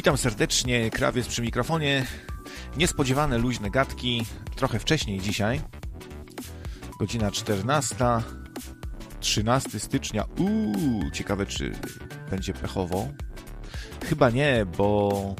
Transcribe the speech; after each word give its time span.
Witam 0.00 0.16
serdecznie, 0.16 0.90
krawiec 0.90 1.28
przy 1.28 1.42
mikrofonie. 1.42 2.06
Niespodziewane 2.76 3.38
luźne 3.38 3.70
gadki, 3.70 4.26
trochę 4.56 4.78
wcześniej 4.78 5.20
dzisiaj. 5.20 5.60
Godzina 6.98 7.30
14, 7.30 7.96
13 9.20 9.80
stycznia. 9.80 10.24
Uuu, 10.38 11.10
ciekawe 11.12 11.46
czy 11.46 11.72
będzie 12.30 12.52
pechowo. 12.52 13.08
Chyba 14.04 14.30
nie, 14.30 14.66
bo 14.76 15.34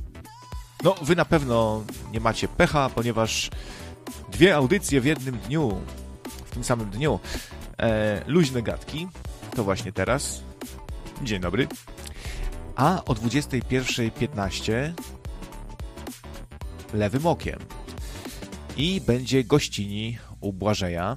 no 0.84 0.94
wy 1.02 1.16
na 1.16 1.24
pewno 1.24 1.84
nie 2.12 2.20
macie 2.20 2.48
pecha, 2.48 2.90
ponieważ 2.94 3.50
dwie 4.32 4.56
audycje 4.56 5.00
w 5.00 5.04
jednym 5.04 5.38
dniu, 5.38 5.80
w 6.44 6.50
tym 6.50 6.64
samym 6.64 6.90
dniu. 6.90 7.20
E, 7.78 8.22
luźne 8.26 8.62
gadki, 8.62 9.08
to 9.56 9.64
właśnie 9.64 9.92
teraz. 9.92 10.42
Dzień 11.22 11.40
dobry 11.40 11.68
a 12.80 13.04
o 13.04 13.14
21.15 13.14 14.92
lewym 16.94 17.26
okiem. 17.26 17.58
I 18.76 19.00
będzie 19.00 19.44
gościni 19.44 20.18
u 20.40 20.52
Błażeja. 20.52 21.16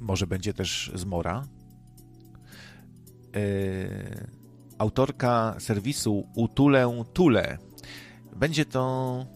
Może 0.00 0.26
będzie 0.26 0.54
też 0.54 0.92
Zmora. 0.94 1.44
Yy, 3.34 4.26
autorka 4.78 5.56
serwisu 5.58 6.28
Utulę 6.34 7.04
Tule. 7.12 7.58
Będzie 8.36 8.64
to 8.64 9.26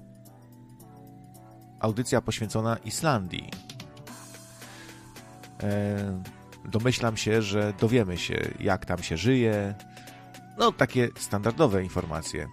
audycja 1.80 2.20
poświęcona 2.20 2.76
Islandii. 2.76 3.50
Yy, 5.62 6.70
domyślam 6.70 7.16
się, 7.16 7.42
że 7.42 7.72
dowiemy 7.80 8.18
się, 8.18 8.50
jak 8.60 8.86
tam 8.86 9.02
się 9.02 9.16
żyje, 9.16 9.74
no, 10.58 10.72
takie 10.72 11.08
standardowe 11.18 11.82
informacje. 11.82 12.48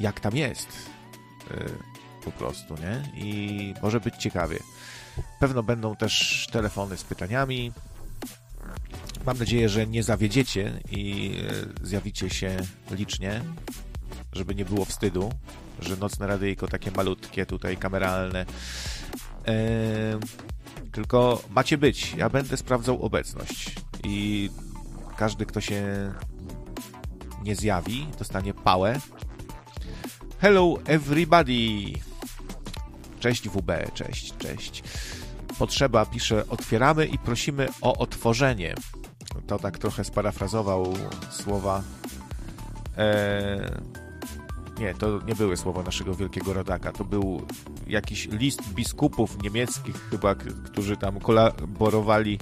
Jak 0.00 0.20
tam 0.20 0.36
jest? 0.36 0.68
Yy, 1.50 1.72
po 2.24 2.30
prostu, 2.30 2.74
nie? 2.74 3.22
I 3.22 3.74
może 3.82 4.00
być 4.00 4.16
ciekawie. 4.16 4.58
Pewno 5.40 5.62
będą 5.62 5.96
też 5.96 6.46
telefony 6.52 6.96
z 6.96 7.04
pytaniami. 7.04 7.72
Mam 9.26 9.38
nadzieję, 9.38 9.68
że 9.68 9.86
nie 9.86 10.02
zawiedziecie 10.02 10.80
i 10.90 11.32
y, 11.82 11.86
zjawicie 11.86 12.30
się 12.30 12.56
licznie, 12.90 13.40
żeby 14.32 14.54
nie 14.54 14.64
było 14.64 14.84
wstydu, 14.84 15.32
że 15.80 15.96
nocne 15.96 16.26
radyjko 16.26 16.68
takie 16.68 16.90
malutkie, 16.90 17.46
tutaj 17.46 17.76
kameralne. 17.76 18.46
Yy, 19.46 19.54
tylko 20.92 21.42
macie 21.50 21.78
być. 21.78 22.14
Ja 22.14 22.30
będę 22.30 22.56
sprawdzał 22.56 23.02
obecność. 23.02 23.74
I 24.04 24.50
każdy, 25.18 25.46
kto 25.46 25.60
się 25.60 26.12
nie 27.44 27.56
zjawi, 27.56 28.06
dostanie 28.18 28.54
pałę. 28.54 29.00
Hello 30.38 30.78
everybody! 30.84 31.92
Cześć 33.20 33.48
WB, 33.48 33.70
cześć, 33.94 34.36
cześć. 34.36 34.82
Potrzeba, 35.58 36.06
pisze, 36.06 36.48
otwieramy 36.48 37.06
i 37.06 37.18
prosimy 37.18 37.68
o 37.80 37.96
otworzenie. 37.96 38.74
To 39.46 39.58
tak 39.58 39.78
trochę 39.78 40.04
sparafrazował 40.04 40.94
słowa. 41.30 41.82
Eee, 42.96 43.60
nie, 44.78 44.94
to 44.94 45.20
nie 45.26 45.34
były 45.34 45.56
słowa 45.56 45.82
naszego 45.82 46.14
wielkiego 46.14 46.52
rodaka. 46.52 46.92
To 46.92 47.04
był 47.04 47.46
jakiś 47.86 48.26
list 48.26 48.62
biskupów 48.74 49.42
niemieckich, 49.42 50.08
chyba, 50.10 50.34
którzy 50.64 50.96
tam 50.96 51.20
kolaborowali 51.20 52.38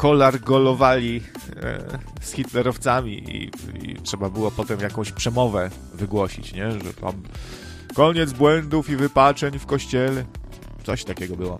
kolargolowali 0.00 1.22
e, 1.56 1.98
z 2.20 2.32
hitlerowcami 2.32 3.12
i, 3.12 3.50
i, 3.74 3.94
trzeba 3.94 4.30
było 4.30 4.50
potem 4.50 4.80
jakąś 4.80 5.12
przemowę 5.12 5.70
wygłosić, 5.94 6.52
nie? 6.52 6.70
Że 6.70 6.94
tam 7.00 7.22
koniec 7.94 8.32
błędów 8.32 8.90
i 8.90 8.96
wypaczeń 8.96 9.58
w 9.58 9.66
kościele. 9.66 10.24
Coś 10.84 11.04
takiego 11.04 11.36
było. 11.36 11.58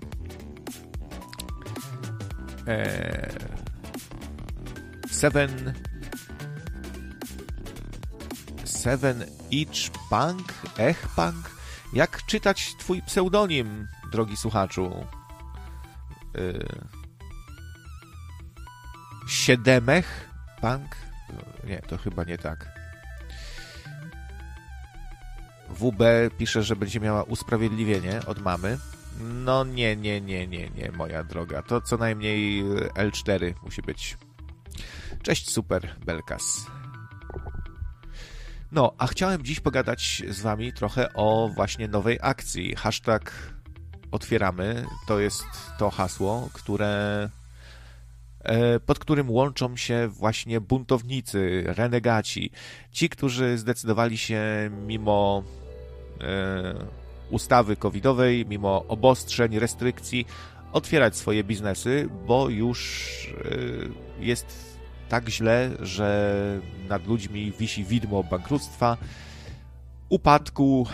E, 2.67 3.29
seven 5.11 5.73
Seven 8.65 9.25
Each 9.53 9.91
Punk? 10.09 10.53
Ech 10.77 11.07
Punk? 11.15 11.51
Jak 11.93 12.25
czytać 12.25 12.75
twój 12.79 13.01
pseudonim, 13.01 13.87
drogi 14.11 14.37
słuchaczu? 14.37 15.05
E, 16.35 17.00
Siedemech 19.27 20.29
Punk? 20.61 20.95
Nie, 21.63 21.81
to 21.81 21.97
chyba 21.97 22.23
nie 22.23 22.37
tak. 22.37 22.81
WB 25.69 26.03
pisze, 26.37 26.63
że 26.63 26.75
będzie 26.75 26.99
miała 26.99 27.23
usprawiedliwienie 27.23 28.19
od 28.25 28.41
mamy. 28.41 28.77
No 29.19 29.63
nie, 29.63 29.95
nie, 29.95 30.21
nie, 30.21 30.47
nie, 30.47 30.69
nie, 30.69 30.91
moja 30.91 31.23
droga. 31.23 31.61
To 31.61 31.81
co 31.81 31.97
najmniej 31.97 32.63
L4 32.93 33.53
musi 33.63 33.81
być. 33.81 34.17
Cześć, 35.23 35.49
super, 35.51 35.95
Belkas. 36.05 36.65
No, 38.71 38.93
a 38.97 39.07
chciałem 39.07 39.43
dziś 39.43 39.59
pogadać 39.59 40.23
z 40.29 40.41
wami 40.41 40.73
trochę 40.73 41.13
o 41.13 41.49
właśnie 41.55 41.87
nowej 41.87 42.19
akcji. 42.21 42.75
Hashtag 42.75 43.33
otwieramy. 44.11 44.85
To 45.07 45.19
jest 45.19 45.43
to 45.77 45.89
hasło, 45.89 46.49
które 46.53 47.29
pod 48.85 48.99
którym 48.99 49.29
łączą 49.29 49.77
się 49.77 50.07
właśnie 50.07 50.61
buntownicy, 50.61 51.63
renegaci, 51.65 52.51
ci, 52.91 53.09
którzy 53.09 53.57
zdecydowali 53.57 54.17
się 54.17 54.41
mimo 54.87 55.43
e, 56.21 56.73
ustawy 57.29 57.75
covidowej, 57.75 58.45
mimo 58.45 58.85
obostrzeń, 58.87 59.59
restrykcji, 59.59 60.25
otwierać 60.71 61.15
swoje 61.15 61.43
biznesy, 61.43 62.09
bo 62.27 62.49
już 62.49 63.07
e, 64.19 64.25
jest 64.25 64.77
tak 65.09 65.29
źle, 65.29 65.71
że 65.79 66.59
nad 66.89 67.07
ludźmi 67.07 67.53
wisi 67.59 67.83
widmo 67.83 68.23
bankructwa, 68.23 68.97
upadku 70.09 70.87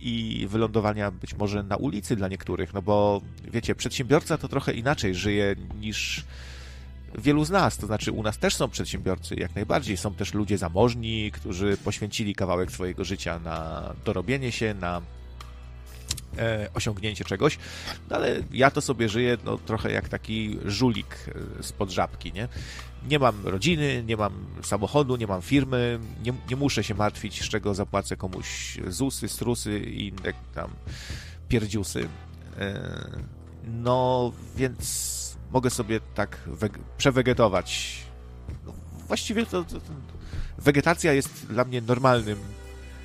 i 0.00 0.46
wylądowania 0.50 1.10
być 1.10 1.34
może 1.34 1.62
na 1.62 1.76
ulicy 1.76 2.16
dla 2.16 2.28
niektórych, 2.28 2.74
no 2.74 2.82
bo 2.82 3.20
wiecie, 3.52 3.74
przedsiębiorca 3.74 4.38
to 4.38 4.48
trochę 4.48 4.72
inaczej 4.72 5.14
żyje 5.14 5.56
niż 5.80 6.24
wielu 7.18 7.44
z 7.44 7.50
nas, 7.50 7.76
to 7.76 7.86
znaczy 7.86 8.12
u 8.12 8.22
nas 8.22 8.38
też 8.38 8.54
są 8.54 8.68
przedsiębiorcy, 8.68 9.34
jak 9.34 9.54
najbardziej. 9.54 9.96
Są 9.96 10.14
też 10.14 10.34
ludzie 10.34 10.58
zamożni, 10.58 11.30
którzy 11.30 11.76
poświęcili 11.76 12.34
kawałek 12.34 12.72
swojego 12.72 13.04
życia 13.04 13.38
na 13.38 13.82
dorobienie 14.04 14.52
się, 14.52 14.74
na 14.74 15.02
e, 16.38 16.68
osiągnięcie 16.74 17.24
czegoś, 17.24 17.58
no 18.10 18.16
ale 18.16 18.42
ja 18.52 18.70
to 18.70 18.80
sobie 18.80 19.08
żyję 19.08 19.38
no, 19.44 19.58
trochę 19.58 19.92
jak 19.92 20.08
taki 20.08 20.58
żulik 20.64 21.16
e, 21.58 21.62
spod 21.62 21.90
żabki, 21.90 22.32
nie? 22.32 22.48
Nie 23.08 23.18
mam 23.18 23.46
rodziny, 23.46 24.04
nie 24.06 24.16
mam 24.16 24.46
samochodu, 24.62 25.16
nie 25.16 25.26
mam 25.26 25.42
firmy, 25.42 25.98
nie, 26.24 26.32
nie 26.50 26.56
muszę 26.56 26.84
się 26.84 26.94
martwić, 26.94 27.42
z 27.42 27.48
czego 27.48 27.74
zapłacę 27.74 28.16
komuś 28.16 28.78
ZUSy, 28.88 29.28
strusy 29.28 29.78
i 29.78 30.08
inne 30.08 30.32
tam 30.54 30.70
pierdziusy. 31.48 32.08
E, 32.58 33.10
no, 33.64 34.32
więc 34.56 35.19
mogę 35.52 35.70
sobie 35.70 36.00
tak 36.14 36.38
przewegetować. 36.98 37.98
No, 38.66 38.72
właściwie 39.08 39.46
to, 39.46 39.64
to, 39.64 39.80
to, 39.80 39.92
wegetacja 40.58 41.12
jest 41.12 41.46
dla 41.46 41.64
mnie 41.64 41.80
normalnym 41.80 42.38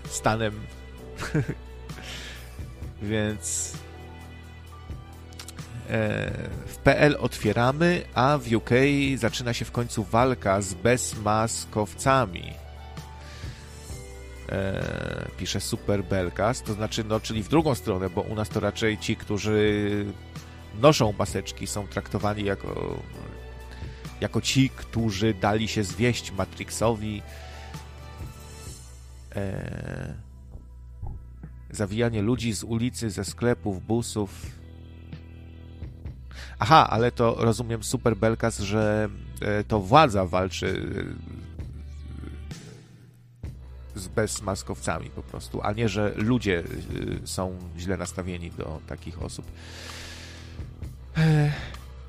stanem. 0.10 0.54
Więc 3.02 3.74
e, 5.90 6.32
w 6.66 6.78
PL 6.78 7.18
otwieramy, 7.20 8.02
a 8.14 8.38
w 8.38 8.54
UK 8.54 8.70
zaczyna 9.16 9.54
się 9.54 9.66
w 9.66 9.72
końcu 9.72 10.04
walka 10.04 10.62
z 10.62 10.74
bezmaskowcami. 10.74 12.54
E, 14.50 15.28
pisze 15.38 15.62
Super 15.62 16.04
Belkas, 16.04 16.62
to 16.62 16.74
znaczy, 16.74 17.04
no, 17.04 17.20
czyli 17.20 17.44
w 17.44 17.50
drugą 17.50 17.76
stronę, 17.76 18.10
bo 18.10 18.22
u 18.22 18.36
nas 18.36 18.50
to 18.50 18.60
raczej 18.60 18.98
ci, 18.98 19.16
którzy 19.16 20.06
noszą 20.82 21.14
maseczki, 21.20 21.68
są 21.68 21.88
traktowani 21.88 22.44
jako, 22.44 23.00
jako 24.22 24.42
ci, 24.42 24.70
którzy 24.70 25.34
dali 25.34 25.68
się 25.68 25.84
zwieść 25.84 26.32
Matrixowi. 26.32 27.22
E, 29.36 30.14
zawijanie 31.72 32.22
ludzi 32.22 32.54
z 32.54 32.64
ulicy, 32.64 33.10
ze 33.10 33.26
sklepów, 33.26 33.86
busów. 33.86 34.46
Aha, 36.60 36.88
ale 36.90 37.12
to 37.12 37.36
rozumiem 37.40 37.84
super 37.84 38.18
Belkas, 38.18 38.60
że 38.60 39.10
e, 39.42 39.64
to 39.64 39.80
władza 39.80 40.26
walczy 40.26 40.86
z 43.96 44.08
bezmaskowcami 44.08 45.10
po 45.10 45.24
prostu, 45.24 45.62
a 45.62 45.74
nie, 45.74 45.90
że 45.90 46.14
ludzie 46.16 46.64
są 47.26 47.58
źle 47.78 47.98
nastawieni 47.98 48.52
do 48.52 48.80
takich 48.88 49.22
osób. 49.22 49.46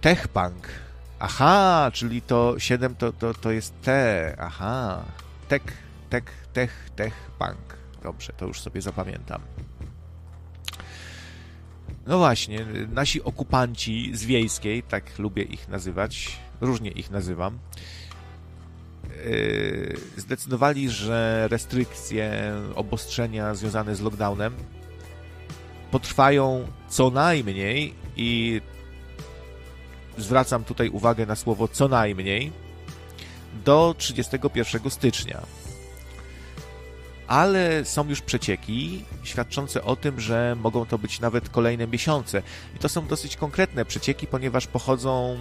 Techpunk. 0.01 0.69
Aha, 1.19 1.91
czyli 1.93 2.23
to 2.23 2.59
7 2.59 2.95
to, 2.95 3.13
to, 3.13 3.35
to 3.35 3.51
jest 3.51 3.75
T. 3.83 4.37
Aha. 4.39 5.05
Tech, 5.49 5.63
tech, 6.11 6.47
tech, 6.53 6.91
techpunk. 6.97 7.77
Dobrze, 8.03 8.33
to 8.33 8.47
już 8.47 8.61
sobie 8.61 8.83
zapamiętam. 8.83 9.41
No 12.07 12.19
właśnie, 12.19 12.67
nasi 12.93 13.23
okupanci 13.23 14.11
z 14.17 14.25
wiejskiej, 14.25 14.83
tak 14.83 15.19
lubię 15.19 15.43
ich 15.43 15.69
nazywać, 15.69 16.39
różnie 16.61 16.91
ich 16.91 17.11
nazywam, 17.11 17.59
Y, 19.25 19.97
zdecydowali, 20.17 20.91
że 20.91 21.49
restrykcje, 21.51 22.53
obostrzenia 22.75 23.55
związane 23.55 23.97
z 23.97 24.01
lockdownem 24.01 24.55
potrwają 25.91 26.67
co 26.89 27.11
najmniej 27.11 27.95
i 28.17 28.61
zwracam 30.19 30.65
tutaj 30.65 30.89
uwagę 30.89 31.27
na 31.27 31.37
słowo 31.37 31.69
co 31.69 31.89
najmniej 31.89 32.53
do 33.65 33.95
31 33.99 34.91
stycznia. 34.91 35.43
Ale 37.27 37.85
są 37.85 38.09
już 38.09 38.21
przecieki 38.21 39.05
świadczące 39.23 39.85
o 39.85 39.97
tym, 39.97 40.21
że 40.21 40.57
mogą 40.61 40.87
to 40.87 40.99
być 40.99 41.21
nawet 41.21 41.49
kolejne 41.49 41.87
miesiące. 41.87 42.43
I 42.77 42.79
to 42.79 42.89
są 42.89 43.07
dosyć 43.07 43.37
konkretne 43.37 43.85
przecieki, 43.85 44.27
ponieważ 44.27 44.67
pochodzą 44.67 45.37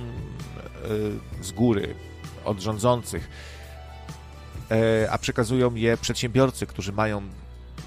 y, 1.41 1.43
z 1.43 1.51
góry, 1.51 1.95
od 2.45 2.59
rządzących 2.59 3.29
E, 4.71 5.11
a 5.11 5.17
przekazują 5.17 5.75
je 5.75 5.97
przedsiębiorcy, 5.97 6.65
którzy 6.65 6.91
mają 6.91 7.21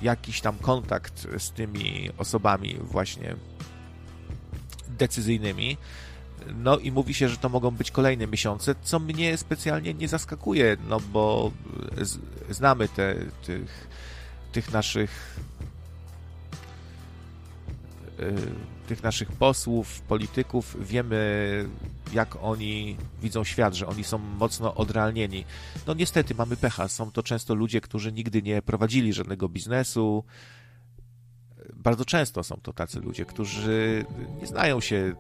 jakiś 0.03 0.41
tam 0.41 0.59
kontakt 0.59 1.27
z 1.39 1.51
tymi 1.51 2.11
osobami 2.19 2.77
właśnie 2.81 3.37
decyzyjnymi. 4.89 5.77
No 6.57 6.79
i 6.79 6.93
mówi 6.93 7.15
się, 7.15 7.29
że 7.29 7.37
to 7.37 7.49
mogą 7.49 7.71
być 7.71 7.91
kolejne 7.91 8.27
miesiące, 8.27 8.75
co 8.83 8.99
mnie 8.99 9.37
specjalnie 9.37 9.95
nie 9.95 10.09
zaskakuje, 10.09 10.77
no 10.89 11.01
bo 11.13 11.53
znamy 12.51 12.89
te, 12.89 13.15
tych, 13.47 13.89
tych 14.53 14.73
naszych 14.73 15.41
e, 18.19 18.33
tych 18.89 19.03
naszych 19.03 19.33
posłów, 19.33 20.01
polityków, 20.01 20.89
wiemy, 20.89 21.19
jak 22.13 22.37
oni 22.43 22.97
widzą 23.23 23.45
świat, 23.45 23.75
że 23.75 23.87
oni 23.87 24.05
są 24.05 24.19
mocno 24.19 24.75
odrealnieni. 24.75 25.45
No 25.87 25.95
niestety 25.95 26.35
mamy 26.35 26.57
pecha. 26.57 26.89
Są 26.89 27.11
to 27.11 27.23
często 27.23 27.55
ludzie, 27.55 27.81
którzy 27.81 28.13
nigdy 28.13 28.43
nie 28.43 28.63
prowadzili 28.63 29.13
żadnego 29.13 29.49
biznesu. 29.49 30.25
Bardzo 31.79 32.05
często 32.05 32.45
są 32.45 32.57
to 32.63 32.73
tacy 32.73 33.01
ludzie, 33.01 33.25
którzy 33.25 34.05
nie 34.41 34.47
znają 34.47 34.81
się 34.81 35.13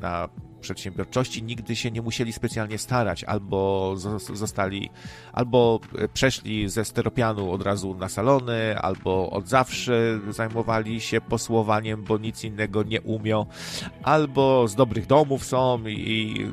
na 0.00 0.28
przedsiębiorczości 0.60 1.42
nigdy 1.42 1.76
się 1.76 1.90
nie 1.90 2.02
musieli 2.02 2.32
specjalnie 2.32 2.78
starać, 2.78 3.24
albo 3.24 3.94
zostali, 4.34 4.90
albo 5.32 5.80
przeszli 6.14 6.68
ze 6.68 6.84
steropianu 6.84 7.52
od 7.52 7.62
razu 7.62 7.94
na 7.94 8.08
salony, 8.08 8.78
albo 8.78 9.30
od 9.30 9.48
zawsze 9.48 10.20
zajmowali 10.30 11.00
się 11.00 11.20
posłowaniem, 11.20 12.04
bo 12.04 12.18
nic 12.18 12.44
innego 12.44 12.82
nie 12.82 13.00
umią, 13.00 13.46
albo 14.02 14.68
z 14.68 14.74
dobrych 14.74 15.06
domów 15.06 15.44
są 15.44 15.86
i 15.86 16.46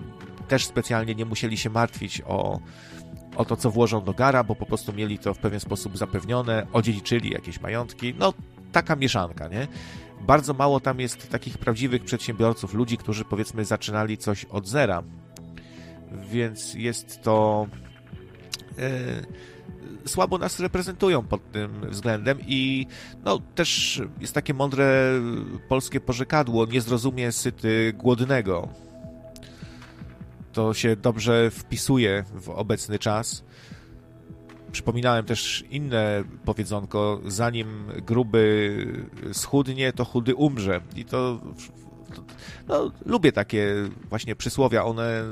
też 0.48 0.65
specjalnie 0.65 1.15
nie 1.15 1.25
musieli 1.25 1.57
się 1.57 1.69
martwić 1.69 2.21
o 2.25 2.59
o 3.38 3.45
to, 3.45 3.57
co 3.57 3.71
włożą 3.71 4.04
do 4.04 4.13
gara, 4.13 4.44
bo 4.44 4.56
po 4.56 4.65
prostu 4.65 4.94
mieli 4.94 5.19
to 5.19 5.33
w 5.33 5.38
pewien 5.38 5.59
sposób 5.59 5.98
zapewnione, 5.98 6.68
odziedziczyli 6.74 7.30
jakieś 7.30 7.62
majątki. 7.62 8.13
No, 8.19 8.33
taka 8.72 8.96
mieszanka, 8.96 9.48
nie? 9.48 9.68
bardzo 10.22 10.54
mało 10.54 10.80
tam 10.80 11.00
jest 11.00 11.30
takich 11.30 11.58
prawdziwych 11.58 12.04
przedsiębiorców, 12.04 12.74
ludzi, 12.74 12.98
którzy 12.98 13.25
powiedzmy 13.25 13.66
zaczynali 13.66 14.18
coś 14.18 14.46
od 14.46 14.68
zera. 14.68 15.04
Więc 16.31 16.74
jest 16.74 17.22
to. 17.22 17.68
Yy, 18.78 18.88
słabo 20.08 20.38
nas 20.38 20.60
reprezentują 20.60 21.24
pod 21.24 21.52
tym 21.52 21.90
względem 21.90 22.40
i 22.48 22.88
no 23.25 23.40
też 23.56 24.02
jest 24.22 24.34
takie 24.34 24.54
mądre 24.54 25.12
polskie 25.69 26.00
porzekadło, 26.00 26.66
nie 26.66 26.81
zrozumie 26.81 27.31
syty 27.31 27.94
głodnego. 27.98 28.69
To 30.54 30.74
się 30.74 30.96
dobrze 30.96 31.52
wpisuje 31.52 32.24
w 32.34 32.50
obecny 32.50 33.00
czas 33.00 33.44
Przypominałem 34.78 35.26
też 35.26 35.64
inne 35.70 36.24
powiedzonko, 36.46 37.22
zanim 37.26 37.88
gruby 38.06 39.08
schudnie, 39.34 39.94
to 39.94 40.06
chudy 40.06 40.36
umrze. 40.36 40.82
I 40.96 41.06
to, 41.06 41.40
no, 42.68 42.92
lubię 43.06 43.32
takie 43.32 43.74
właśnie 44.10 44.36
przysłowia, 44.36 44.84
one 44.84 45.24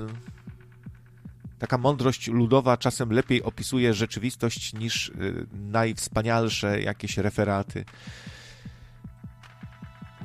taka 1.60 1.78
mądrość 1.78 2.28
ludowa 2.28 2.78
czasem 2.78 3.12
lepiej 3.12 3.44
opisuje 3.44 3.94
rzeczywistość 3.94 4.74
niż 4.74 5.10
y, 5.10 5.48
najwspanialsze 5.54 6.82
jakieś 6.82 7.18
referaty. 7.18 7.86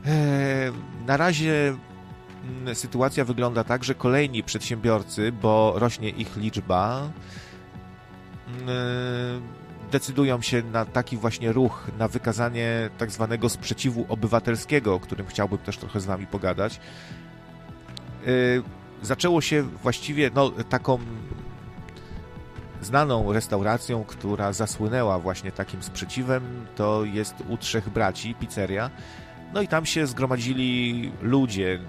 E, 0.06 0.72
na 1.06 1.16
razie 1.16 1.76
mm, 2.44 2.74
sytuacja 2.74 3.24
wygląda 3.24 3.64
tak, 3.64 3.84
że 3.84 3.94
kolejni 3.94 4.42
przedsiębiorcy, 4.42 5.32
bo 5.32 5.72
rośnie 5.76 6.08
ich 6.08 6.36
liczba, 6.36 7.10
decydują 9.90 10.40
się 10.42 10.62
na 10.62 10.84
taki 10.84 11.16
właśnie 11.16 11.52
ruch, 11.52 11.90
na 11.98 12.08
wykazanie 12.08 12.90
tak 12.98 13.10
zwanego 13.10 13.48
sprzeciwu 13.48 14.06
obywatelskiego, 14.08 14.94
o 14.94 15.00
którym 15.00 15.26
chciałbym 15.26 15.58
też 15.58 15.76
trochę 15.78 16.00
z 16.00 16.04
Wami 16.04 16.26
pogadać. 16.26 16.80
Y, 18.26 18.62
zaczęło 19.02 19.40
się 19.40 19.62
właściwie 19.62 20.30
no, 20.34 20.50
taką 20.50 20.98
znaną 22.82 23.32
restauracją, 23.32 24.04
która 24.04 24.52
zasłynęła 24.52 25.18
właśnie 25.18 25.52
takim 25.52 25.82
sprzeciwem, 25.82 26.66
to 26.76 27.04
jest 27.04 27.34
u 27.48 27.56
Trzech 27.56 27.88
Braci, 27.88 28.34
pizzeria. 28.34 28.90
No 29.54 29.62
i 29.62 29.68
tam 29.68 29.86
się 29.86 30.06
zgromadzili 30.06 31.12
ludzie. 31.22 31.80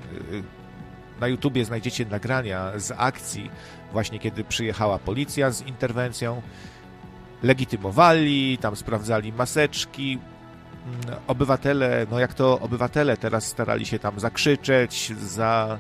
Y, 1.22 1.22
na 1.22 1.28
YouTubie 1.28 1.66
znajdziecie 1.66 2.06
nagrania 2.06 2.80
z 2.80 2.94
akcji, 2.98 3.52
właśnie 3.92 4.20
kiedy 4.20 4.44
przyjechała 4.44 5.00
policja 5.00 5.52
z 5.52 5.62
interwencją. 5.62 6.42
Legitymowali, 7.44 8.58
tam 8.58 8.76
sprawdzali 8.76 9.34
maseczki. 9.34 10.20
Mm, 10.86 11.20
obywatele, 11.28 12.08
no 12.12 12.20
jak 12.20 12.34
to 12.34 12.60
obywatele 12.60 13.18
teraz 13.18 13.46
starali 13.46 13.86
się 13.86 14.00
tam 14.00 14.20
zakrzyczeć, 14.20 15.14
za, 15.18 15.78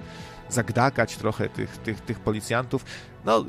zagdakać 0.49 1.17
trochę 1.17 1.49
tych, 1.49 1.77
tych, 1.77 2.01
tych 2.01 2.19
policjantów. 2.19 2.85
No, 3.25 3.45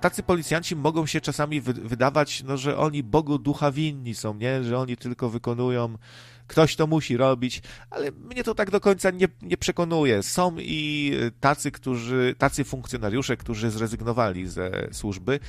tacy 0.00 0.22
policjanci 0.22 0.76
mogą 0.76 1.06
się 1.06 1.20
czasami 1.20 1.60
wydawać, 1.60 2.42
no, 2.42 2.56
że 2.56 2.78
oni 2.78 3.02
Bogu 3.02 3.38
ducha 3.38 3.70
winni 3.70 4.14
są, 4.14 4.34
nie? 4.34 4.64
Że 4.64 4.78
oni 4.78 4.96
tylko 4.96 5.30
wykonują 5.30 5.98
ktoś 6.46 6.76
to 6.76 6.86
musi 6.86 7.16
robić, 7.16 7.62
ale 7.90 8.10
mnie 8.12 8.44
to 8.44 8.54
tak 8.54 8.70
do 8.70 8.80
końca 8.80 9.10
nie, 9.10 9.28
nie 9.42 9.56
przekonuje. 9.56 10.22
Są 10.22 10.56
i 10.58 11.12
tacy, 11.40 11.70
którzy, 11.70 12.34
tacy 12.38 12.64
funkcjonariusze, 12.64 13.36
którzy 13.36 13.70
zrezygnowali 13.70 14.46
ze 14.46 14.88
służby. 14.92 15.40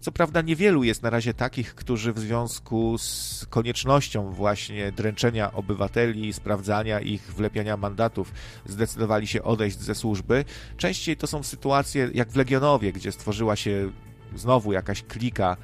Co 0.00 0.12
prawda 0.12 0.42
niewielu 0.42 0.84
jest 0.84 1.02
na 1.02 1.10
razie 1.10 1.34
takich, 1.34 1.74
którzy 1.74 2.12
w 2.12 2.18
związku 2.18 2.98
z 2.98 3.46
koniecznością 3.50 4.32
właśnie 4.32 4.92
dręczenia 4.92 5.52
obywateli, 5.52 6.32
sprawdzania 6.32 7.00
ich, 7.00 7.34
wlepiania 7.34 7.76
mandatów 7.76 8.32
zdecydowali 8.66 9.26
się 9.26 9.42
odejść 9.42 9.78
ze 9.78 9.94
służby. 9.94 10.44
Częściej 10.76 11.16
to 11.16 11.26
są 11.26 11.42
sytuacje 11.42 12.10
jak 12.14 12.30
w 12.30 12.36
Legionowie, 12.36 12.92
gdzie 12.92 13.12
stworzyła 13.12 13.56
się 13.56 13.92
znowu 14.36 14.72
jakaś 14.72 15.02
klika 15.02 15.56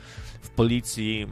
w 0.43 0.51
policji, 0.51 1.27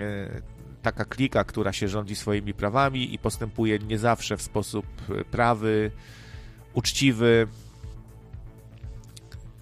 e, 0.00 0.57
taka 0.82 1.04
klika, 1.04 1.44
która 1.44 1.72
się 1.72 1.88
rządzi 1.88 2.16
swoimi 2.16 2.54
prawami 2.54 3.14
i 3.14 3.18
postępuje 3.18 3.78
nie 3.78 3.98
zawsze 3.98 4.36
w 4.36 4.42
sposób 4.42 4.86
e, 5.10 5.24
prawy, 5.24 5.90
uczciwy. 6.74 7.46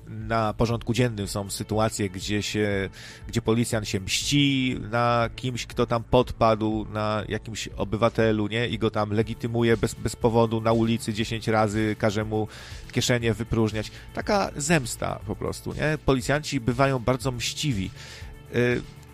na 0.09 0.55
porządku 0.55 0.95
dziennym 0.95 1.29
są 1.29 1.51
sytuacje, 1.51 2.11
gdzie 2.11 2.43
się, 2.43 2.89
gdzie 3.29 3.43
policjant 3.43 3.89
się 3.89 4.01
mści 4.01 4.77
na 4.91 5.31
kimś, 5.37 5.67
kto 5.67 5.87
tam 5.87 6.05
podpadł, 6.05 6.87
na 6.93 7.25
jakimś 7.29 7.69
obywatelu, 7.69 8.49
nie? 8.49 8.69
I 8.69 8.79
go 8.79 8.91
tam 8.91 9.13
legitymuje 9.13 9.77
bez, 9.77 9.95
bez 9.95 10.17
powodu 10.17 10.61
na 10.61 10.73
ulicy 10.73 11.13
10 11.13 11.49
razy, 11.49 11.97
każe 11.99 12.25
mu 12.25 12.49
kieszenie 12.93 13.35
wypróżniać. 13.35 13.91
Taka 14.15 14.51
zemsta 14.57 15.21
po 15.27 15.37
prostu, 15.37 15.75
nie? 15.75 15.99
Policjanci 16.05 16.61
bywają 16.61 16.99
bardzo 16.99 17.33
mściwi. 17.33 17.91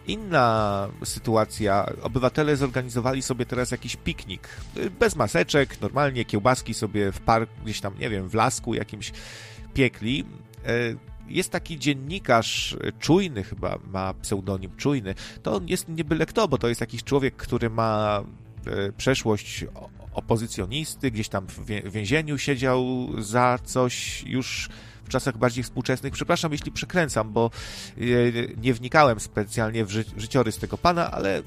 Y, 0.08 0.12
inna 0.12 0.88
sytuacja. 1.04 1.86
Obywatele 2.02 2.56
zorganizowali 2.56 3.22
sobie 3.22 3.46
teraz 3.46 3.70
jakiś 3.70 3.96
piknik. 3.96 4.48
Y, 4.76 4.90
bez 4.90 5.16
maseczek, 5.16 5.80
normalnie 5.80 6.24
kiełbaski 6.24 6.74
sobie 6.74 7.12
w 7.12 7.20
park, 7.20 7.50
gdzieś 7.64 7.80
tam, 7.80 7.98
nie 7.98 8.10
wiem, 8.10 8.28
w 8.28 8.34
lasku 8.34 8.74
jakimś 8.74 9.12
piekli. 9.74 10.24
E, 10.66 11.12
jest 11.28 11.50
taki 11.50 11.78
dziennikarz 11.78 12.76
czujny, 12.98 13.44
chyba 13.44 13.78
ma 13.92 14.14
pseudonim 14.14 14.76
czujny. 14.76 15.14
To 15.42 15.54
on 15.56 15.68
jest 15.68 15.88
nie 15.88 16.04
byle 16.04 16.26
kto, 16.26 16.48
bo 16.48 16.58
to 16.58 16.68
jest 16.68 16.80
jakiś 16.80 17.04
człowiek, 17.04 17.36
który 17.36 17.70
ma 17.70 18.22
e, 18.66 18.92
przeszłość 18.92 19.64
opozycjonisty, 20.12 21.10
gdzieś 21.10 21.28
tam 21.28 21.46
w 21.46 21.90
więzieniu 21.90 22.38
siedział 22.38 23.08
za 23.18 23.58
coś 23.64 24.22
już 24.26 24.68
czasach 25.12 25.38
bardziej 25.38 25.64
współczesnych. 25.64 26.12
Przepraszam, 26.12 26.52
jeśli 26.52 26.72
przekręcam, 26.72 27.32
bo 27.32 27.50
e, 27.98 28.02
nie 28.62 28.74
wnikałem 28.74 29.20
specjalnie 29.20 29.84
w 29.84 29.90
ży 29.90 30.04
życiorys 30.16 30.58
tego 30.58 30.78
pana, 30.78 31.10
ale 31.10 31.42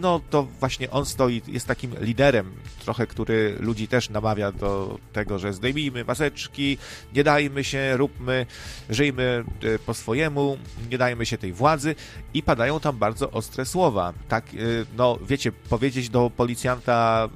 no 0.00 0.20
to 0.30 0.42
właśnie 0.42 0.90
on 0.90 1.06
stoi, 1.06 1.42
jest 1.46 1.66
takim 1.66 1.94
liderem 2.00 2.52
trochę, 2.78 3.06
który 3.06 3.56
ludzi 3.60 3.88
też 3.88 4.10
namawia 4.10 4.52
do 4.52 4.98
tego, 5.12 5.38
że 5.38 5.52
zdejmijmy 5.52 6.04
maseczki, 6.04 6.78
nie 7.14 7.24
dajmy 7.24 7.64
się, 7.64 7.96
róbmy, 7.96 8.46
żyjmy 8.90 9.44
e, 9.62 9.78
po 9.78 9.94
swojemu, 9.94 10.58
nie 10.90 10.98
dajmy 10.98 11.26
się 11.26 11.38
tej 11.38 11.52
władzy 11.52 11.94
i 12.34 12.42
padają 12.42 12.80
tam 12.80 12.98
bardzo 12.98 13.30
ostre 13.30 13.66
słowa. 13.66 14.12
Tak, 14.28 14.44
e, 14.54 14.58
no 14.96 15.18
wiecie, 15.26 15.52
powiedzieć 15.52 16.08
do 16.08 16.30
policjanta 16.36 17.28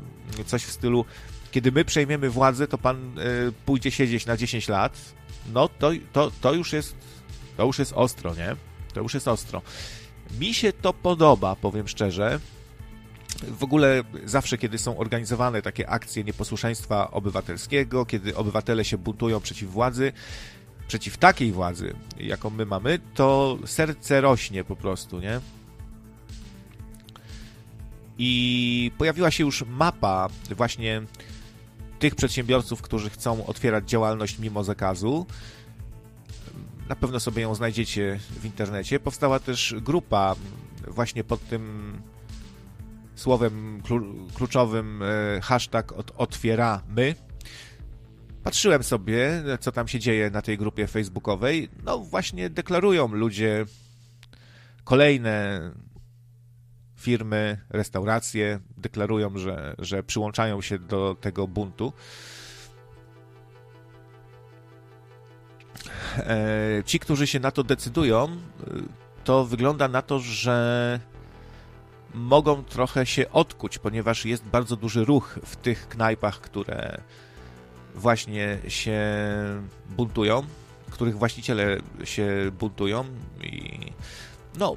coś 0.47 0.65
w 0.65 0.73
stylu 0.73 1.05
kiedy 1.55 1.73
my 1.73 1.85
przejmiemy 1.85 2.31
władzę, 2.31 2.67
to 2.67 2.79
pan 2.79 3.19
y, 3.19 3.53
pójdzie 3.67 3.91
siedzieć 3.91 4.27
na 4.27 4.37
10 4.37 4.69
lat, 4.69 4.99
no 5.53 5.69
to, 5.69 5.91
to, 6.13 6.31
to 6.41 6.53
już 6.53 6.73
jest 6.73 6.97
to 7.57 7.67
już 7.67 7.79
jest 7.79 7.93
ostro, 7.93 8.35
nie? 8.35 8.57
To 8.95 9.01
już 9.01 9.15
jest 9.15 9.29
ostro. 9.29 9.63
Mi 10.41 10.55
się 10.55 10.73
to 10.73 10.93
podoba, 10.93 11.57
powiem 11.57 11.89
szczerze. 11.89 12.41
W 13.49 13.65
ogóle 13.65 14.03
zawsze, 14.25 14.59
kiedy 14.59 14.79
są 14.79 14.99
organizowane 14.99 15.63
takie 15.63 15.91
akcje 15.91 16.25
nieposłuszeństwa 16.25 17.11
obywatelskiego, 17.11 18.07
kiedy 18.07 18.37
obywatele 18.37 18.85
się 18.85 18.99
buntują 18.99 19.41
przeciw 19.41 19.71
władzy, 19.71 20.13
przeciw 20.89 21.17
takiej 21.17 21.53
władzy, 21.53 21.95
jaką 22.21 22.51
my 22.51 22.67
mamy, 22.67 22.99
to 23.15 23.59
serce 23.67 24.21
rośnie 24.21 24.65
po 24.65 24.77
prostu, 24.77 25.21
nie? 25.21 25.41
I 28.19 28.93
pojawiła 28.99 29.31
się 29.31 29.45
już 29.45 29.65
mapa 29.67 30.29
właśnie 30.57 31.03
tych 31.99 32.15
przedsiębiorców, 32.15 32.83
którzy 32.83 33.11
chcą 33.11 33.47
otwierać 33.47 33.91
działalność 33.91 34.39
mimo 34.39 34.65
zakazu. 34.65 35.27
Na 36.89 36.97
pewno 36.97 37.21
sobie 37.21 37.43
ją 37.43 37.55
znajdziecie 37.55 38.21
w 38.41 38.45
internecie. 38.45 39.01
Powstała 39.01 39.39
też 39.39 39.75
grupa 39.81 40.37
właśnie 40.89 41.25
pod 41.25 41.49
tym 41.49 41.95
słowem 43.15 43.83
kluczowym 44.35 45.03
e, 45.03 45.41
hashtag 45.41 45.95
otwieramy. 46.17 47.15
Patrzyłem 48.43 48.83
sobie, 48.83 49.43
co 49.61 49.73
tam 49.73 49.89
się 49.89 49.99
dzieje 49.99 50.31
na 50.31 50.43
tej 50.43 50.59
grupie 50.59 50.87
facebookowej. 50.87 51.69
No 51.85 51.99
właśnie 51.99 52.51
deklarują 52.51 53.09
ludzie 53.09 53.65
kolejne 54.85 55.61
firmy, 57.05 57.59
restauracje 57.71 58.61
deklarują, 58.77 59.39
że, 59.39 59.75
że 59.79 60.03
przyłączają 60.03 60.61
się 60.61 60.79
do 60.79 61.17
tego 61.21 61.49
buntu. 61.49 61.93
E, 66.17 66.83
ci, 66.87 66.99
którzy 66.99 67.27
się 67.27 67.41
na 67.41 67.51
to 67.51 67.65
decydują, 67.65 68.29
to 69.25 69.45
wygląda 69.45 69.89
na 69.89 70.03
to, 70.03 70.19
że 70.19 71.01
mogą 72.15 72.65
trochę 72.65 73.07
się 73.07 73.31
odkuć, 73.31 73.79
ponieważ 73.79 74.25
jest 74.25 74.45
bardzo 74.45 74.77
duży 74.77 75.05
ruch 75.05 75.39
w 75.45 75.57
tych 75.57 75.89
knajpach, 75.89 76.41
które 76.41 77.01
właśnie 77.95 78.59
się 78.69 79.01
buntują, 79.91 80.43
których 80.91 81.19
właściciele 81.19 81.79
się 82.05 82.51
buntują 82.59 83.05
i 83.43 83.81
no, 84.59 84.77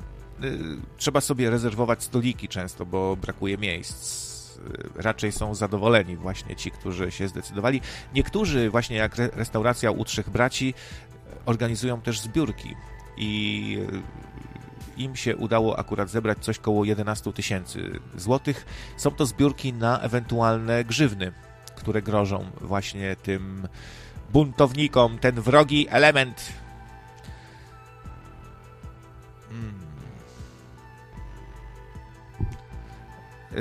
trzeba 0.98 1.22
sobie 1.22 1.50
rezerwować 1.50 2.04
stoliki 2.04 2.48
często, 2.48 2.86
bo 2.86 3.16
brakuje 3.16 3.58
miejsc. 3.58 4.28
Y, 4.58 4.90
raczej 4.96 5.32
są 5.32 5.56
zadowoleni 5.56 6.16
właśnie 6.16 6.56
ci, 6.56 6.72
którzy 6.72 7.12
się 7.12 7.28
zdecydowali. 7.28 7.82
Niektórzy, 8.14 8.70
właśnie 8.70 8.98
jak 8.98 9.18
restauracja 9.18 9.92
u 9.92 10.06
Trzech 10.06 10.30
Braci, 10.30 10.74
organizują 11.46 12.02
też 12.02 12.20
zbiórki 12.20 12.76
i 13.18 13.78
y, 14.98 15.02
im 15.02 15.16
się 15.16 15.36
udało 15.36 15.80
akurat 15.80 16.10
zebrać 16.10 16.38
coś 16.42 16.60
koło 16.60 16.86
11 16.86 17.34
tysięcy 17.34 18.00
złotych. 18.16 18.66
Są 18.98 19.12
to 19.12 19.26
zbiórki 19.26 19.74
na 19.74 20.00
ewentualne 20.00 20.84
grzywny, 20.84 21.32
które 21.76 22.02
grożą 22.02 22.46
właśnie 22.62 23.16
tym 23.16 23.68
buntownikom, 24.34 25.20
ten 25.20 25.42
wrogi 25.42 25.88
element. 25.90 26.54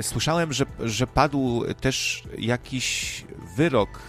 Słyszałem, 0.01 0.53
że, 0.53 0.65
że 0.79 1.07
padł 1.07 1.63
też 1.81 2.23
jakiś 2.37 3.23
wyrok 3.55 3.99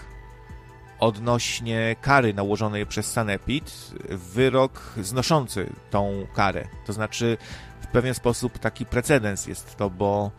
odnośnie 1.00 1.96
kary 2.00 2.34
nałożonej 2.34 2.86
przez 2.86 3.12
Sanepid, 3.12 3.90
wyrok 4.08 4.92
znoszący 5.02 5.70
tą 5.90 6.26
karę. 6.34 6.68
To 6.86 6.92
znaczy, 6.92 7.36
w 7.80 7.86
pewien 7.86 8.14
sposób 8.14 8.58
taki 8.58 8.86
precedens 8.86 9.46
jest 9.46 9.76
to, 9.76 9.90
bo 9.90 10.30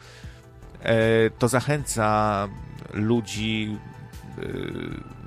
e, 0.83 0.95
to 1.29 1.47
zachęca 1.47 2.47
ludzi. 2.93 3.77
E, 4.37 4.41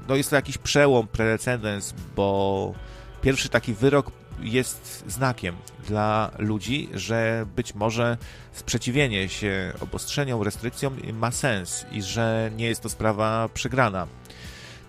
no 0.09 0.15
jest 0.15 0.31
to 0.31 0.37
jakiś 0.37 0.59
przełom, 0.59 1.07
precedens, 1.07 1.95
bo 2.17 2.75
pierwszy 3.23 3.49
taki 3.49 3.75
wyrok 3.75 4.11
jest 4.43 5.05
znakiem 5.07 5.57
dla 5.87 6.31
ludzi, 6.39 6.89
że 6.95 7.47
być 7.57 7.75
może 7.75 8.17
sprzeciwienie 8.53 9.29
się 9.29 9.73
obostrzeniom, 9.81 10.43
restrykcjom 10.43 10.97
ma 11.13 11.31
sens 11.31 11.87
i 11.93 12.03
że 12.03 12.51
nie 12.57 12.67
jest 12.67 12.81
to 12.83 12.89
sprawa 12.89 13.49
przegrana. 13.55 14.07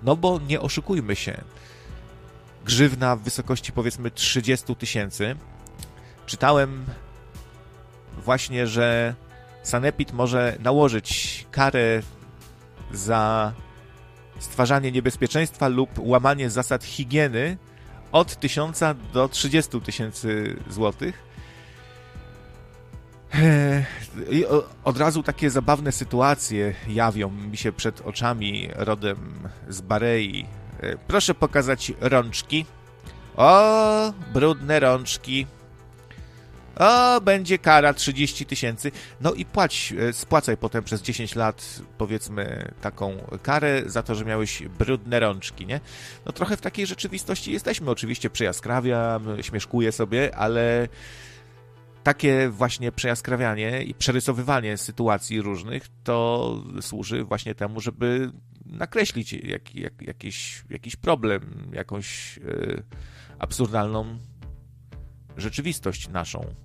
No 0.04 0.16
bo 0.16 0.40
nie 0.48 0.62
oszukujmy 0.62 1.16
się. 1.16 1.42
Grzywna 2.66 3.16
w 3.16 3.22
wysokości 3.22 3.72
powiedzmy 3.72 4.12
30 4.12 4.76
tysięcy. 4.76 5.36
Czytałem 6.26 6.86
właśnie, 8.18 8.68
że 8.68 9.16
Sanepid 9.64 10.14
może 10.14 10.58
nałożyć 10.60 11.46
karę 11.52 12.02
za 12.92 13.54
stwarzanie 14.40 14.92
niebezpieczeństwa 14.92 15.68
lub 15.68 15.90
łamanie 15.98 16.50
zasad 16.50 16.84
higieny 16.84 17.58
od 18.13 18.39
1000 18.39 18.79
do 19.13 19.29
30 19.29 19.82
tysięcy 19.82 20.55
złotych. 20.70 21.24
I 24.29 24.46
od 24.84 24.98
razu 24.98 25.24
takie 25.24 25.50
zabawne 25.50 25.91
sytuacje 25.91 26.75
jawią 26.88 27.29
mi 27.29 27.58
się 27.58 27.72
przed 27.72 28.01
oczami 28.01 28.70
rodem 28.75 29.50
z 29.70 29.82
Barei. 29.82 30.46
Proszę 31.08 31.34
pokazać 31.34 31.93
rączki. 32.01 32.65
O, 33.36 34.13
brudne 34.34 34.79
rączki. 34.79 35.48
O, 36.75 37.22
będzie 37.22 37.58
kara 37.58 37.94
30 37.94 38.46
tysięcy. 38.46 38.92
No 39.22 39.34
i 39.34 39.46
płać, 39.46 39.94
e, 40.00 40.13
spłacaj 40.13 40.58
potem 40.58 40.84
przez 40.84 41.01
10 41.01 41.36
lat, 41.36 41.82
powiedzmy, 41.98 42.72
taką 42.82 43.18
karę 43.44 43.84
za 43.86 44.03
to, 44.03 44.15
że 44.15 44.25
miałeś 44.25 44.63
brudne 44.80 45.20
rączki, 45.20 45.65
nie? 45.65 45.80
No 46.25 46.32
trochę 46.32 46.58
w 46.58 46.62
takiej 46.62 46.88
rzeczywistości 46.88 47.51
jesteśmy. 47.51 47.92
Oczywiście 47.92 48.30
przejaskrawiam, 48.30 49.44
śmieszkuję 49.44 49.92
sobie, 49.92 50.36
ale 50.36 50.88
takie 52.03 52.50
właśnie 52.50 52.92
przejaskrawianie 52.92 53.84
i 53.84 53.94
przerysowywanie 53.94 54.77
sytuacji 54.77 55.42
różnych 55.42 55.88
to 56.03 56.58
służy 56.82 57.24
właśnie 57.24 57.56
temu, 57.56 57.80
żeby 57.80 58.32
nakreślić 58.65 59.34
jak, 59.34 59.75
jak, 59.75 60.01
jakiś, 60.01 60.63
jakiś 60.70 60.96
problem, 60.96 61.72
jakąś 61.74 62.38
yy, 62.38 62.84
absurdalną 63.39 64.18
rzeczywistość 65.38 66.10
naszą. 66.10 66.56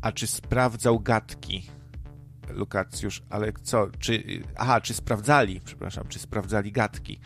A 0.00 0.12
czy 0.12 0.26
sprawdzał 0.26 1.00
gadki? 1.00 1.70
Lukacjusz, 2.48 3.22
ale 3.30 3.52
co, 3.62 3.88
czy, 3.98 4.42
aha, 4.56 4.80
czy 4.80 4.94
sprawdzali, 4.94 5.60
przepraszam, 5.64 6.08
czy 6.08 6.18
sprawdzali 6.18 6.72
gadki. 6.72 7.20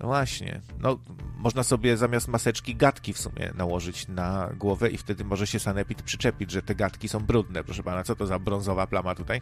No 0.00 0.06
właśnie, 0.06 0.60
no 0.78 0.98
można 1.36 1.62
sobie 1.62 1.96
zamiast 1.96 2.28
maseczki 2.28 2.76
gadki 2.76 3.12
w 3.12 3.18
sumie 3.18 3.52
nałożyć 3.54 4.08
na 4.08 4.50
głowę 4.56 4.90
i 4.90 4.98
wtedy 4.98 5.24
może 5.24 5.46
się 5.46 5.58
sanepid 5.58 6.02
przyczepić, 6.02 6.50
że 6.50 6.62
te 6.62 6.74
gadki 6.74 7.08
są 7.08 7.20
brudne, 7.20 7.64
proszę 7.64 7.82
pana, 7.82 8.04
co 8.04 8.16
to 8.16 8.26
za 8.26 8.38
brązowa 8.38 8.86
plama 8.86 9.14
tutaj? 9.14 9.40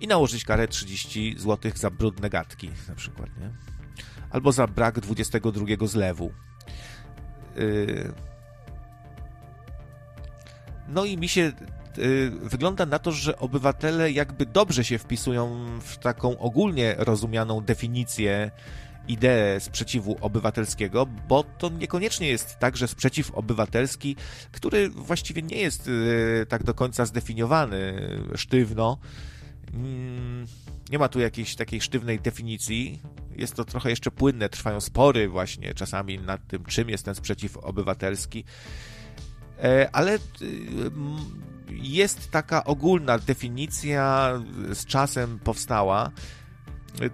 I 0.00 0.06
nałożyć 0.06 0.44
karę 0.44 0.68
30 0.68 1.34
zł 1.38 1.72
za 1.74 1.90
brudne 1.90 2.30
gadki, 2.30 2.70
na 2.88 2.94
przykład, 2.94 3.28
nie? 3.40 3.50
Albo 4.30 4.52
za 4.52 4.66
brak 4.66 5.00
22 5.00 5.86
zlewu. 5.86 6.32
Yy... 7.58 8.12
No 10.88 11.04
i 11.04 11.18
mi 11.18 11.28
się 11.28 11.52
Y, 11.98 12.30
wygląda 12.30 12.86
na 12.86 12.98
to, 12.98 13.12
że 13.12 13.38
obywatele 13.38 14.12
jakby 14.12 14.46
dobrze 14.46 14.84
się 14.84 14.98
wpisują 14.98 15.66
w 15.80 15.98
taką 15.98 16.38
ogólnie 16.38 16.94
rozumianą 16.98 17.60
definicję 17.60 18.50
ideę 19.08 19.60
sprzeciwu 19.60 20.16
obywatelskiego, 20.20 21.06
bo 21.28 21.44
to 21.58 21.68
niekoniecznie 21.68 22.28
jest 22.28 22.58
tak, 22.58 22.76
że 22.76 22.88
sprzeciw 22.88 23.30
obywatelski, 23.30 24.16
który 24.52 24.88
właściwie 24.90 25.42
nie 25.42 25.56
jest 25.56 25.88
y, 25.88 26.46
tak 26.48 26.64
do 26.64 26.74
końca 26.74 27.06
zdefiniowany 27.06 27.94
sztywno, 28.34 28.98
nie 30.90 30.98
ma 30.98 31.08
tu 31.08 31.20
jakiejś 31.20 31.54
takiej 31.54 31.80
sztywnej 31.80 32.20
definicji. 32.20 33.02
Jest 33.36 33.54
to 33.54 33.64
trochę 33.64 33.90
jeszcze 33.90 34.10
płynne, 34.10 34.48
trwają 34.48 34.80
spory 34.80 35.28
właśnie 35.28 35.74
czasami 35.74 36.18
nad 36.18 36.46
tym, 36.46 36.64
czym 36.64 36.88
jest 36.88 37.04
ten 37.04 37.14
sprzeciw 37.14 37.56
obywatelski. 37.56 38.44
E, 39.62 39.88
ale 39.92 40.14
y, 40.14 40.18
jest 41.70 42.30
taka 42.30 42.64
ogólna 42.64 43.18
definicja, 43.18 44.32
z 44.72 44.86
czasem 44.86 45.38
powstała. 45.38 46.10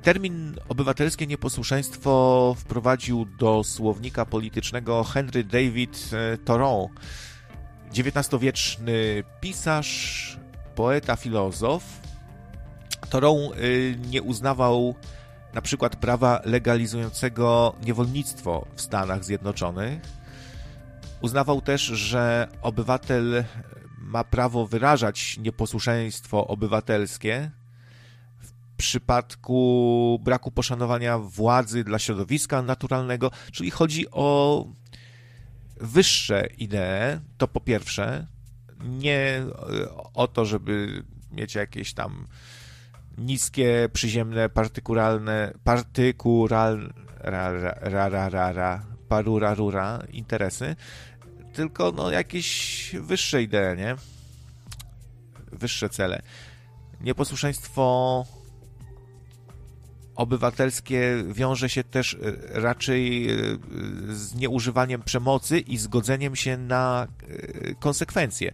Termin 0.02 0.56
obywatelskie 0.68 1.26
nieposłuszeństwo 1.26 2.54
wprowadził 2.58 3.25
do 3.25 3.64
słownika 3.64 4.26
politycznego 4.26 5.04
Henry 5.04 5.44
David 5.44 6.11
e, 6.12 6.38
Thoreau, 6.38 6.90
XIX-wieczny 7.99 9.25
pisarz, 9.40 10.38
poeta, 10.75 11.16
filozof. 11.16 12.03
Thoreau 13.06 13.52
e, 13.52 13.56
nie 14.11 14.23
uznawał 14.23 14.94
na 15.54 15.62
przykład 15.62 15.96
prawa 15.96 16.40
legalizującego 16.44 17.75
niewolnictwo 17.84 18.66
w 18.75 18.80
Stanach 18.80 19.25
Zjednoczonych. 19.25 20.00
Uznawał 21.20 21.61
też, 21.61 21.82
że 21.82 22.49
obywatel 22.62 23.44
ma 23.99 24.25
prawo 24.25 24.66
wyrażać 24.66 25.38
nieposłuszeństwo 25.38 26.46
obywatelskie 26.46 27.50
w 28.40 28.52
przypadku 28.76 30.20
braku 30.23 30.50
poszanowania 30.50 31.18
władzy 31.18 31.84
dla 31.84 31.99
środowiska 31.99 32.62
naturalnego, 32.62 33.30
czyli 33.52 33.70
chodzi 33.70 34.11
o 34.11 34.66
wyższe 35.76 36.46
idee, 36.58 37.20
to 37.38 37.49
po 37.49 37.61
pierwsze, 37.61 38.26
nie 38.84 39.42
o 40.14 40.28
to, 40.28 40.44
żeby 40.44 41.04
mieć 41.30 41.54
jakieś 41.54 41.94
tam 41.94 42.26
niskie, 43.18 43.88
przyziemne, 43.92 44.49
partykularne, 44.49 45.52
partykural, 45.64 46.92
ra, 47.18 47.52
ra, 47.52 47.75
ra, 47.80 48.09
ra, 48.09 48.28
ra, 48.28 48.52
ra, 48.52 48.85
parura, 49.09 49.54
rura, 49.54 50.02
interesy, 50.12 50.76
tylko 51.52 51.92
no, 51.92 52.11
jakieś 52.11 52.90
wyższe 53.00 53.42
idee, 53.42 53.76
nie? 53.76 53.97
Wyższe 55.52 55.88
cele. 55.88 56.23
Nieposłuszeństwo 57.00 58.25
obywatelskie 60.16 61.25
wiąże 61.28 61.68
się 61.68 61.85
też 61.85 62.14
e, 62.14 62.18
raczej 62.61 63.30
e, 63.30 63.37
z 64.11 64.35
nieużywaniem 64.35 65.02
przemocy 65.02 65.59
i 65.59 65.78
zgodzeniem 65.78 66.37
się 66.37 66.56
na 66.56 67.06
e, 67.28 67.75
konsekwencje. 67.75 68.52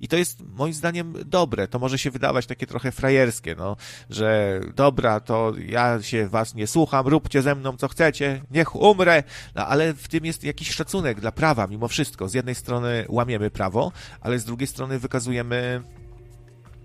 I 0.00 0.08
to 0.08 0.16
jest 0.16 0.42
moim 0.56 0.72
zdaniem 0.72 1.14
dobre. 1.26 1.68
To 1.68 1.78
może 1.78 1.98
się 1.98 2.10
wydawać 2.10 2.46
takie 2.46 2.66
trochę 2.66 2.92
frajerskie, 2.92 3.54
no, 3.54 3.76
że 4.10 4.60
dobra, 4.74 5.20
to 5.20 5.52
ja 5.66 6.02
się 6.02 6.28
was 6.28 6.54
nie 6.54 6.66
słucham, 6.66 7.06
róbcie 7.06 7.42
ze 7.42 7.54
mną 7.54 7.76
co 7.76 7.88
chcecie, 7.88 8.42
niech 8.50 8.76
umrę. 8.76 9.22
No, 9.54 9.66
ale 9.66 9.94
w 9.94 10.08
tym 10.08 10.24
jest 10.24 10.44
jakiś 10.44 10.70
szacunek 10.70 11.20
dla 11.20 11.32
prawa 11.32 11.66
mimo 11.66 11.88
wszystko. 11.88 12.28
Z 12.28 12.34
jednej 12.34 12.54
strony 12.54 13.04
łamiemy 13.08 13.50
prawo, 13.50 13.92
ale 14.20 14.38
z 14.38 14.44
drugiej 14.44 14.66
strony 14.66 14.98
wykazujemy 14.98 15.82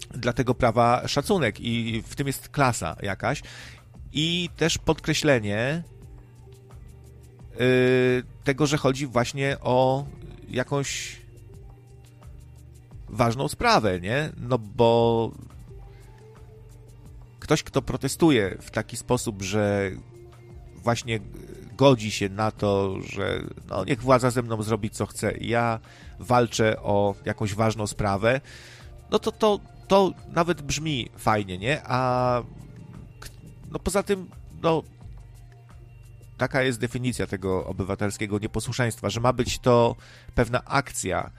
dla 0.10 0.34
tego 0.34 0.56
prawa 0.56 1.08
szacunek 1.08 1.60
i 1.60 2.04
w 2.08 2.16
tym 2.16 2.28
jest 2.28 2.50
klasa 2.50 2.96
jakaś. 3.02 3.42
I 4.14 4.50
też 4.58 4.78
podkreślenie 4.78 5.84
yy, 7.60 8.24
tego, 8.44 8.68
że 8.68 8.78
chodzi 8.78 9.08
właśnie 9.08 9.58
o 9.62 10.06
jakąś 10.50 11.25
ważną 13.10 13.48
sprawę, 13.48 14.02
nie? 14.02 14.30
No 14.38 14.60
bo 14.60 15.32
ktoś, 17.40 17.64
kto 17.64 17.82
protestuje 17.82 18.58
w 18.62 18.72
taki 18.72 18.98
sposób, 18.98 19.42
że 19.42 19.92
właśnie 20.76 21.20
godzi 21.78 22.12
się 22.12 22.30
na 22.30 22.52
to, 22.52 23.02
że 23.02 23.42
no, 23.70 23.86
niech 23.86 24.02
władza 24.02 24.32
ze 24.32 24.42
mną 24.42 24.64
zrobi 24.64 24.90
co 24.90 25.06
chce, 25.06 25.38
ja 25.38 25.80
walczę 26.20 26.82
o 26.82 27.16
jakąś 27.26 27.54
ważną 27.54 27.88
sprawę, 27.88 28.42
no 29.12 29.20
to 29.20 29.32
to, 29.32 29.60
to 29.88 30.12
nawet 30.28 30.62
brzmi 30.62 31.10
fajnie, 31.18 31.58
nie? 31.58 31.82
A 31.86 32.42
no 33.72 33.80
poza 33.80 34.04
tym, 34.04 34.30
no 34.62 34.84
taka 36.38 36.64
jest 36.64 36.80
definicja 36.80 37.28
tego 37.28 37.66
obywatelskiego 37.66 38.40
nieposłuszeństwa, 38.40 39.10
że 39.10 39.20
ma 39.20 39.34
być 39.34 39.60
to 39.60 39.96
pewna 40.36 40.66
akcja, 40.66 41.32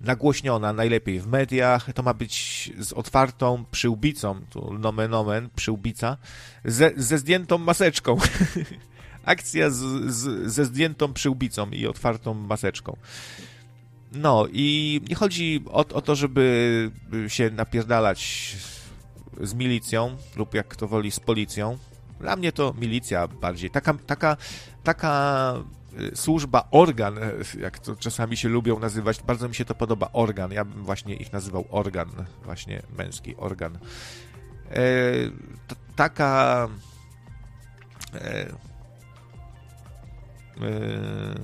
nagłośniona 0.00 0.72
najlepiej 0.72 1.20
w 1.20 1.26
mediach, 1.26 1.92
to 1.92 2.02
ma 2.02 2.14
być 2.14 2.72
z 2.78 2.92
otwartą 2.92 3.64
przyłbicą, 3.70 4.40
tu 4.50 4.78
nomen 4.78 5.14
omen, 5.14 5.48
przyłbica, 5.56 6.16
ze, 6.64 6.90
ze 6.96 7.18
zdjętą 7.18 7.58
maseczką. 7.58 8.16
Akcja 9.24 9.70
z, 9.70 9.76
z, 10.14 10.52
ze 10.52 10.64
zdjętą 10.64 11.12
przyłbicą 11.12 11.70
i 11.70 11.86
otwartą 11.86 12.34
maseczką. 12.34 12.96
No 14.12 14.46
i 14.52 15.00
nie 15.08 15.14
chodzi 15.14 15.64
o, 15.66 15.78
o 15.78 16.02
to, 16.02 16.14
żeby 16.14 16.90
się 17.28 17.50
napierdalać 17.50 18.56
z 19.40 19.54
milicją, 19.54 20.16
lub 20.36 20.54
jak 20.54 20.68
kto 20.68 20.88
woli 20.88 21.10
z 21.10 21.20
policją. 21.20 21.78
Dla 22.20 22.36
mnie 22.36 22.52
to 22.52 22.74
milicja 22.78 23.28
bardziej. 23.28 23.70
Taka, 23.70 23.94
taka, 23.94 24.36
taka 24.84 25.54
służba 26.14 26.68
organ, 26.70 27.18
e, 27.18 27.32
jak 27.60 27.78
to 27.78 27.96
czasami 27.96 28.36
się 28.36 28.48
lubią 28.48 28.78
nazywać, 28.78 29.22
bardzo 29.22 29.48
mi 29.48 29.54
się 29.54 29.64
to 29.64 29.74
podoba, 29.74 30.10
organ. 30.12 30.52
Ja 30.52 30.64
bym 30.64 30.84
właśnie 30.84 31.14
ich 31.14 31.32
nazywał 31.32 31.64
organ, 31.70 32.10
właśnie 32.44 32.82
męski 32.98 33.36
organ. 33.36 33.78
E, 34.70 34.82
taka 35.96 36.68
e, 38.14 38.46
e, 40.60 41.34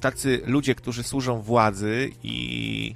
tacy 0.00 0.42
ludzie, 0.46 0.74
którzy 0.74 1.02
służą 1.02 1.42
władzy 1.42 2.10
i 2.22 2.94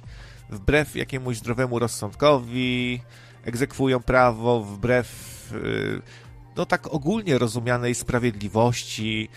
wbrew 0.49 0.95
jakiemuś 0.95 1.37
zdrowemu 1.37 1.79
rozsądkowi 1.79 3.01
egzekwują 3.43 3.99
prawo, 3.99 4.63
wbrew 4.63 5.33
no 6.55 6.65
tak 6.65 6.93
ogólnie 6.93 7.37
rozumianej 7.37 7.95
sprawiedliwości, 7.95 9.29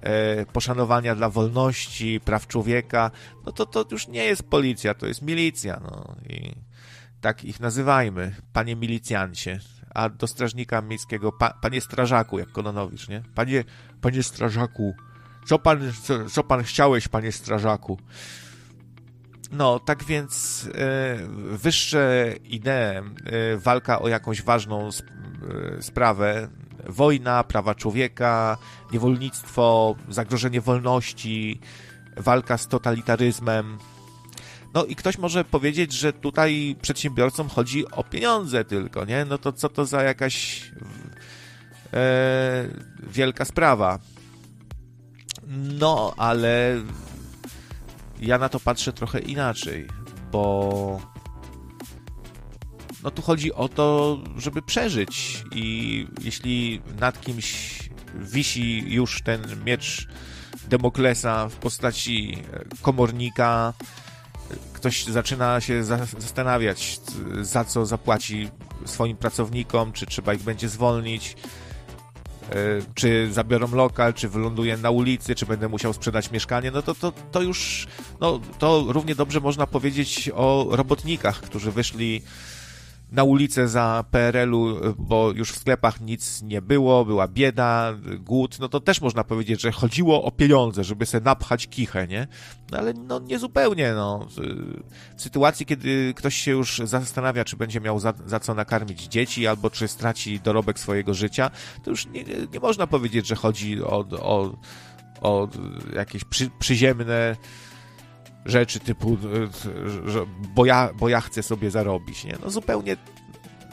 e, 0.00 0.46
poszanowania 0.46 1.14
dla 1.14 1.30
wolności, 1.30 2.20
praw 2.24 2.46
człowieka, 2.46 3.10
no 3.46 3.52
to 3.52 3.66
to 3.66 3.84
już 3.90 4.08
nie 4.08 4.24
jest 4.24 4.42
policja, 4.42 4.94
to 4.94 5.06
jest 5.06 5.22
milicja, 5.22 5.80
no 5.82 6.16
i 6.28 6.54
tak 7.20 7.44
ich 7.44 7.60
nazywajmy, 7.60 8.34
panie 8.52 8.76
milicjancie, 8.76 9.60
a 9.94 10.08
do 10.08 10.26
strażnika 10.26 10.82
miejskiego, 10.82 11.32
pa, 11.32 11.50
panie 11.62 11.80
strażaku, 11.80 12.38
jak 12.38 12.52
Kononowicz, 12.52 13.08
nie? 13.08 13.22
Panie, 13.34 13.64
panie 14.00 14.22
strażaku, 14.22 14.94
co 15.46 15.58
pan, 15.58 15.92
co, 16.02 16.30
co 16.30 16.44
pan 16.44 16.62
chciałeś, 16.62 17.08
panie 17.08 17.32
strażaku? 17.32 17.98
No, 19.52 19.78
tak 19.78 20.04
więc 20.04 20.64
e, 20.74 21.18
wyższe 21.56 22.34
idee, 22.44 22.70
e, 22.70 23.02
walka 23.56 24.00
o 24.00 24.08
jakąś 24.08 24.42
ważną 24.42 24.88
sp 24.98 25.08
e, 25.08 25.82
sprawę, 25.82 26.48
wojna, 26.88 27.44
prawa 27.44 27.74
człowieka, 27.74 28.56
niewolnictwo, 28.92 29.96
zagrożenie 30.08 30.60
wolności, 30.60 31.60
walka 32.16 32.58
z 32.58 32.68
totalitaryzmem. 32.68 33.78
No 34.74 34.84
i 34.84 34.96
ktoś 34.96 35.18
może 35.18 35.44
powiedzieć, 35.44 35.92
że 35.92 36.12
tutaj 36.12 36.76
przedsiębiorcom 36.82 37.48
chodzi 37.48 37.90
o 37.90 38.04
pieniądze 38.04 38.64
tylko, 38.64 39.04
nie? 39.04 39.24
No 39.24 39.38
to 39.38 39.52
co 39.52 39.68
to 39.68 39.86
za 39.86 40.02
jakaś 40.02 40.62
e, 41.92 42.68
wielka 43.12 43.44
sprawa. 43.44 43.98
No, 45.78 46.14
ale 46.16 46.80
ja 48.20 48.38
na 48.38 48.48
to 48.48 48.60
patrzę 48.60 48.92
trochę 48.92 49.18
inaczej, 49.18 49.88
bo 50.32 51.00
no 53.02 53.10
tu 53.10 53.22
chodzi 53.22 53.52
o 53.52 53.68
to, 53.68 54.18
żeby 54.36 54.62
przeżyć 54.62 55.44
i 55.52 56.06
jeśli 56.22 56.82
nad 57.00 57.20
kimś 57.20 57.78
wisi 58.14 58.84
już 58.86 59.22
ten 59.22 59.64
miecz 59.64 60.08
Demoklesa 60.68 61.48
w 61.48 61.54
postaci 61.54 62.42
komornika, 62.82 63.72
ktoś 64.72 65.04
zaczyna 65.04 65.60
się 65.60 65.84
zastanawiać, 66.18 67.00
za 67.40 67.64
co 67.64 67.86
zapłaci 67.86 68.48
swoim 68.84 69.16
pracownikom, 69.16 69.92
czy 69.92 70.06
trzeba 70.06 70.34
ich 70.34 70.42
będzie 70.42 70.68
zwolnić, 70.68 71.36
czy 72.94 73.32
zabiorą 73.32 73.74
lokal, 73.74 74.14
czy 74.14 74.28
wyląduję 74.28 74.76
na 74.76 74.90
ulicy, 74.90 75.34
czy 75.34 75.46
będę 75.46 75.68
musiał 75.68 75.92
sprzedać 75.92 76.30
mieszkanie, 76.30 76.70
no 76.70 76.82
to, 76.82 76.94
to, 76.94 77.12
to 77.32 77.42
już, 77.42 77.86
no 78.20 78.40
to 78.58 78.84
równie 78.88 79.14
dobrze 79.14 79.40
można 79.40 79.66
powiedzieć 79.66 80.30
o 80.34 80.66
robotnikach, 80.70 81.40
którzy 81.40 81.72
wyszli 81.72 82.22
na 83.14 83.24
ulicę 83.24 83.68
za 83.68 84.04
PRL-u, 84.10 84.94
bo 84.98 85.30
już 85.30 85.52
w 85.52 85.58
sklepach 85.58 86.00
nic 86.00 86.42
nie 86.42 86.62
było, 86.62 87.04
była 87.04 87.28
bieda, 87.28 87.94
głód, 88.18 88.56
no 88.60 88.68
to 88.68 88.80
też 88.80 89.00
można 89.00 89.24
powiedzieć, 89.24 89.62
że 89.62 89.72
chodziło 89.72 90.24
o 90.24 90.30
pieniądze, 90.30 90.84
żeby 90.84 91.06
sobie 91.06 91.24
napchać 91.24 91.66
kichę, 91.66 92.06
nie? 92.06 92.26
No 92.70 92.78
ale 92.78 92.92
no 92.92 93.18
nie 93.18 93.38
zupełnie, 93.38 93.92
no. 93.92 94.26
W 95.16 95.22
sytuacji, 95.22 95.66
kiedy 95.66 96.14
ktoś 96.16 96.34
się 96.34 96.50
już 96.50 96.80
zastanawia, 96.84 97.44
czy 97.44 97.56
będzie 97.56 97.80
miał 97.80 97.98
za, 98.00 98.14
za 98.26 98.40
co 98.40 98.54
nakarmić 98.54 99.02
dzieci, 99.02 99.46
albo 99.46 99.70
czy 99.70 99.88
straci 99.88 100.40
dorobek 100.40 100.78
swojego 100.78 101.14
życia, 101.14 101.50
to 101.84 101.90
już 101.90 102.06
nie, 102.06 102.24
nie 102.52 102.60
można 102.60 102.86
powiedzieć, 102.86 103.26
że 103.26 103.34
chodzi 103.34 103.82
o, 103.82 104.04
o, 104.20 104.56
o 105.20 105.48
jakieś 105.94 106.24
przy, 106.24 106.50
przyziemne 106.58 107.36
rzeczy 108.44 108.80
typu, 108.80 109.18
e, 110.06 110.10
że, 110.10 110.26
bo, 110.54 110.64
ja, 110.64 110.90
bo 110.94 111.08
ja 111.08 111.20
chcę 111.20 111.42
sobie 111.42 111.70
zarobić, 111.70 112.24
nie? 112.24 112.36
No 112.42 112.50
zupełnie, 112.50 112.96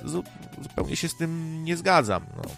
zu, 0.05 0.23
zupełnie 0.61 0.95
się 0.95 1.09
z 1.09 1.15
tym 1.15 1.63
nie 1.63 1.77
zgadzam, 1.77 2.25
no. 2.35 2.51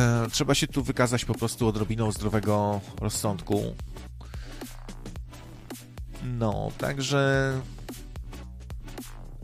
E, 0.00 0.26
trzeba 0.30 0.54
się 0.54 0.66
tu 0.66 0.82
wykazać 0.82 1.24
po 1.24 1.34
prostu 1.34 1.68
odrobiną 1.68 2.12
zdrowego 2.12 2.80
rozsądku. 3.00 3.74
No, 6.24 6.70
także 6.78 7.52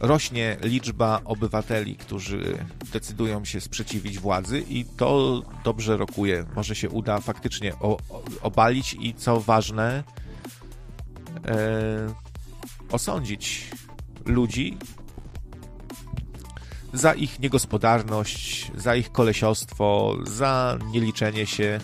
rośnie 0.03 0.57
liczba 0.63 1.21
obywateli, 1.25 1.97
którzy 1.97 2.59
decydują 2.93 3.45
się 3.45 3.61
sprzeciwić 3.61 4.19
władzy 4.19 4.61
i 4.69 4.85
to 4.85 5.43
dobrze 5.65 5.97
rokuje. 5.97 6.45
Może 6.57 6.75
się 6.75 6.91
uda 6.91 7.21
faktycznie 7.21 7.75
o, 7.75 7.99
o, 8.11 8.23
obalić 8.43 8.97
i 9.01 9.15
co 9.15 9.41
ważne, 9.41 10.05
e, 11.47 12.15
osądzić 12.93 13.71
ludzi 14.27 14.79
za 16.93 17.15
ich 17.15 17.41
niegospodarność, 17.41 18.73
za 18.77 18.97
ich 18.97 19.13
kolesiostwo, 19.13 20.17
za 20.27 20.79
nieliczenie 20.93 21.47
się, 21.47 21.81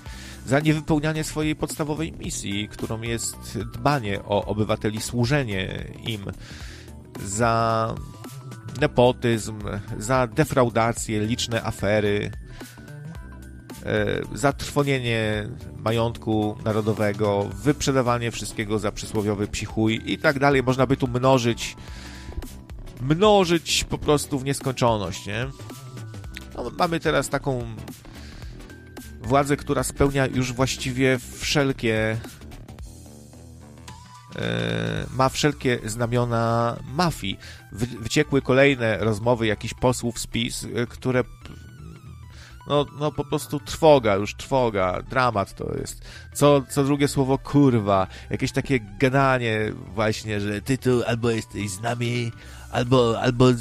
za 0.47 0.61
niewypełnianie 0.61 1.25
swojej 1.25 1.57
podstawowej 1.57 2.13
misji, 2.13 2.69
którą 2.69 3.03
jest 3.03 3.59
dbanie 3.59 4.25
o 4.25 4.45
obywateli, 4.45 5.01
służenie 5.01 5.85
im 6.07 6.25
za 7.25 7.95
nepotyzm, 8.81 9.59
za 9.99 10.27
defraudację, 10.27 11.21
liczne 11.21 11.63
afery, 11.63 12.31
e, 13.87 14.21
za 14.35 14.53
trwonienie 14.53 15.49
majątku 15.77 16.57
narodowego, 16.65 17.51
wyprzedawanie 17.63 18.31
wszystkiego 18.31 18.79
za 18.79 18.93
przysłowiowy 18.93 19.47
psichuj 19.47 20.03
i 20.07 20.19
tak 20.19 20.39
dalej. 20.39 20.63
Można 20.63 20.87
by 20.87 20.97
tu 20.97 21.09
mnożyć, 21.09 21.77
mnożyć 23.01 23.85
po 23.85 23.99
prostu 23.99 24.39
w 24.39 24.45
nieskończoność, 24.45 25.27
nie? 25.27 25.47
No, 26.57 26.71
mamy 26.79 27.01
teraz 27.01 27.29
taką 27.29 27.65
władzę, 29.23 29.57
która 29.57 29.83
spełnia 29.83 30.27
już 30.27 30.53
właściwie 30.53 31.19
wszelkie 31.39 32.17
ma 35.11 35.29
wszelkie 35.29 35.79
znamiona 35.85 36.77
mafii. 36.95 37.39
Wyciekły 37.73 38.43
kolejne 38.43 38.99
rozmowy 38.99 39.47
jakichś 39.47 39.75
posłów 39.75 40.19
z 40.19 40.27
PiS, 40.27 40.67
e, 40.75 40.87
które 40.87 41.25
no, 42.69 42.87
no 42.99 43.13
po 43.13 43.25
prostu 43.25 43.61
trwoga, 43.61 44.15
już 44.15 44.35
trwoga, 44.35 45.03
dramat 45.11 45.55
to 45.55 45.75
jest. 45.79 46.03
Co, 46.33 46.63
co 46.71 46.85
drugie 46.85 47.09
słowo 47.09 47.39
kurwa, 47.39 48.07
jakieś 48.31 48.53
takie 48.53 48.81
gadanie 48.81 49.73
właśnie, 49.95 50.41
że 50.41 50.63
ty 50.63 50.79
tu 50.79 51.03
albo 51.07 51.31
jesteś 51.31 51.71
z 51.71 51.81
nami, 51.81 52.33
albo, 52.71 53.21
albo 53.21 53.53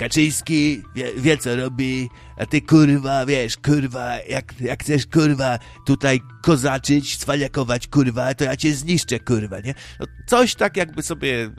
Kaczyński 0.00 0.82
wie, 0.94 1.12
wie, 1.16 1.38
co 1.38 1.56
robi, 1.56 2.08
a 2.36 2.46
ty 2.46 2.62
kurwa, 2.62 3.26
wiesz, 3.26 3.56
kurwa, 3.56 4.16
jak, 4.16 4.60
jak 4.60 4.82
chcesz 4.82 5.06
kurwa 5.06 5.58
tutaj 5.86 6.20
kozaczyć, 6.42 7.16
cwaliakować 7.16 7.88
kurwa, 7.88 8.34
to 8.34 8.44
ja 8.44 8.56
cię 8.56 8.74
zniszczę 8.74 9.20
kurwa, 9.20 9.60
nie? 9.60 9.74
No, 10.00 10.06
coś 10.26 10.54
tak 10.54 10.76
jakby 10.76 11.02
sobie 11.02 11.44
y, 11.44 11.50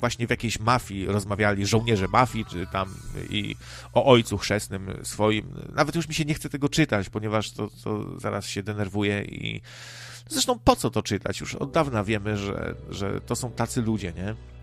właśnie 0.00 0.26
w 0.26 0.30
jakiejś 0.30 0.60
mafii 0.60 1.06
rozmawiali, 1.06 1.66
żołnierze 1.66 2.08
mafii, 2.08 2.44
czy 2.44 2.66
tam 2.72 2.94
i 3.30 3.56
o 3.92 4.04
ojcu 4.04 4.38
chrzestnym 4.38 4.90
swoim. 5.02 5.54
Nawet 5.74 5.94
już 5.94 6.08
mi 6.08 6.14
się 6.14 6.24
nie 6.24 6.34
chce 6.34 6.48
tego 6.48 6.68
czytać, 6.68 7.08
ponieważ 7.08 7.50
to, 7.50 7.68
to 7.84 8.20
zaraz 8.20 8.46
się 8.46 8.62
denerwuje 8.62 9.22
i 9.22 9.60
zresztą 10.28 10.58
po 10.58 10.76
co 10.76 10.90
to 10.90 11.02
czytać? 11.02 11.40
Już 11.40 11.54
od 11.54 11.70
dawna 11.70 12.04
wiemy, 12.04 12.36
że, 12.36 12.74
że 12.90 13.20
to 13.20 13.36
są 13.36 13.50
tacy 13.50 13.82
ludzie, 13.82 14.12
nie? 14.12 14.53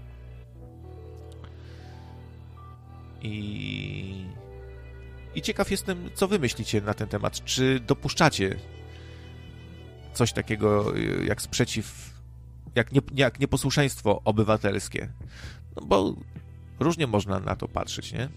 I, 3.21 4.25
I 5.35 5.41
ciekaw 5.41 5.71
jestem, 5.71 6.09
co 6.13 6.27
wy 6.27 6.39
myślicie 6.39 6.81
na 6.81 6.93
ten 6.93 7.07
temat. 7.07 7.43
Czy 7.45 7.79
dopuszczacie 7.79 8.55
coś 10.13 10.33
takiego 10.33 10.93
jak 11.25 11.41
sprzeciw, 11.41 12.13
jak, 12.75 12.91
nie, 12.91 13.01
jak 13.15 13.39
nieposłuszeństwo 13.39 14.21
obywatelskie? 14.25 15.11
No 15.75 15.85
bo 15.85 16.15
różnie 16.79 17.07
można 17.07 17.39
na 17.39 17.55
to 17.55 17.67
patrzeć, 17.67 18.13
nie? 18.13 18.29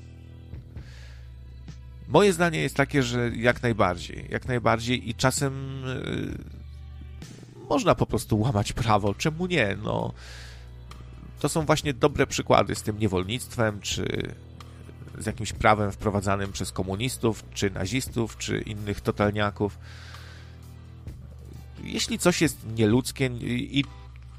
Moje 2.08 2.32
zdanie 2.32 2.60
jest 2.60 2.76
takie, 2.76 3.02
że 3.02 3.30
jak 3.30 3.62
najbardziej, 3.62 4.26
jak 4.30 4.48
najbardziej 4.48 5.10
i 5.10 5.14
czasem 5.14 5.82
yy, 5.84 7.68
można 7.68 7.94
po 7.94 8.06
prostu 8.06 8.40
łamać 8.40 8.72
prawo. 8.72 9.14
Czemu 9.14 9.46
nie? 9.46 9.76
No, 9.82 10.12
to 11.40 11.48
są 11.48 11.66
właśnie 11.66 11.94
dobre 11.94 12.26
przykłady 12.26 12.74
z 12.74 12.82
tym 12.82 12.98
niewolnictwem, 12.98 13.80
czy 13.80 14.34
z 15.18 15.26
jakimś 15.26 15.52
prawem 15.52 15.92
wprowadzanym 15.92 16.52
przez 16.52 16.72
komunistów, 16.72 17.44
czy 17.54 17.70
nazistów, 17.70 18.38
czy 18.38 18.58
innych 18.58 19.00
totalniaków. 19.00 19.78
Jeśli 21.82 22.18
coś 22.18 22.42
jest 22.42 22.66
nieludzkie 22.76 23.26
i 23.26 23.84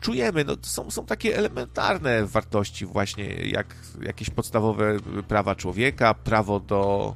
czujemy, 0.02 0.46
no 0.46 0.56
są, 0.62 0.92
są 0.92 1.06
takie 1.06 1.38
elementarne 1.38 2.26
wartości 2.26 2.86
właśnie, 2.86 3.26
jak 3.26 3.76
jakieś 4.02 4.30
podstawowe 4.30 4.98
prawa 5.28 5.56
człowieka, 5.56 6.14
prawo 6.14 6.60
do, 6.60 7.16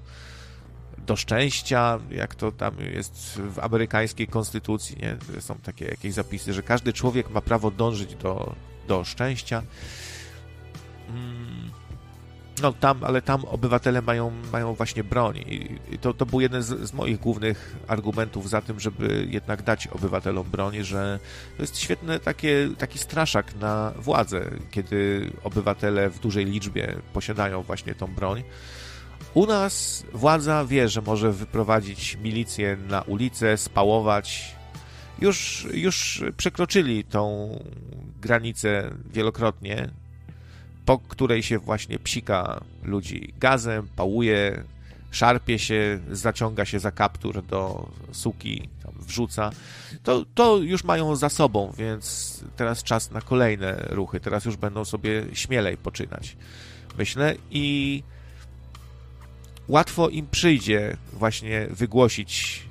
do 0.97 1.15
szczęścia, 1.15 1.99
jak 2.11 2.35
to 2.35 2.51
tam 2.51 2.75
jest 2.93 3.41
w 3.55 3.59
amerykańskiej 3.59 4.27
konstytucji, 4.27 4.97
nie? 5.01 5.41
Są 5.41 5.55
takie 5.55 5.85
jakieś 5.85 6.13
zapisy, 6.13 6.53
że 6.53 6.63
każdy 6.63 6.93
człowiek 6.93 7.29
ma 7.29 7.41
prawo 7.41 7.71
dążyć 7.71 8.15
do, 8.15 8.55
do 8.87 9.03
szczęścia. 9.03 9.63
Hmm 11.07 11.38
no 12.61 12.73
tam, 12.73 13.03
ale 13.03 13.21
tam 13.21 13.45
obywatele 13.45 14.01
mają, 14.01 14.31
mają 14.51 14.73
właśnie 14.73 15.03
broń 15.03 15.37
i 15.37 15.97
to, 16.01 16.13
to 16.13 16.25
był 16.25 16.41
jeden 16.41 16.63
z, 16.63 16.89
z, 16.89 16.93
moich 16.93 17.19
głównych 17.19 17.75
argumentów 17.87 18.49
za 18.49 18.61
tym, 18.61 18.79
żeby 18.79 19.27
jednak 19.29 19.61
dać 19.61 19.87
obywatelom 19.87 20.49
broń, 20.49 20.83
że 20.83 21.19
to 21.57 21.63
jest 21.63 21.77
świetny 21.77 22.19
takie, 22.19 22.69
taki 22.77 22.99
straszak 22.99 23.55
na 23.55 23.93
władzę, 23.97 24.51
kiedy 24.71 25.31
obywatele 25.43 26.09
w 26.09 26.19
dużej 26.19 26.45
liczbie 26.45 26.95
posiadają 27.13 27.61
właśnie 27.61 27.95
tą 27.95 28.07
broń. 28.07 28.43
U 29.33 29.45
nas 29.45 30.05
władza 30.13 30.65
wie, 30.65 30.89
że 30.89 31.01
może 31.01 31.31
wyprowadzić 31.31 32.17
milicję 32.23 32.77
na 32.87 33.01
ulicę, 33.01 33.57
spałować. 33.57 34.55
Już, 35.21 35.67
już 35.73 36.23
przekroczyli 36.37 37.03
tą 37.03 37.49
granicę 38.21 38.91
wielokrotnie, 39.13 39.89
po 40.89 40.97
której 40.97 41.43
się 41.43 41.59
właśnie 41.59 41.99
psika 41.99 42.61
ludzi 42.83 43.33
gazem, 43.39 43.87
pałuje, 43.95 44.63
szarpie 45.11 45.59
się, 45.59 45.99
zaciąga 46.11 46.65
się 46.65 46.79
za 46.79 46.91
kaptur 46.91 47.43
do 47.43 47.89
suki, 48.11 48.69
wrzuca, 48.99 49.51
to, 50.03 50.25
to 50.35 50.57
już 50.57 50.83
mają 50.83 51.15
za 51.15 51.29
sobą, 51.29 51.73
więc 51.77 52.43
teraz 52.55 52.83
czas 52.83 53.11
na 53.11 53.21
kolejne 53.21 53.85
ruchy. 53.89 54.19
Teraz 54.19 54.45
już 54.45 54.57
będą 54.57 54.85
sobie 54.85 55.25
śmielej 55.33 55.77
poczynać, 55.77 56.37
myślę, 56.97 57.35
i 57.51 58.03
łatwo 59.67 60.09
im 60.09 60.27
przyjdzie 60.27 60.97
właśnie 61.13 61.67
wygłosić 61.69 62.63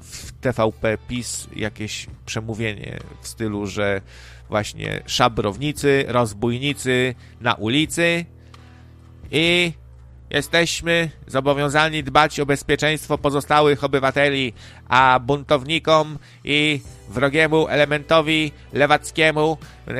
w 0.00 0.32
TVP 0.32 0.98
PiS 1.08 1.48
jakieś 1.56 2.06
przemówienie 2.26 2.98
w 3.22 3.28
stylu, 3.28 3.66
że 3.66 4.00
właśnie 4.48 5.02
szabrownicy, 5.06 6.04
rozbójnicy 6.08 7.14
na 7.40 7.54
ulicy. 7.54 8.24
I 9.30 9.72
jesteśmy 10.30 11.10
zobowiązani 11.26 12.04
dbać 12.04 12.40
o 12.40 12.46
bezpieczeństwo 12.46 13.18
pozostałych 13.18 13.84
obywateli, 13.84 14.52
a 14.88 15.20
buntownikom 15.20 16.18
i 16.44 16.80
wrogiemu 17.08 17.68
elementowi 17.68 18.52
lewackiemu, 18.72 19.58
e, 19.88 19.92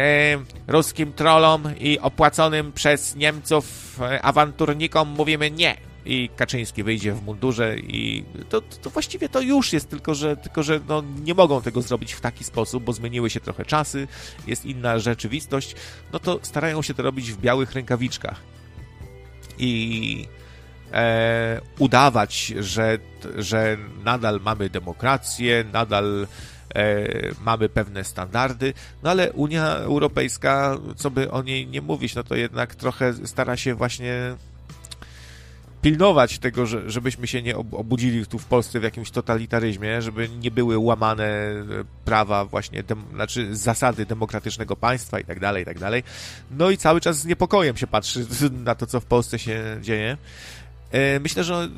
ruskim 0.66 1.12
trollom 1.12 1.62
i 1.80 1.98
opłaconym 1.98 2.72
przez 2.72 3.16
Niemców 3.16 3.98
e, 4.00 4.22
awanturnikom 4.22 5.08
mówimy 5.08 5.50
nie 5.50 5.76
i 6.06 6.28
Kaczyński 6.36 6.82
wyjdzie 6.82 7.12
w 7.12 7.22
mundurze 7.22 7.78
i 7.78 8.24
to, 8.48 8.60
to 8.60 8.90
właściwie 8.90 9.28
to 9.28 9.40
już 9.40 9.72
jest, 9.72 9.90
tylko 9.90 10.14
że, 10.14 10.36
tylko, 10.36 10.62
że 10.62 10.80
no, 10.88 11.02
nie 11.24 11.34
mogą 11.34 11.62
tego 11.62 11.82
zrobić 11.82 12.12
w 12.12 12.20
taki 12.20 12.44
sposób, 12.44 12.84
bo 12.84 12.92
zmieniły 12.92 13.30
się 13.30 13.40
trochę 13.40 13.64
czasy, 13.64 14.08
jest 14.46 14.64
inna 14.64 14.98
rzeczywistość, 14.98 15.74
no 16.12 16.18
to 16.18 16.38
starają 16.42 16.82
się 16.82 16.94
to 16.94 17.02
robić 17.02 17.32
w 17.32 17.40
białych 17.40 17.72
rękawiczkach. 17.72 18.40
I 19.58 20.28
e, 20.92 21.60
udawać, 21.78 22.46
że, 22.46 22.98
że 23.36 23.76
nadal 24.04 24.40
mamy 24.44 24.70
demokrację, 24.70 25.64
nadal 25.72 26.26
e, 26.74 27.08
mamy 27.40 27.68
pewne 27.68 28.04
standardy, 28.04 28.74
no 29.02 29.10
ale 29.10 29.32
Unia 29.32 29.76
Europejska, 29.76 30.78
co 30.96 31.10
by 31.10 31.30
o 31.30 31.42
niej 31.42 31.66
nie 31.66 31.82
mówić, 31.82 32.14
no 32.14 32.24
to 32.24 32.34
jednak 32.34 32.74
trochę 32.74 33.26
stara 33.26 33.56
się 33.56 33.74
właśnie 33.74 34.36
pilnować 35.86 36.38
tego, 36.38 36.66
że, 36.66 36.90
żebyśmy 36.90 37.26
się 37.26 37.42
nie 37.42 37.56
obudzili 37.56 38.26
tu 38.26 38.38
w 38.38 38.44
Polsce 38.44 38.80
w 38.80 38.82
jakimś 38.82 39.10
totalitaryzmie, 39.10 40.02
żeby 40.02 40.28
nie 40.28 40.50
były 40.50 40.78
łamane 40.78 41.28
prawa 42.04 42.44
właśnie, 42.44 42.82
dem, 42.82 43.04
znaczy 43.14 43.56
zasady 43.56 44.06
demokratycznego 44.06 44.76
państwa 44.76 45.20
i 45.20 45.24
tak 45.24 45.40
dalej, 45.40 45.62
i 45.62 45.66
tak 45.66 45.78
dalej. 45.78 46.02
No 46.50 46.70
i 46.70 46.76
cały 46.76 47.00
czas 47.00 47.18
z 47.18 47.24
niepokojem 47.24 47.76
się 47.76 47.86
patrzy 47.86 48.26
na 48.64 48.74
to, 48.74 48.86
co 48.86 49.00
w 49.00 49.04
Polsce 49.04 49.38
się 49.38 49.78
dzieje. 49.80 50.16
E, 50.90 51.20
myślę, 51.20 51.44
że 51.44 51.54
e, 51.54 51.68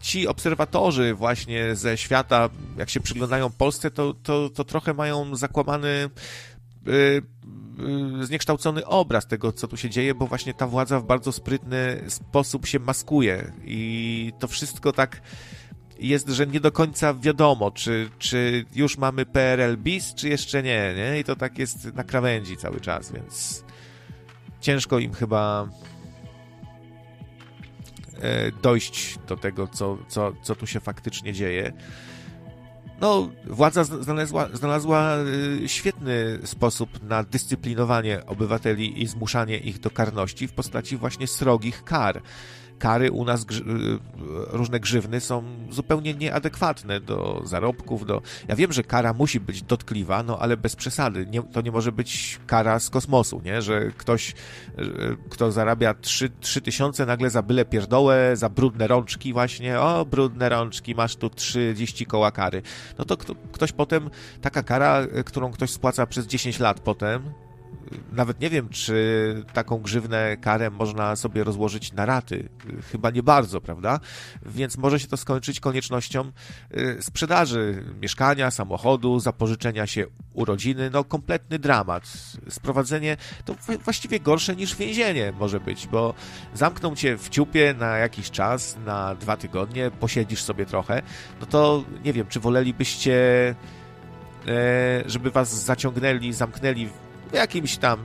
ci 0.00 0.28
obserwatorzy 0.28 1.14
właśnie 1.14 1.76
ze 1.76 1.98
świata, 1.98 2.48
jak 2.76 2.90
się 2.90 3.00
przyglądają 3.00 3.50
Polsce, 3.50 3.90
to, 3.90 4.14
to, 4.22 4.50
to 4.50 4.64
trochę 4.64 4.94
mają 4.94 5.36
zakłamany 5.36 5.88
e, 5.88 6.08
zniekształcony 8.20 8.86
obraz 8.86 9.26
tego, 9.26 9.52
co 9.52 9.68
tu 9.68 9.76
się 9.76 9.90
dzieje, 9.90 10.14
bo 10.14 10.26
właśnie 10.26 10.54
ta 10.54 10.66
władza 10.66 11.00
w 11.00 11.04
bardzo 11.04 11.32
sprytny 11.32 12.04
sposób 12.08 12.66
się 12.66 12.78
maskuje 12.78 13.52
i 13.64 14.32
to 14.38 14.48
wszystko 14.48 14.92
tak 14.92 15.20
jest, 15.98 16.28
że 16.28 16.46
nie 16.46 16.60
do 16.60 16.72
końca 16.72 17.14
wiadomo, 17.14 17.70
czy, 17.70 18.10
czy 18.18 18.64
już 18.74 18.98
mamy 18.98 19.26
PRL 19.26 19.76
bis, 19.76 20.14
czy 20.14 20.28
jeszcze 20.28 20.62
nie, 20.62 20.94
nie? 20.96 21.20
I 21.20 21.24
to 21.24 21.36
tak 21.36 21.58
jest 21.58 21.94
na 21.94 22.04
krawędzi 22.04 22.56
cały 22.56 22.80
czas, 22.80 23.12
więc 23.12 23.64
ciężko 24.60 24.98
im 24.98 25.12
chyba 25.12 25.68
e, 28.20 28.52
dojść 28.62 29.18
do 29.26 29.36
tego, 29.36 29.68
co, 29.68 29.98
co, 30.08 30.32
co 30.42 30.54
tu 30.54 30.66
się 30.66 30.80
faktycznie 30.80 31.32
dzieje 31.32 31.72
no, 33.00 33.28
władza 33.44 33.84
znalazła, 33.84 34.48
znalazła 34.52 35.16
y, 35.64 35.68
świetny 35.68 36.38
sposób 36.44 37.02
na 37.02 37.22
dyscyplinowanie 37.22 38.26
obywateli 38.26 39.02
i 39.02 39.06
zmuszanie 39.06 39.58
ich 39.58 39.80
do 39.80 39.90
karności 39.90 40.48
w 40.48 40.52
postaci 40.52 40.96
właśnie 40.96 41.26
srogich 41.26 41.84
kar 41.84 42.22
kary 42.78 43.10
u 43.12 43.24
nas, 43.24 43.44
grzy, 43.44 43.64
różne 44.50 44.80
grzywny 44.80 45.20
są 45.20 45.42
zupełnie 45.70 46.14
nieadekwatne 46.14 47.00
do 47.00 47.42
zarobków, 47.44 48.06
do... 48.06 48.22
Ja 48.48 48.56
wiem, 48.56 48.72
że 48.72 48.82
kara 48.82 49.12
musi 49.12 49.40
być 49.40 49.62
dotkliwa, 49.62 50.22
no 50.22 50.38
ale 50.38 50.56
bez 50.56 50.76
przesady. 50.76 51.26
Nie, 51.26 51.42
to 51.42 51.60
nie 51.60 51.70
może 51.70 51.92
być 51.92 52.38
kara 52.46 52.78
z 52.78 52.90
kosmosu, 52.90 53.40
nie? 53.44 53.62
Że 53.62 53.90
ktoś, 53.96 54.30
y, 54.30 55.16
kto 55.30 55.52
zarabia 55.52 55.94
3, 55.94 56.30
3 56.40 56.60
tysiące, 56.60 57.06
nagle 57.06 57.30
za 57.30 57.42
byle 57.42 57.64
pierdołę, 57.64 58.36
za 58.36 58.48
brudne 58.48 58.86
rączki 58.86 59.32
właśnie, 59.32 59.80
o, 59.80 60.04
brudne 60.04 60.48
rączki, 60.48 60.94
masz 60.94 61.16
tu 61.16 61.30
30 61.30 62.06
koła 62.06 62.30
kary. 62.30 62.62
No 62.98 63.04
to 63.04 63.16
kto, 63.16 63.34
ktoś 63.52 63.72
potem, 63.72 64.10
taka 64.40 64.62
kara, 64.62 65.02
y, 65.02 65.24
którą 65.24 65.52
ktoś 65.52 65.70
spłaca 65.70 66.06
przez 66.06 66.26
10 66.26 66.60
lat 66.60 66.80
potem, 66.80 67.22
nawet 68.12 68.40
nie 68.40 68.50
wiem, 68.50 68.68
czy 68.68 69.44
taką 69.52 69.78
grzywnę 69.78 70.36
karę 70.36 70.70
można 70.70 71.16
sobie 71.16 71.44
rozłożyć 71.44 71.92
na 71.92 72.06
raty. 72.06 72.48
Chyba 72.92 73.10
nie 73.10 73.22
bardzo, 73.22 73.60
prawda? 73.60 74.00
Więc 74.46 74.76
może 74.76 75.00
się 75.00 75.06
to 75.06 75.16
skończyć 75.16 75.60
koniecznością 75.60 76.32
y, 76.76 76.98
sprzedaży 77.00 77.84
mieszkania, 78.00 78.50
samochodu, 78.50 79.20
zapożyczenia 79.20 79.86
się 79.86 80.06
urodziny. 80.32 80.90
No, 80.90 81.04
kompletny 81.04 81.58
dramat. 81.58 82.12
Sprowadzenie 82.48 83.16
to 83.44 83.54
właściwie 83.84 84.20
gorsze 84.20 84.56
niż 84.56 84.76
więzienie 84.76 85.32
może 85.38 85.60
być, 85.60 85.86
bo 85.86 86.14
zamkną 86.54 86.96
cię 86.96 87.16
w 87.18 87.28
ciupie 87.28 87.74
na 87.78 87.96
jakiś 87.98 88.30
czas, 88.30 88.76
na 88.86 89.14
dwa 89.14 89.36
tygodnie, 89.36 89.90
posiedzisz 89.90 90.42
sobie 90.42 90.66
trochę, 90.66 91.02
no 91.40 91.46
to 91.46 91.84
nie 92.04 92.12
wiem, 92.12 92.26
czy 92.26 92.40
wolelibyście 92.40 93.14
e, 94.48 95.02
żeby 95.06 95.30
was 95.30 95.64
zaciągnęli, 95.64 96.32
zamknęli 96.32 96.88
w 97.30 97.34
jakimś 97.34 97.76
tam 97.76 97.98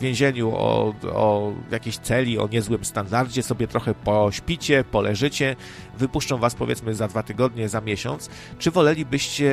więzieniu 0.00 0.50
o, 0.50 0.94
o 1.12 1.52
jakiejś 1.70 1.98
celi, 1.98 2.38
o 2.38 2.48
niezłym 2.48 2.84
standardzie, 2.84 3.42
sobie 3.42 3.68
trochę 3.68 3.94
pośpicie, 3.94 4.84
poleżycie, 4.84 5.56
wypuszczą 6.00 6.38
was 6.38 6.54
powiedzmy 6.54 6.94
za 6.94 7.08
dwa 7.08 7.22
tygodnie, 7.22 7.68
za 7.68 7.80
miesiąc, 7.80 8.30
czy 8.58 8.70
wolelibyście 8.70 9.52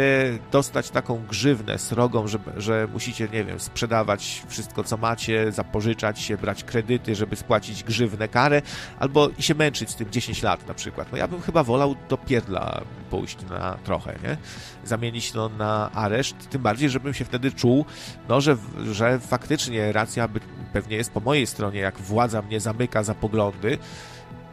dostać 0.52 0.90
taką 0.90 1.26
grzywnę 1.26 1.80
srogą, 1.80 2.28
że, 2.28 2.40
że 2.58 2.88
musicie, 2.94 3.28
nie 3.34 3.44
wiem, 3.44 3.60
sprzedawać 3.60 4.44
wszystko, 4.48 4.84
co 4.84 4.98
macie, 4.98 5.52
zapożyczać 5.52 6.20
się, 6.20 6.38
brać 6.38 6.64
kredyty, 6.64 7.16
żeby 7.16 7.36
spłacić 7.36 7.84
grzywnę 7.84 8.28
karę, 8.28 8.62
albo 9.00 9.30
i 9.38 9.44
się 9.44 9.56
męczyć 9.56 9.90
z 9.90 9.96
tym 9.96 10.12
10 10.12 10.44
lat 10.44 10.68
na 10.68 10.74
przykład. 10.74 11.12
No 11.12 11.18
ja 11.18 11.28
bym 11.28 11.42
chyba 11.42 11.64
wolał 11.64 11.96
do 12.10 12.18
pierdla 12.18 12.82
pójść 13.10 13.38
na 13.50 13.78
trochę, 13.84 14.16
nie? 14.24 14.38
Zamienić 14.84 15.32
to 15.32 15.50
na 15.50 15.92
areszt, 15.92 16.50
tym 16.50 16.62
bardziej, 16.62 16.90
żebym 16.90 17.14
się 17.14 17.26
wtedy 17.26 17.52
czuł, 17.52 17.86
no, 18.30 18.42
że, 18.42 18.58
że 18.92 19.20
faktycznie 19.20 19.92
racja 19.92 20.28
by, 20.28 20.40
pewnie 20.74 20.98
jest 20.98 21.12
po 21.12 21.20
mojej 21.20 21.48
stronie, 21.48 21.80
jak 21.80 21.98
władza 21.98 22.42
mnie 22.42 22.60
zamyka 22.60 23.04
za 23.04 23.16
poglądy, 23.16 23.78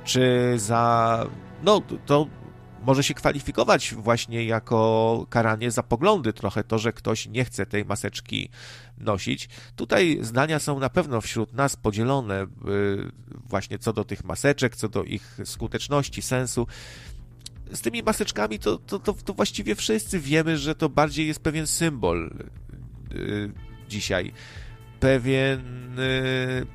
czy 0.05 0.55
za 0.57 1.27
no 1.65 1.83
to 2.07 2.27
może 2.85 3.03
się 3.03 3.15
kwalifikować 3.15 3.95
właśnie 3.95 4.45
jako 4.45 5.27
karanie 5.31 5.71
za 5.71 5.83
poglądy 5.83 6.33
trochę 6.33 6.65
to, 6.65 6.79
że 6.79 6.93
ktoś 6.93 7.27
nie 7.27 7.45
chce 7.45 7.67
tej 7.67 7.85
maseczki 7.85 8.49
nosić. 8.99 9.49
Tutaj 9.77 10.19
zdania 10.21 10.59
są 10.59 10.79
na 10.79 10.89
pewno 10.89 11.21
wśród 11.21 11.53
nas 11.53 11.77
podzielone 11.77 12.43
y, 12.43 12.47
właśnie 13.49 13.79
co 13.79 13.93
do 13.93 14.05
tych 14.05 14.25
maseczek, 14.25 14.77
co 14.77 14.89
do 14.89 15.05
ich 15.05 15.39
skuteczności, 15.45 16.23
sensu. 16.23 16.67
Z 17.73 17.81
tymi 17.81 18.03
maseczkami 18.03 18.59
to, 18.59 18.79
to, 18.79 18.99
to, 18.99 19.13
to 19.13 19.35
właściwie 19.35 19.75
wszyscy 19.75 20.21
wiemy, 20.21 20.59
że 20.59 20.75
to 20.75 20.89
bardziej 20.89 21.27
jest 21.27 21.41
pewien 21.41 21.67
symbol 21.67 22.31
y, 23.15 23.53
dzisiaj. 23.89 24.33
Pewien 25.01 25.99
y, 25.99 26.67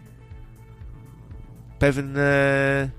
pewne 1.80 2.99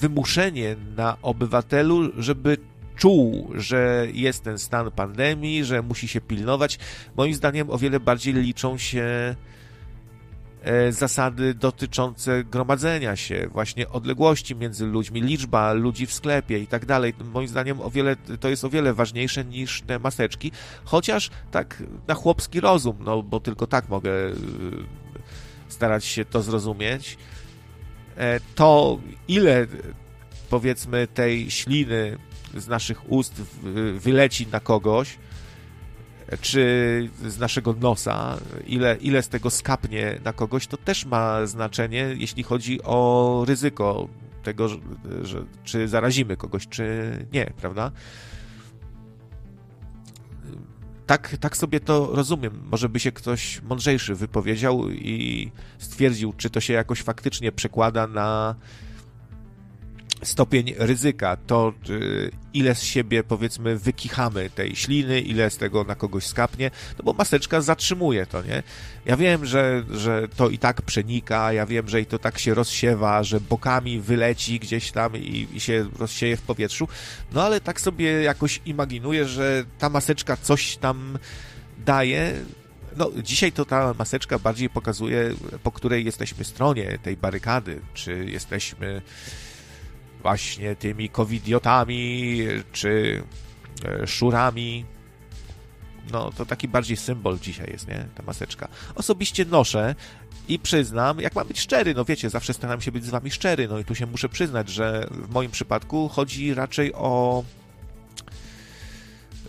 wymuszenie 0.00 0.76
na 0.96 1.16
obywatelu, 1.22 2.10
żeby 2.18 2.56
czuł, 2.96 3.50
że 3.54 4.06
jest 4.12 4.44
ten 4.44 4.58
stan 4.58 4.90
pandemii, 4.90 5.64
że 5.64 5.82
musi 5.82 6.08
się 6.08 6.20
pilnować. 6.20 6.78
Moim 7.16 7.34
zdaniem 7.34 7.70
o 7.70 7.78
wiele 7.78 8.00
bardziej 8.00 8.34
liczą 8.34 8.78
się 8.78 9.34
e, 10.62 10.92
zasady 10.92 11.54
dotyczące 11.54 12.44
gromadzenia 12.44 13.16
się, 13.16 13.48
właśnie 13.52 13.88
odległości 13.88 14.56
między 14.56 14.86
ludźmi, 14.86 15.20
liczba 15.20 15.72
ludzi 15.72 16.06
w 16.06 16.12
sklepie 16.12 16.58
i 16.58 16.66
tak 16.66 16.86
dalej. 16.86 17.14
Moim 17.34 17.48
zdaniem 17.48 17.80
o 17.80 17.90
wiele, 17.90 18.16
to 18.16 18.48
jest 18.48 18.64
o 18.64 18.70
wiele 18.70 18.94
ważniejsze 18.94 19.44
niż 19.44 19.82
te 19.82 19.98
maseczki, 19.98 20.52
chociaż 20.84 21.30
tak 21.50 21.82
na 22.08 22.14
chłopski 22.14 22.60
rozum, 22.60 22.96
no 23.00 23.22
bo 23.22 23.40
tylko 23.40 23.66
tak 23.66 23.88
mogę 23.88 24.12
e, 24.12 24.32
starać 25.68 26.04
się 26.04 26.24
to 26.24 26.42
zrozumieć. 26.42 27.18
E, 28.20 28.40
to 28.54 28.98
ile 29.28 29.66
powiedzmy 30.50 31.06
tej 31.06 31.50
śliny 31.50 32.18
z 32.56 32.68
naszych 32.68 33.12
ust 33.12 33.42
wyleci 33.94 34.46
na 34.46 34.60
kogoś, 34.60 35.18
czy 36.40 37.08
z 37.26 37.38
naszego 37.38 37.72
nosa, 37.72 38.38
ile, 38.66 38.96
ile 38.96 39.22
z 39.22 39.28
tego 39.28 39.50
skapnie 39.50 40.20
na 40.24 40.32
kogoś, 40.32 40.66
to 40.66 40.76
też 40.76 41.04
ma 41.06 41.46
znaczenie, 41.46 42.14
jeśli 42.18 42.42
chodzi 42.42 42.82
o 42.82 43.44
ryzyko 43.48 44.08
tego, 44.42 44.68
że, 44.68 44.78
że 45.22 45.44
czy 45.64 45.88
zarazimy 45.88 46.36
kogoś, 46.36 46.68
czy 46.68 47.12
nie, 47.32 47.52
prawda? 47.60 47.90
Tak, 51.10 51.36
tak 51.40 51.56
sobie 51.56 51.80
to 51.80 52.08
rozumiem. 52.12 52.62
Może 52.70 52.88
by 52.88 53.00
się 53.00 53.12
ktoś 53.12 53.62
mądrzejszy 53.62 54.14
wypowiedział 54.14 54.90
i 54.90 55.50
stwierdził, 55.78 56.32
czy 56.36 56.50
to 56.50 56.60
się 56.60 56.72
jakoś 56.72 57.02
faktycznie 57.02 57.52
przekłada 57.52 58.06
na 58.06 58.54
stopień 60.22 60.74
ryzyka, 60.78 61.36
to 61.46 61.72
y, 61.90 62.30
ile 62.54 62.74
z 62.74 62.82
siebie 62.82 63.24
powiedzmy 63.24 63.78
wykichamy 63.78 64.50
tej 64.50 64.76
śliny, 64.76 65.20
ile 65.20 65.50
z 65.50 65.56
tego 65.56 65.84
na 65.84 65.94
kogoś 65.94 66.26
skapnie, 66.26 66.70
no 66.98 67.04
bo 67.04 67.12
maseczka 67.12 67.60
zatrzymuje 67.60 68.26
to, 68.26 68.42
nie? 68.42 68.62
Ja 69.04 69.16
wiem, 69.16 69.46
że, 69.46 69.84
że 69.90 70.28
to 70.36 70.48
i 70.48 70.58
tak 70.58 70.82
przenika, 70.82 71.52
ja 71.52 71.66
wiem, 71.66 71.88
że 71.88 72.00
i 72.00 72.06
to 72.06 72.18
tak 72.18 72.38
się 72.38 72.54
rozsiewa, 72.54 73.22
że 73.22 73.40
bokami 73.40 74.00
wyleci 74.00 74.60
gdzieś 74.60 74.92
tam 74.92 75.16
i, 75.16 75.48
i 75.54 75.60
się 75.60 75.86
rozsieje 75.98 76.36
w 76.36 76.42
powietrzu, 76.42 76.88
no 77.32 77.42
ale 77.42 77.60
tak 77.60 77.80
sobie 77.80 78.22
jakoś 78.22 78.60
imaginuję, 78.66 79.24
że 79.26 79.64
ta 79.78 79.88
maseczka 79.88 80.36
coś 80.36 80.76
tam 80.76 81.18
daje, 81.78 82.32
no, 82.96 83.10
dzisiaj 83.22 83.52
to 83.52 83.64
ta 83.64 83.94
maseczka 83.98 84.38
bardziej 84.38 84.70
pokazuje, 84.70 85.34
po 85.62 85.72
której 85.72 86.04
jesteśmy 86.04 86.44
stronie 86.44 86.98
tej 87.02 87.16
barykady, 87.16 87.80
czy 87.94 88.24
jesteśmy 88.24 89.02
właśnie 90.22 90.76
tymi 90.76 91.08
covidiotami, 91.08 92.46
czy 92.72 93.22
e, 93.84 94.06
szurami. 94.06 94.84
No, 96.12 96.32
to 96.32 96.46
taki 96.46 96.68
bardziej 96.68 96.96
symbol 96.96 97.38
dzisiaj 97.38 97.70
jest, 97.72 97.88
nie? 97.88 98.06
Ta 98.14 98.22
maseczka. 98.22 98.68
Osobiście 98.94 99.44
noszę 99.44 99.94
i 100.48 100.58
przyznam, 100.58 101.20
jak 101.20 101.34
mam 101.34 101.48
być 101.48 101.60
szczery, 101.60 101.94
no 101.94 102.04
wiecie, 102.04 102.30
zawsze 102.30 102.54
staram 102.54 102.80
się 102.80 102.92
być 102.92 103.04
z 103.04 103.10
wami 103.10 103.30
szczery, 103.30 103.68
no 103.68 103.78
i 103.78 103.84
tu 103.84 103.94
się 103.94 104.06
muszę 104.06 104.28
przyznać, 104.28 104.68
że 104.68 105.06
w 105.10 105.30
moim 105.30 105.50
przypadku 105.50 106.08
chodzi 106.08 106.54
raczej 106.54 106.94
o 106.94 107.44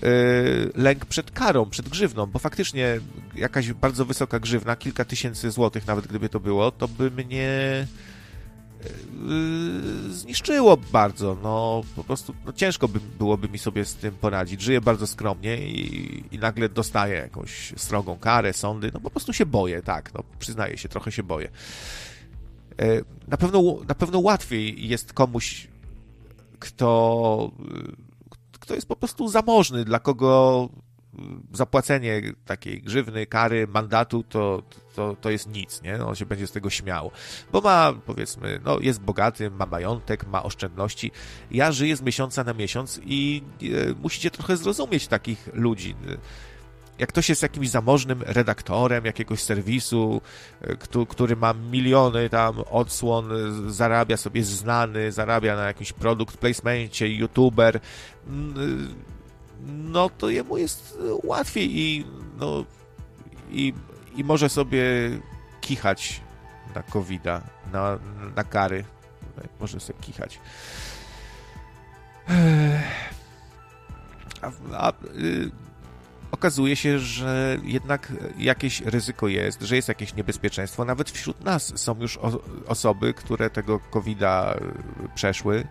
yy, 0.01 0.71
lęk 0.75 1.05
przed 1.05 1.31
karą, 1.31 1.69
przed 1.69 1.89
grzywną, 1.89 2.25
bo 2.25 2.39
faktycznie 2.39 2.99
jakaś 3.35 3.73
bardzo 3.73 4.05
wysoka 4.05 4.39
grzywna, 4.39 4.75
kilka 4.75 5.05
tysięcy 5.05 5.51
złotych 5.51 5.87
nawet 5.87 6.07
gdyby 6.07 6.29
to 6.29 6.39
było, 6.39 6.71
to 6.71 6.87
by 6.87 7.11
mnie 7.11 7.87
Yy, 9.27 10.13
zniszczyło 10.13 10.77
bardzo. 10.77 11.37
No, 11.43 11.83
po 11.95 12.03
prostu 12.03 12.33
no, 12.45 12.53
ciężko 12.53 12.87
by, 12.87 12.99
byłoby 13.17 13.49
mi 13.49 13.59
sobie 13.59 13.85
z 13.85 13.95
tym 13.95 14.15
poradzić. 14.15 14.61
Żyję 14.61 14.81
bardzo 14.81 15.07
skromnie 15.07 15.67
i, 15.67 16.23
i 16.35 16.39
nagle 16.39 16.69
dostaję 16.69 17.15
jakąś 17.15 17.73
srogą 17.77 18.17
karę, 18.17 18.53
sądy. 18.53 18.91
No 18.93 18.99
po 18.99 19.09
prostu 19.09 19.33
się 19.33 19.45
boję, 19.45 19.81
tak, 19.81 20.13
no 20.13 20.23
przyznaję 20.39 20.77
się, 20.77 20.89
trochę 20.89 21.11
się 21.11 21.23
boję. 21.23 21.49
Yy, 22.79 23.03
na 23.27 23.37
pewno, 23.37 23.61
na 23.87 23.95
pewno 23.95 24.19
łatwiej 24.19 24.87
jest 24.87 25.13
komuś, 25.13 25.67
kto, 26.59 27.51
kto 28.59 28.75
jest 28.75 28.87
po 28.87 28.95
prostu 28.95 29.27
zamożny, 29.27 29.85
dla 29.85 29.99
kogo 29.99 30.69
zapłacenie 31.53 32.21
takiej 32.45 32.81
grzywny, 32.81 33.25
kary, 33.25 33.67
mandatu, 33.67 34.23
to, 34.23 34.63
to, 34.95 35.15
to 35.21 35.29
jest 35.29 35.49
nic, 35.49 35.81
nie? 35.81 36.05
On 36.05 36.15
się 36.15 36.25
będzie 36.25 36.47
z 36.47 36.51
tego 36.51 36.69
śmiał. 36.69 37.11
Bo 37.51 37.61
ma, 37.61 37.93
powiedzmy, 38.05 38.59
no, 38.65 38.79
jest 38.79 39.01
bogaty, 39.01 39.51
ma 39.51 39.65
majątek, 39.65 40.27
ma 40.27 40.43
oszczędności. 40.43 41.11
Ja 41.51 41.71
żyję 41.71 41.95
z 41.95 42.01
miesiąca 42.01 42.43
na 42.43 42.53
miesiąc 42.53 43.01
i 43.05 43.43
e, 43.61 43.93
musicie 44.01 44.31
trochę 44.31 44.57
zrozumieć 44.57 45.07
takich 45.07 45.49
ludzi. 45.53 45.95
Jak 46.99 47.09
ktoś 47.09 47.29
jest 47.29 47.43
jakimś 47.43 47.69
zamożnym 47.69 48.23
redaktorem 48.25 49.05
jakiegoś 49.05 49.43
serwisu, 49.43 50.21
e, 50.61 51.05
który 51.09 51.35
ma 51.35 51.53
miliony 51.53 52.29
tam 52.29 52.55
odsłon, 52.69 53.29
zarabia 53.71 54.17
sobie 54.17 54.43
znany, 54.43 55.11
zarabia 55.11 55.55
na 55.55 55.63
jakiś 55.63 55.93
produkt 55.93 56.37
placemencie, 56.37 57.07
youtuber, 57.07 57.79
no 59.67 60.09
to 60.09 60.29
jemu 60.29 60.57
jest 60.57 60.97
łatwiej 61.23 61.79
i, 61.79 62.05
no, 62.39 62.65
i, 63.51 63.73
i 64.15 64.23
może 64.23 64.49
sobie 64.49 64.83
kichać 65.61 66.21
na 66.75 66.83
covid 66.83 67.25
na, 67.71 67.99
na 68.35 68.43
kary. 68.43 68.83
Może 69.59 69.79
sobie 69.79 69.99
kichać. 69.99 70.39
A, 74.41 74.51
a 74.77 74.91
y, 75.15 75.51
okazuje 76.31 76.75
się, 76.75 76.99
że 76.99 77.57
jednak 77.63 78.13
jakieś 78.37 78.81
ryzyko 78.81 79.27
jest, 79.27 79.61
że 79.61 79.75
jest 79.75 79.87
jakieś 79.87 80.15
niebezpieczeństwo. 80.15 80.85
Nawet 80.85 81.11
wśród 81.11 81.43
nas 81.43 81.73
są 81.75 81.99
już 81.99 82.17
o, 82.17 82.39
osoby, 82.67 83.13
które 83.13 83.49
tego 83.49 83.79
covid 83.79 84.19
przeszły 85.15 85.67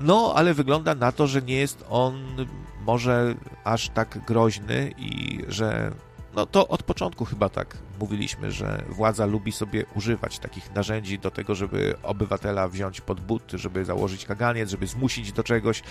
no, 0.00 0.32
ale 0.36 0.54
wygląda 0.54 0.94
na 0.94 1.12
to, 1.12 1.26
że 1.26 1.42
nie 1.42 1.56
jest 1.56 1.84
on 1.90 2.46
może 2.80 3.34
aż 3.64 3.88
tak 3.88 4.18
groźny 4.26 4.94
i 4.98 5.40
że 5.48 5.92
no 6.34 6.46
to 6.46 6.68
od 6.68 6.82
początku 6.82 7.24
chyba 7.24 7.48
tak 7.48 7.78
mówiliśmy, 8.00 8.52
że 8.52 8.84
władza 8.88 9.26
lubi 9.26 9.52
sobie 9.52 9.84
używać 9.94 10.38
takich 10.38 10.74
narzędzi 10.74 11.18
do 11.18 11.30
tego, 11.30 11.54
żeby 11.54 11.94
obywatela 12.02 12.68
wziąć 12.68 13.00
pod 13.00 13.20
but, 13.20 13.52
żeby 13.54 13.84
założyć 13.84 14.24
kaganiec, 14.24 14.70
żeby 14.70 14.86
zmusić 14.86 15.32
do 15.32 15.42
czegoś, 15.42 15.82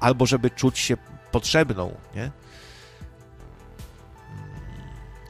albo 0.00 0.26
żeby 0.26 0.50
czuć 0.50 0.78
się 0.78 0.96
potrzebną, 1.32 1.94
nie? 2.14 2.30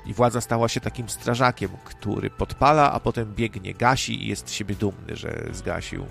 I 0.06 0.14
władza 0.14 0.40
stała 0.40 0.68
się 0.68 0.80
takim 0.80 1.08
strażakiem, 1.08 1.70
który 1.84 2.30
podpala, 2.30 2.92
a 2.92 3.00
potem 3.00 3.34
biegnie, 3.34 3.74
gasi 3.74 4.24
i 4.24 4.28
jest 4.28 4.48
z 4.48 4.52
siebie 4.52 4.74
dumny, 4.74 5.16
że 5.16 5.48
zgasił. 5.52 6.06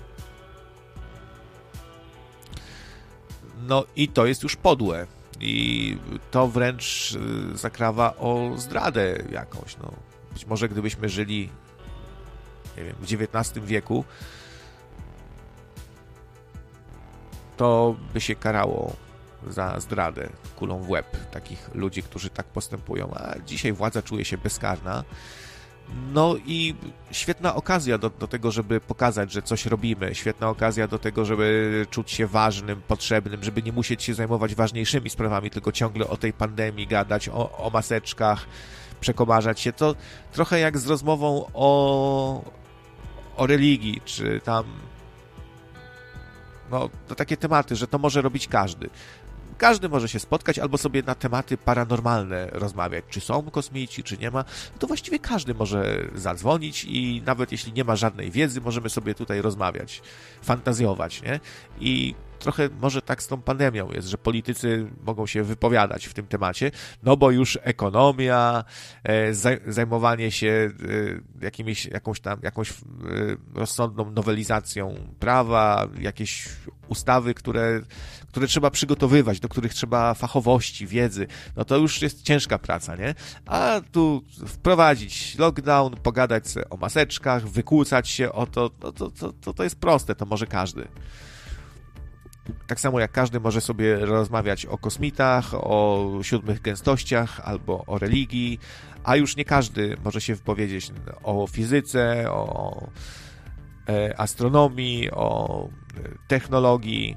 No 3.66 3.84
i 3.96 4.08
to 4.08 4.26
jest 4.26 4.42
już 4.42 4.56
podłe. 4.56 5.06
I 5.40 5.96
to 6.30 6.48
wręcz 6.48 7.12
y, 7.54 7.58
zakrawa 7.58 8.16
o 8.16 8.50
zdradę 8.56 9.22
jakąś. 9.32 9.76
No. 9.76 9.92
Być 10.32 10.46
może 10.46 10.68
gdybyśmy 10.68 11.08
żyli 11.08 11.50
nie 12.76 12.84
wiem, 12.84 12.96
w 13.00 13.04
XIX 13.04 13.66
wieku, 13.66 14.04
to 17.56 17.96
by 18.12 18.20
się 18.20 18.34
karało 18.34 18.96
za 19.46 19.80
zdradę 19.80 20.28
kulą 20.56 20.78
w 20.78 20.90
łeb 20.90 21.30
takich 21.30 21.70
ludzi, 21.74 22.02
którzy 22.02 22.30
tak 22.30 22.46
postępują. 22.46 23.14
A 23.14 23.34
dzisiaj 23.46 23.72
władza 23.72 24.02
czuje 24.02 24.24
się 24.24 24.38
bezkarna 24.38 25.04
no 26.12 26.36
i 26.46 26.74
świetna 27.10 27.54
okazja 27.54 27.98
do, 27.98 28.10
do 28.10 28.28
tego, 28.28 28.50
żeby 28.50 28.80
pokazać, 28.80 29.32
że 29.32 29.42
coś 29.42 29.66
robimy. 29.66 30.14
Świetna 30.14 30.48
okazja 30.48 30.88
do 30.88 30.98
tego, 30.98 31.24
żeby 31.24 31.86
czuć 31.90 32.10
się 32.10 32.26
ważnym, 32.26 32.82
potrzebnym, 32.88 33.44
żeby 33.44 33.62
nie 33.62 33.72
musieć 33.72 34.02
się 34.02 34.14
zajmować 34.14 34.54
ważniejszymi 34.54 35.10
sprawami, 35.10 35.50
tylko 35.50 35.72
ciągle 35.72 36.08
o 36.08 36.16
tej 36.16 36.32
pandemii 36.32 36.86
gadać, 36.86 37.28
o, 37.28 37.58
o 37.58 37.70
maseczkach, 37.70 38.46
przekomarzać 39.00 39.60
się. 39.60 39.72
To 39.72 39.94
trochę 40.32 40.60
jak 40.60 40.78
z 40.78 40.86
rozmową 40.86 41.50
o, 41.54 42.44
o 43.36 43.46
religii, 43.46 44.00
czy 44.04 44.40
tam 44.44 44.64
no, 46.70 46.88
to 47.08 47.14
takie 47.14 47.36
tematy, 47.36 47.76
że 47.76 47.86
to 47.86 47.98
może 47.98 48.22
robić 48.22 48.48
każdy. 48.48 48.90
Każdy 49.60 49.88
może 49.88 50.08
się 50.08 50.18
spotkać 50.18 50.58
albo 50.58 50.78
sobie 50.78 51.02
na 51.02 51.14
tematy 51.14 51.56
paranormalne 51.56 52.46
rozmawiać. 52.52 53.04
Czy 53.10 53.20
są 53.20 53.42
kosmici, 53.42 54.02
czy 54.02 54.18
nie 54.18 54.30
ma. 54.30 54.44
To 54.78 54.86
właściwie 54.86 55.18
każdy 55.18 55.54
może 55.54 56.08
zadzwonić 56.14 56.84
i 56.84 57.22
nawet 57.26 57.52
jeśli 57.52 57.72
nie 57.72 57.84
ma 57.84 57.96
żadnej 57.96 58.30
wiedzy, 58.30 58.60
możemy 58.60 58.90
sobie 58.90 59.14
tutaj 59.14 59.42
rozmawiać, 59.42 60.02
fantazjować, 60.42 61.22
nie? 61.22 61.40
I 61.80 62.14
trochę 62.40 62.68
może 62.80 63.02
tak 63.02 63.22
z 63.22 63.26
tą 63.26 63.42
pandemią 63.42 63.90
jest, 63.92 64.08
że 64.08 64.18
politycy 64.18 64.86
mogą 65.06 65.26
się 65.26 65.42
wypowiadać 65.42 66.06
w 66.06 66.14
tym 66.14 66.26
temacie, 66.26 66.70
no 67.02 67.16
bo 67.16 67.30
już 67.30 67.58
ekonomia, 67.62 68.64
e, 69.04 69.34
zajmowanie 69.66 70.30
się 70.30 70.70
e, 71.40 71.44
jakimiś, 71.44 71.86
jakąś 71.86 72.20
tam, 72.20 72.40
jakąś 72.42 72.70
e, 72.70 72.74
rozsądną 73.54 74.10
nowelizacją 74.10 74.94
prawa, 75.18 75.88
jakieś 76.00 76.48
ustawy, 76.88 77.34
które, 77.34 77.80
które 78.28 78.46
trzeba 78.46 78.70
przygotowywać, 78.70 79.40
do 79.40 79.48
których 79.48 79.74
trzeba 79.74 80.14
fachowości, 80.14 80.86
wiedzy, 80.86 81.26
no 81.56 81.64
to 81.64 81.76
już 81.76 82.02
jest 82.02 82.22
ciężka 82.22 82.58
praca, 82.58 82.96
nie? 82.96 83.14
A 83.46 83.80
tu 83.92 84.24
wprowadzić 84.46 85.38
lockdown, 85.38 85.96
pogadać 85.96 86.44
o 86.70 86.76
maseczkach, 86.76 87.48
wykłócać 87.48 88.08
się 88.08 88.32
o 88.32 88.46
to, 88.46 88.70
no 88.82 88.92
to, 88.92 89.10
to, 89.10 89.32
to, 89.32 89.52
to 89.52 89.64
jest 89.64 89.76
proste, 89.76 90.14
to 90.14 90.26
może 90.26 90.46
każdy. 90.46 90.88
Tak 92.66 92.80
samo 92.80 93.00
jak 93.00 93.12
każdy 93.12 93.40
może 93.40 93.60
sobie 93.60 93.96
rozmawiać 93.96 94.66
o 94.66 94.78
kosmitach, 94.78 95.54
o 95.54 96.08
siódmych 96.22 96.60
gęstościach 96.60 97.40
albo 97.44 97.84
o 97.86 97.98
religii, 97.98 98.58
a 99.04 99.16
już 99.16 99.36
nie 99.36 99.44
każdy 99.44 99.96
może 100.04 100.20
się 100.20 100.34
wypowiedzieć 100.34 100.92
o 101.22 101.46
fizyce, 101.46 102.30
o 102.30 102.88
e, 103.88 104.20
astronomii, 104.20 105.10
o 105.10 105.68
e, 105.68 105.68
technologii. 106.28 107.16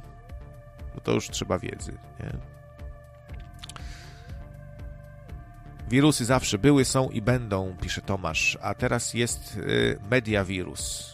No 0.96 1.02
to 1.02 1.12
już 1.12 1.30
trzeba 1.30 1.60
wiedzy. 1.60 1.98
Nie? 2.20 2.54
Wirusy 5.90 6.26
zawsze 6.26 6.58
były, 6.58 6.86
są 6.86 7.10
i 7.10 7.22
będą, 7.22 7.76
pisze 7.82 8.02
Tomasz, 8.02 8.58
a 8.62 8.74
teraz 8.74 9.14
jest 9.14 9.58
e, 9.58 10.10
mediawirus. 10.10 11.14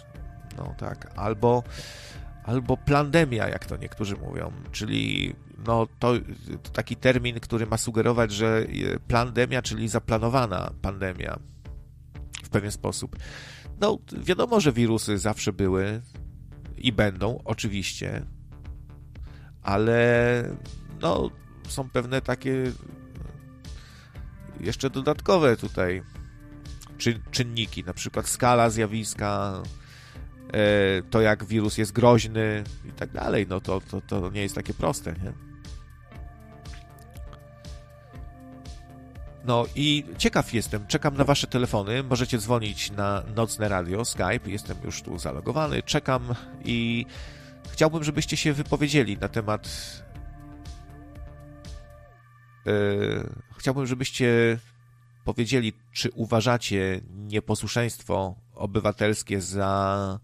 No 0.57 0.73
tak, 0.77 1.11
albo 1.15 1.63
albo 2.49 2.77
plandemia, 2.77 3.47
jak 3.49 3.65
to 3.65 3.77
niektórzy 3.77 4.15
mówią, 4.15 4.51
czyli 4.71 5.35
no, 5.67 5.87
to, 5.99 6.13
to 6.63 6.69
taki 6.69 6.95
termin, 6.95 7.39
który 7.39 7.65
ma 7.65 7.77
sugerować, 7.77 8.31
że 8.31 8.65
plandemia, 9.07 9.61
czyli 9.61 9.87
zaplanowana 9.87 10.71
pandemia 10.81 11.39
w 12.43 12.49
pewien 12.49 12.71
sposób. 12.71 13.15
No, 13.81 13.97
wiadomo, 14.23 14.59
że 14.59 14.71
wirusy 14.73 15.17
zawsze 15.17 15.53
były 15.53 16.01
i 16.77 16.91
będą, 16.91 17.39
oczywiście, 17.45 18.25
ale 19.61 20.43
no, 21.01 21.29
są 21.67 21.89
pewne 21.89 22.21
takie 22.21 22.71
jeszcze 24.59 24.89
dodatkowe 24.89 25.57
tutaj 25.57 26.03
czynniki, 27.31 27.83
na 27.83 27.93
przykład 27.93 28.27
skala 28.27 28.69
zjawiska, 28.69 29.63
e, 29.65 29.78
to 31.09 31.21
jak 31.21 31.45
wirus 31.45 31.77
jest 31.77 31.91
groźny 31.91 32.63
i 32.89 32.91
tak 32.91 33.11
dalej, 33.11 33.45
no 33.49 33.61
to, 33.61 33.81
to, 33.81 34.01
to 34.01 34.29
nie 34.29 34.41
jest 34.41 34.55
takie 34.55 34.73
proste, 34.73 35.13
nie? 35.13 35.49
No 39.45 39.65
i 39.75 40.03
ciekaw 40.17 40.53
jestem, 40.53 40.87
czekam 40.87 41.17
na 41.17 41.23
wasze 41.23 41.47
telefony, 41.47 42.03
możecie 42.03 42.37
dzwonić 42.37 42.91
na 42.91 43.23
Nocne 43.35 43.69
Radio, 43.69 44.05
Skype, 44.05 44.49
jestem 44.49 44.77
już 44.83 45.01
tu 45.01 45.19
zalogowany, 45.19 45.83
czekam 45.83 46.35
i 46.65 47.05
chciałbym, 47.71 48.03
żebyście 48.03 48.37
się 48.37 48.53
wypowiedzieli 48.53 49.17
na 49.17 49.27
temat 49.27 49.69
yy, 52.65 53.29
chciałbym, 53.57 53.87
żebyście 53.87 54.59
powiedzieli, 55.25 55.73
czy 55.91 56.11
uważacie 56.11 57.01
nieposłuszeństwo 57.09 58.35
obywatelskie 58.55 59.41
za 59.41 60.19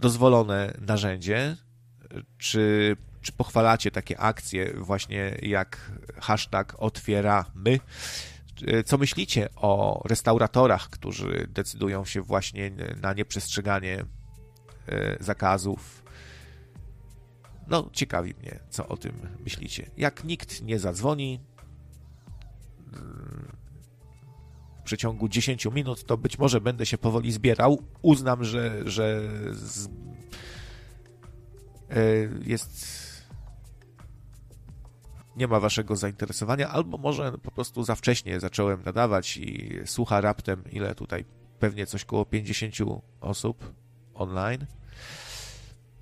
dozwolone 0.00 0.74
narzędzie, 0.80 1.56
czy, 2.38 2.96
czy 3.22 3.32
pochwalacie 3.32 3.90
takie 3.90 4.20
akcje 4.20 4.72
właśnie 4.74 5.38
jak 5.42 5.92
hashtag 6.20 6.74
otwieramy. 6.78 7.80
Co 8.86 8.98
myślicie 8.98 9.48
o 9.56 10.02
restauratorach, 10.04 10.90
którzy 10.90 11.48
decydują 11.50 12.04
się 12.04 12.22
właśnie 12.22 12.70
na 13.02 13.12
nieprzestrzeganie 13.12 14.04
e, 14.88 15.16
zakazów? 15.20 16.04
No, 17.66 17.90
ciekawi 17.92 18.34
mnie, 18.40 18.58
co 18.70 18.88
o 18.88 18.96
tym 18.96 19.12
myślicie. 19.44 19.90
Jak 19.96 20.24
nikt 20.24 20.62
nie 20.62 20.78
zadzwoni, 20.78 21.40
przeciągu 24.88 25.28
10 25.28 25.66
minut, 25.66 26.04
to 26.04 26.16
być 26.16 26.38
może 26.38 26.60
będę 26.60 26.86
się 26.86 26.98
powoli 26.98 27.32
zbierał. 27.32 27.82
Uznam, 28.02 28.44
że, 28.44 28.88
że 28.90 29.20
z... 29.52 29.86
E, 29.86 29.90
jest. 32.44 32.98
Nie 35.36 35.48
ma 35.48 35.60
waszego 35.60 35.96
zainteresowania, 35.96 36.68
albo 36.68 36.98
może 36.98 37.32
po 37.32 37.50
prostu 37.50 37.82
za 37.82 37.94
wcześnie 37.94 38.40
zacząłem 38.40 38.82
nadawać 38.84 39.36
i 39.36 39.70
słucha 39.84 40.20
raptem, 40.20 40.64
ile 40.72 40.94
tutaj 40.94 41.24
pewnie 41.58 41.86
coś 41.86 42.04
koło 42.04 42.24
50 42.26 42.74
osób 43.20 43.72
online. 44.14 44.66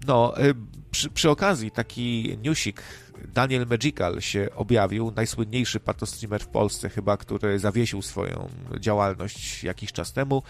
No, 0.07 0.39
e, 0.39 0.55
przy, 0.91 1.11
przy 1.11 1.31
okazji 1.31 1.71
taki 1.71 2.39
newsik 2.43 2.83
Daniel 3.35 3.67
Magical 3.67 4.21
się 4.21 4.49
objawił, 4.55 5.13
najsłynniejszy 5.17 5.81
patostreamer 5.81 6.43
w 6.43 6.49
Polsce 6.49 6.89
chyba, 6.89 7.17
który 7.17 7.59
zawiesił 7.59 8.03
swoją 8.03 8.49
działalność 8.81 9.65
jakiś 9.65 9.93
czas 9.93 10.13
temu. 10.13 10.43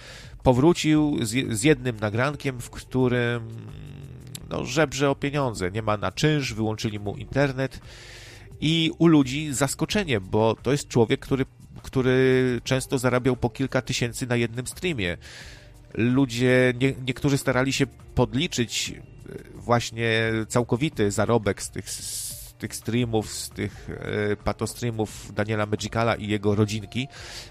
Powrócił 0.43 1.19
z, 1.23 1.59
z 1.59 1.63
jednym 1.63 2.01
nagrankiem, 2.01 2.61
w 2.61 2.71
którym 2.71 3.49
no, 4.51 4.65
żebrze 4.65 5.11
o 5.11 5.15
pieniądze. 5.15 5.71
Nie 5.71 5.83
ma 5.83 5.97
na 5.97 6.13
czynsz, 6.13 6.55
wyłączyli 6.55 6.99
mu 6.99 7.17
internet 7.17 7.81
i 8.61 8.91
u 8.99 9.07
ludzi 9.07 9.55
zaskoczenie, 9.55 10.21
bo 10.21 10.55
to 10.63 10.73
jest 10.73 10.89
człowiek, 10.89 11.21
który, 11.21 11.47
który 11.83 12.61
często 12.65 12.99
zarabiał 12.99 13.37
po 13.37 13.51
kilka 13.51 13.83
tysięcy 13.83 14.27
na 14.27 14.37
jednym 14.37 14.67
streamie. 14.67 15.17
Ludzie, 15.95 16.75
nie, 16.81 16.95
niektórzy 17.07 17.39
starali 17.39 17.73
się 17.73 17.87
podliczyć 18.15 18.95
właśnie 19.55 20.33
całkowity 20.49 21.11
zarobek 21.11 21.62
z 21.62 21.70
tych 21.70 21.91
tych 22.59 22.74
streamów, 22.74 23.33
z 23.33 23.51
tych 23.51 23.91
e, 23.91 24.37
patostreamów 24.37 25.35
Daniela 25.35 25.66
Magicala 25.66 26.14
i 26.14 26.29
jego 26.29 26.55
rodzinki. 26.55 27.09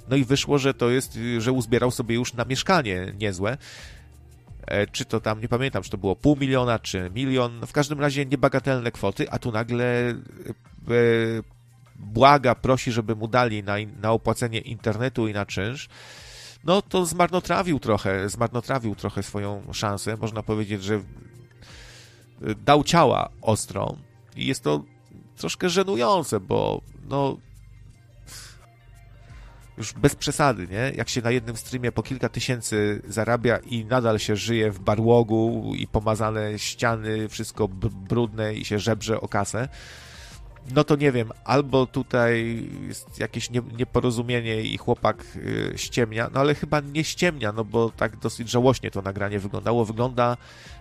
No 0.09 0.15
i 0.15 0.25
wyszło, 0.25 0.57
że 0.57 0.73
to 0.73 0.89
jest, 0.89 1.19
że 1.37 1.51
uzbierał 1.51 1.91
sobie 1.91 2.15
już 2.15 2.33
na 2.33 2.45
mieszkanie 2.45 3.13
niezłe. 3.19 3.57
E, 4.67 4.87
czy 4.87 5.05
to 5.05 5.19
tam, 5.19 5.41
nie 5.41 5.47
pamiętam, 5.47 5.83
czy 5.83 5.89
to 5.89 5.97
było 5.97 6.15
pół 6.15 6.35
miliona, 6.35 6.79
czy 6.79 7.11
milion, 7.15 7.61
w 7.67 7.71
każdym 7.71 7.99
razie 7.99 8.25
niebagatelne 8.25 8.91
kwoty, 8.91 9.31
a 9.31 9.39
tu 9.39 9.51
nagle 9.51 10.09
e, 10.09 10.15
błaga, 11.95 12.55
prosi, 12.55 12.91
żeby 12.91 13.15
mu 13.15 13.27
dali 13.27 13.63
na, 13.63 13.75
na 14.01 14.11
opłacenie 14.11 14.59
internetu 14.59 15.27
i 15.27 15.33
na 15.33 15.45
czynsz 15.45 15.89
no 16.65 16.81
to 16.81 17.05
zmarnotrawił 17.05 17.79
trochę, 17.79 18.29
zmarnotrawił 18.29 18.95
trochę 18.95 19.23
swoją 19.23 19.73
szansę. 19.73 20.17
Można 20.17 20.43
powiedzieć, 20.43 20.83
że 20.83 21.01
dał 22.65 22.83
ciała 22.83 23.29
ostro 23.41 23.95
i 24.35 24.45
jest 24.45 24.63
to 24.63 24.83
troszkę 25.37 25.69
żenujące, 25.69 26.39
bo 26.39 26.81
no 27.09 27.37
już 29.77 29.93
bez 29.93 30.15
przesady, 30.15 30.67
nie? 30.67 30.91
Jak 30.95 31.09
się 31.09 31.21
na 31.21 31.31
jednym 31.31 31.57
streamie 31.57 31.91
po 31.91 32.03
kilka 32.03 32.29
tysięcy 32.29 33.01
zarabia 33.07 33.57
i 33.57 33.85
nadal 33.85 34.19
się 34.19 34.35
żyje 34.35 34.71
w 34.71 34.79
barłogu 34.79 35.71
i 35.75 35.87
pomazane 35.87 36.59
ściany, 36.59 37.29
wszystko 37.29 37.67
brudne 37.67 38.53
i 38.53 38.65
się 38.65 38.79
żebrze 38.79 39.21
o 39.21 39.27
kasę, 39.27 39.69
no 40.73 40.83
to 40.83 40.95
nie 40.95 41.11
wiem, 41.11 41.31
albo 41.43 41.85
tutaj 41.85 42.63
jest 42.87 43.19
jakieś 43.19 43.49
nie, 43.49 43.61
nieporozumienie 43.77 44.61
i 44.61 44.77
chłopak 44.77 45.23
yy, 45.35 45.73
ściemnia, 45.77 46.29
no 46.33 46.39
ale 46.39 46.55
chyba 46.55 46.79
nie 46.79 47.03
ściemnia, 47.03 47.51
no 47.51 47.63
bo 47.63 47.89
tak 47.89 48.17
dosyć 48.17 48.49
żałośnie 48.49 48.91
to 48.91 49.01
nagranie 49.01 49.39
wyglądało. 49.39 49.85
Wygląda 49.85 50.37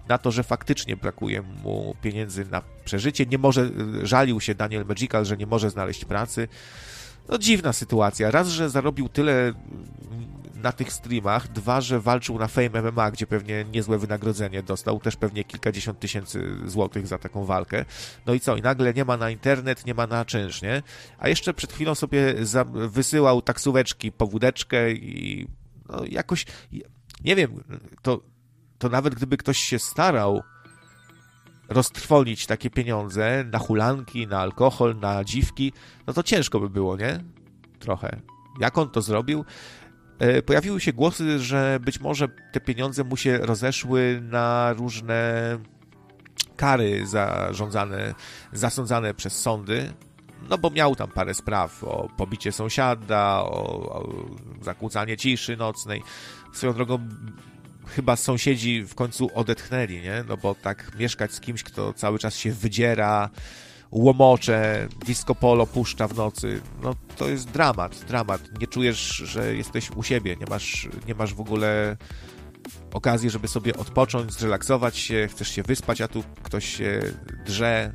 na 0.08 0.18
to, 0.18 0.30
że 0.30 0.42
faktycznie 0.42 0.96
brakuje 0.96 1.42
mu 1.42 1.96
pieniędzy 2.02 2.44
na 2.44 2.62
przeżycie. 2.84 3.26
Nie 3.26 3.38
może, 3.38 3.70
y, 4.02 4.06
żalił 4.06 4.40
się 4.40 4.54
Daniel 4.54 4.84
Magical, 4.86 5.24
że 5.24 5.36
nie 5.36 5.46
może 5.46 5.70
znaleźć 5.70 6.04
pracy. 6.04 6.48
No 7.28 7.38
dziwna 7.38 7.72
sytuacja. 7.72 8.30
Raz, 8.30 8.48
że 8.48 8.70
zarobił 8.70 9.08
tyle 9.08 9.52
na 10.64 10.72
tych 10.72 10.92
streamach, 10.92 11.48
dwa, 11.48 11.80
że 11.80 12.00
walczył 12.00 12.38
na 12.38 12.48
Fame 12.48 12.82
MMA, 12.82 13.10
gdzie 13.10 13.26
pewnie 13.26 13.64
niezłe 13.64 13.98
wynagrodzenie 13.98 14.62
dostał, 14.62 15.00
też 15.00 15.16
pewnie 15.16 15.44
kilkadziesiąt 15.44 15.98
tysięcy 15.98 16.56
złotych 16.64 17.06
za 17.06 17.18
taką 17.18 17.44
walkę. 17.44 17.84
No 18.26 18.34
i 18.34 18.40
co? 18.40 18.56
I 18.56 18.62
nagle 18.62 18.94
nie 18.94 19.04
ma 19.04 19.16
na 19.16 19.30
internet, 19.30 19.86
nie 19.86 19.94
ma 19.94 20.06
na 20.06 20.24
czynsz, 20.24 20.62
nie? 20.62 20.82
A 21.18 21.28
jeszcze 21.28 21.54
przed 21.54 21.72
chwilą 21.72 21.94
sobie 21.94 22.34
wysyłał 22.74 23.42
taksóweczki 23.42 24.12
po 24.12 24.26
wódeczkę 24.26 24.92
i 24.92 25.46
no 25.88 26.04
jakoś, 26.04 26.46
nie 27.24 27.36
wiem, 27.36 27.64
to, 28.02 28.20
to 28.78 28.88
nawet 28.88 29.14
gdyby 29.14 29.36
ktoś 29.36 29.58
się 29.58 29.78
starał 29.78 30.42
roztrwolić 31.68 32.46
takie 32.46 32.70
pieniądze 32.70 33.44
na 33.52 33.58
hulanki, 33.58 34.26
na 34.26 34.40
alkohol, 34.40 34.96
na 35.00 35.24
dziwki, 35.24 35.72
no 36.06 36.12
to 36.12 36.22
ciężko 36.22 36.60
by 36.60 36.70
było, 36.70 36.96
nie? 36.96 37.24
Trochę. 37.78 38.20
Jak 38.60 38.78
on 38.78 38.90
to 38.90 39.02
zrobił? 39.02 39.44
E, 40.24 40.42
pojawiły 40.42 40.80
się 40.80 40.92
głosy, 40.92 41.38
że 41.38 41.78
być 41.80 42.00
może 42.00 42.28
te 42.52 42.60
pieniądze 42.60 43.04
mu 43.04 43.16
się 43.16 43.38
rozeszły 43.38 44.20
na 44.22 44.72
różne 44.72 45.58
kary 46.56 47.06
zarządzane, 47.06 48.14
zasądzane 48.52 49.14
przez 49.14 49.40
sądy, 49.40 49.92
no 50.48 50.58
bo 50.58 50.70
miał 50.70 50.96
tam 50.96 51.10
parę 51.10 51.34
spraw 51.34 51.84
o 51.84 52.08
pobicie 52.16 52.52
sąsiada, 52.52 53.40
o, 53.42 53.92
o 53.92 54.10
zakłócanie 54.62 55.16
ciszy 55.16 55.56
nocnej. 55.56 56.02
Swoją 56.52 56.72
drogą 56.72 57.08
chyba 57.86 58.16
sąsiedzi 58.16 58.82
w 58.82 58.94
końcu 58.94 59.30
odetchnęli, 59.34 60.00
nie? 60.00 60.24
No 60.28 60.36
bo 60.36 60.54
tak 60.54 60.98
mieszkać 60.98 61.32
z 61.32 61.40
kimś, 61.40 61.62
kto 61.62 61.92
cały 61.92 62.18
czas 62.18 62.36
się 62.36 62.52
wydziera, 62.52 63.30
łomocze, 63.94 64.88
disco 65.06 65.34
polo 65.34 65.66
puszcza 65.66 66.08
w 66.08 66.16
nocy. 66.16 66.60
No 66.82 66.94
to 67.16 67.28
jest 67.28 67.50
dramat, 67.50 68.04
dramat. 68.08 68.40
Nie 68.60 68.66
czujesz, 68.66 68.98
że 69.16 69.54
jesteś 69.54 69.90
u 69.90 70.02
siebie, 70.02 70.36
nie 70.36 70.46
masz, 70.50 70.88
nie 71.08 71.14
masz 71.14 71.34
w 71.34 71.40
ogóle 71.40 71.96
okazji, 72.92 73.30
żeby 73.30 73.48
sobie 73.48 73.76
odpocząć, 73.76 74.32
zrelaksować 74.32 74.96
się, 74.96 75.28
chcesz 75.30 75.48
się 75.48 75.62
wyspać, 75.62 76.00
a 76.00 76.08
tu 76.08 76.24
ktoś 76.42 76.76
się 76.76 77.00
drze, 77.46 77.92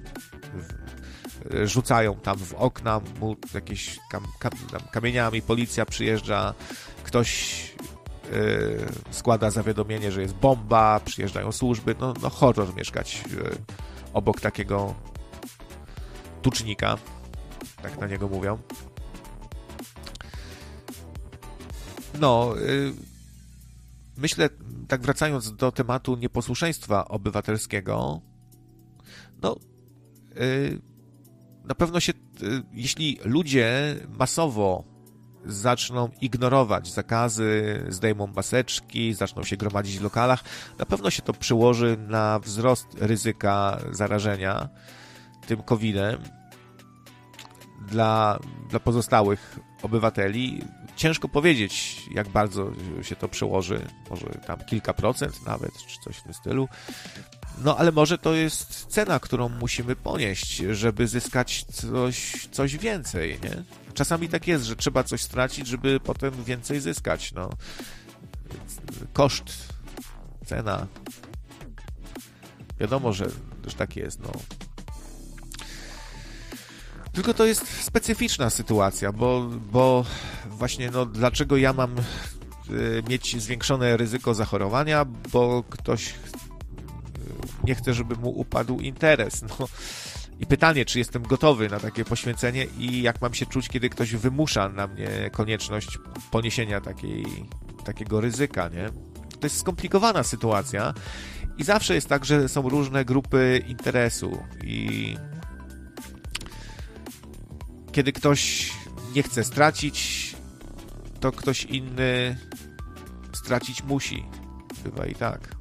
rzucają 1.64 2.16
tam 2.16 2.38
w 2.38 2.54
okna 2.54 3.02
mu 3.20 3.36
jakieś 3.54 4.00
kam, 4.12 4.24
kam, 4.40 4.52
kamieniami, 4.92 5.42
policja 5.42 5.86
przyjeżdża, 5.86 6.54
ktoś 7.04 7.60
yy, 8.32 8.86
składa 9.12 9.52
zawiadomienie, 9.52 10.12
że 10.12 10.22
jest 10.22 10.34
bomba, 10.34 11.00
przyjeżdżają 11.06 11.52
służby, 11.52 11.96
no, 12.00 12.14
no 12.22 12.30
horror 12.30 12.76
mieszkać 12.76 13.24
yy, 13.32 13.56
obok 14.14 14.42
takiego 14.42 14.96
tucznika, 16.42 16.98
tak 17.82 18.00
na 18.00 18.08
niego 18.08 18.28
mówią. 18.30 18.58
No, 22.20 22.54
yy, 22.56 22.94
myślę, 24.18 24.50
tak 24.88 25.02
wracając 25.02 25.56
do 25.56 25.72
tematu 25.72 26.16
nieposłuszeństwa 26.16 27.08
obywatelskiego, 27.08 28.22
no, 29.42 29.56
yy, 30.36 30.82
na 31.64 31.76
pewno 31.76 32.00
się, 32.00 32.14
yy, 32.42 32.64
jeśli 32.74 33.20
ludzie 33.24 33.96
masowo 34.20 34.84
zaczną 35.46 36.10
ignorować 36.22 36.94
zakazy, 36.94 37.84
zdejmą 37.90 38.28
maseczki, 38.28 39.14
zaczną 39.14 39.44
się 39.44 39.58
gromadzić 39.58 40.00
w 40.00 40.04
lokalach, 40.04 40.44
na 40.80 40.86
pewno 40.86 41.10
się 41.10 41.22
to 41.22 41.34
przełoży 41.34 41.98
na 42.08 42.40
wzrost 42.40 42.88
ryzyka 43.00 43.80
zarażenia 43.92 44.70
tym 45.50 45.64
COVID-em 45.64 46.24
dla, 47.88 48.40
dla 48.70 48.80
pozostałych 48.80 49.60
obywateli. 49.82 50.62
Ciężko 50.96 51.30
powiedzieć, 51.30 52.02
jak 52.12 52.30
bardzo 52.30 52.72
się 53.02 53.16
to 53.16 53.28
przełoży, 53.28 53.82
może 54.10 54.26
tam 54.26 54.60
kilka 54.66 54.94
procent 54.94 55.46
nawet, 55.46 55.72
czy 55.78 56.00
coś 56.04 56.18
w 56.18 56.24
tym 56.24 56.34
stylu. 56.34 56.68
No 57.64 57.78
ale 57.78 57.92
może 57.92 58.18
to 58.18 58.34
jest 58.34 58.86
cena, 58.86 59.20
którą 59.20 59.50
musimy 59.50 59.96
ponieść, 59.96 60.58
żeby 60.58 61.08
zyskać 61.08 61.64
coś, 61.64 62.48
coś 62.52 62.78
więcej, 62.78 63.40
nie? 63.44 63.64
Czasami 63.94 64.30
tak 64.30 64.48
jest, 64.48 64.66
że 64.66 64.76
trzeba 64.76 65.04
coś 65.04 65.22
stracić, 65.22 65.68
żeby 65.68 66.00
potem 66.00 66.44
więcej 66.44 66.80
zyskać, 66.80 67.34
no. 67.34 67.50
Koszt, 69.14 69.74
cena. 70.46 70.88
Wiadomo, 72.80 73.14
że 73.14 73.26
też 73.64 73.74
tak 73.74 73.96
jest, 73.96 74.20
no. 74.20 74.32
Tylko 77.14 77.34
to 77.34 77.46
jest 77.46 77.84
specyficzna 77.84 78.50
sytuacja, 78.50 79.12
bo, 79.12 79.50
bo 79.72 80.06
właśnie, 80.50 80.92
no, 80.92 81.06
dlaczego 81.06 81.58
ja 81.58 81.74
mam 81.74 81.96
y, 82.70 83.04
mieć 83.10 83.42
zwiększone 83.42 83.98
ryzyko 83.98 84.34
zachorowania, 84.34 85.06
bo 85.06 85.64
ktoś 85.70 86.14
nie 87.64 87.76
chcę, 87.76 87.94
żeby 87.94 88.16
mu 88.16 88.30
upadł 88.30 88.80
interes. 88.80 89.42
No. 89.42 89.68
I 90.40 90.46
pytanie, 90.46 90.86
czy 90.86 91.00
jestem 91.00 91.24
gotowy 91.24 91.70
na 91.70 91.80
takie 91.80 92.06
poświęcenie 92.06 92.68
i 92.78 93.02
jak 93.02 93.22
mam 93.22 93.34
się 93.34 93.46
czuć, 93.46 93.70
kiedy 93.70 93.90
ktoś 93.90 94.16
wymusza 94.16 94.70
na 94.70 94.88
mnie 94.88 95.30
konieczność 95.32 96.00
poniesienia 96.32 96.82
takiej, 96.82 97.26
takiego 97.86 98.22
ryzyka, 98.22 98.68
nie? 98.68 98.90
To 99.40 99.46
jest 99.46 99.60
skomplikowana 99.60 100.24
sytuacja 100.24 100.94
i 101.58 101.64
zawsze 101.64 101.96
jest 101.96 102.10
tak, 102.10 102.26
że 102.26 102.50
są 102.50 102.70
różne 102.70 103.06
grupy 103.06 103.64
interesu 103.68 104.44
i 104.64 105.18
kiedy 108.00 108.14
ktoś 108.14 108.72
nie 109.16 109.24
chce 109.24 109.44
stracić, 109.44 110.36
to 111.20 111.32
ktoś 111.32 111.66
inny 111.66 112.38
stracić 113.34 113.84
musi. 113.84 114.26
Bywa 114.84 115.06
i 115.06 115.16
tak. 115.16 115.56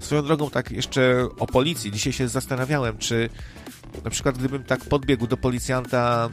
Swoją 0.00 0.22
drogą, 0.22 0.50
tak 0.50 0.70
jeszcze 0.70 1.28
o 1.38 1.46
policji. 1.46 1.92
Dzisiaj 1.92 2.12
się 2.12 2.28
zastanawiałem, 2.28 2.98
czy 2.98 3.30
na 4.04 4.10
przykład 4.10 4.38
gdybym 4.38 4.64
tak 4.64 4.84
podbiegł 4.84 5.26
do 5.26 5.36
policjanta, 5.36 6.30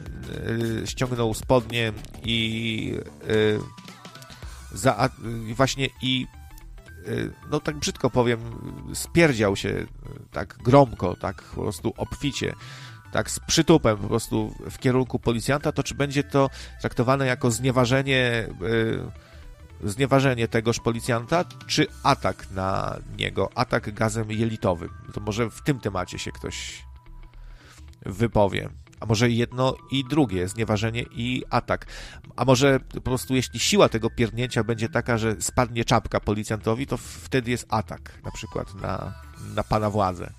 yy, 0.80 0.88
ściągnął 0.88 1.34
spodnie 1.34 1.93
i 2.24 2.86
yy, 3.28 3.59
za, 4.74 5.09
yy, 5.47 5.55
właśnie 5.55 5.89
i 6.01 6.28
no 7.51 7.59
tak 7.59 7.78
brzydko 7.78 8.09
powiem, 8.09 8.39
spierdział 8.93 9.55
się 9.55 9.86
tak 10.32 10.57
gromko, 10.57 11.15
tak 11.15 11.43
po 11.43 11.61
prostu 11.61 11.93
obficie, 11.97 12.53
tak 13.18 13.32
z 13.32 13.39
przytupem 13.39 13.97
po 13.97 14.07
prostu 14.07 14.55
w 14.70 14.78
kierunku 14.78 15.20
policjanta, 15.20 15.72
to 15.72 15.84
czy 15.84 15.95
będzie 15.95 16.24
to 16.24 16.49
traktowane 16.82 17.26
jako 17.26 17.51
znieważenie 17.51 18.47
znieważenie 19.84 20.47
tegoż 20.47 20.80
policjanta, 20.80 21.45
czy 21.68 21.88
atak 22.03 22.51
na 22.51 22.97
niego, 23.18 23.49
atak 23.55 23.93
gazem 23.93 24.32
jelitowym. 24.32 24.89
To 25.13 25.22
może 25.22 25.49
w 25.49 25.61
tym 25.61 25.80
temacie 25.80 26.20
się 26.20 26.32
ktoś 26.32 26.86
wypowie. 28.05 28.70
A 28.99 29.05
może 29.05 29.30
jedno 29.30 29.76
i 29.91 30.03
drugie, 30.09 30.47
znieważenie 30.47 31.03
i 31.11 31.43
atak. 31.49 31.86
A 32.36 32.45
może 32.45 32.80
po 32.80 33.01
prostu 33.01 33.36
jeśli 33.36 33.59
siła 33.59 33.89
tego 33.89 34.09
pierdnięcia 34.09 34.63
będzie 34.63 34.89
taka, 34.89 35.18
że 35.18 35.36
spadnie 35.39 35.86
czapka 35.86 36.20
policjantowi, 36.20 36.88
to 36.88 36.97
wtedy 36.97 37.51
jest 37.51 37.65
atak 37.70 38.22
na 38.24 38.32
przykład 38.32 38.76
na, 38.76 39.13
na 39.55 39.63
pana 39.63 39.89
władzę. 39.89 40.34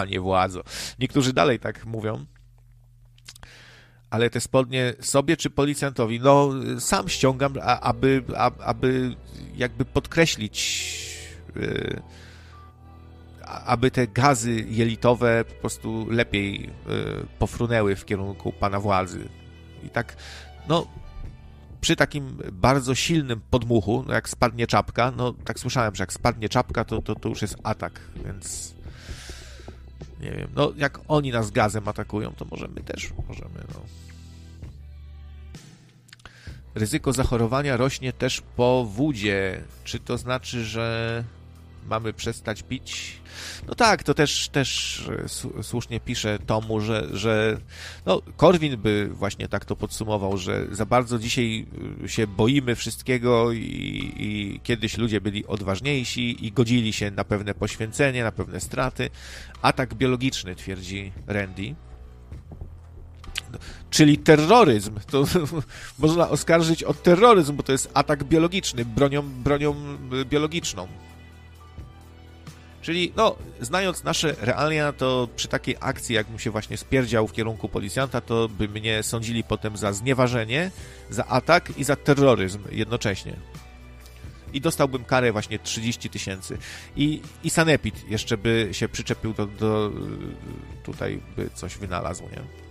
Panie 0.00 0.20
władzo. 0.20 0.62
Niektórzy 0.98 1.32
dalej 1.32 1.58
tak 1.58 1.86
mówią, 1.86 2.24
ale 4.10 4.30
te 4.30 4.40
spodnie 4.40 4.94
sobie 5.00 5.36
czy 5.36 5.50
policjantowi? 5.50 6.20
No, 6.20 6.50
sam 6.78 7.08
ściągam, 7.08 7.54
aby, 7.80 8.22
aby 8.60 9.16
jakby 9.56 9.84
podkreślić, 9.84 10.58
y, 11.56 12.02
aby 13.46 13.90
te 13.90 14.06
gazy 14.06 14.64
jelitowe 14.68 15.44
po 15.44 15.54
prostu 15.54 16.06
lepiej 16.10 16.64
y, 16.64 16.70
pofrunęły 17.38 17.96
w 17.96 18.04
kierunku 18.04 18.52
pana 18.52 18.80
władzy. 18.80 19.28
I 19.82 19.90
tak, 19.90 20.16
no, 20.68 20.86
przy 21.80 21.96
takim 21.96 22.38
bardzo 22.52 22.94
silnym 22.94 23.40
podmuchu, 23.50 24.04
no 24.06 24.14
jak 24.14 24.28
spadnie 24.28 24.66
czapka, 24.66 25.12
no 25.16 25.32
tak 25.44 25.58
słyszałem, 25.58 25.94
że 25.94 26.02
jak 26.02 26.12
spadnie 26.12 26.48
czapka, 26.48 26.84
to, 26.84 27.02
to, 27.02 27.14
to 27.14 27.28
już 27.28 27.42
jest 27.42 27.56
atak, 27.62 28.00
więc 28.24 28.74
nie 30.20 30.30
wiem, 30.30 30.48
no 30.54 30.72
jak 30.76 31.00
oni 31.08 31.30
nas 31.30 31.50
gazem 31.50 31.88
atakują, 31.88 32.32
to 32.32 32.44
może 32.50 32.68
my 32.68 32.80
też 32.80 33.12
możemy, 33.28 33.64
no. 33.74 33.80
Ryzyko 36.74 37.12
zachorowania 37.12 37.76
rośnie 37.76 38.12
też 38.12 38.40
po 38.56 38.84
wódzie. 38.84 39.62
Czy 39.84 39.98
to 39.98 40.18
znaczy, 40.18 40.64
że 40.64 41.24
mamy 41.88 42.12
przestać 42.12 42.62
pić? 42.62 43.20
No 43.68 43.74
tak, 43.74 44.02
to 44.02 44.14
też, 44.14 44.48
też 44.48 45.10
słusznie 45.62 46.00
pisze 46.00 46.38
Tomu, 46.46 46.80
że, 46.80 47.08
że 47.12 47.56
no, 48.06 48.22
Korwin 48.36 48.76
by 48.76 49.08
właśnie 49.12 49.48
tak 49.48 49.64
to 49.64 49.76
podsumował, 49.76 50.38
że 50.38 50.66
za 50.72 50.86
bardzo 50.86 51.18
dzisiaj 51.18 51.66
się 52.06 52.26
boimy 52.26 52.74
wszystkiego 52.74 53.52
i, 53.52 54.12
i 54.16 54.60
kiedyś 54.62 54.98
ludzie 54.98 55.20
byli 55.20 55.46
odważniejsi 55.46 56.46
i 56.46 56.52
godzili 56.52 56.92
się 56.92 57.10
na 57.10 57.24
pewne 57.24 57.54
poświęcenie, 57.54 58.24
na 58.24 58.32
pewne 58.32 58.60
straty. 58.60 59.10
Atak 59.62 59.94
biologiczny, 59.94 60.56
twierdzi 60.56 61.12
Randy 61.26 61.74
czyli 63.90 64.18
terroryzm. 64.18 65.00
To 65.10 65.24
można 65.98 66.28
oskarżyć 66.28 66.84
o 66.84 66.94
terroryzm, 66.94 67.56
bo 67.56 67.62
to 67.62 67.72
jest 67.72 67.90
atak 67.94 68.24
biologiczny, 68.24 68.84
bronią, 68.84 69.22
bronią 69.22 69.74
biologiczną. 70.24 70.88
Czyli, 72.82 73.12
no, 73.16 73.36
znając 73.60 74.04
nasze 74.04 74.34
realia, 74.40 74.92
to 74.92 75.28
przy 75.36 75.48
takiej 75.48 75.76
akcji, 75.80 76.14
jakbym 76.14 76.38
się 76.38 76.50
właśnie 76.50 76.76
spierdział 76.76 77.28
w 77.28 77.32
kierunku 77.32 77.68
policjanta, 77.68 78.20
to 78.20 78.48
by 78.48 78.68
mnie 78.68 79.02
sądzili 79.02 79.44
potem 79.44 79.76
za 79.76 79.92
znieważenie, 79.92 80.70
za 81.10 81.26
atak 81.26 81.78
i 81.78 81.84
za 81.84 81.96
terroryzm 81.96 82.64
jednocześnie. 82.70 83.36
I 84.52 84.60
dostałbym 84.60 85.04
karę 85.04 85.32
właśnie 85.32 85.58
30 85.58 86.10
tysięcy. 86.10 86.58
I, 86.96 87.22
I 87.44 87.50
Sanepid 87.50 88.10
jeszcze 88.10 88.36
by 88.36 88.68
się 88.72 88.88
przyczepił 88.88 89.34
do, 89.34 89.46
do 89.46 89.92
tutaj 90.82 91.20
by 91.36 91.50
coś 91.54 91.76
wynalazł, 91.78 92.22
nie? 92.22 92.69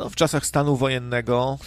No, 0.00 0.08
w 0.08 0.16
czasach 0.16 0.46
stanu 0.46 0.76
wojennego 0.76 1.58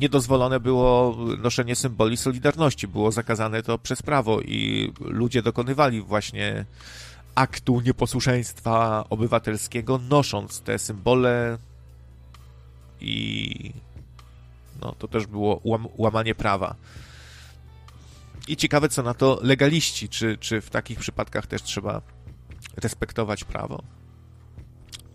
niedozwolone 0.00 0.60
było 0.60 1.16
noszenie 1.38 1.76
symboli 1.76 2.16
Solidarności. 2.16 2.88
Było 2.88 3.12
zakazane 3.12 3.62
to 3.62 3.78
przez 3.78 4.02
prawo 4.02 4.40
i 4.40 4.92
ludzie 5.00 5.42
dokonywali 5.42 6.02
właśnie 6.02 6.64
aktu 7.34 7.80
nieposłuszeństwa 7.80 9.04
obywatelskiego, 9.10 10.00
nosząc 10.08 10.60
te 10.60 10.78
symbole 10.78 11.58
i 13.00 13.72
no, 14.80 14.94
to 14.98 15.08
też 15.08 15.26
było 15.26 15.60
łam 15.64 15.88
łamanie 15.96 16.34
prawa. 16.34 16.74
I 18.48 18.56
ciekawe, 18.56 18.88
co 18.88 19.02
na 19.02 19.14
to 19.14 19.38
legaliści, 19.42 20.08
czy, 20.08 20.38
czy 20.38 20.60
w 20.60 20.70
takich 20.70 20.98
przypadkach 20.98 21.46
też 21.46 21.62
trzeba 21.62 22.02
respektować 22.76 23.44
prawo. 23.44 23.82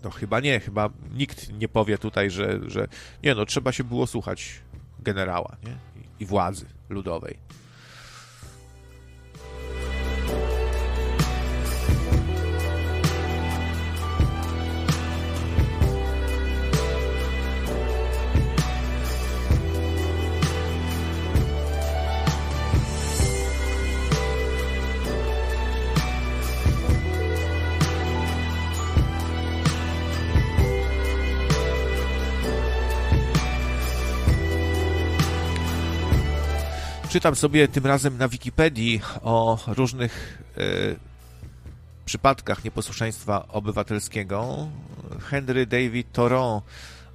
No 0.03 0.09
chyba 0.09 0.39
nie, 0.39 0.59
chyba 0.59 0.89
nikt 1.13 1.53
nie 1.53 1.67
powie 1.67 1.97
tutaj, 1.97 2.29
że, 2.29 2.59
że 2.67 2.87
nie 3.23 3.35
no, 3.35 3.45
trzeba 3.45 3.71
się 3.71 3.83
było 3.83 4.07
słuchać 4.07 4.61
generała 4.99 5.57
nie? 5.63 5.77
I, 6.19 6.25
władzy 6.25 6.65
ludowej. 6.89 7.37
Czytam 37.17 37.35
sobie 37.35 37.67
tym 37.67 37.85
razem 37.85 38.17
na 38.17 38.27
Wikipedii 38.27 39.01
o 39.21 39.59
różnych 39.67 40.43
e, 40.57 40.61
przypadkach 42.05 42.63
nieposłuszeństwa 42.63 43.47
obywatelskiego. 43.47 44.67
Henry 45.21 45.65
David 45.65 46.11
Thoreau 46.11 46.61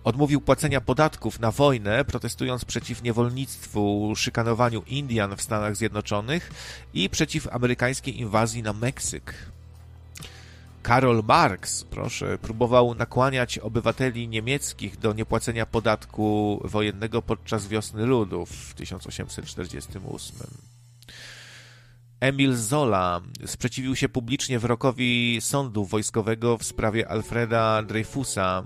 odmówił 0.05 0.41
płacenia 0.41 0.81
podatków 0.81 1.41
na 1.41 1.51
wojnę, 1.51 2.05
protestując 2.05 2.65
przeciw 2.65 3.03
niewolnictwu, 3.03 4.13
szykanowaniu 4.17 4.83
Indian 4.87 5.37
w 5.37 5.43
Stanach 5.43 5.77
Zjednoczonych 5.77 6.51
i 6.95 7.11
przeciw 7.11 7.49
amerykańskiej 7.49 8.21
inwazji 8.21 8.63
na 8.63 8.73
Meksyk. 8.73 9.52
Karol 10.83 11.23
Marx, 11.29 11.85
proszę, 11.85 12.39
próbował 12.39 12.95
nakłaniać 12.95 13.59
obywateli 13.59 14.29
niemieckich 14.29 14.99
do 14.99 15.13
niepłacenia 15.13 15.67
podatku 15.67 16.61
wojennego 16.65 17.23
podczas 17.23 17.69
wiosny 17.69 18.07
ludów 18.07 18.51
w 18.51 18.75
1848. 18.75 20.37
Emil 22.21 22.57
Zola 22.57 23.21
sprzeciwił 23.47 23.97
się 23.97 24.09
publicznie 24.09 24.59
wyrokowi 24.59 25.39
sądu 25.41 25.85
wojskowego 25.85 26.59
w 26.59 26.65
sprawie 26.65 27.09
Alfreda 27.09 27.83
Dreyfusa 27.83 28.65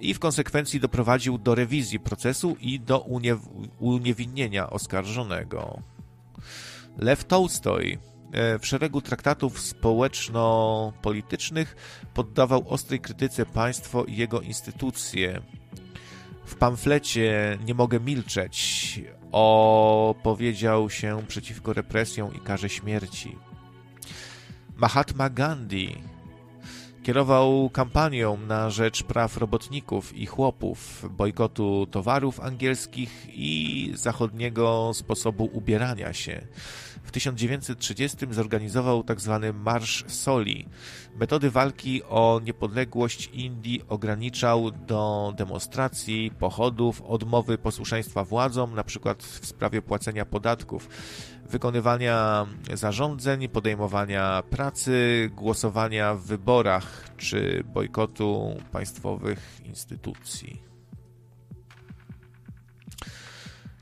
i 0.00 0.14
w 0.14 0.18
konsekwencji 0.18 0.80
doprowadził 0.80 1.38
do 1.38 1.54
rewizji 1.54 2.00
procesu 2.00 2.56
i 2.60 2.80
do 2.80 3.00
uniew 3.00 3.38
uniewinnienia 3.78 4.70
oskarżonego. 4.70 5.82
Lew 6.98 7.24
Tolstoj 7.24 7.98
E, 7.98 8.13
w 8.34 8.66
szeregu 8.66 9.00
traktatów 9.00 9.60
społeczno-politycznych 9.60 11.76
poddawał 12.14 12.68
ostrej 12.68 13.00
krytyce 13.00 13.46
państwo 13.46 14.04
i 14.04 14.16
jego 14.16 14.40
instytucje. 14.40 15.42
W 16.44 16.54
pamflecie 16.54 17.58
Nie 17.64 17.74
mogę 17.74 18.00
milczeć 18.00 19.00
opowiedział 19.32 20.90
się 20.90 21.22
przeciwko 21.28 21.72
represjom 21.72 22.34
i 22.34 22.40
karze 22.40 22.68
śmierci. 22.68 23.36
Mahatma 24.76 25.30
Gandhi 25.30 25.98
kierował 27.02 27.70
kampanią 27.70 28.36
na 28.36 28.70
rzecz 28.70 29.02
praw 29.02 29.36
robotników 29.36 30.16
i 30.16 30.26
chłopów, 30.26 31.06
bojkotu 31.10 31.86
towarów 31.90 32.40
angielskich 32.40 33.26
i 33.28 33.90
zachodniego 33.94 34.90
sposobu 34.94 35.50
ubierania 35.52 36.12
się. 36.12 36.46
W 37.04 37.10
1930 37.10 38.16
zorganizował 38.30 39.04
tzw. 39.04 39.40
Tak 39.42 39.54
Marsz 39.54 40.04
Soli. 40.06 40.68
Metody 41.16 41.50
walki 41.50 42.02
o 42.02 42.40
niepodległość 42.44 43.30
Indii 43.32 43.82
ograniczał 43.88 44.70
do 44.70 45.32
demonstracji, 45.36 46.30
pochodów, 46.38 47.02
odmowy 47.02 47.58
posłuszeństwa 47.58 48.24
władzom, 48.24 48.72
np. 48.72 49.14
w 49.18 49.46
sprawie 49.46 49.82
płacenia 49.82 50.24
podatków, 50.24 50.88
wykonywania 51.50 52.46
zarządzeń, 52.74 53.48
podejmowania 53.48 54.42
pracy, 54.50 55.30
głosowania 55.34 56.14
w 56.14 56.22
wyborach 56.22 57.10
czy 57.16 57.64
bojkotu 57.74 58.56
państwowych 58.72 59.60
instytucji. 59.64 60.62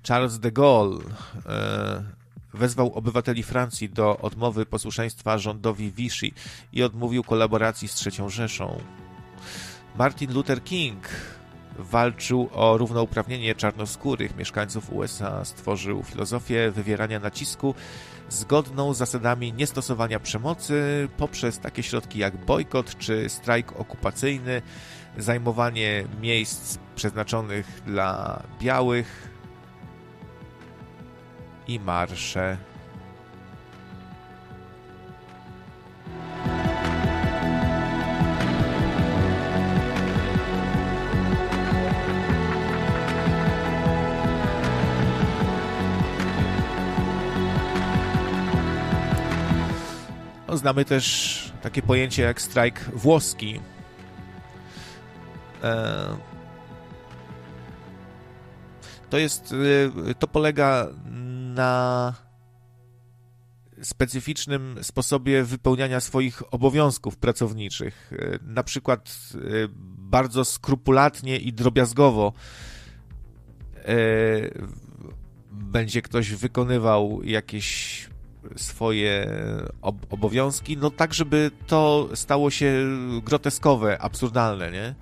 Charles 0.09 0.39
de 0.39 0.53
Gaulle 0.53 1.01
e, 1.47 2.22
wezwał 2.55 2.95
obywateli 2.95 3.43
Francji 3.43 3.89
do 3.89 4.19
odmowy 4.19 4.67
posłuszeństwa 4.67 5.39
rządowi 5.39 5.93
Vichy 5.93 6.31
i 6.73 6.83
odmówił 6.83 7.25
kolaboracji 7.25 7.89
z 7.89 8.07
III 8.07 8.31
Rzeszą. 8.31 8.81
Martin 9.99 10.33
Luther 10.33 10.65
King 10.65 11.09
walczył 11.79 12.49
o 12.53 12.79
równouprawnienie 12.79 13.55
czarnoskórych 13.55 14.37
mieszkańców 14.37 14.93
USA, 14.93 15.45
stworzył 15.45 16.03
filozofię 16.03 16.71
wywierania 16.71 17.21
nacisku 17.21 17.75
zgodną 18.29 18.95
z 18.95 18.99
zasadami 18.99 19.53
niestosowania 19.53 20.21
przemocy 20.21 21.09
poprzez 21.17 21.59
takie 21.59 21.83
środki 21.83 22.19
jak 22.19 22.45
bojkot 22.45 22.99
czy 22.99 23.29
strajk 23.29 23.81
okupacyjny, 23.81 24.63
zajmowanie 25.19 26.05
miejsc 26.21 26.79
przeznaczonych 26.95 27.83
dla 27.87 28.43
białych, 28.61 29.32
i 31.69 31.81
marsze. 31.81 32.57
No, 50.49 50.57
znamy 50.59 50.85
też 50.85 51.53
takie 51.63 51.83
pojęcie 51.83 52.23
jak 52.23 52.43
strajk 52.43 52.81
włoski. 52.95 53.61
E, 55.63 56.33
to 59.11 59.19
jest, 59.19 59.55
e, 60.11 60.15
to 60.15 60.29
polega 60.29 60.89
na 61.55 62.15
specyficznym 63.83 64.79
sposobie 64.83 65.45
wypełniania 65.45 66.01
swoich 66.01 66.55
obowiązków 66.55 67.17
pracowniczych. 67.17 68.13
E, 68.13 68.39
na 68.43 68.63
przykład 68.63 69.19
e, 69.35 69.39
bardzo 69.99 70.45
skrupulatnie 70.45 71.39
i 71.39 71.53
drobiazgowo 71.53 72.33
e, 73.77 73.95
będzie 75.51 76.03
ktoś 76.03 76.31
wykonywał 76.31 77.21
jakieś 77.25 78.09
swoje 78.57 79.27
obowiązki, 80.11 80.77
no 80.77 80.91
tak, 80.91 81.15
żeby 81.15 81.51
to 81.67 82.09
stało 82.15 82.51
się 82.51 82.73
groteskowe, 83.25 83.99
absurdalne, 84.01 84.71
nie? 84.71 84.95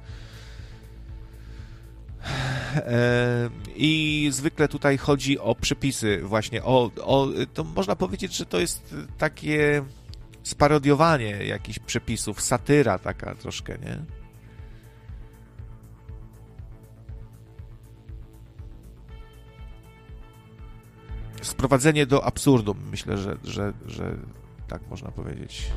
E, 2.77 3.51
I 3.77 4.29
zwykle 4.33 4.68
tutaj 4.68 4.99
chodzi 4.99 5.39
o 5.39 5.55
przepisy, 5.55 6.21
właśnie 6.23 6.64
o, 6.64 6.91
o. 7.03 7.29
To 7.55 7.64
można 7.64 7.97
powiedzieć, 7.97 8.37
że 8.37 8.47
to 8.47 8.61
jest 8.61 8.95
takie 9.18 9.83
sparodiowanie 10.43 11.31
jakichś 11.31 11.79
przepisów, 11.79 12.41
satyra 12.41 12.99
taka 12.99 13.35
troszkę, 13.35 13.79
nie? 13.79 14.05
Sprowadzenie 21.43 22.07
do 22.07 22.25
absurdum, 22.25 22.79
myślę, 22.91 23.18
że, 23.18 23.37
że, 23.45 23.73
że 23.87 24.16
tak 24.68 24.83
można 24.91 25.11
powiedzieć. 25.11 25.71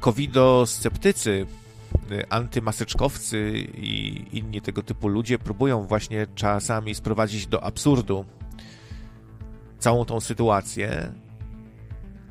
Covido-sceptycy, 0.00 1.46
y, 2.12 2.28
antymaseczkowcy 2.28 3.52
i 3.74 4.24
inni 4.32 4.60
tego 4.60 4.82
typu 4.82 5.08
ludzie 5.08 5.38
próbują 5.38 5.82
właśnie 5.82 6.26
czasami 6.34 6.94
sprowadzić 6.94 7.46
do 7.46 7.64
absurdu 7.64 8.24
całą 9.78 10.04
tą 10.04 10.20
sytuację, 10.20 11.12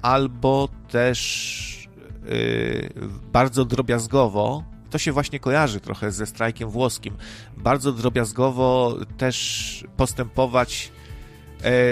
albo 0.02 0.70
też 0.90 1.90
yy, 2.26 2.90
bardzo 3.34 3.66
drobiazgowo, 3.66 4.64
to 4.90 4.98
się 4.98 5.12
właśnie 5.12 5.40
kojarzy 5.40 5.80
trochę 5.80 6.12
ze 6.12 6.26
strajkiem 6.26 6.70
włoskim, 6.70 7.18
bardzo 7.58 7.92
drobiazgowo 7.92 8.98
też 9.18 9.86
postępować, 9.98 10.92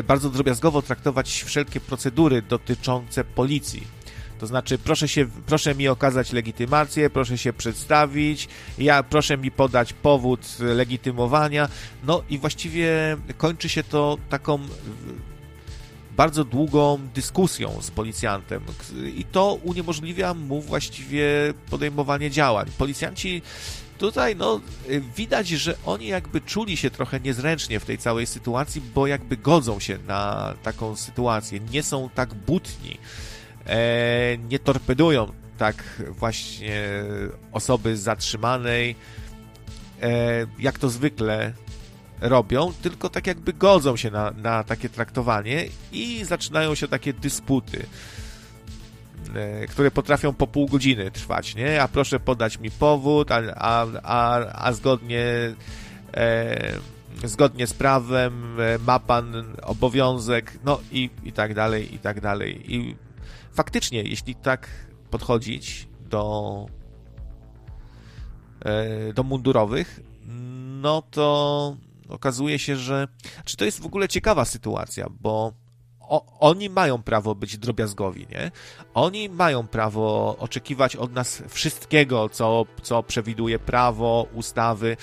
bardzo 0.07 0.29
drobiazgowo 0.29 0.81
traktować 0.81 1.43
wszelkie 1.43 1.79
procedury 1.79 2.41
dotyczące 2.41 3.23
policji 3.23 3.98
to 4.39 4.47
znaczy, 4.47 4.77
proszę, 4.77 5.07
się, 5.07 5.27
proszę 5.45 5.75
mi 5.75 5.87
okazać 5.87 6.33
legitymację, 6.33 7.09
proszę 7.09 7.37
się 7.37 7.53
przedstawić, 7.53 8.47
ja 8.77 9.03
proszę 9.03 9.37
mi 9.37 9.51
podać 9.51 9.93
powód 9.93 10.59
legitymowania. 10.59 11.69
No 12.03 12.23
i 12.29 12.37
właściwie 12.37 13.17
kończy 13.37 13.69
się 13.69 13.83
to 13.83 14.17
taką 14.29 14.59
bardzo 16.17 16.43
długą 16.43 16.99
dyskusją 17.15 17.81
z 17.81 17.91
policjantem 17.91 18.63
i 19.15 19.25
to 19.25 19.53
uniemożliwia 19.63 20.33
mu 20.33 20.61
właściwie 20.61 21.27
podejmowanie 21.69 22.31
działań. 22.31 22.67
Policjanci 22.77 23.41
tutaj 23.97 24.35
no 24.35 24.61
widać, 25.15 25.47
że 25.47 25.75
oni 25.85 26.07
jakby 26.07 26.41
czuli 26.41 26.77
się 26.77 26.89
trochę 26.89 27.19
niezręcznie 27.19 27.79
w 27.79 27.85
tej 27.85 27.97
całej 27.97 28.25
sytuacji, 28.25 28.81
bo 28.95 29.07
jakby 29.07 29.37
godzą 29.37 29.79
się 29.79 29.97
na 30.07 30.53
taką 30.63 30.95
sytuację, 30.95 31.59
nie 31.71 31.83
są 31.83 32.09
tak 32.15 32.33
butni 32.33 32.91
e, 32.91 33.38
nie 34.49 34.59
torpedują 34.59 35.31
tak 35.59 36.03
właśnie 36.09 36.81
osoby 37.51 37.97
zatrzymanej, 37.97 38.95
e, 40.01 40.45
jak 40.59 40.79
to 40.79 40.89
zwykle 40.89 41.53
robią, 42.21 42.73
tylko 42.81 43.09
tak 43.09 43.27
jakby 43.27 43.53
godzą 43.53 43.97
się 43.97 44.11
na, 44.11 44.31
na 44.31 44.63
takie 44.63 44.89
traktowanie 44.89 45.65
i 45.91 46.25
zaczynają 46.25 46.75
się 46.75 46.87
takie 46.87 47.13
dysputy, 47.13 47.85
e, 49.35 49.67
które 49.67 49.91
potrafią 49.91 50.33
po 50.33 50.47
pół 50.47 50.67
godziny 50.67 51.11
trwać, 51.11 51.55
nie? 51.55 51.81
A 51.81 51.87
proszę 51.87 52.19
podać 52.19 52.59
mi 52.59 52.71
powód, 52.71 53.31
a, 53.31 53.41
a, 53.55 53.85
a, 54.03 54.39
a 54.65 54.73
zgodnie 54.73 55.25
e, 56.13 56.73
zgodnie 57.23 57.67
z 57.67 57.73
prawem 57.73 58.59
e, 58.59 58.79
ma 58.87 58.99
pan 58.99 59.55
obowiązek, 59.61 60.59
no 60.63 60.79
i, 60.91 61.09
i 61.23 61.31
tak 61.31 61.53
dalej, 61.53 61.95
i 61.95 61.99
tak 61.99 62.21
dalej. 62.21 62.75
I 62.75 62.95
faktycznie, 63.59 64.01
jeśli 64.03 64.35
tak 64.35 64.69
podchodzić 65.11 65.87
do, 65.99 66.65
e, 68.65 69.13
do 69.13 69.23
mundurowych, 69.23 69.99
no 70.81 71.01
to 71.01 71.77
okazuje 72.09 72.59
się, 72.59 72.75
że. 72.75 73.07
Czy 73.45 73.57
to 73.57 73.65
jest 73.65 73.81
w 73.81 73.85
ogóle 73.85 74.07
ciekawa 74.07 74.45
sytuacja, 74.45 75.07
bo 75.19 75.53
o, 75.99 76.39
oni 76.39 76.69
mają 76.69 77.03
prawo 77.03 77.35
być 77.35 77.57
drobiazgowi, 77.57 78.27
nie? 78.31 78.51
Oni 78.93 79.29
mają 79.29 79.67
prawo 79.67 80.35
oczekiwać 80.39 80.95
od 80.95 81.13
nas 81.13 81.43
wszystkiego, 81.47 82.29
co, 82.29 82.65
co 82.81 83.03
przewiduje 83.03 83.59
prawo, 83.59 84.27
ustawy 84.33 84.97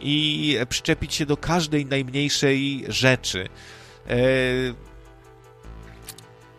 i 0.00 0.56
przyczepić 0.68 1.14
się 1.14 1.26
do 1.26 1.36
każdej 1.36 1.86
najmniejszej 1.86 2.84
rzeczy. 2.88 3.48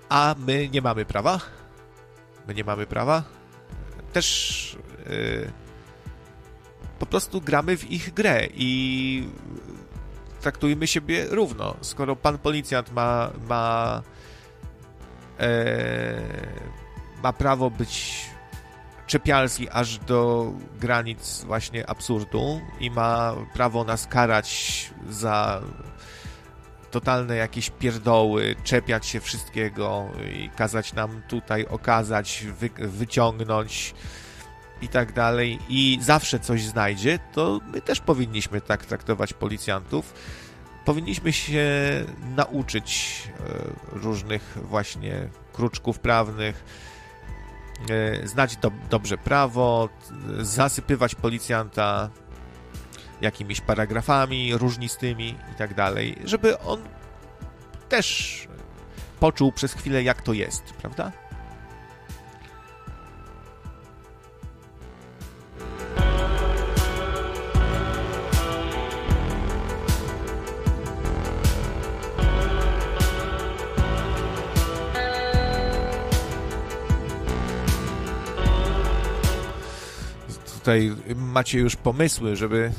A 0.10 0.36
my 0.38 0.70
nie 0.70 0.82
mamy 0.82 1.06
prawa? 1.06 1.40
My 2.48 2.54
nie 2.54 2.64
mamy 2.64 2.86
prawa? 2.86 3.24
Też 4.14 4.78
e, 5.06 5.10
po 7.00 7.06
prostu 7.06 7.42
gramy 7.42 7.78
w 7.78 7.92
ich 7.92 8.14
grę 8.14 8.48
i 8.54 9.30
traktujmy 10.42 10.88
siebie 10.88 11.26
równo. 11.30 11.76
Skoro 11.82 12.16
pan 12.16 12.38
policjant 12.38 12.92
ma, 12.92 13.30
ma, 13.50 14.02
e, 15.40 16.22
ma 17.24 17.34
prawo 17.34 17.70
być 17.70 18.26
czepialski 19.08 19.70
aż 19.70 19.98
do 19.98 20.52
granic 20.80 21.44
właśnie 21.44 21.90
absurdu 21.90 22.62
i 22.80 22.92
ma 22.92 23.34
prawo 23.54 23.84
nas 23.84 24.08
karać 24.08 24.90
za 25.10 25.62
totalne 26.92 27.36
jakieś 27.36 27.70
pierdoły, 27.70 28.56
czepiać 28.64 29.06
się 29.06 29.20
wszystkiego 29.20 30.08
i 30.34 30.50
kazać 30.50 30.94
nam 30.94 31.22
tutaj 31.28 31.66
okazać, 31.66 32.46
wy, 32.60 32.70
wyciągnąć 32.88 33.94
i 34.82 34.88
tak 34.88 35.14
dalej 35.14 35.60
i 35.70 36.00
zawsze 36.02 36.40
coś 36.40 36.64
znajdzie, 36.64 37.20
to 37.34 37.60
my 37.74 37.82
też 37.82 38.00
powinniśmy 38.00 38.62
tak 38.62 38.86
traktować 38.86 39.34
policjantów. 39.34 40.14
Powinniśmy 40.86 41.34
się 41.34 41.68
nauczyć 42.36 43.24
e, 43.40 44.00
różnych 44.00 44.58
właśnie 44.64 45.30
kruczków 45.54 46.00
prawnych, 46.00 46.64
e, 47.90 48.28
znać 48.28 48.58
do, 48.58 48.72
dobrze 48.90 49.18
prawo, 49.18 49.90
zasypywać 50.40 51.16
policjanta 51.16 52.10
jakimiś 53.22 53.62
paragrafami 53.62 54.58
różnistymi 54.58 55.30
i 55.30 55.56
tak 55.58 55.74
dalej, 55.74 56.16
żeby 56.26 56.60
on 56.60 56.80
też 57.90 58.48
poczuł 59.20 59.52
przez 59.52 59.74
chwilę, 59.74 60.04
jak 60.04 60.22
to 60.22 60.34
jest, 60.34 60.64
prawda? 60.64 61.12
tutaj 80.70 80.92
macie 81.16 81.60
już 81.60 81.76
pomysły, 81.76 82.36
żeby 82.36 82.72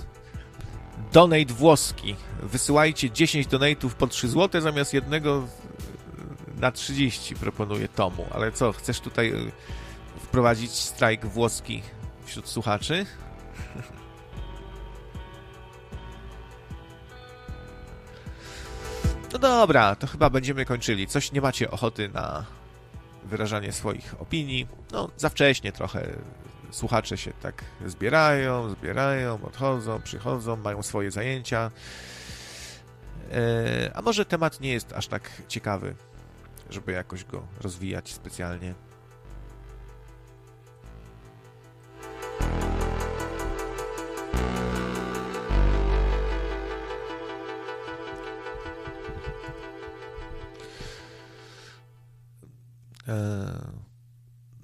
donate 1.12 1.54
włoski. 1.54 2.16
Wysyłajcie 2.42 3.10
10 3.10 3.46
donate'ów 3.46 3.90
po 3.90 4.06
3 4.06 4.28
zł 4.28 4.60
zamiast 4.60 4.94
jednego 4.94 5.46
na 6.60 6.72
30 6.72 7.34
proponuję 7.34 7.88
Tomu. 7.88 8.26
Ale 8.30 8.52
co, 8.52 8.72
chcesz 8.72 9.00
tutaj 9.00 9.32
y, 9.32 9.50
wprowadzić 10.20 10.70
strajk 10.70 11.26
włoski 11.26 11.82
wśród 12.24 12.48
słuchaczy? 12.48 13.06
No 19.32 19.38
dobra, 19.38 19.96
to 19.96 20.06
chyba 20.06 20.30
będziemy 20.30 20.64
kończyli. 20.64 21.06
Coś 21.06 21.32
nie 21.32 21.40
macie 21.40 21.70
ochoty 21.70 22.08
na 22.08 22.44
wyrażanie 23.24 23.72
swoich 23.72 24.14
opinii. 24.18 24.66
No, 24.92 25.10
za 25.16 25.28
wcześnie 25.28 25.72
trochę 25.72 26.08
słuchacze 26.70 27.16
się 27.16 27.32
tak 27.32 27.64
zbierają, 27.86 28.70
zbierają, 28.70 29.38
odchodzą, 29.42 30.02
przychodzą, 30.02 30.56
mają 30.56 30.82
swoje 30.82 31.10
zajęcia. 31.10 31.70
E, 33.32 33.90
a 33.94 34.02
może 34.02 34.24
temat 34.24 34.60
nie 34.60 34.72
jest 34.72 34.92
aż 34.92 35.06
tak 35.06 35.30
ciekawy, 35.48 35.94
żeby 36.70 36.92
jakoś 36.92 37.24
go 37.24 37.46
rozwijać 37.60 38.12
specjalnie. 38.12 38.74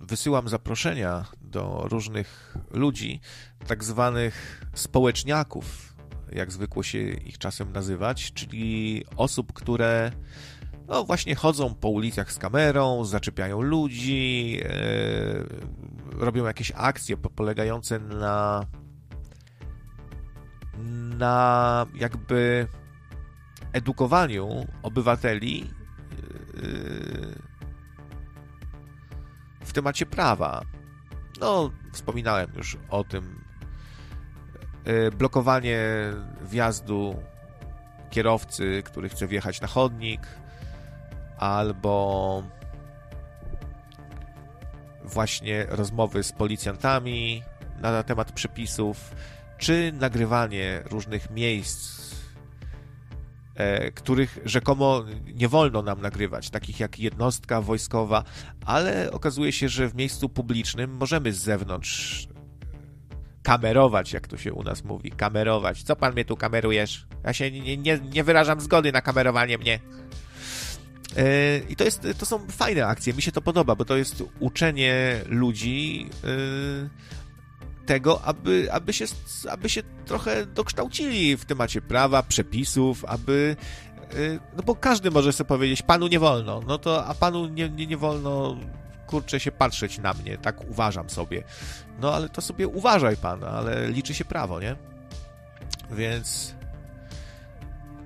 Wysyłam 0.09 0.49
zaproszenia 0.49 1.25
do 1.41 1.87
różnych 1.91 2.57
ludzi, 2.71 3.21
tak 3.67 3.85
zwanych 3.85 4.65
społeczniaków, 4.75 5.95
jak 6.33 6.53
zwykło 6.53 6.83
się 6.83 6.99
ich 6.99 7.39
czasem 7.39 7.73
nazywać, 7.73 8.33
czyli 8.33 9.05
osób, 9.17 9.53
które 9.53 10.13
no 10.89 11.05
właśnie 11.05 11.35
chodzą 11.35 11.75
po 11.75 11.89
ulicach 11.89 12.33
z 12.33 12.39
kamerą, 12.39 13.05
zaczepiają 13.05 13.63
ludzi, 13.63 14.53
yy, 14.53 16.21
robią 16.21 16.45
jakieś 16.45 16.73
akcje 16.77 17.17
polegające 17.17 17.99
na 17.99 18.67
na 21.19 21.87
jakby 21.95 22.67
edukowaniu 23.73 24.67
obywateli 24.83 25.61
yy, 25.61 27.56
temacie 29.77 30.07
prawa. 30.07 30.63
No, 31.41 31.71
wspominałem 31.93 32.53
już 32.57 32.77
o 32.91 33.05
tym. 33.05 33.45
E, 34.85 35.11
blokowanie 35.11 35.81
wjazdu 36.43 37.23
kierowcy, 38.11 38.83
który 38.85 39.09
chce 39.09 39.27
wjechać 39.27 39.61
na 39.61 39.67
chodnik, 39.67 40.21
albo 41.39 42.43
właśnie 45.05 45.67
rozmowy 45.69 46.23
z 46.23 46.33
policjantami 46.33 47.43
na 47.81 48.03
temat 48.03 48.33
przepisów, 48.33 49.15
czy 49.59 49.93
nagrywanie 49.95 50.83
różnych 50.91 51.31
miejsc 51.31 51.96
których 53.95 54.39
rzekomo 54.45 55.05
nie 55.35 55.49
wolno 55.49 55.83
nam 55.83 56.01
nagrywać, 56.01 56.51
takich 56.51 56.81
jak 56.81 56.99
jednostka 56.99 57.61
wojskowa, 57.61 58.25
ale 58.65 59.11
okazuje 59.11 59.53
się, 59.53 59.69
że 59.69 59.89
w 59.89 59.95
miejscu 59.95 60.29
publicznym 60.29 60.97
możemy 60.97 61.33
z 61.33 61.39
zewnątrz 61.39 62.29
kamerować, 63.43 64.13
jak 64.13 64.29
to 64.29 64.37
się 64.37 64.53
u 64.53 64.63
nas 64.63 64.85
mówi, 64.85 65.11
kamerować. 65.11 65.83
Co 65.83 65.97
pan 65.97 66.13
mnie 66.13 66.25
tu 66.25 66.37
kamerujesz? 66.37 67.07
Ja 67.25 67.33
się 67.33 67.51
nie, 67.51 67.77
nie, 67.77 68.01
nie 68.13 68.25
wyrażam 68.25 68.61
zgody 68.61 68.93
na 68.93 69.01
kamerowanie 69.01 69.59
mnie. 69.59 69.81
E, 71.17 71.59
I 71.59 71.77
to, 71.77 71.85
jest, 71.85 72.07
to 72.19 72.27
są 72.27 72.39
fajne 72.49 72.87
akcje, 72.87 73.15
mi 73.15 73.23
się 73.23 73.33
to 73.33 73.43
podoba, 73.43 73.75
bo 73.75 73.85
to 73.85 73.97
jest 73.97 74.25
uczenie 74.41 75.21
ludzi 75.27 76.11
e, 76.25 77.17
tego, 77.87 78.23
aby, 78.23 78.69
aby, 78.73 78.93
się, 78.93 79.05
aby 79.51 79.69
się 79.69 79.83
trochę 80.07 80.47
dokształcili 80.47 81.37
w 81.37 81.45
temacie 81.45 81.83
prawa, 81.83 82.23
przepisów, 82.23 83.05
aby. 83.05 83.57
Y, 84.15 84.41
no 84.57 84.63
bo 84.63 84.75
każdy 84.75 85.11
może 85.11 85.33
sobie 85.33 85.49
powiedzieć, 85.49 85.83
panu 85.83 86.07
nie 86.07 86.19
wolno, 86.19 86.61
no 86.67 86.79
to, 86.79 87.07
a 87.07 87.15
panu 87.15 87.47
nie, 87.47 87.69
nie, 87.69 87.87
nie 87.87 87.97
wolno, 87.97 88.57
kurczę, 89.07 89.41
się 89.41 89.53
patrzeć 89.53 89.99
na 89.99 90.15
mnie, 90.15 90.39
tak 90.39 90.71
uważam 90.71 91.11
sobie. 91.11 91.45
No 92.01 92.15
ale 92.15 92.29
to 92.29 92.41
sobie 92.41 92.69
uważaj 92.69 93.17
pan, 93.17 93.45
ale 93.45 93.91
liczy 93.91 94.15
się 94.15 94.25
prawo, 94.25 94.61
nie? 94.61 94.77
Więc 95.91 96.56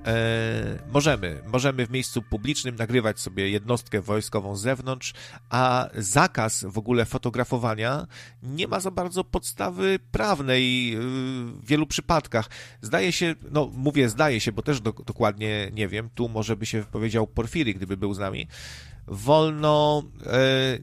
E, 0.07 0.79
możemy, 0.93 1.43
możemy 1.47 1.87
w 1.87 1.91
miejscu 1.91 2.23
publicznym 2.23 2.77
nagrywać 2.77 3.21
sobie 3.21 3.51
jednostkę 3.51 4.01
wojskową 4.01 4.57
z 4.57 4.61
zewnątrz, 4.61 5.15
a 5.51 5.89
zakaz 5.95 6.65
w 6.69 6.79
ogóle 6.79 7.05
fotografowania 7.05 8.07
nie 8.43 8.69
ma 8.69 8.81
za 8.81 8.91
bardzo 8.91 9.25
podstawy 9.25 9.99
prawnej 10.13 10.97
w 10.97 11.67
wielu 11.67 11.87
przypadkach. 11.87 12.51
Zdaje 12.83 13.13
się, 13.13 13.35
no 13.51 13.71
mówię 13.75 14.09
zdaje 14.09 14.41
się, 14.41 14.53
bo 14.53 14.63
też 14.63 14.81
do, 14.81 14.93
dokładnie 14.93 15.71
nie 15.73 15.89
wiem, 15.89 16.11
tu 16.15 16.29
może 16.29 16.57
by 16.57 16.67
się 16.67 16.81
wypowiedział 16.81 17.27
Porfiry, 17.27 17.75
gdyby 17.75 17.97
był 17.97 18.15
z 18.15 18.19
nami, 18.19 18.47
wolno, 19.11 20.03
e, 20.27 20.79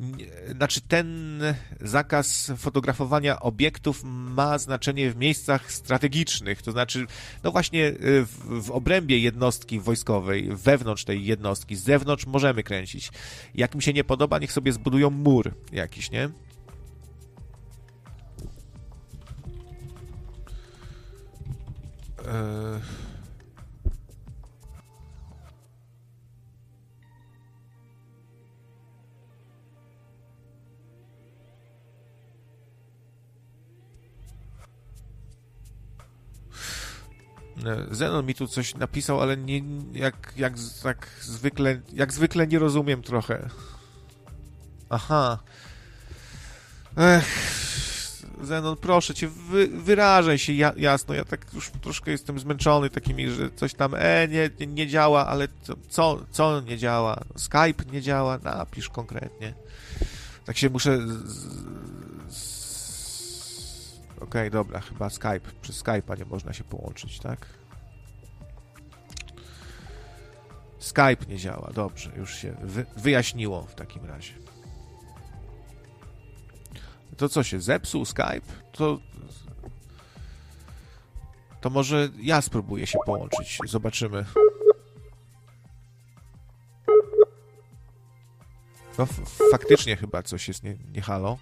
znaczy 0.52 0.82
ten 0.82 1.42
zakaz 1.82 2.52
fotografowania 2.58 3.40
obiektów 3.40 4.02
ma 4.04 4.58
znaczenie 4.58 5.12
w 5.12 5.16
miejscach 5.16 5.72
strategicznych, 5.72 6.62
to 6.62 6.72
znaczy, 6.72 7.06
no 7.44 7.52
właśnie 7.52 7.88
e, 7.88 7.94
w, 8.26 8.64
w 8.64 8.72
obrębie 8.72 9.20
jednostki 9.20 9.80
wojskowej, 9.80 10.50
wewnątrz 10.56 11.04
tej 11.04 11.26
jednostki, 11.26 11.76
z 11.76 11.84
zewnątrz 11.84 12.26
możemy 12.26 12.64
kręcić. 12.64 13.12
Jak 13.56 13.76
mi 13.76 13.84
się 13.84 13.94
nie 13.94 14.04
podoba, 14.04 14.40
niech 14.40 14.52
sobie 14.52 14.72
zbudują 14.72 15.10
mur 15.10 15.54
jakiś, 15.72 16.12
nie? 16.12 16.30
E 22.26 23.07
Zenon 37.92 38.26
mi 38.26 38.36
tu 38.36 38.48
coś 38.48 38.76
napisał, 38.76 39.22
ale 39.22 39.38
nie, 39.38 39.62
jak, 39.94 40.34
jak, 40.38 40.54
jak, 40.86 41.08
zwykle, 41.22 41.82
jak 41.94 42.14
zwykle 42.14 42.48
nie 42.48 42.60
rozumiem 42.60 43.02
trochę. 43.02 43.50
Aha. 44.90 45.40
Ech. 46.98 47.58
Zenon, 48.44 48.78
proszę 48.78 49.14
cię, 49.14 49.28
wy, 49.28 49.68
wyrażaj 49.68 50.40
się 50.40 50.54
ja, 50.54 50.74
jasno. 50.78 51.14
Ja 51.14 51.26
tak 51.26 51.54
już 51.54 51.72
troszkę 51.82 52.12
jestem 52.12 52.40
zmęczony 52.40 52.90
takimi, 52.90 53.30
że 53.30 53.50
coś 53.52 53.74
tam, 53.74 53.96
e, 53.96 54.28
nie, 54.28 54.50
nie, 54.60 54.68
nie 54.68 54.88
działa, 54.88 55.28
ale 55.28 55.48
co, 55.90 56.26
co 56.32 56.62
nie 56.62 56.78
działa? 56.78 57.24
Skype 57.36 57.92
nie 57.92 58.02
działa? 58.02 58.38
Napisz 58.38 58.90
konkretnie. 58.90 59.54
Tak 60.46 60.58
się 60.58 60.70
muszę... 60.70 61.00
Okej, 64.18 64.28
okay, 64.28 64.50
dobra, 64.50 64.80
chyba 64.80 65.10
Skype. 65.10 65.52
Przez 65.62 65.84
Skype'a 65.84 66.20
nie 66.20 66.26
można 66.26 66.54
się 66.54 66.64
połączyć, 66.64 67.20
tak? 67.20 67.46
Skype 70.80 71.26
nie 71.28 71.38
działa. 71.38 71.72
Dobrze, 71.74 72.12
już 72.16 72.36
się 72.36 72.56
wy, 72.62 72.86
wyjaśniło 72.98 73.62
w 73.62 73.76
takim 73.76 74.06
razie. 74.06 74.34
To 77.18 77.30
co 77.30 77.44
się 77.44 77.60
zepsuł 77.60 78.06
Skype? 78.06 78.42
To 78.72 79.00
to 81.62 81.70
może 81.70 82.10
ja 82.22 82.42
spróbuję 82.42 82.88
się 82.88 83.00
połączyć. 83.06 83.60
Zobaczymy. 83.66 84.26
No, 88.98 89.08
faktycznie 89.52 89.96
chyba 89.96 90.24
coś 90.24 90.48
jest 90.48 90.64
nie, 90.64 90.78
nie 90.94 91.02
halo. 91.02 91.38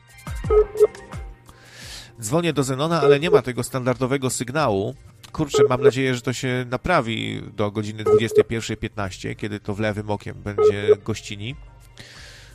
Dzwonię 2.22 2.54
do 2.54 2.64
Zenona, 2.64 3.02
ale 3.02 3.20
nie 3.20 3.30
ma 3.30 3.42
tego 3.42 3.64
standardowego 3.64 4.30
sygnału. 4.30 4.96
Kurczę, 5.32 5.64
mam 5.70 5.82
nadzieję, 5.82 6.16
że 6.16 6.22
to 6.22 6.34
się 6.34 6.66
naprawi 6.70 7.42
do 7.56 7.72
godziny 7.72 8.04
21.15, 8.04 9.36
kiedy 9.36 9.60
to 9.60 9.74
w 9.74 9.80
lewym 9.80 10.10
okiem 10.10 10.36
będzie 10.44 10.98
gościni 11.06 11.56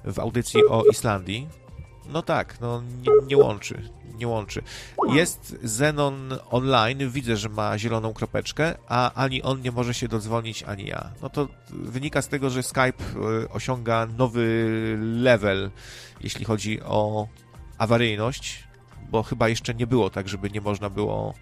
w 0.05 0.19
audycji 0.19 0.67
o 0.69 0.85
Islandii. 0.85 1.49
No 2.13 2.23
tak, 2.23 2.61
no 2.61 2.83
nie, 2.83 3.27
nie, 3.27 3.37
łączy, 3.37 3.89
nie 4.19 4.29
łączy. 4.29 4.63
Jest 5.09 5.57
Zenon 5.63 6.39
online, 6.51 7.11
widzę, 7.11 7.37
że 7.37 7.49
ma 7.49 7.79
zieloną 7.79 8.13
kropeczkę, 8.13 8.75
a 8.89 9.13
ani 9.13 9.43
on 9.43 9.61
nie 9.61 9.73
może 9.73 9.95
się 9.95 10.09
dodzwonić, 10.09 10.63
ani 10.63 10.87
ja. 10.87 11.11
No 11.23 11.31
to 11.31 11.49
wynika 11.71 12.23
z 12.23 12.29
tego, 12.29 12.51
że 12.51 12.63
Skype 12.63 13.05
e, 13.45 13.49
osiąga 13.49 14.07
nowy 14.07 14.67
level, 15.01 15.71
jeśli 16.21 16.45
chodzi 16.45 16.81
o 16.83 17.29
awaryjność, 17.79 18.70
bo 19.11 19.23
chyba 19.23 19.49
jeszcze 19.49 19.75
nie 19.75 19.87
było 19.87 20.11
tak, 20.11 20.29
żeby 20.29 20.51
nie 20.51 20.61
można 20.61 20.91
było 20.91 21.35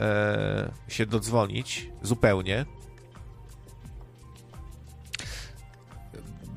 e, 0.00 0.72
się 0.88 1.06
dodzwonić 1.06 1.90
zupełnie. 2.02 2.66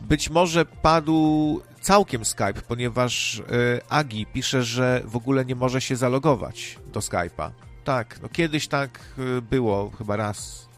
Być 0.08 0.30
może 0.30 0.66
padł 0.66 1.62
całkiem 1.82 2.26
Skype, 2.26 2.62
ponieważ 2.68 3.40
e, 3.40 3.44
Agi 3.90 4.26
pisze, 4.26 4.64
że 4.64 5.02
w 5.06 5.16
ogóle 5.16 5.46
nie 5.46 5.56
może 5.56 5.82
się 5.82 5.96
zalogować 5.96 6.80
do 6.94 7.00
Skype'a. 7.00 7.52
Tak, 7.84 8.20
no 8.22 8.30
kiedyś 8.30 8.68
tak 8.68 9.00
e, 9.18 9.42
było, 9.42 9.92
chyba 9.98 10.16
raz, 10.16 10.70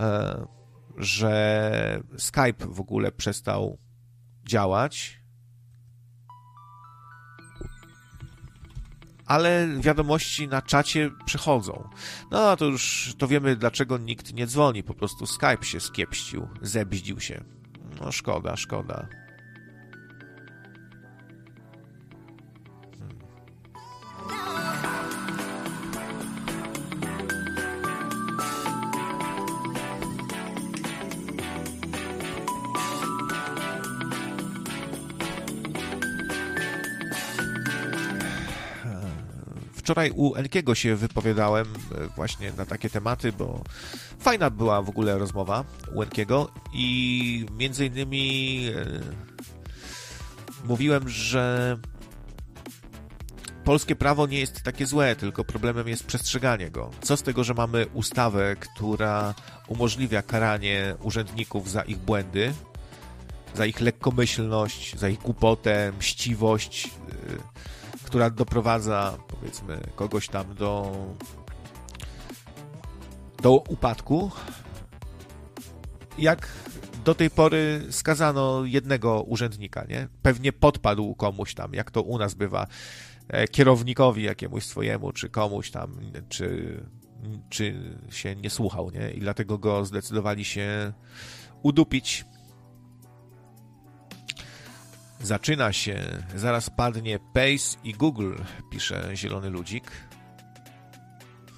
e, 0.00 0.46
że 0.96 2.02
Skype 2.18 2.66
w 2.66 2.80
ogóle 2.80 3.12
przestał 3.12 3.78
działać 4.44 5.17
ale 9.28 9.68
wiadomości 9.80 10.48
na 10.48 10.62
czacie 10.62 11.10
przychodzą. 11.24 11.88
No 12.30 12.56
to 12.56 12.64
już 12.64 13.14
to 13.18 13.28
wiemy, 13.28 13.56
dlaczego 13.56 13.98
nikt 13.98 14.34
nie 14.34 14.46
dzwoni. 14.46 14.82
Po 14.82 14.94
prostu 14.94 15.26
Skype 15.26 15.64
się 15.64 15.80
skiepścił, 15.80 16.48
zebździł 16.62 17.20
się. 17.20 17.44
No 18.00 18.12
szkoda, 18.12 18.56
szkoda. 18.56 19.08
Wczoraj 39.88 40.10
u 40.10 40.34
Enkiego 40.34 40.74
się 40.74 40.96
wypowiadałem 40.96 41.66
e, 41.66 42.06
właśnie 42.16 42.52
na 42.52 42.66
takie 42.66 42.90
tematy, 42.90 43.32
bo 43.32 43.64
fajna 44.18 44.50
była 44.50 44.82
w 44.82 44.88
ogóle 44.88 45.18
rozmowa 45.18 45.64
u 45.94 46.02
Enkiego 46.02 46.50
i 46.72 47.46
między 47.58 47.86
innymi 47.86 48.66
e, 48.76 48.84
mówiłem, 50.64 51.08
że 51.08 51.76
polskie 53.64 53.96
prawo 53.96 54.26
nie 54.26 54.38
jest 54.38 54.62
takie 54.62 54.86
złe, 54.86 55.16
tylko 55.16 55.44
problemem 55.44 55.88
jest 55.88 56.06
przestrzeganie 56.06 56.70
go. 56.70 56.90
Co 57.02 57.16
z 57.16 57.22
tego, 57.22 57.44
że 57.44 57.54
mamy 57.54 57.86
ustawę, 57.94 58.56
która 58.56 59.34
umożliwia 59.68 60.22
karanie 60.22 60.94
urzędników 61.02 61.70
za 61.70 61.82
ich 61.82 61.98
błędy, 61.98 62.52
za 63.54 63.66
ich 63.66 63.80
lekkomyślność, 63.80 64.98
za 64.98 65.08
ich 65.08 65.18
głupotę, 65.18 65.92
mściwość, 65.98 66.86
e, 66.86 67.68
która 68.08 68.30
doprowadza, 68.30 69.18
powiedzmy, 69.28 69.80
kogoś 69.96 70.28
tam 70.28 70.54
do, 70.54 70.96
do 73.42 73.52
upadku. 73.52 74.30
Jak 76.18 76.48
do 77.04 77.14
tej 77.14 77.30
pory 77.30 77.86
skazano 77.90 78.64
jednego 78.64 79.22
urzędnika, 79.22 79.84
nie? 79.88 80.08
Pewnie 80.22 80.52
podpadł 80.52 81.14
komuś 81.14 81.54
tam, 81.54 81.74
jak 81.74 81.90
to 81.90 82.02
u 82.02 82.18
nas 82.18 82.34
bywa, 82.34 82.66
e, 83.28 83.48
kierownikowi 83.48 84.22
jakiemuś 84.22 84.64
swojemu, 84.64 85.12
czy 85.12 85.28
komuś 85.28 85.70
tam, 85.70 86.00
czy, 86.28 86.80
czy 87.48 87.94
się 88.10 88.36
nie 88.36 88.50
słuchał, 88.50 88.90
nie? 88.90 89.10
I 89.10 89.20
dlatego 89.20 89.58
go 89.58 89.84
zdecydowali 89.84 90.44
się 90.44 90.92
udupić 91.62 92.24
Zaczyna 95.20 95.72
się, 95.72 96.22
zaraz 96.34 96.70
padnie 96.70 97.18
Pace 97.18 97.78
i 97.84 97.92
Google, 97.94 98.34
pisze 98.70 99.10
Zielony 99.14 99.50
Ludzik. 99.50 99.90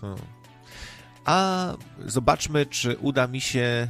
Hmm. 0.01 0.19
A 1.25 1.67
zobaczmy, 2.07 2.67
czy 2.67 2.97
uda 2.97 3.27
mi 3.27 3.41
się 3.41 3.89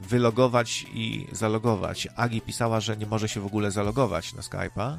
wylogować 0.00 0.86
i 0.94 1.26
zalogować. 1.32 2.08
Agi 2.16 2.40
pisała, 2.40 2.80
że 2.80 2.96
nie 2.96 3.06
może 3.06 3.28
się 3.28 3.40
w 3.40 3.46
ogóle 3.46 3.70
zalogować 3.70 4.34
na 4.34 4.42
Skype'a. 4.42 4.98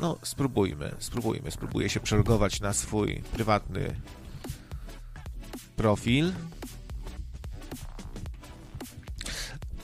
No, 0.00 0.18
spróbujmy, 0.22 0.94
spróbujmy. 0.98 1.50
Spróbuję 1.50 1.88
się 1.88 2.00
przelogować 2.00 2.60
na 2.60 2.72
swój 2.72 3.22
prywatny 3.32 3.94
profil. 5.76 6.32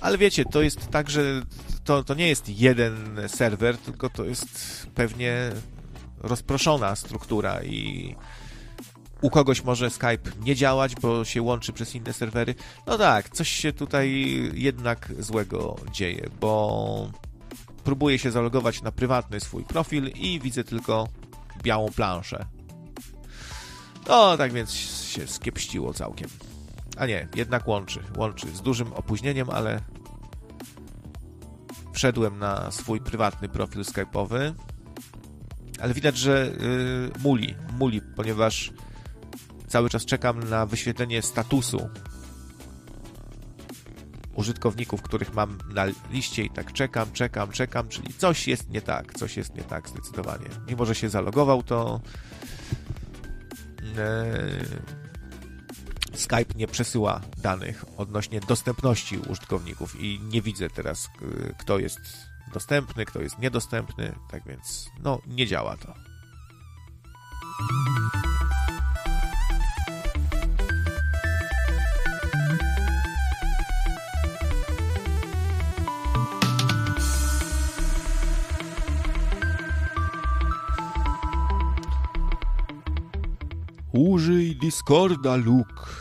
Ale 0.00 0.18
wiecie, 0.18 0.44
to 0.44 0.62
jest 0.62 0.90
tak, 0.90 1.10
że 1.10 1.42
to, 1.86 2.04
to 2.04 2.14
nie 2.14 2.28
jest 2.28 2.48
jeden 2.48 3.20
serwer, 3.28 3.78
tylko 3.78 4.10
to 4.10 4.24
jest 4.24 4.86
pewnie 4.94 5.50
rozproszona 6.18 6.96
struktura 6.96 7.62
i 7.62 8.14
u 9.20 9.30
kogoś 9.30 9.64
może 9.64 9.90
Skype 9.90 10.30
nie 10.40 10.54
działać, 10.54 10.94
bo 10.94 11.24
się 11.24 11.42
łączy 11.42 11.72
przez 11.72 11.94
inne 11.94 12.12
serwery. 12.12 12.54
No 12.86 12.98
tak, 12.98 13.30
coś 13.30 13.48
się 13.48 13.72
tutaj 13.72 14.26
jednak 14.54 15.12
złego 15.18 15.76
dzieje, 15.92 16.28
bo 16.40 17.10
próbuję 17.84 18.18
się 18.18 18.30
zalogować 18.30 18.82
na 18.82 18.92
prywatny 18.92 19.40
swój 19.40 19.64
profil 19.64 20.08
i 20.08 20.40
widzę 20.40 20.64
tylko 20.64 21.08
białą 21.62 21.88
planszę. 21.96 22.46
No, 24.08 24.36
tak 24.36 24.52
więc 24.52 24.72
się 25.04 25.26
skiepściło 25.26 25.94
całkiem. 25.94 26.28
A 26.96 27.06
nie, 27.06 27.28
jednak 27.34 27.68
łączy. 27.68 28.00
Łączy 28.16 28.46
z 28.56 28.60
dużym 28.60 28.92
opóźnieniem, 28.92 29.50
ale 29.50 29.80
wszedłem 31.96 32.38
na 32.38 32.70
swój 32.70 33.00
prywatny 33.00 33.48
profil 33.48 33.82
Skype'owy, 33.82 34.52
ale 35.80 35.94
widać, 35.94 36.16
że 36.16 36.52
yy, 36.60 37.10
muli, 37.22 37.54
muli, 37.78 38.00
ponieważ 38.16 38.72
cały 39.68 39.90
czas 39.90 40.04
czekam 40.04 40.48
na 40.48 40.66
wyświetlenie 40.66 41.22
statusu 41.22 41.88
użytkowników, 44.34 45.02
których 45.02 45.34
mam 45.34 45.58
na 45.74 45.84
liście 46.10 46.42
i 46.42 46.50
tak 46.50 46.72
czekam, 46.72 47.12
czekam, 47.12 47.50
czekam, 47.50 47.88
czyli 47.88 48.14
coś 48.14 48.48
jest 48.48 48.70
nie 48.70 48.80
tak, 48.80 49.14
coś 49.14 49.36
jest 49.36 49.54
nie 49.54 49.62
tak 49.62 49.88
zdecydowanie. 49.88 50.46
Mimo, 50.68 50.84
że 50.84 50.94
się 50.94 51.08
zalogował, 51.08 51.62
to 51.62 52.00
yy, 53.82 55.05
Skype 56.16 56.54
nie 56.54 56.66
przesyła 56.66 57.20
danych 57.36 57.84
odnośnie 57.96 58.40
dostępności 58.40 59.18
użytkowników 59.18 60.00
i 60.00 60.20
nie 60.20 60.42
widzę 60.42 60.70
teraz, 60.70 61.08
kto 61.58 61.78
jest 61.78 62.00
dostępny, 62.52 63.04
kto 63.04 63.20
jest 63.20 63.38
niedostępny, 63.38 64.14
tak 64.30 64.42
więc 64.46 64.90
no 65.02 65.20
nie 65.26 65.46
działa 65.46 65.76
to. 65.76 65.94
Użyj 83.92 84.56
Discorda, 84.56 85.36
Luke. 85.36 85.95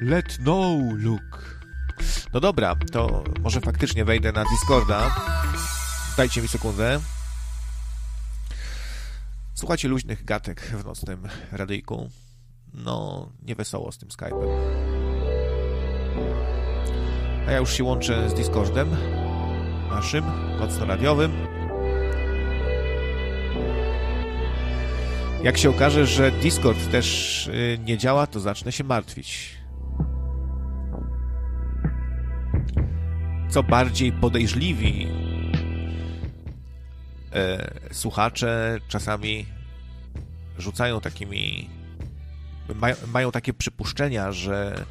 Let 0.00 0.38
know, 0.38 0.92
Luke. 0.92 1.38
No 2.32 2.40
dobra, 2.40 2.76
to 2.92 3.24
może 3.40 3.60
faktycznie 3.60 4.04
wejdę 4.04 4.32
na 4.32 4.44
Discorda. 4.44 5.16
Dajcie 6.16 6.42
mi 6.42 6.48
sekundę. 6.48 7.00
Słuchajcie 9.54 9.88
luźnych 9.88 10.24
gatek 10.24 10.60
w 10.60 10.84
nocnym 10.84 11.28
radyjku. 11.52 12.10
No, 12.74 13.28
nie 13.42 13.54
wesoło 13.54 13.92
z 13.92 13.98
tym 13.98 14.08
Skype'em. 14.08 14.48
A 17.46 17.50
ja 17.50 17.58
już 17.58 17.72
się 17.72 17.84
łączę 17.84 18.30
z 18.30 18.34
Discordem 18.34 18.96
naszym, 19.90 20.24
nocno-radiowym. 20.58 21.32
Jak 25.42 25.58
się 25.58 25.70
okaże, 25.70 26.06
że 26.06 26.30
Discord 26.30 26.90
też 26.90 27.46
y, 27.46 27.78
nie 27.84 27.98
działa, 27.98 28.26
to 28.26 28.40
zacznę 28.40 28.72
się 28.72 28.84
martwić. 28.84 29.57
Co 33.50 33.62
bardziej 33.62 34.12
podejrzliwi 34.12 35.08
e, 37.32 37.70
słuchacze 37.92 38.78
czasami 38.88 39.46
rzucają 40.58 41.00
takimi. 41.00 41.70
Mają, 43.12 43.30
takie 43.30 43.52
przypuszczenia, 43.52 44.32
że 44.32 44.84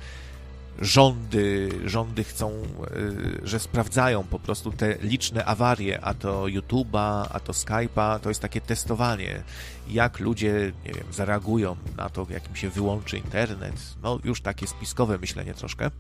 rządy, 0.80 1.70
rządy 1.86 2.24
chcą, 2.24 2.52
e, 2.52 3.48
że 3.48 3.60
sprawdzają 3.60 4.24
po 4.24 4.40
prostu 4.40 4.72
te 4.72 4.98
liczne 5.02 5.46
awarie, 5.46 6.02
a 6.02 6.14
to 6.14 6.44
YouTube'a, 6.44 7.28
a 7.30 7.40
to 7.40 7.54
Skype'a, 7.54 8.20
to 8.20 8.30
jest 8.30 8.42
takie 8.42 8.62
testowanie, 8.62 9.44
jak 9.88 10.20
ludzie, 10.20 10.72
nie 10.86 10.94
wiem, 10.94 11.14
zareagują 11.14 11.76
na 11.98 12.10
to, 12.10 12.28
jak 12.30 12.50
im 12.50 12.56
się 12.56 12.70
wyłączy 12.70 13.18
internet. 13.18 13.76
No, 14.04 14.20
już 14.24 14.42
takie 14.42 14.68
spiskowe 14.68 15.18
myślenie 15.18 15.54
troszkę. 15.54 15.92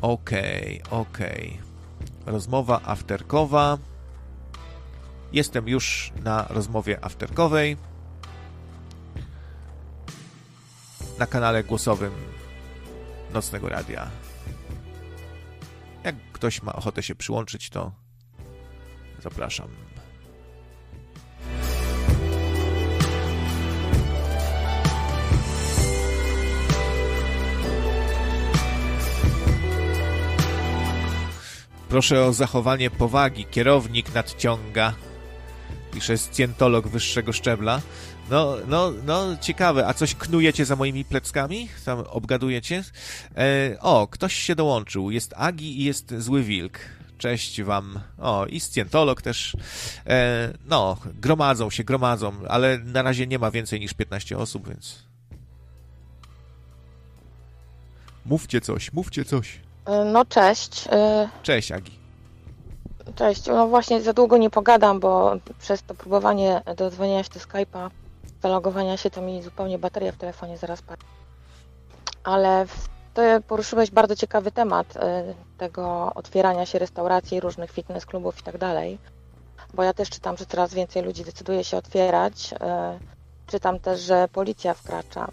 Okej, 0.00 0.82
okay, 0.82 1.00
okej. 1.00 1.58
Okay. 1.60 2.32
Rozmowa 2.32 2.80
afterkowa. 2.84 3.78
Jestem 5.32 5.68
już 5.68 6.12
na 6.22 6.46
rozmowie 6.50 7.04
afterkowej. 7.04 7.76
Na 11.18 11.26
kanale 11.26 11.64
głosowym 11.64 12.12
Nocnego 13.32 13.68
Radia. 13.68 14.10
Jak 16.04 16.16
ktoś 16.32 16.62
ma 16.62 16.72
ochotę 16.72 17.02
się 17.02 17.14
przyłączyć, 17.14 17.70
to 17.70 17.92
zapraszam. 19.22 19.89
Proszę 31.90 32.24
o 32.24 32.32
zachowanie 32.32 32.90
powagi. 32.90 33.44
Kierownik 33.44 34.14
nadciąga. 34.14 34.94
Pisze 35.92 36.18
scjentolog 36.18 36.88
wyższego 36.88 37.32
szczebla. 37.32 37.80
No, 38.30 38.56
no, 38.66 38.92
no, 39.06 39.36
ciekawe. 39.40 39.86
A 39.86 39.94
coś 39.94 40.14
knujecie 40.14 40.64
za 40.64 40.76
moimi 40.76 41.04
pleckami? 41.04 41.68
Tam 41.84 41.98
obgadujecie? 41.98 42.84
E, 43.36 43.76
o, 43.80 44.08
ktoś 44.08 44.34
się 44.34 44.54
dołączył. 44.54 45.10
Jest 45.10 45.34
Agi 45.36 45.80
i 45.80 45.84
jest 45.84 46.14
Zły 46.18 46.42
Wilk. 46.42 46.78
Cześć 47.18 47.62
wam. 47.62 48.00
O, 48.18 48.46
i 48.46 48.60
scjentolog 48.60 49.22
też. 49.22 49.56
E, 50.06 50.52
no, 50.66 50.96
gromadzą 51.04 51.70
się, 51.70 51.84
gromadzą, 51.84 52.32
ale 52.48 52.78
na 52.78 53.02
razie 53.02 53.26
nie 53.26 53.38
ma 53.38 53.50
więcej 53.50 53.80
niż 53.80 53.94
15 53.94 54.38
osób, 54.38 54.68
więc... 54.68 55.02
Mówcie 58.26 58.60
coś, 58.60 58.92
mówcie 58.92 59.24
coś. 59.24 59.60
E, 59.90 60.04
no 60.04 60.24
cześć. 60.24 60.88
E, 60.92 61.28
cześć 61.42 61.72
Agi. 61.72 61.98
Cześć. 63.14 63.46
No 63.46 63.68
właśnie 63.68 64.00
za 64.00 64.12
długo 64.12 64.36
nie 64.36 64.50
pogadam, 64.50 65.00
bo 65.00 65.32
przez 65.58 65.82
to 65.82 65.94
próbowanie 65.94 66.62
dodzwonienia 66.76 67.22
się 67.22 67.30
do 67.30 67.40
Skype'a, 67.40 67.90
zalogowania 68.42 68.96
się, 68.96 69.10
to 69.10 69.22
mi 69.22 69.42
zupełnie 69.42 69.78
bateria 69.78 70.12
w 70.12 70.16
telefonie 70.16 70.58
zaraz 70.58 70.82
padła. 70.82 71.08
Ale 72.24 72.66
to 73.14 73.22
poruszyłeś 73.48 73.90
bardzo 73.90 74.16
ciekawy 74.16 74.52
temat 74.52 74.96
e, 74.96 75.34
tego 75.58 76.12
otwierania 76.14 76.66
się 76.66 76.78
restauracji, 76.78 77.40
różnych 77.40 77.70
fitness 77.70 78.06
klubów 78.06 78.38
i 78.40 78.42
tak 78.42 78.58
dalej. 78.58 78.98
Bo 79.74 79.82
ja 79.82 79.92
też 79.92 80.10
czytam, 80.10 80.36
że 80.36 80.46
coraz 80.46 80.74
więcej 80.74 81.02
ludzi 81.02 81.24
decyduje 81.24 81.64
się 81.64 81.76
otwierać. 81.76 82.54
Czytam 83.46 83.78
też, 83.78 84.00
że 84.00 84.28
policja 84.32 84.74
wkracza. 84.74 85.28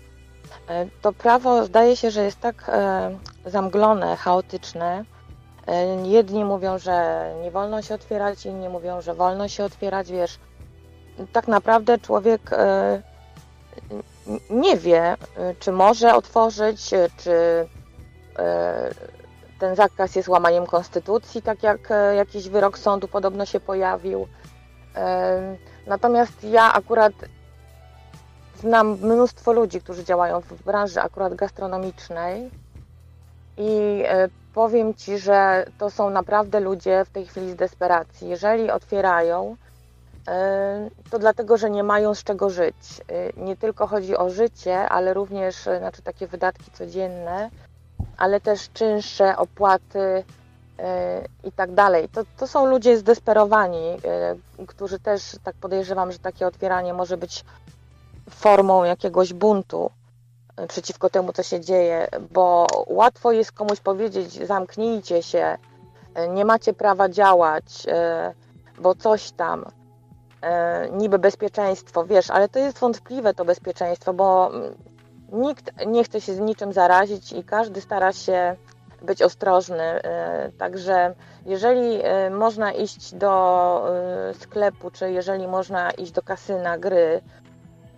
E, 0.67 0.85
to 1.01 1.13
prawo 1.13 1.65
zdaje 1.65 1.95
się, 1.95 2.11
że 2.11 2.23
jest 2.23 2.39
tak 2.39 2.69
e, 2.69 3.17
zamglone, 3.45 4.15
chaotyczne. 4.15 5.05
E, 5.67 6.07
jedni 6.07 6.45
mówią, 6.45 6.77
że 6.77 7.25
nie 7.43 7.51
wolno 7.51 7.81
się 7.81 7.95
otwierać, 7.95 8.45
inni 8.45 8.69
mówią, 8.69 9.01
że 9.01 9.13
wolno 9.13 9.47
się 9.47 9.63
otwierać. 9.63 10.11
Wiesz, 10.11 10.39
tak 11.33 11.47
naprawdę 11.47 11.97
człowiek 11.97 12.49
nie 14.49 14.77
wie, 14.77 15.17
czy 15.59 15.71
może 15.71 16.15
otworzyć, 16.15 16.89
czy 17.17 17.67
ten 19.59 19.75
zakaz 19.75 20.15
jest 20.15 20.29
łamaniem 20.29 20.65
konstytucji, 20.65 21.41
tak 21.41 21.63
jak 21.63 21.89
jakiś 22.15 22.49
wyrok 22.49 22.77
sądu 22.77 23.07
podobno 23.07 23.45
się 23.45 23.59
pojawił. 23.59 24.27
Natomiast 25.87 26.43
ja 26.43 26.73
akurat 26.73 27.13
Znam 28.60 28.97
mnóstwo 29.01 29.53
ludzi, 29.53 29.82
którzy 29.82 30.03
działają 30.03 30.41
w 30.41 30.64
branży 30.64 31.01
akurat 31.01 31.36
gastronomicznej 31.36 32.51
i 33.58 34.03
e, 34.05 34.30
powiem 34.53 34.93
Ci, 34.93 35.18
że 35.18 35.66
to 35.78 35.89
są 35.89 36.10
naprawdę 36.10 36.60
ludzie 36.60 37.05
w 37.05 37.10
tej 37.10 37.26
chwili 37.26 37.51
z 37.51 37.55
desperacji. 37.55 38.30
Jeżeli 38.30 38.72
otwierają, 38.72 39.55
e, 40.28 40.89
to 41.10 41.20
dlatego, 41.20 41.58
że 41.58 41.70
nie 41.70 41.84
mają 41.84 42.16
z 42.16 42.24
czego 42.24 42.49
żyć. 42.49 43.01
E, 43.08 43.41
nie 43.41 43.58
tylko 43.58 43.88
chodzi 43.88 44.18
o 44.18 44.30
życie, 44.30 44.89
ale 44.89 45.14
również 45.14 45.55
znaczy 45.64 46.01
takie 46.01 46.28
wydatki 46.28 46.72
codzienne, 46.72 47.49
ale 48.18 48.41
też 48.41 48.70
czynsze, 48.74 49.38
opłaty 49.38 50.24
i 51.43 51.51
tak 51.51 51.72
dalej. 51.74 52.10
To, 52.10 52.24
to 52.38 52.47
są 52.47 52.66
ludzie 52.66 52.97
zdesperowani, 52.97 53.97
którzy 54.68 54.99
też 54.99 55.22
tak 55.43 55.55
podejrzewam, 55.55 56.12
że 56.12 56.20
takie 56.20 56.47
otwieranie 56.47 56.93
może 56.93 57.18
być 57.18 57.43
formą 58.30 58.84
jakiegoś 58.84 59.34
buntu 59.34 59.91
e, 60.57 60.67
przeciwko 60.67 61.09
temu, 61.09 61.34
co 61.34 61.43
się 61.43 61.59
dzieje, 61.59 62.07
bo 62.32 62.67
łatwo 62.88 63.32
jest 63.32 63.51
komuś 63.51 63.80
powiedzieć: 63.80 64.47
zamknijcie 64.47 65.23
się, 65.23 65.57
e, 66.15 66.28
nie 66.28 66.45
macie 66.45 66.73
prawa 66.73 67.09
działać, 67.09 67.86
e, 67.88 68.34
bo 68.80 68.95
coś 68.95 69.32
tam. 69.32 69.65
niby 70.91 71.19
bezpieczeństwo, 71.19 72.05
wiesz, 72.05 72.30
ale 72.30 72.49
to 72.49 72.59
jest 72.59 72.80
wątpliwe 72.80 73.34
to 73.34 73.45
bezpieczeństwo, 73.45 74.13
bo 74.13 74.49
mm, 74.53 74.75
nikt 75.32 75.86
nie 75.86 76.03
chce 76.03 76.21
się 76.21 76.34
z 76.34 76.39
niczym 76.39 76.73
zarazić 76.73 77.34
i 77.34 77.43
każdy 77.43 77.82
stara 77.82 78.13
się 78.13 78.55
być 79.01 79.21
ostrożny. 79.21 80.01
Także 80.57 81.15
jeżeli 81.45 82.01
można 82.32 82.71
iść 82.71 83.15
do 83.15 83.84
sklepu, 84.39 84.91
czy 84.91 85.11
jeżeli 85.11 85.47
można 85.47 85.91
iść 85.91 86.11
do 86.11 86.21
kasyna, 86.21 86.78
gry, 86.78 87.21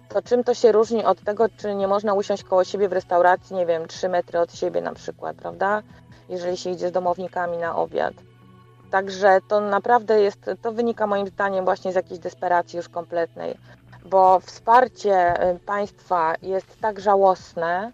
to 0.09 0.21
czym 0.21 0.43
to 0.43 0.53
się 0.53 0.71
różni 0.71 1.05
od 1.05 1.21
tego, 1.21 1.45
czy 1.57 1.75
nie 1.75 1.87
można 1.87 2.13
usiąść 2.13 2.43
koło 2.43 2.63
siebie 2.63 2.89
w 2.89 2.93
restauracji, 2.93 3.55
nie 3.55 3.65
wiem, 3.65 3.87
3 3.87 4.09
metry 4.09 4.39
od 4.39 4.55
siebie 4.55 4.81
na 4.81 4.93
przykład, 4.93 5.37
prawda? 5.37 5.83
Jeżeli 6.29 6.57
się 6.57 6.69
idzie 6.69 6.89
z 6.89 6.91
domownikami 6.91 7.57
na 7.57 7.75
obiad. 7.75 8.13
Także 8.91 9.39
to 9.47 9.61
naprawdę 9.61 10.21
jest, 10.21 10.49
to 10.61 10.71
wynika 10.71 11.07
moim 11.07 11.27
zdaniem 11.27 11.65
właśnie 11.65 11.91
z 11.91 11.95
jakiejś 11.95 12.19
desperacji 12.19 12.77
już 12.77 12.89
kompletnej, 12.89 13.57
bo 14.05 14.39
wsparcie 14.39 15.33
państwa 15.65 16.35
jest 16.41 16.81
tak 16.81 16.99
żałosne, 16.99 17.91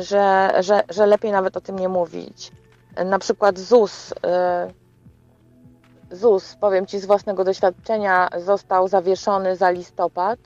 że, 0.00 0.52
że, 0.60 0.82
że 0.88 1.06
lepiej 1.06 1.32
nawet 1.32 1.56
o 1.56 1.60
tym 1.60 1.78
nie 1.78 1.88
mówić. 1.88 2.52
Na 3.04 3.18
przykład 3.18 3.58
ZUS. 3.58 4.12
Y, 4.12 4.14
ZUS, 6.16 6.56
powiem 6.60 6.86
Ci 6.86 6.98
z 6.98 7.06
własnego 7.06 7.44
doświadczenia, 7.44 8.28
został 8.36 8.88
zawieszony 8.88 9.56
za 9.56 9.70
listopad, 9.70 10.38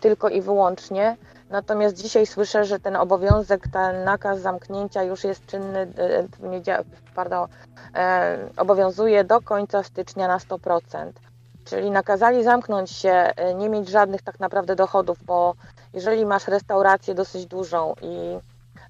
tylko 0.00 0.28
i 0.28 0.40
wyłącznie. 0.40 1.16
Natomiast 1.50 1.96
dzisiaj 1.96 2.26
słyszę, 2.26 2.64
że 2.64 2.80
ten 2.80 2.96
obowiązek, 2.96 3.68
ten 3.68 4.04
nakaz 4.04 4.40
zamknięcia 4.40 5.02
już 5.02 5.24
jest 5.24 5.46
czynny, 5.46 5.80
y, 5.80 6.84
pardon, 7.14 7.48
e, 7.94 8.38
obowiązuje 8.56 9.24
do 9.24 9.40
końca 9.40 9.82
stycznia 9.82 10.28
na 10.28 10.38
100%. 10.38 11.12
Czyli 11.64 11.90
nakazali 11.90 12.44
zamknąć 12.44 12.90
się, 12.90 13.32
y, 13.50 13.54
nie 13.54 13.68
mieć 13.68 13.88
żadnych 13.88 14.22
tak 14.22 14.40
naprawdę 14.40 14.76
dochodów, 14.76 15.24
bo 15.24 15.54
jeżeli 15.92 16.26
masz 16.26 16.48
restaurację 16.48 17.14
dosyć 17.14 17.46
dużą 17.46 17.94
i 18.02 18.38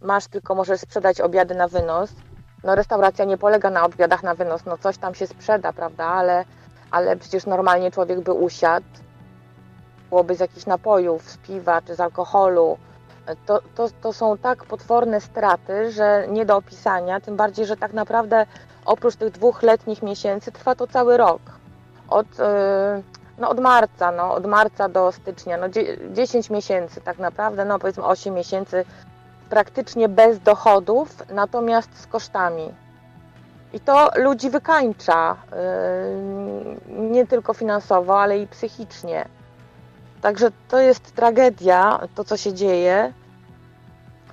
masz 0.03 0.27
tylko 0.27 0.55
możesz 0.55 0.81
sprzedać 0.81 1.21
obiady 1.21 1.55
na 1.55 1.69
wynos, 1.69 2.11
no 2.65 2.75
restauracja 2.75 3.25
nie 3.25 3.39
polega 3.39 3.71
na 3.71 3.85
obiadach 3.85 4.23
na 4.23 4.35
wynos, 4.35 4.65
no 4.65 4.79
coś 4.79 4.99
tam 4.99 5.15
się 5.15 5.27
sprzeda, 5.27 5.73
prawda, 5.73 6.05
ale, 6.05 6.45
ale 6.91 7.17
przecież 7.17 7.47
normalnie 7.47 7.91
człowiek 7.91 8.21
by 8.21 8.33
usiadł, 8.33 8.87
byłoby 10.09 10.35
z 10.35 10.41
jakichś 10.41 10.67
napojów, 10.67 11.31
z 11.31 11.37
piwa 11.37 11.83
czy 11.83 11.95
z 11.95 12.01
alkoholu. 12.01 12.79
To, 13.47 13.61
to, 13.75 13.89
to 14.03 14.13
są 14.13 14.39
tak 14.39 14.65
potworne 14.65 15.21
straty, 15.21 15.93
że 15.93 16.27
nie 16.29 16.47
do 16.47 16.57
opisania, 16.57 17.21
tym 17.21 17.37
bardziej, 17.37 17.67
że 17.67 17.77
tak 17.77 17.93
naprawdę 17.93 18.47
oprócz 18.85 19.17
tych 19.17 19.31
dwóch 19.31 19.63
letnich 19.63 20.03
miesięcy 20.03 20.53
trwa 20.53 20.75
to 20.75 20.87
cały 20.87 21.17
rok. 21.17 21.41
Od, 22.09 22.27
yy, 22.39 22.45
no 23.39 23.49
od 23.49 23.61
marca, 23.61 24.13
no, 24.13 24.35
od 24.35 24.47
marca 24.47 24.89
do 24.89 25.13
stycznia, 25.13 25.57
no 25.57 25.67
10 26.13 26.51
miesięcy 26.51 27.01
tak 27.01 27.19
naprawdę, 27.19 27.65
no 27.65 27.79
powiedzmy 27.79 28.05
8 28.05 28.35
miesięcy 28.35 28.85
praktycznie 29.51 30.09
bez 30.09 30.41
dochodów, 30.41 31.25
natomiast 31.31 32.01
z 32.01 32.07
kosztami. 32.07 32.75
I 33.73 33.81
to 33.81 34.11
ludzi 34.17 34.51
wykańcza, 34.51 35.37
yy, 36.89 37.01
nie 37.11 37.27
tylko 37.27 37.55
finansowo, 37.55 38.21
ale 38.21 38.39
i 38.39 38.47
psychicznie. 38.47 39.29
Także 40.21 40.51
to 40.69 40.79
jest 40.79 41.15
tragedia, 41.15 42.01
to 42.15 42.25
co 42.25 42.37
się 42.37 42.55
dzieje, 42.55 43.13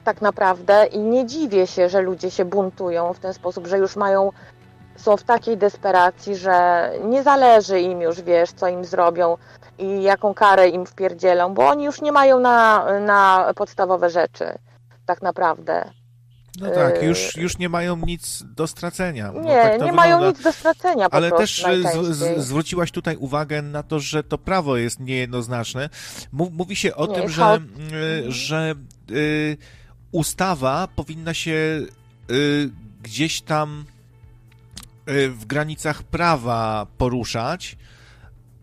tak 0.04 0.22
naprawdę, 0.22 0.86
i 0.86 1.00
nie 1.00 1.26
dziwię 1.26 1.68
się, 1.68 1.90
że 1.90 2.02
ludzie 2.02 2.32
się 2.32 2.46
buntują 2.46 3.14
w 3.14 3.20
ten 3.20 3.34
sposób, 3.34 3.68
że 3.68 3.78
już 3.78 3.96
mają, 3.96 4.32
są 4.96 5.18
w 5.18 5.24
takiej 5.24 5.58
desperacji, 5.58 6.36
że 6.36 6.92
nie 7.04 7.24
zależy 7.24 7.80
im 7.80 8.02
już, 8.02 8.22
wiesz, 8.22 8.52
co 8.52 8.68
im 8.68 8.86
zrobią 8.86 9.38
i 9.78 10.04
jaką 10.04 10.34
karę 10.34 10.70
im 10.70 10.86
wpierdzielą, 10.86 11.54
bo 11.54 11.68
oni 11.68 11.84
już 11.84 12.02
nie 12.02 12.12
mają 12.12 12.40
na, 12.40 12.86
na 13.00 13.52
podstawowe 13.56 14.10
rzeczy 14.10 14.58
tak 15.06 15.22
naprawdę. 15.22 15.92
No 16.60 16.70
tak, 16.72 17.04
już, 17.04 17.36
już 17.36 17.58
nie 17.58 17.70
mają 17.70 17.98
nic 17.98 18.44
do 18.56 18.68
stracenia. 18.68 19.32
No 19.32 19.42
nie, 19.42 19.48
tak 19.48 19.66
nie 19.66 19.72
wygląda. 19.72 19.94
mają 19.94 20.28
nic 20.28 20.44
do 20.44 20.52
stracenia. 20.52 21.08
Ale 21.12 21.32
też 21.32 21.66
z, 21.84 22.16
z, 22.16 22.46
zwróciłaś 22.46 22.92
tutaj 22.92 23.16
uwagę 23.16 23.62
na 23.62 23.84
to, 23.84 24.00
że 24.00 24.24
to 24.24 24.38
prawo 24.38 24.78
jest 24.78 25.00
niejednoznaczne. 25.00 25.90
Mówi 26.32 26.76
się 26.76 26.96
o 26.96 27.08
nie, 27.08 27.16
tym, 27.16 27.30
że, 27.30 27.60
y, 28.28 28.32
że 28.32 28.76
y, 29.12 29.58
ustawa 30.12 30.88
powinna 30.96 31.34
się 31.34 31.52
y, 32.32 32.70
gdzieś 33.04 33.42
tam 33.42 33.86
y, 35.10 35.30
w 35.30 35.46
granicach 35.46 36.04
prawa 36.04 36.88
poruszać, 36.98 37.78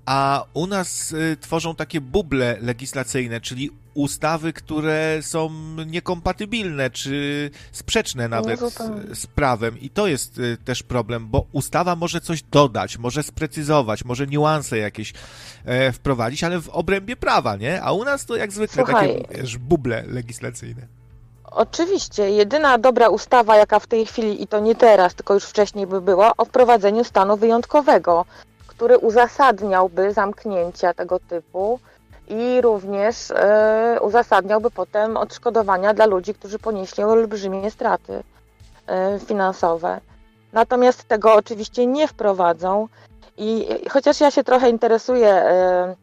a 0.06 0.44
u 0.54 0.66
nas 0.66 1.14
tworzą 1.40 1.74
takie 1.74 2.00
buble 2.00 2.56
legislacyjne, 2.60 3.40
czyli 3.40 3.70
ustawy, 3.94 4.52
które 4.52 5.18
są 5.22 5.50
niekompatybilne 5.86 6.90
czy 6.90 7.50
sprzeczne 7.72 8.28
nawet 8.28 8.60
no, 8.60 8.70
z, 8.70 8.78
z, 9.18 9.26
prawem. 9.26 9.80
I 9.80 9.90
to 9.90 10.06
jest 10.06 10.38
y, 10.38 10.56
też 10.64 10.82
problem, 10.82 11.28
bo 11.28 11.46
ustawa 11.52 11.96
może 11.96 12.20
coś 12.20 12.42
dodać, 12.42 12.98
może 12.98 13.22
sprecyzować, 13.22 14.04
może 14.04 14.26
niuanse 14.26 14.78
jakieś 14.78 15.12
e, 15.64 15.92
wprowadzić, 15.92 16.44
ale 16.44 16.60
w 16.60 16.68
obrębie 16.68 17.16
prawa, 17.16 17.56
nie? 17.56 17.82
A 17.82 17.92
u 17.92 18.04
nas 18.04 18.26
to 18.26 18.36
jak 18.36 18.52
zwykle 18.52 18.84
Słuchaj, 18.84 19.22
takie 19.22 19.42
wiesz, 19.42 19.58
buble 19.58 20.04
legislacyjne. 20.06 20.86
Oczywiście, 21.44 22.30
jedyna 22.30 22.78
dobra 22.78 23.08
ustawa, 23.08 23.56
jaka 23.56 23.78
w 23.78 23.86
tej 23.86 24.06
chwili, 24.06 24.42
i 24.42 24.46
to 24.46 24.60
nie 24.60 24.74
teraz, 24.74 25.14
tylko 25.14 25.34
już 25.34 25.44
wcześniej 25.44 25.86
by 25.86 26.00
była, 26.00 26.32
o 26.36 26.44
wprowadzeniu 26.44 27.04
stanu 27.04 27.36
wyjątkowego, 27.36 28.24
który 28.66 28.98
uzasadniałby 28.98 30.12
zamknięcia 30.12 30.94
tego 30.94 31.20
typu 31.20 31.80
i 32.28 32.60
również 32.60 33.30
e, 33.30 33.98
uzasadniałby 34.02 34.70
potem 34.70 35.16
odszkodowania 35.16 35.94
dla 35.94 36.06
ludzi, 36.06 36.34
którzy 36.34 36.58
ponieśli 36.58 37.04
olbrzymie 37.04 37.70
straty 37.70 38.22
e, 38.86 39.18
finansowe. 39.18 40.00
Natomiast 40.52 41.04
tego 41.04 41.34
oczywiście 41.34 41.86
nie 41.86 42.08
wprowadzą 42.08 42.88
i 43.36 43.68
chociaż 43.90 44.20
ja 44.20 44.30
się 44.30 44.44
trochę 44.44 44.70
interesuję 44.70 45.28
e, 45.28 45.96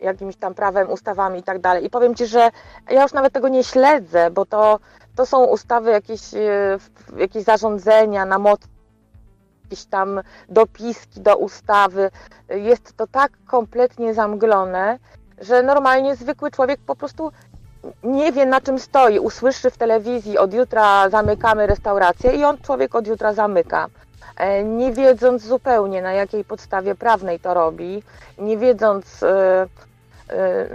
jakimś 0.00 0.36
tam 0.36 0.54
prawem, 0.54 0.90
ustawami 0.90 1.38
i 1.38 1.42
tak 1.42 1.60
dalej 1.60 1.84
i 1.84 1.90
powiem 1.90 2.14
Ci, 2.14 2.26
że 2.26 2.50
ja 2.90 3.02
już 3.02 3.12
nawet 3.12 3.32
tego 3.32 3.48
nie 3.48 3.64
śledzę, 3.64 4.30
bo 4.30 4.46
to, 4.46 4.78
to 5.16 5.26
są 5.26 5.44
ustawy, 5.44 5.90
jakieś, 5.90 6.20
jakieś 7.16 7.44
zarządzenia 7.44 8.24
na 8.24 8.38
moc 8.38 8.60
jakieś 9.66 9.84
tam 9.84 10.20
dopiski 10.48 11.20
do 11.20 11.36
ustawy. 11.36 12.10
Jest 12.48 12.96
to 12.96 13.06
tak 13.06 13.32
kompletnie 13.46 14.14
zamglone, 14.14 14.98
że 15.40 15.62
normalnie 15.62 16.16
zwykły 16.16 16.50
człowiek 16.50 16.80
po 16.86 16.96
prostu 16.96 17.32
nie 18.02 18.32
wie 18.32 18.46
na 18.46 18.60
czym 18.60 18.78
stoi. 18.78 19.18
Usłyszy 19.18 19.70
w 19.70 19.76
telewizji 19.76 20.38
od 20.38 20.54
jutra 20.54 21.10
zamykamy 21.10 21.66
restaurację 21.66 22.32
i 22.32 22.44
on 22.44 22.58
człowiek 22.58 22.94
od 22.94 23.06
jutra 23.06 23.32
zamyka. 23.32 23.86
E, 24.36 24.64
nie 24.64 24.92
wiedząc 24.92 25.42
zupełnie 25.42 26.02
na 26.02 26.12
jakiej 26.12 26.44
podstawie 26.44 26.94
prawnej 26.94 27.40
to 27.40 27.54
robi, 27.54 28.02
nie 28.38 28.58
wiedząc 28.58 29.22
e, 29.22 29.66
e, 30.30 30.68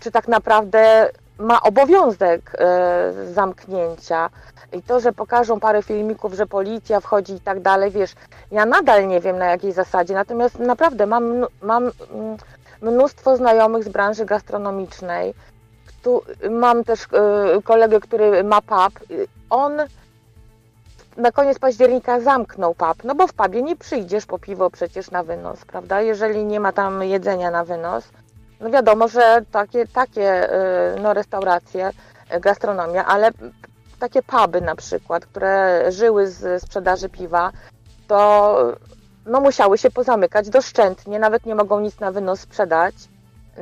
czy 0.00 0.10
tak 0.10 0.28
naprawdę 0.28 1.10
ma 1.38 1.62
obowiązek 1.62 2.52
zamknięcia. 3.32 4.30
I 4.72 4.82
to, 4.82 5.00
że 5.00 5.12
pokażą 5.12 5.60
parę 5.60 5.82
filmików, 5.82 6.34
że 6.34 6.46
policja 6.46 7.00
wchodzi 7.00 7.32
i 7.32 7.40
tak 7.40 7.60
dalej, 7.60 7.90
wiesz, 7.90 8.12
ja 8.50 8.66
nadal 8.66 9.08
nie 9.08 9.20
wiem 9.20 9.38
na 9.38 9.46
jakiej 9.46 9.72
zasadzie, 9.72 10.14
natomiast 10.14 10.58
naprawdę 10.58 11.06
mam, 11.06 11.46
mam 11.62 11.90
mnóstwo 12.82 13.36
znajomych 13.36 13.84
z 13.84 13.88
branży 13.88 14.24
gastronomicznej. 14.24 15.34
Tu 16.02 16.22
mam 16.50 16.84
też 16.84 17.02
y, 17.02 17.62
kolegę, 17.62 18.00
który 18.00 18.44
ma 18.44 18.62
pub. 18.62 19.08
On 19.50 19.72
na 21.16 21.32
koniec 21.32 21.58
października 21.58 22.20
zamknął 22.20 22.74
pub, 22.74 23.04
no 23.04 23.14
bo 23.14 23.26
w 23.26 23.32
pubie 23.32 23.62
nie 23.62 23.76
przyjdziesz 23.76 24.26
po 24.26 24.38
piwo 24.38 24.70
przecież 24.70 25.10
na 25.10 25.22
wynos, 25.22 25.64
prawda? 25.64 26.00
Jeżeli 26.00 26.44
nie 26.44 26.60
ma 26.60 26.72
tam 26.72 27.02
jedzenia 27.02 27.50
na 27.50 27.64
wynos. 27.64 28.04
No 28.60 28.70
wiadomo, 28.70 29.08
że 29.08 29.40
takie, 29.52 29.86
takie 29.86 30.52
y, 30.96 31.00
no, 31.00 31.14
restauracje, 31.14 31.90
gastronomia, 32.40 33.06
ale 33.06 33.30
takie 33.98 34.22
puby 34.22 34.60
na 34.60 34.76
przykład, 34.76 35.26
które 35.26 35.84
żyły 35.92 36.28
z 36.28 36.62
sprzedaży 36.62 37.08
piwa, 37.08 37.52
to 38.08 38.56
no 39.28 39.40
musiały 39.40 39.78
się 39.78 39.90
pozamykać 39.90 40.48
doszczętnie, 40.48 41.18
nawet 41.18 41.46
nie 41.46 41.54
mogą 41.54 41.80
nic 41.80 42.00
na 42.00 42.12
wynos 42.12 42.40
sprzedać. 42.40 42.94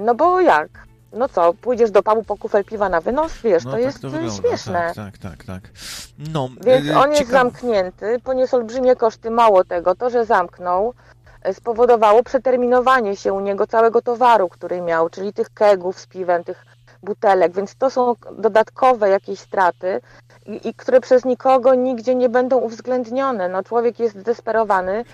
No 0.00 0.14
bo 0.14 0.40
jak? 0.40 0.68
No 1.12 1.28
co, 1.28 1.54
pójdziesz 1.54 1.90
do 1.90 2.02
pubu 2.02 2.22
po 2.22 2.36
kufel 2.36 2.64
piwa 2.64 2.88
na 2.88 3.00
wynos? 3.00 3.32
Wiesz, 3.44 3.64
no, 3.64 3.70
to 3.70 3.76
tak 3.76 3.84
jest 3.84 4.02
to 4.02 4.10
śmieszne. 4.30 4.92
Tak, 4.94 5.18
tak, 5.18 5.18
tak, 5.18 5.44
tak. 5.44 5.62
No, 6.32 6.48
Więc 6.64 6.96
on 6.96 7.10
jest 7.10 7.30
zamknięty, 7.30 8.20
poniósł 8.24 8.56
olbrzymie 8.56 8.96
koszty. 8.96 9.30
Mało 9.30 9.64
tego, 9.64 9.94
to, 9.94 10.10
że 10.10 10.24
zamknął, 10.24 10.94
e, 11.42 11.54
spowodowało 11.54 12.22
przeterminowanie 12.22 13.16
się 13.16 13.32
u 13.32 13.40
niego 13.40 13.66
całego 13.66 14.02
towaru, 14.02 14.48
który 14.48 14.80
miał, 14.80 15.10
czyli 15.10 15.32
tych 15.32 15.50
kegów 15.50 16.00
z 16.00 16.06
piwem, 16.06 16.44
tych 16.44 16.64
butelek, 17.02 17.52
więc 17.52 17.74
to 17.74 17.90
są 17.90 18.14
dodatkowe 18.38 19.08
jakieś 19.08 19.40
straty, 19.40 20.00
i, 20.46 20.68
i 20.68 20.74
które 20.74 21.00
przez 21.00 21.24
nikogo 21.24 21.74
nigdzie 21.74 22.14
nie 22.14 22.28
będą 22.28 22.56
uwzględnione. 22.56 23.48
No, 23.48 23.62
człowiek 23.62 24.00
jest 24.00 24.18
zdesperowany, 24.18 25.04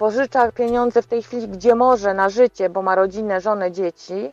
pożycza 0.00 0.52
pieniądze 0.52 1.02
w 1.02 1.06
tej 1.06 1.22
chwili, 1.22 1.48
gdzie 1.48 1.74
może 1.74 2.14
na 2.14 2.28
życie, 2.28 2.70
bo 2.70 2.82
ma 2.82 2.94
rodzinę, 2.94 3.40
żonę, 3.40 3.72
dzieci, 3.72 4.32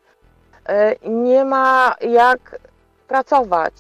nie 1.04 1.46
ma 1.46 1.96
jak 2.02 2.60
pracować. 3.08 3.74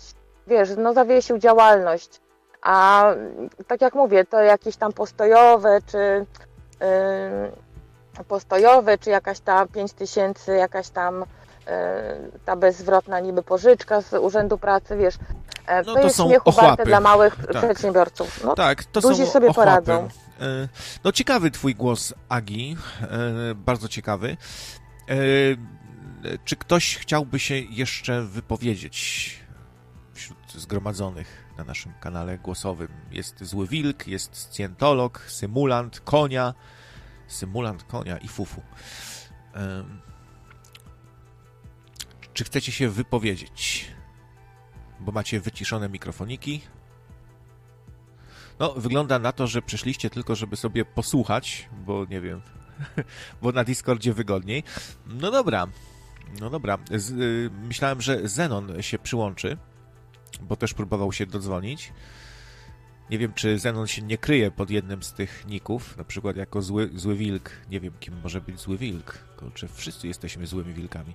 Wiesz, 0.47 0.69
no 0.77 0.93
zawiesił 0.93 1.37
działalność. 1.37 2.21
A 2.61 3.05
tak 3.67 3.81
jak 3.81 3.95
mówię, 3.95 4.25
to 4.25 4.39
jakieś 4.39 4.75
tam 4.75 4.93
postojowe, 4.93 5.79
czy 5.85 6.25
yy, 8.17 8.23
postojowe, 8.23 8.97
czy 8.97 9.09
jakaś 9.09 9.39
ta 9.39 9.65
5 9.65 9.93
tysięcy, 9.93 10.55
jakaś 10.55 10.89
tam 10.89 11.19
yy, 11.19 11.73
ta 12.45 12.55
bezzwrotna 12.55 13.19
niby 13.19 13.43
pożyczka 13.43 14.01
z 14.01 14.13
Urzędu 14.13 14.57
Pracy, 14.57 14.97
wiesz, 14.97 15.15
e, 15.67 15.83
no 15.83 15.93
to, 15.93 15.99
to 15.99 16.05
jest 16.05 16.19
warte 16.55 16.85
dla 16.85 16.99
małych 16.99 17.35
tak. 17.35 17.57
przedsiębiorców. 17.57 18.43
No, 18.43 18.55
tak, 18.55 18.83
to 18.83 19.01
duzi 19.01 19.25
są 19.25 19.31
sobie 19.31 19.49
ochłapy. 19.49 19.69
poradzą. 19.69 20.07
E, 20.39 20.69
no 21.03 21.11
ciekawy 21.11 21.51
twój 21.51 21.75
głos, 21.75 22.13
Agi, 22.29 22.77
e, 23.01 23.55
bardzo 23.55 23.87
ciekawy. 23.87 24.37
Czy 26.45 26.55
ktoś 26.55 26.97
chciałby 26.97 27.39
się 27.39 27.55
jeszcze 27.55 28.21
wypowiedzieć 28.21 29.39
wśród 30.13 30.53
zgromadzonych 30.55 31.45
na 31.57 31.63
naszym 31.63 31.93
kanale 31.99 32.37
głosowym? 32.37 32.87
Jest 33.11 33.43
Zły 33.43 33.67
Wilk, 33.67 34.07
jest 34.07 34.35
Scjentolog, 34.35 35.25
Symulant, 35.27 35.99
Konia, 35.99 36.53
Symulant, 37.27 37.83
Konia 37.83 38.17
i 38.17 38.27
Fufu. 38.27 38.61
Czy 42.33 42.43
chcecie 42.43 42.71
się 42.71 42.89
wypowiedzieć? 42.89 43.91
Bo 44.99 45.11
macie 45.11 45.39
wyciszone 45.39 45.89
mikrofoniki. 45.89 46.61
No, 48.59 48.73
wygląda 48.73 49.19
na 49.19 49.31
to, 49.31 49.47
że 49.47 49.61
przyszliście 49.61 50.09
tylko, 50.09 50.35
żeby 50.35 50.55
sobie 50.55 50.85
posłuchać, 50.85 51.69
bo 51.85 52.05
nie 52.09 52.21
wiem, 52.21 52.41
bo 53.41 53.51
na 53.51 53.63
Discordzie 53.63 54.13
wygodniej. 54.13 54.63
No 55.05 55.31
dobra, 55.31 55.67
no 56.39 56.49
dobra. 56.49 56.77
Z, 56.91 57.11
y, 57.11 57.49
myślałem, 57.67 58.01
że 58.01 58.27
Zenon 58.29 58.81
się 58.81 58.99
przyłączy, 58.99 59.57
bo 60.41 60.55
też 60.55 60.73
próbował 60.73 61.13
się 61.13 61.25
dodzwonić. 61.25 61.93
Nie 63.09 63.17
wiem, 63.17 63.33
czy 63.33 63.59
Zenon 63.59 63.87
się 63.87 64.01
nie 64.01 64.17
kryje 64.17 64.51
pod 64.51 64.69
jednym 64.69 65.03
z 65.03 65.13
tych 65.13 65.45
ników, 65.47 65.97
na 65.97 66.03
przykład 66.03 66.35
jako 66.35 66.61
zły, 66.61 66.89
zły 66.95 67.15
wilk. 67.15 67.51
Nie 67.71 67.79
wiem, 67.79 67.93
kim 67.99 68.13
może 68.23 68.41
być 68.41 68.59
zły 68.59 68.77
wilk. 68.77 69.17
Kurczę, 69.37 69.67
wszyscy 69.67 70.07
jesteśmy 70.07 70.47
złymi 70.47 70.73
wilkami. 70.73 71.13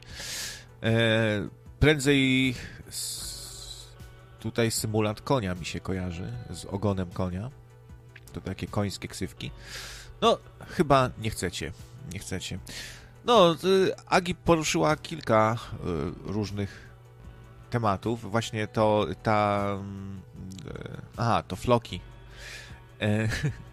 E, 0.82 1.48
prędzej 1.80 2.54
tutaj 4.42 4.70
symulant 4.70 5.20
konia 5.20 5.54
mi 5.54 5.64
się 5.64 5.80
kojarzy, 5.80 6.32
z 6.50 6.64
ogonem 6.64 7.10
konia. 7.10 7.50
To 8.32 8.40
takie 8.40 8.66
końskie 8.66 9.08
ksywki. 9.08 9.50
No, 10.20 10.38
chyba 10.68 11.10
nie 11.18 11.30
chcecie. 11.30 11.72
Nie 12.12 12.18
chcecie. 12.18 12.58
No, 13.24 13.56
Agi 14.06 14.34
poruszyła 14.34 14.96
kilka 14.96 15.56
y, 16.26 16.32
różnych 16.32 16.90
tematów. 17.70 18.30
Właśnie 18.30 18.66
to 18.66 19.06
ta. 19.22 19.66
Mm, 19.72 20.20
e, 20.68 21.02
aha, 21.16 21.42
to 21.42 21.56
floki. 21.56 22.00
E, 23.00 23.28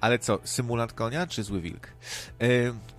ale 0.00 0.18
co, 0.18 0.38
symulant 0.44 0.92
konia 0.92 1.26
czy 1.26 1.42
zły 1.42 1.60
wilk? 1.60 1.88
E, 2.40 2.46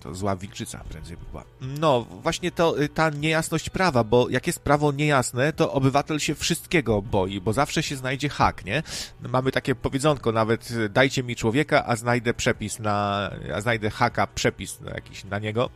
to 0.00 0.14
zła 0.14 0.36
wilczyca 0.36 0.84
prędzej 0.88 1.16
by 1.16 1.24
była. 1.30 1.44
No, 1.60 2.06
właśnie 2.22 2.50
to 2.50 2.74
ta 2.94 3.10
niejasność 3.10 3.70
prawa, 3.70 4.04
bo 4.04 4.28
jak 4.28 4.46
jest 4.46 4.60
prawo 4.60 4.92
niejasne, 4.92 5.52
to 5.52 5.72
obywatel 5.72 6.18
się 6.18 6.34
wszystkiego 6.34 7.02
boi, 7.02 7.40
bo 7.40 7.52
zawsze 7.52 7.82
się 7.82 7.96
znajdzie 7.96 8.28
hak, 8.28 8.64
nie? 8.64 8.82
Mamy 9.20 9.52
takie 9.52 9.74
powiedzonko 9.74 10.32
nawet, 10.32 10.68
dajcie 10.90 11.22
mi 11.22 11.36
człowieka, 11.36 11.86
a 11.86 11.96
znajdę 11.96 12.34
przepis 12.34 12.78
na, 12.78 13.30
a 13.54 13.60
znajdę 13.60 13.90
haka, 13.90 14.26
przepis 14.26 14.80
na 14.80 14.90
jakiś 14.90 15.24
na 15.24 15.38
niego. 15.38 15.70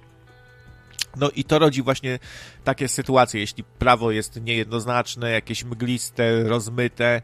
No 1.17 1.31
i 1.31 1.45
to 1.45 1.59
rodzi 1.59 1.83
właśnie 1.83 2.19
takie 2.65 2.89
sytuacje, 2.89 3.41
jeśli 3.41 3.65
prawo 3.65 4.11
jest 4.11 4.43
niejednoznaczne, 4.43 5.31
jakieś 5.31 5.65
mgliste, 5.65 6.43
rozmyte, 6.43 7.23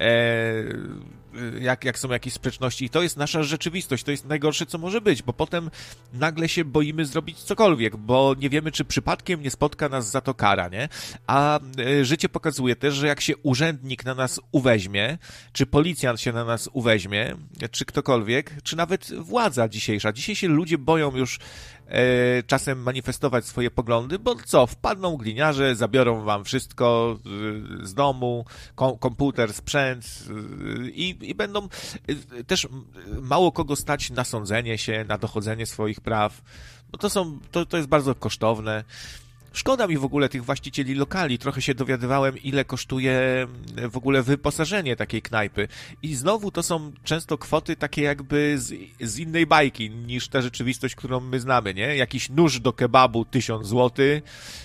e, 0.00 0.08
jak, 1.60 1.84
jak 1.84 1.98
są 1.98 2.10
jakieś 2.10 2.32
sprzeczności. 2.32 2.84
I 2.84 2.90
to 2.90 3.02
jest 3.02 3.16
nasza 3.16 3.42
rzeczywistość, 3.42 4.04
to 4.04 4.10
jest 4.10 4.26
najgorsze, 4.26 4.66
co 4.66 4.78
może 4.78 5.00
być, 5.00 5.22
bo 5.22 5.32
potem 5.32 5.70
nagle 6.12 6.48
się 6.48 6.64
boimy 6.64 7.06
zrobić 7.06 7.38
cokolwiek, 7.38 7.96
bo 7.96 8.34
nie 8.38 8.50
wiemy, 8.50 8.72
czy 8.72 8.84
przypadkiem 8.84 9.42
nie 9.42 9.50
spotka 9.50 9.88
nas 9.88 10.10
za 10.10 10.20
to 10.20 10.34
kara, 10.34 10.68
nie? 10.68 10.88
A 11.26 11.60
e, 11.78 12.04
życie 12.04 12.28
pokazuje 12.28 12.76
też, 12.76 12.94
że 12.94 13.06
jak 13.06 13.20
się 13.20 13.36
urzędnik 13.36 14.04
na 14.04 14.14
nas 14.14 14.40
uweźmie, 14.52 15.18
czy 15.52 15.66
policjant 15.66 16.20
się 16.20 16.32
na 16.32 16.44
nas 16.44 16.68
uweźmie, 16.72 17.36
czy 17.70 17.84
ktokolwiek, 17.84 18.62
czy 18.62 18.76
nawet 18.76 19.10
władza 19.18 19.68
dzisiejsza. 19.68 20.12
Dzisiaj 20.12 20.36
się 20.36 20.48
ludzie 20.48 20.78
boją 20.78 21.16
już 21.16 21.38
czasem 22.46 22.82
manifestować 22.82 23.44
swoje 23.44 23.70
poglądy, 23.70 24.18
bo 24.18 24.34
co, 24.44 24.66
wpadną 24.66 25.16
gliniarze, 25.16 25.76
zabiorą 25.76 26.24
wam 26.24 26.44
wszystko 26.44 27.18
e, 27.82 27.86
z 27.86 27.94
domu, 27.94 28.44
kom 28.74 28.98
komputer, 28.98 29.52
sprzęt 29.52 30.04
e, 30.04 30.88
i, 30.88 31.30
i 31.30 31.34
będą 31.34 31.68
też 32.46 32.68
mało 33.20 33.52
kogo 33.52 33.76
stać 33.76 34.10
na 34.10 34.24
sądzenie 34.24 34.78
się, 34.78 35.04
na 35.08 35.18
dochodzenie 35.18 35.66
swoich 35.66 36.00
praw, 36.00 36.42
bo 36.92 36.98
to 36.98 37.10
są, 37.10 37.38
to, 37.50 37.66
to 37.66 37.76
jest 37.76 37.88
bardzo 37.88 38.14
kosztowne. 38.14 38.84
Szkoda 39.52 39.86
mi 39.86 39.96
w 39.96 40.04
ogóle 40.04 40.28
tych 40.28 40.44
właścicieli 40.44 40.94
lokali. 40.94 41.38
Trochę 41.38 41.62
się 41.62 41.74
dowiadywałem, 41.74 42.38
ile 42.38 42.64
kosztuje 42.64 43.46
w 43.90 43.96
ogóle 43.96 44.22
wyposażenie 44.22 44.96
takiej 44.96 45.22
knajpy. 45.22 45.68
I 46.02 46.14
znowu 46.14 46.50
to 46.50 46.62
są 46.62 46.92
często 47.04 47.38
kwoty 47.38 47.76
takie 47.76 48.02
jakby 48.02 48.58
z, 48.58 48.74
z 49.00 49.18
innej 49.18 49.46
bajki 49.46 49.90
niż 49.90 50.28
ta 50.28 50.42
rzeczywistość, 50.42 50.94
którą 50.94 51.20
my 51.20 51.40
znamy, 51.40 51.74
nie? 51.74 51.96
Jakiś 51.96 52.28
nóż 52.28 52.60
do 52.60 52.72
kebabu 52.72 53.24
1000 53.24 53.66
zł, 53.66 54.06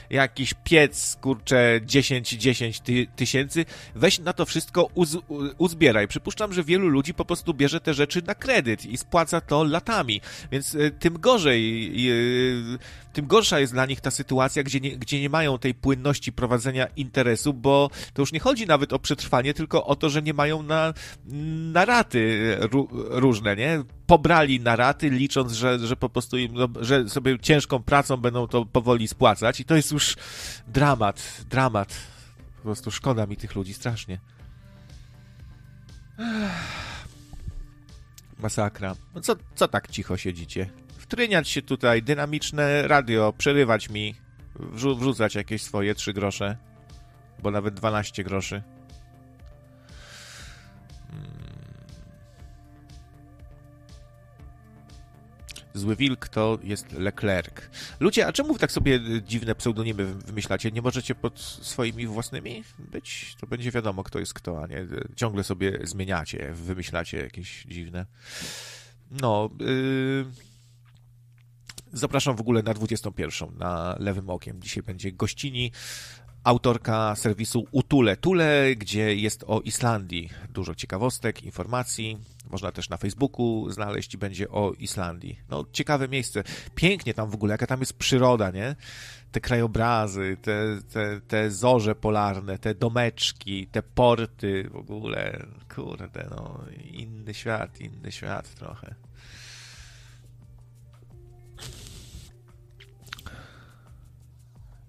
jakiś 0.10 0.54
piec, 0.64 1.18
kurczę, 1.22 1.82
10-10 1.86 2.82
ty, 2.82 3.08
tysięcy. 3.16 3.66
Weź 3.96 4.20
na 4.20 4.34
to 4.34 4.46
wszystko 4.46 4.90
uz, 4.94 5.18
uzbieraj. 5.58 6.08
Przypuszczam, 6.08 6.54
że 6.54 6.64
wielu 6.64 6.88
ludzi 6.88 7.14
po 7.14 7.26
prostu 7.26 7.54
bierze 7.54 7.80
te 7.80 7.94
rzeczy 7.94 8.22
na 8.22 8.36
kredyt 8.36 8.86
i 8.86 8.98
spłaca 8.98 9.42
to 9.42 9.64
latami. 9.64 10.22
Więc 10.52 10.76
y, 10.76 10.92
tym 11.00 11.20
gorzej, 11.20 11.94
y, 12.10 12.78
tym 13.18 13.28
gorsza 13.28 13.60
jest 13.60 13.74
dla 13.74 13.86
nich 13.86 14.02
ta 14.02 14.12
sytuacja, 14.12 14.64
gdzie 14.64 14.80
nie, 14.80 14.98
gdzie 14.98 15.22
nie 15.22 15.30
mają 15.30 15.58
tej 15.58 15.74
płynności 15.74 16.32
prowadzenia 16.32 16.86
interesu, 16.86 17.54
bo 17.54 17.90
to 18.14 18.22
już 18.22 18.32
nie 18.32 18.40
chodzi 18.40 18.68
nawet 18.68 18.94
o 18.94 19.00
przetrwanie, 19.00 19.54
tylko 19.54 19.86
o 19.86 19.96
to, 19.96 20.10
że 20.10 20.22
nie 20.22 20.34
mają 20.34 20.64
na, 20.64 20.94
na 21.74 21.86
raty 21.86 22.58
różne, 23.10 23.56
nie? 23.56 23.84
Pobrali 24.08 24.60
na 24.60 24.76
raty, 24.76 25.10
licząc, 25.10 25.52
że, 25.52 25.80
że 25.80 25.96
po 25.96 26.10
prostu 26.10 26.38
im, 26.38 26.54
no, 26.54 26.68
że 26.80 27.10
sobie 27.10 27.40
ciężką 27.40 27.84
pracą 27.84 28.18
będą 28.18 28.48
to 28.48 28.66
powoli 28.66 29.08
spłacać 29.08 29.60
i 29.60 29.66
to 29.66 29.76
jest 29.76 29.92
już 29.92 30.16
dramat, 30.68 31.46
dramat. 31.50 31.94
Po 32.58 32.62
prostu 32.62 32.92
szkoda 32.92 33.26
mi 33.26 33.38
tych 33.38 33.56
ludzi 33.56 33.74
strasznie. 33.74 34.20
Masakra. 38.40 38.96
No 39.16 39.22
co, 39.22 39.36
co 39.56 39.68
tak 39.68 39.92
cicho 39.92 40.18
siedzicie? 40.18 40.70
Wtryniać 41.08 41.50
się 41.50 41.62
tutaj, 41.62 42.04
dynamiczne 42.04 42.88
radio, 42.88 43.34
przerywać 43.38 43.90
mi, 43.90 44.16
wrzu 44.56 44.96
wrzucać 44.96 45.36
jakieś 45.36 45.62
swoje 45.62 45.96
3 45.96 46.14
grosze, 46.14 46.58
bo 47.44 47.52
nawet 47.52 47.74
12 47.74 48.24
groszy. 48.24 48.64
Hmm. 51.12 51.32
Zły 55.74 55.96
Wilk 55.96 56.28
to 56.28 56.60
jest 56.64 56.92
Leclerc. 56.92 57.56
Ludzie, 58.00 58.28
a 58.28 58.34
czemu 58.34 58.58
tak 58.58 58.72
sobie 58.72 59.00
dziwne 59.22 59.56
pseudonimy 59.56 60.06
wymyślacie? 60.06 60.72
Nie 60.72 60.82
możecie 60.82 61.16
pod 61.16 61.40
swoimi 61.40 62.08
własnymi 62.08 62.64
być? 62.80 63.36
To 63.40 63.48
będzie 63.48 63.72
wiadomo, 63.72 64.04
kto 64.04 64.20
jest 64.20 64.34
kto, 64.34 64.64
a 64.64 64.68
nie 64.68 64.86
ciągle 65.16 65.44
sobie 65.44 65.80
zmieniacie, 65.84 66.54
wymyślacie 66.54 67.18
jakieś 67.18 67.64
dziwne. 67.64 68.06
No, 69.12 69.50
yy, 69.60 70.47
Zapraszam 71.94 72.36
w 72.36 72.42
ogóle 72.42 72.64
na 72.64 72.74
21 72.74 73.50
na 73.58 73.96
Lewym 74.00 74.30
Okiem. 74.30 74.62
Dzisiaj 74.62 74.84
będzie 74.84 75.12
gościni 75.12 75.72
autorka 76.44 77.16
serwisu 77.16 77.68
Utule. 77.72 78.18
Tule, 78.18 78.76
gdzie 78.76 79.16
jest 79.16 79.44
o 79.48 79.62
Islandii. 79.62 80.30
Dużo 80.50 80.76
ciekawostek, 80.76 81.44
informacji. 81.44 82.18
Można 82.50 82.72
też 82.72 82.90
na 82.90 82.98
Facebooku 82.98 83.70
znaleźć 83.70 84.14
i 84.14 84.18
będzie 84.18 84.50
o 84.50 84.74
Islandii. 84.80 85.40
No, 85.50 85.66
ciekawe 85.72 86.08
miejsce. 86.08 86.44
Pięknie 86.76 87.14
tam 87.14 87.30
w 87.30 87.34
ogóle, 87.34 87.52
jaka 87.52 87.68
tam 87.68 87.80
jest 87.80 87.94
przyroda, 87.94 88.52
nie? 88.52 88.76
Te 89.32 89.42
krajobrazy, 89.42 90.38
te, 90.42 90.82
te, 90.94 91.22
te 91.22 91.52
zorze 91.52 91.96
polarne, 91.96 92.60
te 92.60 92.76
domeczki, 92.76 93.68
te 93.68 93.84
porty 93.84 94.70
w 94.72 94.76
ogóle. 94.76 95.46
Kurde, 95.76 96.28
no, 96.30 96.60
inny 96.92 97.34
świat, 97.34 97.82
inny 97.82 98.12
świat 98.12 98.56
trochę. 98.56 99.07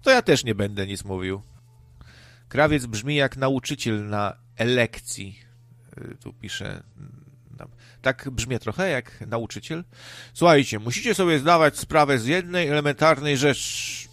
To 0.01 0.11
ja 0.11 0.21
też 0.21 0.43
nie 0.43 0.55
będę 0.55 0.87
nic 0.87 1.03
mówił. 1.03 1.41
Krawiec 2.49 2.85
brzmi 2.85 3.15
jak 3.15 3.37
nauczyciel 3.37 4.05
na 4.05 4.35
elekcji. 4.57 5.39
Y, 5.97 6.17
tu 6.23 6.33
pisze 6.33 6.83
pamiętam. 7.59 7.79
Tak 8.01 8.29
brzmi 8.29 8.59
trochę 8.59 8.89
jak 8.89 9.21
nauczyciel. 9.27 9.83
Słuchajcie, 10.33 10.79
musicie 10.79 11.15
sobie 11.15 11.39
zdawać 11.39 11.77
sprawę 11.77 12.19
z 12.19 12.25
jednej 12.25 12.67
elementarnej 12.67 13.37
rzeczy. 13.37 14.09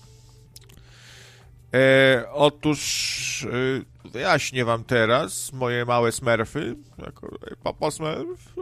E, 1.74 2.24
otóż 2.32 3.46
e, 4.04 4.08
wyjaśnię 4.08 4.64
wam 4.64 4.84
teraz, 4.84 5.52
moje 5.52 5.84
małe 5.84 6.12
smerfy, 6.12 6.76
jako 6.98 7.38
papa 7.62 7.90
smerf, 7.90 8.54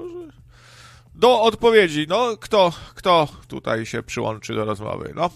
do 1.14 1.42
odpowiedzi. 1.42 2.06
No, 2.08 2.36
kto, 2.36 2.72
kto 2.94 3.28
tutaj 3.48 3.86
się 3.86 4.02
przyłączy 4.02 4.54
do 4.54 4.64
rozmowy? 4.64 5.12
No, 5.16 5.30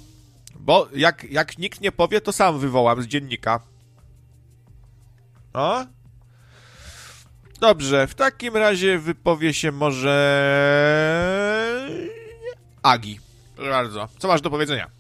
bo 0.54 0.88
jak, 0.94 1.24
jak 1.24 1.58
nikt 1.58 1.80
nie 1.80 1.92
powie, 1.92 2.20
to 2.20 2.32
sam 2.32 2.58
wywołam 2.58 3.02
z 3.02 3.06
dziennika. 3.06 3.60
No? 5.54 5.86
Dobrze, 7.60 8.06
w 8.06 8.14
takim 8.14 8.56
razie 8.56 8.98
wypowie 8.98 9.54
się 9.54 9.72
może... 9.72 10.14
Agi. 12.82 13.20
Proszę 13.56 13.70
bardzo. 13.70 14.08
Co 14.18 14.28
masz 14.28 14.40
do 14.40 14.50
powiedzenia? 14.50 14.90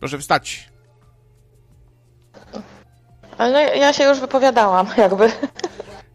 Proszę 0.00 0.18
wstać. 0.18 0.68
Ale 3.38 3.76
ja 3.76 3.92
się 3.92 4.04
już 4.04 4.20
wypowiadałam, 4.20 4.86
jakby. 4.96 5.32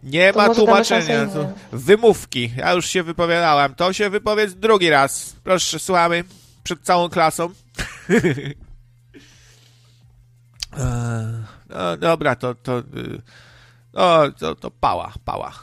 Nie 0.08 0.34
to 0.34 0.40
ma 0.40 0.56
tłumaczenia. 0.56 1.28
Wymówki. 1.72 2.52
Ja 2.58 2.74
już 2.74 2.86
się 2.86 3.04
wypowiadałam. 3.04 3.76
To 3.76 3.94
się 3.94 4.10
wypowiedz 4.10 4.54
drugi 4.54 4.90
raz. 4.90 5.36
Proszę, 5.44 5.80
słuchamy. 5.80 6.24
Przed 6.64 6.82
całą 6.82 7.10
klasą. 7.10 7.50
no 11.70 11.98
dobra, 11.98 12.36
to, 12.36 12.56
to, 12.56 12.84
no, 13.94 14.32
to, 14.32 14.56
to 14.56 14.72
pała, 14.72 15.14
pała. 15.26 15.54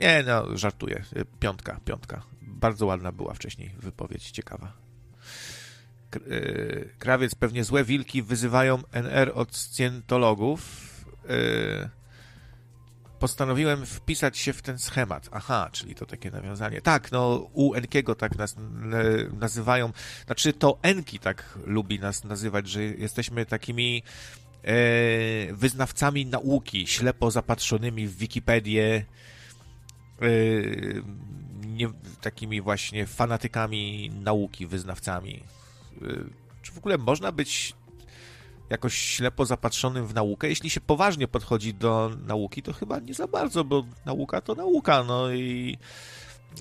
Nie, 0.00 0.24
no, 0.26 0.56
żartuję. 0.56 1.04
Piątka, 1.40 1.80
piątka. 1.84 2.22
Bardzo 2.42 2.86
ładna 2.86 3.12
była 3.12 3.34
wcześniej 3.34 3.70
wypowiedź, 3.78 4.30
ciekawa. 4.30 4.72
Y, 6.16 6.94
krawiec, 6.98 7.34
pewnie 7.34 7.64
złe 7.64 7.84
wilki 7.84 8.22
wyzywają 8.22 8.82
NR 8.92 9.32
od 9.34 9.56
scjentologów. 9.56 10.60
Y, 11.30 11.99
postanowiłem 13.20 13.86
wpisać 13.86 14.38
się 14.38 14.52
w 14.52 14.62
ten 14.62 14.78
schemat. 14.78 15.28
Aha, 15.32 15.68
czyli 15.72 15.94
to 15.94 16.06
takie 16.06 16.30
nawiązanie. 16.30 16.80
Tak, 16.80 17.12
no 17.12 17.50
u 17.52 17.74
Enkiego 17.74 18.14
tak 18.14 18.38
nas 18.38 18.56
nazywają. 19.32 19.92
Znaczy 20.26 20.52
to 20.52 20.78
Enki 20.82 21.18
tak 21.18 21.58
lubi 21.66 21.98
nas 21.98 22.24
nazywać, 22.24 22.68
że 22.68 22.84
jesteśmy 22.84 23.46
takimi 23.46 24.02
e, 24.64 24.72
wyznawcami 25.52 26.26
nauki, 26.26 26.86
ślepo 26.86 27.30
zapatrzonymi 27.30 28.06
w 28.06 28.16
Wikipedię, 28.16 29.04
e, 30.22 30.26
nie, 31.66 31.88
takimi 32.20 32.60
właśnie 32.60 33.06
fanatykami 33.06 34.10
nauki, 34.10 34.66
wyznawcami. 34.66 35.42
E, 36.02 36.06
czy 36.62 36.72
w 36.72 36.78
ogóle 36.78 36.98
można 36.98 37.32
być 37.32 37.74
jakoś 38.70 38.94
ślepo 38.94 39.44
zapatrzonym 39.44 40.06
w 40.06 40.14
naukę. 40.14 40.48
Jeśli 40.48 40.70
się 40.70 40.80
poważnie 40.80 41.28
podchodzi 41.28 41.74
do 41.74 42.10
nauki, 42.26 42.62
to 42.62 42.72
chyba 42.72 42.98
nie 42.98 43.14
za 43.14 43.26
bardzo, 43.26 43.64
bo 43.64 43.84
nauka 44.06 44.40
to 44.40 44.54
nauka, 44.54 45.04
no 45.04 45.32
i 45.32 45.78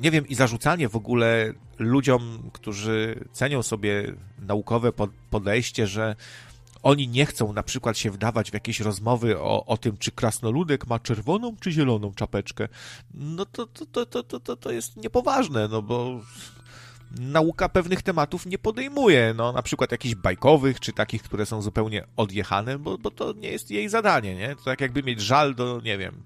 nie 0.02 0.12
wiem, 0.12 0.28
i 0.28 0.36
zarzucanie 0.36 0.90
w 0.90 0.96
ogóle 0.96 1.54
ludziom, 1.80 2.50
którzy 2.54 3.26
cenią 3.32 3.64
sobie 3.64 4.14
naukowe 4.40 4.92
podejście, 5.30 5.88
że 5.88 6.16
oni 6.84 7.08
nie 7.08 7.26
chcą 7.26 7.54
na 7.54 7.64
przykład 7.64 7.98
się 7.98 8.12
wdawać 8.12 8.52
w 8.52 8.54
jakieś 8.54 8.80
rozmowy 8.80 9.40
o, 9.40 9.66
o 9.66 9.78
tym, 9.78 9.98
czy 9.98 10.12
krasnoludek 10.12 10.88
ma 10.88 11.00
czerwoną 11.00 11.56
czy 11.60 11.72
zieloną 11.72 12.14
czapeczkę, 12.14 12.68
no 13.14 13.46
to, 13.46 13.68
to, 13.68 14.06
to, 14.06 14.24
to, 14.24 14.40
to, 14.40 14.56
to 14.56 14.72
jest 14.72 14.98
niepoważne, 14.98 15.68
no 15.68 15.82
bo 15.82 16.22
nauka 17.12 17.70
pewnych 17.70 18.02
tematów 18.02 18.46
nie 18.46 18.58
podejmuje, 18.58 19.34
no 19.38 19.52
na 19.52 19.62
przykład 19.62 19.92
jakichś 19.92 20.16
bajkowych, 20.16 20.80
czy 20.80 20.94
takich, 20.94 21.24
które 21.24 21.46
są 21.46 21.62
zupełnie 21.62 22.04
odjechane, 22.18 22.80
bo, 22.80 22.98
bo 22.98 23.12
to 23.12 23.34
nie 23.34 23.52
jest 23.52 23.72
jej 23.72 23.90
zadanie, 23.90 24.36
nie? 24.36 24.56
To 24.56 24.64
tak 24.64 24.82
jakby 24.82 25.04
mieć 25.04 25.22
żal 25.22 25.56
do, 25.56 25.82
nie 25.84 25.98
wiem... 25.98 26.24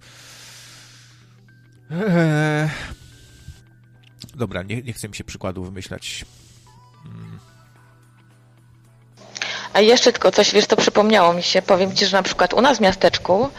Eee... 1.91 2.69
Dobra, 4.35 4.63
nie, 4.63 4.81
nie 4.81 4.93
chcę 4.93 5.09
mi 5.09 5.15
się 5.15 5.23
przykładów 5.23 5.65
wymyślać. 5.65 6.25
Hmm. 7.03 7.39
A 9.73 9.81
jeszcze 9.81 10.11
tylko 10.11 10.31
coś, 10.31 10.53
wiesz, 10.53 10.67
to 10.67 10.75
przypomniało 10.75 11.33
mi 11.33 11.43
się, 11.43 11.61
powiem 11.61 11.95
Ci, 11.95 12.05
że 12.05 12.17
na 12.17 12.23
przykład 12.23 12.53
u 12.53 12.61
nas 12.61 12.77
w 12.77 12.81
miasteczku 12.81 13.49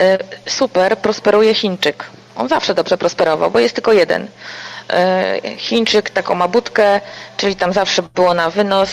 y, 0.00 0.50
super 0.50 0.98
prosperuje 0.98 1.54
Chińczyk. 1.54 2.10
On 2.36 2.48
zawsze 2.48 2.74
dobrze 2.74 2.98
prosperował, 2.98 3.50
bo 3.50 3.58
jest 3.58 3.74
tylko 3.74 3.92
jeden. 3.92 4.28
E, 4.90 5.40
Chińczyk 5.56 6.10
taką 6.10 6.34
ma 6.34 6.48
budkę, 6.48 7.00
czyli 7.36 7.56
tam 7.56 7.72
zawsze 7.72 8.02
było 8.02 8.34
na 8.34 8.50
wynos. 8.50 8.90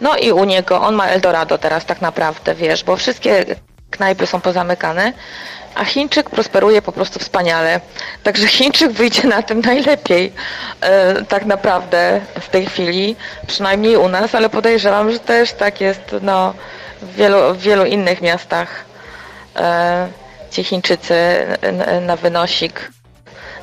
No 0.00 0.16
i 0.16 0.32
u 0.32 0.44
niego, 0.44 0.80
on 0.80 0.94
ma 0.94 1.06
Eldorado 1.06 1.58
teraz 1.58 1.84
tak 1.84 2.00
naprawdę, 2.00 2.54
wiesz, 2.54 2.84
bo 2.84 2.96
wszystkie 2.96 3.44
knajpy 3.90 4.26
są 4.26 4.40
pozamykane, 4.40 5.12
a 5.74 5.84
Chińczyk 5.84 6.30
prosperuje 6.30 6.82
po 6.82 6.92
prostu 6.92 7.18
wspaniale. 7.18 7.80
Także 8.22 8.46
Chińczyk 8.46 8.92
wyjdzie 8.92 9.28
na 9.28 9.42
tym 9.42 9.60
najlepiej 9.60 10.32
e, 10.80 11.22
tak 11.24 11.44
naprawdę 11.44 12.20
w 12.40 12.48
tej 12.48 12.66
chwili, 12.66 13.16
przynajmniej 13.46 13.96
u 13.96 14.08
nas, 14.08 14.34
ale 14.34 14.48
podejrzewam, 14.48 15.12
że 15.12 15.18
też 15.18 15.52
tak 15.52 15.80
jest 15.80 16.14
no, 16.22 16.54
w, 17.02 17.14
wielu, 17.14 17.54
w 17.54 17.58
wielu 17.58 17.84
innych 17.84 18.22
miastach. 18.22 18.84
E, 19.56 20.08
ci 20.50 20.64
Chińczycy 20.64 21.14
na 22.00 22.16
wynosik, 22.16 22.90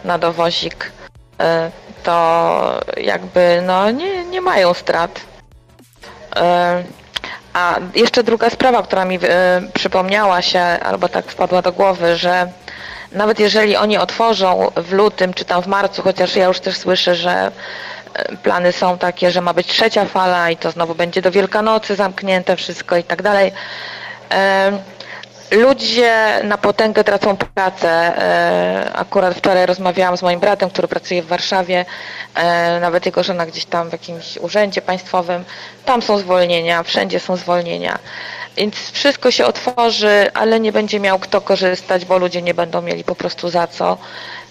na 0.04 0.18
dowozik 0.18 0.92
to 2.04 2.80
jakby 2.98 3.64
no, 3.66 3.92
nie, 3.92 4.26
nie 4.26 4.42
mają 4.42 4.74
strat. 4.74 5.22
E, 6.36 6.84
a 7.54 7.76
jeszcze 7.96 8.24
druga 8.24 8.50
sprawa, 8.50 8.84
która 8.84 9.06
mi 9.06 9.20
e, 9.24 9.62
przypomniała 9.74 10.42
się, 10.42 10.60
albo 10.60 11.10
tak 11.10 11.26
wpadła 11.26 11.62
do 11.62 11.72
głowy, 11.72 12.16
że 12.16 12.52
nawet 13.12 13.40
jeżeli 13.40 13.76
oni 13.76 13.98
otworzą 13.98 14.72
w 14.76 14.94
lutym 14.94 15.34
czy 15.34 15.46
tam 15.46 15.62
w 15.62 15.68
marcu, 15.68 16.02
chociaż 16.02 16.36
ja 16.36 16.46
już 16.46 16.60
też 16.60 16.78
słyszę, 16.78 17.16
że 17.16 17.52
plany 18.44 18.72
są 18.72 18.98
takie, 18.98 19.32
że 19.32 19.42
ma 19.42 19.54
być 19.54 19.68
trzecia 19.68 20.06
fala 20.06 20.50
i 20.50 20.58
to 20.58 20.72
znowu 20.72 20.96
będzie 20.96 21.22
do 21.22 21.32
Wielkanocy 21.32 21.96
zamknięte 21.96 22.56
wszystko 22.56 22.98
i 22.98 23.04
tak 23.04 23.22
dalej 23.22 23.52
Ludzie 25.52 26.42
na 26.44 26.58
potęgę 26.58 27.04
tracą 27.04 27.38
pracę. 27.38 27.90
E, 27.90 28.94
akurat 28.94 29.38
wczoraj 29.38 29.66
rozmawiałam 29.66 30.18
z 30.18 30.22
moim 30.22 30.40
bratem, 30.40 30.70
który 30.70 30.88
pracuje 30.88 31.24
w 31.24 31.28
Warszawie, 31.28 31.86
e, 32.36 32.80
nawet 32.80 33.06
jego 33.06 33.24
żona 33.24 33.46
gdzieś 33.46 33.66
tam 33.66 33.90
w 33.90 33.92
jakimś 33.92 34.38
urzędzie 34.38 34.82
państwowym. 34.82 35.44
Tam 35.86 36.02
są 36.02 36.18
zwolnienia, 36.18 36.84
wszędzie 36.84 37.20
są 37.20 37.36
zwolnienia. 37.36 38.00
Więc 38.58 38.92
wszystko 38.92 39.32
się 39.32 39.46
otworzy, 39.46 40.32
ale 40.34 40.60
nie 40.60 40.72
będzie 40.72 41.00
miał 41.00 41.20
kto 41.20 41.42
korzystać, 41.42 42.06
bo 42.06 42.18
ludzie 42.18 42.42
nie 42.42 42.54
będą 42.54 42.82
mieli 42.82 43.04
po 43.04 43.16
prostu 43.16 43.50
za 43.50 43.68
co. 43.68 43.98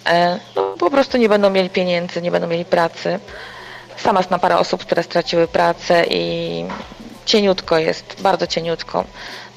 E, 0.06 0.38
no, 0.56 0.62
po 0.78 0.90
prostu 0.90 1.18
nie 1.18 1.28
będą 1.28 1.50
mieli 1.50 1.70
pieniędzy, 1.70 2.22
nie 2.22 2.30
będą 2.30 2.48
mieli 2.48 2.64
pracy. 2.64 3.18
Sama 3.96 4.22
znam 4.22 4.40
parę 4.40 4.58
osób, 4.58 4.80
które 4.80 5.02
straciły 5.02 5.48
pracę 5.48 6.04
i 6.10 6.64
cieniutko 7.26 7.78
jest, 7.78 8.22
bardzo 8.22 8.46
cieniutko. 8.46 9.04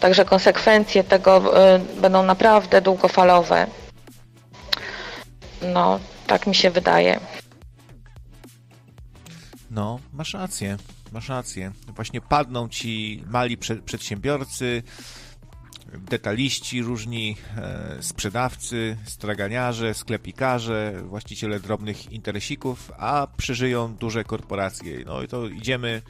Także 0.02 0.26
konsekwencje 0.26 1.04
tego 1.04 1.64
y, 1.76 2.02
będą 2.02 2.24
naprawdę 2.24 2.82
długofalowe. 2.82 3.68
No, 5.74 6.00
tak 6.28 6.48
mi 6.48 6.56
się 6.56 6.70
wydaje. 6.70 7.20
No, 9.72 10.00
masz 10.14 10.34
rację, 10.34 10.78
masz 11.12 11.30
rację. 11.30 11.72
Właśnie 11.88 12.22
padną 12.22 12.70
ci 12.70 13.24
mali 13.28 13.58
przedsiębiorcy, 13.86 14.84
detaliści 15.98 16.82
różni, 16.82 17.38
e, 17.58 17.98
sprzedawcy, 18.04 18.98
straganiarze, 19.06 19.94
sklepikarze, 19.94 20.94
właściciele 21.06 21.60
drobnych 21.60 22.12
interesików, 22.12 22.92
a 22.98 23.28
przeżyją 23.38 23.96
duże 23.96 24.24
korporacje. 24.24 25.04
No 25.06 25.22
i 25.24 25.28
to 25.28 25.48
idziemy 25.48 26.02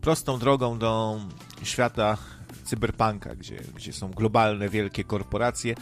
prostą 0.00 0.38
drogą 0.38 0.78
do 0.78 1.20
świata 1.62 2.18
cyberpunka, 2.64 3.34
gdzie, 3.34 3.56
gdzie 3.74 3.92
są 3.92 4.10
globalne, 4.10 4.68
wielkie 4.68 5.04
korporacje. 5.04 5.74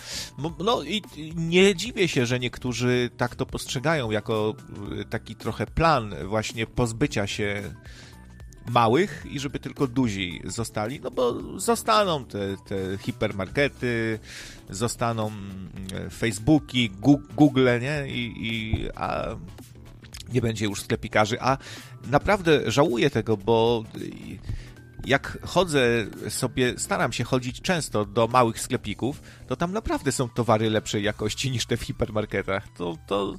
No 0.59 0.83
i 0.83 1.03
nie 1.37 1.75
dziwię 1.75 2.09
się, 2.09 2.27
że 2.27 2.41
niektórzy 2.41 3.11
tak 3.17 3.35
to 3.35 3.47
postrzegają 3.47 4.11
jako 4.11 4.55
y, 5.01 5.05
taki 5.05 5.37
trochę 5.37 5.67
plan 5.67 6.15
właśnie 6.27 6.67
pozbycia 6.67 7.27
się 7.27 7.63
małych 8.71 9.27
i 9.31 9.41
żeby 9.41 9.59
tylko 9.59 9.87
duzi 9.87 10.41
zostali, 10.45 11.01
no 11.01 11.11
bo 11.11 11.59
zostaną 11.61 12.25
te, 12.25 12.57
te 12.57 12.99
hipermarkety, 12.99 14.19
zostaną 14.71 15.27
mm, 15.27 16.11
Facebooki, 16.11 16.91
Google, 17.37 17.69
nie? 17.81 18.09
I, 18.09 18.47
i 18.47 18.89
a 18.95 19.27
nie 20.33 20.41
będzie 20.41 20.65
już 20.65 20.81
sklepikarzy, 20.81 21.41
a 21.41 21.59
naprawdę 22.07 22.71
żałuję 22.71 23.11
tego, 23.11 23.37
bo 23.37 23.85
jak 25.07 25.39
chodzę 25.43 26.07
sobie, 26.29 26.79
staram 26.79 27.13
się 27.13 27.25
chodzić 27.25 27.61
często 27.61 28.05
do 28.05 28.29
małych 28.29 28.61
sklepików, 28.61 29.23
to 29.47 29.57
tam 29.57 29.73
naprawdę 29.73 30.13
są 30.13 30.29
towary 30.29 30.71
lepszej 30.71 31.03
jakości 31.03 31.51
niż 31.51 31.67
te 31.67 31.77
w 31.77 31.83
hipermarketach. 31.83 32.69
To, 32.77 32.97
to 33.07 33.35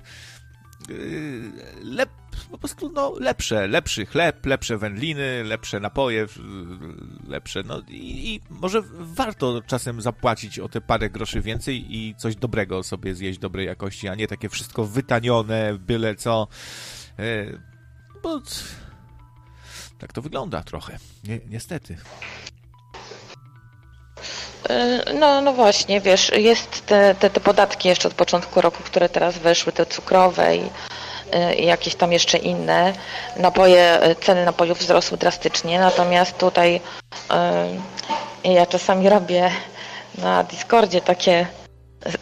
yy, 0.89 1.51
lep, 1.83 2.09
po 2.51 2.57
prostu 2.57 2.91
no, 2.95 3.13
lepsze, 3.19 3.67
lepszy 3.67 4.05
chleb, 4.05 4.45
lepsze 4.45 4.77
wędliny, 4.77 5.43
lepsze 5.43 5.79
napoje, 5.79 6.27
lepsze, 7.27 7.63
no 7.65 7.81
i, 7.89 8.33
i 8.33 8.41
może 8.49 8.81
warto 8.99 9.61
czasem 9.67 10.01
zapłacić 10.01 10.59
o 10.59 10.69
te 10.69 10.81
parę 10.81 11.09
groszy 11.09 11.41
więcej 11.41 11.95
i 11.95 12.15
coś 12.15 12.35
dobrego 12.35 12.83
sobie 12.83 13.15
zjeść 13.15 13.39
dobrej 13.39 13.67
jakości, 13.67 14.07
a 14.07 14.15
nie 14.15 14.27
takie 14.27 14.49
wszystko 14.49 14.85
wytanione, 14.85 15.77
byle 15.79 16.15
co. 16.15 16.47
Yy, 17.17 17.59
bo 18.23 18.41
tak 20.03 20.13
to 20.13 20.21
wygląda 20.21 20.63
trochę, 20.63 20.97
Ni 21.23 21.39
niestety. 21.49 21.97
Y, 24.69 25.13
no, 25.13 25.41
no 25.41 25.53
właśnie, 25.53 26.01
wiesz, 26.01 26.31
jest 26.35 26.85
te, 26.85 27.15
te, 27.15 27.29
te 27.29 27.39
podatki 27.39 27.87
jeszcze 27.87 28.07
od 28.07 28.13
początku 28.13 28.61
roku, 28.61 28.83
które 28.83 29.09
teraz 29.09 29.37
weszły, 29.37 29.71
te 29.71 29.85
cukrowe 29.85 30.55
i, 30.55 30.61
y, 30.61 31.55
i 31.55 31.65
jakieś 31.65 31.95
tam 31.95 32.11
jeszcze 32.11 32.37
inne. 32.37 32.93
Napoje, 33.37 34.09
y, 34.11 34.15
ceny 34.15 34.45
napojów 34.45 34.79
wzrosły 34.79 35.17
drastycznie, 35.17 35.79
natomiast 35.79 36.37
tutaj 36.37 36.81
ja 38.43 38.65
czasami 38.65 39.09
robię 39.09 39.51
na 40.17 40.43
Discordzie 40.43 41.01
takie 41.01 41.47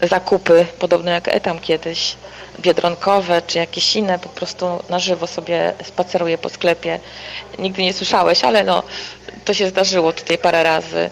zakupy, 0.01 0.65
podobne 0.79 1.11
jak 1.11 1.27
Etam 1.27 1.59
kiedyś, 1.59 2.15
biedronkowe 2.60 3.41
czy 3.48 3.57
jakieś 3.57 3.95
inne, 3.95 4.19
po 4.19 4.30
prostu 4.30 4.84
na 4.90 4.99
żywo 4.99 5.28
sobie 5.28 5.73
spaceruję 5.84 6.38
po 6.38 6.49
sklepie. 6.49 6.99
Nigdy 7.60 7.84
nie 7.84 7.94
słyszałeś, 7.94 8.44
ale 8.44 8.64
no, 8.64 8.84
to 9.45 9.53
się 9.53 9.69
zdarzyło 9.69 10.14
tutaj 10.14 10.38
parę 10.38 10.64
razy. 10.64 11.10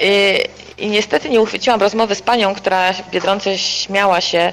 I, 0.00 0.42
i 0.78 0.88
niestety 0.88 1.28
nie 1.28 1.40
uchwyciłam 1.40 1.80
rozmowy 1.80 2.14
z 2.14 2.22
panią, 2.22 2.54
która 2.54 2.92
w 2.92 3.10
Biedronce 3.10 3.58
śmiała 3.58 4.20
się 4.20 4.52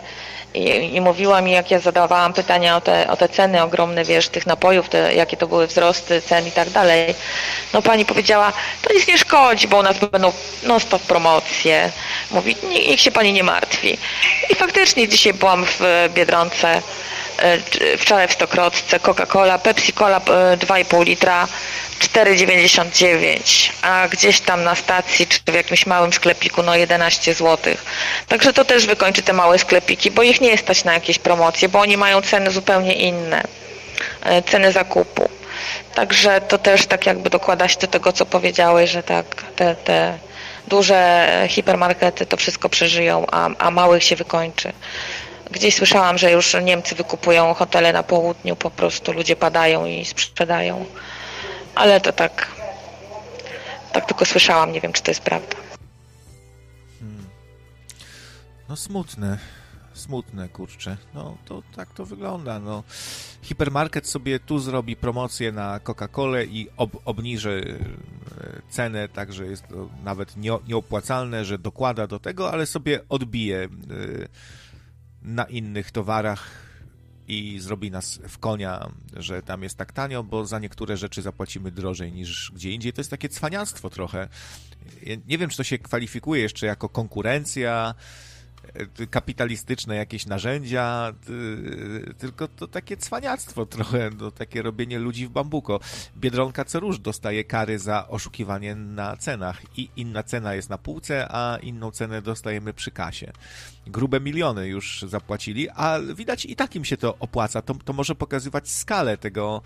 i, 0.53 0.95
i, 0.95 1.01
mówiła 1.01 1.41
mi, 1.41 1.51
jak 1.51 1.71
ja 1.71 1.79
zadawałam 1.79 2.33
pytania 2.33 2.77
o 2.77 2.81
te, 2.81 3.07
o 3.07 3.17
te 3.17 3.29
ceny 3.29 3.63
ogromne, 3.63 4.03
wiesz, 4.05 4.29
tych 4.29 4.45
napojów, 4.45 4.89
te, 4.89 5.13
jakie 5.15 5.37
to 5.37 5.47
były 5.47 5.67
wzrosty 5.67 6.21
cen 6.21 6.47
i 6.47 6.51
tak 6.51 6.69
dalej. 6.69 7.15
No 7.73 7.81
pani 7.81 8.05
powiedziała, 8.05 8.53
to 8.81 8.93
nic 8.93 9.07
nie 9.07 9.17
szkodzi, 9.17 9.67
bo 9.67 9.77
u 9.77 9.83
nas 9.83 9.97
będą 9.99 10.31
non-stop 10.63 11.01
promocje. 11.01 11.91
Mówi, 12.31 12.55
niech 12.69 13.01
się 13.01 13.11
pani 13.11 13.33
nie 13.33 13.43
martwi. 13.43 13.97
I 14.49 14.55
faktycznie 14.55 15.07
dzisiaj 15.07 15.33
byłam 15.33 15.65
w 15.65 16.09
Biedronce, 16.13 16.81
wczoraj 17.97 18.27
w 18.27 18.33
Stokrotce, 18.33 18.99
Coca-Cola, 18.99 19.59
Pepsi-Cola 19.59 20.19
2,5 20.57 21.01
e, 21.01 21.05
litra 21.05 21.47
4,99, 21.99 23.71
a 23.81 24.07
gdzieś 24.07 24.39
tam 24.39 24.63
na 24.63 24.75
stacji 24.75 25.27
czy 25.27 25.39
w 25.51 25.53
jakimś 25.53 25.85
małym 25.85 26.13
sklepiku 26.13 26.63
no 26.63 26.75
11 26.75 27.33
zł. 27.33 27.73
Także 28.27 28.53
to 28.53 28.65
też 28.65 28.85
wykończy 28.85 29.21
te 29.21 29.33
małe 29.33 29.59
sklepiki, 29.59 30.11
bo 30.11 30.23
ich 30.23 30.41
nie 30.41 30.57
stać 30.57 30.83
na 30.83 30.93
jakieś 30.93 31.19
promocje, 31.19 31.69
bo 31.69 31.79
oni 31.79 31.97
mają 31.97 32.21
ceny 32.21 32.51
zupełnie 32.51 32.93
inne, 32.93 33.43
e, 34.23 34.41
ceny 34.41 34.71
zakupu. 34.71 35.29
Także 35.95 36.41
to 36.41 36.57
też 36.57 36.85
tak 36.85 37.05
jakby 37.05 37.29
dokłada 37.29 37.67
się 37.67 37.79
do 37.79 37.87
tego, 37.87 38.13
co 38.13 38.25
powiedziałeś, 38.25 38.89
że 38.89 39.03
tak 39.03 39.25
te, 39.55 39.75
te 39.75 40.17
duże 40.67 41.27
hipermarkety 41.49 42.25
to 42.25 42.37
wszystko 42.37 42.69
przeżyją, 42.69 43.25
a, 43.31 43.49
a 43.57 43.71
małych 43.71 44.03
się 44.03 44.15
wykończy. 44.15 44.73
Gdzieś 45.53 45.75
słyszałam, 45.75 46.17
że 46.17 46.31
już 46.31 46.55
Niemcy 46.63 46.95
wykupują 46.95 47.53
hotele 47.53 47.93
na 47.93 48.03
południu, 48.03 48.55
po 48.55 48.71
prostu 48.71 49.13
ludzie 49.13 49.35
padają 49.35 49.85
i 49.85 50.05
sprzedają 50.05 50.85
ale 51.75 52.01
to 52.01 52.13
tak, 52.13 52.51
tak 53.93 54.05
tylko 54.05 54.25
słyszałam, 54.25 54.71
nie 54.71 54.81
wiem, 54.81 54.93
czy 54.93 55.03
to 55.03 55.11
jest 55.11 55.21
prawda. 55.21 55.55
Hmm. 56.99 57.25
No 58.69 58.75
smutne, 58.75 59.37
smutne, 59.93 60.49
kurczę. 60.49 60.97
No 61.13 61.37
to 61.45 61.63
tak 61.75 61.89
to 61.93 62.05
wygląda, 62.05 62.59
no. 62.59 62.83
Hipermarket 63.41 64.07
sobie 64.07 64.39
tu 64.39 64.59
zrobi 64.59 64.95
promocję 64.95 65.51
na 65.51 65.79
Coca-Colę 65.79 66.45
i 66.47 66.69
ob 66.77 66.91
obniży 67.05 67.79
e, 68.41 68.61
cenę, 68.69 69.09
tak 69.09 69.33
że 69.33 69.45
jest 69.45 69.67
to 69.67 69.89
nawet 70.03 70.37
nie, 70.37 70.51
nieopłacalne, 70.67 71.45
że 71.45 71.57
dokłada 71.57 72.07
do 72.07 72.19
tego, 72.19 72.51
ale 72.51 72.65
sobie 72.65 72.99
odbije 73.09 73.63
e, 73.63 73.67
na 75.23 75.43
innych 75.43 75.91
towarach 75.91 76.63
i 77.27 77.59
zrobi 77.59 77.91
nas 77.91 78.19
w 78.27 78.37
konia, 78.37 78.91
że 79.13 79.41
tam 79.41 79.63
jest 79.63 79.77
tak 79.77 79.91
tanio, 79.91 80.23
bo 80.23 80.45
za 80.45 80.59
niektóre 80.59 80.97
rzeczy 80.97 81.21
zapłacimy 81.21 81.71
drożej 81.71 82.11
niż 82.11 82.51
gdzie 82.55 82.71
indziej. 82.71 82.93
To 82.93 83.01
jest 83.01 83.11
takie 83.11 83.29
cwaniactwo 83.29 83.89
trochę. 83.89 84.27
Nie 85.27 85.37
wiem, 85.37 85.49
czy 85.49 85.57
to 85.57 85.63
się 85.63 85.77
kwalifikuje 85.77 86.41
jeszcze 86.41 86.65
jako 86.65 86.89
konkurencja, 86.89 87.95
kapitalistyczne 89.09 89.95
jakieś 89.95 90.25
narzędzia, 90.25 91.13
y, 91.29 92.13
tylko 92.17 92.47
to 92.47 92.67
takie 92.67 92.97
cwaniactwo 92.97 93.65
trochę, 93.65 94.09
no, 94.19 94.31
takie 94.31 94.61
robienie 94.61 94.99
ludzi 94.99 95.27
w 95.27 95.29
bambuko. 95.29 95.79
Biedronka 96.17 96.65
co 96.65 96.79
róż 96.79 96.99
dostaje 96.99 97.43
kary 97.43 97.79
za 97.79 98.07
oszukiwanie 98.07 98.75
na 98.75 99.17
cenach 99.17 99.61
i 99.77 99.89
inna 99.95 100.23
cena 100.23 100.55
jest 100.55 100.69
na 100.69 100.77
półce, 100.77 101.27
a 101.29 101.57
inną 101.61 101.91
cenę 101.91 102.21
dostajemy 102.21 102.73
przy 102.73 102.91
kasie. 102.91 103.31
Grube 103.87 104.19
miliony 104.19 104.67
już 104.67 105.05
zapłacili, 105.07 105.69
a 105.69 105.99
widać 106.15 106.45
i 106.45 106.55
tak 106.55 106.75
im 106.75 106.85
się 106.85 106.97
to 106.97 107.15
opłaca. 107.19 107.61
To, 107.61 107.73
to 107.73 107.93
może 107.93 108.15
pokazywać 108.15 108.69
skalę 108.69 109.17
tego, 109.17 109.61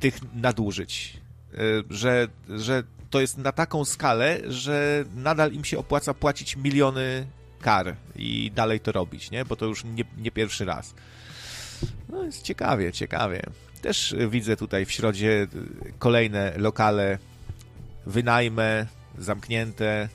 tych 0.00 0.34
nadużyć, 0.34 1.16
y, 1.54 1.58
że, 1.90 2.28
że 2.48 2.82
to 3.10 3.20
jest 3.20 3.38
na 3.38 3.52
taką 3.52 3.84
skalę, 3.84 4.40
że 4.48 5.04
nadal 5.14 5.52
im 5.52 5.64
się 5.64 5.78
opłaca 5.78 6.14
płacić 6.14 6.56
miliony 6.56 7.26
kar 7.62 7.96
i 8.16 8.50
dalej 8.54 8.80
to 8.80 8.92
robić, 8.92 9.30
nie? 9.30 9.44
Bo 9.44 9.56
to 9.56 9.66
już 9.66 9.84
nie, 9.84 10.04
nie 10.18 10.30
pierwszy 10.30 10.64
raz. 10.64 10.94
No 12.08 12.24
jest 12.24 12.42
ciekawie, 12.42 12.92
ciekawie. 12.92 13.42
Też 13.82 14.14
widzę 14.30 14.56
tutaj 14.56 14.86
w 14.86 14.92
środzie 14.92 15.46
kolejne 15.98 16.52
lokale 16.56 17.18
wynajmę, 18.06 18.86
zamknięte, 19.18 20.08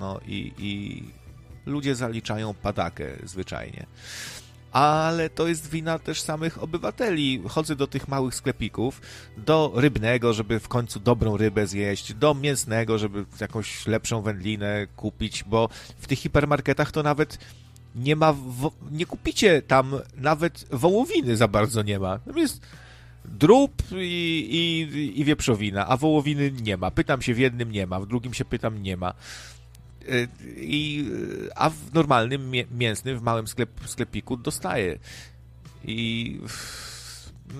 no 0.00 0.20
i, 0.26 0.52
i 0.58 1.02
ludzie 1.66 1.94
zaliczają 1.94 2.54
padakę 2.54 3.06
zwyczajnie 3.24 3.86
ale 4.72 5.30
to 5.30 5.48
jest 5.48 5.70
wina 5.70 5.98
też 5.98 6.20
samych 6.20 6.62
obywateli. 6.62 7.42
Chodzę 7.48 7.76
do 7.76 7.86
tych 7.86 8.08
małych 8.08 8.34
sklepików, 8.34 9.00
do 9.36 9.72
rybnego, 9.74 10.32
żeby 10.32 10.60
w 10.60 10.68
końcu 10.68 11.00
dobrą 11.00 11.36
rybę 11.36 11.66
zjeść, 11.66 12.14
do 12.14 12.34
mięsnego, 12.34 12.98
żeby 12.98 13.24
jakąś 13.40 13.86
lepszą 13.86 14.22
wędlinę 14.22 14.86
kupić, 14.96 15.44
bo 15.44 15.68
w 15.98 16.06
tych 16.06 16.18
hipermarketach 16.18 16.92
to 16.92 17.02
nawet 17.02 17.38
nie 17.94 18.16
ma, 18.16 18.34
nie 18.90 19.06
kupicie 19.06 19.62
tam 19.62 19.94
nawet 20.16 20.66
wołowiny 20.70 21.36
za 21.36 21.48
bardzo 21.48 21.82
nie 21.82 21.98
ma. 21.98 22.18
Tam 22.18 22.38
jest 22.38 22.60
drób 23.24 23.82
i, 23.92 24.48
i, 24.50 25.20
i 25.20 25.24
wieprzowina, 25.24 25.86
a 25.86 25.96
wołowiny 25.96 26.52
nie 26.62 26.76
ma. 26.76 26.90
Pytam 26.90 27.22
się 27.22 27.34
w 27.34 27.38
jednym 27.38 27.72
nie 27.72 27.86
ma, 27.86 28.00
w 28.00 28.06
drugim 28.06 28.34
się 28.34 28.44
pytam 28.44 28.82
nie 28.82 28.96
ma. 28.96 29.14
I, 30.56 31.06
a 31.56 31.70
w 31.70 31.94
normalnym 31.94 32.52
mięsnym, 32.70 33.18
w 33.18 33.22
małym 33.22 33.46
sklep, 33.46 33.70
sklepiku 33.86 34.36
dostaje. 34.36 34.98
I 35.84 36.40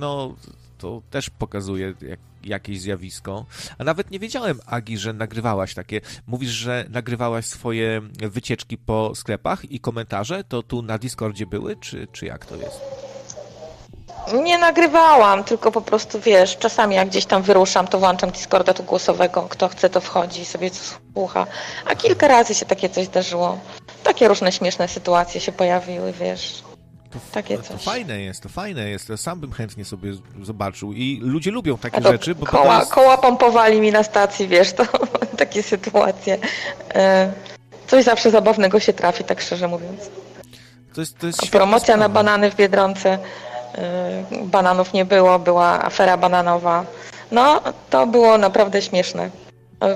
no, 0.00 0.36
to 0.78 1.02
też 1.10 1.30
pokazuje 1.30 1.94
jak, 2.00 2.18
jakieś 2.44 2.80
zjawisko. 2.80 3.46
A 3.78 3.84
nawet 3.84 4.10
nie 4.10 4.18
wiedziałem, 4.18 4.60
Agi, 4.66 4.98
że 4.98 5.12
nagrywałaś 5.12 5.74
takie. 5.74 6.00
Mówisz, 6.26 6.50
że 6.50 6.86
nagrywałaś 6.90 7.46
swoje 7.46 8.00
wycieczki 8.30 8.78
po 8.78 9.14
sklepach 9.14 9.72
i 9.72 9.80
komentarze. 9.80 10.44
To 10.44 10.62
tu 10.62 10.82
na 10.82 10.98
Discordzie 10.98 11.46
były, 11.46 11.76
czy, 11.76 12.08
czy 12.12 12.26
jak 12.26 12.46
to 12.46 12.56
jest? 12.56 12.80
Nie 14.44 14.58
nagrywałam, 14.58 15.44
tylko 15.44 15.72
po 15.72 15.80
prostu 15.80 16.20
wiesz, 16.20 16.58
czasami 16.58 16.96
jak 16.96 17.08
gdzieś 17.08 17.26
tam 17.26 17.42
wyruszam, 17.42 17.86
to 17.86 17.98
włączam 17.98 18.30
Discorda 18.30 18.74
tu 18.74 18.82
głosowego, 18.82 19.46
kto 19.48 19.68
chce 19.68 19.90
to 19.90 20.00
wchodzi 20.00 20.40
i 20.40 20.44
sobie 20.44 20.70
słucha. 21.14 21.46
A 21.86 21.94
kilka 21.94 22.28
razy 22.28 22.54
się 22.54 22.66
takie 22.66 22.88
coś 22.88 23.06
zdarzyło. 23.06 23.58
Takie 24.04 24.28
różne 24.28 24.52
śmieszne 24.52 24.88
sytuacje 24.88 25.40
się 25.40 25.52
pojawiły, 25.52 26.12
wiesz. 26.12 26.62
To, 27.10 27.18
takie 27.32 27.58
coś. 27.58 27.84
To 27.84 27.90
fajne 27.90 28.20
jest, 28.20 28.42
to 28.42 28.48
fajne 28.48 28.88
jest. 28.88 29.06
To 29.06 29.16
sam 29.16 29.40
bym 29.40 29.52
chętnie 29.52 29.84
sobie 29.84 30.12
zobaczył. 30.42 30.92
I 30.92 31.20
ludzie 31.22 31.50
lubią 31.50 31.78
takie 31.78 32.02
rzeczy, 32.02 32.34
bo 32.34 32.46
koła, 32.46 32.78
jest... 32.78 32.92
koła 32.92 33.18
pompowali 33.18 33.80
mi 33.80 33.92
na 33.92 34.02
stacji, 34.02 34.48
wiesz, 34.48 34.72
to 34.72 34.84
takie 35.38 35.62
sytuacje. 35.62 36.38
E, 36.94 37.32
coś 37.86 38.04
zawsze 38.04 38.30
zabawnego 38.30 38.80
się 38.80 38.92
trafi, 38.92 39.24
tak 39.24 39.40
szczerze 39.40 39.68
mówiąc. 39.68 40.00
To 40.94 41.00
jest, 41.00 41.18
to 41.18 41.26
jest 41.26 41.50
Promocja 41.50 41.96
na 41.96 42.08
banany 42.08 42.50
w 42.50 42.56
Biedronce. 42.56 43.18
Y, 43.74 44.46
bananów 44.46 44.92
nie 44.92 45.04
było, 45.04 45.38
była 45.38 45.84
afera 45.84 46.16
bananowa. 46.16 46.86
No, 47.30 47.60
to 47.90 48.06
było 48.06 48.38
naprawdę 48.38 48.82
śmieszne. 48.82 49.30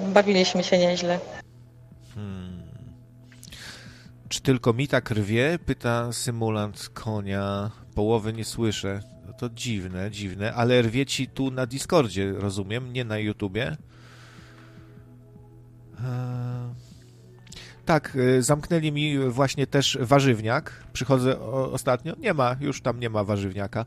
Bawiliśmy 0.03 0.65
się 0.65 0.79
nieźle. 0.79 1.19
Hmm. 2.15 2.63
Czy 4.29 4.41
tylko 4.41 4.73
mi 4.73 4.89
tak 4.89 5.11
rwie? 5.11 5.59
Pyta 5.67 6.13
symulant 6.13 6.89
konia. 6.95 7.71
Połowy 7.95 8.33
nie 8.33 8.45
słyszę. 8.45 9.01
No 9.27 9.33
to 9.33 9.49
dziwne, 9.49 10.11
dziwne, 10.11 10.55
ale 10.55 10.83
rwie 10.83 11.07
ci 11.07 11.29
tu 11.29 11.51
na 11.51 11.67
Discordzie, 11.67 12.33
rozumiem, 12.33 12.93
nie 12.93 13.05
na 13.05 13.19
YouTubie. 13.19 13.77
Eee... 16.01 16.56
Tak, 17.87 18.17
e, 18.17 18.43
zamknęli 18.43 18.93
mi 18.93 19.19
właśnie 19.19 19.67
też 19.67 19.99
warzywniak. 20.01 20.85
Przychodzę 20.93 21.41
ostatnio, 21.73 22.15
nie 22.19 22.35
ma, 22.35 22.57
już 22.61 22.81
tam 22.81 23.01
nie 23.01 23.11
ma 23.11 23.25
warzywniaka. 23.25 23.85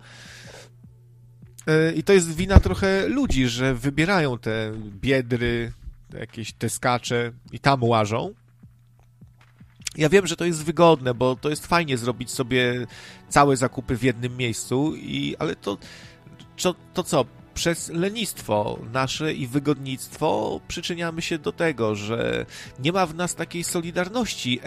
E, 1.67 1.93
I 1.93 2.03
to 2.03 2.13
jest 2.13 2.35
wina 2.35 2.59
trochę 2.59 3.07
ludzi, 3.07 3.47
że 3.47 3.75
wybierają 3.75 4.37
te 4.37 4.71
biedry, 5.01 5.71
jakieś 6.13 6.53
te 6.53 6.69
skacze 6.69 7.31
i 7.51 7.59
tam 7.59 7.83
łażą. 7.83 8.33
Ja 9.97 10.09
wiem, 10.09 10.27
że 10.27 10.35
to 10.35 10.45
jest 10.45 10.63
wygodne, 10.63 11.13
bo 11.13 11.35
to 11.35 11.49
jest 11.49 11.67
fajnie 11.67 11.97
zrobić 11.97 12.31
sobie 12.31 12.87
całe 13.29 13.57
zakupy 13.57 13.97
w 13.97 14.03
jednym 14.03 14.37
miejscu, 14.37 14.95
i, 14.95 15.35
ale 15.39 15.55
to, 15.55 15.77
to, 16.57 16.75
to 16.93 17.03
co? 17.03 17.25
Przez 17.59 17.89
lenistwo 17.89 18.79
nasze 18.93 19.33
i 19.33 19.47
wygodnictwo 19.47 20.61
przyczyniamy 20.67 21.21
się 21.21 21.37
do 21.37 21.51
tego, 21.51 21.95
że 21.95 22.45
nie 22.79 22.91
ma 22.91 23.05
w 23.05 23.15
nas 23.15 23.35
takiej 23.35 23.63
solidarności, 23.63 24.59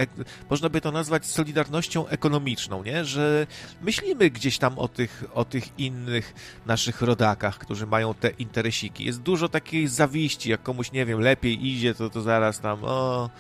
można 0.51 0.69
by 0.69 0.81
to 0.81 0.93
nazwać 0.93 1.27
solidarnością 1.27 2.09
ekonomiczną, 2.09 2.85
nie? 2.85 3.05
że 3.05 3.47
myślimy 3.83 4.31
gdzieś 4.31 4.59
tam 4.59 4.79
o 4.79 4.89
tych, 4.89 5.25
o 5.35 5.45
tych 5.45 5.79
innych 5.79 6.35
naszych 6.67 7.03
rodakach, 7.03 7.59
którzy 7.59 7.87
mają 7.87 8.15
te 8.15 8.31
interesiki. 8.31 9.05
Jest 9.05 9.21
dużo 9.21 9.49
takiej 9.49 9.89
zawiści, 9.89 10.51
jak 10.51 10.63
komuś, 10.63 10.93
nie 10.93 11.07
wiem, 11.07 11.21
lepiej 11.21 11.67
idzie, 11.67 11.95
to, 11.95 12.11
to 12.11 12.23
zaraz 12.23 12.61
tam, 12.61 12.79
o 12.85 13.31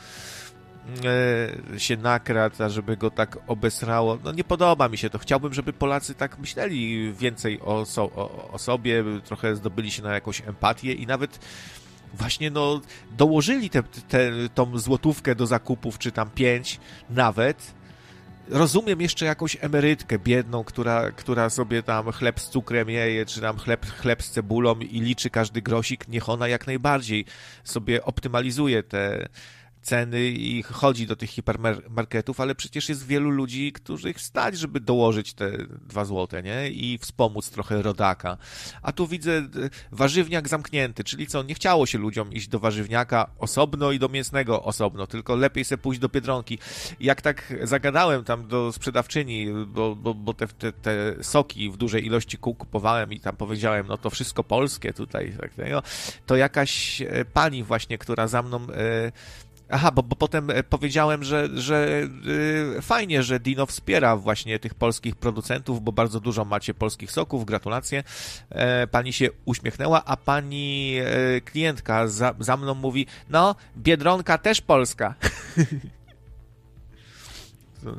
się 1.78 1.96
nakradł, 1.96 2.56
żeby 2.68 2.96
go 2.96 3.10
tak 3.10 3.38
obesrało. 3.46 4.18
No 4.24 4.32
nie 4.32 4.44
podoba 4.44 4.88
mi 4.88 4.98
się 4.98 5.10
to. 5.10 5.18
Chciałbym, 5.18 5.54
żeby 5.54 5.72
Polacy 5.72 6.14
tak 6.14 6.38
myśleli 6.38 7.12
więcej 7.12 7.60
o, 7.60 7.84
so, 7.84 8.02
o, 8.02 8.48
o 8.52 8.58
sobie, 8.58 9.04
trochę 9.24 9.56
zdobyli 9.56 9.90
się 9.90 10.02
na 10.02 10.14
jakąś 10.14 10.40
empatię 10.40 10.92
i 10.92 11.06
nawet 11.06 11.38
właśnie 12.14 12.50
no 12.50 12.80
dołożyli 13.10 13.70
te, 13.70 13.82
te, 13.82 14.30
tą 14.54 14.78
złotówkę 14.78 15.34
do 15.34 15.46
zakupów, 15.46 15.98
czy 15.98 16.12
tam 16.12 16.30
pięć 16.30 16.80
nawet. 17.10 17.74
Rozumiem 18.48 19.00
jeszcze 19.00 19.26
jakąś 19.26 19.56
emerytkę 19.60 20.18
biedną, 20.18 20.64
która, 20.64 21.10
która 21.10 21.50
sobie 21.50 21.82
tam 21.82 22.12
chleb 22.12 22.40
z 22.40 22.48
cukrem 22.48 22.90
jeje, 22.90 23.26
czy 23.26 23.40
tam 23.40 23.58
chleb, 23.58 23.86
chleb 23.86 24.22
z 24.22 24.30
cebulą 24.30 24.78
i 24.78 25.00
liczy 25.00 25.30
każdy 25.30 25.62
grosik. 25.62 26.08
Niech 26.08 26.28
ona 26.28 26.48
jak 26.48 26.66
najbardziej 26.66 27.24
sobie 27.64 28.04
optymalizuje 28.04 28.82
te, 28.82 29.28
ceny 29.82 30.28
i 30.28 30.62
chodzi 30.62 31.06
do 31.06 31.16
tych 31.16 31.30
hipermarketów, 31.30 32.40
ale 32.40 32.54
przecież 32.54 32.88
jest 32.88 33.06
wielu 33.06 33.30
ludzi, 33.30 33.72
których 33.72 34.20
stać, 34.20 34.58
żeby 34.58 34.80
dołożyć 34.80 35.34
te 35.34 35.50
dwa 35.68 36.04
złote, 36.04 36.42
nie? 36.42 36.70
I 36.70 36.98
wspomóc 36.98 37.50
trochę 37.50 37.82
rodaka. 37.82 38.36
A 38.82 38.92
tu 38.92 39.06
widzę 39.06 39.32
e, 39.38 39.48
warzywniak 39.92 40.48
zamknięty, 40.48 41.04
czyli 41.04 41.26
co, 41.26 41.42
nie 41.42 41.54
chciało 41.54 41.86
się 41.86 41.98
ludziom 41.98 42.32
iść 42.32 42.48
do 42.48 42.58
warzywniaka 42.58 43.30
osobno 43.38 43.92
i 43.92 43.98
do 43.98 44.08
mięsnego 44.08 44.62
osobno, 44.62 45.06
tylko 45.06 45.36
lepiej 45.36 45.64
se 45.64 45.78
pójść 45.78 46.00
do 46.00 46.08
Biedronki. 46.08 46.58
Jak 47.00 47.22
tak 47.22 47.54
zagadałem 47.62 48.24
tam 48.24 48.48
do 48.48 48.72
sprzedawczyni, 48.72 49.46
bo, 49.66 49.96
bo, 49.96 50.14
bo 50.14 50.34
te, 50.34 50.48
te, 50.48 50.72
te 50.72 51.14
soki 51.22 51.70
w 51.70 51.76
dużej 51.76 52.06
ilości 52.06 52.38
kół 52.38 52.54
kupowałem 52.54 53.12
i 53.12 53.20
tam 53.20 53.36
powiedziałem, 53.36 53.86
no 53.86 53.98
to 53.98 54.10
wszystko 54.10 54.44
polskie 54.44 54.92
tutaj, 54.92 55.32
tak, 55.40 55.50
to 56.26 56.36
jakaś 56.36 57.02
e, 57.02 57.24
pani 57.24 57.64
właśnie, 57.64 57.98
która 57.98 58.28
za 58.28 58.42
mną 58.42 58.66
e, 58.70 59.12
Aha, 59.74 59.90
bo, 59.90 60.02
bo 60.02 60.16
potem 60.16 60.50
e, 60.50 60.62
powiedziałem, 60.62 61.24
że, 61.24 61.48
że 61.54 62.08
yy, 62.74 62.82
fajnie, 62.82 63.22
że 63.22 63.40
Dino 63.40 63.66
wspiera 63.66 64.16
właśnie 64.16 64.58
tych 64.58 64.74
polskich 64.74 65.16
producentów, 65.16 65.82
bo 65.82 65.92
bardzo 65.92 66.20
dużo 66.20 66.44
macie 66.44 66.74
polskich 66.74 67.12
soków, 67.12 67.44
gratulacje. 67.44 68.04
E, 68.50 68.86
pani 68.86 69.12
się 69.12 69.28
uśmiechnęła, 69.44 70.04
a 70.04 70.16
pani 70.16 70.96
e, 70.98 71.40
klientka 71.40 72.08
za, 72.08 72.34
za 72.38 72.56
mną 72.56 72.74
mówi, 72.74 73.06
no, 73.30 73.54
Biedronka 73.76 74.38
też 74.38 74.60
polska. 74.60 75.14
to, 77.84 77.94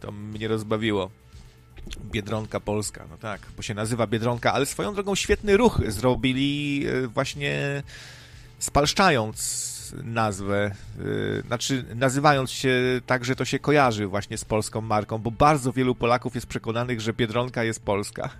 to 0.00 0.12
mnie 0.12 0.48
rozbawiło. 0.48 1.10
Biedronka 2.04 2.60
Polska, 2.60 3.06
no 3.10 3.16
tak, 3.16 3.40
bo 3.56 3.62
się 3.62 3.74
nazywa 3.74 4.06
Biedronka, 4.06 4.52
ale 4.52 4.66
swoją 4.66 4.94
drogą 4.94 5.14
świetny 5.14 5.56
ruch 5.56 5.80
zrobili 5.86 6.84
e, 6.86 7.06
właśnie 7.06 7.82
spalszczając 8.58 9.77
nazwę, 9.92 10.74
yy, 10.98 11.42
znaczy 11.46 11.84
nazywając 11.94 12.50
się 12.50 13.00
tak, 13.06 13.24
że 13.24 13.36
to 13.36 13.44
się 13.44 13.58
kojarzy 13.58 14.06
właśnie 14.06 14.38
z 14.38 14.44
polską 14.44 14.80
marką, 14.80 15.18
bo 15.18 15.30
bardzo 15.30 15.72
wielu 15.72 15.94
Polaków 15.94 16.34
jest 16.34 16.46
przekonanych, 16.46 17.00
że 17.00 17.12
Biedronka 17.12 17.64
jest 17.64 17.84
polska. 17.84 18.30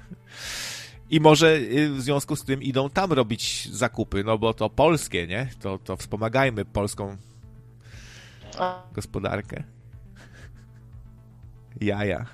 I 1.10 1.20
może 1.20 1.56
y, 1.56 1.90
w 1.90 2.00
związku 2.00 2.36
z 2.36 2.44
tym 2.44 2.62
idą 2.62 2.90
tam 2.90 3.12
robić 3.12 3.68
zakupy, 3.72 4.24
no 4.24 4.38
bo 4.38 4.54
to 4.54 4.70
polskie, 4.70 5.26
nie? 5.26 5.48
To, 5.60 5.78
to 5.78 5.96
wspomagajmy 5.96 6.64
polską 6.64 7.16
gospodarkę. 8.92 9.62
Jaja. 11.80 12.26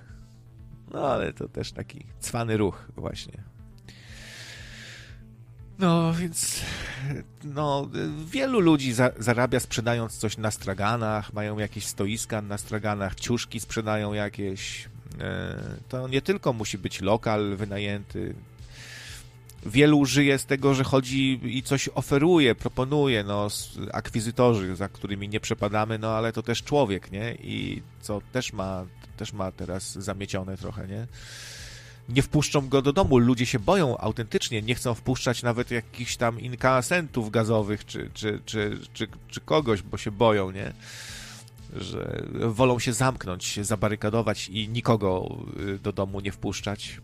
No 0.92 1.08
ale 1.08 1.32
to 1.32 1.48
też 1.48 1.72
taki 1.72 2.06
cwany 2.20 2.56
ruch 2.56 2.88
właśnie. 2.96 3.53
No, 5.78 6.14
więc 6.14 6.60
no, 7.44 7.88
wielu 8.26 8.60
ludzi 8.60 8.92
za, 8.92 9.10
zarabia 9.18 9.60
sprzedając 9.60 10.18
coś 10.18 10.36
na 10.38 10.51
straganach, 10.51 11.32
mają 11.32 11.59
jakieś 11.59 11.86
stoiska 11.86 12.42
na 12.42 12.59
straganach, 12.59 13.14
ciuszki 13.14 13.60
sprzedają 13.60 14.12
jakieś. 14.12 14.88
E, 15.20 15.56
to 15.88 16.09
nie 16.09 16.22
tylko 16.22 16.52
musi 16.52 16.78
być 16.78 17.01
lokal 17.01 17.56
wynajęty. 17.56 18.34
Wielu 19.66 20.05
żyje 20.05 20.38
z 20.38 20.46
tego, 20.46 20.74
że 20.74 20.84
chodzi 20.84 21.40
i 21.44 21.62
coś 21.62 21.88
oferuje, 21.94 22.55
proponuje, 22.55 23.24
no, 23.24 23.48
akwizytorzy, 23.92 24.76
za 24.76 24.88
którymi 24.88 25.28
nie 25.28 25.40
przepadamy, 25.40 25.98
no, 25.98 26.10
ale 26.10 26.32
to 26.32 26.42
też 26.42 26.62
człowiek, 26.62 27.12
nie? 27.12 27.34
I 27.34 27.82
co 28.01 28.20
też 28.32 28.52
ma, 28.52 28.86
też 29.16 29.32
ma 29.32 29.52
teraz 29.52 29.92
zamiecione 29.92 30.56
trochę, 30.56 30.88
nie? 30.88 31.06
Nie 32.09 32.22
wpuszczą 32.22 32.68
go 32.68 32.82
do 32.82 32.93
domu. 32.93 33.18
Ludzie 33.18 33.47
się 33.47 33.59
boją 33.59 33.98
autentycznie, 33.98 34.62
nie 34.62 34.74
chcą 34.74 34.94
wpuszczać 34.94 35.43
nawet 35.43 35.70
jakichś 35.70 36.16
tam 36.16 36.40
inkasentów 36.40 37.31
gazowych 37.31 37.86
czy, 37.86 38.10
czy, 38.14 38.40
czy, 38.44 38.78
czy, 38.93 39.09
czy 39.28 39.40
kogoś, 39.40 39.82
bo 39.82 39.97
się 39.98 40.10
boją, 40.10 40.51
nie? 40.51 40.72
Że 41.76 42.22
wolą 42.35 42.78
się 42.78 42.93
zamknąć, 42.93 43.44
się 43.44 43.64
zabarykadować 43.64 44.48
i 44.48 44.68
nikogo 44.68 45.36
y, 45.60 45.78
do 45.78 45.93
domu 45.93 46.20
nie 46.20 46.32
wpuszczać. 46.32 47.01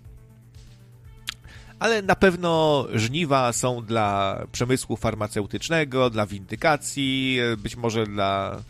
Ale 1.78 2.02
na 2.02 2.16
pewno 2.16 2.86
żniwa 2.94 3.52
są 3.52 3.84
dla 3.84 4.40
przemysłu 4.52 4.96
farmaceutycznego, 4.96 6.10
dla 6.10 6.26
windykacji, 6.26 7.38
być 7.58 7.76
może 7.76 8.06
dla, 8.06 8.62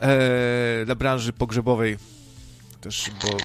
e, 0.00 0.84
dla 0.84 0.94
branży 0.94 1.32
pogrzebowej 1.32 1.98
też, 2.80 3.10
bo 3.22 3.38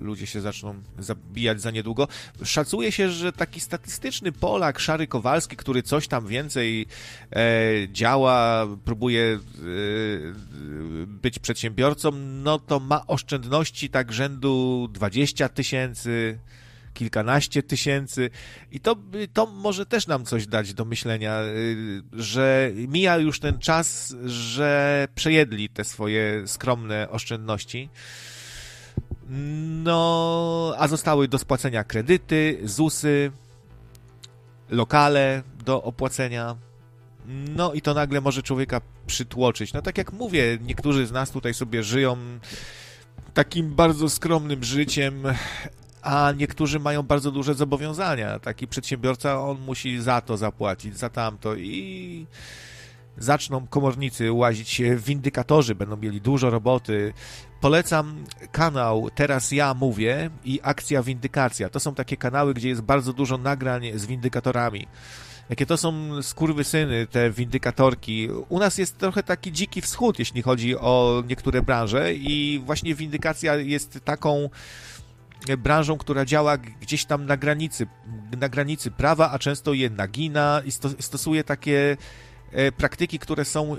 ludzie 0.00 0.26
się 0.26 0.40
zaczną 0.40 0.74
zabijać 0.98 1.60
za 1.60 1.70
niedługo. 1.70 2.08
Szacuje 2.44 2.92
się, 2.92 3.10
że 3.10 3.32
taki 3.32 3.60
statystyczny 3.60 4.32
Polak, 4.32 4.78
Szary 4.78 5.06
Kowalski, 5.06 5.56
który 5.56 5.82
coś 5.82 6.08
tam 6.08 6.26
więcej 6.26 6.86
e, 7.32 7.46
działa, 7.92 8.66
próbuje 8.84 9.22
e, 9.22 9.38
być 11.06 11.38
przedsiębiorcą, 11.38 12.10
no 12.12 12.58
to 12.58 12.80
ma 12.80 13.06
oszczędności 13.06 13.90
tak 13.90 14.12
rzędu 14.12 14.88
20 14.92 15.48
tysięcy, 15.48 16.38
kilkanaście 16.94 17.62
tysięcy 17.62 18.30
i 18.72 18.80
to, 18.80 18.96
to 19.32 19.46
może 19.46 19.86
też 19.86 20.06
nam 20.06 20.24
coś 20.24 20.46
dać 20.46 20.74
do 20.74 20.84
myślenia, 20.84 21.32
e, 21.32 21.52
że 22.12 22.70
mija 22.74 23.16
już 23.16 23.40
ten 23.40 23.58
czas, 23.58 24.14
że 24.24 25.08
przejedli 25.14 25.68
te 25.68 25.84
swoje 25.84 26.42
skromne 26.46 27.10
oszczędności. 27.10 27.88
No, 29.82 30.74
a 30.78 30.88
zostały 30.88 31.28
do 31.28 31.38
spłacenia 31.38 31.84
kredyty, 31.84 32.60
ZUSy, 32.64 33.32
lokale 34.70 35.42
do 35.64 35.82
opłacenia. 35.82 36.56
No 37.26 37.72
i 37.72 37.82
to 37.82 37.94
nagle 37.94 38.20
może 38.20 38.42
człowieka 38.42 38.80
przytłoczyć. 39.06 39.72
No 39.72 39.82
tak 39.82 39.98
jak 39.98 40.12
mówię, 40.12 40.58
niektórzy 40.62 41.06
z 41.06 41.12
nas 41.12 41.30
tutaj 41.30 41.54
sobie 41.54 41.82
żyją 41.82 42.16
takim 43.34 43.74
bardzo 43.74 44.08
skromnym 44.08 44.64
życiem, 44.64 45.22
a 46.02 46.32
niektórzy 46.36 46.80
mają 46.80 47.02
bardzo 47.02 47.30
duże 47.30 47.54
zobowiązania. 47.54 48.38
Taki 48.38 48.68
przedsiębiorca, 48.68 49.40
on 49.40 49.60
musi 49.60 50.00
za 50.00 50.20
to 50.20 50.36
zapłacić, 50.36 50.98
za 50.98 51.08
tamto 51.08 51.54
i 51.54 52.26
zaczną 53.18 53.66
komornicy 53.66 54.32
łazić 54.32 54.82
windykatorzy 54.96 55.74
będą 55.74 55.96
mieli 55.96 56.20
dużo 56.20 56.50
roboty. 56.50 57.12
Polecam 57.60 58.24
kanał 58.52 59.10
Teraz 59.14 59.52
ja 59.52 59.74
mówię 59.74 60.30
i 60.44 60.60
Akcja 60.62 61.02
Windykacja. 61.02 61.68
To 61.68 61.80
są 61.80 61.94
takie 61.94 62.16
kanały, 62.16 62.54
gdzie 62.54 62.68
jest 62.68 62.80
bardzo 62.80 63.12
dużo 63.12 63.38
nagrań 63.38 63.86
z 63.94 64.06
windykatorami. 64.06 64.86
Jakie 65.50 65.66
to 65.66 65.76
są 65.76 66.22
skurwysyny, 66.22 67.06
te 67.06 67.30
windykatorki. 67.30 68.28
U 68.48 68.58
nas 68.58 68.78
jest 68.78 68.98
trochę 68.98 69.22
taki 69.22 69.52
dziki 69.52 69.80
wschód, 69.80 70.18
jeśli 70.18 70.42
chodzi 70.42 70.76
o 70.76 71.22
niektóre 71.28 71.62
branże 71.62 72.14
i 72.14 72.62
właśnie 72.66 72.94
windykacja 72.94 73.56
jest 73.56 74.00
taką 74.04 74.50
branżą, 75.58 75.98
która 75.98 76.24
działa 76.24 76.58
gdzieś 76.58 77.04
tam 77.04 77.26
na 77.26 77.36
granicy, 77.36 77.86
na 78.40 78.48
granicy 78.48 78.90
prawa, 78.90 79.30
a 79.30 79.38
często 79.38 79.72
je 79.72 79.90
nagina 79.90 80.62
i 80.64 80.72
stosuje 81.02 81.44
takie 81.44 81.96
praktyki, 82.76 83.18
które 83.18 83.44
są 83.44 83.76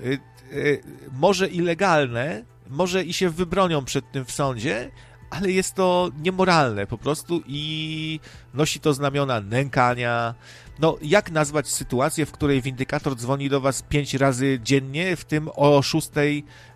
może 1.11 1.47
ilegalne, 1.47 2.43
może 2.69 3.03
i 3.03 3.13
się 3.13 3.29
wybronią 3.29 3.85
przed 3.85 4.11
tym 4.11 4.25
w 4.25 4.31
sądzie, 4.31 4.91
ale 5.29 5.51
jest 5.51 5.73
to 5.73 6.09
niemoralne 6.21 6.87
po 6.87 6.97
prostu 6.97 7.41
i 7.47 8.19
nosi 8.53 8.79
to 8.79 8.93
znamiona 8.93 9.41
nękania. 9.41 10.35
No, 10.79 10.97
jak 11.01 11.31
nazwać 11.31 11.67
sytuację, 11.67 12.25
w 12.25 12.31
której 12.31 12.61
windykator 12.61 13.15
dzwoni 13.15 13.49
do 13.49 13.61
was 13.61 13.81
pięć 13.81 14.13
razy 14.13 14.59
dziennie, 14.63 15.15
w 15.15 15.25
tym 15.25 15.49
o 15.55 15.81
6 15.81 16.09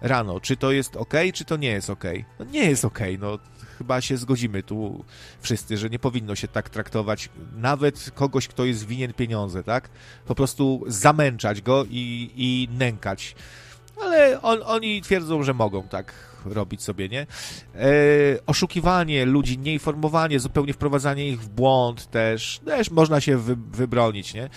rano? 0.01 0.39
Czy 0.39 0.57
to 0.57 0.71
jest 0.71 0.95
ok, 0.95 1.13
czy 1.33 1.45
to 1.45 1.57
nie 1.57 1.69
jest 1.69 1.89
ok? 1.89 2.03
No 2.39 2.45
nie 2.45 2.69
jest 2.69 2.85
ok, 2.85 2.99
no 3.19 3.39
chyba 3.77 4.01
się 4.01 4.17
zgodzimy 4.17 4.63
tu 4.63 5.05
wszyscy, 5.41 5.77
że 5.77 5.89
nie 5.89 5.99
powinno 5.99 6.35
się 6.35 6.47
tak 6.47 6.69
traktować 6.69 7.29
nawet 7.57 8.11
kogoś, 8.15 8.47
kto 8.47 8.65
jest 8.65 8.87
winien 8.87 9.13
pieniądze, 9.13 9.63
tak? 9.63 9.89
Po 10.25 10.35
prostu 10.35 10.83
zamęczać 10.87 11.61
go 11.61 11.85
i, 11.89 12.31
i 12.35 12.69
nękać. 12.77 13.35
Ale 14.01 14.41
on, 14.41 14.59
oni 14.65 15.01
twierdzą, 15.01 15.43
że 15.43 15.53
mogą 15.53 15.83
tak 15.83 16.13
robić 16.45 16.81
sobie, 16.83 17.09
nie? 17.09 17.21
E, 17.75 17.87
oszukiwanie 18.45 19.25
ludzi, 19.25 19.57
nieinformowanie, 19.57 20.39
zupełnie 20.39 20.73
wprowadzanie 20.73 21.29
ich 21.29 21.41
w 21.41 21.49
błąd 21.49 22.11
też, 22.11 22.59
też 22.65 22.91
można 22.91 23.21
się 23.21 23.37
wy, 23.37 23.55
wybronić, 23.55 24.33
nie? 24.33 24.49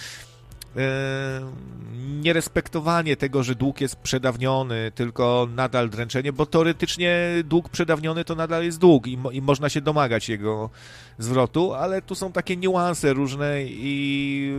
Nierespektowanie 2.20 3.16
tego, 3.16 3.42
że 3.42 3.55
dług 3.55 3.80
jest 3.80 3.96
przedawniony, 3.96 4.92
tylko 4.94 5.48
nadal 5.55 5.90
dręczenie, 5.90 6.32
bo 6.32 6.46
teoretycznie 6.46 7.18
dług 7.44 7.68
przedawniony 7.68 8.24
to 8.24 8.34
nadal 8.34 8.64
jest 8.64 8.78
dług 8.78 9.06
i, 9.06 9.16
mo 9.16 9.30
i 9.30 9.42
można 9.42 9.68
się 9.68 9.80
domagać 9.80 10.28
jego 10.28 10.70
zwrotu, 11.18 11.74
ale 11.74 12.02
tu 12.02 12.14
są 12.14 12.32
takie 12.32 12.56
niuanse 12.56 13.12
różne 13.12 13.62
i 13.64 14.52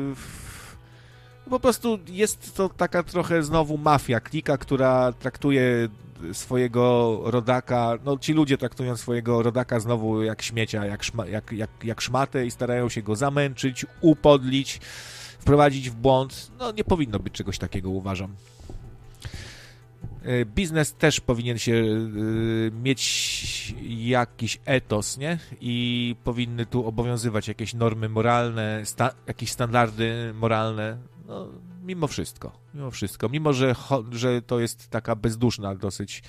po 1.49 1.59
prostu 1.59 1.99
jest 2.07 2.55
to 2.55 2.69
taka 2.69 3.03
trochę 3.03 3.43
znowu 3.43 3.77
mafia, 3.77 4.19
klika, 4.19 4.57
która 4.57 5.13
traktuje 5.13 5.89
swojego 6.33 7.19
rodaka, 7.25 7.97
no 8.05 8.17
ci 8.17 8.33
ludzie 8.33 8.57
traktują 8.57 8.97
swojego 8.97 9.43
rodaka 9.43 9.79
znowu 9.79 10.23
jak 10.23 10.41
śmiecia, 10.41 10.85
jak, 10.85 11.03
szma, 11.03 11.27
jak, 11.27 11.51
jak, 11.51 11.69
jak 11.83 12.01
szmatę 12.01 12.45
i 12.45 12.51
starają 12.51 12.89
się 12.89 13.01
go 13.01 13.15
zamęczyć, 13.15 13.85
upodlić, 14.01 14.79
wprowadzić 15.39 15.89
w 15.89 15.95
błąd. 15.95 16.51
No 16.59 16.71
nie 16.71 16.83
powinno 16.83 17.19
być 17.19 17.33
czegoś 17.33 17.57
takiego, 17.57 17.89
uważam. 17.89 18.35
E, 20.23 20.45
biznes 20.45 20.93
też 20.93 21.19
powinien 21.19 21.57
się 21.57 21.73
e, 21.73 22.71
mieć 22.71 23.75
jakiś 23.87 24.59
etos, 24.65 25.17
nie? 25.17 25.39
I 25.61 26.15
powinny 26.23 26.65
tu 26.65 26.87
obowiązywać 26.87 27.47
jakieś 27.47 27.73
normy 27.73 28.09
moralne, 28.09 28.81
sta 28.85 29.11
jakieś 29.27 29.51
standardy 29.51 30.33
moralne. 30.33 30.97
No, 31.27 31.47
mimo 31.83 32.07
wszystko, 32.07 32.51
mimo 32.73 32.91
wszystko, 32.91 33.29
mimo 33.29 33.53
że, 33.53 33.75
że 34.11 34.41
to 34.41 34.59
jest 34.59 34.89
taka 34.89 35.15
bezduszna 35.15 35.75
dosyć 35.75 36.23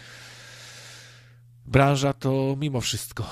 branża, 1.66 2.12
to 2.12 2.56
mimo 2.58 2.80
wszystko. 2.80 3.24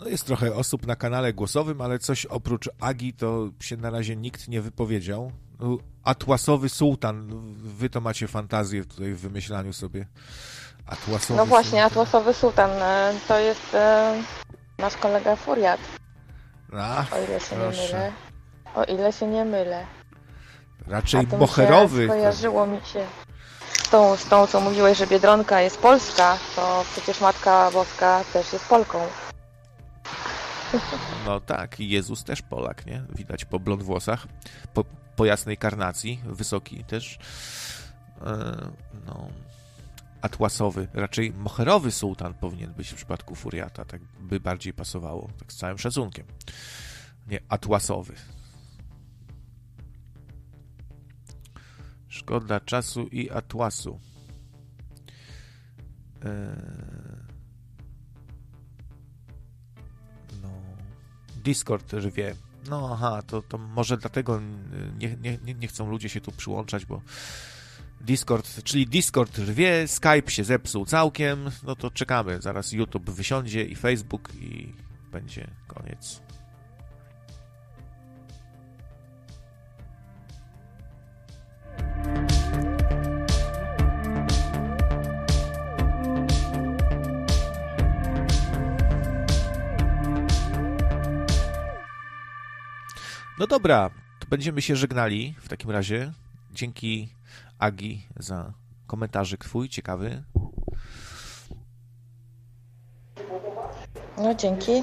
No 0.00 0.08
jest 0.08 0.26
trochę 0.26 0.54
osób 0.54 0.86
na 0.86 0.96
kanale 0.96 1.32
głosowym, 1.32 1.80
ale 1.80 1.98
coś 1.98 2.26
oprócz 2.26 2.68
Agi 2.80 3.12
to 3.12 3.48
się 3.60 3.76
na 3.76 3.90
razie 3.90 4.16
nikt 4.16 4.48
nie 4.48 4.60
wypowiedział. 4.60 5.32
No, 5.60 5.78
Atłasowy 6.04 6.68
sułtan, 6.68 7.28
wy 7.56 7.90
to 7.90 8.00
macie 8.00 8.28
fantazję 8.28 8.84
tutaj 8.84 9.12
w 9.12 9.20
wymyślaniu 9.20 9.72
sobie. 9.72 10.06
Atłasowy 10.86 11.36
no 11.36 11.46
właśnie, 11.46 11.70
sułtan. 11.70 11.86
Atłasowy 11.86 12.34
sułtan 12.34 12.70
e, 12.70 13.14
to 13.28 13.38
jest 13.38 13.74
e, 13.74 14.22
Nasz 14.78 14.96
kolega 14.96 15.36
Furiat. 15.36 15.80
Ach, 16.72 17.12
o 17.12 17.16
ile 17.28 17.40
się 17.40 17.56
proszę. 17.56 17.82
nie 17.82 17.98
mylę. 17.98 18.12
O 18.74 18.84
ile 18.84 19.12
się 19.12 19.26
nie 19.26 19.44
mylę. 19.44 19.86
Raczej 20.86 21.26
bocherowy. 21.26 22.06
Skojarzyło 22.06 22.66
mi 22.66 22.80
się 22.80 23.06
z 23.72 23.88
tą, 23.90 24.16
z 24.16 24.24
tą, 24.24 24.46
co 24.46 24.60
mówiłeś, 24.60 24.98
że 24.98 25.06
Biedronka 25.06 25.60
jest 25.60 25.78
polska, 25.78 26.38
to 26.56 26.84
przecież 26.92 27.20
Matka 27.20 27.70
Boska 27.70 28.24
też 28.32 28.52
jest 28.52 28.68
Polką. 28.68 28.98
No 31.26 31.40
tak, 31.40 31.80
Jezus 31.80 32.24
też 32.24 32.42
Polak, 32.42 32.86
nie? 32.86 33.04
Widać 33.16 33.44
po 33.44 33.60
blond 33.60 33.82
włosach, 33.82 34.26
po, 34.74 34.84
po 35.16 35.24
jasnej 35.24 35.56
karnacji, 35.56 36.20
wysoki 36.24 36.84
też. 36.84 37.18
E, 38.22 38.70
no, 39.06 39.28
atłasowy, 40.22 40.88
raczej 40.94 41.32
moherowy 41.32 41.90
sułtan 41.90 42.34
powinien 42.34 42.72
być 42.72 42.88
w 42.88 42.94
przypadku 42.94 43.34
Furiata, 43.34 43.84
tak 43.84 44.00
by 44.20 44.40
bardziej 44.40 44.72
pasowało, 44.72 45.30
tak 45.38 45.52
z 45.52 45.56
całym 45.56 45.78
szacunkiem. 45.78 46.26
Nie 47.26 47.40
atłasowy. 47.48 48.14
Szkoda 52.08 52.60
czasu 52.60 53.06
i 53.06 53.30
atłasu. 53.30 54.00
Eee... 56.24 57.19
Discord 61.40 61.92
rwie. 61.92 62.34
No 62.68 62.90
aha, 62.92 63.22
to, 63.26 63.42
to 63.42 63.58
może 63.58 63.96
dlatego 63.96 64.40
nie, 64.98 65.16
nie, 65.22 65.54
nie 65.54 65.68
chcą 65.68 65.90
ludzie 65.90 66.08
się 66.08 66.20
tu 66.20 66.32
przyłączać, 66.32 66.86
bo 66.86 67.02
Discord, 68.00 68.62
czyli 68.64 68.86
Discord 68.86 69.38
rwie, 69.38 69.88
Skype 69.88 70.30
się 70.30 70.44
zepsuł 70.44 70.86
całkiem, 70.86 71.50
no 71.62 71.76
to 71.76 71.90
czekamy, 71.90 72.42
zaraz 72.42 72.72
YouTube 72.72 73.10
wysiądzie 73.10 73.64
i 73.64 73.74
Facebook 73.74 74.28
i 74.34 74.72
będzie 75.12 75.50
koniec. 75.66 76.20
No 93.40 93.46
dobra, 93.46 93.90
to 94.18 94.26
będziemy 94.28 94.62
się 94.62 94.76
żegnali 94.76 95.34
w 95.38 95.48
takim 95.48 95.70
razie. 95.70 96.12
Dzięki 96.52 97.14
Agi 97.58 98.06
za 98.16 98.52
komentarzyk 98.86 99.44
twój, 99.44 99.68
ciekawy. 99.68 100.24
No 104.18 104.34
dzięki. 104.34 104.82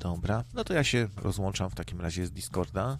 Dobra, 0.00 0.44
no 0.54 0.64
to 0.64 0.74
ja 0.74 0.84
się 0.84 1.08
rozłączam 1.16 1.70
w 1.70 1.74
takim 1.74 2.00
razie 2.00 2.26
z 2.26 2.32
Discorda. 2.32 2.98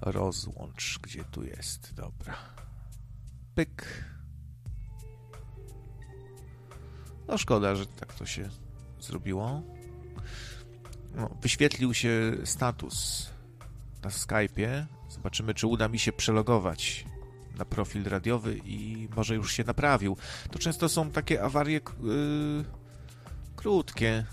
Rozłącz, 0.00 0.98
gdzie 1.02 1.24
tu 1.24 1.44
jest, 1.44 1.94
dobra. 1.94 2.36
Pyk. 3.54 4.04
No 7.28 7.38
szkoda, 7.38 7.74
że 7.74 7.86
tak 7.86 8.14
to 8.14 8.26
się 8.26 8.48
zrobiło. 9.00 9.62
No, 11.14 11.30
wyświetlił 11.42 11.94
się 11.94 12.32
status 12.44 13.30
na 14.02 14.10
Skype'ie. 14.10 14.84
Zobaczymy, 15.08 15.54
czy 15.54 15.66
uda 15.66 15.88
mi 15.88 15.98
się 15.98 16.12
przelogować 16.12 17.04
na 17.58 17.64
profil 17.64 18.04
radiowy 18.04 18.60
i 18.64 19.08
może 19.16 19.34
już 19.34 19.52
się 19.52 19.64
naprawił. 19.64 20.16
To 20.50 20.58
często 20.58 20.88
są 20.88 21.10
takie 21.10 21.42
awarie 21.42 21.80
yy, 22.02 22.64
krótkie. 23.56 24.26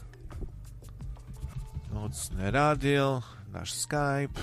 Nocne 1.94 2.52
radio, 2.52 3.22
nasz 3.52 3.74
Skype. 3.74 4.41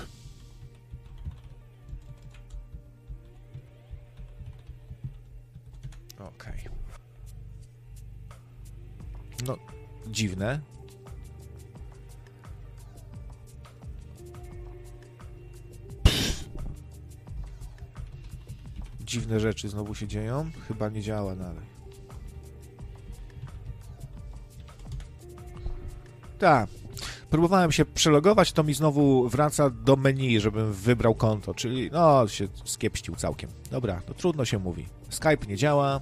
Ok. 6.19 6.45
No, 9.47 9.57
dziwne. 10.07 10.74
Dziwne 19.15 19.39
rzeczy 19.39 19.69
znowu 19.69 19.95
się 19.95 20.07
dzieją. 20.07 20.51
Chyba 20.67 20.89
nie 20.89 21.01
działa 21.01 21.35
dalej. 21.35 21.65
Tak. 26.39 26.69
Próbowałem 27.29 27.71
się 27.71 27.85
przelogować, 27.85 28.51
to 28.51 28.63
mi 28.63 28.73
znowu 28.73 29.29
wraca 29.29 29.69
do 29.69 29.95
menu, 29.95 30.39
żebym 30.39 30.73
wybrał 30.73 31.15
konto, 31.15 31.53
czyli 31.53 31.89
no, 31.91 32.27
się 32.27 32.47
skiepścił 32.65 33.15
całkiem. 33.15 33.49
Dobra, 33.71 34.01
to 34.01 34.13
trudno 34.13 34.45
się 34.45 34.59
mówi. 34.59 34.85
Skype 35.09 35.47
nie 35.47 35.57
działa, 35.57 36.01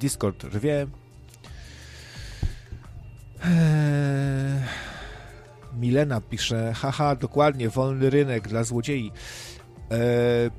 Discord 0.00 0.44
rwie. 0.44 0.86
Eee... 3.44 4.86
Milena 5.76 6.20
pisze, 6.20 6.72
haha, 6.72 7.16
dokładnie, 7.16 7.68
wolny 7.68 8.10
rynek 8.10 8.48
dla 8.48 8.64
złodziei. 8.64 9.12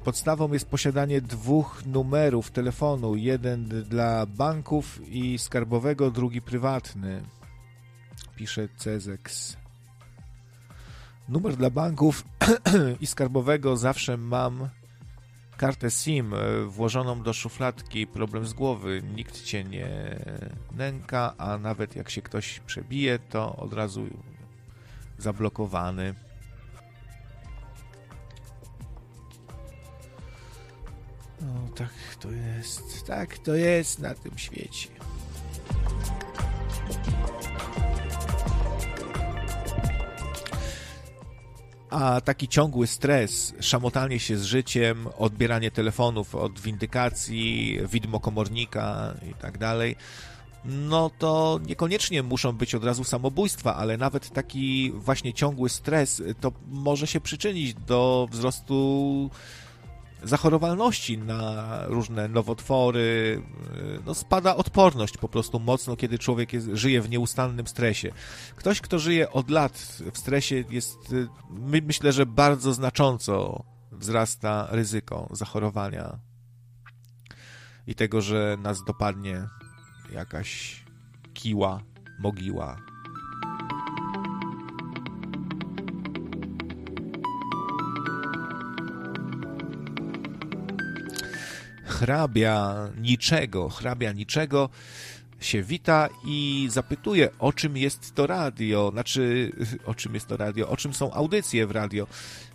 Podstawą 0.03 0.53
jest 0.53 0.69
posiadanie 0.69 1.21
dwóch 1.21 1.85
numerów 1.85 2.51
telefonu. 2.51 3.15
Jeden 3.15 3.69
dla 3.69 4.25
banków 4.25 5.07
i 5.07 5.37
skarbowego, 5.37 6.11
drugi 6.11 6.41
prywatny. 6.41 7.23
Pisze 8.35 8.67
Cezex. 8.77 9.57
Numer 11.29 11.55
dla 11.55 11.69
banków 11.69 12.23
i 13.01 13.07
skarbowego 13.07 13.77
zawsze 13.77 14.17
mam 14.17 14.69
kartę 15.57 15.91
SIM 15.91 16.33
e, 16.33 16.37
włożoną 16.65 17.23
do 17.23 17.33
szufladki, 17.33 18.07
problem 18.07 18.45
z 18.45 18.53
głowy, 18.53 19.01
nikt 19.15 19.43
cię 19.43 19.63
nie 19.63 20.19
nęka, 20.71 21.33
a 21.37 21.57
nawet 21.57 21.95
jak 21.95 22.09
się 22.09 22.21
ktoś 22.21 22.59
przebije, 22.59 23.19
to 23.19 23.55
od 23.55 23.73
razu 23.73 24.07
zablokowany. 25.17 26.26
No, 31.47 31.69
tak 31.75 32.15
to 32.19 32.31
jest, 32.31 33.05
tak 33.05 33.37
to 33.37 33.55
jest 33.55 33.99
na 33.99 34.15
tym 34.15 34.37
świecie. 34.37 34.89
a 41.89 42.21
taki 42.21 42.47
ciągły 42.47 42.87
stres, 42.87 43.53
szamotanie 43.59 44.19
się 44.19 44.37
z 44.37 44.43
życiem, 44.43 45.07
odbieranie 45.17 45.71
telefonów 45.71 46.35
od 46.35 46.59
windykacji, 46.59 47.79
widmo 47.91 48.19
komornika 48.19 49.13
i 49.31 49.33
tak 49.33 49.57
dalej, 49.57 49.95
no 50.65 51.11
to 51.19 51.59
niekoniecznie 51.65 52.23
muszą 52.23 52.51
być 52.51 52.75
od 52.75 52.83
razu 52.83 53.03
samobójstwa, 53.03 53.75
ale 53.75 53.97
nawet 53.97 54.29
taki 54.29 54.91
właśnie 54.91 55.33
ciągły 55.33 55.69
stres 55.69 56.23
to 56.41 56.51
może 56.67 57.07
się 57.07 57.21
przyczynić 57.21 57.73
do 57.73 58.27
wzrostu 58.31 59.29
zachorowalności 60.27 61.17
na 61.17 61.81
różne 61.85 62.27
nowotwory, 62.27 63.41
no 64.05 64.13
spada 64.13 64.55
odporność 64.55 65.17
po 65.17 65.29
prostu 65.29 65.59
mocno, 65.59 65.95
kiedy 65.95 66.19
człowiek 66.19 66.53
jest, 66.53 66.69
żyje 66.73 67.01
w 67.01 67.09
nieustannym 67.09 67.67
stresie. 67.67 68.11
Ktoś, 68.55 68.81
kto 68.81 68.99
żyje 68.99 69.31
od 69.31 69.49
lat 69.49 70.01
w 70.13 70.17
stresie 70.17 70.63
jest, 70.69 71.15
my, 71.49 71.81
myślę, 71.81 72.11
że 72.11 72.25
bardzo 72.25 72.73
znacząco 72.73 73.63
wzrasta 73.91 74.67
ryzyko 74.71 75.27
zachorowania 75.31 76.19
i 77.87 77.95
tego, 77.95 78.21
że 78.21 78.57
nas 78.61 78.83
dopadnie 78.87 79.47
jakaś 80.13 80.83
kiła, 81.33 81.81
mogiła, 82.19 82.77
hrabia 91.99 92.89
niczego, 92.97 93.69
hrabia 93.69 94.11
niczego 94.11 94.69
się 95.39 95.63
wita 95.63 96.09
i 96.25 96.67
zapytuje, 96.71 97.29
o 97.39 97.53
czym 97.53 97.77
jest 97.77 98.15
to 98.15 98.27
radio, 98.27 98.89
znaczy, 98.91 99.51
o 99.85 99.95
czym 99.95 100.13
jest 100.13 100.27
to 100.27 100.37
radio, 100.37 100.69
o 100.69 100.77
czym 100.77 100.93
są 100.93 101.13
audycje 101.13 101.67
w 101.67 101.71
radio. 101.71 102.07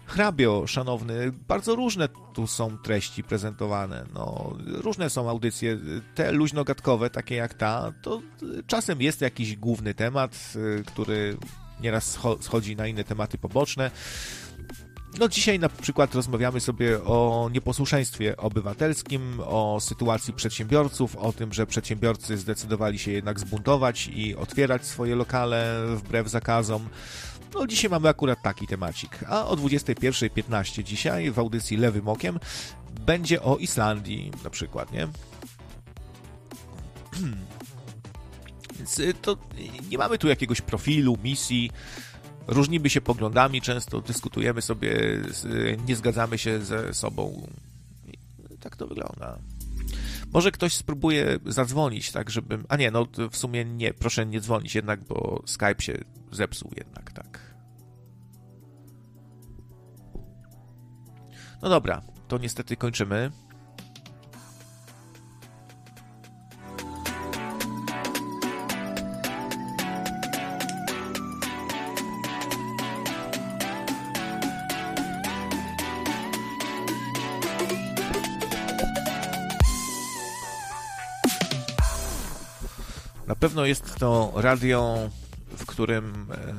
Hrabio, 0.07 0.67
szanowny, 0.67 1.33
bardzo 1.49 1.75
różne 1.75 2.09
tu 2.35 2.47
są 2.47 2.79
treści 2.79 3.25
prezentowane. 3.25 4.05
No, 4.15 4.57
różne 4.67 5.11
są 5.11 5.31
audycje. 5.31 5.79
Te 6.15 6.33
luźnogatkowe, 6.33 7.11
takie 7.11 7.35
jak 7.35 7.55
ta, 7.55 7.93
to 8.03 8.23
czasem 8.67 9.03
jest 9.03 9.21
jakiś 9.21 9.57
główny 9.57 9.95
temat, 9.95 10.53
który 10.87 11.37
nieraz 11.81 12.19
schodzi 12.41 12.77
na 12.77 12.87
inne 12.87 13.05
tematy 13.05 13.39
poboczne. 13.39 13.91
No 15.19 15.29
dzisiaj 15.29 15.59
na 15.59 15.69
przykład 15.69 16.15
rozmawiamy 16.15 16.61
sobie 16.61 17.05
o 17.05 17.51
nieposłuszeństwie 17.53 18.37
obywatelskim, 18.37 19.41
o 19.41 19.79
sytuacji 19.81 20.35
przedsiębiorców, 20.35 21.17
o 21.17 21.33
tym, 21.33 21.53
że 21.53 21.67
przedsiębiorcy 21.67 22.39
zdecydowali 22.39 22.99
się 22.99 23.13
jednak 23.13 23.41
zbuntować 23.41 24.09
i 24.15 24.37
otwierać 24.37 24.87
swoje 24.87 25.17
lokale 25.17 25.87
wbrew 25.97 26.29
zakazom. 26.29 26.89
No 27.55 27.67
dzisiaj 27.67 27.91
mamy 27.91 28.09
akurat 28.09 28.43
taki 28.43 28.67
temacik. 28.67 29.19
A 29.29 29.47
o 29.47 29.57
21.15 29.57 30.83
dzisiaj 30.83 31.31
w 31.31 31.39
audycji 31.39 31.77
Lewym 31.77 32.09
Okiem 32.09 32.39
będzie 33.01 33.43
o 33.43 33.57
Islandii 33.57 34.31
na 34.45 34.51
przykład, 34.51 34.93
nie? 34.93 35.09
Więc 38.77 38.99
y, 38.99 39.15
to 39.15 39.37
nie 39.91 39.99
mamy 39.99 40.19
tu 40.19 40.29
jakiegoś 40.29 40.61
profilu, 40.61 41.19
misji, 41.25 41.71
różnimy 42.47 42.91
się 42.91 43.01
poglądami, 43.01 43.61
często 43.61 44.01
dyskutujemy 44.01 44.63
sobie, 44.63 45.21
nie 45.89 45.97
zgadzamy 45.97 46.39
się 46.39 46.61
ze 46.65 46.95
sobą. 46.95 47.49
I 48.53 48.59
tak 48.59 48.77
to 48.77 48.87
wygląda. 48.87 49.39
Może 50.33 50.51
ktoś 50.51 50.75
spróbuje 50.75 51.39
zadzwonić, 51.47 52.13
tak, 52.13 52.31
żebym. 52.31 52.65
A 52.69 52.77
nie, 52.77 52.91
no 52.91 53.07
w 53.31 53.37
sumie 53.37 53.65
nie, 53.65 53.95
proszę 53.95 54.27
nie 54.27 54.41
dzwonić 54.41 54.75
jednak, 54.75 55.05
bo 55.05 55.43
Skype 55.47 55.83
się 55.83 55.99
zepsuł 56.31 56.71
jednak, 56.77 57.13
tak. 57.13 57.55
No 61.63 61.69
dobra, 61.69 62.03
to 62.29 62.39
niestety 62.39 62.77
kończymy. 62.77 63.31
Pewno 83.35 83.65
jest 83.65 83.95
to 83.99 84.33
radio, 84.35 85.11
w 85.57 85.67
którym 85.67 86.27
e, 86.33 86.55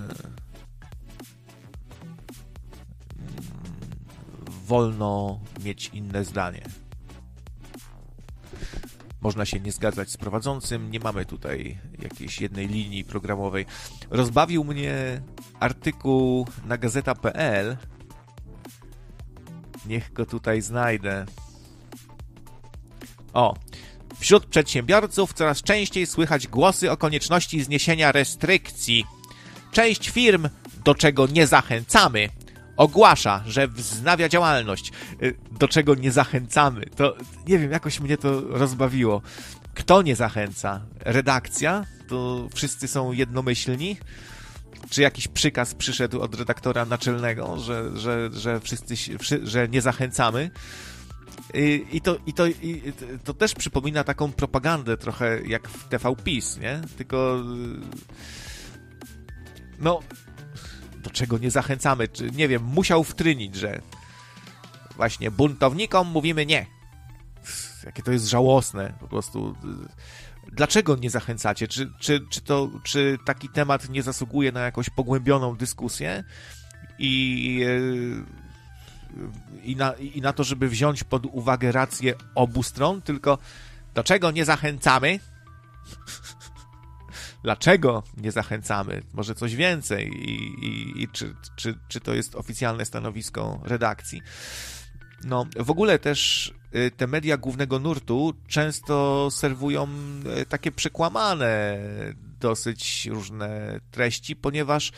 wolno 4.67 5.39
mieć 5.63 5.89
inne 5.93 6.25
zdanie. 6.25 6.63
Można 9.21 9.45
się 9.45 9.59
nie 9.59 9.71
zgadzać 9.71 10.09
z 10.09 10.17
prowadzącym, 10.17 10.91
nie 10.91 10.99
mamy 10.99 11.25
tutaj 11.25 11.79
jakiejś 11.99 12.41
jednej 12.41 12.67
linii 12.67 13.03
programowej. 13.03 13.65
Rozbawił 14.09 14.63
mnie 14.63 15.21
artykuł 15.59 16.47
na 16.65 16.77
gazeta.pl. 16.77 17.77
Niech 19.85 20.13
go 20.13 20.25
tutaj 20.25 20.61
znajdę. 20.61 21.25
O, 23.33 23.55
Wśród 24.19 24.45
przedsiębiorców 24.45 25.33
coraz 25.33 25.61
częściej 25.61 26.05
słychać 26.05 26.47
głosy 26.47 26.91
o 26.91 26.97
konieczności 26.97 27.63
zniesienia 27.63 28.11
restrykcji. 28.11 29.05
Część 29.71 30.09
firm, 30.09 30.49
do 30.85 30.95
czego 30.95 31.27
nie 31.27 31.47
zachęcamy, 31.47 32.29
ogłasza, 32.77 33.43
że 33.47 33.67
wznawia 33.67 34.29
działalność, 34.29 34.91
y, 35.23 35.35
do 35.51 35.67
czego 35.67 35.95
nie 35.95 36.11
zachęcamy. 36.11 36.85
To 36.95 37.15
nie 37.47 37.59
wiem, 37.59 37.71
jakoś 37.71 37.99
mnie 37.99 38.17
to 38.17 38.41
rozbawiło. 38.41 39.21
Kto 39.73 40.01
nie 40.01 40.15
zachęca? 40.15 40.81
Redakcja? 40.99 41.85
To 42.07 42.47
wszyscy 42.55 42.87
są 42.87 43.11
jednomyślni? 43.11 43.97
Czy 44.89 45.01
jakiś 45.01 45.27
przykaz 45.27 45.75
przyszedł 45.75 46.21
od 46.21 46.35
redaktora 46.35 46.85
naczelnego, 46.85 47.59
że, 47.59 47.97
że, 47.97 48.29
że 48.33 48.59
wszyscy, 48.59 48.95
że 49.43 49.67
nie 49.67 49.81
zachęcamy? 49.81 50.51
I, 51.91 52.01
to, 52.01 52.17
i, 52.25 52.33
to, 52.33 52.47
i 52.47 52.93
to 53.23 53.33
też 53.33 53.55
przypomina 53.55 54.03
taką 54.03 54.31
propagandę 54.31 54.97
trochę 54.97 55.41
jak 55.41 55.67
w 55.67 55.87
TV 55.87 56.15
PiS, 56.23 56.57
nie? 56.57 56.81
Tylko 56.97 57.43
no 59.79 59.99
do 61.03 61.09
czego 61.09 61.37
nie 61.37 61.51
zachęcamy, 61.51 62.07
czy 62.07 62.31
nie 62.31 62.47
wiem, 62.47 62.63
musiał 62.63 63.03
wtrynić, 63.03 63.55
że 63.55 63.81
właśnie 64.95 65.31
buntownikom 65.31 66.07
mówimy 66.07 66.45
nie. 66.45 66.65
Jakie 67.85 68.03
to 68.03 68.11
jest 68.11 68.25
żałosne, 68.25 68.93
po 68.99 69.07
prostu. 69.07 69.55
Dlaczego 70.51 70.95
nie 70.95 71.09
zachęcacie? 71.09 71.67
Czy, 71.67 71.91
czy, 71.99 72.27
czy, 72.29 72.41
to, 72.41 72.69
czy 72.83 73.17
taki 73.25 73.49
temat 73.49 73.89
nie 73.89 74.03
zasługuje 74.03 74.51
na 74.51 74.59
jakąś 74.59 74.89
pogłębioną 74.89 75.55
dyskusję? 75.55 76.23
I 76.99 77.65
i 79.63 79.75
na, 79.75 79.93
i 79.93 80.21
na 80.21 80.33
to, 80.33 80.43
żeby 80.43 80.69
wziąć 80.69 81.03
pod 81.03 81.25
uwagę 81.25 81.71
rację 81.71 82.13
obu 82.35 82.63
stron, 82.63 83.01
tylko 83.01 83.37
do 83.93 84.03
czego 84.03 84.31
nie 84.31 84.45
zachęcamy? 84.45 85.19
Dlaczego 87.43 88.03
nie 88.17 88.31
zachęcamy? 88.31 89.01
Może 89.13 89.35
coś 89.35 89.55
więcej? 89.55 90.07
I, 90.07 90.65
i, 90.65 91.03
i 91.03 91.07
czy, 91.07 91.35
czy, 91.55 91.79
czy 91.87 91.99
to 91.99 92.13
jest 92.13 92.35
oficjalne 92.35 92.85
stanowisko 92.85 93.59
redakcji? 93.63 94.21
No, 95.23 95.45
w 95.55 95.71
ogóle 95.71 95.99
też 95.99 96.53
y, 96.75 96.91
te 96.91 97.07
media 97.07 97.37
głównego 97.37 97.79
nurtu 97.79 98.33
często 98.47 99.27
serwują 99.31 99.87
y, 100.41 100.45
takie 100.45 100.71
przekłamane 100.71 101.77
dosyć 102.39 103.05
różne 103.05 103.79
treści, 103.91 104.35
ponieważ 104.35 104.91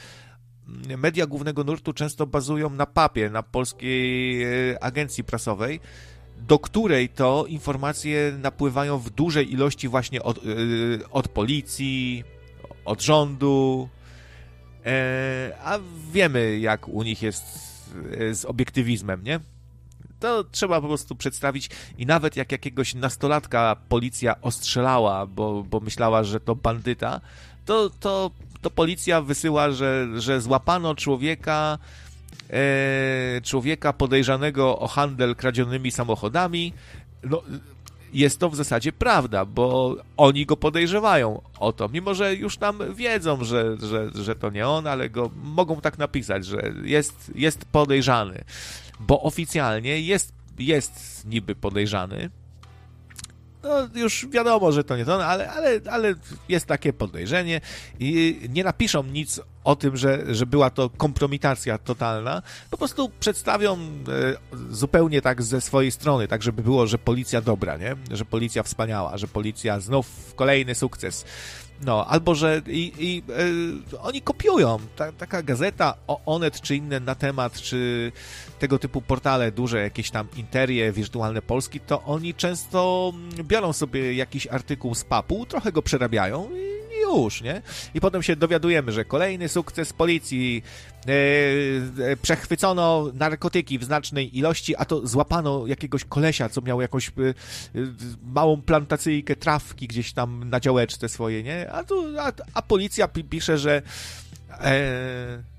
media 0.97 1.27
głównego 1.27 1.63
nurtu 1.63 1.93
często 1.93 2.27
bazują 2.27 2.69
na 2.69 2.85
papie, 2.85 3.29
na 3.29 3.43
polskiej 3.43 4.43
e, 4.43 4.83
agencji 4.83 5.23
prasowej, 5.23 5.79
do 6.37 6.59
której 6.59 7.09
to 7.09 7.45
informacje 7.47 8.37
napływają 8.39 8.99
w 8.99 9.09
dużej 9.09 9.53
ilości 9.53 9.87
właśnie 9.87 10.23
od, 10.23 10.39
od 11.11 11.27
policji, 11.27 12.23
od 12.85 13.01
rządu, 13.01 13.89
a 15.63 15.79
wiemy 16.11 16.59
jak 16.59 16.87
u 16.87 17.03
nich 17.03 17.21
jest 17.21 17.43
z 18.31 18.45
obiektywizmem, 18.45 19.23
nie? 19.23 19.39
To 20.19 20.43
trzeba 20.43 20.81
po 20.81 20.87
prostu 20.87 21.15
przedstawić 21.15 21.69
i 21.97 22.05
nawet 22.05 22.35
jak 22.35 22.51
jakiegoś 22.51 22.93
nastolatka 22.93 23.75
policja 23.89 24.41
ostrzelała, 24.41 25.25
bo, 25.25 25.63
bo 25.63 25.79
myślała, 25.79 26.23
że 26.23 26.39
to 26.39 26.55
bandyta, 26.55 27.21
to, 27.65 27.89
to, 27.89 28.31
to 28.65 28.69
policja 28.69 29.21
wysyła, 29.21 29.71
że, 29.71 30.07
że 30.17 30.41
złapano 30.41 30.95
człowieka, 30.95 31.77
e, 32.49 33.41
człowieka 33.43 33.93
podejrzanego 33.93 34.79
o 34.79 34.87
handel 34.87 35.35
kradzionymi 35.35 35.91
samochodami. 35.91 36.73
No, 37.23 37.41
jest 38.13 38.39
to 38.39 38.49
w 38.49 38.55
zasadzie 38.55 38.91
prawda, 38.91 39.45
bo 39.45 39.95
oni 40.17 40.45
go 40.45 40.57
podejrzewają 40.57 41.41
o 41.59 41.73
to, 41.73 41.89
mimo 41.89 42.13
że 42.13 42.35
już 42.35 42.57
tam 42.57 42.79
wiedzą, 42.95 43.43
że, 43.43 43.77
że, 43.77 44.09
że 44.23 44.35
to 44.35 44.49
nie 44.49 44.67
on, 44.67 44.87
ale 44.87 45.09
go 45.09 45.29
mogą 45.43 45.81
tak 45.81 45.97
napisać, 45.97 46.45
że 46.45 46.73
jest, 46.83 47.31
jest 47.35 47.65
podejrzany, 47.65 48.43
bo 48.99 49.21
oficjalnie 49.21 50.01
jest, 50.01 50.33
jest 50.59 51.25
niby 51.25 51.55
podejrzany, 51.55 52.29
no 53.65 53.99
już 54.01 54.27
wiadomo, 54.27 54.71
że 54.71 54.83
to 54.83 54.97
nie 54.97 55.05
to, 55.05 55.25
ale, 55.25 55.51
ale, 55.51 55.79
ale 55.91 56.13
jest 56.49 56.65
takie 56.65 56.93
podejrzenie 56.93 57.61
i 57.99 58.39
nie 58.49 58.63
napiszą 58.63 59.03
nic 59.03 59.41
o 59.63 59.75
tym, 59.75 59.97
że, 59.97 60.35
że 60.35 60.45
była 60.45 60.69
to 60.69 60.89
kompromitacja 60.89 61.77
totalna, 61.77 62.41
po 62.71 62.77
prostu 62.77 63.11
przedstawią 63.19 63.73
e, 63.73 63.77
zupełnie 64.69 65.21
tak 65.21 65.43
ze 65.43 65.61
swojej 65.61 65.91
strony, 65.91 66.27
tak 66.27 66.43
żeby 66.43 66.63
było, 66.63 66.87
że 66.87 66.97
policja 66.97 67.41
dobra, 67.41 67.77
nie? 67.77 67.95
Że 68.11 68.25
policja 68.25 68.63
wspaniała, 68.63 69.17
że 69.17 69.27
policja 69.27 69.79
znów 69.79 70.33
kolejny 70.35 70.75
sukces. 70.75 71.25
No, 71.81 72.05
albo 72.07 72.35
że 72.35 72.61
i, 72.67 72.93
i 72.99 73.23
y, 73.93 73.99
oni 73.99 74.21
kopiują. 74.21 74.79
Ta, 74.95 75.11
taka 75.11 75.43
gazeta, 75.43 75.93
Onet 76.25 76.61
czy 76.61 76.75
inne 76.75 76.99
na 76.99 77.15
temat, 77.15 77.61
czy 77.61 78.11
tego 78.59 78.79
typu 78.79 79.01
portale 79.01 79.51
duże, 79.51 79.81
jakieś 79.81 80.11
tam 80.11 80.27
interie 80.37 80.91
wirtualne 80.91 81.41
Polski, 81.41 81.79
to 81.79 82.03
oni 82.03 82.33
często 82.33 83.13
biorą 83.43 83.73
sobie 83.73 84.13
jakiś 84.13 84.47
artykuł 84.47 84.95
z 84.95 85.03
papu, 85.03 85.45
trochę 85.45 85.71
go 85.71 85.81
przerabiają 85.81 86.49
i 86.55 86.75
już, 87.05 87.41
nie? 87.41 87.61
I 87.93 88.01
potem 88.01 88.23
się 88.23 88.35
dowiadujemy, 88.35 88.91
że 88.91 89.05
kolejny 89.05 89.49
sukces 89.49 89.93
policji, 89.93 90.63
e, 91.07 92.17
przechwycono 92.17 93.11
narkotyki 93.13 93.79
w 93.79 93.83
znacznej 93.83 94.37
ilości, 94.37 94.75
a 94.75 94.85
to 94.85 95.07
złapano 95.07 95.67
jakiegoś 95.67 96.05
kolesia, 96.05 96.49
co 96.49 96.61
miał 96.61 96.81
jakąś 96.81 97.09
e, 97.09 97.11
małą 98.23 98.61
plantacyjkę 98.61 99.35
trawki 99.35 99.87
gdzieś 99.87 100.13
tam 100.13 100.49
na 100.49 100.59
działeczce 100.59 101.09
swoje, 101.09 101.43
nie? 101.43 101.71
A, 101.71 101.83
tu, 101.83 102.19
a, 102.19 102.31
a 102.53 102.61
policja 102.61 103.07
pisze, 103.07 103.57
że 103.57 103.81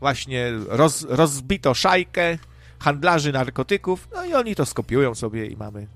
właśnie 0.01 0.53
roz, 0.69 1.07
rozbito 1.09 1.75
szajkę 1.75 2.39
handlarzy 2.79 3.33
narkotyków, 3.33 4.09
no 4.15 4.25
i 4.25 4.35
oni 4.35 4.55
to 4.55 4.67
skopiują 4.67 5.15
sobie 5.15 5.47
i 5.47 5.57
mamy 5.57 5.87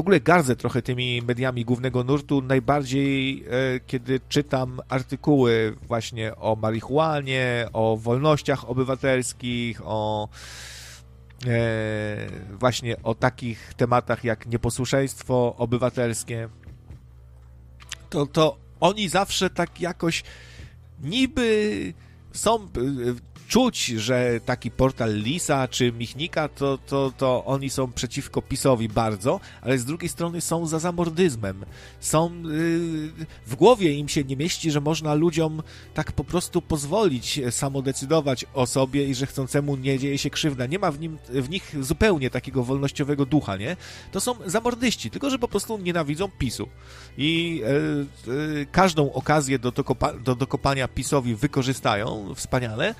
w 0.00 0.02
ogóle 0.02 0.20
gardzę 0.20 0.56
trochę 0.56 0.82
tymi 0.82 1.22
mediami 1.22 1.64
głównego 1.64 2.04
nurtu, 2.04 2.42
najbardziej 2.42 3.44
e, 3.44 3.80
kiedy 3.86 4.20
czytam 4.28 4.80
artykuły 4.88 5.76
właśnie 5.82 6.36
o 6.36 6.56
marihuanie, 6.56 7.68
o 7.72 7.96
wolnościach 7.96 8.70
obywatelskich, 8.70 9.80
o 9.84 10.28
e, 11.46 12.26
właśnie 12.50 13.02
o 13.02 13.14
takich 13.14 13.74
tematach 13.76 14.24
jak 14.24 14.46
nieposłuszeństwo 14.46 15.54
obywatelskie. 15.58 16.48
To, 18.10 18.26
to 18.26 18.56
oni 18.80 19.08
zawsze 19.08 19.50
tak 19.50 19.80
jakoś 19.80 20.22
niby 21.02 21.92
są 22.32 22.68
czuć, 23.50 23.86
że 23.86 24.40
taki 24.44 24.70
portal 24.70 25.14
Lisa 25.14 25.68
czy 25.68 25.92
Michnika, 25.92 26.48
to, 26.48 26.78
to, 26.78 27.12
to 27.16 27.44
oni 27.44 27.70
są 27.70 27.92
przeciwko 27.92 28.42
PiSowi 28.42 28.88
bardzo, 28.88 29.40
ale 29.62 29.78
z 29.78 29.84
drugiej 29.84 30.08
strony 30.08 30.40
są 30.40 30.66
za 30.66 30.78
zamordyzmem. 30.78 31.64
Są, 32.00 32.42
yy, 32.42 33.26
w 33.46 33.54
głowie 33.56 33.92
im 33.92 34.08
się 34.08 34.24
nie 34.24 34.36
mieści, 34.36 34.70
że 34.70 34.80
można 34.80 35.14
ludziom 35.14 35.62
tak 35.94 36.12
po 36.12 36.24
prostu 36.24 36.62
pozwolić 36.62 37.40
samodecydować 37.50 38.46
o 38.54 38.66
sobie 38.66 39.04
i 39.04 39.14
że 39.14 39.26
chcącemu 39.26 39.76
nie 39.76 39.98
dzieje 39.98 40.18
się 40.18 40.30
krzywda. 40.30 40.66
Nie 40.66 40.78
ma 40.78 40.90
w, 40.90 41.00
nim, 41.00 41.18
w 41.28 41.50
nich 41.50 41.74
zupełnie 41.80 42.30
takiego 42.30 42.64
wolnościowego 42.64 43.26
ducha, 43.26 43.56
nie? 43.56 43.76
To 44.12 44.20
są 44.20 44.34
zamordyści, 44.46 45.10
tylko 45.10 45.30
że 45.30 45.38
po 45.38 45.48
prostu 45.48 45.78
nienawidzą 45.78 46.28
PiSu. 46.38 46.68
I 47.18 47.62
yy, 48.26 48.34
yy, 48.34 48.66
każdą 48.72 49.12
okazję 49.12 49.58
do, 49.58 49.72
dokopa 49.72 50.12
do 50.12 50.34
dokopania 50.34 50.88
PiSowi 50.88 51.34
wykorzystają 51.34 52.34
wspaniale, 52.34 52.94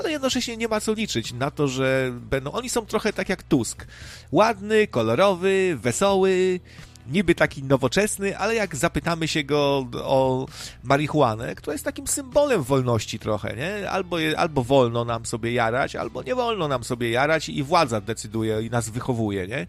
ale 0.00 0.10
jednocześnie 0.10 0.56
nie 0.56 0.68
ma 0.68 0.80
co 0.80 0.92
liczyć 0.92 1.32
na 1.32 1.50
to, 1.50 1.68
że 1.68 2.12
będą. 2.12 2.52
Oni 2.52 2.70
są 2.70 2.86
trochę 2.86 3.12
tak 3.12 3.28
jak 3.28 3.42
Tusk. 3.42 3.86
Ładny, 4.32 4.86
kolorowy, 4.86 5.78
wesoły, 5.80 6.60
niby 7.06 7.34
taki 7.34 7.62
nowoczesny, 7.62 8.38
ale 8.38 8.54
jak 8.54 8.76
zapytamy 8.76 9.28
się 9.28 9.44
go 9.44 9.86
o 9.94 10.46
marihuanę, 10.82 11.54
która 11.54 11.74
jest 11.74 11.84
takim 11.84 12.06
symbolem 12.06 12.62
wolności 12.62 13.18
trochę, 13.18 13.56
nie? 13.56 13.90
Albo, 13.90 14.16
albo 14.36 14.64
wolno 14.64 15.04
nam 15.04 15.26
sobie 15.26 15.52
jarać, 15.52 15.96
albo 15.96 16.22
nie 16.22 16.34
wolno 16.34 16.68
nam 16.68 16.84
sobie 16.84 17.10
jarać 17.10 17.48
i 17.48 17.62
władza 17.62 18.00
decyduje 18.00 18.62
i 18.62 18.70
nas 18.70 18.88
wychowuje, 18.88 19.46
nie? 19.46 19.66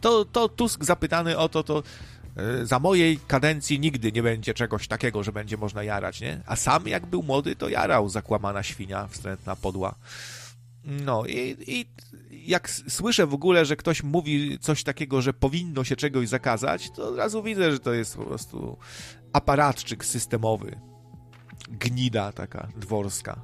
To, 0.00 0.24
to 0.24 0.48
Tusk 0.48 0.84
zapytany 0.84 1.38
o 1.38 1.48
to, 1.48 1.62
to 1.62 1.82
za 2.62 2.78
mojej 2.78 3.18
kadencji 3.26 3.80
nigdy 3.80 4.12
nie 4.12 4.22
będzie 4.22 4.54
czegoś 4.54 4.88
takiego, 4.88 5.22
że 5.22 5.32
będzie 5.32 5.56
można 5.56 5.82
jarać, 5.82 6.20
nie? 6.20 6.40
A 6.46 6.56
sam 6.56 6.88
jak 6.88 7.06
był 7.06 7.22
młody, 7.22 7.56
to 7.56 7.68
jarał 7.68 8.08
zakłamana 8.08 8.62
świnia, 8.62 9.06
wstrętna 9.06 9.56
podła. 9.56 9.94
No 10.84 11.26
i, 11.26 11.56
i 11.66 11.86
jak 12.30 12.70
słyszę 12.70 13.26
w 13.26 13.34
ogóle, 13.34 13.64
że 13.64 13.76
ktoś 13.76 14.02
mówi 14.02 14.58
coś 14.58 14.84
takiego, 14.84 15.22
że 15.22 15.32
powinno 15.32 15.84
się 15.84 15.96
czegoś 15.96 16.28
zakazać, 16.28 16.90
to 16.90 17.08
od 17.08 17.16
razu 17.16 17.42
widzę, 17.42 17.72
że 17.72 17.78
to 17.78 17.92
jest 17.92 18.16
po 18.16 18.24
prostu 18.24 18.78
aparatczyk 19.32 20.04
systemowy. 20.04 20.80
Gnida 21.68 22.32
taka 22.32 22.68
dworska. 22.76 23.40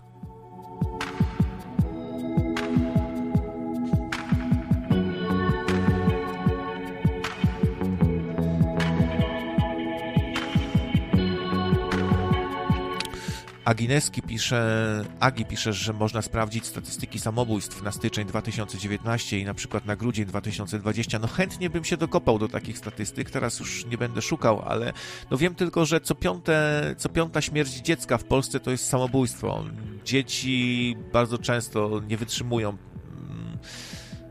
Agineski 13.65 14.23
pisze, 14.23 15.05
Agi 15.21 15.45
pisze, 15.45 15.73
że 15.73 15.93
można 15.93 16.23
sprawdzić 16.23 16.67
statystyki 16.67 17.19
samobójstw 17.19 17.83
na 17.83 17.93
styczeń 17.93 18.27
2019 18.27 19.39
i 19.39 19.45
na 19.45 19.55
przykład 19.55 19.87
na 19.87 19.97
grudzień 19.97 20.27
2020. 20.27 21.19
No 21.19 21.29
chętnie 21.29 21.71
bym 21.71 21.85
się 21.85 21.97
dokopał 21.97 22.39
do 22.39 22.49
takich 22.49 22.79
statystyk, 22.79 23.31
teraz 23.31 23.61
już 23.61 23.87
nie 23.87 23.99
będę 23.99 24.23
szukał, 24.23 24.63
ale 24.67 24.93
no 25.31 25.37
wiem 25.37 25.55
tylko, 25.55 25.87
że 25.87 26.01
co, 26.01 26.15
piąte, 26.15 26.83
co 26.99 27.09
piąta 27.09 27.41
śmierć 27.41 27.71
dziecka 27.71 28.19
w 28.19 28.25
Polsce 28.25 28.61
to 28.61 28.71
jest 28.71 28.89
samobójstwo. 28.89 29.65
Dzieci 30.05 30.97
bardzo 31.13 31.39
często 31.39 32.01
nie 32.09 32.17
wytrzymują 32.17 32.69
mm, 32.69 33.59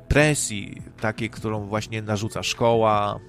presji 0.07 0.81
takiej, 1.01 1.29
którą 1.29 1.67
właśnie 1.67 2.01
narzuca 2.01 2.43
szkoła, 2.43 3.19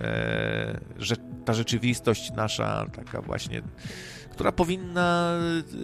e, 0.00 0.80
że 0.98 1.16
ta 1.44 1.54
rzeczywistość 1.54 2.32
nasza 2.32 2.86
taka 2.92 3.22
właśnie 3.22 3.62
która 4.36 4.52
powinna 4.52 5.38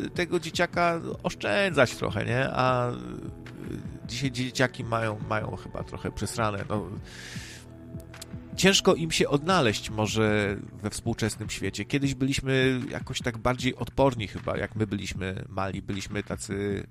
y, 0.04 0.10
tego 0.10 0.40
dzieciaka 0.40 1.00
oszczędzać 1.22 1.96
trochę, 1.96 2.24
nie? 2.24 2.50
A 2.52 2.90
y, 2.90 2.94
dzisiaj 4.06 4.32
dzieciaki 4.32 4.84
mają, 4.84 5.18
mają 5.28 5.56
chyba 5.56 5.82
trochę 5.82 6.10
przesrane. 6.10 6.64
No, 6.68 6.86
ciężko 8.56 8.94
im 8.94 9.10
się 9.10 9.28
odnaleźć 9.28 9.90
może 9.90 10.56
we 10.82 10.90
współczesnym 10.90 11.50
świecie. 11.50 11.84
Kiedyś 11.84 12.14
byliśmy 12.14 12.80
jakoś 12.90 13.18
tak 13.18 13.38
bardziej 13.38 13.76
odporni 13.76 14.28
chyba, 14.28 14.56
jak 14.56 14.76
my 14.76 14.86
byliśmy 14.86 15.44
mali, 15.48 15.82
byliśmy 15.82 16.22
tacy 16.22 16.86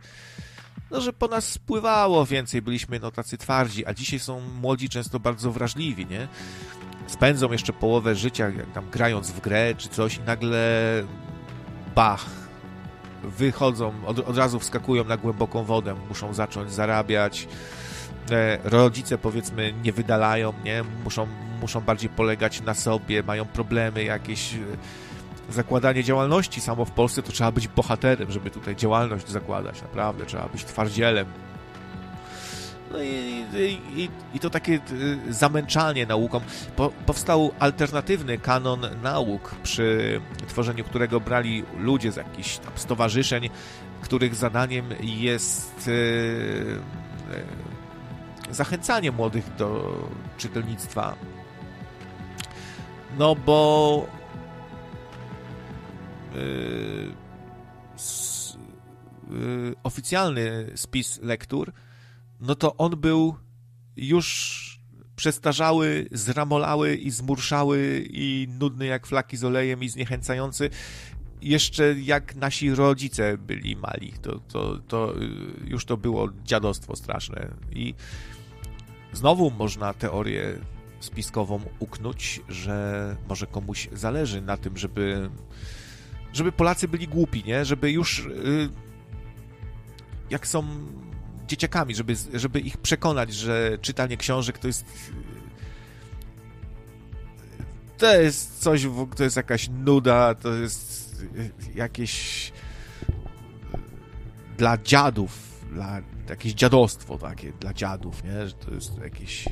no, 0.91 1.01
że 1.01 1.13
po 1.13 1.27
nas 1.27 1.49
spływało 1.49 2.25
więcej, 2.25 2.61
byliśmy 2.61 2.99
no 2.99 3.11
tacy 3.11 3.38
twardzi, 3.38 3.85
a 3.85 3.93
dzisiaj 3.93 4.19
są 4.19 4.41
młodzi 4.41 4.89
często 4.89 5.19
bardzo 5.19 5.51
wrażliwi, 5.51 6.05
nie? 6.05 6.27
Spędzą 7.07 7.51
jeszcze 7.51 7.73
połowę 7.73 8.15
życia 8.15 8.49
jak 8.49 8.71
tam 8.71 8.89
grając 8.89 9.31
w 9.31 9.41
grę 9.41 9.75
czy 9.77 9.89
coś 9.89 10.17
i 10.17 10.21
nagle 10.21 11.03
bach, 11.95 12.26
wychodzą, 13.23 13.93
od, 14.05 14.19
od 14.19 14.38
razu 14.38 14.59
wskakują 14.59 15.03
na 15.03 15.18
głęboką 15.18 15.63
wodę, 15.63 15.95
muszą 16.09 16.34
zacząć 16.34 16.72
zarabiać. 16.72 17.47
E, 18.31 18.57
rodzice 18.63 19.18
powiedzmy 19.18 19.73
nie 19.84 19.91
wydalają, 19.91 20.53
nie? 20.63 20.84
Muszą, 21.03 21.27
muszą 21.61 21.81
bardziej 21.81 22.09
polegać 22.09 22.61
na 22.61 22.73
sobie, 22.73 23.23
mają 23.23 23.45
problemy 23.45 24.03
jakieś 24.03 24.55
zakładanie 25.49 26.03
działalności 26.03 26.61
samo 26.61 26.85
w 26.85 26.91
Polsce 26.91 27.23
to 27.23 27.31
trzeba 27.31 27.51
być 27.51 27.68
bohaterem, 27.68 28.31
żeby 28.31 28.51
tutaj 28.51 28.76
działalność 28.76 29.30
zakładać, 29.30 29.81
naprawdę, 29.81 30.26
trzeba 30.26 30.47
być 30.47 30.65
twardzielem. 30.65 31.26
No 32.91 33.03
i, 33.03 33.45
i, 33.95 34.09
i 34.34 34.39
to 34.39 34.49
takie 34.49 34.80
y, 34.91 35.34
zamęczanie 35.34 36.05
nauką. 36.05 36.41
Po, 36.76 36.91
powstał 37.05 37.51
alternatywny 37.59 38.38
kanon 38.38 38.81
nauk, 39.03 39.55
przy 39.63 40.22
tworzeniu 40.47 40.84
którego 40.84 41.19
brali 41.19 41.63
ludzie 41.77 42.11
z 42.11 42.15
jakichś 42.15 42.57
tam 42.57 42.73
stowarzyszeń, 42.76 43.49
których 44.01 44.35
zadaniem 44.35 44.85
jest 45.01 45.88
y, 45.88 45.91
y, 48.51 48.53
zachęcanie 48.53 49.11
młodych 49.11 49.55
do 49.55 49.97
czytelnictwa. 50.38 51.15
No 53.19 53.35
bo 53.35 54.07
oficjalny 59.84 60.72
spis 60.76 61.19
lektur, 61.22 61.73
no 62.41 62.55
to 62.55 62.77
on 62.77 62.91
był 62.91 63.35
już 63.95 64.61
przestarzały, 65.15 66.07
zramolały 66.11 66.95
i 66.95 67.11
zmurszały 67.11 68.05
i 68.09 68.47
nudny 68.59 68.85
jak 68.85 69.07
flaki 69.07 69.38
z 69.38 69.43
olejem 69.43 69.84
i 69.84 69.89
zniechęcający. 69.89 70.69
Jeszcze 71.41 71.95
jak 71.99 72.35
nasi 72.35 72.76
rodzice 72.76 73.38
byli 73.38 73.76
mali, 73.76 74.13
to, 74.22 74.39
to, 74.39 74.77
to 74.77 75.22
y, 75.22 75.30
już 75.68 75.85
to 75.85 75.97
było 75.97 76.30
dziadostwo 76.43 76.95
straszne. 76.95 77.47
I 77.72 77.95
znowu 79.13 79.51
można 79.51 79.93
teorię 79.93 80.59
spiskową 80.99 81.59
uknąć, 81.80 82.41
że 82.49 83.18
może 83.30 83.47
komuś 83.47 83.89
zależy 83.93 84.41
na 84.41 84.57
tym, 84.57 84.77
żeby 84.77 85.30
żeby 86.34 86.51
Polacy 86.51 86.88
byli 86.88 87.07
głupi, 87.07 87.43
nie? 87.43 87.65
Żeby 87.65 87.91
już 87.91 88.19
y, 88.19 88.69
jak 90.30 90.47
są 90.47 90.63
dzieciakami, 91.52 91.95
żeby, 91.95 92.15
żeby 92.34 92.60
ich 92.60 92.78
przekonać, 92.78 93.34
że 93.34 93.78
czytanie 93.82 94.18
książek 94.18 94.57
to 94.57 94.68
jest 94.68 94.86
to 97.98 98.15
jest 98.22 98.60
coś, 98.60 98.88
to 99.15 99.23
jest 99.23 99.36
jakaś 99.36 99.69
nuda, 99.69 100.36
to 100.36 100.53
jest 100.53 101.26
jakieś 101.76 102.52
dla 104.57 104.78
dziadów, 104.78 105.61
dla, 105.72 106.02
jakieś 106.30 106.53
dziadostwo 106.53 107.18
takie 107.18 107.52
dla 107.60 107.73
dziadów, 107.73 108.23
nie? 108.23 108.48
Że 108.48 108.53
to 108.53 108.73
jest 108.73 108.98
jakieś 108.98 109.45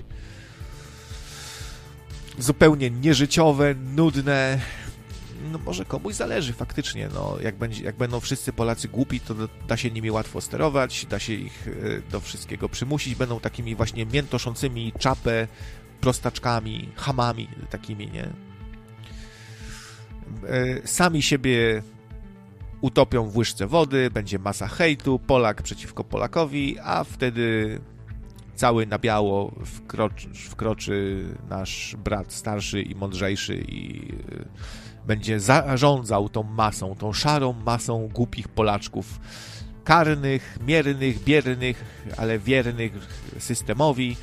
zupełnie 2.40 2.90
nieżyciowe, 2.90 3.76
nudne, 3.76 4.60
no 5.52 5.60
może 5.66 5.86
komuś 5.86 6.16
zależy 6.16 6.53
faktycznie, 6.53 7.10
no 7.14 7.38
jak, 7.41 7.56
będzie, 7.56 7.84
jak 7.84 7.95
będą 7.95 8.20
wszyscy 8.20 8.53
Polacy 8.53 8.88
głupi, 8.88 9.20
to 9.20 9.36
da 9.68 9.78
się 9.78 9.91
nimi 9.91 10.11
łatwo 10.11 10.41
sterować, 10.41 11.06
da 11.06 11.20
się 11.20 11.34
ich 11.34 11.68
e, 11.68 12.11
do 12.11 12.20
wszystkiego 12.20 12.70
przymusić, 12.70 13.16
będą 13.16 13.40
takimi 13.40 13.76
właśnie 13.76 14.06
miętoszącymi 14.06 14.94
czapę, 14.99 15.48
prostaczkami, 16.02 16.90
hamami 16.95 17.48
takimi, 17.70 18.11
nie? 18.11 18.24
E, 20.48 20.88
sami 20.88 21.22
siebie 21.22 21.84
utopią 22.82 23.30
w 23.30 23.38
łyżce 23.38 23.68
wody, 23.68 24.11
będzie 24.11 24.40
masa 24.40 24.68
hejtu, 24.68 25.20
Polak 25.20 25.61
przeciwko 25.61 26.03
Polakowi, 26.03 26.80
a 26.80 27.03
wtedy 27.03 27.80
cały 28.56 28.86
na 28.86 28.99
biało 28.99 29.52
wkroczy, 29.66 30.30
wkroczy 30.34 31.26
nasz 31.49 31.95
brat 32.03 32.34
starszy 32.34 32.82
i 32.82 32.95
mądrzejszy 32.95 33.56
i 33.56 34.11
e, 34.11 34.45
będzie 35.08 35.40
zarządzał 35.40 36.30
tą 36.30 36.44
masą, 36.44 36.96
tą 36.96 37.14
szarą 37.14 37.54
masą 37.54 38.10
głupich 38.14 38.48
Polaczków, 38.48 39.20
karnych, 39.84 40.58
miernych, 40.68 41.24
biernych, 41.24 41.84
ale 42.18 42.40
wiernych 42.40 42.92
systemowi, 43.40 44.18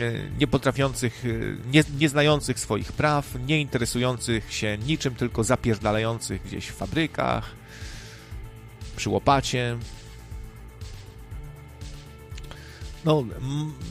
mm, 0.00 0.38
nie 0.38 0.46
potrafiących, 0.46 1.24
nie, 1.72 1.84
nie 1.98 2.08
znających 2.08 2.60
swoich 2.60 2.92
praw, 2.92 3.34
nie 3.46 3.60
interesujących 3.60 4.52
się 4.52 4.78
niczym, 4.78 5.14
tylko 5.14 5.44
zapierdalających 5.44 6.42
gdzieś 6.42 6.66
w 6.66 6.74
fabrykach, 6.74 7.50
przy 8.96 9.10
łopacie, 9.10 9.76
no, 13.04 13.24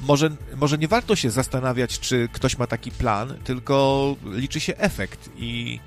może, 0.07 0.29
może 0.55 0.77
nie 0.77 0.87
warto 0.87 1.15
się 1.15 1.31
zastanawiać, 1.31 1.99
czy 1.99 2.29
ktoś 2.33 2.57
ma 2.57 2.67
taki 2.67 2.91
plan, 2.91 3.37
tylko 3.43 4.15
liczy 4.25 4.59
się 4.59 4.77
efekt 4.77 5.29
i 5.37 5.79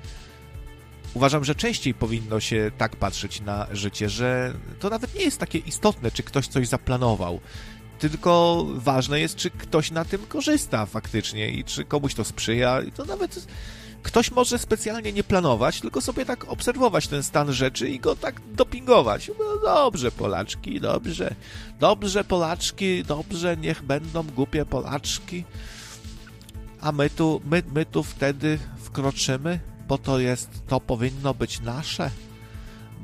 uważam, 1.13 1.43
że 1.43 1.55
częściej 1.55 1.93
powinno 1.93 2.39
się 2.39 2.71
tak 2.77 2.95
patrzeć 2.95 3.41
na 3.41 3.67
życie, 3.71 4.09
że 4.09 4.53
to 4.79 4.89
nawet 4.89 5.15
nie 5.15 5.21
jest 5.21 5.39
takie 5.39 5.57
istotne, 5.57 6.11
czy 6.11 6.23
ktoś 6.23 6.47
coś 6.47 6.67
zaplanował, 6.67 7.39
tylko 7.99 8.65
ważne 8.75 9.19
jest, 9.19 9.35
czy 9.35 9.49
ktoś 9.49 9.91
na 9.91 10.05
tym 10.05 10.25
korzysta 10.27 10.85
faktycznie 10.85 11.49
i 11.49 11.63
czy 11.63 11.85
komuś 11.85 12.13
to 12.13 12.23
sprzyja 12.23 12.81
i 12.81 12.91
to 12.91 13.05
nawet 13.05 13.47
ktoś 14.03 14.31
może 14.31 14.59
specjalnie 14.59 15.13
nie 15.13 15.23
planować, 15.23 15.81
tylko 15.81 16.01
sobie 16.01 16.25
tak 16.25 16.49
obserwować 16.49 17.07
ten 17.07 17.23
stan 17.23 17.53
rzeczy 17.53 17.89
i 17.89 17.99
go 17.99 18.15
tak 18.15 18.41
dopingować. 18.55 19.31
No 19.39 19.57
dobrze, 19.57 20.11
Polaczki, 20.11 20.81
dobrze. 20.81 21.35
Dobrze, 21.79 22.23
Polaczki, 22.23 23.03
dobrze, 23.03 23.57
niech 23.57 23.83
będą 23.83 24.23
głupie 24.23 24.65
Polaczki. 24.65 25.43
A 26.81 26.91
my 26.91 27.09
tu, 27.09 27.41
my, 27.45 27.63
my 27.75 27.85
tu 27.85 28.03
wtedy 28.03 28.59
wkroczymy, 28.77 29.59
bo 29.87 29.97
to 29.97 30.19
jest, 30.19 30.49
to 30.67 30.79
powinno 30.79 31.33
być 31.33 31.61
nasze. 31.61 32.09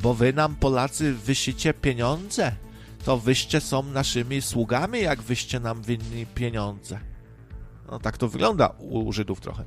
Bo 0.01 0.13
wy 0.13 0.33
nam, 0.33 0.55
Polacy, 0.55 1.13
wysicie 1.13 1.73
pieniądze. 1.73 2.51
To 3.05 3.17
wyście 3.17 3.61
są 3.61 3.83
naszymi 3.83 4.41
sługami, 4.41 5.01
jak 5.01 5.21
wyście 5.21 5.59
nam 5.59 5.81
winni 5.81 6.25
pieniądze. 6.25 6.99
No 7.91 7.99
tak 7.99 8.17
to 8.17 8.27
wygląda 8.27 8.67
u 8.79 9.13
Żydów 9.13 9.41
trochę. 9.41 9.65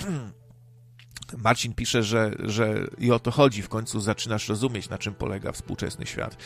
Marcin 1.44 1.74
pisze, 1.74 2.02
że, 2.02 2.32
że 2.38 2.74
i 2.98 3.10
o 3.10 3.18
to 3.18 3.30
chodzi, 3.30 3.62
w 3.62 3.68
końcu 3.68 4.00
zaczynasz 4.00 4.48
rozumieć, 4.48 4.88
na 4.88 4.98
czym 4.98 5.14
polega 5.14 5.52
współczesny 5.52 6.06
świat. 6.06 6.36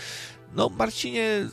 No, 0.54 0.68
Marcinie, 0.68 1.48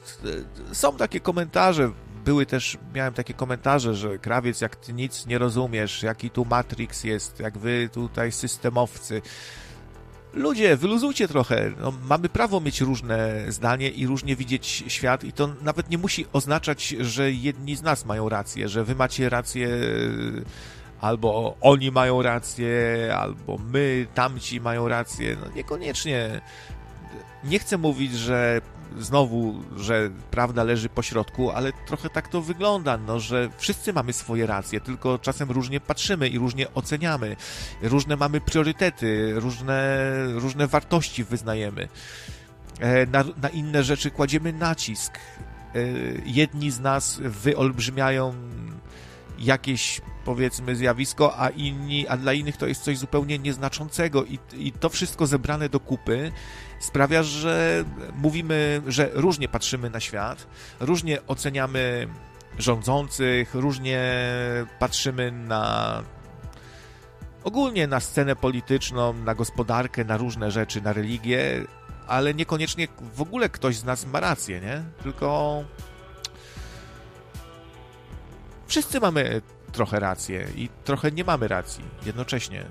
są 0.73 0.97
takie 0.97 1.19
komentarze, 1.19 1.91
były 2.25 2.45
też, 2.45 2.77
miałem 2.93 3.13
takie 3.13 3.33
komentarze, 3.33 3.95
że 3.95 4.17
krawiec, 4.17 4.61
jak 4.61 4.75
ty 4.75 4.93
nic 4.93 5.25
nie 5.25 5.37
rozumiesz, 5.37 6.03
jaki 6.03 6.29
tu 6.29 6.45
Matrix 6.45 7.03
jest, 7.03 7.39
jak 7.39 7.57
wy 7.57 7.89
tutaj 7.93 8.31
systemowcy. 8.31 9.21
Ludzie, 10.33 10.77
wyluzujcie 10.77 11.27
trochę. 11.27 11.71
No, 11.81 11.93
mamy 12.09 12.29
prawo 12.29 12.59
mieć 12.61 12.81
różne 12.81 13.45
zdanie 13.47 13.89
i 13.89 14.07
różnie 14.07 14.35
widzieć 14.35 14.83
świat, 14.87 15.23
i 15.23 15.33
to 15.33 15.49
nawet 15.61 15.89
nie 15.89 15.97
musi 15.97 16.25
oznaczać, 16.33 16.87
że 16.87 17.31
jedni 17.31 17.75
z 17.75 17.81
nas 17.81 18.05
mają 18.05 18.29
rację, 18.29 18.69
że 18.69 18.83
wy 18.83 18.95
macie 18.95 19.29
rację 19.29 19.69
albo 21.01 21.57
oni 21.61 21.91
mają 21.91 22.21
rację, 22.21 23.09
albo 23.17 23.57
my, 23.57 24.07
tamci 24.13 24.61
mają 24.61 24.87
rację. 24.87 25.37
No 25.45 25.55
niekoniecznie. 25.55 26.41
Nie 27.43 27.59
chcę 27.59 27.77
mówić, 27.77 28.13
że 28.13 28.61
znowu, 28.99 29.63
że 29.77 30.09
prawda 30.31 30.63
leży 30.63 30.89
po 30.89 31.01
środku, 31.01 31.51
ale 31.51 31.71
trochę 31.87 32.09
tak 32.09 32.27
to 32.27 32.41
wygląda, 32.41 32.97
no, 32.97 33.19
że 33.19 33.49
wszyscy 33.57 33.93
mamy 33.93 34.13
swoje 34.13 34.45
racje, 34.45 34.81
tylko 34.81 35.19
czasem 35.19 35.51
różnie 35.51 35.79
patrzymy 35.79 36.29
i 36.29 36.37
różnie 36.37 36.73
oceniamy. 36.73 37.35
Różne 37.81 38.15
mamy 38.15 38.41
priorytety, 38.41 39.33
różne, 39.35 40.07
różne 40.33 40.67
wartości 40.67 41.23
wyznajemy. 41.23 41.87
E, 42.79 43.05
na, 43.05 43.23
na 43.41 43.49
inne 43.49 43.83
rzeczy 43.83 44.11
kładziemy 44.11 44.53
nacisk. 44.53 45.17
E, 45.17 45.79
jedni 46.25 46.71
z 46.71 46.79
nas 46.79 47.19
wyolbrzymiają 47.23 48.33
jakieś 49.39 50.01
powiedzmy 50.25 50.75
zjawisko, 50.75 51.39
a 51.39 51.49
inni, 51.49 52.07
a 52.07 52.17
dla 52.17 52.33
innych 52.33 52.57
to 52.57 52.67
jest 52.67 52.83
coś 52.83 52.97
zupełnie 52.97 53.39
nieznaczącego 53.39 54.25
i, 54.25 54.39
i 54.53 54.71
to 54.71 54.89
wszystko 54.89 55.27
zebrane 55.27 55.69
do 55.69 55.79
kupy 55.79 56.31
sprawia, 56.81 57.23
że 57.23 57.85
mówimy, 58.15 58.81
że 58.87 59.09
różnie 59.13 59.47
patrzymy 59.47 59.89
na 59.89 59.99
świat, 59.99 60.47
różnie 60.79 61.27
oceniamy 61.27 62.07
rządzących, 62.57 63.55
różnie 63.55 64.13
patrzymy 64.79 65.31
na 65.31 66.03
ogólnie 67.43 67.87
na 67.87 67.99
scenę 67.99 68.35
polityczną, 68.35 69.13
na 69.13 69.35
gospodarkę, 69.35 70.05
na 70.05 70.17
różne 70.17 70.51
rzeczy, 70.51 70.81
na 70.81 70.93
religię, 70.93 71.65
ale 72.07 72.33
niekoniecznie 72.33 72.87
w 73.15 73.21
ogóle 73.21 73.49
ktoś 73.49 73.75
z 73.75 73.83
nas 73.83 74.05
ma 74.05 74.19
rację, 74.19 74.61
nie? 74.61 74.83
Tylko 75.03 75.63
wszyscy 78.67 78.99
mamy 78.99 79.41
trochę 79.71 79.99
rację 79.99 80.47
i 80.55 80.69
trochę 80.83 81.11
nie 81.11 81.23
mamy 81.23 81.47
racji 81.47 81.83
jednocześnie. 82.05 82.65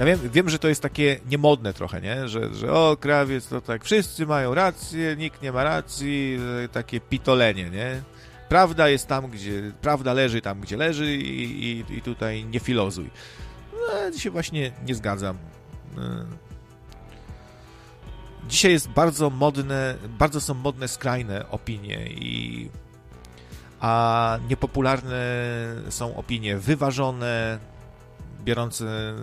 Ja 0.00 0.06
wiem, 0.06 0.18
wiem, 0.32 0.48
że 0.48 0.58
to 0.58 0.68
jest 0.68 0.82
takie 0.82 1.20
niemodne 1.30 1.74
trochę, 1.74 2.00
nie? 2.00 2.28
Że, 2.28 2.54
że 2.54 2.72
o, 2.72 2.96
krawiec 3.00 3.48
to 3.48 3.60
tak, 3.60 3.84
wszyscy 3.84 4.26
mają 4.26 4.54
rację, 4.54 5.16
nikt 5.16 5.42
nie 5.42 5.52
ma 5.52 5.64
racji, 5.64 6.38
takie 6.72 7.00
pitolenie, 7.00 7.70
nie? 7.70 8.02
Prawda 8.48 8.88
jest 8.88 9.06
tam, 9.06 9.30
gdzie, 9.30 9.72
prawda 9.80 10.12
leży 10.12 10.40
tam, 10.40 10.60
gdzie 10.60 10.76
leży 10.76 11.16
i, 11.16 11.62
i, 11.62 11.96
i 11.96 12.02
tutaj 12.02 12.44
nie 12.44 12.60
filozuj. 12.60 13.10
No, 13.72 14.18
się 14.18 14.30
właśnie 14.30 14.72
nie 14.86 14.94
zgadzam. 14.94 15.36
E, 15.98 16.24
dzisiaj 18.48 18.72
jest 18.72 18.88
bardzo 18.88 19.30
modne, 19.30 19.94
bardzo 20.18 20.40
są 20.40 20.54
modne 20.54 20.88
skrajne 20.88 21.50
opinie 21.50 22.06
i 22.06 22.68
a 23.80 24.38
niepopularne 24.48 25.24
są 25.88 26.16
opinie 26.16 26.56
wyważone, 26.56 27.58
biorące 28.44 29.14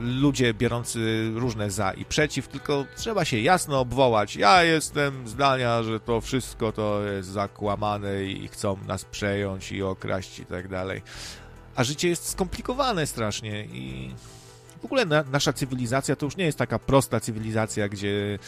ludzie 0.00 0.54
biorący 0.54 1.30
różne 1.34 1.70
za 1.70 1.92
i 1.92 2.04
przeciw, 2.04 2.48
tylko 2.48 2.84
trzeba 2.96 3.24
się 3.24 3.40
jasno 3.40 3.80
obwołać. 3.80 4.36
Ja 4.36 4.62
jestem 4.62 5.28
zdania, 5.28 5.82
że 5.82 6.00
to 6.00 6.20
wszystko 6.20 6.72
to 6.72 7.02
jest 7.02 7.28
zakłamane 7.28 8.24
i 8.24 8.48
chcą 8.48 8.76
nas 8.86 9.04
przejąć 9.04 9.72
i 9.72 9.82
okraść 9.82 10.38
i 10.38 10.46
tak 10.46 10.68
dalej. 10.68 11.02
A 11.76 11.84
życie 11.84 12.08
jest 12.08 12.28
skomplikowane 12.28 13.06
strasznie 13.06 13.64
i 13.64 14.14
w 14.82 14.84
ogóle 14.84 15.06
na, 15.06 15.24
nasza 15.32 15.52
cywilizacja 15.52 16.16
to 16.16 16.26
już 16.26 16.36
nie 16.36 16.44
jest 16.44 16.58
taka 16.58 16.78
prosta 16.78 17.20
cywilizacja, 17.20 17.88
gdzie 17.88 18.38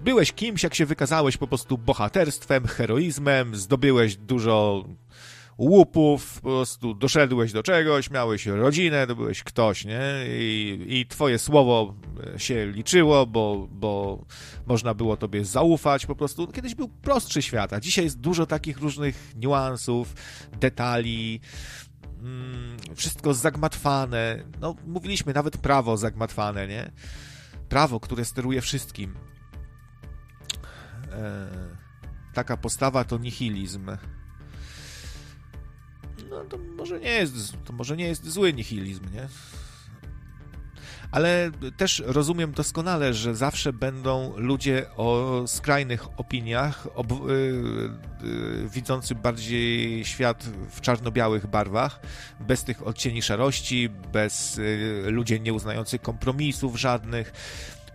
byłeś 0.00 0.32
kimś, 0.32 0.62
jak 0.62 0.74
się 0.74 0.86
wykazałeś 0.86 1.36
po 1.36 1.46
prostu 1.46 1.78
bohaterstwem, 1.78 2.66
heroizmem, 2.66 3.56
zdobyłeś 3.56 4.16
dużo 4.16 4.84
łupów, 5.58 6.34
po 6.34 6.48
prostu 6.48 6.94
doszedłeś 6.94 7.52
do 7.52 7.62
czegoś, 7.62 8.10
miałeś 8.10 8.46
rodzinę, 8.46 9.06
to 9.06 9.16
byłeś 9.16 9.42
ktoś, 9.42 9.84
nie? 9.84 10.00
I, 10.28 10.86
i 10.88 11.06
twoje 11.06 11.38
słowo 11.38 11.94
się 12.36 12.66
liczyło, 12.66 13.26
bo, 13.26 13.68
bo 13.70 14.24
można 14.66 14.94
było 14.94 15.16
tobie 15.16 15.44
zaufać, 15.44 16.06
po 16.06 16.14
prostu 16.14 16.46
kiedyś 16.46 16.74
był 16.74 16.88
prostszy 16.88 17.42
świat, 17.42 17.72
a 17.72 17.80
dzisiaj 17.80 18.04
jest 18.04 18.20
dużo 18.20 18.46
takich 18.46 18.78
różnych 18.78 19.32
niuansów, 19.36 20.14
detali, 20.60 21.40
mm, 22.20 22.76
wszystko 22.94 23.34
zagmatwane, 23.34 24.44
no 24.60 24.74
mówiliśmy, 24.86 25.32
nawet 25.32 25.56
prawo 25.56 25.96
zagmatwane, 25.96 26.68
nie? 26.68 26.92
Prawo, 27.68 28.00
które 28.00 28.24
steruje 28.24 28.60
wszystkim. 28.60 29.14
E, 31.12 31.48
taka 32.34 32.56
postawa 32.56 33.04
to 33.04 33.18
nihilizm 33.18 33.90
no 36.38 36.44
to 36.44 36.58
może 36.58 37.00
nie 37.00 37.10
jest, 37.10 37.34
to 37.64 37.72
może 37.72 37.96
nie 37.96 38.06
jest 38.06 38.28
zły 38.28 38.52
nihilizm, 38.52 39.04
nie? 39.14 39.28
Ale 41.10 41.50
też 41.76 42.02
rozumiem 42.06 42.52
doskonale, 42.52 43.14
że 43.14 43.34
zawsze 43.34 43.72
będą 43.72 44.36
ludzie 44.36 44.86
o 44.96 45.42
skrajnych 45.46 46.20
opiniach, 46.20 46.88
ob, 46.94 47.12
y, 47.12 47.14
y, 48.24 48.68
widzący 48.68 49.14
bardziej 49.14 50.04
świat 50.04 50.44
w 50.70 50.80
czarno-białych 50.80 51.46
barwach, 51.46 52.00
bez 52.40 52.64
tych 52.64 52.86
odcieni 52.86 53.22
szarości, 53.22 53.88
bez 53.88 54.58
y, 54.58 55.02
ludzie 55.06 55.40
nieuznających 55.40 56.02
kompromisów 56.02 56.80
żadnych, 56.80 57.32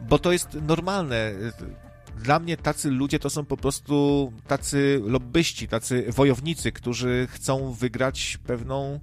bo 0.02 0.20
to 0.20 0.32
jest 0.32 0.57
normalne 0.68 1.32
dla 2.18 2.40
mnie 2.40 2.57
tacy 2.57 2.90
ludzie 2.90 3.19
to 3.19 3.30
są 3.30 3.45
po 3.45 3.57
prostu 3.57 4.34
tacy 4.48 5.02
lobbyści, 5.06 5.68
tacy 5.68 6.06
wojownicy, 6.10 6.72
którzy 6.72 7.27
chcą 7.31 7.72
wygrać 7.72 8.38
pewną 8.48 8.99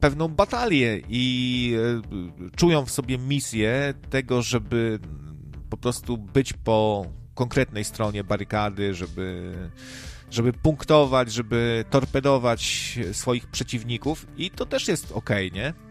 pewną 0.00 0.28
batalię 0.28 1.00
i 1.08 1.74
e, 1.76 2.56
czują 2.56 2.86
w 2.86 2.90
sobie 2.90 3.18
misję 3.18 3.94
tego, 4.10 4.42
żeby 4.42 4.98
po 5.70 5.76
prostu 5.76 6.18
być 6.18 6.52
po 6.52 7.06
konkretnej 7.34 7.84
stronie 7.84 8.24
barykady, 8.24 8.94
żeby, 8.94 9.54
żeby 10.30 10.52
punktować, 10.52 11.32
żeby 11.32 11.84
torpedować 11.90 12.98
swoich 13.12 13.46
przeciwników 13.46 14.26
i 14.36 14.50
to 14.50 14.66
też 14.66 14.88
jest 14.88 15.12
ok, 15.12 15.30
nie? 15.52 15.87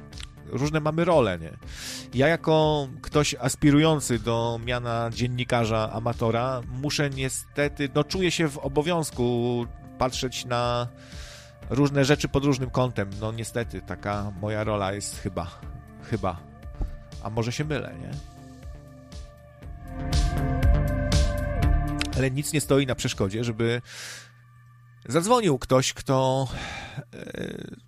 Różne 0.49 0.79
mamy 0.79 1.05
role, 1.05 1.39
nie? 1.39 1.51
Ja 2.13 2.27
jako 2.27 2.87
ktoś 3.01 3.35
aspirujący 3.35 4.19
do 4.19 4.59
miana 4.65 5.09
dziennikarza 5.13 5.91
amatora 5.91 6.61
muszę 6.81 7.09
niestety, 7.09 7.89
no 7.95 8.03
czuję 8.03 8.31
się 8.31 8.49
w 8.49 8.57
obowiązku 8.57 9.65
patrzeć 9.97 10.45
na 10.45 10.87
różne 11.69 12.05
rzeczy 12.05 12.27
pod 12.27 12.45
różnym 12.45 12.69
kątem. 12.69 13.09
No 13.21 13.31
niestety, 13.31 13.81
taka 13.81 14.31
moja 14.41 14.63
rola 14.63 14.93
jest 14.93 15.19
chyba, 15.19 15.59
chyba. 16.03 16.37
A 17.23 17.29
może 17.29 17.51
się 17.51 17.65
mylę, 17.65 17.95
nie? 18.01 18.11
Ale 22.17 22.31
nic 22.31 22.53
nie 22.53 22.61
stoi 22.61 22.85
na 22.85 22.95
przeszkodzie, 22.95 23.43
żeby 23.43 23.81
zadzwonił 25.09 25.59
ktoś, 25.59 25.93
kto 25.93 26.47
e, 27.13 27.86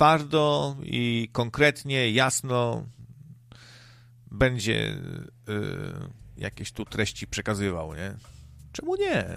twardo 0.00 0.76
i 0.82 1.28
konkretnie, 1.32 2.10
jasno 2.10 2.86
będzie 4.30 4.88
y, 4.88 4.96
jakieś 6.36 6.72
tu 6.72 6.84
treści 6.84 7.26
przekazywał, 7.26 7.94
nie? 7.94 8.14
Czemu 8.72 8.96
nie? 8.96 9.36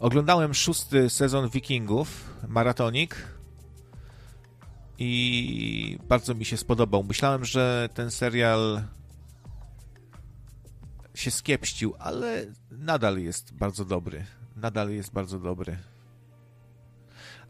Oglądałem 0.00 0.54
szósty 0.54 1.10
sezon 1.10 1.48
Wikingów, 1.48 2.29
maratonik 2.48 3.16
i 4.98 5.98
bardzo 6.08 6.34
mi 6.34 6.44
się 6.44 6.56
spodobał. 6.56 7.04
Myślałem, 7.04 7.44
że 7.44 7.88
ten 7.94 8.10
serial 8.10 8.82
się 11.14 11.30
skiepścił, 11.30 11.94
ale 11.98 12.46
nadal 12.70 13.18
jest 13.18 13.54
bardzo 13.54 13.84
dobry. 13.84 14.24
Nadal 14.56 14.90
jest 14.90 15.12
bardzo 15.12 15.38
dobry. 15.38 15.78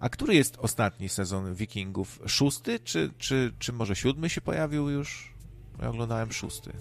A 0.00 0.08
który 0.08 0.34
jest 0.34 0.56
ostatni 0.58 1.08
sezon 1.08 1.54
Wikingów? 1.54 2.20
Szósty, 2.26 2.80
czy, 2.80 3.10
czy, 3.18 3.52
czy 3.58 3.72
może 3.72 3.96
siódmy 3.96 4.30
się 4.30 4.40
pojawił 4.40 4.88
już? 4.88 5.34
Ja 5.82 5.88
oglądałem 5.88 6.32
szósty. 6.32 6.72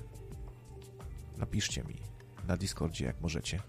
Napiszcie 1.38 1.84
mi 1.84 1.96
na 2.48 2.58
Discordzie, 2.58 3.06
jak 3.06 3.22
możecie. 3.22 3.60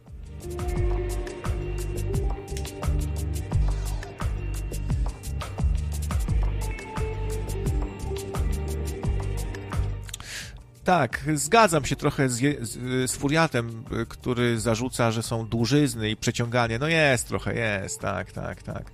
Tak, 10.90 11.24
zgadzam 11.34 11.84
się 11.84 11.96
trochę 11.96 12.28
z, 12.28 12.38
z, 12.60 13.10
z, 13.10 13.16
Furiatem, 13.16 13.84
który 14.08 14.60
zarzuca, 14.60 15.10
że 15.10 15.22
są 15.22 15.46
dłużyzny 15.46 16.10
i 16.10 16.16
przeciąganie. 16.16 16.78
No 16.78 16.88
jest 16.88 17.28
trochę, 17.28 17.54
jest, 17.54 18.00
tak, 18.00 18.32
tak, 18.32 18.62
tak. 18.62 18.90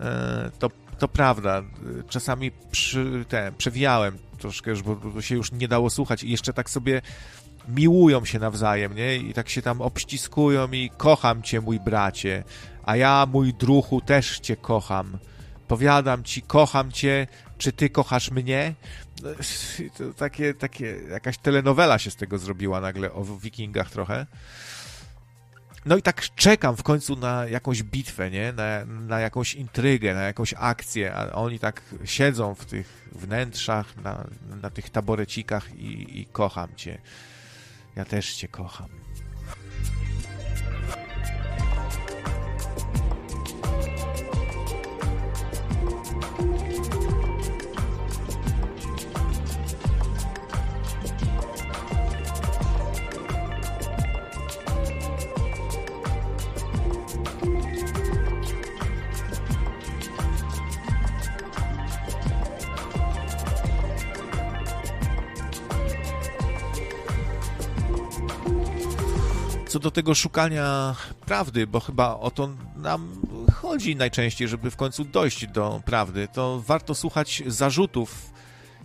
E, 0.00 0.50
to, 0.58 0.70
to 0.98 1.08
prawda. 1.08 1.62
Czasami 2.08 2.50
przy, 2.70 3.24
te, 3.28 3.52
przewijałem 3.58 4.18
troszkę, 4.38 4.74
bo 5.14 5.22
się 5.22 5.34
już 5.34 5.52
nie 5.52 5.68
dało 5.68 5.90
słuchać 5.90 6.22
i 6.22 6.30
jeszcze 6.30 6.52
tak 6.52 6.70
sobie 6.70 7.02
miłują 7.68 8.24
się 8.24 8.38
nawzajem, 8.38 8.94
nie? 8.94 9.16
I 9.16 9.34
tak 9.34 9.48
się 9.48 9.62
tam 9.62 9.80
obściskują 9.80 10.72
i 10.72 10.90
kocham 10.96 11.42
cię, 11.42 11.60
mój 11.60 11.80
bracie, 11.80 12.44
a 12.84 12.96
ja, 12.96 13.26
mój 13.32 13.54
druhu, 13.54 14.00
też 14.00 14.38
cię 14.38 14.56
kocham. 14.56 15.18
Powiadam 15.68 16.24
ci, 16.24 16.42
kocham 16.42 16.92
cię, 16.92 17.26
czy 17.58 17.72
ty 17.72 17.90
kochasz 17.90 18.30
mnie? 18.30 18.74
To 19.98 20.14
takie, 20.14 20.54
takie, 20.54 20.96
jakaś 21.10 21.38
telenowela 21.38 21.98
się 21.98 22.10
z 22.10 22.16
tego 22.16 22.38
zrobiła 22.38 22.80
nagle 22.80 23.12
o 23.12 23.24
wikingach 23.24 23.90
trochę. 23.90 24.26
No 25.84 25.96
i 25.96 26.02
tak 26.02 26.34
czekam 26.34 26.76
w 26.76 26.82
końcu 26.82 27.16
na 27.16 27.46
jakąś 27.46 27.82
bitwę, 27.82 28.30
nie? 28.30 28.52
Na, 28.52 28.84
na 28.84 29.20
jakąś 29.20 29.54
intrygę, 29.54 30.14
na 30.14 30.22
jakąś 30.22 30.54
akcję, 30.58 31.14
a 31.14 31.32
oni 31.32 31.58
tak 31.58 31.82
siedzą 32.04 32.54
w 32.54 32.64
tych 32.64 33.08
wnętrzach, 33.12 33.96
na, 33.96 34.26
na 34.62 34.70
tych 34.70 34.90
taborecikach 34.90 35.74
i, 35.74 36.20
i 36.20 36.26
kocham 36.26 36.68
cię. 36.76 36.98
Ja 37.96 38.04
też 38.04 38.34
cię 38.34 38.48
kocham. 38.48 38.88
Co 69.72 69.78
do 69.78 69.90
tego 69.90 70.14
szukania 70.14 70.94
prawdy, 71.26 71.66
bo 71.66 71.80
chyba 71.80 72.18
o 72.18 72.30
to 72.30 72.50
nam 72.76 73.20
chodzi 73.54 73.96
najczęściej, 73.96 74.48
żeby 74.48 74.70
w 74.70 74.76
końcu 74.76 75.04
dojść 75.04 75.46
do 75.46 75.82
prawdy, 75.84 76.28
to 76.32 76.62
warto 76.66 76.94
słuchać 76.94 77.42
zarzutów 77.46 78.32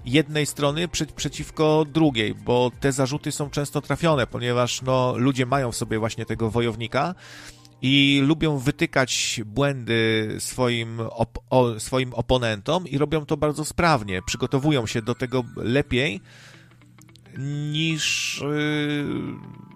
jednej 0.06 0.46
strony 0.46 0.88
przeciwko 1.16 1.86
drugiej, 1.94 2.36
bo 2.36 2.72
te 2.80 2.92
zarzuty 2.92 3.32
są 3.32 3.50
często 3.50 3.82
trafione, 3.82 4.28
ponieważ 4.28 4.82
no, 4.82 5.18
ludzie 5.18 5.46
mają 5.46 5.72
w 5.72 5.76
sobie 5.76 6.00
właśnie 6.00 6.26
tego 6.26 6.52
wojownika 6.52 7.16
i 7.82 8.22
lubią 8.24 8.58
wytykać 8.58 9.42
błędy 9.46 10.36
swoim, 10.40 11.00
op 11.00 11.40
o, 11.50 11.80
swoim 11.80 12.14
oponentom 12.14 12.88
i 12.88 12.98
robią 12.98 13.26
to 13.26 13.38
bardzo 13.38 13.66
sprawnie. 13.66 14.22
Przygotowują 14.22 14.88
się 14.88 15.02
do 15.02 15.16
tego 15.16 15.44
lepiej 15.56 16.22
niż. 17.38 18.42
Yy 18.42 19.67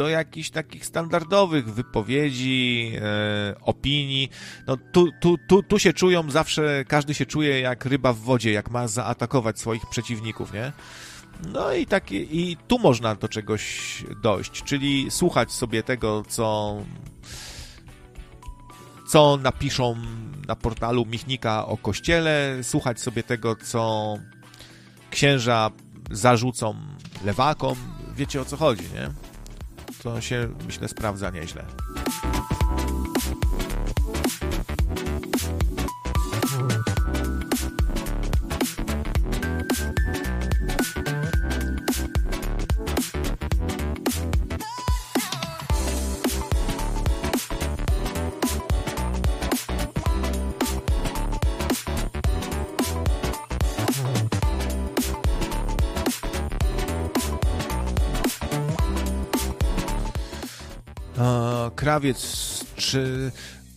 do 0.00 0.08
jakichś 0.08 0.50
takich 0.50 0.86
standardowych 0.86 1.74
wypowiedzi, 1.74 2.92
e, 3.02 3.54
opinii. 3.60 4.30
No 4.66 4.76
tu, 4.92 5.08
tu, 5.20 5.38
tu, 5.48 5.62
tu 5.62 5.78
się 5.78 5.92
czują 5.92 6.30
zawsze, 6.30 6.84
każdy 6.88 7.14
się 7.14 7.26
czuje 7.26 7.60
jak 7.60 7.84
ryba 7.84 8.12
w 8.12 8.18
wodzie, 8.18 8.52
jak 8.52 8.70
ma 8.70 8.88
zaatakować 8.88 9.58
swoich 9.58 9.86
przeciwników, 9.90 10.52
nie? 10.52 10.72
No 11.52 11.72
i 11.72 11.86
tak, 11.86 12.12
i 12.12 12.56
tu 12.68 12.78
można 12.78 13.14
do 13.14 13.28
czegoś 13.28 14.04
dojść, 14.22 14.62
czyli 14.62 15.10
słuchać 15.10 15.52
sobie 15.52 15.82
tego, 15.82 16.22
co, 16.28 16.76
co 19.08 19.36
napiszą 19.36 19.96
na 20.48 20.56
portalu 20.56 21.06
Michnika 21.06 21.66
o 21.66 21.76
kościele, 21.76 22.58
słuchać 22.62 23.00
sobie 23.00 23.22
tego, 23.22 23.56
co 23.56 24.14
księża 25.10 25.70
zarzucą 26.10 26.74
lewakom, 27.24 27.76
wiecie 28.16 28.40
o 28.40 28.44
co 28.44 28.56
chodzi, 28.56 28.84
nie? 28.94 29.29
To 30.02 30.20
się, 30.20 30.48
myślę, 30.66 30.88
sprawdza 30.88 31.30
nieźle. 31.30 31.64
Krawiec, 61.80 62.64
czy 62.76 63.32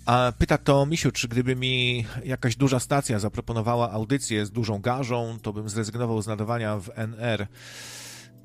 a 0.05 0.31
pyta 0.37 0.57
to 0.57 0.85
Misiu, 0.85 1.11
czy 1.11 1.27
gdyby 1.27 1.55
mi 1.55 2.05
jakaś 2.25 2.55
duża 2.55 2.79
stacja 2.79 3.19
zaproponowała 3.19 3.91
audycję 3.91 4.45
z 4.45 4.51
dużą 4.51 4.81
garzą, 4.81 5.37
to 5.41 5.53
bym 5.53 5.69
zrezygnował 5.69 6.21
z 6.21 6.27
nadawania 6.27 6.77
w 6.77 6.89
NR? 6.95 7.47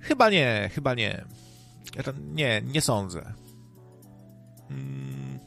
Chyba 0.00 0.30
nie, 0.30 0.70
chyba 0.74 0.94
nie. 0.94 1.24
Nie, 2.20 2.62
nie 2.62 2.80
sądzę. 2.80 3.32
Mm, 4.70 5.38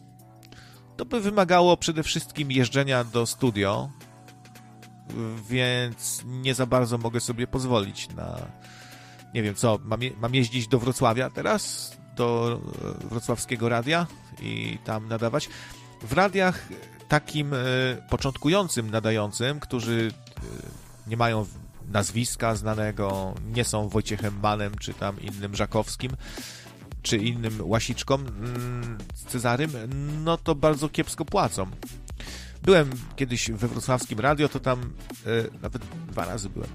to 0.97 1.05
by 1.05 1.21
wymagało 1.21 1.77
przede 1.77 2.03
wszystkim 2.03 2.51
jeżdżenia 2.51 3.03
do 3.03 3.25
studio, 3.25 3.89
więc 5.49 6.21
nie 6.25 6.53
za 6.53 6.65
bardzo 6.65 6.97
mogę 6.97 7.19
sobie 7.19 7.47
pozwolić 7.47 8.09
na. 8.09 8.39
Nie 9.33 9.43
wiem 9.43 9.55
co, 9.55 9.79
mam, 9.83 10.03
je, 10.03 10.11
mam 10.21 10.35
jeździć 10.35 10.67
do 10.67 10.79
Wrocławia 10.79 11.29
teraz? 11.29 11.91
Do 12.21 12.61
wrocławskiego 13.09 13.69
radia 13.69 14.07
i 14.41 14.77
tam 14.83 15.07
nadawać. 15.07 15.49
W 16.01 16.13
radiach 16.13 16.67
takim 17.07 17.53
e, 17.53 17.57
początkującym 18.09 18.89
nadającym, 18.89 19.59
którzy 19.59 20.11
e, 20.37 21.09
nie 21.09 21.17
mają 21.17 21.45
nazwiska 21.91 22.55
znanego, 22.55 23.35
nie 23.53 23.63
są 23.63 23.89
Wojciechem 23.89 24.39
Manem, 24.39 24.77
czy 24.79 24.93
tam 24.93 25.21
innym 25.21 25.55
Żakowskim, 25.55 26.11
czy 27.01 27.17
innym 27.17 27.53
Łasiczką 27.61 28.15
mm, 28.15 28.97
Cezarym, 29.27 29.71
no 30.23 30.37
to 30.37 30.55
bardzo 30.55 30.89
kiepsko 30.89 31.25
płacą. 31.25 31.65
Byłem 32.63 32.89
kiedyś 33.15 33.51
we 33.51 33.67
wrocławskim 33.67 34.19
radio, 34.19 34.49
to 34.49 34.59
tam 34.59 34.79
e, 34.81 35.61
nawet 35.61 35.81
dwa 36.07 36.25
razy 36.25 36.49
byłem 36.49 36.69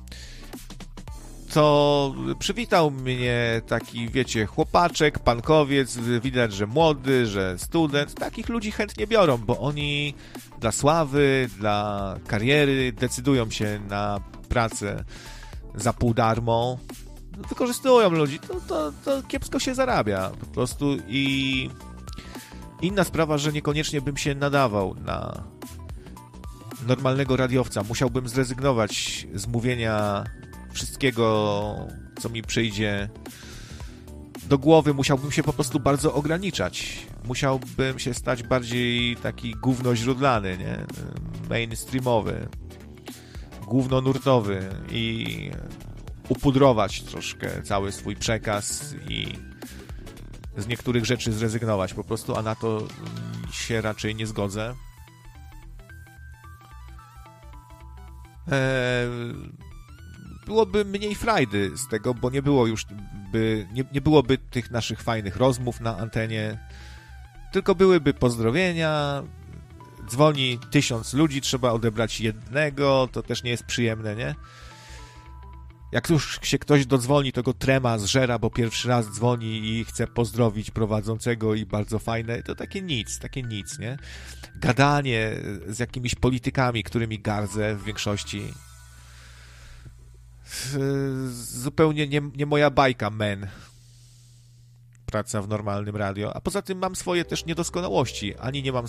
to 1.57 2.15
przywitał 2.39 2.91
mnie 2.91 3.63
taki, 3.67 4.09
wiecie, 4.09 4.47
chłopaczek, 4.47 5.19
pankowiec, 5.19 5.99
widać, 6.23 6.53
że 6.53 6.67
młody, 6.67 7.27
że 7.27 7.59
student. 7.59 8.15
Takich 8.15 8.49
ludzi 8.49 8.71
chętnie 8.71 9.07
biorą, 9.07 9.37
bo 9.37 9.61
oni 9.61 10.15
dla 10.61 10.73
sławy, 10.73 11.49
dla 11.59 12.15
kariery 12.27 12.93
decydują 12.93 13.51
się 13.51 13.81
na 13.89 14.21
pracę 14.49 15.05
za 15.75 15.93
pół 15.93 16.15
darmo. 16.15 16.79
Wykorzystują 17.49 18.11
ludzi. 18.11 18.39
To, 18.39 18.55
to, 18.69 18.93
to 19.05 19.23
kiepsko 19.23 19.59
się 19.59 19.75
zarabia 19.75 20.31
po 20.41 20.47
prostu 20.47 20.97
i 21.09 21.71
inna 22.83 23.05
sprawa, 23.05 23.39
że 23.39 23.53
niekoniecznie 23.53 24.01
bym 24.01 24.17
się 24.17 24.35
nadawał 24.35 24.95
na 24.95 25.45
normalnego 26.87 27.37
radiowca. 27.37 27.83
Musiałbym 27.83 28.29
zrezygnować 28.29 29.27
z 29.35 29.47
mówienia 29.47 30.25
wszystkiego, 30.77 31.89
co 32.21 32.29
mi 32.29 32.43
przyjdzie 32.43 33.09
do 34.49 34.59
głowy, 34.59 34.95
musiałbym 34.95 35.33
się 35.33 35.43
po 35.43 35.53
prostu 35.53 35.81
bardzo 35.81 36.15
ograniczać. 36.15 37.07
Musiałbym 37.25 37.99
się 37.99 38.15
stać 38.15 38.43
bardziej 38.43 39.17
taki 39.17 39.55
gównoźródlany, 39.55 40.59
nie? 40.59 40.87
Mainstreamowy, 41.49 42.49
głównonurtowy 43.67 44.69
i 44.91 45.51
upudrować 46.29 47.03
troszkę 47.03 47.63
cały 47.63 47.93
swój 47.93 48.17
przekaz 48.17 48.95
i 49.09 49.33
z 50.57 50.67
niektórych 50.67 51.05
rzeczy 51.05 51.33
zrezygnować 51.33 51.95
po 51.95 52.05
prostu, 52.05 52.37
a 52.37 52.43
na 52.43 52.55
to 52.55 52.89
się 53.51 53.81
raczej 53.81 54.15
nie 54.15 54.27
zgodzę. 54.27 54.75
Eee, 58.53 59.66
byłoby 60.47 60.85
mniej 60.85 61.15
frajdy 61.15 61.71
z 61.77 61.89
tego, 61.89 62.15
bo 62.15 62.31
nie 62.31 62.43
było 62.43 62.67
już 62.67 62.87
by, 63.33 63.67
nie, 63.73 63.85
nie 63.93 64.01
byłoby 64.01 64.39
tych 64.39 64.71
naszych 64.71 65.03
fajnych 65.03 65.37
rozmów 65.37 65.81
na 65.81 65.99
antenie, 65.99 66.59
tylko 67.53 67.75
byłyby 67.75 68.15
pozdrowienia, 68.15 69.23
dzwoni 70.11 70.59
tysiąc 70.71 71.15
ludzi, 71.15 71.41
trzeba 71.41 71.73
odebrać 71.73 72.21
jednego, 72.21 73.09
to 73.13 73.23
też 73.23 73.43
nie 73.43 73.51
jest 73.51 73.65
przyjemne, 73.65 74.17
nie? 74.17 74.35
Jak 75.93 76.11
już 76.11 76.39
się 76.43 76.59
ktoś 76.59 76.87
dodzwoni, 76.87 77.33
to 77.33 77.43
go 77.43 77.53
trema 77.53 77.99
zżera, 77.99 78.39
bo 78.39 78.51
pierwszy 78.51 78.89
raz 78.89 79.11
dzwoni 79.11 79.69
i 79.69 79.85
chce 79.85 80.07
pozdrowić 80.07 80.71
prowadzącego 80.71 81.55
i 81.55 81.67
bardzo 81.67 81.99
fajne. 81.99 82.43
To 82.43 82.55
takie 82.55 82.83
nic, 82.83 83.19
takie 83.19 83.43
nic, 83.43 83.79
nie? 83.79 83.99
Gadanie 84.57 85.33
z 85.67 85.79
jakimiś 85.79 86.15
politykami, 86.15 86.83
którymi 86.83 87.19
gardzę 87.19 87.77
w 87.77 87.85
większości 87.85 88.53
zupełnie 91.29 92.09
nie, 92.09 92.21
nie 92.37 92.47
moja 92.47 92.71
bajka, 92.71 93.11
men. 93.11 93.47
Praca 95.07 95.43
w 95.43 95.49
normalnym 95.49 95.97
radio. 95.97 96.37
A 96.37 96.41
poza 96.41 96.63
tym 96.63 96.79
mam 96.79 96.97
swoje 96.97 97.25
też 97.25 97.47
niedoskonałości. 97.47 98.37
Ani 98.37 98.63
nie 98.63 98.73
mam 98.73 98.87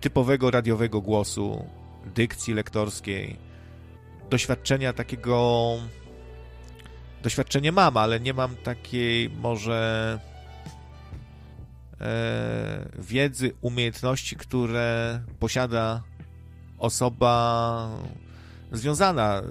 typowego 0.00 0.50
radiowego 0.50 1.00
głosu, 1.00 1.66
dykcji 2.14 2.54
lektorskiej, 2.54 3.36
doświadczenia 4.30 4.92
takiego. 4.92 5.76
Doświadczenie 7.22 7.72
mam, 7.72 7.96
ale 7.96 8.20
nie 8.20 8.34
mam 8.34 8.56
takiej 8.56 9.30
może 9.30 10.20
e, 12.00 12.88
wiedzy, 12.98 13.52
umiejętności, 13.60 14.36
które 14.36 15.20
posiada 15.38 16.02
osoba 16.78 17.88
związana 18.72 19.38
e, 19.38 19.42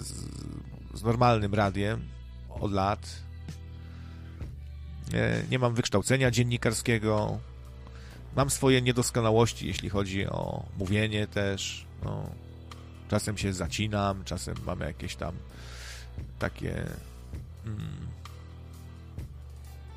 z, 0.00 0.24
z 0.94 1.02
normalnym 1.02 1.54
radiem 1.54 2.00
od 2.60 2.72
lat. 2.72 3.16
Nie, 5.12 5.42
nie 5.50 5.58
mam 5.58 5.74
wykształcenia 5.74 6.30
dziennikarskiego. 6.30 7.38
Mam 8.36 8.50
swoje 8.50 8.82
niedoskonałości, 8.82 9.66
jeśli 9.66 9.88
chodzi 9.88 10.26
o 10.26 10.66
mówienie 10.78 11.26
też. 11.26 11.86
No, 12.04 12.30
czasem 13.08 13.38
się 13.38 13.52
zacinam, 13.52 14.24
czasem 14.24 14.56
mam 14.66 14.80
jakieś 14.80 15.16
tam 15.16 15.34
takie. 16.38 16.86
Mm, 17.66 18.06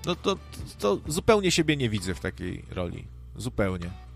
no 0.06 0.16
to, 0.16 0.36
to, 0.36 0.98
to 0.98 1.12
zupełnie 1.12 1.52
siebie 1.52 1.78
nie 1.78 1.90
widzę 1.90 2.16
w 2.16 2.20
takiej 2.20 2.66
roli. 2.72 3.08
Zupełnie. 3.36 4.09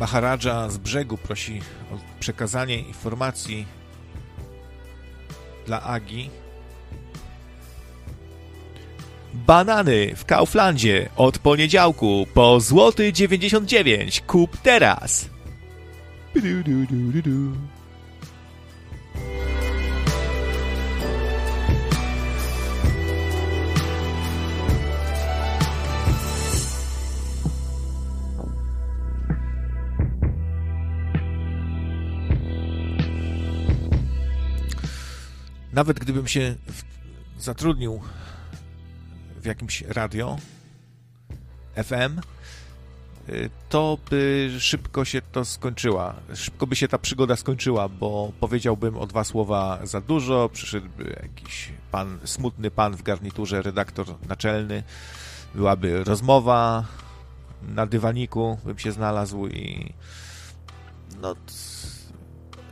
Maharadża 0.00 0.68
z 0.68 0.78
brzegu 0.78 1.18
prosi 1.18 1.60
o 1.92 2.20
przekazanie 2.20 2.78
informacji 2.78 3.66
dla 5.66 5.82
Agi. 5.82 6.30
Banany 9.34 10.16
w 10.16 10.24
Kauflandzie 10.24 11.08
od 11.16 11.38
poniedziałku 11.38 12.26
po 12.34 12.60
złoty 12.60 13.12
99. 13.12 14.20
Kup 14.20 14.56
teraz. 14.62 15.28
Du, 16.34 16.62
du, 16.62 16.86
du, 17.22 17.52
Nawet 35.76 35.98
gdybym 35.98 36.28
się 36.28 36.54
zatrudnił 37.38 38.00
w 39.40 39.46
jakimś 39.46 39.82
radio 39.82 40.36
FM, 41.84 42.20
y, 43.28 43.50
to 43.68 43.98
by 44.10 44.50
szybko 44.58 45.04
się 45.04 45.22
to 45.22 45.44
skończyła. 45.44 46.14
Szybko 46.34 46.66
by 46.66 46.76
się 46.76 46.88
ta 46.88 46.98
przygoda 46.98 47.36
skończyła, 47.36 47.88
bo 47.88 48.32
powiedziałbym 48.40 48.96
o 48.96 49.06
dwa 49.06 49.24
słowa 49.24 49.78
za 49.84 50.00
dużo, 50.00 50.50
przyszedłby 50.52 51.16
jakiś 51.22 51.72
pan, 51.90 52.18
smutny 52.24 52.70
pan 52.70 52.96
w 52.96 53.02
garniturze, 53.02 53.62
redaktor 53.62 54.06
naczelny, 54.28 54.82
byłaby 55.54 56.04
rozmowa 56.04 56.84
na 57.62 57.86
dywaniku, 57.86 58.58
bym 58.64 58.78
się 58.78 58.92
znalazł 58.92 59.46
i 59.46 59.92
no 61.22 61.36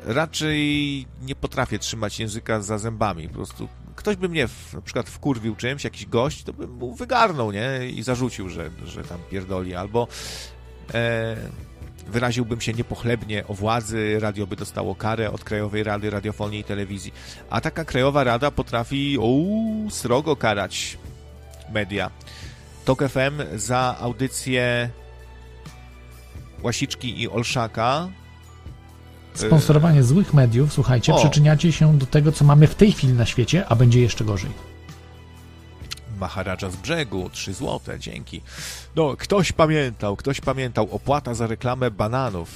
raczej 0.04 1.06
nie 1.22 1.34
potrafię 1.34 1.78
trzymać 1.78 2.20
języka 2.20 2.60
za 2.60 2.78
zębami. 2.78 3.28
Po 3.28 3.34
prostu 3.34 3.68
ktoś 3.96 4.16
by 4.16 4.28
mnie 4.28 4.48
w, 4.48 4.74
na 4.74 4.80
przykład 4.80 5.08
wkurwił 5.08 5.56
czymś, 5.56 5.84
jakiś 5.84 6.06
gość, 6.06 6.42
to 6.42 6.52
bym 6.52 6.70
mu 6.70 6.94
wygarnął, 6.94 7.52
nie? 7.52 7.88
I 7.88 8.02
zarzucił, 8.02 8.48
że, 8.48 8.70
że 8.84 9.04
tam 9.04 9.18
pierdoli. 9.30 9.74
Albo 9.74 10.08
e, 10.94 11.36
wyraziłbym 12.06 12.60
się 12.60 12.72
niepochlebnie 12.72 13.46
o 13.46 13.54
władzy, 13.54 14.16
radio 14.20 14.46
by 14.46 14.56
dostało 14.56 14.94
karę 14.94 15.30
od 15.30 15.44
Krajowej 15.44 15.84
Rady 15.84 16.10
Radiofonii 16.10 16.60
i 16.60 16.64
Telewizji. 16.64 17.14
A 17.50 17.60
taka 17.60 17.84
Krajowa 17.84 18.24
Rada 18.24 18.50
potrafi 18.50 19.18
o, 19.20 19.24
srogo 19.90 20.36
karać 20.36 20.98
media. 21.72 22.10
TOK 22.84 23.08
FM 23.08 23.42
za 23.54 23.96
audycję 24.00 24.90
Łasiczki 26.62 27.22
i 27.22 27.28
Olszaka 27.28 28.08
sponsorowanie 29.34 30.02
złych 30.02 30.34
mediów, 30.34 30.72
słuchajcie, 30.72 31.14
o. 31.14 31.18
przyczyniacie 31.18 31.72
się 31.72 31.98
do 31.98 32.06
tego, 32.06 32.32
co 32.32 32.44
mamy 32.44 32.66
w 32.66 32.74
tej 32.74 32.92
chwili 32.92 33.12
na 33.12 33.26
świecie, 33.26 33.66
a 33.68 33.76
będzie 33.76 34.00
jeszcze 34.00 34.24
gorzej. 34.24 34.50
Maharadża 36.20 36.70
z 36.70 36.76
brzegu, 36.76 37.30
3 37.30 37.54
złote, 37.54 37.98
dzięki. 37.98 38.40
No, 38.96 39.16
ktoś 39.16 39.52
pamiętał, 39.52 40.16
ktoś 40.16 40.40
pamiętał, 40.40 40.88
opłata 40.90 41.34
za 41.34 41.46
reklamę 41.46 41.90
bananów. 41.90 42.48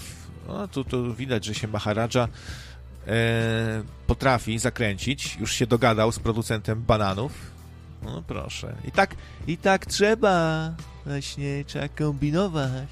No, 0.48 0.68
tu, 0.68 0.84
tu 0.84 1.14
widać, 1.14 1.44
że 1.44 1.54
się 1.54 1.68
Maharadża 1.68 2.28
e, 3.06 3.82
potrafi 4.06 4.58
zakręcić, 4.58 5.36
już 5.36 5.52
się 5.52 5.66
dogadał 5.66 6.12
z 6.12 6.18
producentem 6.18 6.82
bananów. 6.82 7.32
No 8.02 8.22
proszę. 8.26 8.74
I 8.84 8.92
tak, 8.92 9.14
i 9.46 9.56
tak 9.56 9.86
trzeba. 9.86 10.70
Właśnie, 11.06 11.64
trzeba 11.66 11.88
kombinować. 11.88 12.88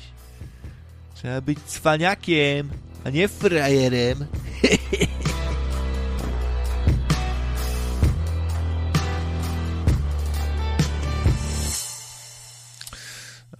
Trzeba 1.15 1.41
być 1.41 1.59
cwaniakiem 1.59 2.71
a 3.05 3.11
nie 3.11 3.29
frajerem. 3.29 4.27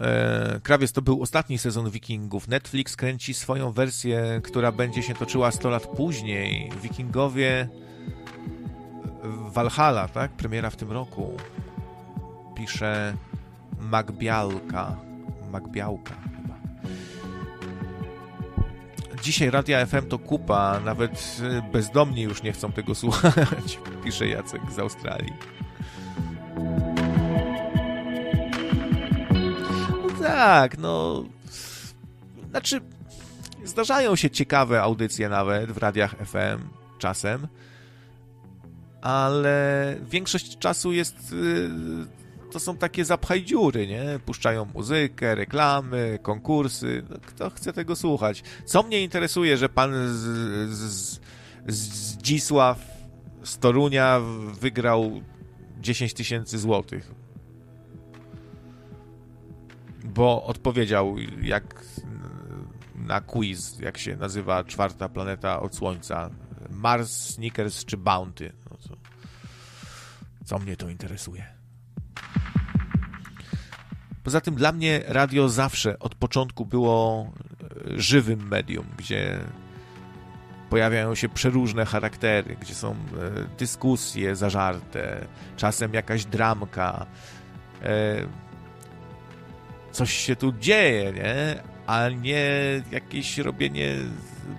E, 0.01 0.61
Krawiec 0.63 0.93
to 0.93 1.03
był 1.03 1.23
ostatni 1.23 1.59
sezon 1.59 1.91
Wikingów. 1.91 2.49
Netflix 2.49 2.97
kręci 2.97 3.35
swoją 3.35 3.73
wersję, 3.73 4.41
która 4.45 4.73
będzie 4.73 5.03
się 5.03 5.15
toczyła 5.15 5.51
100 5.51 5.71
lat 5.71 5.87
później. 5.87 6.73
Wikingowie 6.83 7.69
Valhalla, 9.53 10.09
tak? 10.09 10.31
Premiera 10.31 10.71
w 10.71 10.77
tym 10.77 10.93
roku. 10.93 11.37
Pisze 12.57 13.17
Magbiałka. 13.79 14.97
Magbiałka 15.51 16.26
dzisiaj 19.27 19.51
Radia 19.51 19.87
FM 19.87 20.09
to 20.09 20.19
kupa, 20.19 20.81
nawet 20.85 21.41
y, 21.41 21.73
bezdomni 21.73 22.23
już 22.23 22.43
nie 22.43 22.53
chcą 22.53 22.73
tego 22.73 22.95
słuchać, 23.03 23.79
pisze 24.05 24.29
Jacek 24.29 24.63
z 24.73 24.79
Australii. 24.79 25.33
No 30.03 30.23
tak, 30.23 30.79
no... 30.79 31.25
Znaczy, 32.51 32.81
zdarzają 33.65 34.17
się 34.17 34.31
ciekawe 34.31 34.83
audycje 34.83 35.29
nawet 35.29 35.73
w 35.73 35.79
radiach 35.79 36.15
FM 36.27 36.69
czasem, 36.99 37.49
ale 39.03 39.97
większość 40.11 40.59
czasu 40.59 40.93
jest 40.93 41.33
y, 41.33 42.16
to 42.57 42.61
są 42.61 42.77
takie 42.77 43.05
zapchaj 43.05 43.45
dziury, 43.45 43.87
nie? 43.87 44.21
Puszczają 44.27 44.67
muzykę, 44.75 45.35
reklamy, 45.35 46.19
konkursy. 46.23 47.03
No, 47.11 47.17
kto 47.27 47.51
chce 47.51 47.73
tego 47.73 47.97
słuchać? 47.97 48.43
Co 48.65 48.83
mnie 48.83 49.03
interesuje, 49.03 49.57
że 49.57 49.69
pan 49.69 49.93
z, 49.93 50.21
z, 50.71 51.21
z 51.67 52.17
Dzisław 52.17 52.79
z 53.45 53.59
Torunia 53.59 54.21
wygrał 54.61 55.23
10 55.81 56.15
tysięcy 56.15 56.59
złotych. 56.59 57.15
Bo 60.05 60.45
odpowiedział 60.45 61.17
jak 61.43 61.85
na 62.95 63.21
quiz, 63.21 63.79
jak 63.79 63.99
się 63.99 64.17
nazywa 64.17 64.65
czwarta 64.65 65.09
planeta 65.09 65.61
od 65.61 65.75
Słońca. 65.75 66.31
Mars, 66.71 67.11
Snickers 67.11 67.85
czy 67.85 67.97
Bounty. 67.97 68.53
No 68.71 68.77
co, 68.77 68.97
co 70.45 70.59
mnie 70.59 70.77
to 70.77 70.89
interesuje? 70.89 71.56
Poza 74.27 74.41
tym 74.41 74.55
dla 74.55 74.73
mnie 74.73 75.01
radio 75.07 75.49
zawsze 75.49 75.99
od 75.99 76.15
początku 76.15 76.65
było 76.65 77.31
e, 77.95 78.01
żywym 78.01 78.49
medium, 78.49 78.87
gdzie 78.97 79.39
pojawiają 80.71 81.15
się 81.15 81.29
przeróżne 81.29 81.85
charaktery, 81.85 82.57
gdzie 82.61 82.75
są 82.75 82.91
e, 82.91 82.97
dyskusje 83.59 84.37
zażarte, 84.37 85.27
czasem 85.57 85.95
jakaś 85.95 86.25
dramka. 86.25 87.07
E, 87.83 88.17
coś 89.93 90.13
się 90.13 90.37
tu 90.37 90.53
dzieje, 90.53 91.13
nie? 91.13 91.63
A 91.87 92.09
nie 92.09 92.45
jakieś 92.91 93.39
robienie 93.39 93.95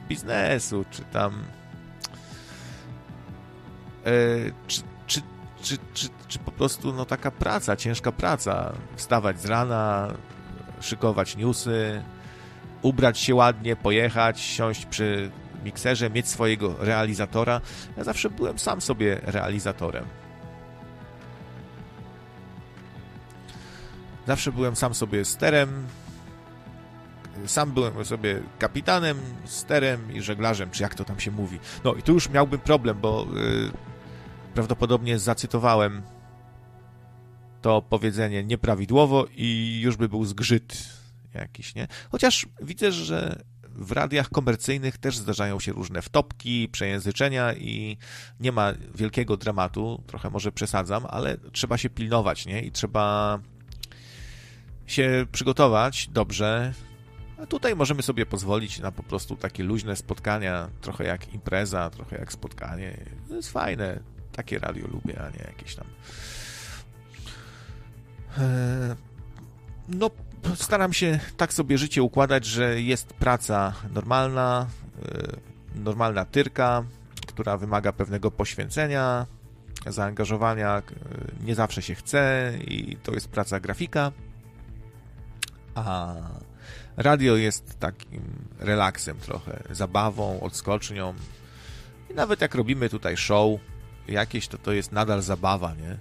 biznesu, 0.10 0.85
czy 0.91 1.02
tam. 1.02 1.44
Czy, 4.68 4.81
czy 5.68 5.77
czy, 5.94 6.10
czy, 6.27 6.39
po 6.39 6.52
prostu 6.52 6.94
no, 6.94 7.06
taka 7.06 7.31
praca, 7.31 7.76
ciężka 7.76 8.11
praca. 8.11 8.73
Wstawać 8.95 9.41
z 9.41 9.45
rana, 9.45 10.14
szykować 10.81 11.35
newsy, 11.35 12.03
ubrać 12.81 13.19
się 13.19 13.35
ładnie, 13.35 13.76
pojechać, 13.76 14.39
siąść 14.39 14.85
przy 14.85 15.31
mikserze, 15.64 16.10
mieć 16.10 16.27
swojego 16.27 16.76
realizatora. 16.80 17.61
Ja 17.98 18.03
zawsze 18.03 18.30
byłem 18.30 18.60
sam 18.60 18.81
sobie 18.81 19.19
realizatorem. 19.23 20.06
Zawsze 24.27 24.52
byłem 24.52 24.76
sam 24.76 24.94
sobie 24.94 25.26
sterem, 25.26 25.88
sam 27.45 27.72
byłem 27.72 28.06
sobie 28.06 28.41
kapitanem, 28.60 29.18
sterem 29.45 30.14
i 30.14 30.22
żeglarzem, 30.22 30.69
czy 30.72 30.84
jak 30.84 30.95
to 30.95 31.03
tam 31.03 31.19
się 31.19 31.31
mówi. 31.31 31.60
No 31.84 31.94
i 31.94 32.03
tu 32.03 32.14
już 32.14 32.30
miałbym 32.30 32.60
problem, 32.60 32.98
bo 33.02 33.27
yy, 33.34 33.72
prawdopodobnie 34.57 35.19
zacytowałem 35.19 36.01
to 37.61 37.81
powiedzenie 37.81 38.43
nieprawidłowo 38.43 39.25
i 39.35 39.79
już 39.84 39.95
by 39.95 40.09
był 40.09 40.25
zgrzyt 40.25 40.89
jakiś, 41.34 41.75
nie? 41.75 41.88
Chociaż 42.11 42.45
widzę, 42.61 42.91
że 42.91 43.41
w 43.63 43.91
radiach 43.91 44.29
komercyjnych 44.29 44.97
też 44.97 45.17
zdarzają 45.17 45.59
się 45.59 45.71
różne 45.71 46.01
wtopki, 46.01 46.69
przejęzyczenia 46.69 47.53
i 47.53 47.97
nie 48.39 48.51
ma 48.51 48.73
wielkiego 48.95 49.38
dramatu, 49.38 50.03
trochę 50.07 50.29
może 50.29 50.51
przesadzam, 50.51 51.05
ale 51.09 51.38
trzeba 51.38 51.77
się 51.77 51.89
pilnować, 51.89 52.45
nie? 52.45 52.61
I 52.61 52.71
trzeba 52.71 53.39
się 54.88 55.25
przygotować 55.31 56.09
dobrze. 56.11 56.73
A 57.41 57.45
tutaj 57.45 57.75
możemy 57.75 58.01
sobie 58.01 58.25
pozwolić 58.25 58.79
na 58.79 58.91
po 58.91 59.03
prostu 59.03 59.35
takie 59.35 59.63
luźne 59.63 59.95
spotkania, 59.95 60.69
trochę 60.81 61.03
jak 61.03 61.34
impreza, 61.34 61.89
trochę 61.89 62.17
jak 62.17 62.34
spotkanie. 62.34 62.97
To 63.29 63.35
jest 63.35 63.51
fajne. 63.51 64.16
Takie 64.38 64.59
radio 64.59 64.88
lubię, 64.88 65.22
a 65.22 65.30
nie 65.30 65.43
jakieś 65.47 65.76
tam. 65.76 65.88
E, 68.38 68.95
no, 69.88 70.09
staram 70.55 70.93
się 70.93 71.19
tak 71.38 71.53
sobie 71.53 71.77
życie 71.77 72.03
układać, 72.03 72.45
że 72.45 72.81
jest 72.81 73.07
praca 73.07 73.73
normalna, 73.93 74.68
normalna 75.76 76.26
tyrka, 76.26 76.84
która 77.27 77.57
wymaga 77.57 77.91
pewnego 77.93 78.31
poświęcenia, 78.31 79.26
zaangażowania, 79.88 80.81
nie 81.43 81.55
zawsze 81.55 81.81
się 81.81 81.95
chce 81.95 82.53
i 82.61 82.97
to 83.03 83.14
jest 83.14 83.27
praca 83.27 83.59
grafika. 83.59 84.11
A 85.76 86.15
radio 86.97 87.35
jest 87.35 87.80
takim 87.80 88.22
relaksem 88.59 89.18
trochę, 89.18 89.64
zabawą, 89.72 90.39
odskocznią. 90.39 91.14
I 92.09 92.14
nawet 92.14 92.41
jak 92.41 92.55
robimy 92.55 92.89
tutaj 92.89 93.18
show 93.18 93.59
jakieś, 94.07 94.47
to 94.47 94.57
to 94.57 94.71
jest 94.71 94.91
nadal 94.91 95.21
zabawa, 95.21 95.75
nie? 95.75 95.97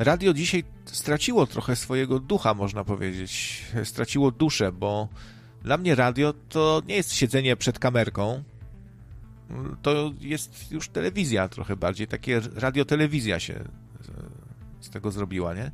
radio 0.00 0.34
dzisiaj 0.34 0.64
straciło 0.84 1.46
trochę 1.46 1.76
swojego 1.76 2.18
ducha, 2.18 2.54
można 2.54 2.84
powiedzieć. 2.84 3.64
Straciło 3.84 4.30
duszę, 4.30 4.72
bo 4.72 5.08
dla 5.62 5.76
mnie 5.76 5.94
radio 5.94 6.34
to 6.48 6.82
nie 6.86 6.94
jest 6.94 7.14
siedzenie 7.14 7.56
przed 7.56 7.78
kamerką. 7.78 8.42
To 9.82 10.12
jest 10.20 10.72
już 10.72 10.88
telewizja 10.88 11.48
trochę 11.48 11.76
bardziej. 11.76 12.06
Takie 12.06 12.40
radiotelewizja 12.54 13.40
się 13.40 13.64
z 14.80 14.90
tego 14.90 15.10
zrobiła, 15.10 15.54
nie? 15.54 15.70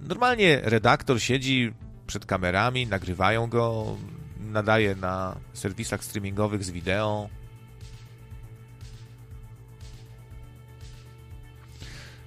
Normalnie 0.00 0.60
redaktor 0.62 1.20
siedzi 1.20 1.72
przed 2.06 2.26
kamerami, 2.26 2.86
nagrywają 2.86 3.46
go, 3.46 3.96
nadaje 4.40 4.94
na 4.94 5.36
serwisach 5.52 6.04
streamingowych 6.04 6.64
z 6.64 6.70
wideo, 6.70 7.28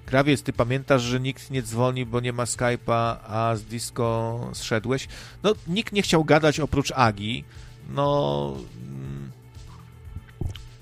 Krawiec, 0.06 0.42
ty 0.42 0.52
pamiętasz, 0.52 1.02
że 1.02 1.20
nikt 1.20 1.50
nie 1.50 1.62
dzwoni, 1.62 2.06
bo 2.06 2.20
nie 2.20 2.32
ma 2.32 2.44
Skype'a, 2.44 3.16
a 3.26 3.56
z 3.56 3.62
disco 3.62 4.40
zszedłeś? 4.52 5.08
No, 5.42 5.54
nikt 5.66 5.92
nie 5.92 6.02
chciał 6.02 6.24
gadać 6.24 6.60
oprócz 6.60 6.92
Agi. 6.96 7.44
No... 7.88 8.56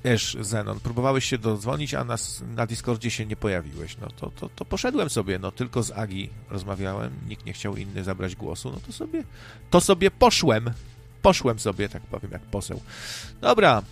Wiesz, 0.04 0.36
Zenon, 0.40 0.80
próbowałeś 0.80 1.24
się 1.24 1.38
dodzwonić, 1.38 1.94
a 1.94 2.04
na, 2.04 2.16
na 2.56 2.66
Discordzie 2.66 3.10
się 3.10 3.26
nie 3.26 3.36
pojawiłeś. 3.36 3.96
No 3.98 4.08
to, 4.16 4.30
to, 4.30 4.48
to 4.48 4.64
poszedłem 4.64 5.10
sobie, 5.10 5.38
no 5.38 5.52
tylko 5.52 5.82
z 5.82 5.90
Agi 5.90 6.30
rozmawiałem, 6.50 7.12
nikt 7.28 7.46
nie 7.46 7.52
chciał 7.52 7.76
inny 7.76 8.04
zabrać 8.04 8.36
głosu, 8.36 8.70
no 8.70 8.80
to 8.86 8.92
sobie, 8.92 9.24
to 9.70 9.80
sobie 9.80 10.10
poszłem. 10.10 10.70
Poszłem 11.22 11.58
sobie, 11.58 11.88
tak 11.88 12.02
powiem, 12.02 12.30
jak 12.30 12.42
poseł. 12.42 12.80
Dobra, 13.40 13.82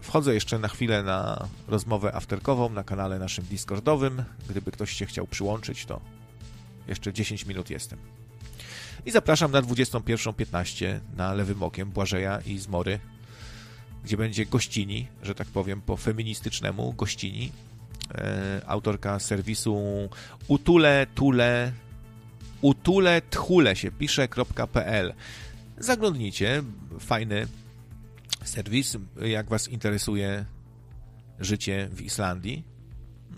Wchodzę 0.00 0.34
jeszcze 0.34 0.58
na 0.58 0.68
chwilę 0.68 1.02
na 1.02 1.48
rozmowę 1.68 2.14
afterkową 2.14 2.68
na 2.68 2.84
kanale 2.84 3.18
naszym 3.18 3.44
Discordowym. 3.44 4.24
Gdyby 4.48 4.72
ktoś 4.72 4.92
się 4.92 5.06
chciał 5.06 5.26
przyłączyć, 5.26 5.86
to 5.86 6.00
jeszcze 6.88 7.12
10 7.12 7.46
minut 7.46 7.70
jestem. 7.70 7.98
I 9.06 9.10
zapraszam 9.10 9.52
na 9.52 9.62
21.15 9.62 11.00
na 11.16 11.32
lewym 11.32 11.62
okiem 11.62 11.90
Błażeja 11.90 12.40
i 12.40 12.58
Zmory, 12.58 13.00
gdzie 14.04 14.16
będzie 14.16 14.46
gościni, 14.46 15.08
że 15.22 15.34
tak 15.34 15.48
powiem 15.48 15.80
po 15.80 15.96
feministycznemu, 15.96 16.92
gościni, 16.92 17.52
e, 18.14 18.62
autorka 18.66 19.18
serwisu 19.18 20.08
utule 20.48 21.06
tule 21.14 21.72
utule 22.60 23.22
tchule 23.30 23.76
się 23.76 23.92
pisze.pl. 23.92 25.14
Zaglądnijcie, 25.78 26.62
fajny 27.00 27.46
serwis, 28.44 28.96
jak 29.22 29.48
Was 29.48 29.68
interesuje 29.68 30.44
życie 31.40 31.88
w 31.92 32.02
Islandii. 32.02 32.64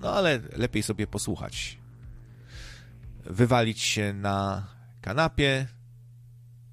No 0.00 0.12
ale 0.12 0.40
lepiej 0.56 0.82
sobie 0.82 1.06
posłuchać. 1.06 1.78
Wywalić 3.24 3.80
się 3.80 4.12
na 4.12 4.66
kanapie, 5.00 5.66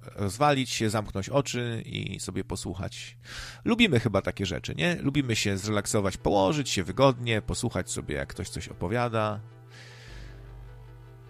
rozwalić 0.02 0.70
się, 0.70 0.90
zamknąć 0.90 1.28
oczy 1.28 1.82
i 1.86 2.20
sobie 2.20 2.44
posłuchać. 2.44 3.16
Lubimy 3.64 4.00
chyba 4.00 4.22
takie 4.22 4.46
rzeczy, 4.46 4.74
nie? 4.74 4.94
Lubimy 4.94 5.36
się 5.36 5.58
zrelaksować, 5.58 6.16
położyć 6.16 6.70
się 6.70 6.84
wygodnie, 6.84 7.42
posłuchać 7.42 7.90
sobie, 7.90 8.14
jak 8.14 8.28
ktoś 8.28 8.48
coś 8.48 8.68
opowiada. 8.68 9.40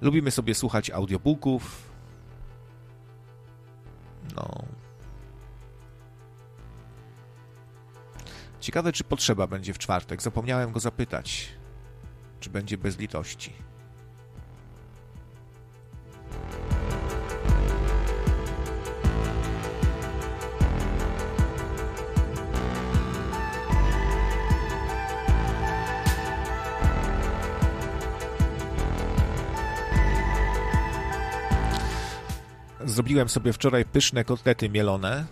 Lubimy 0.00 0.30
sobie 0.30 0.54
słuchać 0.54 0.90
audiobooków. 0.90 1.90
No, 4.36 4.64
Ciekawe, 8.60 8.92
czy 8.92 9.04
potrzeba 9.04 9.46
będzie 9.46 9.74
w 9.74 9.78
czwartek. 9.78 10.22
Zapomniałem 10.22 10.72
go 10.72 10.80
zapytać, 10.80 11.48
czy 12.40 12.50
będzie 12.50 12.78
bez 12.78 12.98
litości. 12.98 13.69
Zrobiłem 32.84 33.28
sobie 33.28 33.52
wczoraj 33.52 33.84
pyszne 33.84 34.24
kotlety 34.24 34.68
mielone 34.68 35.24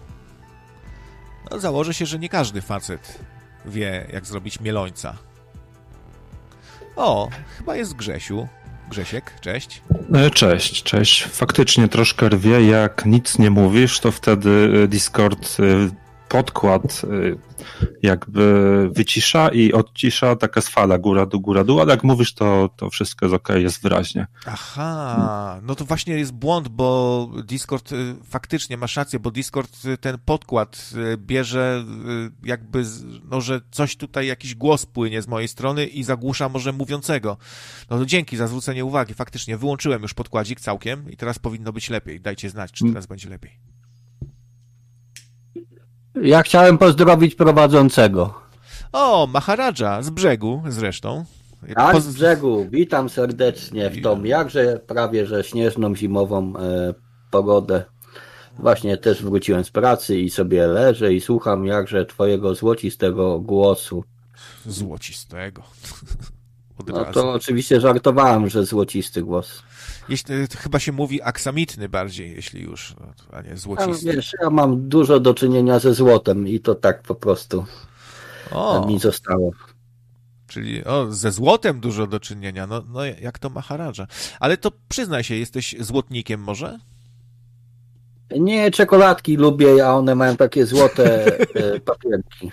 no, 1.50 1.58
założę 1.58 1.94
się, 1.94 2.06
że 2.06 2.18
nie 2.18 2.28
każdy 2.28 2.62
facet 2.62 3.18
wie, 3.66 4.06
jak 4.12 4.26
zrobić 4.26 4.60
mielońca. 4.60 5.16
O, 6.96 7.28
chyba 7.58 7.76
jest 7.76 7.94
Grzesiu. 7.94 8.48
Grzesiek, 8.90 9.40
cześć. 9.40 9.82
E, 10.14 10.30
cześć, 10.30 10.82
cześć. 10.82 11.24
Faktycznie 11.24 11.88
troszkę 11.88 12.28
rwie, 12.28 12.66
jak 12.66 13.06
nic 13.06 13.38
nie 13.38 13.50
mówisz, 13.50 14.00
to 14.00 14.12
wtedy 14.12 14.80
e, 14.84 14.88
Discord 14.88 15.56
e, 15.60 16.07
podkład 16.28 17.02
y, 17.04 17.38
jakby 18.02 18.88
wycisza 18.92 19.48
i 19.48 19.72
odcisza 19.72 20.36
taka 20.36 20.60
fala 20.60 20.98
góra 20.98 21.26
dół, 21.26 21.40
góra 21.40 21.64
dół, 21.64 21.80
ale 21.80 21.90
jak 21.90 22.04
mówisz, 22.04 22.34
to, 22.34 22.70
to 22.76 22.90
wszystko 22.90 23.26
jest 23.26 23.34
ok, 23.34 23.48
jest 23.48 23.82
wyraźnie. 23.82 24.26
Aha, 24.46 25.60
no 25.62 25.74
to 25.74 25.84
właśnie 25.84 26.18
jest 26.18 26.32
błąd, 26.32 26.68
bo 26.68 27.30
Discord 27.44 27.92
y, 27.92 28.14
faktycznie 28.24 28.76
masz 28.76 28.96
rację, 28.96 29.18
bo 29.18 29.30
Discord 29.30 29.84
y, 29.84 29.98
ten 29.98 30.18
podkład 30.24 30.90
bierze 31.16 31.84
jakby, 32.44 32.84
no 33.30 33.40
że 33.40 33.60
coś 33.70 33.96
tutaj, 33.96 34.26
jakiś 34.26 34.54
głos 34.54 34.86
płynie 34.86 35.22
z 35.22 35.28
mojej 35.28 35.48
strony 35.48 35.86
i 35.86 36.04
zagłusza 36.04 36.48
może 36.48 36.72
mówiącego. 36.72 37.36
No 37.90 37.98
to 37.98 38.06
dzięki 38.06 38.36
za 38.36 38.46
zwrócenie 38.46 38.84
uwagi, 38.84 39.14
faktycznie 39.14 39.56
wyłączyłem 39.56 40.02
już 40.02 40.14
podkładzik 40.14 40.60
całkiem 40.60 41.10
i 41.10 41.16
teraz 41.16 41.38
powinno 41.38 41.72
być 41.72 41.90
lepiej. 41.90 42.20
Dajcie 42.20 42.50
znać, 42.50 42.72
czy 42.72 42.84
teraz 42.84 43.06
będzie 43.06 43.28
lepiej. 43.28 43.77
Ja 46.22 46.42
chciałem 46.42 46.78
pozdrowić 46.78 47.34
prowadzącego. 47.34 48.34
O, 48.92 49.26
Maharadża 49.26 50.02
z 50.02 50.10
brzegu 50.10 50.62
zresztą. 50.68 51.24
Tak, 51.74 52.00
z 52.00 52.14
brzegu. 52.14 52.66
Witam 52.70 53.08
serdecznie 53.08 53.90
w 53.90 54.02
tą 54.02 54.24
jakże 54.24 54.80
prawie 54.86 55.26
że 55.26 55.44
śnieżną 55.44 55.96
zimową 55.96 56.52
e, 56.56 56.94
pogodę. 57.30 57.84
Właśnie 58.58 58.96
też 58.96 59.22
wróciłem 59.22 59.64
z 59.64 59.70
pracy 59.70 60.18
i 60.18 60.30
sobie 60.30 60.66
leżę 60.66 61.14
i 61.14 61.20
słucham 61.20 61.66
jakże 61.66 62.06
twojego 62.06 62.54
złocistego 62.54 63.40
głosu. 63.40 64.04
Złocistego. 64.66 65.62
no 66.86 67.04
to 67.04 67.32
oczywiście 67.32 67.80
żartowałem, 67.80 68.48
że 68.48 68.64
złocisty 68.64 69.22
głos. 69.22 69.62
Jeśli, 70.08 70.34
chyba 70.58 70.78
się 70.78 70.92
mówi 70.92 71.22
aksamitny 71.22 71.88
bardziej, 71.88 72.30
jeśli 72.36 72.62
już, 72.62 72.94
no, 73.00 73.06
a 73.32 73.42
nie 73.42 73.56
złocisty. 73.56 74.10
A 74.10 74.12
wiesz, 74.12 74.32
ja 74.42 74.50
mam 74.50 74.88
dużo 74.88 75.20
do 75.20 75.34
czynienia 75.34 75.78
ze 75.78 75.94
złotem 75.94 76.48
i 76.48 76.60
to 76.60 76.74
tak 76.74 77.02
po 77.02 77.14
prostu 77.14 77.64
o, 78.50 78.86
mi 78.86 78.98
zostało. 78.98 79.50
Czyli 80.46 80.84
o, 80.84 81.12
ze 81.12 81.32
złotem 81.32 81.80
dużo 81.80 82.06
do 82.06 82.20
czynienia, 82.20 82.66
no, 82.66 82.82
no 82.88 83.04
jak 83.04 83.38
to 83.38 83.50
Maharadża. 83.50 84.06
Ale 84.40 84.56
to 84.56 84.72
przyznaj 84.88 85.24
się, 85.24 85.34
jesteś 85.34 85.74
złotnikiem 85.80 86.40
może? 86.40 86.78
Nie, 88.38 88.70
czekoladki 88.70 89.36
lubię, 89.36 89.86
a 89.86 89.94
one 89.94 90.14
mają 90.14 90.36
takie 90.36 90.66
złote 90.66 91.26
e, 91.54 91.80
papierki. 91.80 92.50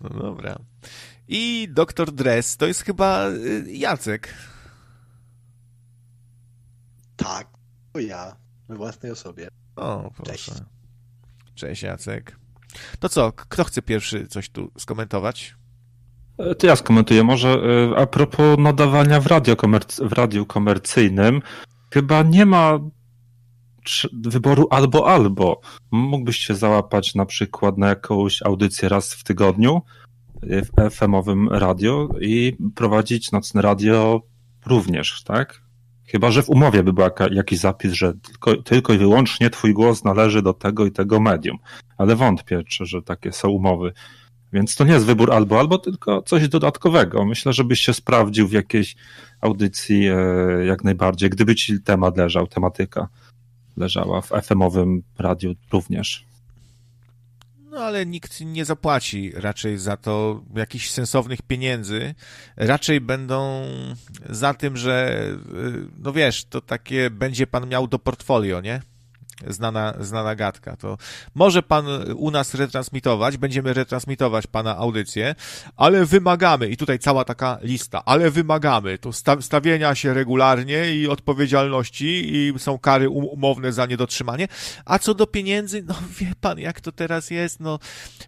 No 0.00 0.08
dobra. 0.08 0.58
I 1.28 1.68
doktor 1.70 2.12
Dress 2.12 2.56
to 2.56 2.66
jest 2.66 2.82
chyba 2.82 3.28
y, 3.28 3.64
Jacek. 3.68 4.34
Tak, 7.16 7.48
to 7.92 8.00
ja, 8.00 8.36
we 8.68 8.76
własnej 8.76 9.12
osobie. 9.12 9.48
O, 9.76 10.10
proszę. 10.16 10.32
Cześć. 10.32 10.50
Cześć 11.54 11.82
Jacek. 11.82 12.36
To 13.00 13.08
co, 13.08 13.32
kto 13.32 13.64
chce 13.64 13.82
pierwszy 13.82 14.26
coś 14.26 14.48
tu 14.48 14.70
skomentować? 14.78 15.54
E, 16.38 16.54
to 16.54 16.66
ja 16.66 16.76
skomentuję. 16.76 17.24
Może 17.24 17.48
e, 17.48 17.98
a 17.98 18.06
propos 18.06 18.58
nadawania 18.58 19.20
w, 19.20 19.26
radio 19.26 19.54
komerc- 19.54 20.08
w 20.08 20.12
radiu 20.12 20.46
komercyjnym, 20.46 21.42
chyba 21.92 22.22
nie 22.22 22.46
ma 22.46 22.78
wyboru 24.12 24.66
albo 24.70 25.08
albo. 25.08 25.60
Mógłbyś 25.90 26.36
się 26.36 26.54
załapać 26.54 27.14
na 27.14 27.26
przykład 27.26 27.78
na 27.78 27.88
jakąś 27.88 28.42
audycję 28.42 28.88
raz 28.88 29.14
w 29.14 29.24
tygodniu 29.24 29.82
w 30.42 30.90
FM-owym 30.90 31.48
radio 31.48 32.08
i 32.20 32.56
prowadzić 32.74 33.32
nocne 33.32 33.62
radio 33.62 34.20
również, 34.66 35.22
tak? 35.24 35.63
Chyba, 36.06 36.30
że 36.30 36.42
w 36.42 36.50
umowie 36.50 36.82
by 36.82 36.92
był 36.92 37.04
jakiś 37.30 37.58
zapis, 37.58 37.92
że 37.92 38.12
tylko, 38.14 38.56
tylko 38.56 38.92
i 38.92 38.98
wyłącznie 38.98 39.50
twój 39.50 39.74
głos 39.74 40.04
należy 40.04 40.42
do 40.42 40.52
tego 40.52 40.86
i 40.86 40.92
tego 40.92 41.20
medium. 41.20 41.58
Ale 41.98 42.16
wątpię, 42.16 42.62
czy, 42.68 42.86
że 42.86 43.02
takie 43.02 43.32
są 43.32 43.48
umowy. 43.48 43.92
Więc 44.52 44.76
to 44.76 44.84
nie 44.84 44.92
jest 44.92 45.06
wybór 45.06 45.32
albo, 45.32 45.58
albo 45.58 45.78
tylko 45.78 46.22
coś 46.22 46.48
dodatkowego. 46.48 47.24
Myślę, 47.24 47.52
żebyś 47.52 47.80
się 47.80 47.94
sprawdził 47.94 48.48
w 48.48 48.52
jakiejś 48.52 48.96
audycji 49.40 50.08
e, 50.08 50.16
jak 50.66 50.84
najbardziej, 50.84 51.30
gdyby 51.30 51.54
ci 51.54 51.80
temat 51.80 52.16
leżał, 52.16 52.46
tematyka 52.46 53.08
leżała 53.76 54.20
w 54.20 54.28
FM-owym 54.28 55.02
radiu 55.18 55.54
również. 55.72 56.26
No 57.74 57.80
ale 57.80 58.06
nikt 58.06 58.40
nie 58.40 58.64
zapłaci 58.64 59.32
raczej 59.34 59.78
za 59.78 59.96
to 59.96 60.42
jakichś 60.56 60.90
sensownych 60.90 61.42
pieniędzy. 61.42 62.14
Raczej 62.56 63.00
będą 63.00 63.62
za 64.28 64.54
tym, 64.54 64.76
że 64.76 65.18
y, 65.54 65.88
no 65.98 66.12
wiesz, 66.12 66.44
to 66.44 66.60
takie 66.60 67.10
będzie 67.10 67.46
pan 67.46 67.68
miał 67.68 67.86
do 67.86 67.98
portfolio, 67.98 68.60
nie? 68.60 68.82
Znana, 69.46 69.94
znana 70.00 70.34
gadka. 70.34 70.76
To 70.76 70.98
może 71.34 71.62
pan 71.62 71.86
u 72.16 72.30
nas 72.30 72.54
retransmitować, 72.54 73.36
będziemy 73.36 73.72
retransmitować 73.72 74.46
pana 74.46 74.76
audycję, 74.76 75.34
ale 75.76 76.06
wymagamy, 76.06 76.68
i 76.68 76.76
tutaj 76.76 76.98
cała 76.98 77.24
taka 77.24 77.58
lista, 77.62 78.02
ale 78.04 78.30
wymagamy 78.30 78.98
to 78.98 79.10
stawienia 79.40 79.94
się 79.94 80.14
regularnie 80.14 80.94
i 80.96 81.08
odpowiedzialności 81.08 82.36
i 82.36 82.58
są 82.58 82.78
kary 82.78 83.08
um-, 83.08 83.24
umowne 83.24 83.72
za 83.72 83.86
niedotrzymanie. 83.86 84.48
A 84.84 84.98
co 84.98 85.14
do 85.14 85.26
pieniędzy, 85.26 85.82
no 85.82 85.94
wie 86.18 86.32
pan, 86.40 86.58
jak 86.58 86.80
to 86.80 86.92
teraz 86.92 87.30
jest, 87.30 87.60
no 87.60 87.78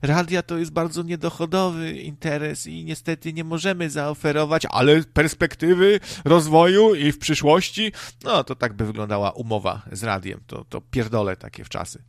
radia 0.02 0.42
to 0.42 0.58
jest 0.58 0.72
bardzo 0.72 1.02
niedochodowy 1.02 1.92
interes 1.92 2.66
i 2.66 2.84
niestety 2.84 3.32
nie 3.32 3.44
możemy 3.44 3.90
zaoferować, 3.90 4.66
ale 4.70 5.02
perspektywy 5.02 6.00
rozwoju 6.24 6.94
i 6.94 7.12
w 7.12 7.18
przyszłości, 7.18 7.92
no 8.24 8.44
to 8.44 8.54
tak 8.54 8.72
by 8.72 8.86
wyglądała 8.86 9.30
umowa 9.30 9.82
z 9.92 10.02
radiem. 10.02 10.40
To, 10.46 10.64
to 10.64 10.80
pierdolę 10.96 11.36
takie 11.36 11.64
w 11.64 11.68
czasy. 11.68 12.02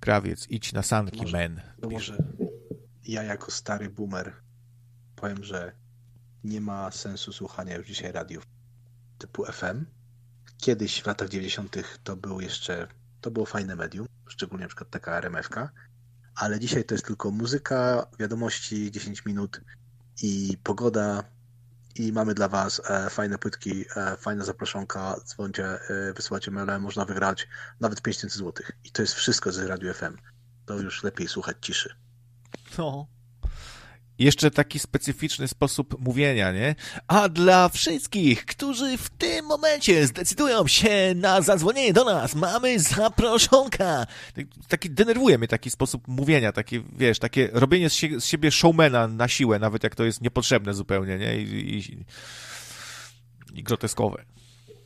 Krawiec, 0.00 0.46
idź 0.50 0.72
na 0.72 0.82
sanki, 0.82 1.18
może, 1.18 1.38
men. 1.38 1.60
To 1.80 1.90
może 1.90 2.18
ja 3.04 3.22
jako 3.22 3.50
stary 3.50 3.90
boomer 3.90 4.32
powiem, 5.16 5.44
że 5.44 5.72
nie 6.44 6.60
ma 6.60 6.90
sensu 6.90 7.32
słuchania 7.32 7.76
już 7.76 7.86
dzisiaj 7.86 8.12
radiów 8.12 8.46
typu 9.18 9.44
FM. 9.44 9.84
Kiedyś 10.58 11.02
w 11.02 11.06
latach 11.06 11.28
90. 11.28 11.76
to 12.04 12.16
był 12.16 12.40
jeszcze, 12.40 12.88
to 13.20 13.30
było 13.30 13.46
fajne 13.46 13.76
medium, 13.76 14.06
szczególnie 14.26 14.64
na 14.64 14.68
przykład 14.68 14.90
taka 14.90 15.16
RMF-ka, 15.16 15.68
ale 16.34 16.60
dzisiaj 16.60 16.84
to 16.84 16.94
jest 16.94 17.06
tylko 17.06 17.30
muzyka, 17.30 18.06
wiadomości 18.18 18.90
10 18.90 19.24
minut 19.24 19.60
i 20.22 20.58
pogoda, 20.62 21.33
i 21.94 22.12
mamy 22.12 22.34
dla 22.34 22.48
Was 22.48 22.82
e, 22.90 23.10
fajne 23.10 23.38
płytki, 23.38 23.84
e, 23.96 24.16
fajna 24.16 24.44
zaproszonka, 24.44 25.16
dzwońcie, 25.24 25.64
e, 25.66 26.12
wysyłacie 26.12 26.50
maile, 26.50 26.80
można 26.80 27.04
wygrać 27.04 27.48
nawet 27.80 28.02
5000 28.02 28.38
zł. 28.38 28.66
I 28.84 28.90
to 28.90 29.02
jest 29.02 29.14
wszystko 29.14 29.52
z 29.52 29.58
Radio 29.58 29.94
FM. 29.94 30.16
To 30.66 30.74
już 30.74 31.02
lepiej 31.02 31.28
słuchać 31.28 31.56
ciszy. 31.60 31.94
No, 32.78 33.06
jeszcze 34.18 34.50
taki 34.50 34.78
specyficzny 34.78 35.48
sposób 35.48 36.00
mówienia, 36.00 36.52
nie? 36.52 36.74
A 37.06 37.28
dla 37.28 37.68
wszystkich, 37.68 38.46
którzy 38.46 38.98
w 38.98 39.10
tym 39.10 39.46
momencie 39.46 40.06
zdecydują 40.06 40.66
się 40.66 41.12
na 41.16 41.42
zadzwonienie 41.42 41.92
do 41.92 42.04
nas, 42.04 42.34
mamy 42.34 42.78
zaproszonka. 42.80 44.06
Taki 44.68 44.90
denerwuje 44.90 45.38
mnie 45.38 45.48
taki 45.48 45.70
sposób 45.70 46.08
mówienia, 46.08 46.52
takie, 46.52 46.82
wiesz, 46.96 47.18
takie 47.18 47.48
robienie 47.52 47.90
z, 47.90 48.00
z 48.18 48.24
siebie 48.24 48.50
showmana 48.50 49.08
na 49.08 49.28
siłę, 49.28 49.58
nawet 49.58 49.84
jak 49.84 49.94
to 49.94 50.04
jest 50.04 50.20
niepotrzebne 50.20 50.74
zupełnie, 50.74 51.18
nie? 51.18 51.36
I, 51.36 51.78
i, 51.78 52.04
i 53.54 53.62
groteskowe. 53.62 54.24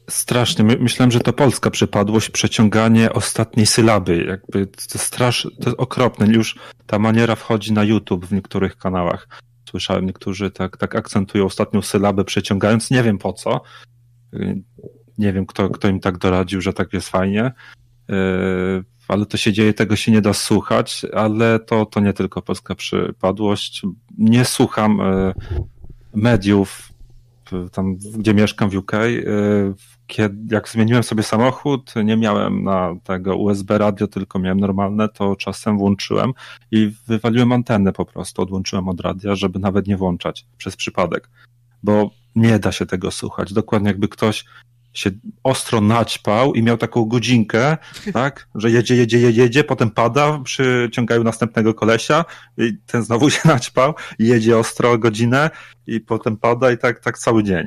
Strasznie. 0.09 0.65
Myślałem, 0.65 1.11
że 1.11 1.21
to 1.21 1.33
polska 1.33 1.71
przypadłość, 1.71 2.31
przeciąganie 2.31 3.13
ostatniej 3.13 3.67
sylaby. 3.67 4.25
Jakby 4.25 4.67
to, 4.67 4.99
strasz, 4.99 5.43
to 5.43 5.71
jest 5.71 5.81
okropne. 5.81 6.27
Już 6.27 6.57
ta 6.87 6.99
maniera 6.99 7.35
wchodzi 7.35 7.73
na 7.73 7.85
YouTube 7.85 8.27
w 8.27 8.33
niektórych 8.33 8.77
kanałach. 8.77 9.29
Słyszałem, 9.71 10.07
niektórzy 10.07 10.51
tak, 10.51 10.77
tak 10.77 10.97
akcentują 10.97 11.45
ostatnią 11.45 11.83
sylabę, 11.83 12.25
przeciągając. 12.25 12.91
Nie 12.91 13.03
wiem 13.03 13.19
po 13.19 13.33
co. 13.33 13.61
Nie 15.19 15.33
wiem, 15.33 15.47
kto, 15.47 15.71
kto 15.71 15.89
im 15.89 16.01
tak 16.01 16.19
doradził, 16.19 16.61
że 16.61 16.73
tak 16.73 16.93
jest 16.93 17.09
fajnie. 17.09 17.53
Yy, 18.09 18.85
ale 19.09 19.27
to 19.27 19.37
się 19.37 19.53
dzieje, 19.53 19.75
tego 19.75 19.97
się 19.97 20.13
nie 20.13 20.21
da 20.21 20.33
słuchać, 20.33 21.03
ale 21.13 21.59
to, 21.59 21.87
to 21.87 22.01
nie 22.01 22.13
tylko 22.13 22.43
polska 22.43 22.75
przypadłość. 22.75 23.83
Nie 24.19 24.45
słucham 24.45 24.99
yy, 24.99 25.35
mediów, 26.15 26.93
tam, 27.73 27.97
gdzie 27.97 28.35
mieszkam 28.35 28.71
w 28.71 28.77
UK, 28.77 28.93
yy, 28.93 29.75
kiedy, 30.09 30.55
jak 30.55 30.69
zmieniłem 30.69 31.03
sobie 31.03 31.23
samochód, 31.23 31.95
nie 32.05 32.17
miałem 32.17 32.65
na 32.65 32.95
tego 33.05 33.37
USB 33.37 33.79
radio, 33.79 34.07
tylko 34.07 34.39
miałem 34.39 34.61
normalne, 34.61 35.09
to 35.09 35.37
czasem 35.37 35.79
włączyłem 35.79 36.33
i 36.71 36.93
wywaliłem 37.07 37.53
antenę 37.53 37.93
po 37.93 38.05
prostu, 38.05 38.43
odłączyłem 38.43 38.89
od 38.89 39.01
radia, 39.01 39.35
żeby 39.35 39.59
nawet 39.59 39.87
nie 39.87 39.97
włączać 39.97 40.47
przez 40.57 40.77
przypadek, 40.77 41.31
bo 41.83 42.11
nie 42.37 42.59
da 42.59 42.73
się 42.73 42.87
tego 42.87 43.11
słuchać. 43.11 43.53
Dokładnie 43.53 43.89
jakby 43.89 44.09
ktoś 44.09 44.45
się 44.93 45.11
ostro 45.45 45.81
naćpał 45.81 46.55
i 46.55 46.63
miał 46.63 46.77
taką 46.77 47.05
godzinkę, 47.05 47.77
tak, 48.13 48.49
że 48.55 48.71
jedzie, 48.71 48.97
jedzie, 48.97 49.19
jedzie, 49.19 49.43
jedzie, 49.43 49.65
potem 49.65 49.91
pada, 49.91 50.41
przyciągają 50.45 51.25
następnego 51.25 51.75
kolesia 51.75 52.25
i 52.59 52.73
ten 52.87 53.03
znowu 53.03 53.31
się 53.31 53.49
naćpał 53.55 53.95
jedzie 54.19 54.59
ostro 54.59 54.99
godzinę 54.99 55.51
i 55.87 56.01
potem 56.01 56.37
pada 56.37 56.73
i 56.73 56.79
tak, 56.79 57.01
tak 57.01 57.19
cały 57.19 57.45
dzień 57.45 57.67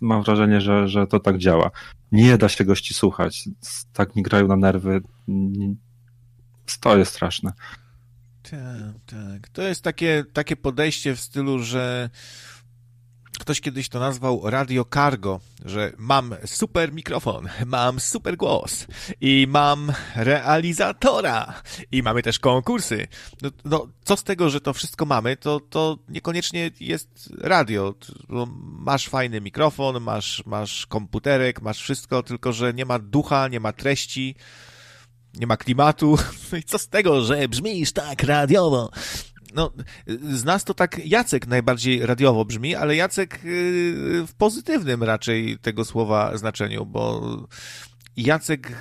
mam 0.00 0.22
wrażenie, 0.22 0.60
że, 0.60 0.88
że 0.88 1.06
to 1.06 1.20
tak 1.20 1.38
działa. 1.38 1.70
Nie 2.12 2.38
da 2.38 2.48
się 2.48 2.64
gości 2.64 2.94
słuchać. 2.94 3.48
Tak 3.92 4.16
mi 4.16 4.22
grają 4.22 4.46
na 4.46 4.56
nerwy. 4.56 5.00
To 6.80 6.96
jest 6.96 7.12
straszne. 7.12 7.52
Tak, 8.42 8.94
tak. 9.06 9.48
To 9.48 9.62
jest 9.62 9.82
takie, 9.82 10.24
takie 10.32 10.56
podejście 10.56 11.14
w 11.16 11.20
stylu, 11.20 11.58
że 11.58 12.10
Ktoś 13.40 13.60
kiedyś 13.60 13.88
to 13.88 14.00
nazwał 14.00 14.40
radio 14.44 14.84
cargo, 14.94 15.40
że 15.64 15.92
mam 15.98 16.34
super 16.46 16.92
mikrofon, 16.92 17.48
mam 17.66 18.00
super 18.00 18.36
głos 18.36 18.86
i 19.20 19.46
mam 19.48 19.92
realizatora 20.16 21.62
i 21.92 22.02
mamy 22.02 22.22
też 22.22 22.38
konkursy. 22.38 23.08
No, 23.42 23.50
no 23.64 23.86
co 24.04 24.16
z 24.16 24.22
tego, 24.22 24.50
że 24.50 24.60
to 24.60 24.72
wszystko 24.72 25.04
mamy, 25.06 25.36
to, 25.36 25.60
to 25.60 25.98
niekoniecznie 26.08 26.70
jest 26.80 27.32
radio. 27.40 27.94
Masz 28.62 29.08
fajny 29.08 29.40
mikrofon, 29.40 30.00
masz, 30.00 30.42
masz 30.46 30.86
komputerek, 30.86 31.62
masz 31.62 31.82
wszystko, 31.82 32.22
tylko 32.22 32.52
że 32.52 32.74
nie 32.74 32.84
ma 32.84 32.98
ducha, 32.98 33.48
nie 33.48 33.60
ma 33.60 33.72
treści, 33.72 34.34
nie 35.34 35.46
ma 35.46 35.56
klimatu. 35.56 36.16
No 36.52 36.58
i 36.58 36.62
co 36.62 36.78
z 36.78 36.88
tego, 36.88 37.20
że 37.20 37.48
brzmisz 37.48 37.92
tak 37.92 38.22
radiowo? 38.22 38.90
No, 39.54 39.72
z 40.32 40.44
nas 40.44 40.64
to 40.64 40.74
tak 40.74 41.06
Jacek 41.06 41.46
najbardziej 41.46 42.06
radiowo 42.06 42.44
brzmi, 42.44 42.74
ale 42.74 42.96
Jacek 42.96 43.34
y, 43.44 44.24
w 44.26 44.34
pozytywnym 44.38 45.02
raczej 45.02 45.58
tego 45.58 45.84
słowa 45.84 46.36
znaczeniu, 46.36 46.86
bo 46.86 47.20
Jacek 48.16 48.72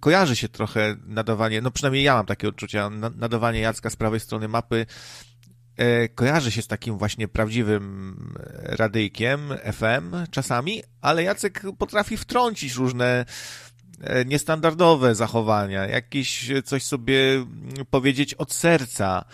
kojarzy 0.00 0.36
się 0.36 0.48
trochę 0.48 0.96
nadawanie, 1.06 1.60
no 1.60 1.70
przynajmniej 1.70 2.04
ja 2.04 2.14
mam 2.14 2.26
takie 2.26 2.48
odczucia, 2.48 2.90
nadawanie 3.16 3.60
Jacka 3.60 3.90
z 3.90 3.96
prawej 3.96 4.20
strony 4.20 4.48
mapy 4.48 4.86
e, 5.76 6.08
kojarzy 6.08 6.50
się 6.50 6.62
z 6.62 6.66
takim 6.66 6.98
właśnie 6.98 7.28
prawdziwym 7.28 8.34
radyjkiem 8.62 9.40
FM 9.72 10.14
czasami, 10.30 10.82
ale 11.00 11.22
Jacek 11.22 11.62
potrafi 11.78 12.16
wtrącić 12.16 12.74
różne 12.74 13.24
e, 14.00 14.24
niestandardowe 14.24 15.14
zachowania, 15.14 15.86
jakieś 15.86 16.50
coś 16.64 16.82
sobie 16.82 17.46
powiedzieć 17.90 18.34
od 18.34 18.52
serca, 18.52 19.24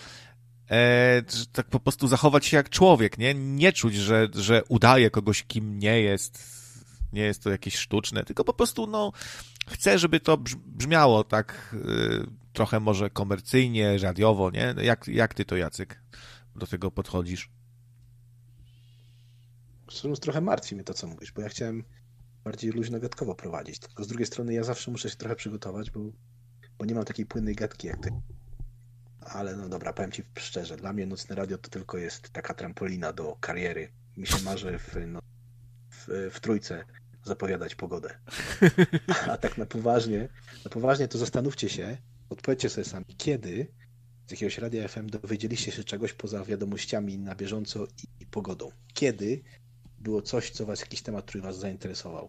e, 0.70 1.22
tak 1.52 1.66
po 1.66 1.80
prostu 1.80 2.08
zachować 2.08 2.46
się 2.46 2.56
jak 2.56 2.70
człowiek, 2.70 3.18
nie? 3.18 3.34
Nie 3.34 3.72
czuć, 3.72 3.94
że, 3.94 4.28
że 4.34 4.62
udaje 4.68 5.10
kogoś, 5.10 5.44
kim 5.44 5.78
nie 5.78 6.00
jest. 6.00 6.58
Nie 7.12 7.22
jest 7.22 7.42
to 7.42 7.50
jakieś 7.50 7.76
sztuczne, 7.76 8.24
tylko 8.24 8.44
po 8.44 8.54
prostu, 8.54 8.86
no, 8.86 9.12
chcę, 9.68 9.98
żeby 9.98 10.20
to 10.20 10.38
brzmiało 10.66 11.24
tak 11.24 11.74
y, 11.74 12.26
trochę 12.52 12.80
może 12.80 13.10
komercyjnie, 13.10 13.98
radiowo, 13.98 14.50
nie? 14.50 14.74
Jak, 14.82 15.08
jak 15.08 15.34
ty 15.34 15.44
to, 15.44 15.56
Jacek, 15.56 16.02
do 16.56 16.66
tego 16.66 16.90
podchodzisz? 16.90 17.50
Szczerze 19.90 20.16
trochę 20.16 20.40
martwi 20.40 20.74
mnie 20.74 20.84
to, 20.84 20.94
co 20.94 21.06
mówisz, 21.06 21.32
bo 21.32 21.42
ja 21.42 21.48
chciałem 21.48 21.84
bardziej 22.44 22.72
luźno-gadkowo 22.72 23.34
prowadzić, 23.34 23.78
tylko 23.78 24.04
z 24.04 24.06
drugiej 24.06 24.26
strony 24.26 24.54
ja 24.54 24.64
zawsze 24.64 24.90
muszę 24.90 25.10
się 25.10 25.16
trochę 25.16 25.36
przygotować, 25.36 25.90
bo, 25.90 26.00
bo 26.78 26.84
nie 26.84 26.94
mam 26.94 27.04
takiej 27.04 27.26
płynnej 27.26 27.54
gadki 27.54 27.86
jak 27.86 27.96
ty 27.96 28.10
ale 29.28 29.56
no 29.56 29.68
dobra, 29.68 29.92
powiem 29.92 30.12
Ci 30.12 30.22
szczerze, 30.38 30.76
dla 30.76 30.92
mnie 30.92 31.06
Nocne 31.06 31.36
Radio 31.36 31.58
to 31.58 31.70
tylko 31.70 31.98
jest 31.98 32.30
taka 32.30 32.54
trampolina 32.54 33.12
do 33.12 33.36
kariery 33.40 33.88
mi 34.16 34.26
się 34.26 34.42
marzy 34.44 34.78
w, 34.78 34.96
no, 35.06 35.20
w, 35.90 36.30
w 36.32 36.40
trójce 36.40 36.84
zapowiadać 37.24 37.74
pogodę. 37.74 38.18
A 39.30 39.36
tak 39.36 39.58
na 39.58 39.66
poważnie, 39.66 40.28
na 40.64 40.70
poważnie 40.70 41.08
to 41.08 41.18
zastanówcie 41.18 41.68
się, 41.68 41.96
odpowiedzcie 42.30 42.68
sobie 42.68 42.84
sami, 42.84 43.06
kiedy 43.16 43.66
z 44.26 44.30
jakiegoś 44.30 44.58
radia 44.58 44.88
FM 44.88 45.06
dowiedzieliście 45.06 45.72
się 45.72 45.84
czegoś 45.84 46.12
poza 46.12 46.44
wiadomościami 46.44 47.18
na 47.18 47.34
bieżąco 47.34 47.86
i, 47.86 48.22
i 48.22 48.26
pogodą. 48.26 48.70
Kiedy 48.94 49.42
było 49.98 50.22
coś, 50.22 50.50
co 50.50 50.66
was, 50.66 50.80
jakiś 50.80 51.02
temat, 51.02 51.24
który 51.24 51.42
was 51.42 51.58
zainteresował. 51.58 52.28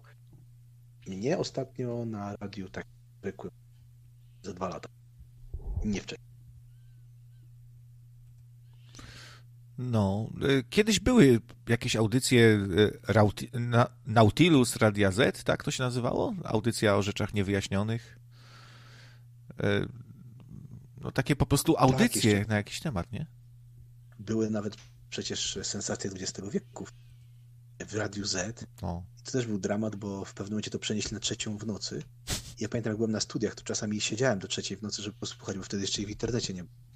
Mnie 1.08 1.38
ostatnio 1.38 2.06
na 2.06 2.36
radiu 2.36 2.70
tak 2.70 2.86
zwykłym 3.22 3.52
za 4.44 4.54
dwa 4.54 4.70
lata. 4.70 4.90
Nie 5.86 6.02
wcześniej. 6.02 6.29
No, 9.82 10.30
y, 10.50 10.64
kiedyś 10.70 11.00
były 11.00 11.40
jakieś 11.68 11.96
audycje 11.96 12.68
y, 13.10 13.52
Nautilus 14.06 14.76
Radia 14.76 15.12
Z, 15.12 15.44
tak 15.44 15.64
to 15.64 15.72
się 15.72 15.84
nazywało? 15.84 16.34
Audycja 16.44 16.96
o 16.96 17.02
rzeczach 17.02 17.34
niewyjaśnionych. 17.34 18.20
Y, 19.64 19.88
no 20.98 21.12
takie 21.12 21.36
po 21.36 21.46
prostu 21.46 21.74
tak, 21.74 21.82
audycje 21.84 22.40
tak, 22.40 22.48
na 22.48 22.56
jakiś 22.56 22.80
temat, 22.80 23.12
nie? 23.12 23.26
Były 24.20 24.50
nawet 24.50 24.76
przecież 25.10 25.60
sensacje 25.64 26.12
XX 26.12 26.50
wieku 26.52 26.86
w 27.88 27.94
Radiu 27.94 28.26
Z. 28.26 28.66
O. 28.82 29.04
I 29.20 29.24
to 29.24 29.32
też 29.32 29.48
był 29.48 29.60
dramat, 29.60 29.96
bo 29.96 30.26
w 30.26 30.34
pewnym 30.34 30.54
momencie 30.54 30.72
to 30.72 30.80
przenieśli 30.80 31.14
na 31.14 31.20
trzecią 31.20 31.58
w 31.58 31.66
nocy. 31.66 32.04
I 32.58 32.64
ja 32.64 32.70
pamiętam, 32.70 32.92
jak 32.92 32.98
byłem 32.98 33.12
na 33.12 33.20
studiach, 33.20 33.56
to 33.56 33.64
czasami 33.64 34.02
siedziałem 34.02 34.40
do 34.40 34.48
trzeciej 34.48 34.78
w 34.78 34.82
nocy, 34.82 35.02
żeby 35.02 35.18
posłuchać, 35.20 35.58
bo 35.58 35.64
wtedy 35.64 35.82
jeszcze 35.82 36.02
w 36.02 36.10
internecie 36.10 36.54
nie 36.54 36.64
było. 36.64 36.89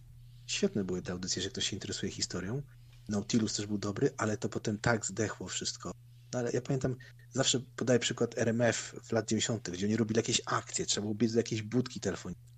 Świetne 0.54 0.84
były 0.84 1.02
te 1.02 1.12
audycje, 1.12 1.42
że 1.42 1.50
ktoś 1.50 1.70
się 1.70 1.76
interesuje 1.76 2.12
historią. 2.12 2.62
Nautilus 3.10 3.56
też 3.56 3.66
był 3.66 3.78
dobry, 3.78 4.14
ale 4.18 4.38
to 4.38 4.50
potem 4.50 4.78
tak 4.78 5.06
zdechło 5.06 5.48
wszystko. 5.48 5.92
No 6.34 6.40
ale 6.40 6.52
ja 6.52 6.62
pamiętam, 6.62 6.96
zawsze 7.32 7.60
podaję 7.76 8.00
przykład 8.00 8.38
RMF 8.38 8.96
w 9.04 9.12
lat 9.12 9.30
90., 9.30 9.70
gdzie 9.70 9.86
oni 9.86 9.98
robili 9.98 10.18
jakieś 10.18 10.42
akcje, 10.46 10.86
trzeba 10.86 11.02
było 11.02 11.16
biec 11.16 11.32
do 11.32 11.40
jakiejś 11.40 11.62
budki 11.62 12.00
telefonicznej. 12.00 12.54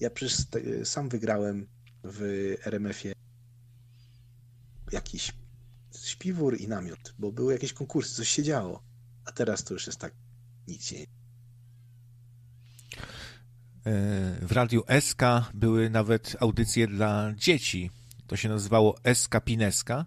Ja 0.00 0.10
przecież 0.10 0.36
sam 0.84 1.08
wygrałem 1.08 1.68
w 2.04 2.22
RMF-ie 2.64 3.14
jakiś 4.92 5.32
śpiwór 6.04 6.60
i 6.60 6.68
namiot, 6.68 7.14
bo 7.18 7.32
były 7.32 7.52
jakieś 7.52 7.72
konkursy, 7.72 8.14
coś 8.14 8.28
się 8.28 8.42
działo. 8.42 8.82
A 9.24 9.32
teraz 9.32 9.64
to 9.64 9.74
już 9.74 9.86
jest 9.86 9.98
tak, 9.98 10.14
nic 10.68 10.84
się 10.84 10.98
nie 10.98 11.06
w 14.42 14.52
radiu 14.52 14.82
SK 15.00 15.22
były 15.54 15.90
nawet 15.90 16.36
audycje 16.40 16.86
dla 16.86 17.32
dzieci. 17.36 17.90
To 18.26 18.36
się 18.36 18.48
nazywało 18.48 18.96
SK 19.14 19.40
Pineska. 19.44 20.06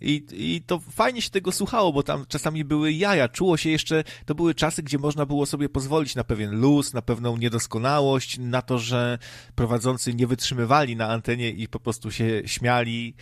I, 0.00 0.26
I 0.32 0.62
to 0.62 0.78
fajnie 0.78 1.22
się 1.22 1.30
tego 1.30 1.52
słuchało, 1.52 1.92
bo 1.92 2.02
tam 2.02 2.24
czasami 2.28 2.64
były 2.64 2.92
jaja. 2.92 3.28
Czuło 3.28 3.56
się 3.56 3.70
jeszcze, 3.70 4.04
to 4.26 4.34
były 4.34 4.54
czasy, 4.54 4.82
gdzie 4.82 4.98
można 4.98 5.26
było 5.26 5.46
sobie 5.46 5.68
pozwolić 5.68 6.14
na 6.14 6.24
pewien 6.24 6.60
luz, 6.60 6.94
na 6.94 7.02
pewną 7.02 7.36
niedoskonałość, 7.36 8.38
na 8.38 8.62
to, 8.62 8.78
że 8.78 9.18
prowadzący 9.54 10.14
nie 10.14 10.26
wytrzymywali 10.26 10.96
na 10.96 11.08
antenie 11.08 11.50
i 11.50 11.68
po 11.68 11.80
prostu 11.80 12.10
się 12.10 12.42
śmiali. 12.46 13.14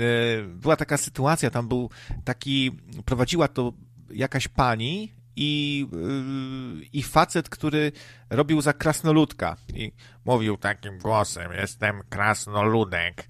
E, 0.00 0.42
była 0.42 0.76
taka 0.76 0.96
sytuacja, 0.96 1.50
tam 1.50 1.68
był 1.68 1.90
taki, 2.24 2.70
prowadziła 3.04 3.48
to 3.48 3.72
jakaś 4.10 4.48
pani 4.48 5.17
i, 5.38 5.86
e, 5.92 6.88
i 6.92 7.02
facet, 7.02 7.48
który 7.48 7.92
robił 8.30 8.60
za 8.60 8.72
krasnoludka 8.72 9.56
i 9.74 9.92
mówił 10.24 10.56
takim 10.56 10.98
głosem, 10.98 11.52
jestem 11.52 12.02
krasnoludek. 12.08 13.28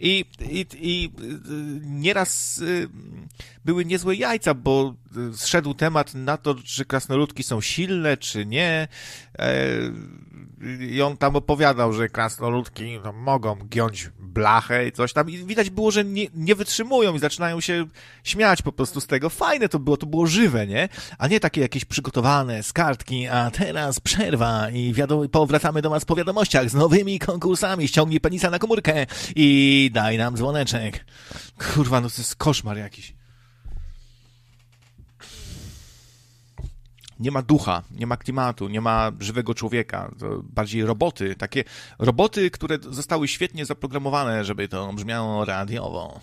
I, 0.00 0.24
i, 0.40 0.66
i 0.74 1.12
nieraz 1.82 2.58
y, 2.58 2.88
były 3.64 3.84
niezłe 3.84 4.16
jajca, 4.16 4.54
bo 4.54 4.94
zszedł 5.32 5.74
temat 5.74 6.14
na 6.14 6.36
to, 6.36 6.54
czy 6.54 6.84
krasnoludki 6.84 7.42
są 7.42 7.60
silne, 7.60 8.16
czy 8.16 8.46
nie. 8.46 8.88
I 10.90 11.02
on 11.02 11.16
tam 11.16 11.36
opowiadał, 11.36 11.92
że 11.92 12.08
krasnoludki 12.08 13.00
no, 13.04 13.12
mogą 13.12 13.56
giąć 13.68 14.10
blachę 14.18 14.88
i 14.88 14.92
coś 14.92 15.12
tam. 15.12 15.30
I 15.30 15.38
widać 15.44 15.70
było, 15.70 15.90
że 15.90 16.04
nie, 16.04 16.26
nie 16.34 16.54
wytrzymują 16.54 17.14
i 17.14 17.18
zaczynają 17.18 17.60
się 17.60 17.86
śmiać 18.24 18.62
po 18.62 18.72
prostu 18.72 19.00
z 19.00 19.06
tego. 19.06 19.30
Fajne 19.30 19.68
to 19.68 19.78
było, 19.78 19.96
to 19.96 20.06
było 20.06 20.26
żywe, 20.26 20.66
nie? 20.66 20.88
A 21.18 21.28
nie 21.28 21.40
takie 21.40 21.60
jakieś 21.60 21.84
przygotowane 21.84 22.62
z 22.62 22.72
kartki, 22.72 23.26
a 23.26 23.50
teraz 23.50 24.00
przerwa 24.00 24.70
i 24.70 24.92
wiadomo, 24.92 25.28
powracamy 25.28 25.82
do 25.82 25.90
was 25.90 26.04
po 26.04 26.16
wiadomościach 26.16 26.70
z 26.70 26.74
nowymi 26.74 27.18
konkursami. 27.18 27.88
Ściągnij 27.88 28.20
penisa 28.20 28.50
na 28.50 28.58
komórkę 28.58 29.06
i 29.36 29.90
daj 29.92 30.18
nam 30.18 30.36
dzwoneczek. 30.36 31.04
Kurwa, 31.74 32.00
no 32.00 32.10
to 32.10 32.14
jest 32.18 32.36
koszmar 32.36 32.78
jakiś. 32.78 33.17
Nie 37.20 37.30
ma 37.30 37.42
ducha, 37.42 37.82
nie 37.90 38.06
ma 38.06 38.16
klimatu, 38.16 38.68
nie 38.68 38.80
ma 38.80 39.12
żywego 39.20 39.54
człowieka, 39.54 40.14
bardziej 40.42 40.84
roboty, 40.84 41.34
takie 41.34 41.64
roboty, 41.98 42.50
które 42.50 42.78
zostały 42.90 43.28
świetnie 43.28 43.64
zaprogramowane, 43.64 44.44
żeby 44.44 44.68
to 44.68 44.92
brzmiało 44.92 45.44
radiowo. 45.44 46.20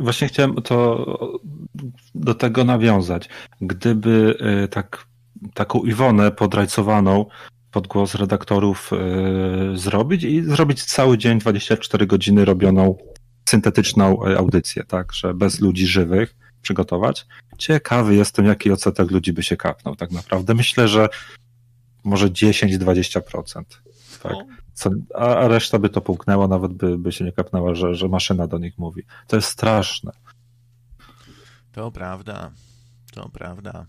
Właśnie 0.00 0.28
chciałem 0.28 0.54
to 0.54 1.06
do 2.14 2.34
tego 2.34 2.64
nawiązać. 2.64 3.28
Gdyby 3.60 4.38
e, 4.40 4.68
tak, 4.68 5.06
taką 5.54 5.82
Iwonę 5.82 6.30
podrajcowaną 6.30 7.26
pod 7.70 7.86
głos 7.86 8.14
redaktorów 8.14 8.90
yy, 9.70 9.78
zrobić 9.78 10.24
i 10.24 10.44
zrobić 10.44 10.84
cały 10.84 11.18
dzień, 11.18 11.38
24 11.38 12.06
godziny 12.06 12.44
robioną 12.44 12.96
syntetyczną 13.48 14.26
e, 14.26 14.38
audycję, 14.38 14.84
tak, 14.84 15.12
że 15.12 15.34
bez 15.34 15.60
ludzi 15.60 15.86
żywych, 15.86 16.36
przygotować. 16.66 17.26
Ciekawy 17.58 18.14
jestem, 18.14 18.46
jaki 18.46 18.70
odsetek 18.70 19.10
ludzi 19.10 19.32
by 19.32 19.42
się 19.42 19.56
kapnął 19.56 19.96
tak 19.96 20.10
naprawdę. 20.10 20.54
Myślę, 20.54 20.88
że 20.88 21.08
może 22.04 22.28
10-20%. 22.28 23.62
Tak. 24.22 24.32
Co, 24.74 24.90
a 25.14 25.48
reszta 25.48 25.78
by 25.78 25.88
to 25.88 26.00
połknęła, 26.00 26.48
nawet 26.48 26.72
by, 26.72 26.98
by 26.98 27.12
się 27.12 27.24
nie 27.24 27.32
kapnęła, 27.32 27.74
że, 27.74 27.94
że 27.94 28.08
maszyna 28.08 28.46
do 28.46 28.58
nich 28.58 28.78
mówi. 28.78 29.02
To 29.26 29.36
jest 29.36 29.48
straszne. 29.48 30.12
To 31.72 31.90
prawda. 31.90 32.50
To 33.14 33.28
prawda. 33.28 33.86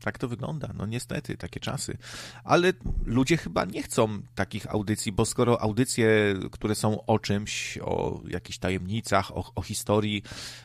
Tak 0.00 0.18
to 0.18 0.28
wygląda. 0.28 0.70
No 0.74 0.86
niestety, 0.86 1.36
takie 1.36 1.60
czasy. 1.60 1.98
Ale 2.44 2.72
ludzie 3.06 3.36
chyba 3.36 3.64
nie 3.64 3.82
chcą 3.82 4.22
takich 4.34 4.70
audycji, 4.70 5.12
bo 5.12 5.24
skoro 5.24 5.62
audycje, 5.62 6.34
które 6.50 6.74
są 6.74 7.06
o 7.06 7.18
czymś, 7.18 7.78
o 7.78 8.20
jakichś 8.28 8.58
tajemnicach, 8.58 9.36
o, 9.36 9.52
o 9.54 9.62
historii, 9.62 10.22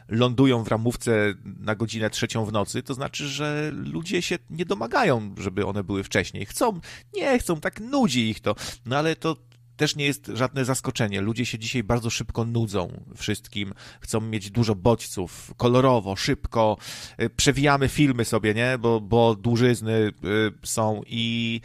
lądują 0.08 0.64
w 0.64 0.68
ramówce 0.68 1.34
na 1.44 1.76
godzinę 1.76 2.10
trzecią 2.10 2.46
w 2.46 2.52
nocy, 2.52 2.84
to 2.84 2.94
znaczy, 2.94 3.28
że 3.28 3.72
ludzie 3.74 4.22
się 4.22 4.40
nie 4.50 4.66
domagają, 4.66 5.36
żeby 5.38 5.66
one 5.66 5.84
były 5.84 6.04
wcześniej. 6.04 6.46
Chcą, 6.46 6.80
nie 7.14 7.40
chcą, 7.40 7.60
tak 7.60 7.80
nudzi 7.80 8.30
ich 8.30 8.40
to. 8.40 8.56
No 8.86 8.98
ale 8.98 9.16
to 9.16 9.36
też 9.78 9.96
nie 9.96 10.06
jest 10.06 10.32
żadne 10.34 10.66
zaskoczenie. 10.66 11.22
Ludzie 11.22 11.46
się 11.46 11.60
dzisiaj 11.60 11.84
bardzo 11.84 12.10
szybko 12.10 12.46
nudzą 12.46 13.04
wszystkim, 13.16 13.74
chcą 14.02 14.22
mieć 14.22 14.52
dużo 14.52 14.76
bodźców, 14.76 15.54
kolorowo, 15.58 16.16
szybko. 16.16 16.78
Y, 17.22 17.30
przewijamy 17.30 17.88
filmy 17.88 18.26
sobie, 18.26 18.54
nie? 18.54 18.78
Bo, 18.78 19.02
bo 19.02 19.36
dłużyzny 19.36 19.94
y, 19.94 20.12
są 20.64 21.02
i 21.08 21.62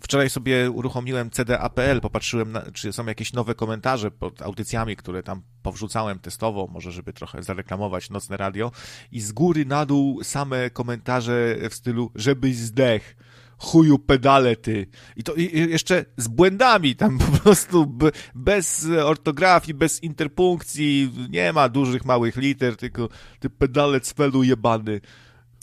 wczoraj 0.00 0.30
sobie 0.30 0.70
uruchomiłem 0.70 1.30
CDAPL, 1.30 2.00
popatrzyłem, 2.02 2.52
na, 2.52 2.62
czy 2.72 2.92
są 2.92 3.06
jakieś 3.06 3.32
nowe 3.32 3.54
komentarze 3.54 4.10
pod 4.10 4.42
audycjami, 4.42 4.96
które 4.96 5.22
tam 5.22 5.42
powrzucałem 5.62 6.18
testowo, 6.18 6.66
może 6.66 6.92
żeby 6.92 7.12
trochę 7.12 7.42
zareklamować 7.42 8.10
Nocne 8.10 8.36
Radio 8.36 8.72
i 9.12 9.20
z 9.20 9.32
góry 9.32 9.64
na 9.64 9.86
dół 9.86 10.24
same 10.24 10.70
komentarze 10.70 11.56
w 11.70 11.74
stylu 11.74 12.10
żebyś 12.14 12.56
zdech 12.56 13.16
chuju 13.64 13.98
pedale 13.98 14.56
ty. 14.56 14.86
I 15.16 15.22
to 15.22 15.32
jeszcze 15.52 16.04
z 16.16 16.28
błędami 16.28 16.96
tam 16.96 17.18
po 17.18 17.38
prostu 17.38 17.98
bez 18.34 18.86
ortografii, 19.04 19.74
bez 19.74 20.02
interpunkcji, 20.02 21.10
nie 21.30 21.52
ma 21.52 21.68
dużych, 21.68 22.04
małych 22.04 22.36
liter, 22.36 22.76
tylko 22.76 23.08
ty 23.40 23.50
pedale 23.50 24.00
cwelu 24.00 24.42
jebany. 24.42 25.00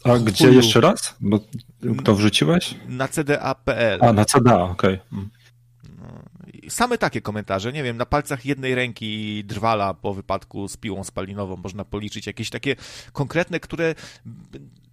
A 0.03 0.09
chuju. 0.09 0.23
gdzie 0.23 0.51
jeszcze 0.51 0.81
raz? 0.81 1.15
Bo 1.19 1.39
to 2.03 2.15
wrzuciłeś? 2.15 2.75
Na 2.87 3.07
cda.pl. 3.07 3.99
A, 4.01 4.13
na 4.13 4.25
cda, 4.25 4.63
okej. 4.63 4.93
Okay. 4.93 4.99
Hmm 5.09 5.29
same 6.69 6.97
takie 6.97 7.21
komentarze, 7.21 7.73
nie 7.73 7.83
wiem, 7.83 7.97
na 7.97 8.05
palcach 8.05 8.45
jednej 8.45 8.75
ręki 8.75 9.43
drwala 9.43 9.93
po 9.93 10.13
wypadku 10.13 10.67
z 10.67 10.77
piłą 10.77 11.03
spalinową 11.03 11.57
można 11.57 11.85
policzyć 11.85 12.27
jakieś 12.27 12.49
takie 12.49 12.75
konkretne, 13.13 13.59
które 13.59 13.95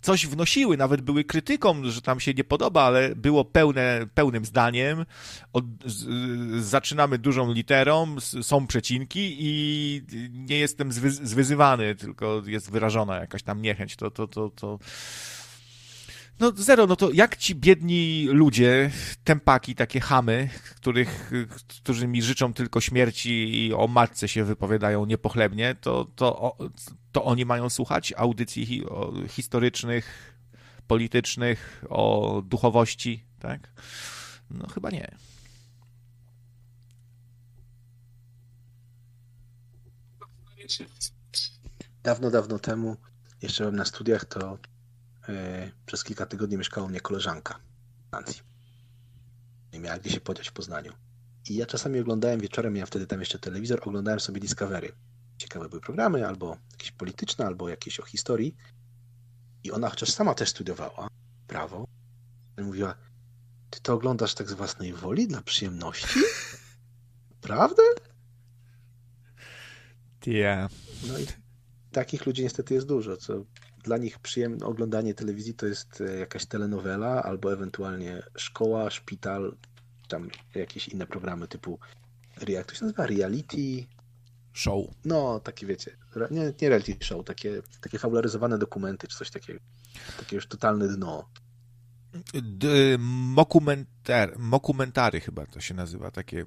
coś 0.01 0.27
wnosiły, 0.27 0.77
nawet 0.77 1.01
były 1.01 1.25
krytyką, 1.25 1.85
że 1.85 2.02
tam 2.02 2.20
się 2.20 2.35
nie 2.35 2.44
podoba, 2.44 2.83
ale 2.83 3.17
było 3.17 3.44
pełne, 3.44 4.07
pełnym 4.15 4.44
zdaniem. 4.44 5.07
Od, 5.52 5.65
z, 5.85 6.65
zaczynamy 6.65 7.18
dużą 7.18 7.52
literą, 7.52 8.17
są 8.20 8.67
przecinki 8.67 9.36
i 9.39 10.02
nie 10.33 10.59
jestem 10.59 10.93
zwy, 10.93 11.10
zwyzywany, 11.10 11.94
tylko 11.94 12.43
jest 12.47 12.70
wyrażona 12.70 13.17
jakaś 13.17 13.43
tam 13.43 13.62
niechęć. 13.62 13.97
To, 13.97 14.10
to, 14.10 14.27
to, 14.27 14.51
to 14.51 14.78
No 16.41 16.52
zero, 16.57 16.86
no 16.86 16.97
to 16.97 17.10
jak 17.12 17.36
ci 17.36 17.55
biedni 17.55 18.26
ludzie, 18.31 18.91
tempaki, 19.25 19.75
takie 19.75 20.00
chamy, 20.00 20.49
których, 20.76 21.33
którzy 21.83 22.07
mi 22.07 22.23
życzą 22.23 22.52
tylko 22.52 22.81
śmierci 22.81 23.67
i 23.67 23.75
o 23.75 23.86
matce 23.89 24.28
się 24.28 24.44
wypowiadają 24.44 25.07
niepochlebnie, 25.07 25.75
to, 25.75 26.05
to, 26.17 26.57
to 27.12 27.25
oni 27.25 27.44
mają 27.44 27.70
słuchać 27.70 28.15
audycji 28.17 28.84
historycznych, 29.28 30.34
politycznych, 30.86 31.84
o 31.89 32.42
duchowości, 32.47 33.25
tak? 33.39 33.73
No 34.50 34.67
chyba 34.68 34.91
nie. 34.91 35.17
Dawno, 42.02 42.31
dawno 42.31 42.58
temu, 42.58 42.97
jeszcze 43.42 43.65
byłem 43.65 43.76
na 43.76 43.84
studiach, 43.84 44.25
to 44.25 44.58
przez 45.86 46.05
kilka 46.05 46.26
tygodni 46.26 46.57
mieszkała 46.57 46.86
u 46.86 46.90
mnie 46.90 47.00
koleżanka 47.00 47.58
w 48.07 48.10
Francji. 48.10 48.42
Nie 49.73 49.81
miała 49.81 49.98
gdzie 49.98 50.10
się 50.10 50.20
podziać 50.20 50.48
w 50.48 50.52
Poznaniu. 50.52 50.92
I 51.48 51.57
ja 51.57 51.66
czasami 51.66 52.00
oglądałem 52.00 52.40
wieczorem, 52.40 52.73
miałem 52.73 52.86
wtedy 52.86 53.07
tam 53.07 53.20
jeszcze 53.20 53.39
telewizor, 53.39 53.81
oglądałem 53.82 54.20
sobie 54.20 54.40
Discovery. 54.40 54.92
Ciekawe 55.39 55.68
były 55.68 55.81
programy, 55.81 56.26
albo 56.26 56.57
jakieś 56.73 56.90
polityczne, 56.90 57.47
albo 57.47 57.68
jakieś 57.68 58.00
o 58.00 58.02
historii. 58.05 58.57
I 59.65 59.73
ona 59.73 59.90
chociaż 59.90 60.10
sama 60.10 60.34
też 60.34 60.48
studiowała 60.48 61.08
prawo, 61.47 61.86
mówiła, 62.58 62.94
ty 63.70 63.81
to 63.81 63.94
oglądasz 63.94 64.34
tak 64.34 64.50
z 64.50 64.52
własnej 64.52 64.92
woli, 64.92 65.28
dla 65.28 65.42
przyjemności? 65.42 66.20
Prawda? 67.40 67.82
Yeah. 70.26 70.70
No 71.08 71.18
i 71.18 71.26
takich 71.92 72.26
ludzi 72.26 72.42
niestety 72.42 72.74
jest 72.74 72.86
dużo, 72.86 73.16
co 73.16 73.44
dla 73.89 73.97
nich 73.99 74.18
przyjemne 74.18 74.67
oglądanie 74.67 75.15
telewizji 75.15 75.55
to 75.55 75.67
jest 75.67 76.00
e, 76.00 76.18
jakaś 76.18 76.47
telenowela 76.47 77.23
albo 77.23 77.52
ewentualnie 77.52 78.23
szkoła, 78.36 78.91
szpital, 78.91 79.57
tam 80.08 80.28
jakieś 80.55 80.89
inne 80.89 81.07
programy 81.07 81.49
typu 81.49 81.78
jak 82.49 82.67
to 82.67 82.75
się 82.75 82.84
nazywa? 82.84 83.07
Reality 83.07 83.86
show. 84.52 84.86
No, 85.05 85.41
takie 85.41 85.67
wiecie, 85.67 85.97
nie, 86.31 86.52
nie 86.62 86.68
reality 86.68 87.05
show, 87.05 87.25
takie, 87.25 87.62
takie 87.81 87.99
fabularyzowane 87.99 88.58
dokumenty 88.58 89.08
czy 89.08 89.18
coś 89.18 89.31
takiego. 89.31 89.60
Takie 90.18 90.36
już 90.36 90.47
totalne 90.47 90.89
dno. 90.89 91.28
Mokumentar, 92.99 94.39
mokumentary 94.39 95.20
chyba 95.20 95.47
to 95.47 95.60
się 95.60 95.75
nazywa, 95.75 96.10
takie, 96.10 96.44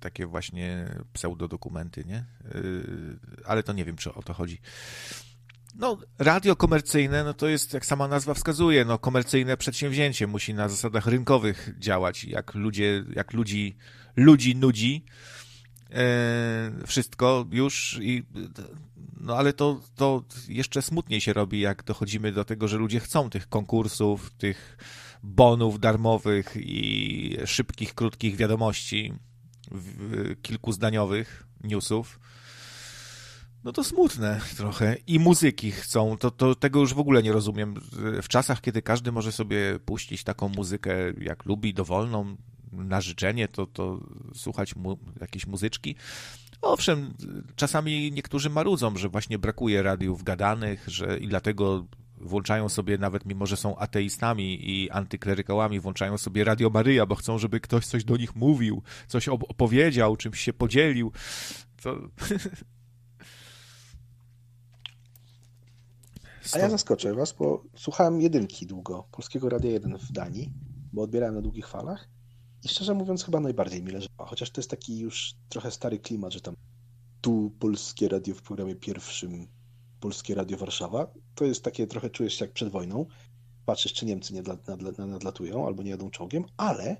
takie 0.00 0.26
właśnie 0.26 0.94
pseudodokumenty, 1.12 2.04
nie? 2.04 2.24
Y, 2.54 3.18
ale 3.44 3.62
to 3.62 3.72
nie 3.72 3.84
wiem, 3.84 3.96
czy 3.96 4.14
o 4.14 4.22
to 4.22 4.34
chodzi. 4.34 4.60
No, 5.78 5.98
radio 6.18 6.56
komercyjne, 6.56 7.24
no 7.24 7.34
to 7.34 7.48
jest, 7.48 7.74
jak 7.74 7.86
sama 7.86 8.08
nazwa 8.08 8.34
wskazuje, 8.34 8.84
no 8.84 8.98
komercyjne 8.98 9.56
przedsięwzięcie 9.56 10.26
musi 10.26 10.54
na 10.54 10.68
zasadach 10.68 11.06
rynkowych 11.06 11.70
działać. 11.78 12.24
Jak 12.24 12.54
ludzie, 12.54 13.04
jak 13.16 13.32
ludzi, 13.32 13.76
ludzi 14.16 14.56
nudzi, 14.56 15.04
e, 15.90 16.70
wszystko 16.86 17.46
już 17.50 17.98
i 18.02 18.24
no 19.20 19.36
ale 19.36 19.52
to, 19.52 19.80
to 19.96 20.22
jeszcze 20.48 20.82
smutniej 20.82 21.20
się 21.20 21.32
robi, 21.32 21.60
jak 21.60 21.84
dochodzimy 21.84 22.32
do 22.32 22.44
tego, 22.44 22.68
że 22.68 22.76
ludzie 22.76 23.00
chcą 23.00 23.30
tych 23.30 23.48
konkursów, 23.48 24.30
tych 24.38 24.76
bonów 25.22 25.80
darmowych 25.80 26.56
i 26.56 27.36
szybkich, 27.44 27.94
krótkich 27.94 28.36
wiadomości, 28.36 29.12
kilkuzdaniowych 30.42 31.46
newsów. 31.64 32.20
No 33.64 33.72
to 33.72 33.84
smutne 33.84 34.40
trochę. 34.56 34.96
I 35.06 35.18
muzyki 35.18 35.70
chcą, 35.70 36.16
to, 36.18 36.30
to 36.30 36.54
tego 36.54 36.80
już 36.80 36.94
w 36.94 36.98
ogóle 36.98 37.22
nie 37.22 37.32
rozumiem. 37.32 37.74
W 38.22 38.28
czasach, 38.28 38.60
kiedy 38.60 38.82
każdy 38.82 39.12
może 39.12 39.32
sobie 39.32 39.78
puścić 39.84 40.24
taką 40.24 40.48
muzykę, 40.48 40.94
jak 41.20 41.44
lubi, 41.44 41.74
dowolną, 41.74 42.36
na 42.72 43.00
życzenie, 43.00 43.48
to, 43.48 43.66
to 43.66 44.00
słuchać 44.34 44.76
mu, 44.76 44.98
jakiejś 45.20 45.46
muzyczki. 45.46 45.96
Owszem, 46.62 47.14
czasami 47.56 48.12
niektórzy 48.12 48.50
marudzą, 48.50 48.96
że 48.96 49.08
właśnie 49.08 49.38
brakuje 49.38 49.82
radiów 49.82 50.22
gadanych, 50.22 50.84
że 50.86 51.18
i 51.18 51.28
dlatego 51.28 51.86
włączają 52.20 52.68
sobie, 52.68 52.98
nawet 52.98 53.26
mimo 53.26 53.46
że 53.46 53.56
są 53.56 53.78
ateistami 53.78 54.70
i 54.70 54.90
antyklerykałami, 54.90 55.80
włączają 55.80 56.18
sobie 56.18 56.44
Radio 56.44 56.70
Maryja, 56.70 57.06
bo 57.06 57.14
chcą, 57.14 57.38
żeby 57.38 57.60
ktoś 57.60 57.86
coś 57.86 58.04
do 58.04 58.16
nich 58.16 58.36
mówił, 58.36 58.82
coś 59.06 59.28
opowiedział, 59.28 60.16
czymś 60.16 60.40
się 60.40 60.52
podzielił. 60.52 61.12
To... 61.82 61.96
A 66.52 66.58
ja 66.58 66.70
zaskoczę 66.70 67.14
was, 67.14 67.32
bo 67.32 67.64
słuchałem 67.76 68.20
jedynki 68.20 68.66
długo, 68.66 69.08
Polskiego 69.10 69.48
Radia 69.48 69.70
1 69.70 69.98
w 69.98 70.12
Danii, 70.12 70.52
bo 70.92 71.02
odbierałem 71.02 71.34
na 71.34 71.40
długich 71.40 71.68
falach 71.68 72.08
i 72.64 72.68
szczerze 72.68 72.94
mówiąc 72.94 73.24
chyba 73.24 73.40
najbardziej 73.40 73.82
mi 73.82 73.90
leżała, 73.90 74.26
chociaż 74.26 74.50
to 74.50 74.60
jest 74.60 74.70
taki 74.70 74.98
już 74.98 75.34
trochę 75.48 75.70
stary 75.70 75.98
klimat, 75.98 76.32
że 76.32 76.40
tam 76.40 76.54
tu 77.20 77.52
Polskie 77.58 78.08
Radio 78.08 78.34
w 78.34 78.42
programie 78.42 78.76
pierwszym, 78.76 79.46
Polskie 80.00 80.34
Radio 80.34 80.56
Warszawa, 80.56 81.12
to 81.34 81.44
jest 81.44 81.62
takie 81.62 81.86
trochę 81.86 82.10
czujesz 82.10 82.34
się 82.34 82.44
jak 82.44 82.54
przed 82.54 82.68
wojną, 82.68 83.06
patrzysz 83.66 83.92
czy 83.92 84.06
Niemcy 84.06 84.34
nie 84.34 84.42
nadlatują 84.98 85.66
albo 85.66 85.82
nie 85.82 85.90
jadą 85.90 86.10
czołgiem, 86.10 86.44
ale 86.56 86.96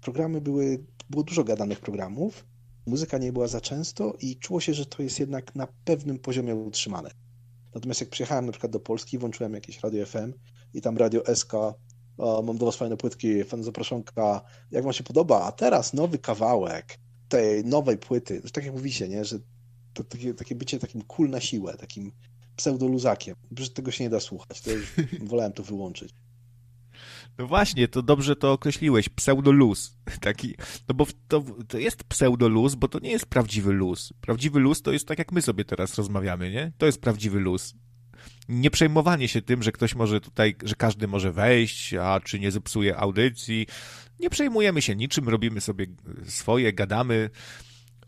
programy 0.00 0.40
były, 0.40 0.84
było 1.10 1.22
dużo 1.22 1.44
gadanych 1.44 1.80
programów, 1.80 2.46
muzyka 2.86 3.18
nie 3.18 3.32
była 3.32 3.48
za 3.48 3.60
często 3.60 4.16
i 4.20 4.36
czuło 4.36 4.60
się, 4.60 4.74
że 4.74 4.86
to 4.86 5.02
jest 5.02 5.20
jednak 5.20 5.54
na 5.54 5.68
pewnym 5.84 6.18
poziomie 6.18 6.54
utrzymane. 6.54 7.10
Natomiast 7.74 8.00
jak 8.00 8.10
przyjechałem 8.10 8.46
na 8.46 8.52
przykład 8.52 8.72
do 8.72 8.80
Polski, 8.80 9.18
włączyłem 9.18 9.54
jakieś 9.54 9.80
radio 9.80 10.06
FM 10.06 10.32
i 10.74 10.80
tam 10.80 10.96
radio 10.96 11.22
SK 11.34 11.52
o, 12.18 12.42
mam 12.42 12.58
do 12.58 12.66
was 12.66 12.76
fajne 12.76 12.96
płytki, 12.96 13.44
fan 13.44 13.64
zaproszonka, 13.64 14.40
jak 14.70 14.84
wam 14.84 14.92
się 14.92 15.04
podoba, 15.04 15.42
a 15.44 15.52
teraz 15.52 15.92
nowy 15.92 16.18
kawałek 16.18 16.98
tej 17.28 17.64
nowej 17.64 17.98
płyty, 17.98 18.42
tak 18.52 18.64
jak 18.64 18.74
mówicie, 18.74 19.08
nie, 19.08 19.24
że 19.24 19.38
to 19.92 20.04
takie, 20.04 20.34
takie 20.34 20.54
bycie 20.54 20.78
takim 20.78 21.02
cool 21.02 21.30
na 21.30 21.40
siłę, 21.40 21.76
takim 21.76 22.12
pseudoluzakiem, 22.56 23.36
że 23.58 23.70
tego 23.70 23.90
się 23.90 24.04
nie 24.04 24.10
da 24.10 24.20
słuchać, 24.20 24.60
to 24.60 24.70
już 24.70 24.92
wolałem 25.28 25.52
to 25.52 25.62
wyłączyć. 25.62 26.14
No 27.38 27.46
właśnie, 27.46 27.88
to 27.88 28.02
dobrze 28.02 28.36
to 28.36 28.52
określiłeś, 28.52 29.08
pseudoluz. 29.08 29.96
Taki, 30.20 30.54
no 30.88 30.94
bo 30.94 31.06
to, 31.28 31.44
to 31.68 31.78
jest 31.78 32.04
pseudoluz, 32.04 32.74
bo 32.74 32.88
to 32.88 32.98
nie 32.98 33.10
jest 33.10 33.26
prawdziwy 33.26 33.72
luz. 33.72 34.12
Prawdziwy 34.20 34.60
luz 34.60 34.82
to 34.82 34.92
jest 34.92 35.08
tak, 35.08 35.18
jak 35.18 35.32
my 35.32 35.42
sobie 35.42 35.64
teraz 35.64 35.94
rozmawiamy, 35.94 36.50
nie? 36.50 36.72
To 36.78 36.86
jest 36.86 37.00
prawdziwy 37.00 37.40
luz 37.40 37.74
nie 38.48 38.70
przejmowanie 38.70 39.28
się 39.28 39.42
tym, 39.42 39.62
że 39.62 39.72
ktoś 39.72 39.94
może 39.94 40.20
tutaj, 40.20 40.56
że 40.64 40.74
każdy 40.74 41.08
może 41.08 41.32
wejść, 41.32 41.94
a 41.94 42.20
czy 42.20 42.40
nie 42.40 42.50
zepsuje 42.50 42.96
audycji. 42.96 43.66
Nie 44.20 44.30
przejmujemy 44.30 44.82
się 44.82 44.96
niczym, 44.96 45.28
robimy 45.28 45.60
sobie 45.60 45.86
swoje, 46.26 46.72
gadamy 46.72 47.30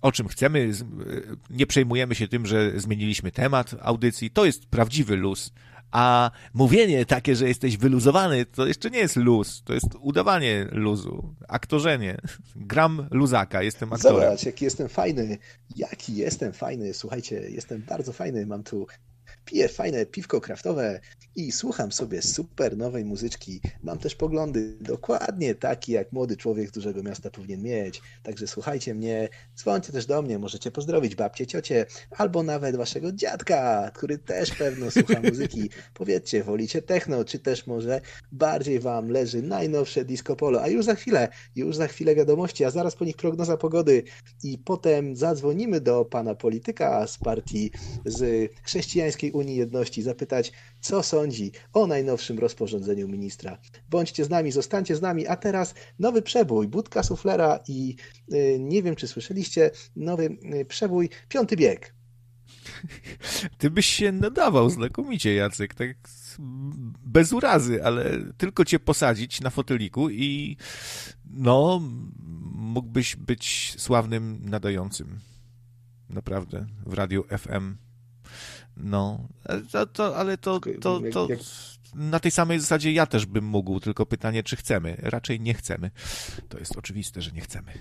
o 0.01 0.13
czym 0.13 0.29
chcemy, 0.29 0.73
nie 1.51 1.67
przejmujemy 1.67 2.15
się 2.15 2.29
tym, 2.29 2.47
że 2.47 2.81
zmieniliśmy 2.81 3.33
temat 3.33 3.75
audycji. 3.81 4.31
To 4.31 4.45
jest 4.45 4.67
prawdziwy 4.67 5.17
luz. 5.17 5.53
A 5.95 6.31
mówienie 6.55 7.07
takie, 7.07 7.37
że 7.37 7.49
jesteś 7.49 7.77
wyluzowany, 7.77 8.47
to 8.47 8.67
jeszcze 8.67 8.91
nie 8.91 8.99
jest 8.99 9.17
luz, 9.17 9.63
to 9.65 9.75
jest 9.75 9.87
udawanie 10.01 10.67
luzu, 10.73 11.35
aktorzenie. 11.49 12.19
Gram 12.57 13.09
luzaka, 13.11 13.63
jestem 13.63 13.93
aktorem. 13.93 14.21
Zobacz, 14.21 14.47
jaki 14.47 14.65
jestem 14.65 14.89
fajny, 14.89 15.39
jaki 15.77 16.17
jestem 16.17 16.53
fajny. 16.53 16.95
Słuchajcie, 16.95 17.51
jestem 17.51 17.83
bardzo 17.89 18.13
fajny, 18.13 18.47
mam 18.47 18.63
tu 18.63 18.87
piję 19.45 19.69
fajne 19.69 20.07
piwko 20.07 20.41
kraftowe 20.41 21.01
i 21.37 21.53
słucham 21.53 21.93
sobie 21.93 22.23
super 22.23 22.77
nowej 22.77 23.05
muzyczki. 23.05 23.61
Mam 23.83 23.99
też 23.99 24.15
poglądy 24.15 24.77
dokładnie 24.81 25.55
takie, 25.55 25.93
jak 25.93 26.13
młody 26.13 26.37
człowiek 26.37 26.69
z 26.69 26.73
dużego 26.73 27.03
miasta 27.03 27.31
powinien 27.31 27.63
mieć. 27.63 28.03
Także 28.23 28.47
słuchajcie 28.47 28.95
mnie, 28.95 29.29
dzwońcie 29.57 29.93
też 29.93 30.07
do 30.07 30.23
mnie, 30.23 30.39
możecie 30.39 30.71
pozdrowić 30.71 31.15
babcie, 31.15 31.47
ciocie, 31.47 31.87
albo 32.11 32.43
nawet 32.43 32.77
waszego 32.77 33.13
dziadka, 33.13 33.91
który 33.95 34.19
też 34.19 34.51
pewno 34.51 34.91
słucha 34.91 35.21
muzyki. 35.31 35.71
Powiedzcie, 35.95 36.45
wolicie 36.45 36.83
techno, 36.83 37.25
czy 37.25 37.39
też 37.39 37.67
może 37.67 38.01
bardziej 38.33 38.81
wam 38.81 39.09
leży 39.09 39.43
najnowsze 39.43 40.05
disco 40.05 40.37
polo. 40.37 40.63
A 40.63 40.69
już 40.69 40.85
za 40.85 40.95
chwilę, 40.95 41.29
już 41.57 41.77
za 41.77 41.87
chwilę 41.87 42.15
wiadomości, 42.15 42.65
a 42.65 42.71
zaraz 42.71 42.97
po 42.97 43.05
nich 43.05 43.17
prognoza 43.17 43.57
pogody 43.57 44.03
i 44.43 44.59
potem 44.59 45.17
zadzwonimy 45.17 45.81
do 45.81 46.05
pana 46.05 46.35
polityka 46.35 47.07
z 47.07 47.19
partii 47.19 47.71
z 48.05 48.51
chrześcijańskiej 48.63 49.33
Unii 49.35 49.57
Jedności, 49.57 50.03
zapytać, 50.03 50.53
co 50.81 51.03
sądzi 51.03 51.53
o 51.73 51.87
najnowszym 51.87 52.39
rozporządzeniu 52.39 53.09
ministra. 53.09 53.59
Bądźcie 53.91 54.25
z 54.25 54.31
nami, 54.31 54.53
zostańcie 54.53 54.97
z 54.97 55.03
nami, 55.03 55.27
a 55.27 55.37
teraz 55.37 55.75
nowy 55.99 56.23
przebój, 56.23 56.69
budka 56.69 57.03
suflera 57.03 57.61
i 57.69 57.97
yy, 58.29 58.59
nie 58.59 58.83
wiem, 58.83 58.97
czy 58.97 59.09
słyszeliście, 59.09 59.71
nowy 59.97 60.37
yy, 60.43 60.65
przebój, 60.65 61.09
piąty 61.29 61.57
bieg. 61.57 61.95
Ty 63.59 63.71
byś 63.71 63.87
się 63.87 64.13
nadawał 64.13 64.71
znakomicie, 64.71 65.35
Jacek, 65.35 65.75
tak 65.75 65.97
bez 67.05 67.33
urazy, 67.33 67.85
ale 67.85 68.05
tylko 68.37 68.65
cię 68.65 68.79
posadzić 68.79 69.41
na 69.41 69.51
foteliku 69.51 70.11
i 70.11 70.57
no, 71.31 71.83
mógłbyś 72.55 73.17
być 73.17 73.75
sławnym 73.79 74.41
nadającym. 74.45 75.19
Naprawdę, 76.11 76.67
w 76.87 76.93
radiu 76.93 77.25
FM 77.39 77.77
no, 78.77 79.29
to, 79.73 79.87
to, 79.87 80.17
ale 80.17 80.39
to, 80.39 80.61
to, 80.81 81.01
to, 81.13 81.29
na 81.95 82.21
tej 82.21 82.31
samej 82.31 82.61
zasadzie 82.61 82.93
ja 82.93 83.07
też 83.07 83.27
bym 83.27 83.45
mógł, 83.45 83.81
tylko 83.81 84.07
pytanie, 84.07 84.43
czy 84.43 84.57
chcemy. 84.57 84.97
Raczej 84.99 85.41
nie 85.41 85.55
chcemy. 85.55 85.91
To 86.49 86.59
jest 86.59 86.77
oczywiste, 86.77 87.23
że 87.23 87.31
nie 87.31 87.41
chcemy. 87.41 87.73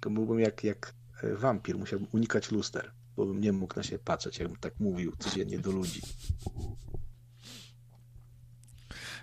To 0.00 0.10
byłbym 0.10 0.40
jak, 0.40 0.64
jak 0.64 0.94
e, 1.22 1.34
wampir, 1.34 1.78
musiałbym 1.78 2.08
unikać 2.12 2.50
luster, 2.50 2.92
bo 3.16 3.26
bym 3.26 3.40
nie 3.40 3.52
mógł 3.52 3.76
na 3.76 3.82
siebie 3.82 3.98
patrzeć, 3.98 4.38
jakbym 4.38 4.56
tak 4.56 4.80
mówił 4.80 5.12
codziennie 5.18 5.58
do 5.58 5.70
ludzi. 5.70 6.00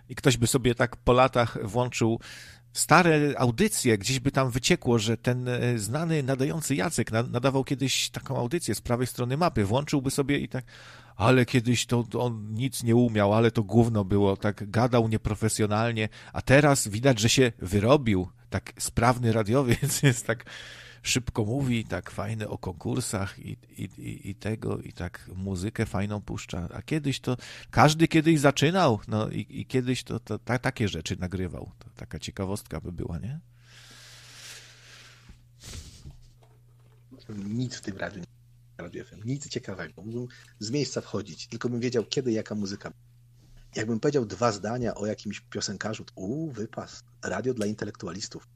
I 0.09 0.15
ktoś 0.15 0.37
by 0.37 0.47
sobie 0.47 0.75
tak 0.75 0.95
po 0.95 1.13
latach 1.13 1.67
włączył 1.67 2.19
stare 2.73 3.33
audycje, 3.37 3.97
gdzieś 3.97 4.19
by 4.19 4.31
tam 4.31 4.51
wyciekło, 4.51 4.99
że 4.99 5.17
ten 5.17 5.47
e, 5.47 5.79
znany 5.79 6.23
nadający 6.23 6.75
Jacek 6.75 7.11
nadawał 7.11 7.63
kiedyś 7.63 8.09
taką 8.09 8.37
audycję 8.37 8.75
z 8.75 8.81
prawej 8.81 9.07
strony 9.07 9.37
mapy, 9.37 9.65
włączyłby 9.65 10.11
sobie 10.11 10.37
i 10.37 10.47
tak, 10.47 10.65
ale 11.15 11.45
kiedyś 11.45 11.85
to 11.85 12.05
on 12.19 12.53
nic 12.53 12.83
nie 12.83 12.95
umiał, 12.95 13.33
ale 13.33 13.51
to 13.51 13.63
gówno 13.63 14.05
było, 14.05 14.37
tak 14.37 14.69
gadał 14.69 15.07
nieprofesjonalnie, 15.07 16.09
a 16.33 16.41
teraz 16.41 16.87
widać, 16.87 17.19
że 17.19 17.29
się 17.29 17.51
wyrobił, 17.59 18.27
tak 18.49 18.73
sprawny 18.79 19.31
radiowiec 19.33 20.03
jest 20.03 20.27
tak 20.27 20.45
szybko 21.03 21.45
mówi, 21.45 21.85
tak 21.85 22.11
fajne 22.11 22.47
o 22.47 22.57
konkursach 22.57 23.39
i, 23.39 23.57
i, 23.77 24.29
i 24.29 24.35
tego, 24.35 24.77
i 24.77 24.93
tak 24.93 25.29
muzykę 25.35 25.85
fajną 25.85 26.21
puszcza. 26.21 26.69
A 26.73 26.81
kiedyś 26.81 27.19
to, 27.19 27.37
każdy 27.71 28.07
kiedyś 28.07 28.39
zaczynał, 28.39 28.99
no 29.07 29.29
i, 29.29 29.45
i 29.49 29.65
kiedyś 29.65 30.03
to, 30.03 30.19
to 30.19 30.39
ta, 30.39 30.59
takie 30.59 30.87
rzeczy 30.87 31.17
nagrywał. 31.19 31.71
To 31.79 31.89
taka 31.95 32.19
ciekawostka 32.19 32.81
by 32.81 32.91
była, 32.91 33.19
nie? 33.19 33.39
Nic 37.29 37.75
w 37.75 37.81
tym 37.81 37.97
radiu 37.97 38.19
nie 38.19 38.25
nic 39.25 39.49
ciekawego. 39.49 40.01
Mógłbym 40.01 40.27
z 40.59 40.71
miejsca 40.71 41.01
wchodzić, 41.01 41.47
tylko 41.47 41.69
bym 41.69 41.79
wiedział, 41.79 42.05
kiedy 42.05 42.31
jaka 42.31 42.55
muzyka. 42.55 42.91
Jakbym 43.75 43.99
powiedział 43.99 44.25
dwa 44.25 44.51
zdania 44.51 44.95
o 44.95 45.05
jakimś 45.05 45.39
piosenkarzu, 45.39 46.05
to 46.05 46.13
uuu, 46.15 46.51
wypas. 46.51 47.03
Radio 47.23 47.53
dla 47.53 47.65
intelektualistów 47.65 48.47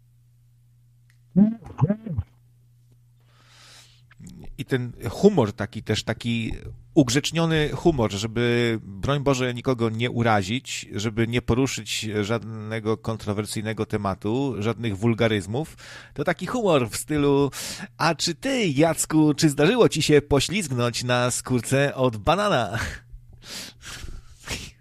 i 4.57 4.65
ten 4.65 4.91
humor 5.09 5.53
taki 5.53 5.83
też, 5.83 6.03
taki 6.03 6.53
ugrzeczniony 6.93 7.69
humor, 7.69 8.11
żeby, 8.11 8.79
broń 8.83 9.23
Boże, 9.23 9.53
nikogo 9.53 9.89
nie 9.89 10.11
urazić, 10.11 10.89
żeby 10.95 11.27
nie 11.27 11.41
poruszyć 11.41 12.09
żadnego 12.21 12.97
kontrowersyjnego 12.97 13.85
tematu, 13.85 14.55
żadnych 14.59 14.97
wulgaryzmów, 14.97 15.77
to 16.13 16.23
taki 16.23 16.45
humor 16.45 16.89
w 16.89 16.95
stylu 16.95 17.51
a 17.97 18.15
czy 18.15 18.35
ty, 18.35 18.67
Jacku, 18.67 19.33
czy 19.33 19.49
zdarzyło 19.49 19.89
ci 19.89 20.01
się 20.01 20.21
poślizgnąć 20.21 21.03
na 21.03 21.31
skórce 21.31 21.95
od 21.95 22.17
banana? 22.17 22.79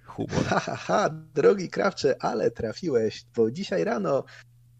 Humor. 0.07 0.45
Ha, 0.45 0.61
ha, 0.61 0.77
ha, 0.77 1.11
drogi 1.35 1.69
krawcze, 1.69 2.17
ale 2.21 2.51
trafiłeś, 2.51 3.25
bo 3.37 3.51
dzisiaj 3.51 3.85
rano 3.85 4.25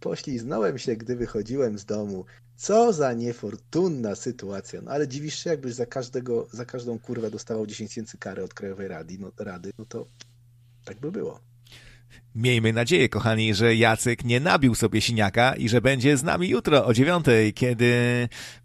pośliznąłem 0.01 0.79
się, 0.79 0.97
gdy 0.97 1.17
wychodziłem 1.17 1.79
z 1.79 1.85
domu. 1.85 2.25
Co 2.57 2.93
za 2.93 3.13
niefortunna 3.13 4.15
sytuacja. 4.15 4.83
No 4.83 4.91
ale 4.91 5.09
dziwisz 5.09 5.45
się, 5.45 5.51
jakbyś 5.51 5.75
za 5.75 5.87
każdego, 5.87 6.47
za 6.53 6.65
każdą 6.65 6.99
kurwę 6.99 7.31
dostawał 7.31 7.67
10 7.67 7.91
tysięcy 7.91 8.19
kary 8.19 8.45
od 8.45 8.55
Krajowej 8.55 8.89
Rady, 8.89 9.19
no, 9.19 9.33
Rady, 9.39 9.73
no 9.79 9.85
to 9.85 10.07
tak 10.85 11.01
by 11.01 11.13
było. 11.13 11.41
Miejmy 12.35 12.73
nadzieję, 12.73 13.09
kochani, 13.09 13.55
że 13.55 13.77
Jacek 13.77 14.25
nie 14.25 14.41
nabił 14.41 14.75
sobie 14.75 15.01
siniaka 15.01 15.55
i 15.55 15.69
że 15.69 15.81
będzie 15.81 16.17
z 16.17 16.23
nami 16.23 16.49
jutro 16.49 16.87
o 16.87 16.95
dziewiątej, 16.95 17.55
kiedy 17.55 17.93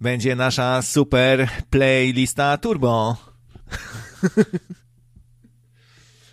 będzie 0.01 0.35
nasza 0.35 0.81
super 0.81 1.49
playlista 1.69 2.57
Turbo. 2.57 3.17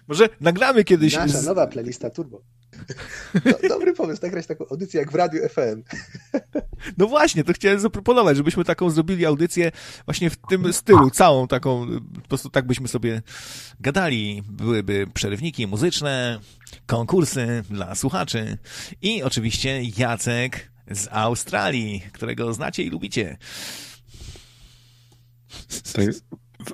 Może 0.08 0.28
nagramy 0.41 0.84
kiedyś... 0.84 1.15
Nasza 1.15 1.42
nowa 1.42 1.66
playlista 1.66 2.10
Turbo. 2.10 2.42
Do, 3.62 3.68
dobry 3.68 3.92
pomysł, 3.92 4.22
nagrać 4.22 4.46
taką 4.46 4.68
audycję 4.68 5.00
jak 5.00 5.12
w 5.12 5.14
Radiu 5.14 5.48
FM. 5.48 5.82
No 6.98 7.06
właśnie, 7.06 7.44
to 7.44 7.52
chciałem 7.52 7.80
zaproponować, 7.80 8.36
żebyśmy 8.36 8.64
taką 8.64 8.90
zrobili 8.90 9.26
audycję 9.26 9.70
właśnie 10.04 10.30
w 10.30 10.36
tym 10.36 10.72
stylu, 10.72 11.10
całą 11.10 11.48
taką, 11.48 11.86
po 12.22 12.28
prostu 12.28 12.50
tak 12.50 12.66
byśmy 12.66 12.88
sobie 12.88 13.22
gadali. 13.80 14.42
Byłyby 14.50 15.06
przerywniki 15.14 15.66
muzyczne, 15.66 16.40
konkursy 16.86 17.62
dla 17.70 17.94
słuchaczy 17.94 18.58
i 19.02 19.22
oczywiście 19.22 19.82
Jacek 19.98 20.72
z 20.90 21.08
Australii, 21.10 22.02
którego 22.12 22.54
znacie 22.54 22.82
i 22.82 22.90
lubicie. 22.90 23.36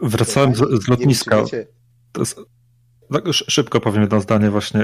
wracałem 0.03 0.55
z, 0.55 0.59
z 0.59 0.89
lotniska. 0.89 1.45
Tak, 3.13 3.23
szybko 3.33 3.81
powiem 3.81 4.03
jedno 4.03 4.21
zdanie 4.21 4.51
właśnie. 4.51 4.81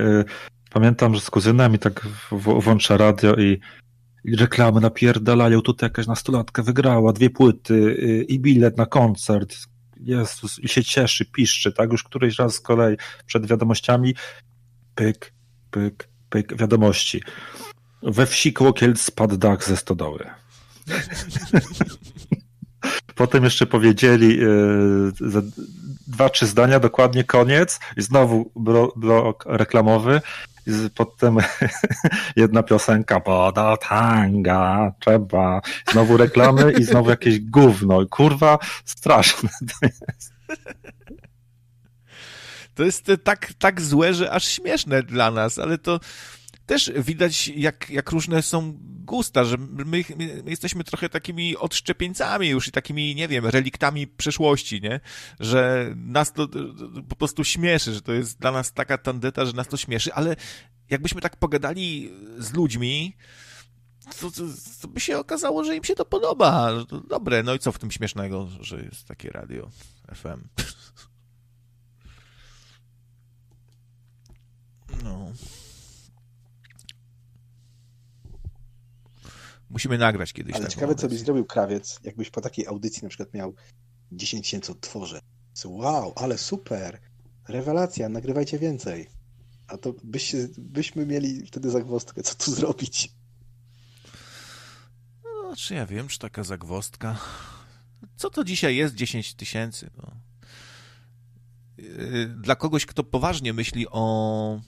Pamiętam, 0.76 1.14
że 1.14 1.20
z 1.20 1.30
kuzynem 1.30 1.74
i 1.74 1.78
tak 1.78 2.06
włącza 2.32 2.96
radio 2.96 3.36
i, 3.36 3.60
i 4.24 4.36
reklamy 4.36 4.80
napierdalają. 4.80 5.60
Tutaj 5.60 5.86
jakaś 5.86 6.06
nastolatka 6.06 6.62
wygrała 6.62 7.12
dwie 7.12 7.30
płyty 7.30 7.74
y, 7.74 8.24
i 8.28 8.40
bilet 8.40 8.76
na 8.76 8.86
koncert. 8.86 9.56
Jezus, 10.00 10.58
i 10.58 10.68
się 10.68 10.84
cieszy, 10.84 11.24
piszczy, 11.24 11.72
tak? 11.72 11.92
Już 11.92 12.02
któryś 12.02 12.38
raz 12.38 12.55
z 12.55 12.60
kolei 12.60 12.96
przed 13.26 13.46
wiadomościami 13.46 14.14
pyk, 14.94 15.32
pyk, 15.70 16.08
pyk, 16.30 16.56
wiadomości. 16.56 17.22
We 18.02 18.26
wsi 18.26 18.52
koło 18.52 18.72
Kielc 18.72 19.00
spadł 19.00 19.36
dach 19.36 19.64
ze 19.64 19.76
stodoły. 19.76 20.26
Potem 23.14 23.44
jeszcze 23.44 23.66
powiedzieli 23.66 24.36
yy, 24.36 25.12
dwa, 26.06 26.28
trzy 26.28 26.46
zdania, 26.46 26.80
dokładnie 26.80 27.24
koniec 27.24 27.80
i 27.96 28.02
znowu 28.02 28.52
blok 28.96 29.44
reklamowy 29.46 30.20
potem 30.95 31.36
jedna 32.36 32.62
piosenka, 32.62 33.20
poda 33.20 33.77
tanga, 33.77 34.93
trzeba, 35.01 35.61
znowu 35.93 36.17
reklamy 36.17 36.73
i 36.73 36.85
znowu 36.85 37.11
jakieś 37.11 37.41
gówno. 37.41 38.07
Kurwa, 38.11 38.59
straszne 38.85 39.49
to 39.81 39.86
jest. 39.86 40.33
To 42.75 42.85
jest 42.85 43.11
tak, 43.25 43.53
tak 43.59 43.81
złe, 43.81 44.15
że 44.15 44.31
aż 44.31 44.45
śmieszne 44.45 45.03
dla 45.03 45.31
nas, 45.31 45.59
ale 45.59 45.78
to 45.78 46.01
też 46.67 46.93
widać, 46.97 47.49
jak, 47.49 47.91
jak 47.91 48.11
różne 48.11 48.43
są 48.43 48.78
gusta, 48.81 49.45
że 49.45 49.57
my, 49.59 49.85
my, 50.17 50.43
jesteśmy 50.47 50.85
trochę 50.85 51.09
takimi 51.09 51.57
odszczepieńcami 51.57 52.49
już 52.49 52.69
i 52.69 52.73
takimi, 52.73 53.15
nie 53.15 53.28
wiem, 53.28 53.47
reliktami 53.47 54.07
przeszłości, 54.07 54.81
nie? 54.81 55.01
Że 55.41 55.93
nas 55.97 56.33
to 56.33 56.49
po 57.09 57.17
prostu 57.17 57.45
śmieszy, 57.45 57.95
że 57.95 58.03
to 58.03 58.12
jest 58.12 58.39
dla 58.39 58.53
nas 58.53 58.73
taka 58.73 58.99
tandeta, 58.99 59.45
że 59.45 59.53
nas 59.53 59.69
to 59.69 59.77
śmieszy, 59.77 60.15
ale 60.15 60.36
jakbyśmy 60.91 61.20
tak 61.20 61.36
pogadali 61.36 62.12
z 62.39 62.53
ludźmi, 62.53 63.17
to, 64.20 64.31
to, 64.31 64.43
to, 64.83 64.89
by 64.89 65.01
się 65.01 65.19
okazało, 65.19 65.65
że 65.65 65.77
im 65.77 65.85
się 65.85 65.95
to 65.95 66.05
podoba. 66.05 66.70
Dobre, 67.09 67.43
no 67.43 67.55
i 67.55 67.59
co 67.59 67.73
w 67.73 67.78
tym 67.78 67.91
śmiesznego, 67.91 68.49
że 68.61 68.83
jest 68.83 69.09
takie 69.09 69.31
radio 69.31 69.70
FM. 70.15 70.49
No. 75.05 75.33
Musimy 79.70 79.99
nagrać 79.99 80.33
kiedyś. 80.33 80.55
Ale 80.55 80.69
ciekawe, 80.69 80.95
co 80.95 81.09
byś 81.09 81.19
zrobił 81.19 81.45
krawiec, 81.45 82.01
jakbyś 82.05 82.31
po 82.31 82.41
takiej 82.41 82.67
audycji 82.67 83.03
na 83.03 83.09
przykład 83.09 83.35
miał 83.35 83.55
10 84.12 84.47
tysięcy 84.47 84.73
odtworzeń. 84.73 85.20
Wow, 85.65 86.12
ale 86.17 86.39
super! 86.39 87.01
Rewelacja, 87.49 88.09
nagrywajcie 88.09 88.59
więcej. 88.59 89.09
A 89.69 89.78
to 89.78 89.95
byś, 90.05 90.33
byśmy 90.59 91.07
mieli 91.07 91.47
wtedy 91.47 91.70
zagwostkę, 91.70 92.23
co 92.23 92.35
tu 92.35 92.51
zrobić. 92.51 93.12
No, 95.25 95.57
czy 95.57 95.75
ja 95.75 95.86
wiem, 95.86 96.09
czy 96.09 96.19
taka 96.19 96.45
zagwostka. 96.45 97.19
Co 98.17 98.31
to 98.31 98.45
dzisiaj 98.45 98.77
jest 98.77 98.95
10 98.95 99.35
tysięcy? 99.35 99.91
No. 99.97 100.12
Yy, 101.78 102.27
dla 102.27 102.57
kogoś, 102.57 102.86
kto 102.86 103.05
poważnie 103.05 103.53
myśli 103.53 103.86
o 103.91 104.61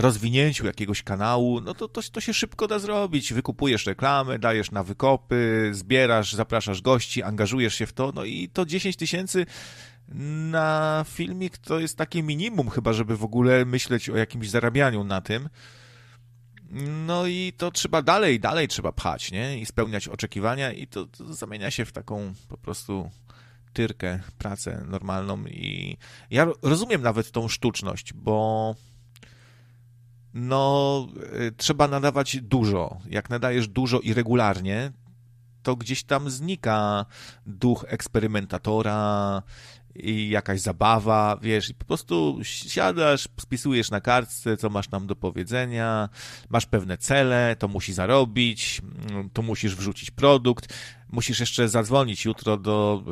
rozwinięciu 0.00 0.66
jakiegoś 0.66 1.02
kanału, 1.02 1.60
no 1.60 1.74
to, 1.74 1.88
to, 1.88 2.00
to 2.12 2.20
się 2.20 2.34
szybko 2.34 2.68
da 2.68 2.78
zrobić. 2.78 3.32
Wykupujesz 3.32 3.86
reklamę, 3.86 4.38
dajesz 4.38 4.70
na 4.70 4.84
wykopy, 4.84 5.70
zbierasz, 5.72 6.32
zapraszasz 6.32 6.82
gości, 6.82 7.22
angażujesz 7.22 7.74
się 7.74 7.86
w 7.86 7.92
to, 7.92 8.12
no 8.14 8.24
i 8.24 8.48
to 8.48 8.66
10 8.66 8.96
tysięcy 8.96 9.46
na 10.50 11.04
filmik 11.08 11.58
to 11.58 11.80
jest 11.80 11.98
takie 11.98 12.22
minimum 12.22 12.70
chyba, 12.70 12.92
żeby 12.92 13.16
w 13.16 13.24
ogóle 13.24 13.64
myśleć 13.64 14.10
o 14.10 14.16
jakimś 14.16 14.50
zarabianiu 14.50 15.04
na 15.04 15.20
tym. 15.20 15.48
No 17.06 17.26
i 17.26 17.52
to 17.56 17.70
trzeba 17.70 18.02
dalej, 18.02 18.40
dalej 18.40 18.68
trzeba 18.68 18.92
pchać, 18.92 19.32
nie? 19.32 19.58
I 19.58 19.66
spełniać 19.66 20.08
oczekiwania 20.08 20.72
i 20.72 20.86
to, 20.86 21.06
to 21.06 21.34
zamienia 21.34 21.70
się 21.70 21.84
w 21.84 21.92
taką 21.92 22.34
po 22.48 22.58
prostu 22.58 23.10
tyrkę, 23.72 24.20
pracę 24.38 24.84
normalną 24.88 25.46
i 25.46 25.96
ja 26.30 26.46
rozumiem 26.62 27.02
nawet 27.02 27.30
tą 27.30 27.48
sztuczność, 27.48 28.12
bo 28.12 28.74
no, 30.34 31.06
y, 31.40 31.52
trzeba 31.56 31.88
nadawać 31.88 32.36
dużo. 32.40 32.98
Jak 33.10 33.30
nadajesz 33.30 33.68
dużo 33.68 34.00
i 34.00 34.14
regularnie, 34.14 34.92
to 35.62 35.76
gdzieś 35.76 36.02
tam 36.02 36.30
znika 36.30 37.06
duch 37.46 37.84
eksperymentatora 37.88 39.42
i 39.94 40.28
jakaś 40.28 40.60
zabawa, 40.60 41.38
wiesz, 41.42 41.70
i 41.70 41.74
po 41.74 41.84
prostu 41.84 42.38
siadasz, 42.42 43.28
spisujesz 43.40 43.90
na 43.90 44.00
kartce, 44.00 44.56
co 44.56 44.70
masz 44.70 44.90
nam 44.90 45.06
do 45.06 45.16
powiedzenia, 45.16 46.08
masz 46.48 46.66
pewne 46.66 46.98
cele, 46.98 47.56
to 47.58 47.68
musi 47.68 47.92
zarobić, 47.92 48.82
mm, 49.10 49.30
to 49.30 49.42
musisz 49.42 49.76
wrzucić 49.76 50.10
produkt, 50.10 50.74
musisz 51.12 51.40
jeszcze 51.40 51.68
zadzwonić 51.68 52.24
jutro 52.24 52.56
do, 52.56 53.04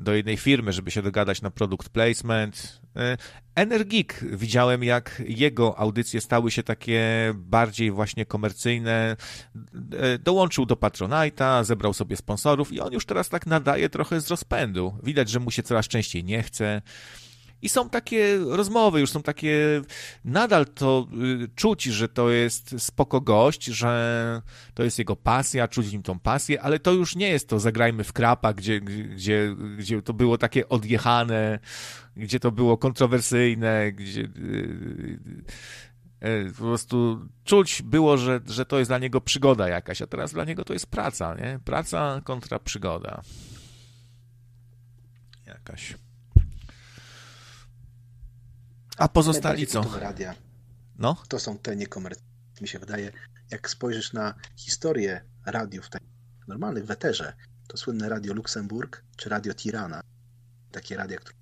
do 0.00 0.14
jednej 0.14 0.36
firmy, 0.36 0.72
żeby 0.72 0.90
się 0.90 1.02
dogadać 1.02 1.42
na 1.42 1.50
produkt 1.50 1.88
placement. 1.88 2.80
E, 2.96 3.16
Energik 3.54 4.24
widziałem, 4.32 4.84
jak 4.84 5.22
jego 5.26 5.78
audycje 5.78 6.20
stały 6.20 6.50
się 6.50 6.62
takie 6.62 7.02
bardziej 7.34 7.90
właśnie 7.90 8.26
komercyjne. 8.26 9.16
E, 9.92 10.18
dołączył 10.18 10.66
do 10.66 10.74
Patronite'a, 10.74 11.64
zebrał 11.64 11.94
sobie 11.94 12.16
sponsorów 12.16 12.72
i 12.72 12.80
on 12.80 12.92
już 12.92 13.06
teraz 13.06 13.28
tak 13.28 13.46
nadaje 13.46 13.88
trochę 13.88 14.20
z 14.20 14.28
rozpędu. 14.28 14.98
Widać, 15.02 15.28
że 15.28 15.40
mu 15.40 15.50
się 15.50 15.62
coraz 15.62 15.88
częściej 15.88 16.24
nie 16.24 16.42
chce. 16.42 16.82
I 17.62 17.68
są 17.68 17.90
takie 17.90 18.38
rozmowy, 18.38 19.00
już 19.00 19.10
są 19.10 19.22
takie, 19.22 19.82
nadal 20.24 20.66
to 20.66 21.06
y, 21.44 21.48
czuć, 21.54 21.84
że 21.84 22.08
to 22.08 22.30
jest 22.30 22.74
spoko 22.78 23.20
gość, 23.20 23.64
że 23.64 24.42
to 24.74 24.82
jest 24.82 24.98
jego 24.98 25.16
pasja, 25.16 25.68
czuć 25.68 25.92
nim 25.92 26.02
tą 26.02 26.18
pasję, 26.18 26.62
ale 26.62 26.78
to 26.78 26.92
już 26.92 27.16
nie 27.16 27.28
jest 27.28 27.48
to 27.48 27.60
zagrajmy 27.60 28.04
w 28.04 28.12
krapa, 28.12 28.52
gdzie, 28.52 28.80
gdzie, 28.80 29.56
gdzie 29.78 30.02
to 30.02 30.12
było 30.12 30.38
takie 30.38 30.68
odjechane, 30.68 31.58
gdzie 32.16 32.40
to 32.40 32.52
było 32.52 32.76
kontrowersyjne, 32.76 33.92
gdzie 33.92 34.20
y, 34.20 35.18
y, 36.24 36.52
po 36.58 36.62
prostu 36.62 37.28
czuć 37.44 37.82
było, 37.82 38.16
że, 38.16 38.40
że 38.46 38.66
to 38.66 38.78
jest 38.78 38.90
dla 38.90 38.98
niego 38.98 39.20
przygoda 39.20 39.68
jakaś, 39.68 40.02
a 40.02 40.06
teraz 40.06 40.32
dla 40.32 40.44
niego 40.44 40.64
to 40.64 40.72
jest 40.72 40.86
praca, 40.86 41.34
nie? 41.34 41.60
Praca 41.64 42.20
kontra 42.24 42.58
przygoda. 42.58 43.22
Jakaś. 45.46 45.94
A 48.98 49.08
pozostali 49.08 49.66
co? 49.66 49.98
Radia. 50.00 50.34
No? 50.98 51.16
To 51.28 51.38
są 51.38 51.58
te 51.58 51.76
niekomercyjne, 51.76 52.28
mi 52.60 52.68
się 52.68 52.78
wydaje. 52.78 53.12
Jak 53.50 53.70
spojrzysz 53.70 54.12
na 54.12 54.34
historię 54.56 55.20
radiów 55.46 55.88
w 56.44 56.48
normalnych 56.48 56.86
weterze, 56.86 57.32
to 57.68 57.76
słynne 57.76 58.08
Radio 58.08 58.34
Luksemburg 58.34 59.04
czy 59.16 59.28
Radio 59.28 59.54
Tirana, 59.54 60.00
takie 60.72 60.96
radia, 60.96 61.18
które 61.18 61.38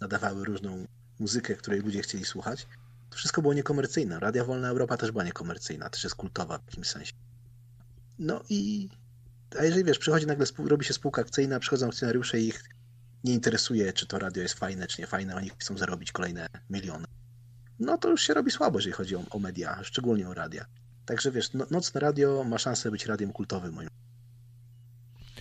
nadawały 0.00 0.44
różną 0.44 0.86
muzykę, 1.18 1.54
której 1.54 1.80
ludzie 1.80 2.02
chcieli 2.02 2.24
słuchać, 2.24 2.66
to 3.10 3.16
wszystko 3.16 3.42
było 3.42 3.54
niekomercyjne. 3.54 4.20
Radia 4.20 4.44
Wolna 4.44 4.68
Europa 4.68 4.96
też 4.96 5.10
była 5.10 5.24
niekomercyjna, 5.24 5.90
też 5.90 6.04
jest 6.04 6.16
kultowa 6.16 6.58
w 6.58 6.66
jakimś 6.66 6.86
sensie. 6.86 7.12
No 8.18 8.42
i 8.48 8.88
a 9.58 9.64
jeżeli 9.64 9.84
wiesz, 9.84 9.98
przychodzi 9.98 10.26
nagle, 10.26 10.46
robi 10.58 10.84
się 10.84 10.94
spółka 10.94 11.22
akcyjna, 11.22 11.60
przychodzą 11.60 11.88
akcjonariusze 11.88 12.40
i 12.40 12.48
ich 12.48 12.64
nie 13.24 13.32
interesuje, 13.34 13.92
czy 13.92 14.06
to 14.06 14.18
radio 14.18 14.42
jest 14.42 14.54
fajne, 14.54 14.86
czy 14.86 15.00
nie 15.00 15.06
fajne, 15.06 15.36
oni 15.36 15.50
chcą 15.58 15.78
zarobić 15.78 16.12
kolejne 16.12 16.46
miliony. 16.70 17.06
No 17.78 17.98
to 17.98 18.08
już 18.08 18.22
się 18.22 18.34
robi 18.34 18.50
słabo, 18.50 18.78
jeżeli 18.78 18.92
chodzi 18.92 19.16
o, 19.16 19.24
o 19.30 19.38
media, 19.38 19.78
szczególnie 19.82 20.28
o 20.28 20.34
radia. 20.34 20.66
Także 21.06 21.30
wiesz, 21.30 21.52
no, 21.52 21.66
nocne 21.70 22.00
radio 22.00 22.44
ma 22.44 22.58
szansę 22.58 22.90
być 22.90 23.06
radiem 23.06 23.32
kultowym 23.32 23.72
moim. 23.72 23.88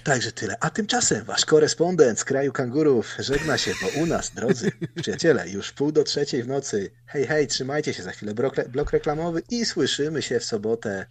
Także 0.04 0.32
tyle. 0.32 0.56
A 0.60 0.70
tymczasem 0.70 1.26
wasz 1.26 1.46
korespondent 1.46 2.20
z 2.20 2.24
kraju 2.24 2.52
kangurów 2.52 3.16
żegna 3.20 3.58
się, 3.58 3.74
bo 3.82 4.02
u 4.02 4.06
nas, 4.06 4.32
drodzy 4.36 4.72
przyjaciele, 5.02 5.50
już 5.50 5.72
pół 5.72 5.92
do 5.92 6.04
trzeciej 6.04 6.44
w 6.44 6.48
nocy. 6.48 6.92
Hej, 7.06 7.28
hej, 7.28 7.48
trzymajcie 7.48 7.94
się 7.94 8.04
za 8.04 8.12
chwilę. 8.12 8.34
Blok, 8.34 8.70
blok 8.70 8.92
reklamowy 8.92 9.42
i 9.50 9.66
słyszymy 9.66 10.22
się 10.22 10.40
w 10.40 10.46
sobotę 10.46 11.06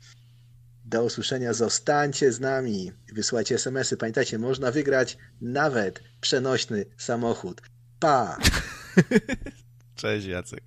do 0.89 1.05
usłyszenia. 1.05 1.53
Zostańcie 1.53 2.33
z 2.33 2.41
nami. 2.41 2.93
Wysyłajcie 3.13 3.55
SMS-y. 3.55 3.97
Pamiętajcie, 3.97 4.39
można 4.39 4.71
wygrać 4.71 5.19
nawet 5.41 6.03
przenośny 6.21 6.85
samochód. 6.97 7.63
Pa! 8.01 8.39
Cześć 9.95 10.27
Jacek. 10.27 10.63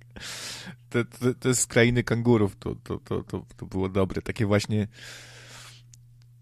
To, 0.90 1.04
to, 1.04 1.34
to 1.40 1.48
jest 1.48 1.60
z 1.60 1.66
krainy 1.66 2.04
kangurów. 2.04 2.56
To, 2.56 2.74
to, 2.74 2.98
to, 2.98 3.22
to, 3.56 3.66
było 3.66 3.88
dobre. 3.88 4.22
Takie 4.22 4.46
właśnie 4.46 4.86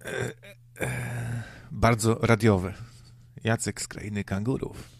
e, 0.04 0.32
e, 0.80 1.42
bardzo 1.70 2.14
radiowe. 2.22 2.74
Jacek 3.44 3.80
z 3.82 3.88
krainy 3.88 4.24
kangurów. 4.24 4.99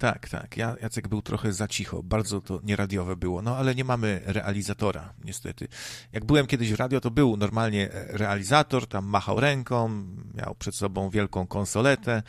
Tak, 0.00 0.28
tak. 0.28 0.56
Ja, 0.56 0.76
Jacek 0.82 1.08
był 1.08 1.22
trochę 1.22 1.52
za 1.52 1.68
cicho. 1.68 2.02
Bardzo 2.02 2.40
to 2.40 2.60
nieradiowe 2.62 3.16
było. 3.16 3.42
No 3.42 3.56
ale 3.56 3.74
nie 3.74 3.84
mamy 3.84 4.20
realizatora, 4.24 5.14
niestety. 5.24 5.68
Jak 6.12 6.24
byłem 6.24 6.46
kiedyś 6.46 6.72
w 6.72 6.76
radio, 6.76 7.00
to 7.00 7.10
był 7.10 7.36
normalnie 7.36 7.88
realizator, 7.92 8.86
tam 8.86 9.04
machał 9.04 9.40
ręką, 9.40 9.88
miał 10.34 10.54
przed 10.54 10.74
sobą 10.74 11.10
wielką 11.10 11.46
konsoletę. 11.46 12.22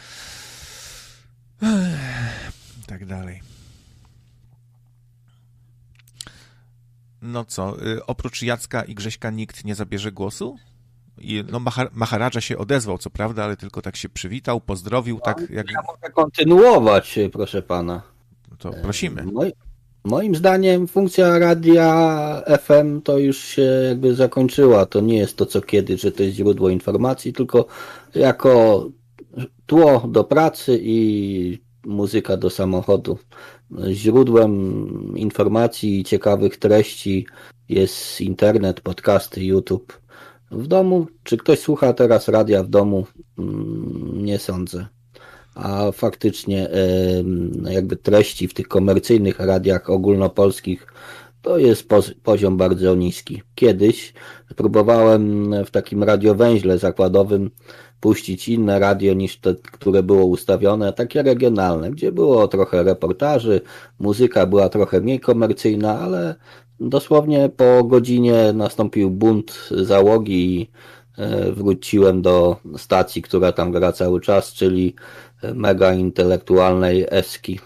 Tak 2.88 3.06
dalej. 3.06 3.42
No 7.22 7.46
co, 7.46 7.88
y, 7.88 8.06
oprócz 8.06 8.42
Jacka 8.42 8.84
i 8.84 8.96
Grześka 8.96 9.30
nikt 9.30 9.66
nie 9.66 9.76
zabierze 9.76 10.12
głosu? 10.12 10.60
I 11.18 11.44
no, 11.52 11.60
Maharadża 11.94 12.42
się 12.42 12.58
odezwał, 12.58 12.98
co 12.98 13.10
prawda, 13.10 13.44
ale 13.44 13.58
tylko 13.58 13.82
tak 13.82 13.96
się 13.96 14.10
przywitał, 14.10 14.62
pozdrowił, 14.62 15.16
no, 15.16 15.22
tak 15.22 15.50
jak... 15.50 15.72
Ja 15.72 15.82
mogę 15.88 16.14
kontynuować, 16.14 17.20
proszę 17.32 17.62
pana. 17.62 18.02
To 18.58 18.72
prosimy. 18.82 19.24
Moi, 19.24 19.52
moim 20.04 20.36
zdaniem 20.36 20.88
funkcja 20.88 21.40
radia 21.40 22.44
FM 22.62 23.02
to 23.02 23.18
już 23.18 23.38
się 23.38 23.62
jakby 23.62 24.16
zakończyła. 24.16 24.86
To 24.86 25.02
nie 25.02 25.18
jest 25.18 25.38
to, 25.38 25.46
co 25.46 25.62
kiedyś, 25.62 26.02
że 26.02 26.12
to 26.12 26.24
jest 26.24 26.36
źródło 26.36 26.70
informacji, 26.70 27.34
tylko 27.34 27.66
jako 28.16 28.86
tło 29.66 30.08
do 30.08 30.24
pracy 30.24 30.80
i 30.82 31.62
muzyka 31.86 32.38
do 32.38 32.50
samochodu. 32.50 33.18
Źródłem 33.92 34.54
informacji 35.18 36.00
i 36.00 36.04
ciekawych 36.04 36.58
treści 36.58 37.28
jest 37.70 38.22
internet, 38.22 38.82
podcasty, 38.82 39.46
YouTube 39.46 40.01
w 40.52 40.68
domu, 40.68 41.08
czy 41.24 41.38
ktoś 41.38 41.60
słucha 41.60 41.94
teraz 41.94 42.28
radia 42.28 42.64
w 42.64 42.68
domu? 42.68 43.06
Mm, 43.40 44.26
nie 44.26 44.40
sądzę. 44.40 44.86
A 45.56 45.92
faktycznie 45.92 46.70
jakby 47.70 47.96
treści 47.96 48.48
w 48.48 48.54
tych 48.54 48.68
komercyjnych 48.68 49.40
radiach 49.40 49.90
ogólnopolskich 49.90 50.88
to 51.42 51.58
jest 51.58 51.90
poziom 52.24 52.58
bardzo 52.58 52.96
niski. 52.96 53.42
Kiedyś 53.56 54.14
próbowałem 54.56 55.54
w 55.66 55.72
takim 55.72 56.04
radiowęźle 56.04 56.78
zakładowym 56.78 57.52
puścić 58.00 58.50
inne 58.50 58.80
radio 58.80 59.14
niż 59.14 59.38
te, 59.40 59.56
które 59.56 60.04
było 60.04 60.26
ustawione, 60.26 60.94
takie 60.94 61.24
regionalne, 61.24 61.92
gdzie 61.92 62.12
było 62.12 62.48
trochę 62.48 62.84
reportaży, 62.84 63.62
muzyka 64.00 64.46
była 64.46 64.70
trochę 64.70 65.02
mniej 65.02 65.20
komercyjna, 65.20 66.00
ale 66.00 66.36
Dosłownie 66.84 67.50
po 67.50 67.84
godzinie 67.84 68.54
nastąpił 68.54 69.10
bunt 69.12 69.70
załogi 69.72 70.62
i 70.62 70.72
e, 71.18 71.52
wróciłem 71.52 72.22
do 72.22 72.58
stacji, 72.78 73.22
która 73.22 73.52
tam 73.52 73.72
gra 73.72 73.92
cały 73.92 74.22
czas, 74.22 74.54
czyli 74.54 74.96
mega 75.54 75.94
intelektualnej 75.94 77.06
Eski. 77.10 77.60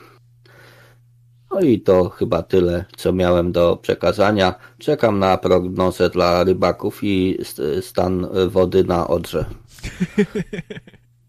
No 1.52 1.60
i 1.60 1.80
to 1.80 2.10
chyba 2.10 2.44
tyle, 2.44 2.85
co 2.98 3.14
miałem 3.14 3.52
do 3.52 3.77
przekazania. 3.82 4.56
Czekam 4.77 5.19
na 5.19 5.38
prognozę 5.38 6.10
dla 6.10 6.44
rybaków 6.44 7.00
i 7.03 7.38
stan 7.82 8.27
wody 8.48 8.84
na 8.84 9.08
Odrze. 9.08 9.45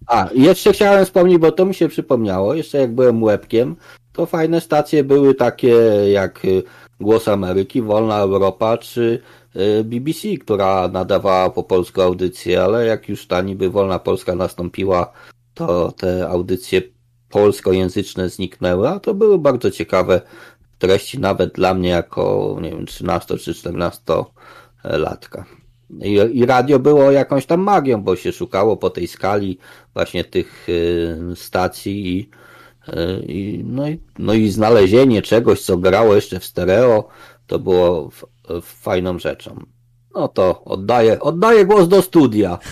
A, 0.07 0.29
jeszcze 0.35 0.73
chciałem 0.73 1.05
wspomnieć, 1.05 1.39
bo 1.39 1.53
to 1.53 1.65
mi 1.65 1.75
się 1.75 1.89
przypomniało, 1.89 2.55
jeszcze 2.55 2.79
jak 2.79 2.95
byłem 2.95 3.23
łebkiem, 3.23 3.77
to 4.13 4.27
fajne 4.27 4.61
stacje 4.61 5.05
były 5.05 5.35
takie 5.35 5.77
jak 6.13 6.43
Głos 7.01 7.29
Ameryki, 7.29 7.83
Wolna 7.83 8.19
Europa 8.19 8.79
czy 8.79 9.23
y, 9.57 9.85
BBC, 9.85 10.29
która 10.41 10.89
nadawała 10.89 11.51
po 11.51 11.63
polsku 11.63 12.03
audycję, 12.03 12.63
ale 12.63 12.87
jak 12.87 13.09
już 13.09 13.27
ta 13.27 13.41
niby 13.41 13.71
Wolna 13.71 13.99
Polska 13.99 14.35
nastąpiła, 14.35 15.13
to 15.55 15.93
te 15.93 16.29
audycje 16.29 16.83
polskojęzyczne 17.29 18.29
zniknęły, 18.29 18.89
a 18.89 19.01
to 19.01 19.15
były 19.15 19.39
bardzo 19.39 19.71
ciekawe 19.71 20.21
treści, 20.79 21.21
nawet 21.21 21.55
dla 21.55 21.75
mnie 21.75 21.89
jako, 21.89 22.57
nie 22.63 22.71
wiem, 22.71 22.87
13 22.87 23.39
czy 23.39 23.55
14 23.55 24.03
latka. 24.85 25.45
I, 25.91 26.13
I, 26.33 26.47
radio 26.47 26.79
było 26.79 27.11
jakąś 27.11 27.47
tam 27.47 27.61
magią, 27.61 28.03
bo 28.03 28.17
się 28.17 28.33
szukało 28.33 28.77
po 28.77 28.91
tej 28.91 29.07
skali 29.07 29.59
właśnie 29.95 30.25
tych 30.25 30.69
y, 30.69 31.17
stacji 31.35 32.19
i 32.19 32.31
I, 33.27 33.63
no, 33.65 33.89
i, 33.89 34.01
no 34.19 34.35
i 34.35 34.51
znalezienie 34.51 35.23
czegoś, 35.23 35.63
co 35.63 35.77
grało 35.77 36.15
jeszcze 36.15 36.41
w 36.41 36.45
stereo, 36.45 37.09
to 37.47 37.59
było 37.59 38.09
f, 38.09 38.25
f, 38.51 38.65
fajną 38.65 39.19
rzeczą. 39.19 39.67
No 40.15 40.29
to 40.29 40.65
oddaję, 40.65 41.21
oddaję 41.21 41.67
głos 41.67 41.89
do 41.89 42.03
studia. 42.03 42.59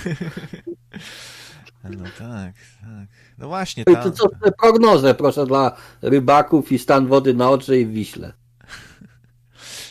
No 1.90 2.04
tak, 2.18 2.54
tak. 2.80 3.08
No 3.38 3.48
właśnie. 3.48 3.84
Tam... 3.84 4.02
To 4.02 4.10
co 4.10 4.28
te 4.28 4.52
prognozy, 4.52 5.14
proszę, 5.14 5.46
dla 5.46 5.76
rybaków 6.02 6.72
i 6.72 6.78
stan 6.78 7.06
wody 7.06 7.34
na 7.34 7.50
Odrze 7.50 7.78
i 7.78 7.86
w 7.86 7.90
Wiśle. 7.90 8.32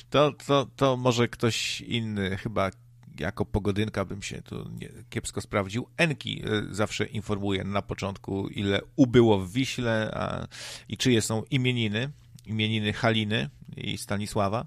To, 0.10 0.32
to, 0.48 0.68
to 0.76 0.98
może 0.98 1.27
ktoś 1.27 1.82
inny 1.82 2.38
chyba 2.38 2.72
jako 3.19 3.45
pogodynka 3.45 4.06
bym 4.06 4.22
się 4.22 4.42
tu 4.42 4.69
nie, 4.80 4.90
kiepsko 5.09 5.42
sprawdził. 5.42 5.88
Enki 5.98 6.43
e, 6.45 6.64
zawsze 6.72 7.06
informuje 7.06 7.64
na 7.64 7.82
początku, 7.82 8.48
ile 8.48 8.82
ubyło 8.95 9.40
w 9.40 9.51
Wiśle 9.51 10.11
a, 10.14 10.48
i 10.90 10.98
czyje 10.98 11.22
są 11.22 11.43
imieniny. 11.43 12.09
Imieniny 12.45 12.93
Haliny 12.93 13.50
i 13.77 13.98
Stanisława. 13.98 14.66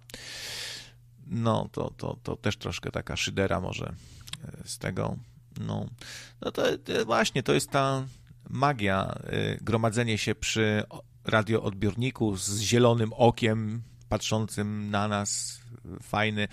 No, 1.27 1.69
to, 1.73 1.91
to, 1.97 2.17
to 2.23 2.37
też 2.37 2.57
troszkę 2.57 2.91
taka 2.91 3.17
szydera 3.17 3.61
może 3.61 3.95
e, 4.45 4.69
z 4.69 4.79
tego. 4.79 5.17
No, 5.61 5.87
no 6.41 6.53
to, 6.53 6.79
to 6.79 7.05
właśnie, 7.05 7.43
to 7.43 7.55
jest 7.55 7.71
ta 7.71 8.07
magia, 8.51 9.19
gromadzenie 9.61 10.19
się 10.19 10.35
przy 10.35 10.83
radioodbiorniku 11.25 12.37
z 12.37 12.61
zielonym 12.61 13.13
okiem 13.13 13.83
patrzącym 14.09 14.91
na 14.91 15.09
nas, 15.09 15.61
fajny 16.03 16.43
e, 16.43 16.49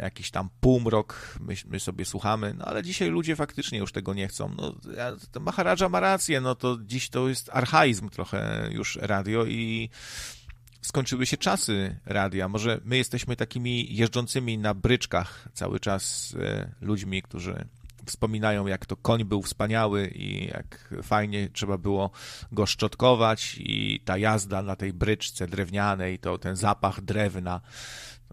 jakiś 0.00 0.30
tam 0.30 0.48
półmrok, 0.60 1.38
my, 1.40 1.54
my, 1.66 1.80
sobie 1.80 2.04
słuchamy, 2.04 2.54
no 2.58 2.64
ale 2.64 2.82
dzisiaj 2.82 3.08
ludzie 3.08 3.36
faktycznie 3.36 3.78
już 3.78 3.92
tego 3.92 4.14
nie 4.14 4.28
chcą. 4.28 4.54
No, 4.56 4.74
Maharadża 5.40 5.88
ma 5.88 6.00
rację, 6.00 6.40
no 6.40 6.54
to 6.54 6.78
dziś 6.84 7.08
to 7.08 7.28
jest 7.28 7.50
archaizm 7.52 8.08
trochę 8.08 8.68
już 8.72 8.96
radio 8.96 9.44
i 9.44 9.90
skończyły 10.82 11.26
się 11.26 11.36
czasy 11.36 11.96
radia. 12.04 12.48
Może 12.48 12.80
my 12.84 12.96
jesteśmy 12.96 13.36
takimi 13.36 13.96
jeżdżącymi 13.96 14.58
na 14.58 14.74
bryczkach 14.74 15.48
cały 15.54 15.80
czas 15.80 16.34
e, 16.40 16.70
ludźmi, 16.80 17.22
którzy 17.22 17.66
wspominają, 18.06 18.66
jak 18.66 18.86
to 18.86 18.96
koń 18.96 19.24
był 19.24 19.42
wspaniały 19.42 20.08
i 20.08 20.46
jak 20.46 20.94
fajnie 21.02 21.48
trzeba 21.52 21.78
było 21.78 22.10
go 22.52 22.66
szczotkować 22.66 23.56
i 23.58 24.00
ta 24.04 24.18
jazda 24.18 24.62
na 24.62 24.76
tej 24.76 24.92
bryczce 24.92 25.46
drewnianej, 25.46 26.18
to 26.18 26.38
ten 26.38 26.56
zapach 26.56 27.00
drewna, 27.00 27.60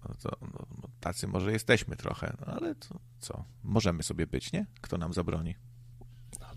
no 0.10 0.16
to, 0.24 0.38
no, 0.42 0.66
no, 0.82 0.90
tacy 1.00 1.28
może 1.28 1.52
jesteśmy 1.52 1.96
trochę, 1.96 2.38
no, 2.40 2.54
ale 2.54 2.76
to 2.76 3.00
co, 3.20 3.46
możemy 3.64 4.04
sobie 4.04 4.28
być, 4.28 4.52
nie? 4.52 4.66
Kto 4.82 4.98
nam 4.98 5.14
zabroni? 5.14 5.56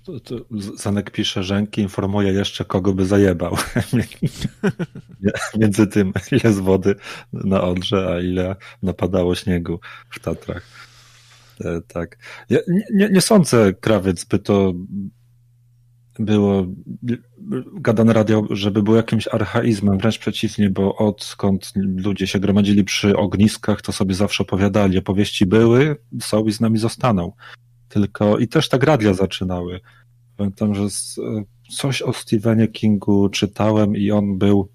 To, 0.07 0.20
to 0.20 0.34
Zanek 0.76 1.10
pisze, 1.10 1.42
Rzęki 1.42 1.83
informuje 1.83 2.33
jeszcze, 2.33 2.65
kogo 2.65 2.92
by 2.94 3.07
zajebał. 3.07 3.57
Między 5.58 5.86
tym, 5.86 6.12
ile 6.33 6.52
z 6.52 6.58
wody 6.58 6.94
na 7.33 7.62
Odrze, 7.62 8.08
a 8.12 8.20
ile 8.20 8.57
napadało 8.83 9.34
śniegu 9.34 9.81
w 10.10 10.20
Tatrach. 10.20 10.62
E, 11.60 11.81
tak. 11.89 12.18
Ja 12.50 12.58
nie, 12.94 13.08
nie 13.08 13.20
sądzę, 13.20 13.75
krawiec, 13.75 14.25
by 14.25 14.39
to 14.39 14.73
było 16.19 16.67
gadane 17.75 18.12
radio, 18.12 18.43
żeby 18.51 18.83
było 18.83 18.97
jakimś 18.97 19.28
archaizmem, 19.28 19.99
wręcz 19.99 20.19
przeciwnie, 20.19 20.70
bo 20.70 20.97
odkąd 20.97 21.73
ludzie 21.77 22.27
się 22.27 22.41
gromadzili 22.41 22.85
przy 22.85 23.17
ogniskach, 23.17 23.83
to 23.83 23.93
sobie 23.93 24.15
zawsze 24.15 24.43
opowiadali. 24.43 24.99
Opowieści 24.99 25.47
były, 25.47 25.97
są 26.20 26.45
i 26.45 26.53
z 26.53 26.61
nami 26.61 26.78
zostaną. 26.78 27.33
Tylko 27.89 28.39
i 28.39 28.49
też 28.49 28.69
tak 28.69 28.83
radia 28.83 29.15
zaczynały. 29.15 29.81
Pamiętam, 30.36 30.75
że 30.75 30.83
coś 31.70 32.03
o 32.03 32.12
Stephenie 32.12 32.69
Kingu 32.69 33.28
czytałem 33.28 33.97
i 33.97 34.11
on 34.11 34.39
był 34.39 34.69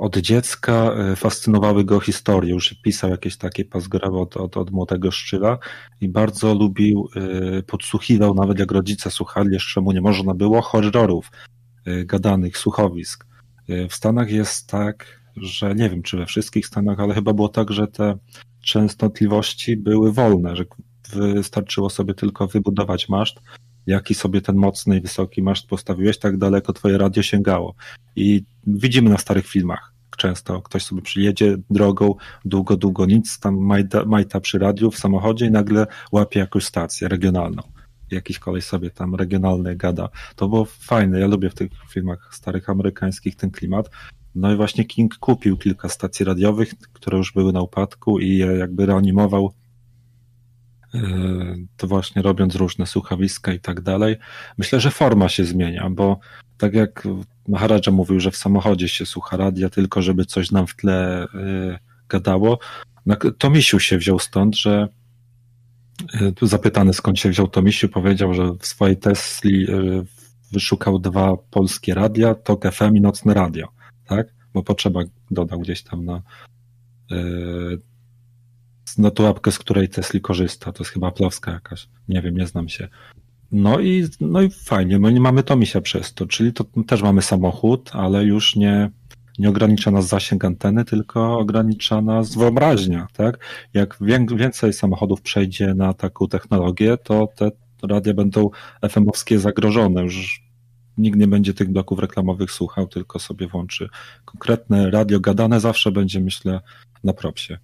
od 0.00 0.16
dziecka 0.16 0.92
e, 0.92 1.16
fascynowały 1.16 1.84
go 1.84 2.00
historie. 2.00 2.50
Już 2.50 2.74
pisał 2.74 3.10
jakieś 3.10 3.36
takie 3.36 3.64
pasgrawy 3.64 4.18
od, 4.18 4.36
od, 4.36 4.56
od 4.56 4.70
młodego 4.70 5.10
szczyla 5.10 5.58
i 6.00 6.08
bardzo 6.08 6.54
lubił, 6.54 7.08
e, 7.16 7.62
podsłuchiwał, 7.62 8.34
nawet 8.34 8.58
jak 8.58 8.72
rodzice 8.72 9.10
słuchali, 9.10 9.52
jeszcze 9.52 9.80
mu 9.80 9.92
nie 9.92 10.00
można 10.00 10.34
było, 10.34 10.62
horrorów 10.62 11.30
e, 11.84 12.04
gadanych, 12.04 12.58
słuchowisk. 12.58 13.26
W 13.90 13.94
Stanach 13.94 14.30
jest 14.30 14.66
tak, 14.66 15.20
że 15.36 15.74
nie 15.74 15.90
wiem, 15.90 16.02
czy 16.02 16.16
we 16.16 16.26
wszystkich 16.26 16.66
Stanach, 16.66 17.00
ale 17.00 17.14
chyba 17.14 17.32
było 17.32 17.48
tak, 17.48 17.70
że 17.70 17.86
te 17.86 18.18
częstotliwości 18.60 19.76
były 19.76 20.12
wolne, 20.12 20.56
że 20.56 20.64
wystarczyło 21.12 21.90
sobie 21.90 22.14
tylko 22.14 22.46
wybudować 22.46 23.08
maszt, 23.08 23.40
jaki 23.90 24.14
sobie 24.14 24.40
ten 24.40 24.56
mocny 24.56 24.96
i 24.96 25.00
wysoki 25.00 25.42
maszt 25.42 25.66
postawiłeś, 25.66 26.18
tak 26.18 26.36
daleko 26.36 26.72
twoje 26.72 26.98
radio 26.98 27.22
sięgało. 27.22 27.74
I 28.16 28.44
widzimy 28.66 29.10
na 29.10 29.18
starych 29.18 29.46
filmach 29.46 29.92
często. 30.16 30.62
Ktoś 30.62 30.82
sobie 30.82 31.02
przyjedzie 31.02 31.56
drogą, 31.70 32.14
długo, 32.44 32.76
długo 32.76 33.06
nic, 33.06 33.38
tam 33.38 33.58
majta, 33.58 34.04
majta 34.04 34.40
przy 34.40 34.58
radiu 34.58 34.90
w 34.90 34.98
samochodzie 34.98 35.46
i 35.46 35.50
nagle 35.50 35.86
łapie 36.12 36.40
jakąś 36.40 36.64
stację 36.64 37.08
regionalną. 37.08 37.62
Jakiś 38.10 38.38
kolej 38.38 38.62
sobie 38.62 38.90
tam 38.90 39.14
regionalny 39.14 39.76
gada. 39.76 40.08
To 40.36 40.48
było 40.48 40.64
fajne. 40.64 41.20
Ja 41.20 41.26
lubię 41.26 41.50
w 41.50 41.54
tych 41.54 41.70
filmach 41.90 42.30
starych 42.32 42.70
amerykańskich 42.70 43.36
ten 43.36 43.50
klimat. 43.50 43.90
No 44.34 44.52
i 44.52 44.56
właśnie 44.56 44.84
King 44.84 45.16
kupił 45.16 45.56
kilka 45.56 45.88
stacji 45.88 46.24
radiowych, 46.24 46.74
które 46.92 47.18
już 47.18 47.32
były 47.32 47.52
na 47.52 47.62
upadku 47.62 48.18
i 48.18 48.36
je 48.36 48.46
jakby 48.46 48.86
reanimował 48.86 49.52
to 51.76 51.86
właśnie 51.86 52.22
robiąc 52.22 52.54
różne 52.54 52.86
słuchawiska 52.86 53.52
i 53.52 53.60
tak 53.60 53.80
dalej. 53.80 54.16
Myślę, 54.58 54.80
że 54.80 54.90
forma 54.90 55.28
się 55.28 55.44
zmienia, 55.44 55.90
bo 55.90 56.18
tak 56.58 56.74
jak 56.74 57.08
Maharadża 57.48 57.90
mówił, 57.90 58.20
że 58.20 58.30
w 58.30 58.36
samochodzie 58.36 58.88
się 58.88 59.06
słucha 59.06 59.36
radia 59.36 59.70
tylko, 59.70 60.02
żeby 60.02 60.24
coś 60.24 60.50
nam 60.50 60.66
w 60.66 60.76
tle 60.76 61.24
y, 61.24 61.78
gadało. 62.08 62.58
Tomisiu 63.38 63.80
się 63.80 63.98
wziął 63.98 64.18
stąd, 64.18 64.56
że 64.56 64.88
y, 66.42 66.46
zapytany 66.46 66.94
skąd 66.94 67.18
się 67.18 67.28
wziął 67.28 67.48
Tomisiu, 67.48 67.88
powiedział, 67.88 68.34
że 68.34 68.52
w 68.60 68.66
swojej 68.66 68.96
Tesli 68.96 69.66
wyszukał 70.52 70.98
dwa 70.98 71.36
polskie 71.50 71.94
radia, 71.94 72.34
TOK 72.34 72.72
FM 72.72 72.96
i 72.96 73.00
Nocne 73.00 73.34
Radio, 73.34 73.68
tak? 74.06 74.26
Bo 74.54 74.62
potrzeba 74.62 75.00
dodał 75.30 75.60
gdzieś 75.60 75.82
tam 75.82 76.04
na 76.04 76.22
na 78.98 79.10
tą 79.10 79.22
łapkę, 79.22 79.52
z 79.52 79.58
której 79.58 79.88
Tesli 79.88 80.20
korzysta. 80.20 80.72
To 80.72 80.82
jest 80.82 80.92
chyba 80.92 81.10
plowska 81.10 81.52
jakaś. 81.52 81.88
Nie 82.08 82.22
wiem, 82.22 82.36
nie 82.36 82.46
znam 82.46 82.68
się. 82.68 82.88
No 83.52 83.80
i, 83.80 84.06
no 84.20 84.42
i 84.42 84.50
fajnie, 84.50 84.98
my 84.98 85.12
nie 85.12 85.20
mamy 85.20 85.42
Tomisia 85.42 85.80
przez 85.80 86.14
to, 86.14 86.26
czyli 86.26 86.52
to 86.52 86.64
też 86.86 87.02
mamy 87.02 87.22
samochód, 87.22 87.90
ale 87.92 88.24
już 88.24 88.56
nie, 88.56 88.90
nie 89.38 89.48
ogranicza 89.48 89.90
nas 89.90 90.06
zasięg 90.06 90.44
anteny, 90.44 90.84
tylko 90.84 91.38
ogranicza 91.38 92.02
nas 92.02 92.36
wyobraźnia, 92.36 93.06
tak? 93.12 93.38
Jak 93.74 93.96
więcej 94.36 94.72
samochodów 94.72 95.22
przejdzie 95.22 95.74
na 95.74 95.94
taką 95.94 96.28
technologię, 96.28 96.96
to 96.96 97.28
te 97.36 97.50
radia 97.82 98.14
będą 98.14 98.50
FM-owskie 98.82 99.38
zagrożone, 99.38 100.02
już 100.02 100.42
nikt 100.98 101.18
nie 101.18 101.26
będzie 101.26 101.54
tych 101.54 101.72
bloków 101.72 101.98
reklamowych 101.98 102.50
słuchał, 102.50 102.86
tylko 102.86 103.18
sobie 103.18 103.48
włączy 103.48 103.88
konkretne 104.24 104.90
radio 104.90 105.20
gadane, 105.20 105.60
zawsze 105.60 105.92
będzie, 105.92 106.20
myślę, 106.20 106.60
na 107.04 107.12
propsie. 107.12 107.58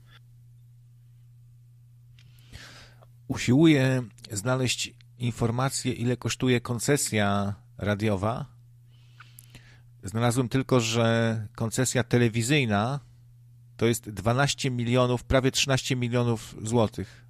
Usiłuję 3.29 4.03
znaleźć 4.33 4.95
informację, 5.19 5.93
ile 5.93 6.17
kosztuje 6.17 6.61
koncesja 6.61 7.55
radiowa. 7.79 8.47
Znalazłem 10.03 10.49
tylko, 10.49 10.81
że 10.81 11.47
koncesja 11.55 12.05
telewizyjna 12.05 13.01
to 13.77 13.87
jest 13.87 14.11
12 14.11 14.71
milionów, 14.71 15.25
prawie 15.25 15.51
13 15.51 15.97
milionów 15.97 16.55
złotych. 16.63 17.27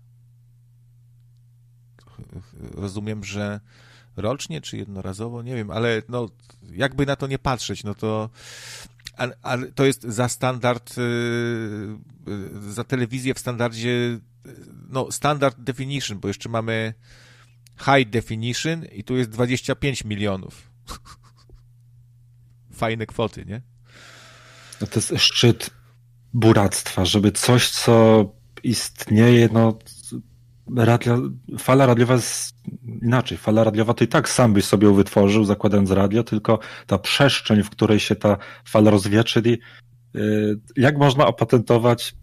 Rozumiem, 2.75 3.25
że 3.25 3.60
rocznie 4.16 4.60
czy 4.60 4.76
jednorazowo, 4.76 5.42
nie 5.42 5.55
wiem, 5.55 5.70
ale 5.70 6.02
no, 6.08 6.28
jakby 6.73 7.07
na 7.07 7.16
to 7.16 7.26
nie 7.26 7.39
patrzeć, 7.39 7.84
no 7.84 7.94
to 7.94 8.31
ale 9.42 9.73
to 9.73 9.84
jest 9.84 10.02
za 10.02 10.28
standard, 10.28 10.99
y, 10.99 11.00
y, 12.68 12.73
za 12.73 12.84
telewizję 12.84 13.34
w 13.34 13.39
standardzie, 13.39 14.18
no 14.89 15.12
standard 15.12 15.60
definition, 15.60 16.20
bo 16.20 16.28
jeszcze 16.28 16.49
mamy 16.49 16.94
high 17.78 18.10
definition 18.10 18.84
i 18.84 19.05
tu 19.05 19.16
jest 19.16 19.31
25 19.31 20.05
milionów. 20.05 20.70
Fajne 22.73 23.07
kwoty, 23.07 23.44
nie? 23.44 23.62
No 24.81 24.86
to 24.86 25.00
jest 25.00 25.12
szczyt 25.16 25.70
buractwa, 26.34 27.05
żeby 27.05 27.33
coś, 27.33 27.70
co 27.70 28.25
istnieje, 28.62 29.49
no 29.52 29.78
radio, 30.76 31.18
fala 31.58 31.86
radiowa 31.86 32.15
jest 32.15 32.55
inaczej. 33.02 33.39
Fala 33.39 33.65
radiowa 33.65 33.94
to 33.94 34.05
i 34.05 34.08
tak 34.08 34.28
sam 34.28 34.52
byś 34.52 34.65
sobie 34.65 34.94
wytworzył, 34.94 35.44
zakładając 35.44 35.91
radio, 35.91 36.25
tylko 36.25 36.58
ta 36.86 36.99
przestrzeń, 36.99 37.62
w 37.62 37.70
której 37.70 38.00
się 38.00 38.16
ta 38.16 38.36
fala 38.65 38.91
rozwija, 38.91 39.25
czyli 39.25 39.58
yy, 40.15 40.60
jak 40.76 40.99
można 40.99 41.26
opatentować 41.26 42.15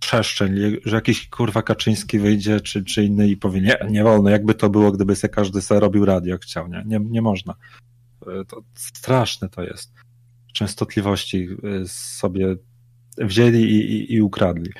przestrzeń, 0.00 0.56
że 0.84 0.96
jakiś 0.96 1.28
kurwa 1.28 1.62
Kaczyński 1.62 2.18
wyjdzie, 2.18 2.60
czy, 2.60 2.84
czy 2.84 3.04
inny 3.04 3.28
i 3.28 3.36
powie, 3.36 3.60
nie, 3.60 3.76
nie 3.90 4.04
wolno, 4.04 4.30
jakby 4.30 4.54
to 4.54 4.70
było, 4.70 4.92
gdyby 4.92 5.16
sobie 5.16 5.34
każdy 5.34 5.62
sobie 5.62 5.80
robił 5.80 6.04
radio, 6.04 6.32
jak 6.32 6.42
chciał, 6.42 6.68
nie, 6.68 6.82
nie, 6.86 7.00
nie 7.00 7.22
można. 7.22 7.54
E, 8.26 8.44
to 8.44 8.62
straszne 8.74 9.48
to 9.48 9.62
jest. 9.62 9.92
Częstotliwości 10.52 11.48
e, 11.82 11.88
sobie 11.88 12.56
wzięli 13.18 13.62
i, 13.62 13.92
i, 13.92 14.14
i 14.14 14.22
ukradli, 14.22 14.70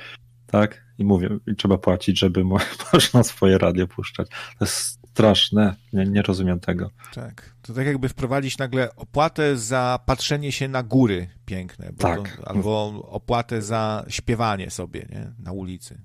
tak? 0.47 0.85
I 0.99 1.05
mówię, 1.05 1.39
trzeba 1.57 1.79
płacić, 1.79 2.19
żeby 2.19 2.45
można 2.93 3.23
swoje 3.25 3.59
radio 3.59 3.87
puszczać. 3.87 4.29
To 4.29 4.65
jest 4.65 5.00
straszne, 5.13 5.77
nie, 5.93 6.05
nie 6.05 6.23
rozumiem 6.23 6.61
tego. 6.61 6.91
Tak, 7.15 7.55
to 7.63 7.75
tak 7.75 7.87
jakby 7.87 8.09
wprowadzić 8.09 8.59
nagle 8.59 8.97
opłatę 8.97 9.57
za 9.57 9.99
patrzenie 10.07 10.53
się 10.53 10.69
na 10.69 10.83
góry 10.83 11.29
piękne, 11.47 11.93
tak. 11.99 12.37
To, 12.37 12.49
albo 12.49 13.03
opłatę 13.09 13.63
za 13.63 14.05
śpiewanie 14.09 14.71
sobie 14.71 15.07
nie? 15.11 15.33
na 15.39 15.53
ulicy. 15.53 16.01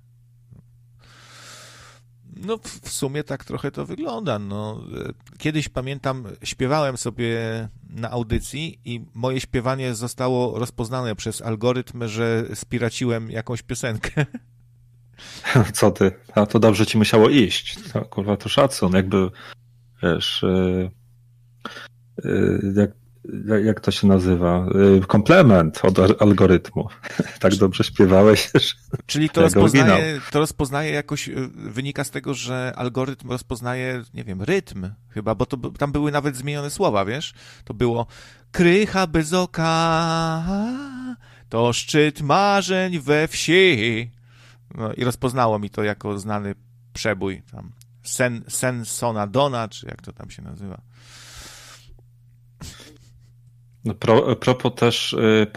No, 2.35 2.57
w 2.57 2.89
sumie 2.89 3.23
tak 3.23 3.45
trochę 3.45 3.71
to 3.71 3.85
wygląda. 3.85 4.39
No, 4.39 4.83
kiedyś 5.37 5.69
pamiętam, 5.69 6.23
śpiewałem 6.43 6.97
sobie 6.97 7.37
na 7.89 8.11
audycji 8.11 8.79
i 8.85 9.05
moje 9.13 9.39
śpiewanie 9.39 9.95
zostało 9.95 10.59
rozpoznane 10.59 11.15
przez 11.15 11.41
algorytm, 11.41 12.07
że 12.07 12.45
spiraciłem 12.53 13.31
jakąś 13.31 13.61
piosenkę. 13.61 14.25
Co 15.73 15.91
ty? 15.91 16.11
A 16.35 16.45
to 16.45 16.59
dobrze 16.59 16.85
ci 16.85 16.97
musiało 16.97 17.29
iść. 17.29 17.77
To, 17.93 18.05
kurwa, 18.05 18.37
to 18.37 18.49
szacun. 18.49 18.93
Jakby, 18.93 19.29
wiesz, 20.03 20.43
yy, 20.43 20.89
yy, 22.23 22.73
jak 22.75 22.91
jak 23.65 23.79
to 23.79 23.91
się 23.91 24.07
nazywa? 24.07 24.67
Y, 24.97 25.05
komplement 25.07 25.85
od 25.85 26.21
algorytmu. 26.21 26.87
Tak 27.39 27.55
dobrze 27.55 27.83
śpiewałeś. 27.83 28.51
Czyli 29.05 29.29
to 29.29 29.41
rozpoznaje, 29.41 30.21
to 30.31 30.39
rozpoznaje 30.39 30.91
jakoś, 30.91 31.29
y, 31.29 31.49
wynika 31.53 32.03
z 32.03 32.11
tego, 32.11 32.33
że 32.33 32.73
algorytm 32.75 33.29
rozpoznaje, 33.29 34.03
nie 34.13 34.23
wiem, 34.23 34.41
rytm 34.41 34.89
chyba, 35.09 35.35
bo 35.35 35.45
to, 35.45 35.57
tam 35.57 35.91
były 35.91 36.11
nawet 36.11 36.35
zmienione 36.35 36.69
słowa, 36.69 37.05
wiesz? 37.05 37.33
To 37.63 37.73
było 37.73 38.07
krycha 38.51 39.07
bez 39.07 39.33
oka, 39.33 40.43
to 41.49 41.73
szczyt 41.73 42.21
marzeń 42.21 42.99
we 42.99 43.27
wsi. 43.27 44.11
No 44.73 44.93
i 44.93 45.03
rozpoznało 45.03 45.59
mi 45.59 45.69
to 45.69 45.83
jako 45.83 46.19
znany 46.19 46.55
przebój. 46.93 47.43
Tam 47.51 47.71
sen, 48.47 48.85
Sona 48.85 49.27
Dona, 49.27 49.67
czy 49.67 49.87
jak 49.87 50.01
to 50.01 50.13
tam 50.13 50.29
się 50.29 50.41
nazywa. 50.41 50.81
No, 53.85 53.93
pro, 53.93 54.35
propos 54.35 54.71
też, 54.75 55.13
y, 55.13 55.47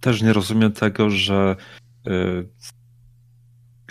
też 0.00 0.22
nie 0.22 0.32
rozumiem 0.32 0.72
tego, 0.72 1.10
że 1.10 1.56
y, 2.08 2.48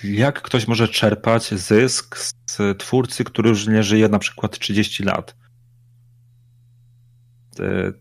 jak 0.04 0.42
ktoś 0.42 0.68
może 0.68 0.88
czerpać 0.88 1.54
zysk 1.54 2.18
z 2.18 2.34
twórcy, 2.78 3.24
który 3.24 3.50
już 3.50 3.68
nie 3.68 3.84
żyje 3.84 4.10
na 4.10 4.20
przykład 4.20 4.60
30 4.60 5.04
lat. 5.04 5.36
Y, 7.60 7.94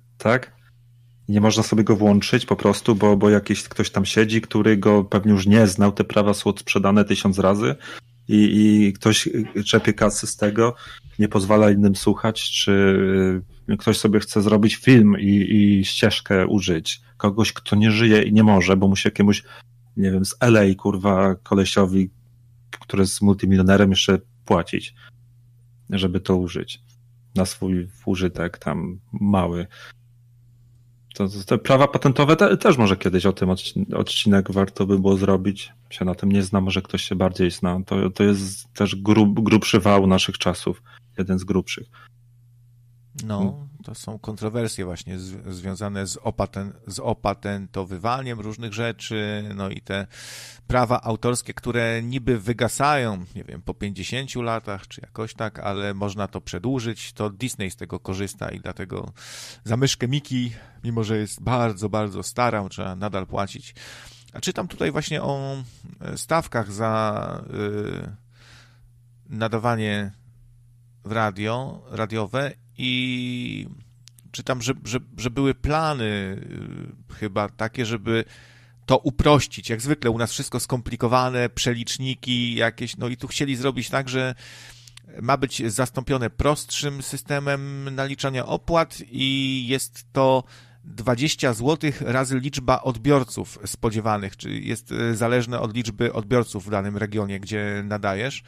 Nie 1.28 1.40
można 1.40 1.62
sobie 1.62 1.84
go 1.84 1.96
włączyć 1.96 2.46
po 2.46 2.56
prostu, 2.56 2.94
bo, 2.94 3.16
bo 3.16 3.30
jakiś 3.30 3.62
ktoś 3.62 3.90
tam 3.90 4.04
siedzi, 4.04 4.40
który 4.40 4.76
go 4.76 5.04
pewnie 5.04 5.32
już 5.32 5.46
nie 5.46 5.66
znał, 5.66 5.92
te 5.92 6.04
prawa 6.04 6.34
są 6.34 6.52
sprzedane 6.52 7.04
tysiąc 7.04 7.38
razy 7.38 7.74
i, 8.28 8.36
i 8.36 8.92
ktoś 8.92 9.28
czepie 9.64 9.92
kasy 9.92 10.26
z 10.26 10.36
tego, 10.36 10.74
nie 11.18 11.28
pozwala 11.28 11.70
innym 11.70 11.96
słuchać, 11.96 12.50
czy 12.50 13.42
ktoś 13.78 13.98
sobie 13.98 14.20
chce 14.20 14.42
zrobić 14.42 14.76
film 14.76 15.16
i, 15.20 15.46
i 15.54 15.84
ścieżkę 15.84 16.46
użyć, 16.46 17.00
kogoś, 17.16 17.52
kto 17.52 17.76
nie 17.76 17.90
żyje 17.90 18.22
i 18.22 18.32
nie 18.32 18.44
może, 18.44 18.76
bo 18.76 18.88
musi 18.88 19.08
jakiemuś, 19.08 19.42
nie 19.96 20.10
wiem, 20.10 20.24
z 20.24 20.36
LA, 20.40 20.74
kurwa, 20.78 21.34
kolesiowi, 21.34 22.10
który 22.80 23.02
jest 23.02 23.22
multimilionerem, 23.22 23.90
jeszcze 23.90 24.18
płacić, 24.44 24.94
żeby 25.90 26.20
to 26.20 26.36
użyć. 26.36 26.82
Na 27.34 27.46
swój 27.46 27.88
użytek 28.06 28.58
tam 28.58 29.00
mały. 29.12 29.66
To, 31.16 31.28
to 31.28 31.44
te 31.46 31.58
prawa 31.58 31.88
patentowe 31.88 32.36
te, 32.36 32.56
też 32.56 32.78
może 32.78 32.96
kiedyś 32.96 33.26
o 33.26 33.32
tym 33.32 33.48
odcinek 33.94 34.52
warto 34.52 34.86
by 34.86 34.98
było 34.98 35.16
zrobić. 35.16 35.72
Się 35.90 36.04
na 36.04 36.14
tym 36.14 36.32
nie 36.32 36.42
zna, 36.42 36.60
może 36.60 36.82
ktoś 36.82 37.02
się 37.02 37.14
bardziej 37.14 37.50
zna. 37.50 37.80
To, 37.86 38.10
to 38.10 38.24
jest 38.24 38.72
też 38.74 38.96
grub, 38.96 39.40
grubszy 39.40 39.80
wał 39.80 40.06
naszych 40.06 40.38
czasów. 40.38 40.82
Jeden 41.18 41.38
z 41.38 41.44
grubszych. 41.44 41.86
No, 43.24 43.38
hmm. 43.38 43.65
To 43.86 43.94
są 43.94 44.18
kontrowersje 44.18 44.84
właśnie 44.84 45.18
z, 45.18 45.54
związane 45.54 46.06
z, 46.06 46.16
opaten, 46.16 46.72
z 46.86 46.98
opatentowywaniem 46.98 48.40
różnych 48.40 48.72
rzeczy, 48.72 49.44
no 49.54 49.70
i 49.70 49.80
te 49.80 50.06
prawa 50.66 51.00
autorskie, 51.02 51.54
które 51.54 52.02
niby 52.02 52.38
wygasają, 52.38 53.24
nie 53.34 53.44
wiem, 53.44 53.62
po 53.62 53.74
50 53.74 54.34
latach, 54.34 54.88
czy 54.88 55.00
jakoś 55.00 55.34
tak, 55.34 55.58
ale 55.58 55.94
można 55.94 56.28
to 56.28 56.40
przedłużyć, 56.40 57.12
to 57.12 57.30
Disney 57.30 57.70
z 57.70 57.76
tego 57.76 58.00
korzysta 58.00 58.50
i 58.50 58.60
dlatego 58.60 59.12
za 59.64 59.76
myszkę 59.76 60.08
Miki, 60.08 60.52
mimo 60.84 61.04
że 61.04 61.18
jest 61.18 61.42
bardzo, 61.42 61.88
bardzo 61.88 62.22
stara, 62.22 62.68
trzeba 62.68 62.96
nadal 62.96 63.26
płacić. 63.26 63.74
A 64.32 64.40
czytam 64.40 64.68
tutaj 64.68 64.92
właśnie 64.92 65.22
o 65.22 65.56
stawkach 66.16 66.72
za 66.72 67.44
yy, 67.52 68.12
nadawanie 69.28 70.12
w 71.04 71.12
radio, 71.12 71.82
radiowe 71.90 72.65
i 72.78 73.66
czytam, 74.32 74.62
że, 74.62 74.72
że, 74.84 74.98
że 75.16 75.30
były 75.30 75.54
plany 75.54 76.40
y, 77.10 77.14
chyba 77.14 77.48
takie, 77.48 77.86
żeby 77.86 78.24
to 78.86 78.98
uprościć. 78.98 79.70
Jak 79.70 79.80
zwykle 79.80 80.10
u 80.10 80.18
nas 80.18 80.32
wszystko 80.32 80.60
skomplikowane, 80.60 81.48
przeliczniki 81.48 82.54
jakieś, 82.54 82.96
no 82.96 83.08
i 83.08 83.16
tu 83.16 83.28
chcieli 83.28 83.56
zrobić 83.56 83.90
tak, 83.90 84.08
że 84.08 84.34
ma 85.22 85.36
być 85.36 85.72
zastąpione 85.72 86.30
prostszym 86.30 87.02
systemem 87.02 87.94
naliczania 87.94 88.46
opłat 88.46 88.98
i 89.10 89.64
jest 89.68 90.04
to 90.12 90.44
20 90.84 91.54
zł 91.54 91.90
razy 92.00 92.38
liczba 92.38 92.82
odbiorców 92.82 93.58
spodziewanych, 93.66 94.36
czyli 94.36 94.68
jest 94.68 94.92
y, 94.92 95.16
zależne 95.16 95.60
od 95.60 95.74
liczby 95.74 96.12
odbiorców 96.12 96.66
w 96.66 96.70
danym 96.70 96.96
regionie, 96.96 97.40
gdzie 97.40 97.82
nadajesz 97.84 98.42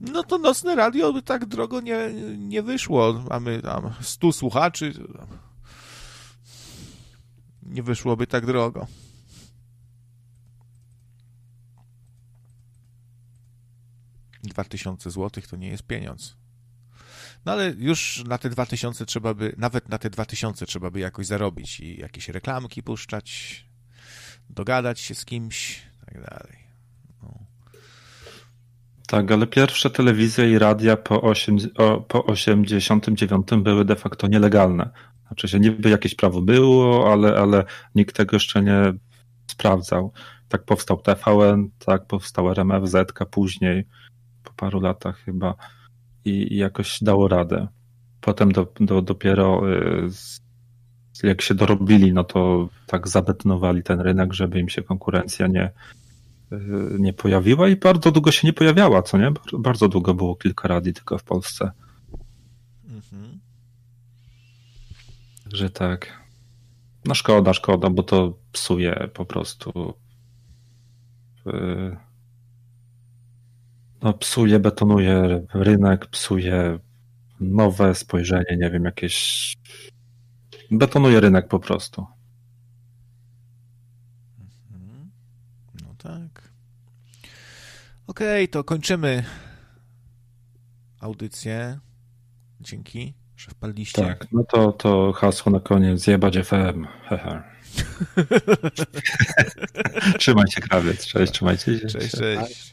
no 0.00 0.22
to 0.22 0.38
nocne 0.38 0.74
radio 0.74 1.12
by 1.12 1.22
tak 1.22 1.46
drogo 1.46 1.80
nie, 1.80 2.12
nie 2.38 2.62
wyszło. 2.62 3.24
Mamy 3.30 3.62
tam 3.62 3.94
100 4.00 4.32
słuchaczy. 4.32 4.92
Nie 7.62 7.82
wyszłoby 7.82 8.26
tak 8.26 8.46
drogo. 8.46 8.86
Dwa 14.42 14.64
tysiące 14.64 15.10
złotych 15.10 15.46
to 15.46 15.56
nie 15.56 15.68
jest 15.68 15.82
pieniądz. 15.82 16.36
No 17.44 17.52
ale 17.52 17.70
już 17.70 18.24
na 18.24 18.38
te 18.38 18.50
dwa 18.50 18.66
tysiące 18.66 19.06
trzeba 19.06 19.34
by, 19.34 19.54
nawet 19.56 19.88
na 19.88 19.98
te 19.98 20.10
dwa 20.10 20.24
tysiące 20.24 20.66
trzeba 20.66 20.90
by 20.90 21.00
jakoś 21.00 21.26
zarobić 21.26 21.80
i 21.80 22.00
jakieś 22.00 22.28
reklamki 22.28 22.82
puszczać, 22.82 23.64
dogadać 24.50 25.00
się 25.00 25.14
z 25.14 25.24
kimś, 25.24 25.82
tak 26.06 26.14
dalej. 26.14 26.67
Tak, 29.08 29.32
ale 29.32 29.46
pierwsze 29.46 29.90
telewizje 29.90 30.50
i 30.50 30.58
radia 30.58 30.96
po, 30.96 31.22
8, 31.22 31.56
o, 31.78 32.00
po 32.00 32.24
89 32.24 33.48
były 33.62 33.84
de 33.84 33.96
facto 33.96 34.26
nielegalne. 34.26 34.90
Znaczy 35.26 35.48
się 35.48 35.60
niby 35.60 35.90
jakieś 35.90 36.14
prawo 36.14 36.42
było, 36.42 37.12
ale, 37.12 37.36
ale 37.36 37.64
nikt 37.94 38.16
tego 38.16 38.36
jeszcze 38.36 38.62
nie 38.62 38.92
sprawdzał. 39.46 40.12
Tak 40.48 40.64
powstał 40.64 41.00
TVN, 41.00 41.70
tak 41.86 42.06
powstał 42.06 42.50
RMF, 42.50 42.88
Zetka 42.88 43.26
później, 43.26 43.86
po 44.44 44.52
paru 44.52 44.80
latach 44.80 45.18
chyba 45.18 45.54
i, 46.24 46.54
i 46.54 46.56
jakoś 46.56 46.98
dało 47.02 47.28
radę. 47.28 47.68
Potem 48.20 48.52
do, 48.52 48.72
do, 48.80 49.02
dopiero 49.02 49.72
y, 49.72 50.08
jak 51.22 51.42
się 51.42 51.54
dorobili, 51.54 52.12
no 52.12 52.24
to 52.24 52.68
tak 52.86 53.08
zabetonowali 53.08 53.82
ten 53.82 54.00
rynek, 54.00 54.32
żeby 54.32 54.60
im 54.60 54.68
się 54.68 54.82
konkurencja 54.82 55.46
nie, 55.46 55.70
nie 56.98 57.12
pojawiła 57.12 57.68
i 57.68 57.76
bardzo 57.76 58.10
długo 58.10 58.32
się 58.32 58.46
nie 58.46 58.52
pojawiała, 58.52 59.02
co 59.02 59.18
nie? 59.18 59.32
Bardzo 59.58 59.88
długo 59.88 60.14
było 60.14 60.36
kilka 60.36 60.68
radii 60.68 60.92
tylko 60.92 61.18
w 61.18 61.24
Polsce. 61.24 61.70
Mhm. 62.84 63.40
Że 65.52 65.70
tak. 65.70 66.22
No 67.04 67.14
szkoda, 67.14 67.54
szkoda, 67.54 67.90
bo 67.90 68.02
to 68.02 68.38
psuje 68.52 69.08
po 69.14 69.24
prostu. 69.24 69.94
Y, 71.46 71.96
no, 74.02 74.12
psuje, 74.12 74.58
betonuje 74.58 75.44
rynek, 75.54 76.06
psuje 76.06 76.78
nowe 77.40 77.94
spojrzenie, 77.94 78.56
nie 78.60 78.70
wiem, 78.70 78.84
jakieś. 78.84 79.56
Betonuje 80.70 81.20
rynek 81.20 81.48
po 81.48 81.58
prostu. 81.58 82.06
Okej, 88.18 88.44
okay, 88.44 88.48
to 88.48 88.64
kończymy 88.64 89.24
audycję. 91.00 91.78
Dzięki, 92.60 93.14
że 93.36 93.50
wpadliście. 93.50 94.02
Tak, 94.02 94.26
no 94.32 94.44
to, 94.44 94.72
to 94.72 95.12
hasło 95.12 95.52
na 95.52 95.60
koniec, 95.60 96.00
zjebać 96.00 96.38
FM. 96.38 96.86
trzymajcie 100.18 100.60
krawiec, 100.60 101.06
cześć, 101.06 101.32
trzymajcie 101.32 101.78
się. 101.78 101.86
Cześć, 101.86 102.10
cześć. 102.10 102.72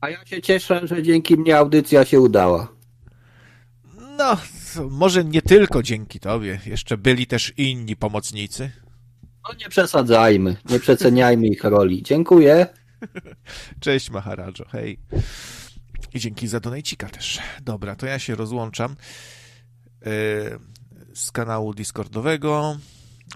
A 0.00 0.10
ja 0.10 0.26
się 0.26 0.42
cieszę, 0.42 0.86
że 0.86 1.02
dzięki 1.02 1.36
mnie 1.36 1.58
audycja 1.58 2.04
się 2.04 2.20
udała. 2.20 2.68
No, 4.18 4.36
może 4.90 5.24
nie 5.24 5.42
tylko 5.42 5.82
dzięki 5.82 6.20
tobie, 6.20 6.60
jeszcze 6.66 6.96
byli 6.96 7.26
też 7.26 7.52
inni 7.56 7.96
pomocnicy. 7.96 8.70
No 9.48 9.54
nie 9.60 9.68
przesadzajmy, 9.68 10.56
nie 10.70 10.80
przeceniajmy 10.80 11.46
ich 11.46 11.64
roli. 11.64 12.02
Dziękuję. 12.02 12.66
Cześć 13.80 14.10
Maharajo, 14.10 14.64
hej. 14.68 14.98
I 16.14 16.20
dzięki 16.20 16.48
za 16.48 16.60
donajcika 16.60 17.08
też. 17.08 17.38
Dobra, 17.62 17.96
to 17.96 18.06
ja 18.06 18.18
się 18.18 18.34
rozłączam 18.34 18.96
yy, 20.04 20.10
z 21.14 21.32
kanału 21.32 21.74
Discordowego. 21.74 22.78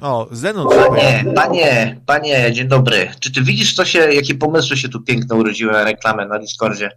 O, 0.00 0.28
Zenon. 0.30 0.68
Panie, 0.68 1.24
panie, 1.34 2.00
panie, 2.06 2.52
dzień 2.52 2.68
dobry. 2.68 3.10
Czy 3.20 3.32
ty 3.32 3.42
widzisz, 3.42 3.74
co 3.74 3.84
się, 3.84 3.98
jakie 3.98 4.34
pomysły 4.34 4.76
się 4.76 4.88
tu 4.88 5.00
piękne 5.00 5.36
urodziły 5.36 5.72
na 5.72 5.84
reklamę 5.84 6.26
na 6.26 6.38
Discordzie? 6.38 6.90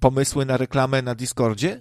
pomysły 0.00 0.46
na 0.46 0.56
reklamę 0.56 1.02
na 1.02 1.14
Discordzie? 1.14 1.80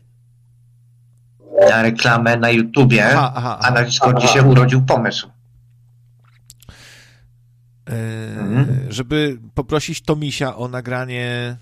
Na 1.69 1.81
reklamę 1.81 2.37
na 2.37 2.49
YouTubie, 2.49 3.05
aha, 3.05 3.33
aha, 3.35 3.57
aha. 3.59 3.67
a 3.67 3.71
na 3.71 3.83
Discordzie 3.83 4.27
się 4.27 4.43
urodził 4.43 4.81
pomysł. 4.81 5.29
Yy, 7.89 7.95
mhm. 8.57 8.91
Żeby 8.91 9.39
poprosić 9.53 10.01
Tomisia 10.01 10.55
o 10.55 10.67
nagranie 10.67 11.57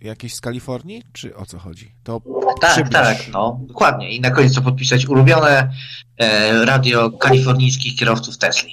jakieś 0.00 0.34
z 0.34 0.40
Kalifornii, 0.40 1.02
czy 1.12 1.36
o 1.36 1.46
co 1.46 1.58
chodzi? 1.58 1.94
To 2.04 2.20
tak, 2.60 2.72
przybliż. 2.72 2.92
tak, 2.92 3.16
no, 3.32 3.60
dokładnie. 3.62 4.10
I 4.10 4.20
na 4.20 4.30
koniec 4.30 4.54
co 4.54 4.62
podpisać 4.62 5.06
ulubione 5.06 5.72
e, 6.18 6.64
radio 6.64 7.10
kalifornijskich 7.10 7.96
kierowców 7.96 8.38
Tesli. 8.38 8.72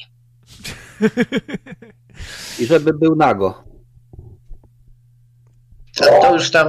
I 2.59 2.65
żeby 2.65 2.93
był 2.93 3.15
nago. 3.15 3.63
To, 5.95 6.05
to, 6.21 6.33
już 6.33 6.51
tam, 6.51 6.67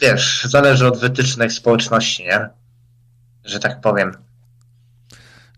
wiesz, 0.00 0.44
zależy 0.44 0.86
od 0.86 0.98
wytycznych 0.98 1.52
społeczności, 1.52 2.22
nie? 2.22 2.48
Że 3.44 3.58
tak 3.58 3.80
powiem. 3.80 4.12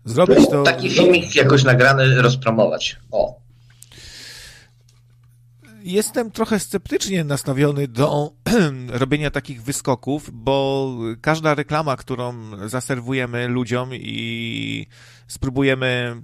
Zrobić 0.05 0.49
to... 0.49 0.63
Taki 0.63 0.89
filmik 0.89 1.35
jakoś 1.35 1.63
nagrany 1.63 2.21
rozpromować. 2.21 2.99
O. 3.11 3.39
Jestem 5.89 6.31
trochę 6.31 6.59
sceptycznie 6.59 7.23
nastawiony 7.23 7.87
do 7.87 8.33
robienia 9.01 9.31
takich 9.31 9.63
wyskoków, 9.63 10.29
bo 10.33 10.95
każda 11.21 11.53
reklama, 11.53 11.97
którą 11.97 12.33
zaserwujemy 12.67 13.47
ludziom 13.47 13.89
i 13.93 14.87
spróbujemy 15.27 16.21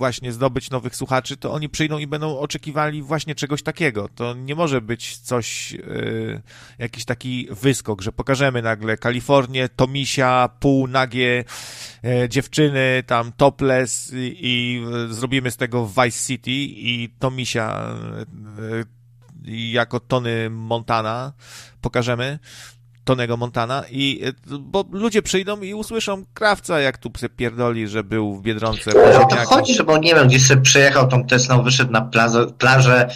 właśnie 0.00 0.32
zdobyć 0.32 0.70
nowych 0.70 0.96
słuchaczy, 0.96 1.36
to 1.36 1.52
oni 1.52 1.68
przyjdą 1.68 1.98
i 1.98 2.06
będą 2.06 2.38
oczekiwali 2.38 3.02
właśnie 3.02 3.34
czegoś 3.34 3.62
takiego. 3.62 4.08
To 4.08 4.34
nie 4.34 4.54
może 4.54 4.80
być 4.80 5.16
coś, 5.16 5.72
yy, 5.72 6.42
jakiś 6.78 7.04
taki 7.04 7.48
wyskok, 7.50 8.02
że 8.02 8.12
pokażemy 8.12 8.62
nagle 8.62 8.96
Kalifornię, 8.96 9.68
Tomisia, 9.68 10.48
półnagie 10.60 11.44
yy, 12.02 12.28
dziewczyny, 12.28 13.02
tam 13.06 13.32
topless 13.32 14.12
i, 14.14 14.36
i 14.40 14.82
zrobimy 15.14 15.50
z 15.50 15.56
tego 15.56 15.86
Vice 15.86 16.26
City 16.26 16.50
i 16.50 17.08
Tomisia 17.18 17.94
yy, 19.44 19.70
jako 19.70 20.00
Tony 20.00 20.50
Montana 20.50 21.32
pokażemy. 21.80 22.38
Tonego 23.10 23.36
Montana 23.36 23.84
i 23.90 24.22
bo 24.60 24.84
ludzie 24.90 25.22
przyjdą 25.22 25.60
i 25.60 25.74
usłyszą 25.74 26.24
krawca, 26.34 26.80
jak 26.80 26.98
tu 26.98 27.10
pierdoli, 27.36 27.88
że 27.88 28.04
był 28.04 28.36
w 28.36 28.42
Biedronce. 28.42 28.90
No 29.14 29.26
to 29.26 29.36
chodzi, 29.36 29.74
że 29.74 29.84
bo 29.84 29.98
nie 29.98 30.14
wiem, 30.14 30.28
gdzieś 30.28 30.46
sobie 30.46 30.62
przejechał 30.62 31.08
tą 31.08 31.24
Teslą, 31.24 31.62
wyszedł 31.62 31.92
na 31.92 32.00
plażę, 32.00 32.46
plażę 32.46 33.10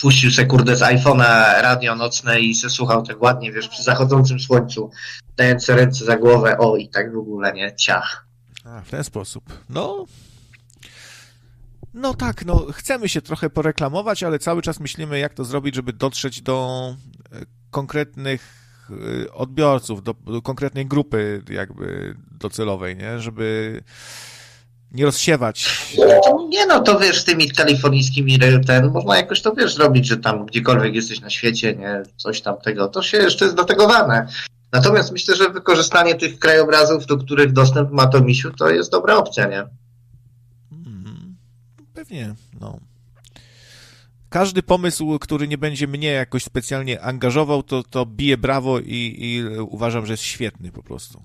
puścił 0.00 0.30
se 0.30 0.46
kurde 0.46 0.76
z 0.76 0.80
iPhone'a 0.80 1.62
radio 1.62 1.94
nocne 1.94 2.40
i 2.40 2.54
se 2.54 2.70
słuchał 2.70 3.02
tak 3.02 3.22
ładnie, 3.22 3.52
wiesz, 3.52 3.68
przy 3.68 3.82
zachodzącym 3.82 4.40
słońcu, 4.40 4.90
dając 5.36 5.68
ręce 5.68 6.04
za 6.04 6.16
głowę, 6.16 6.58
o 6.58 6.76
i 6.76 6.88
tak 6.88 7.14
w 7.14 7.18
ogóle, 7.18 7.52
nie? 7.52 7.76
Ciach. 7.76 8.26
A, 8.64 8.80
w 8.80 8.90
ten 8.90 9.04
sposób. 9.04 9.44
No, 9.70 10.04
no 11.94 12.14
tak, 12.14 12.44
no 12.44 12.66
chcemy 12.72 13.08
się 13.08 13.22
trochę 13.22 13.50
poreklamować, 13.50 14.22
ale 14.22 14.38
cały 14.38 14.62
czas 14.62 14.80
myślimy, 14.80 15.18
jak 15.18 15.34
to 15.34 15.44
zrobić, 15.44 15.74
żeby 15.74 15.92
dotrzeć 15.92 16.42
do 16.42 16.94
e, 17.32 17.40
konkretnych 17.70 18.59
odbiorców, 19.32 20.02
do, 20.02 20.14
do 20.14 20.42
konkretnej 20.42 20.86
grupy 20.86 21.42
jakby 21.50 22.14
docelowej, 22.40 22.96
nie? 22.96 23.20
Żeby 23.20 23.80
nie 24.92 25.04
rozsiewać. 25.04 25.88
Nie 26.48 26.66
no, 26.66 26.80
to 26.80 26.98
wiesz, 26.98 27.20
z 27.20 27.24
tymi 27.24 27.50
kalifornijskimi 27.50 28.38
ten, 28.66 28.90
można 28.90 29.16
jakoś 29.16 29.42
to 29.42 29.52
wiesz 29.52 29.74
zrobić, 29.74 30.06
że 30.06 30.16
tam 30.16 30.46
gdziekolwiek 30.46 30.94
jesteś 30.94 31.20
na 31.20 31.30
świecie, 31.30 31.76
nie, 31.76 32.02
coś 32.16 32.40
tam 32.40 32.56
tego, 32.56 32.88
to 32.88 33.02
się 33.02 33.18
jeszcze 33.18 33.44
jest 33.44 33.56
dotegowane. 33.56 34.26
Natomiast 34.72 35.12
myślę, 35.12 35.36
że 35.36 35.50
wykorzystanie 35.50 36.14
tych 36.14 36.38
krajobrazów, 36.38 37.06
do 37.06 37.16
których 37.16 37.52
dostęp 37.52 37.90
ma 37.90 38.06
to 38.06 38.20
misiu, 38.20 38.50
to 38.50 38.70
jest 38.70 38.90
dobra 38.90 39.16
opcja, 39.16 39.46
nie? 39.46 39.64
Hmm, 40.70 41.36
pewnie, 41.94 42.34
no 42.60 42.78
każdy 44.30 44.62
pomysł, 44.62 45.18
który 45.18 45.48
nie 45.48 45.58
będzie 45.58 45.86
mnie 45.86 46.12
jakoś 46.12 46.44
specjalnie 46.44 47.02
angażował, 47.02 47.62
to, 47.62 47.82
to 47.82 48.06
bije 48.06 48.38
brawo 48.38 48.78
i, 48.78 49.16
i 49.18 49.58
uważam, 49.58 50.06
że 50.06 50.12
jest 50.12 50.22
świetny 50.22 50.72
po 50.72 50.82
prostu. 50.82 51.22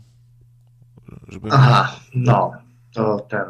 Żeby 1.28 1.50
Aha, 1.52 2.00
no, 2.16 2.52
to 2.94 3.20
ten. 3.30 3.46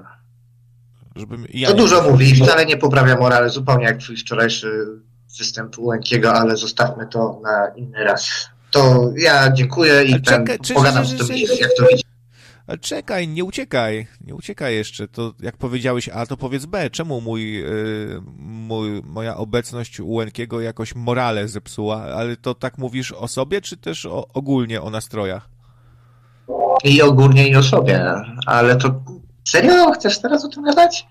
Żebym 1.16 1.45
ja 1.53 1.67
to 1.67 1.74
dużo 1.74 2.11
mówi 2.11 2.30
i 2.30 2.35
wcale 2.35 2.66
nie 2.66 2.77
poprawia 2.77 3.17
morale, 3.17 3.50
zupełnie 3.50 3.85
jak 3.85 3.98
twój 3.98 4.17
wczorajszy 4.17 4.85
występ 5.40 5.80
Łękiego, 5.80 6.34
ale 6.34 6.58
zostawmy 6.58 7.08
to 7.08 7.40
na 7.43 7.67
inny 7.75 8.03
raz. 8.03 8.50
To 8.72 9.11
ja 9.17 9.51
dziękuję 9.51 10.03
i 10.03 10.22
ten, 10.22 10.22
czekaj, 10.22 10.58
pogadam 10.74 11.06
z 11.06 11.17
tym, 11.17 11.38
jak 11.61 11.72
to 11.77 11.85
widzi. 11.92 12.03
Ale 12.68 12.77
czekaj, 12.77 13.27
nie 13.27 13.44
uciekaj, 13.44 14.08
nie 14.22 14.35
uciekaj 14.35 14.76
jeszcze. 14.76 15.08
To 15.08 15.34
jak 15.40 15.58
powiedziałeś 15.58 16.10
A, 16.10 16.26
to 16.26 16.38
powiedz 16.38 16.66
B. 16.66 16.90
Czemu 16.90 17.22
mój, 17.22 17.53
yy, 17.53 18.22
mój, 18.38 19.02
moja 19.03 19.38
obecność 19.38 20.00
u 20.00 20.11
Łękiego 20.11 20.61
jakoś 20.61 20.95
morale 20.95 21.48
zepsuła? 21.48 22.03
Ale 22.03 22.38
to 22.38 22.56
tak 22.56 22.77
mówisz 22.77 23.11
o 23.11 23.27
sobie, 23.27 23.61
czy 23.61 23.77
też 23.77 24.06
o, 24.06 24.27
ogólnie 24.34 24.82
o 24.82 24.90
nastrojach? 24.90 25.50
I 26.84 27.02
ogólnie 27.02 27.50
i 27.50 27.56
o 27.56 27.64
sobie. 27.64 28.06
Ale 28.45 28.76
to 28.76 29.03
serio? 29.48 29.92
Chcesz 29.92 30.22
teraz 30.22 30.45
o 30.45 30.50
tym 30.50 30.64
gadać? 30.64 31.08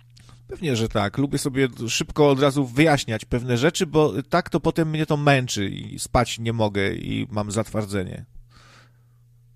Pewnie, 0.48 0.76
że 0.76 0.88
tak. 0.88 1.18
Lubię 1.18 1.38
sobie 1.38 1.68
szybko 1.88 2.30
od 2.30 2.40
razu 2.40 2.66
wyjaśniać 2.66 3.24
pewne 3.24 3.56
rzeczy, 3.56 3.86
bo 3.86 4.12
tak 4.28 4.50
to 4.50 4.60
potem 4.60 4.90
mnie 4.90 5.06
to 5.06 5.16
męczy 5.16 5.68
i 5.68 5.98
spać 5.98 6.38
nie 6.38 6.52
mogę 6.52 6.94
i 6.94 7.26
mam 7.30 7.50
zatwardzenie. 7.50 8.24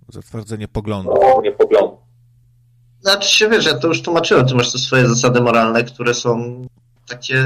Zatwardzenie 0.09 0.69
poglądów. 0.69 1.15
Znaczy 3.01 3.31
się, 3.31 3.49
wiesz, 3.49 3.67
ja 3.67 3.79
to 3.79 3.89
już 3.89 4.03
tłumaczyłem, 4.03 4.47
ty 4.47 4.55
masz 4.55 4.73
te 4.73 4.79
swoje 4.79 5.09
zasady 5.09 5.41
moralne, 5.41 5.85
które 5.85 6.15
są 6.15 6.63
takie 7.09 7.45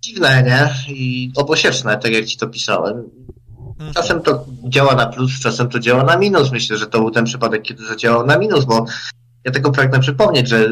dziwne, 0.00 0.42
nie? 0.42 0.94
I 0.94 1.32
obosieczne, 1.36 1.98
tak 1.98 2.12
jak 2.12 2.24
ci 2.24 2.36
to 2.36 2.48
pisałem. 2.48 3.10
Mhm. 3.70 3.92
Czasem 3.94 4.22
to 4.22 4.44
działa 4.64 4.94
na 4.94 5.06
plus, 5.06 5.40
czasem 5.40 5.68
to 5.68 5.78
działa 5.78 6.04
na 6.04 6.16
minus. 6.16 6.52
Myślę, 6.52 6.76
że 6.76 6.86
to 6.86 6.98
był 6.98 7.10
ten 7.10 7.24
przypadek, 7.24 7.62
kiedy 7.62 7.86
zadziałało 7.86 8.24
na 8.24 8.38
minus, 8.38 8.64
bo 8.64 8.84
ja 9.44 9.52
tego 9.52 9.70
pragnę 9.70 10.00
przypomnieć, 10.00 10.48
że 10.48 10.68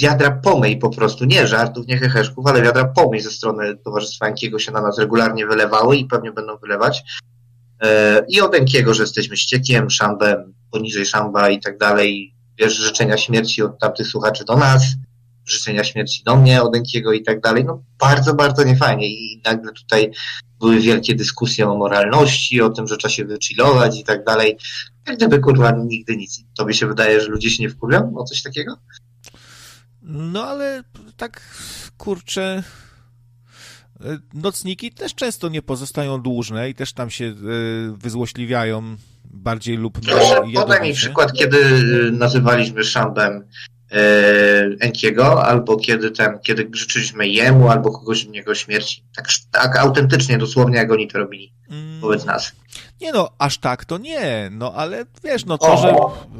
wiadra 0.00 0.30
pomyj 0.30 0.78
po 0.78 0.90
prostu, 0.90 1.24
nie 1.24 1.46
żartów, 1.46 1.86
nie 1.86 1.98
heheszków, 1.98 2.46
ale 2.46 2.62
wiadra 2.62 2.84
pomyj 2.84 3.20
ze 3.20 3.30
strony 3.30 3.76
Towarzystwa 3.76 4.26
Enkiego 4.26 4.58
się 4.58 4.72
na 4.72 4.80
nas 4.80 4.98
regularnie 4.98 5.46
wylewały 5.46 5.96
i 5.96 6.04
pewnie 6.04 6.32
będą 6.32 6.56
wylewać. 6.56 7.02
E, 7.82 8.24
I 8.28 8.40
od 8.40 8.54
Enkiego, 8.54 8.94
że 8.94 9.02
jesteśmy 9.02 9.36
ściekiem, 9.36 9.90
szambem, 9.90 10.54
poniżej 10.70 11.06
szamba 11.06 11.50
i 11.50 11.60
tak 11.60 11.78
dalej, 11.78 12.34
wiesz, 12.58 12.76
życzenia 12.76 13.16
śmierci 13.16 13.62
od 13.62 13.78
tamtych 13.78 14.06
słuchaczy 14.06 14.44
do 14.44 14.56
nas, 14.56 14.82
życzenia 15.46 15.84
śmierci 15.84 16.24
do 16.24 16.36
mnie, 16.36 16.62
od 16.62 16.76
Enkiego 16.76 17.12
i 17.12 17.22
tak 17.22 17.40
dalej. 17.40 17.64
No 17.64 17.82
bardzo, 17.98 18.34
bardzo 18.34 18.64
niefajnie 18.64 19.08
i 19.08 19.40
nagle 19.44 19.72
tutaj 19.72 20.10
były 20.60 20.80
wielkie 20.80 21.14
dyskusje 21.14 21.68
o 21.68 21.76
moralności, 21.76 22.60
o 22.60 22.70
tym, 22.70 22.86
że 22.86 22.96
trzeba 22.96 23.12
się 23.12 23.24
wychillować 23.24 24.00
i 24.00 24.04
tak 24.04 24.24
dalej. 24.24 24.58
Jak 25.06 25.16
gdyby 25.16 25.38
kurwa 25.38 25.70
nigdy 25.70 26.16
nic. 26.16 26.40
Tobie 26.56 26.74
się 26.74 26.86
wydaje, 26.86 27.20
że 27.20 27.28
ludzie 27.28 27.50
się 27.50 27.62
nie 27.62 27.70
wkurwią 27.70 28.14
o 28.16 28.24
coś 28.24 28.42
takiego? 28.42 28.76
No 30.02 30.44
ale 30.44 30.82
tak 31.16 31.40
kurczę 31.96 32.62
nocniki 34.34 34.92
też 34.92 35.14
często 35.14 35.48
nie 35.48 35.62
pozostają 35.62 36.22
dłużne 36.22 36.70
i 36.70 36.74
też 36.74 36.92
tam 36.92 37.10
się 37.10 37.24
e, 37.24 37.34
wyzłośliwiają 37.96 38.96
bardziej 39.24 39.76
lub 39.76 39.98
mniej. 40.02 40.54
Podaj 40.54 40.82
mi 40.82 40.94
przykład, 40.94 41.32
kiedy 41.32 41.58
y, 41.58 42.12
nazywaliśmy 42.12 42.84
szambem 42.84 43.44
e, 43.92 43.98
Enkiego, 44.80 45.44
albo 45.44 45.76
kiedy 45.76 46.10
ten, 46.10 46.38
kiedy 46.42 46.68
życzyliśmy 46.72 47.28
jemu, 47.28 47.70
albo 47.70 47.90
kogoś 47.90 48.24
innego 48.24 48.54
śmierci. 48.54 49.04
Tak, 49.16 49.28
tak 49.50 49.78
autentycznie, 49.78 50.38
dosłownie 50.38 50.76
jak 50.76 50.92
oni 50.92 51.08
to 51.08 51.18
robili 51.18 51.52
mm. 51.70 52.00
wobec 52.00 52.24
nas. 52.24 52.52
Nie 53.00 53.12
no, 53.12 53.30
aż 53.38 53.58
tak 53.58 53.84
to 53.84 53.98
nie, 53.98 54.50
no 54.52 54.72
ale 54.74 55.04
wiesz, 55.24 55.44
no 55.44 55.58
to, 55.58 55.72
o, 55.72 55.76
że... 55.76 55.94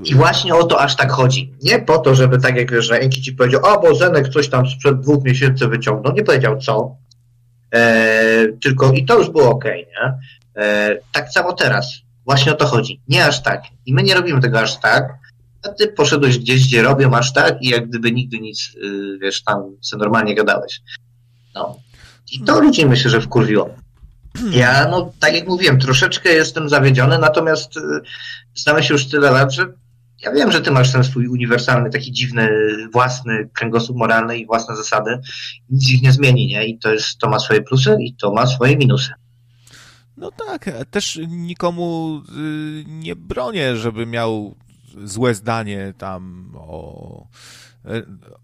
I 0.04 0.14
właśnie 0.14 0.54
o 0.54 0.64
to 0.64 0.80
aż 0.80 0.96
tak 0.96 1.12
chodzi. 1.12 1.52
Nie 1.62 1.78
po 1.78 1.98
to, 1.98 2.14
żeby 2.14 2.38
tak 2.38 2.56
jak 2.56 2.72
wiesz, 2.72 2.86
że 2.86 3.00
Enki 3.00 3.22
ci 3.22 3.32
powiedział, 3.32 3.60
o, 3.64 3.80
bo 3.80 3.94
Zenek 3.94 4.28
coś 4.28 4.48
tam 4.48 4.66
sprzed 4.66 5.00
dwóch 5.00 5.24
miesięcy 5.24 5.68
wyciągnął. 5.68 6.14
Nie 6.14 6.24
powiedział 6.24 6.58
co, 6.58 6.96
e, 7.00 7.05
tylko 8.62 8.92
i 8.92 9.04
to 9.04 9.18
już 9.18 9.30
było 9.30 9.50
ok, 9.50 9.64
nie? 9.64 10.18
E, 10.56 10.96
tak 11.12 11.32
samo 11.32 11.52
teraz. 11.52 11.92
Właśnie 12.24 12.52
o 12.52 12.54
to 12.54 12.66
chodzi. 12.66 13.00
Nie 13.08 13.26
aż 13.26 13.42
tak. 13.42 13.62
I 13.86 13.94
my 13.94 14.02
nie 14.02 14.14
robimy 14.14 14.40
tego 14.40 14.60
aż 14.60 14.80
tak, 14.80 15.14
a 15.62 15.68
ty 15.68 15.88
poszedłeś 15.88 16.38
gdzieś, 16.38 16.66
gdzie 16.66 16.82
robią 16.82 17.14
aż 17.14 17.32
tak 17.32 17.62
i 17.62 17.68
jak 17.68 17.88
gdyby 17.88 18.12
nigdy 18.12 18.38
nic, 18.38 18.72
y, 18.76 19.18
wiesz, 19.18 19.42
tam 19.42 19.76
co 19.80 19.96
normalnie 19.96 20.34
gadałeś. 20.34 20.80
No. 21.54 21.76
I 22.32 22.40
to 22.40 22.60
ludzi 22.60 22.86
myślę, 22.86 23.10
że 23.10 23.20
wkurwiło. 23.20 23.70
Ja, 24.50 24.88
no, 24.88 25.12
tak 25.20 25.34
jak 25.34 25.48
mówiłem, 25.48 25.80
troszeczkę 25.80 26.32
jestem 26.32 26.68
zawiedziony, 26.68 27.18
natomiast 27.18 27.76
y, 27.76 27.80
znamy 28.54 28.82
się 28.82 28.94
już 28.94 29.08
tyle 29.08 29.30
lat, 29.30 29.52
że 29.52 29.66
ja 30.26 30.32
wiem, 30.32 30.52
że 30.52 30.60
ty 30.60 30.70
masz 30.70 30.92
ten 30.92 31.04
swój 31.04 31.28
uniwersalny, 31.28 31.90
taki 31.90 32.12
dziwny, 32.12 32.50
własny 32.92 33.48
kręgosłup 33.52 33.98
moralny 33.98 34.38
i 34.38 34.46
własne 34.46 34.76
zasady. 34.76 35.18
Nic 35.70 35.90
ich 35.90 36.02
nie 36.02 36.12
zmieni, 36.12 36.46
nie? 36.46 36.66
I 36.66 36.78
to, 36.78 36.92
jest, 36.92 37.18
to 37.18 37.28
ma 37.28 37.38
swoje 37.38 37.62
plusy 37.62 37.96
i 38.00 38.14
to 38.14 38.32
ma 38.32 38.46
swoje 38.46 38.76
minusy. 38.76 39.12
No 40.16 40.30
tak, 40.30 40.70
też 40.90 41.20
nikomu 41.28 42.20
y, 42.28 42.84
nie 42.86 43.16
bronię, 43.16 43.76
żeby 43.76 44.06
miał 44.06 44.54
złe 45.04 45.34
zdanie 45.34 45.94
tam 45.98 46.52
o, 46.54 47.26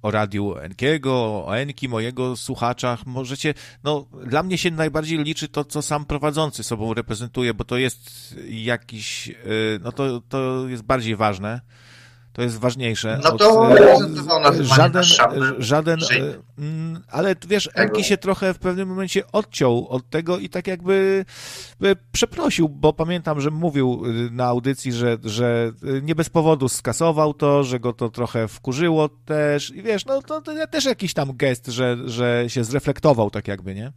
o 0.03 0.11
radiu 0.11 0.57
Enkiego, 0.59 1.45
o 1.47 1.57
Enki, 1.57 1.89
mojego 1.89 2.37
słuchaczach. 2.37 3.07
Możecie, 3.07 3.55
no 3.85 4.07
dla 4.27 4.43
mnie 4.43 4.59
się 4.59 4.71
najbardziej 4.71 5.19
liczy 5.19 5.49
to, 5.49 5.65
co 5.65 5.83
sam 5.83 6.05
prowadzący 6.05 6.62
sobą 6.62 6.95
reprezentuje, 6.95 7.55
bo 7.55 7.65
to 7.65 7.77
jest 7.77 8.35
jakiś, 8.49 9.29
y, 9.29 9.35
no 9.83 9.93
to, 9.93 10.21
to 10.21 10.69
jest 10.69 10.83
bardziej 10.83 11.17
ważne. 11.17 11.61
To 12.33 12.43
jest 12.43 12.59
ważniejsze. 12.59 13.20
No 13.25 13.33
to 13.33 13.61
od, 13.61 14.61
e, 14.61 14.65
żaden, 14.65 15.02
żaden, 15.59 16.01
mm, 16.59 17.02
ale 17.09 17.36
wiesz, 17.49 17.70
Enki 17.75 18.05
się 18.05 18.17
trochę 18.17 18.55
w 18.55 18.59
pewnym 18.59 18.89
momencie 18.89 19.23
odciął 19.33 19.89
od 19.89 20.11
tego 20.11 20.39
i 20.39 20.49
tak 20.49 20.67
jakby 20.67 21.25
e, 21.83 21.97
przeprosił, 22.12 22.69
bo 22.69 22.93
pamiętam, 22.93 23.41
że 23.41 23.51
mówił 23.51 24.02
e, 24.05 24.09
na 24.31 24.44
audycji, 24.44 24.93
że, 24.93 25.19
że 25.25 25.73
nie 26.02 26.15
bez 26.15 26.31
powodu 26.31 26.69
skasował 26.69 27.35
to, 27.35 27.65
że 27.65 27.81
go 27.81 27.93
to 27.93 28.09
trochę 28.09 28.49
wkurzyło 28.49 29.09
też 29.09 29.70
i 29.70 29.83
wiesz, 29.83 30.07
no 30.07 30.23
to, 30.23 30.41
to 30.41 30.67
też 30.67 30.85
jakiś 30.85 31.15
tam 31.15 31.36
gest, 31.36 31.67
że, 31.67 31.97
że 32.05 32.44
się 32.49 32.65
zreflektował 32.65 33.31
tak 33.31 33.49
jakby, 33.49 33.75
nie? 33.75 33.93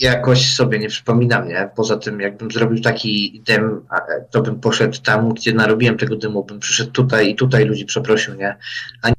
Jakoś 0.00 0.54
sobie 0.54 0.78
nie 0.78 0.88
przypominam, 0.88 1.48
nie? 1.48 1.70
Poza 1.76 1.96
tym, 1.96 2.20
jakbym 2.20 2.50
zrobił 2.50 2.82
taki 2.82 3.42
dym, 3.46 3.86
to 4.30 4.42
bym 4.42 4.60
poszedł 4.60 4.98
tam, 5.02 5.34
gdzie 5.34 5.54
narobiłem 5.54 5.98
tego 5.98 6.16
dymu, 6.16 6.44
bym 6.44 6.60
przyszedł 6.60 6.90
tutaj 6.90 7.30
i 7.30 7.36
tutaj 7.36 7.64
ludzi 7.64 7.84
przeprosił, 7.84 8.34
nie? 8.34 8.56
A 9.02 9.08
nie 9.08 9.14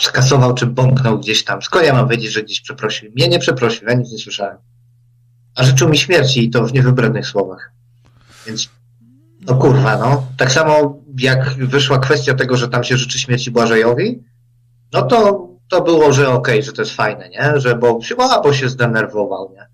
skasował 0.00 0.54
czy 0.54 0.66
bąknął 0.66 1.18
gdzieś 1.18 1.44
tam. 1.44 1.62
Skąd 1.62 1.86
ja 1.86 1.94
mam 1.94 2.08
wiedzieć, 2.08 2.32
że 2.32 2.42
gdzieś 2.42 2.60
przeprosił? 2.60 3.12
Mnie 3.12 3.28
nie 3.28 3.38
przeprosił, 3.38 3.88
ja 3.88 3.94
nic 3.94 4.12
nie 4.12 4.18
słyszałem. 4.18 4.56
A 5.54 5.64
życzył 5.64 5.88
mi 5.88 5.98
śmierci 5.98 6.44
i 6.44 6.50
to 6.50 6.66
w 6.66 6.72
niewybrednych 6.72 7.26
słowach. 7.26 7.72
Więc, 8.46 8.70
no 9.40 9.54
kurwa, 9.54 9.98
no. 9.98 10.26
Tak 10.36 10.52
samo 10.52 11.02
jak 11.18 11.54
wyszła 11.54 11.98
kwestia 11.98 12.34
tego, 12.34 12.56
że 12.56 12.68
tam 12.68 12.84
się 12.84 12.96
życzy 12.96 13.18
śmierci 13.18 13.50
Błażejowi, 13.50 14.22
no 14.92 15.02
to 15.02 15.48
to 15.68 15.80
było, 15.80 16.12
że 16.12 16.28
okej, 16.28 16.54
okay, 16.54 16.62
że 16.62 16.72
to 16.72 16.82
jest 16.82 16.94
fajne, 16.94 17.28
nie? 17.28 17.60
Że 17.60 17.74
bo, 17.74 17.98
a, 18.18 18.40
bo 18.40 18.52
się 18.52 18.68
zdenerwował, 18.68 19.52
nie? 19.54 19.66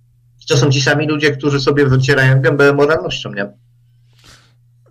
I 0.43 0.47
to 0.47 0.57
są 0.57 0.71
ci 0.71 0.83
sami 0.83 1.07
ludzie, 1.07 1.31
którzy 1.33 1.61
sobie 1.61 1.87
wycierają 1.87 2.41
gębę 2.41 2.73
moralnością, 2.73 3.33
nie? 3.33 3.53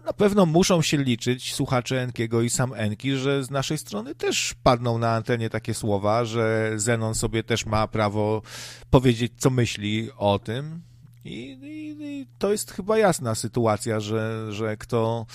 Na 0.06 0.14
pewno 0.14 0.46
muszą 0.46 0.82
się 0.82 0.98
liczyć 0.98 1.56
słuchacze 1.56 2.02
Enkiego 2.02 2.42
i 2.42 2.50
sam 2.50 2.74
Enki, 2.76 3.16
że 3.16 3.44
z 3.44 3.52
naszej 3.52 3.78
strony 3.78 4.16
też 4.16 4.56
padną 4.64 4.98
na 4.98 5.12
antenie 5.12 5.50
takie 5.50 5.74
słowa, 5.74 6.26
że 6.26 6.72
Zenon 6.76 7.16
sobie 7.16 7.44
też 7.44 7.66
ma 7.66 7.88
prawo 7.88 8.42
powiedzieć, 8.90 9.34
co 9.38 9.50
myśli 9.50 10.10
o 10.18 10.40
tym. 10.40 10.82
I, 11.26 11.60
i, 11.62 12.04
i 12.04 12.28
to 12.38 12.52
jest 12.52 12.72
chyba 12.72 12.98
jasna 12.98 13.36
sytuacja, 13.36 14.00
że, 14.00 14.54
że 14.54 14.78
kto 14.78 15.26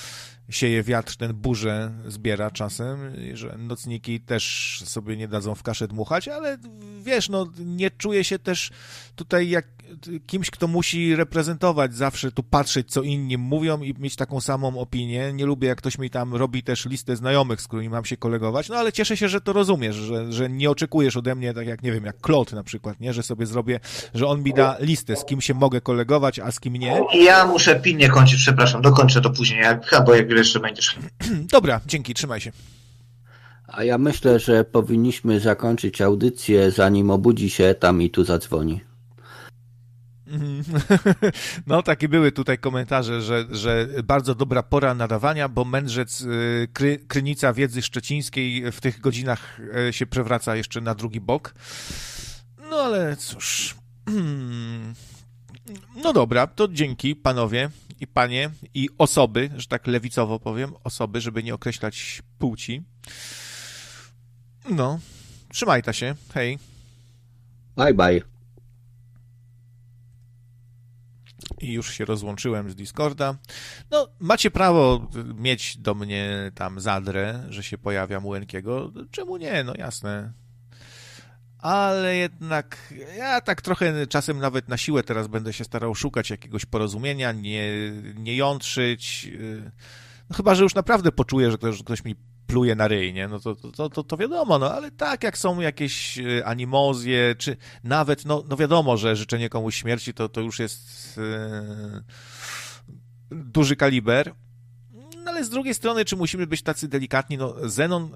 sieje 0.51 0.83
wiatr, 0.83 1.17
ten 1.17 1.33
burzę 1.33 1.93
zbiera 2.07 2.51
czasem, 2.51 2.99
że 3.35 3.57
nocniki 3.59 4.21
też 4.21 4.83
sobie 4.85 5.17
nie 5.17 5.29
dadzą 5.29 5.55
w 5.55 5.63
kaszę 5.63 5.89
dmuchać, 5.89 6.29
ale 6.29 6.59
wiesz, 7.03 7.29
no 7.29 7.47
nie 7.59 7.91
czuję 7.91 8.25
się 8.25 8.39
też 8.39 8.71
tutaj 9.17 9.49
jak 9.49 9.67
kimś, 10.27 10.51
kto 10.51 10.69
musi 10.69 11.17
reprezentować 11.17 11.95
zawsze, 11.95 12.33
tu 12.33 12.43
patrzeć, 12.43 12.91
co 12.91 13.03
inni 13.03 13.39
mówią 13.39 13.83
i 13.83 13.95
mieć 13.99 14.17
taką 14.17 14.41
samą 14.41 14.79
opinię. 14.79 15.33
Nie 15.33 15.47
lubię, 15.47 15.69
jak 15.69 15.79
ktoś 15.79 15.99
mi 15.99 16.11
tam 16.11 16.35
robi 16.35 16.63
też 16.63 16.87
listę 16.87 17.17
znajomych, 17.17 17.61
z 17.61 17.69
którymi 17.69 17.89
mam 17.89 18.05
się 18.05 18.17
kolegować, 18.17 18.69
no 18.69 18.77
ale 18.77 18.93
cieszę 18.93 19.17
się, 19.17 19.29
że 19.29 19.41
to 19.41 19.53
rozumiesz, 19.53 19.97
że, 19.97 20.33
że 20.33 20.51
nie 20.51 20.71
oczekujesz 20.71 21.17
ode 21.17 21.35
mnie, 21.35 21.55
tak 21.55 21.67
jak, 21.67 21.83
nie 21.83 21.93
wiem, 21.93 22.05
jak 22.05 22.21
Klot 22.21 22.53
na 22.53 22.63
przykład, 22.63 23.01
nie, 23.01 23.13
że 23.13 23.23
sobie 23.23 23.47
zrobię, 23.47 23.81
że 24.15 24.27
on 24.27 24.43
mi 24.43 24.55
da 24.55 24.77
listę, 24.81 25.17
z 25.17 25.25
kim 25.25 25.41
się 25.41 25.55
mogę 25.55 25.81
kolegować, 25.81 26.39
a 26.39 26.51
z 26.51 26.61
kim 26.61 26.77
nie. 26.77 27.01
Ja 27.25 27.47
muszę 27.47 27.81
pilnie 27.81 28.09
kończyć, 28.09 28.39
przepraszam, 28.39 28.83
dokończę 28.83 29.21
to 29.21 29.31
później, 29.31 29.61
jak, 29.61 29.93
jak 30.37 30.45
jeszcze 30.45 30.61
będziesz. 30.61 30.97
Dobra, 31.53 31.81
dzięki, 31.87 32.15
trzymaj 32.15 32.41
się. 32.41 32.53
A 33.67 33.85
ja 33.85 33.99
myślę, 33.99 34.39
że 34.39 34.65
powinniśmy 34.65 35.41
zakończyć 35.41 36.01
audycję, 36.01 36.71
zanim 36.71 37.11
obudzi 37.11 37.51
się 37.51 37.75
tam 37.81 38.03
i 38.03 38.11
tu 38.11 38.25
zadzwoni. 38.25 38.81
No, 41.67 41.83
takie 41.83 42.09
były 42.09 42.33
tutaj 42.33 42.59
komentarze, 42.59 43.23
że, 43.23 43.47
że 43.51 43.89
bardzo 44.05 44.35
dobra 44.35 44.63
pora 44.63 44.95
nadawania, 44.95 45.49
bo 45.49 45.65
mędrzec 45.65 46.21
y, 46.21 46.69
Kry, 46.73 46.99
Krynica 47.09 47.53
Wiedzy 47.53 47.83
Szczecińskiej 47.83 48.73
w 48.73 48.81
tych 48.81 49.01
godzinach 49.01 49.61
y, 49.89 49.93
się 49.93 50.07
przewraca 50.07 50.57
jeszcze 50.57 50.81
na 50.81 50.95
drugi 50.95 51.21
bok. 51.21 51.55
No 52.71 52.77
ale 52.77 53.17
cóż. 53.17 53.75
No 55.97 56.13
dobra, 56.13 56.47
to 56.47 56.69
dzięki 56.69 57.17
panowie 57.17 57.71
i 58.01 58.07
panie 58.07 58.51
i 58.75 58.89
osoby, 58.99 59.51
że 59.57 59.67
tak 59.67 59.87
lewicowo 59.87 60.41
powiem, 60.41 60.73
osoby, 60.85 61.21
żeby 61.21 61.43
nie 61.43 61.55
określać 61.55 62.23
płci. 62.39 62.83
No, 64.71 64.99
trzymaj 65.49 65.83
ta 65.83 65.93
się, 65.93 66.15
hej. 66.35 66.59
Bye 67.77 67.95
bye. 67.95 68.35
i 71.61 71.73
już 71.73 71.95
się 71.95 72.05
rozłączyłem 72.05 72.71
z 72.71 72.75
Discorda. 72.75 73.35
No, 73.91 74.09
macie 74.21 74.51
prawo 74.51 75.09
mieć 75.35 75.77
do 75.77 75.95
mnie 75.95 76.53
tam 76.55 76.81
zadrę, 76.81 77.45
że 77.49 77.63
się 77.63 77.79
pojawia 77.79 78.21
Mułenkiego. 78.21 78.93
Czemu 79.11 79.37
nie? 79.37 79.65
No 79.65 79.73
jasne. 79.79 80.33
Ale 81.65 82.17
jednak 82.17 82.95
ja 83.17 83.41
tak 83.41 83.63
trochę 83.63 84.07
czasem 84.07 84.39
nawet 84.39 84.69
na 84.69 84.77
siłę 84.77 85.03
teraz 85.03 85.27
będę 85.27 85.53
się 85.53 85.65
starał 85.65 85.95
szukać 85.95 86.31
jakiegoś 86.31 86.67
porozumienia, 86.67 87.33
nie, 87.33 87.93
nie 88.17 88.37
jątrzyć. 88.37 89.31
No, 90.31 90.37
chyba, 90.37 90.55
że 90.55 90.63
już 90.63 90.75
naprawdę 90.75 91.13
poczuję, 91.13 91.51
że 91.51 91.59
ktoś, 91.59 91.83
ktoś 91.83 92.05
mi 92.05 92.15
pluje 92.47 92.75
na 92.75 92.89
ryj, 92.89 93.15
nie? 93.15 93.29
No 93.29 93.41
to, 93.41 93.55
to, 93.55 93.91
to, 93.91 94.05
to 94.05 94.17
wiadomo, 94.17 94.59
no 94.59 94.73
ale 94.73 94.91
tak 94.91 95.23
jak 95.23 95.39
są 95.39 95.61
jakieś 95.61 96.19
e, 96.19 96.47
animozje, 96.47 97.35
czy 97.39 97.57
nawet, 97.85 98.25
no, 98.25 98.45
no 98.49 98.57
wiadomo, 98.57 98.97
że 98.97 99.17
życzenie 99.17 99.49
komuś 99.49 99.77
śmierci 99.77 100.15
to, 100.15 100.29
to 100.29 100.41
już 100.41 100.59
jest 100.59 101.19
e, 101.19 102.03
duży 103.31 103.77
kaliber, 103.77 104.35
no 105.25 105.31
ale 105.31 105.45
z 105.45 105.51
drugiej 105.51 105.75
strony, 105.75 106.05
czy 106.05 106.17
musimy 106.17 106.47
być 106.47 106.63
tacy 106.63 106.89
delikatni? 106.89 107.39
No 107.39 107.55
Zenon, 107.63 108.11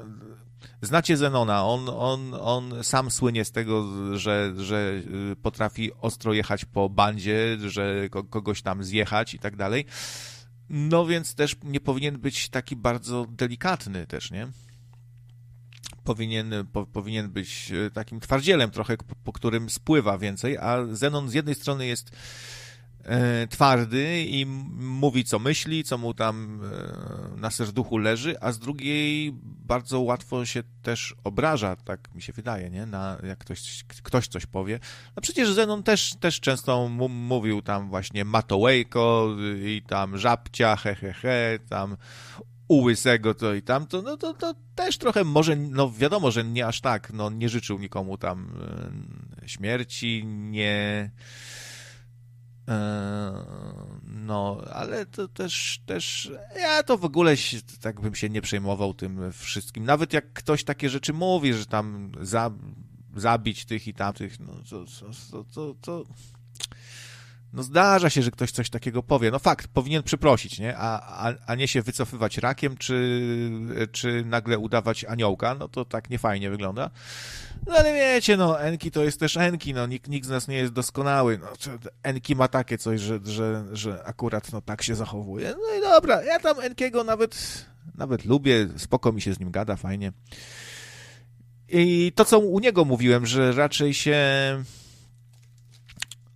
znacie 0.83 1.17
Zenona, 1.17 1.65
on, 1.65 1.89
on, 1.89 2.35
on 2.41 2.85
sam 2.85 3.11
słynie 3.11 3.45
z 3.45 3.53
tego, 3.53 3.87
że, 4.19 4.53
że 4.57 5.03
e, 5.33 5.37
potrafi 5.37 5.93
ostro 6.01 6.33
jechać 6.33 6.65
po 6.65 6.89
bandzie, 6.89 7.59
że 7.67 8.09
kogoś 8.31 8.63
tam 8.63 8.85
zjechać 8.85 9.35
i 9.35 9.39
tak 9.39 9.57
dalej. 9.57 9.85
No 10.71 11.07
więc 11.07 11.35
też 11.35 11.57
nie 11.65 11.81
powinien 11.81 12.19
być 12.19 12.49
taki 12.49 12.77
bardzo 12.77 13.27
delikatny 13.31 14.07
też, 14.07 14.31
nie? 14.31 14.49
Powinien, 16.05 16.55
po, 16.73 16.87
powinien 16.87 17.31
być 17.31 17.73
e, 17.87 17.91
takim 17.91 18.21
twardzielem 18.21 18.71
trochę, 18.71 18.97
po, 18.97 19.15
po 19.25 19.33
którym 19.33 19.71
spływa 19.71 20.19
więcej, 20.19 20.59
a 20.59 20.79
Zenon 20.93 21.29
z 21.29 21.35
jednej 21.35 21.55
strony 21.55 21.87
jest 21.87 22.11
twardy 23.51 24.25
i 24.29 24.47
mówi, 24.77 25.25
co 25.25 25.39
myśli, 25.39 25.85
co 25.85 25.99
mu 25.99 26.15
tam 26.15 26.61
e, 27.37 27.41
na 27.41 27.51
serduchu 27.51 27.99
leży, 27.99 28.41
a 28.41 28.53
z 28.53 28.59
drugiej 28.59 29.33
bardzo 29.43 30.01
łatwo 30.01 30.47
się 30.47 30.63
też 30.83 31.15
obraża, 31.25 31.77
tak 31.77 32.15
mi 32.15 32.23
się 32.23 32.33
wydaje, 32.33 32.71
nie? 32.71 32.87
Na, 32.87 33.19
jak 33.23 33.39
ktoś, 33.39 33.85
ktoś 34.03 34.29
coś 34.29 34.47
powie. 34.47 34.81
No 35.17 35.23
przecież 35.23 35.53
Zenon 35.53 35.83
też, 35.83 36.15
też 36.21 36.41
często 36.41 36.89
mówił 37.09 37.63
tam 37.63 37.89
właśnie 37.89 38.25
Matołejko 38.25 39.37
i 39.65 39.83
tam 39.87 40.19
żabcia, 40.19 40.77
he, 40.77 40.95
he, 40.95 41.13
he, 41.13 41.59
tam 41.69 41.97
ułysego 42.69 43.35
to 43.35 43.55
i 43.55 43.63
tamto, 43.63 44.03
no 44.03 44.17
to, 44.17 44.35
to 44.35 44.55
też 44.75 44.99
trochę 44.99 45.25
może, 45.25 45.57
no 45.57 45.93
wiadomo, 45.93 46.31
że 46.31 46.45
nie 46.45 46.67
aż 46.67 46.81
tak, 46.81 47.13
no 47.13 47.31
nie 47.31 47.49
życzył 47.49 47.79
nikomu 47.79 48.19
tam 48.19 48.53
e, 49.43 49.49
śmierci, 49.49 50.27
nie 50.27 51.11
E, 51.11 51.68
no, 54.05 54.61
ale 54.73 55.07
to 55.07 55.29
też, 55.29 55.81
też 55.87 56.33
ja 56.57 56.83
to 56.83 56.99
w 56.99 57.05
ogóle 57.05 57.37
się, 57.37 57.59
tak 57.81 58.01
bym 58.01 58.15
się 58.15 58.29
nie 58.29 58.43
przejmował 58.43 58.95
tym 58.95 59.33
wszystkim. 59.33 59.85
Nawet 59.85 60.13
jak 60.13 60.33
ktoś 60.33 60.65
takie 60.65 60.91
rzeczy 60.91 61.13
mówi, 61.13 61.55
że 61.55 61.67
tam 61.67 62.13
za, 62.21 62.51
zabić 63.17 63.65
tych 63.65 63.89
i 63.89 63.95
tamtych, 63.95 64.41
no 64.41 64.53
to, 64.71 64.85
to, 65.31 65.45
to, 65.55 65.75
to, 65.81 66.05
no 67.53 67.63
zdarza 67.63 68.11
się, 68.11 68.23
że 68.23 68.31
ktoś 68.31 68.51
coś 68.51 68.71
takiego 68.71 69.03
powie. 69.03 69.31
No 69.31 69.39
fakt, 69.39 69.69
powinien 69.69 70.03
przeprosić, 70.03 70.59
nie? 70.59 70.77
A, 70.77 71.01
a, 71.29 71.35
a 71.47 71.55
nie 71.55 71.69
się 71.69 71.83
wycofywać 71.83 72.39
rakiem, 72.39 72.77
czy, 72.77 73.21
czy 73.93 74.25
nagle 74.25 74.59
udawać 74.59 75.05
aniołka, 75.05 75.55
no 75.55 75.69
to 75.69 75.85
tak 75.85 76.11
niefajnie 76.11 76.51
wygląda. 76.51 76.91
No 77.67 77.75
ale 77.75 77.95
wiecie, 77.95 78.37
no, 78.37 78.61
Enki 78.61 78.91
to 78.91 79.05
jest 79.05 79.21
też 79.21 79.37
Enki, 79.37 79.75
no, 79.75 79.87
nikt, 79.87 80.09
nikt 80.09 80.27
z 80.27 80.31
nas 80.31 80.49
nie 80.49 80.57
jest 80.57 80.73
doskonały, 80.73 81.39
no, 81.39 81.47
Enki 82.03 82.37
ma 82.37 82.49
takie 82.49 82.79
coś, 82.79 83.01
że, 83.01 83.21
że, 83.25 83.65
że 83.73 84.05
akurat, 84.05 84.53
no, 84.53 84.61
tak 84.61 84.83
się 84.83 84.95
zachowuje. 84.95 85.51
No 85.51 85.79
i 85.79 85.81
dobra, 85.81 86.23
ja 86.23 86.41
tam 86.41 86.61
Enkiego 86.61 87.05
nawet, 87.05 87.65
nawet 87.95 88.25
lubię, 88.25 88.69
spoko 88.77 89.13
mi 89.13 89.21
się 89.21 89.35
z 89.35 89.41
nim 89.41 89.51
gada, 89.51 89.77
fajnie. 89.77 90.13
I 91.69 92.13
to, 92.15 92.25
co 92.25 92.39
u 92.39 92.61
niego 92.61 92.85
mówiłem, 92.85 93.27
że 93.27 93.53
raczej 93.53 93.95
się 93.95 94.19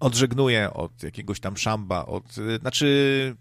odżegnuje 0.03 0.73
od 0.73 1.03
jakiegoś 1.03 1.41
tam 1.41 1.57
szamba, 1.57 2.07
od, 2.07 2.35
znaczy 2.61 3.37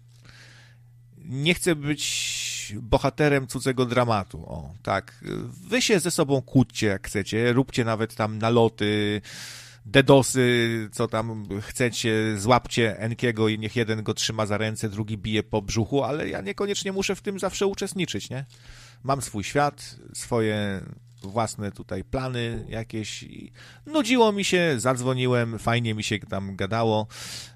nie 1.18 1.54
chcę 1.54 1.76
być 1.76 2.74
bohaterem 2.76 3.46
cudzego 3.46 3.86
dramatu. 3.86 4.38
O, 4.46 4.74
tak. 4.82 5.24
Wy 5.68 5.82
się 5.82 6.00
ze 6.00 6.10
sobą 6.10 6.42
kłóćcie, 6.42 6.86
jak 6.86 7.06
chcecie, 7.06 7.52
róbcie 7.52 7.84
nawet 7.84 8.14
tam 8.14 8.38
naloty, 8.38 9.20
dedosy, 9.86 10.88
co 10.92 11.08
tam 11.08 11.44
chcecie, 11.60 12.38
złapcie 12.38 12.98
Enkiego 12.98 13.48
i 13.48 13.58
niech 13.58 13.76
jeden 13.76 14.02
go 14.02 14.14
trzyma 14.14 14.46
za 14.46 14.58
ręce, 14.58 14.88
drugi 14.88 15.18
bije 15.18 15.42
po 15.42 15.62
brzuchu, 15.62 16.04
ale 16.04 16.28
ja 16.28 16.40
niekoniecznie 16.40 16.92
muszę 16.92 17.14
w 17.16 17.22
tym 17.22 17.38
zawsze 17.38 17.66
uczestniczyć, 17.66 18.30
nie? 18.30 18.44
Mam 19.02 19.22
swój 19.22 19.44
świat, 19.44 19.96
swoje 20.14 20.82
własne 21.22 21.72
tutaj 21.72 22.04
plany 22.04 22.64
jakieś. 22.68 23.24
Nudziło 23.86 24.32
mi 24.32 24.44
się, 24.44 24.74
zadzwoniłem, 24.78 25.58
fajnie 25.58 25.94
mi 25.94 26.02
się 26.02 26.18
tam 26.18 26.56
gadało. 26.56 27.06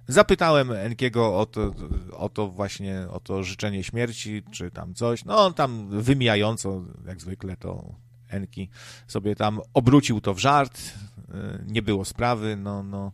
Zapytałem 0.09 0.73
Enkiego 0.73 1.39
o 1.39 1.47
to, 1.47 1.75
o 2.13 2.29
to 2.29 2.49
właśnie, 2.49 3.07
o 3.11 3.21
to 3.21 3.45
życzenie 3.45 3.85
śmierci, 3.85 4.43
czy 4.51 4.71
tam 4.71 4.95
coś. 4.95 5.25
No 5.25 5.45
on 5.47 5.55
tam 5.55 5.89
wymijająco, 6.03 6.85
jak 7.07 7.21
zwykle 7.21 7.57
to 7.57 7.95
Enki 8.29 8.69
sobie 9.07 9.37
tam 9.37 9.61
obrócił 9.75 10.21
to 10.21 10.35
w 10.35 10.39
żart. 10.39 10.79
Y, 10.79 11.65
nie 11.67 11.83
było 11.83 12.05
sprawy, 12.05 12.57
no, 12.57 12.83
no. 12.83 13.13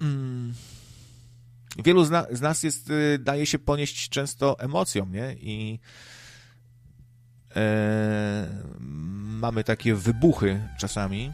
Mm. 0.00 0.54
Wielu 1.84 2.04
z, 2.04 2.10
na, 2.10 2.26
z 2.32 2.40
nas 2.40 2.62
jest, 2.62 2.90
y, 2.90 3.18
daje 3.18 3.46
się 3.46 3.58
ponieść 3.58 4.08
często 4.08 4.60
emocjom, 4.60 5.12
nie? 5.12 5.36
I 5.40 5.78
mamy 9.38 9.64
takie 9.64 9.94
wybuchy 9.94 10.60
czasami. 10.78 11.32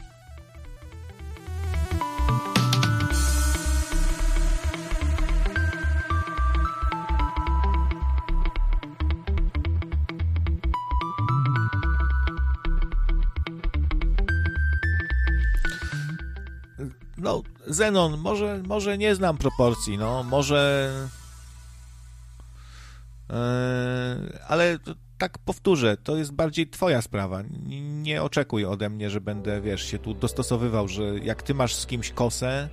No, 17.19 17.43
Zenon, 17.67 18.19
może, 18.19 18.63
może 18.67 18.99
nie 18.99 19.15
znam 19.15 19.39
proporcji, 19.39 19.99
no, 19.99 20.23
może... 20.23 20.91
Yy, 23.29 23.37
ale 24.49 24.79
tak 25.25 25.39
powtórzę, 25.39 25.97
to 25.97 26.17
jest 26.17 26.33
bardziej 26.33 26.67
twoja 26.67 27.03
sprawa. 27.03 27.43
Nie 28.03 28.23
oczekuj 28.23 28.65
ode 28.65 28.91
mnie, 28.91 29.11
że 29.11 29.21
będę, 29.21 29.61
wiesz, 29.61 29.85
się 29.85 29.99
tu 29.99 30.15
dostosowywał, 30.15 30.89
że 30.89 31.03
jak 31.23 31.43
ty 31.43 31.55
masz 31.55 31.75
z 31.75 31.87
kimś 31.87 32.11
kosę, 32.11 32.69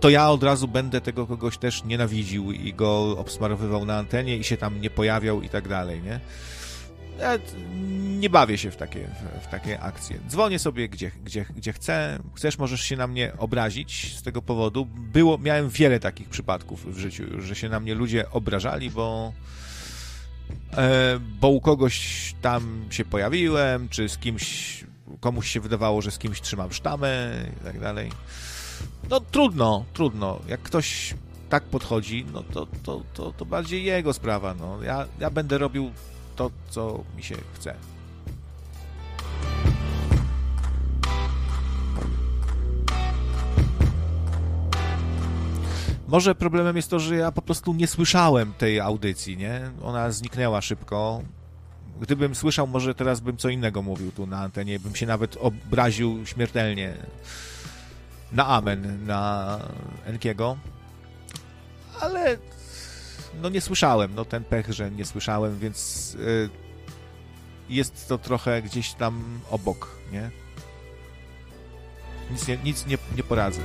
to 0.00 0.10
ja 0.10 0.30
od 0.30 0.42
razu 0.42 0.68
będę 0.68 1.00
tego 1.00 1.26
kogoś 1.26 1.58
też 1.58 1.84
nienawidził 1.84 2.52
i 2.52 2.74
go 2.74 3.18
obsmarowywał 3.18 3.84
na 3.84 3.98
antenie 3.98 4.36
i 4.36 4.44
się 4.44 4.56
tam 4.56 4.80
nie 4.80 4.90
pojawiał 4.90 5.42
i 5.42 5.48
tak 5.48 5.68
dalej, 5.68 6.02
nie? 6.02 6.20
Ja 7.18 7.38
nie 8.20 8.30
bawię 8.30 8.58
się 8.58 8.70
w 8.70 8.76
takie, 8.76 9.08
w, 9.42 9.46
takie 9.46 9.80
akcje. 9.80 10.18
Dzwonię 10.28 10.58
sobie 10.58 10.88
gdzie, 10.88 11.10
gdzie, 11.24 11.44
gdzie 11.56 11.72
chcę. 11.72 12.18
Chcesz, 12.34 12.58
możesz 12.58 12.80
się 12.80 12.96
na 12.96 13.06
mnie 13.06 13.32
obrazić 13.38 14.16
z 14.18 14.22
tego 14.22 14.42
powodu. 14.42 14.86
Było, 14.86 15.38
miałem 15.38 15.68
wiele 15.68 16.00
takich 16.00 16.28
przypadków 16.28 16.94
w 16.94 16.98
życiu, 16.98 17.24
że 17.38 17.54
się 17.54 17.68
na 17.68 17.80
mnie 17.80 17.94
ludzie 17.94 18.30
obrażali, 18.30 18.90
bo 18.90 19.32
bo 21.40 21.48
u 21.48 21.60
kogoś 21.60 22.34
tam 22.42 22.84
się 22.90 23.04
pojawiłem, 23.04 23.88
czy 23.88 24.08
z 24.08 24.18
kimś, 24.18 24.84
komuś 25.20 25.50
się 25.50 25.60
wydawało, 25.60 26.02
że 26.02 26.10
z 26.10 26.18
kimś 26.18 26.40
trzymam 26.40 26.72
sztamę 26.72 27.32
i 27.60 27.64
tak 27.64 27.80
dalej. 27.80 28.10
No 29.10 29.20
trudno, 29.20 29.84
trudno. 29.92 30.40
Jak 30.48 30.60
ktoś 30.60 31.14
tak 31.48 31.62
podchodzi, 31.62 32.26
no 32.32 32.42
to, 32.42 32.66
to, 32.82 33.02
to, 33.14 33.32
to 33.32 33.44
bardziej 33.44 33.84
jego 33.84 34.12
sprawa. 34.12 34.54
No. 34.54 34.82
Ja, 34.82 35.06
ja 35.20 35.30
będę 35.30 35.58
robił 35.58 35.90
to, 36.36 36.50
co 36.70 37.04
mi 37.16 37.22
się 37.22 37.34
chce. 37.54 37.74
Może 46.12 46.34
problemem 46.34 46.76
jest 46.76 46.90
to, 46.90 46.98
że 46.98 47.16
ja 47.16 47.32
po 47.32 47.42
prostu 47.42 47.74
nie 47.74 47.86
słyszałem 47.86 48.52
tej 48.52 48.80
audycji, 48.80 49.36
nie? 49.36 49.70
Ona 49.82 50.10
zniknęła 50.10 50.60
szybko. 50.60 51.22
Gdybym 52.00 52.34
słyszał, 52.34 52.66
może 52.66 52.94
teraz 52.94 53.20
bym 53.20 53.36
co 53.36 53.48
innego 53.48 53.82
mówił 53.82 54.12
tu 54.12 54.26
na 54.26 54.38
antenie, 54.38 54.80
bym 54.80 54.96
się 54.96 55.06
nawet 55.06 55.36
obraził 55.40 56.26
śmiertelnie 56.26 56.94
na 58.32 58.46
amen, 58.46 59.06
na 59.06 59.58
Enkiego. 60.04 60.56
Ale 62.00 62.36
no 63.42 63.48
nie 63.48 63.60
słyszałem, 63.60 64.14
no 64.14 64.24
ten 64.24 64.44
pech, 64.44 64.72
że 64.72 64.90
nie 64.90 65.04
słyszałem, 65.04 65.58
więc 65.58 66.14
y, 66.14 66.48
jest 67.68 68.08
to 68.08 68.18
trochę 68.18 68.62
gdzieś 68.62 68.92
tam 68.92 69.40
obok, 69.50 69.98
nie? 70.12 70.30
Nic 72.30 72.48
nie, 72.48 72.56
nic 72.56 72.86
nie, 72.86 72.98
nie 73.16 73.22
poradzę. 73.22 73.60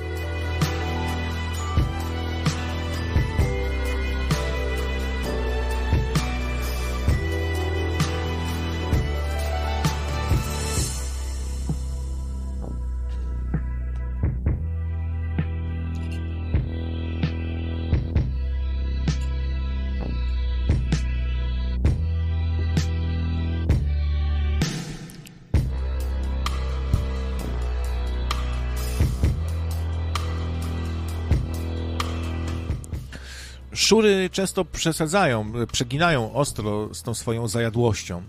Szury 33.88 34.30
często 34.30 34.66
przesadzają, 34.66 35.52
przeginają 35.72 36.34
ostro 36.34 36.94
z 36.94 37.04
tą 37.04 37.14
swoją 37.14 37.48
zajadłością. 37.48 38.24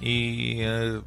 I 0.00 0.60
e, 0.66 1.02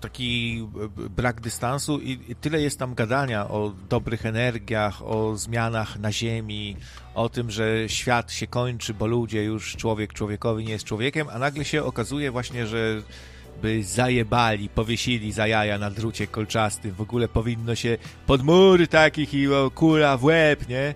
taki 0.00 0.64
brak 1.10 1.40
dystansu 1.40 2.00
i, 2.00 2.36
tyle 2.40 2.60
jest 2.60 2.78
tam 2.78 2.94
gadania 2.94 3.48
o 3.48 3.72
dobrych 3.88 4.26
energiach, 4.26 5.02
o 5.02 5.36
zmianach 5.36 5.98
na 5.98 6.12
ziemi, 6.12 6.76
o 7.14 7.28
tym, 7.28 7.50
że 7.50 7.88
świat 7.88 8.32
się 8.32 8.46
kończy, 8.46 8.94
bo 8.94 9.06
ludzie 9.06 9.44
już 9.44 9.76
człowiek 9.76 10.12
człowiekowi 10.12 10.64
nie 10.64 10.72
jest 10.72 10.84
człowiekiem, 10.84 11.26
a 11.30 11.38
nagle 11.38 11.64
się 11.64 11.84
okazuje 11.84 12.30
właśnie, 12.30 12.66
że 12.66 13.02
by 13.62 13.84
zajebali, 13.84 14.68
powiesili 14.68 15.32
za 15.32 15.46
jaja 15.46 15.78
na 15.78 15.90
drucie 15.90 16.26
kolczastym, 16.26 16.92
w 16.92 17.00
ogóle 17.00 17.28
powinno 17.28 17.74
się 17.74 17.98
pod 18.26 18.42
mury 18.42 18.86
takich 18.86 19.34
i 19.34 19.46
kula 19.74 20.16
w 20.16 20.24
łeb, 20.24 20.68
nie? 20.68 20.94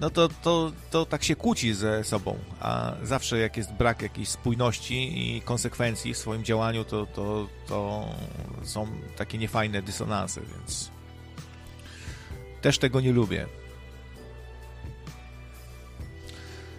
No 0.00 0.10
to, 0.10 0.28
to, 0.28 0.72
to 0.90 1.06
tak 1.06 1.24
się 1.24 1.36
kłóci 1.36 1.74
ze 1.74 2.04
sobą, 2.04 2.38
a 2.60 2.92
zawsze 3.02 3.38
jak 3.38 3.56
jest 3.56 3.72
brak 3.72 4.02
jakiejś 4.02 4.28
spójności 4.28 5.36
i 5.36 5.40
konsekwencji 5.42 6.14
w 6.14 6.18
swoim 6.18 6.44
działaniu, 6.44 6.84
to, 6.84 7.06
to, 7.06 7.48
to 7.66 8.08
są 8.62 8.86
takie 9.16 9.38
niefajne 9.38 9.82
dysonanse, 9.82 10.40
więc 10.40 10.90
też 12.60 12.78
tego 12.78 13.00
nie 13.00 13.12
lubię. 13.12 13.46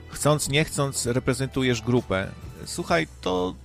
Chcąc, 0.10 0.50
nie 0.50 0.66
chcąc, 0.66 1.06
reprezentujesz 1.06 1.82
grupę. 1.82 2.32
Słuchaj, 2.66 3.08
to 3.22 3.56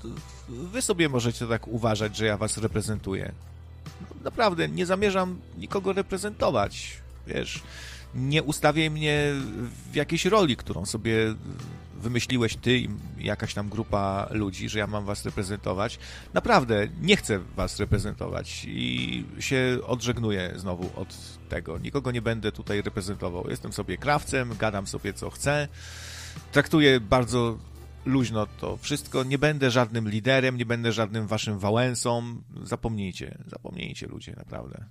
wy 0.51 0.83
sobie 0.83 1.09
możecie 1.09 1.47
tak 1.47 1.69
uważać, 1.69 2.17
że 2.17 2.27
ja 2.27 2.37
was 2.37 2.59
reprezentuję. 2.59 3.33
Naprawdę, 4.25 4.69
nie 4.69 4.87
zamierzam 4.87 5.39
nikogo 5.59 5.93
reprezentować. 5.93 6.97
Wiesz, 7.27 7.63
nie 8.15 8.43
ustawiaj 8.43 8.91
mnie 8.91 9.33
w 9.93 9.95
jakiejś 9.95 10.25
roli, 10.25 10.57
którą 10.57 10.87
sobie 10.87 11.35
wymyśliłeś 12.01 12.57
ty 12.57 12.79
i 12.79 12.89
jakaś 13.19 13.55
tam 13.55 13.69
grupa 13.69 14.29
ludzi, 14.31 14.69
że 14.69 14.79
ja 14.79 14.87
mam 14.87 15.05
was 15.05 15.25
reprezentować. 15.25 15.99
Naprawdę, 16.35 16.89
nie 17.03 17.17
chcę 17.17 17.39
was 17.57 17.81
reprezentować 17.81 18.65
i 18.69 19.25
się 19.39 19.79
odżegnuję 19.87 20.53
znowu 20.57 20.91
od 20.97 21.17
tego. 21.49 21.79
Nikogo 21.79 22.11
nie 22.11 22.23
będę 22.23 22.53
tutaj 22.53 22.83
reprezentował. 22.83 23.51
Jestem 23.51 23.73
sobie 23.73 23.97
krawcem, 23.97 24.57
gadam 24.59 24.87
sobie 24.87 25.13
co 25.13 25.31
chcę. 25.31 25.69
Traktuję 26.53 27.01
bardzo 27.01 27.59
luźno 28.05 28.47
to 28.47 28.77
wszystko. 28.77 29.25
Nie 29.25 29.39
będę 29.39 29.71
żadnym 29.71 30.09
liderem, 30.09 30.57
nie 30.57 30.67
będę 30.67 30.93
żadnym 30.93 31.27
waszym 31.27 31.59
Wałęsą. 31.59 32.43
Zapomnijcie, 32.63 33.39
zapomnijcie 33.47 34.07
ludzie, 34.07 34.35
naprawdę. 34.37 34.85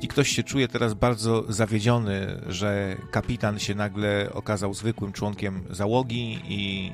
Jeśli 0.00 0.08
ktoś 0.08 0.28
się 0.28 0.42
czuje 0.42 0.68
teraz 0.68 0.94
bardzo 0.94 1.52
zawiedziony, 1.52 2.40
że 2.46 2.96
kapitan 3.10 3.58
się 3.58 3.74
nagle 3.74 4.30
okazał 4.32 4.74
zwykłym 4.74 5.12
członkiem 5.12 5.64
załogi 5.70 6.40
i, 6.48 6.92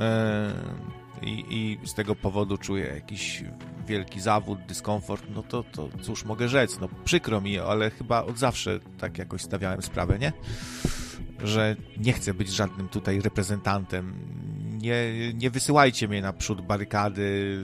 e, 0.00 0.52
i, 1.22 1.44
i 1.50 1.86
z 1.86 1.94
tego 1.94 2.14
powodu 2.14 2.58
czuje 2.58 2.86
jakiś 2.86 3.44
wielki 3.86 4.20
zawód, 4.20 4.58
dyskomfort, 4.68 5.24
no 5.34 5.42
to, 5.42 5.62
to 5.62 5.88
cóż 6.02 6.24
mogę 6.24 6.48
rzec, 6.48 6.78
no 6.80 6.88
przykro 7.04 7.40
mi, 7.40 7.58
ale 7.58 7.90
chyba 7.90 8.22
od 8.22 8.38
zawsze 8.38 8.80
tak 8.98 9.18
jakoś 9.18 9.42
stawiałem 9.42 9.82
sprawę, 9.82 10.18
nie? 10.18 10.32
Że 11.44 11.76
nie 11.96 12.12
chcę 12.12 12.34
być 12.34 12.48
żadnym 12.48 12.88
tutaj 12.88 13.20
reprezentantem. 13.20 14.14
Nie, 14.82 15.32
nie 15.34 15.50
wysyłajcie 15.50 16.08
mnie 16.08 16.22
naprzód 16.22 16.60
barykady 16.60 17.62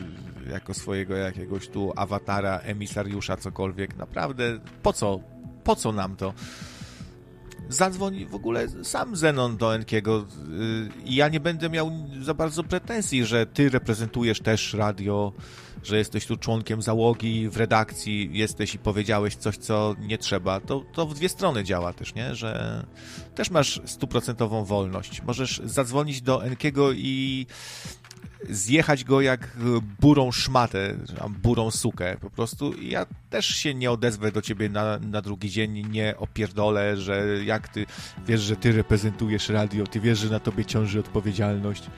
jako 0.50 0.74
swojego 0.74 1.16
jakiegoś 1.16 1.68
tu 1.68 1.92
awatara, 1.96 2.58
emisariusza, 2.58 3.36
cokolwiek. 3.36 3.96
Naprawdę, 3.96 4.58
po 4.82 4.92
co? 4.92 5.20
Po 5.64 5.76
co 5.76 5.92
nam 5.92 6.16
to? 6.16 6.34
Zadzwoń 7.68 8.26
w 8.26 8.34
ogóle 8.34 8.68
sam 8.84 9.16
Zenon 9.16 9.56
do 9.56 9.74
Enkiego 9.74 10.26
i 11.04 11.14
ja 11.14 11.28
nie 11.28 11.40
będę 11.40 11.70
miał 11.70 11.90
za 12.22 12.34
bardzo 12.34 12.64
pretensji, 12.64 13.24
że 13.24 13.46
ty 13.46 13.70
reprezentujesz 13.70 14.40
też 14.40 14.74
radio, 14.74 15.32
że 15.82 15.98
jesteś 15.98 16.26
tu 16.26 16.36
członkiem 16.36 16.82
załogi, 16.82 17.48
w 17.48 17.56
redakcji 17.56 18.30
jesteś 18.32 18.74
i 18.74 18.78
powiedziałeś 18.78 19.36
coś, 19.36 19.56
co 19.56 19.96
nie 20.00 20.18
trzeba. 20.18 20.60
To, 20.60 20.84
to 20.92 21.06
w 21.06 21.14
dwie 21.14 21.28
strony 21.28 21.64
działa 21.64 21.92
też, 21.92 22.14
nie? 22.14 22.34
Że 22.34 22.84
też 23.34 23.50
masz 23.50 23.80
stuprocentową 23.84 24.64
wolność. 24.64 25.22
Możesz 25.22 25.60
zadzwonić 25.64 26.22
do 26.22 26.44
Enkiego 26.44 26.92
i 26.92 27.46
zjechać 28.50 29.04
go 29.04 29.20
jak 29.20 29.56
burą 30.00 30.32
szmatę, 30.32 30.94
burą 31.42 31.70
sukę 31.70 32.16
po 32.20 32.30
prostu. 32.30 32.74
Ja 32.82 33.06
też 33.30 33.46
się 33.46 33.74
nie 33.74 33.90
odezwę 33.90 34.32
do 34.32 34.42
ciebie 34.42 34.68
na, 34.68 34.98
na 34.98 35.22
drugi 35.22 35.50
dzień, 35.50 35.86
nie 35.90 36.14
opierdolę, 36.16 36.96
że 36.96 37.26
jak 37.44 37.68
ty 37.68 37.86
wiesz, 38.26 38.40
że 38.40 38.56
ty 38.56 38.72
reprezentujesz 38.72 39.48
radio, 39.48 39.86
ty 39.86 40.00
wiesz, 40.00 40.18
że 40.18 40.30
na 40.30 40.40
tobie 40.40 40.64
ciąży 40.64 41.00
odpowiedzialność. 41.00 41.90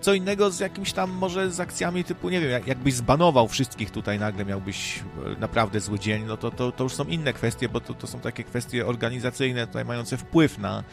Co 0.00 0.14
innego 0.14 0.50
z 0.50 0.60
jakimś 0.60 0.92
tam 0.92 1.10
może 1.10 1.50
z 1.50 1.60
akcjami 1.60 2.04
typu, 2.04 2.30
nie 2.30 2.40
wiem, 2.40 2.62
jakbyś 2.66 2.94
zbanował 2.94 3.48
wszystkich 3.48 3.90
tutaj, 3.90 4.18
nagle 4.18 4.44
miałbyś 4.44 5.00
naprawdę 5.38 5.80
zły 5.80 5.98
dzień, 5.98 6.24
no 6.26 6.36
to, 6.36 6.50
to, 6.50 6.72
to 6.72 6.84
już 6.84 6.94
są 6.94 7.04
inne 7.04 7.32
kwestie, 7.32 7.68
bo 7.68 7.80
to, 7.80 7.94
to 7.94 8.06
są 8.06 8.20
takie 8.20 8.44
kwestie 8.44 8.86
organizacyjne 8.86 9.66
tutaj 9.66 9.84
mające 9.84 10.16
wpływ 10.16 10.58
na 10.58 10.84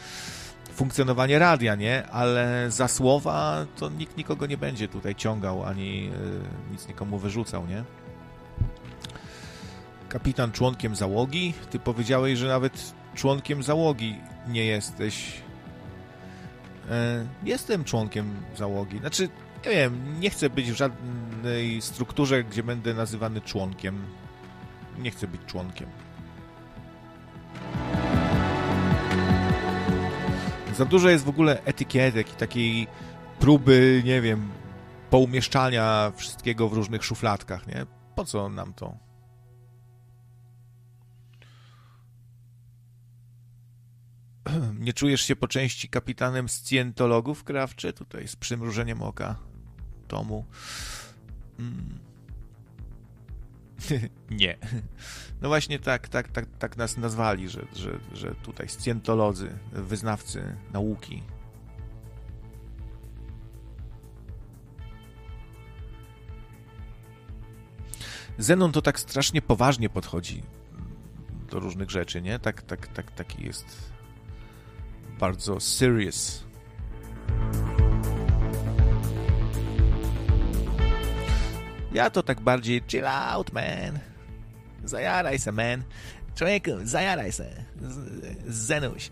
funkcjonowanie 0.80 1.38
radia, 1.38 1.74
nie? 1.74 2.06
Ale 2.06 2.70
za 2.70 2.88
słowa 2.88 3.66
to 3.76 3.88
nikt 3.88 4.16
nikogo 4.16 4.46
nie 4.46 4.58
będzie 4.58 4.88
tutaj 4.88 5.14
ciągał, 5.14 5.64
ani 5.64 6.04
yy, 6.04 6.10
nic 6.70 6.88
nikomu 6.88 7.18
wyrzucał, 7.18 7.66
nie? 7.66 7.84
Kapitan 10.08 10.52
członkiem 10.52 10.96
załogi? 10.96 11.54
Ty 11.70 11.78
powiedziałeś, 11.78 12.38
że 12.38 12.48
nawet 12.48 12.94
członkiem 13.14 13.62
załogi 13.62 14.16
nie 14.48 14.64
jesteś. 14.64 15.42
Yy, 16.88 16.94
jestem 17.44 17.84
członkiem 17.84 18.36
załogi. 18.56 18.98
Znaczy, 18.98 19.28
nie 19.66 19.70
wiem, 19.70 20.20
nie 20.20 20.30
chcę 20.30 20.50
być 20.50 20.72
w 20.72 20.76
żadnej 20.76 21.82
strukturze, 21.82 22.44
gdzie 22.44 22.62
będę 22.62 22.94
nazywany 22.94 23.40
członkiem. 23.40 24.04
Nie 24.98 25.10
chcę 25.10 25.28
być 25.28 25.40
członkiem. 25.46 25.88
Za 30.80 30.86
dużo 30.86 31.08
jest 31.08 31.24
w 31.24 31.28
ogóle 31.28 31.64
etykietek 31.64 32.32
i 32.32 32.36
takiej 32.36 32.86
próby, 33.40 34.02
nie 34.04 34.20
wiem, 34.20 34.50
poumieszczania 35.10 36.12
wszystkiego 36.16 36.68
w 36.68 36.72
różnych 36.72 37.04
szufladkach, 37.04 37.66
nie? 37.66 37.86
Po 38.14 38.24
co 38.24 38.48
nam 38.48 38.74
to? 38.74 38.98
Nie 44.84 44.92
czujesz 44.92 45.20
się 45.20 45.36
po 45.36 45.48
części 45.48 45.88
kapitanem 45.88 46.48
scjentologów, 46.48 47.44
krawcze? 47.44 47.92
Tutaj 47.92 48.28
z 48.28 48.36
przymrużeniem 48.36 49.02
oka 49.02 49.36
Tomu. 50.08 50.44
Mm. 51.58 51.98
nie. 54.40 54.58
No 55.42 55.48
właśnie 55.48 55.78
tak, 55.78 56.08
tak, 56.08 56.28
tak, 56.28 56.46
tak 56.58 56.76
nas 56.76 56.96
nazwali, 56.96 57.48
że, 57.48 57.66
że, 57.76 57.98
że 58.12 58.34
tutaj 58.34 58.68
scjentolodzy, 58.68 59.58
wyznawcy 59.72 60.56
nauki. 60.72 61.22
Zenon 68.38 68.72
to 68.72 68.82
tak 68.82 69.00
strasznie 69.00 69.42
poważnie 69.42 69.88
podchodzi 69.88 70.42
do 71.50 71.60
różnych 71.60 71.90
rzeczy, 71.90 72.22
nie? 72.22 72.38
Tak, 72.38 72.62
tak, 72.62 72.86
tak, 72.88 73.10
taki 73.10 73.44
jest 73.46 73.92
bardzo 75.18 75.60
serious. 75.60 76.44
Ja 81.92 82.10
to 82.10 82.22
tak 82.22 82.40
bardziej 82.40 82.82
chill 82.88 83.06
out, 83.06 83.52
man. 83.52 84.09
Zajaraj 84.90 85.38
se, 85.38 85.52
man. 85.52 85.82
Człowieku, 86.34 86.70
zajaraj 86.84 87.32
se. 87.32 87.64
Zenuś. 88.48 89.10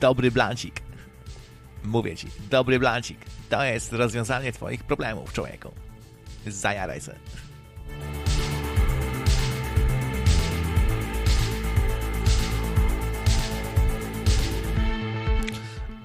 Dobry 0.00 0.30
blancik. 0.30 0.82
Mówię 1.84 2.16
ci, 2.16 2.28
dobry 2.50 2.78
blancik. 2.78 3.18
To 3.48 3.64
jest 3.64 3.92
rozwiązanie 3.92 4.52
twoich 4.52 4.84
problemów, 4.84 5.32
człowieku. 5.32 5.72
Zajaraj 6.46 7.00
se. 7.00 7.14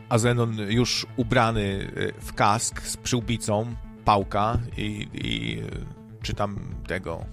A 0.10 0.18
Zenon 0.18 0.58
już 0.58 1.06
ubrany 1.16 1.92
w 2.22 2.34
kask 2.34 2.82
z 2.82 2.98
przyłbicą, 2.98 3.76
pałka 4.06 4.60
i, 4.78 5.08
i 5.14 5.62
czy 6.22 6.34
tam 6.34 6.76
tego 6.88 7.26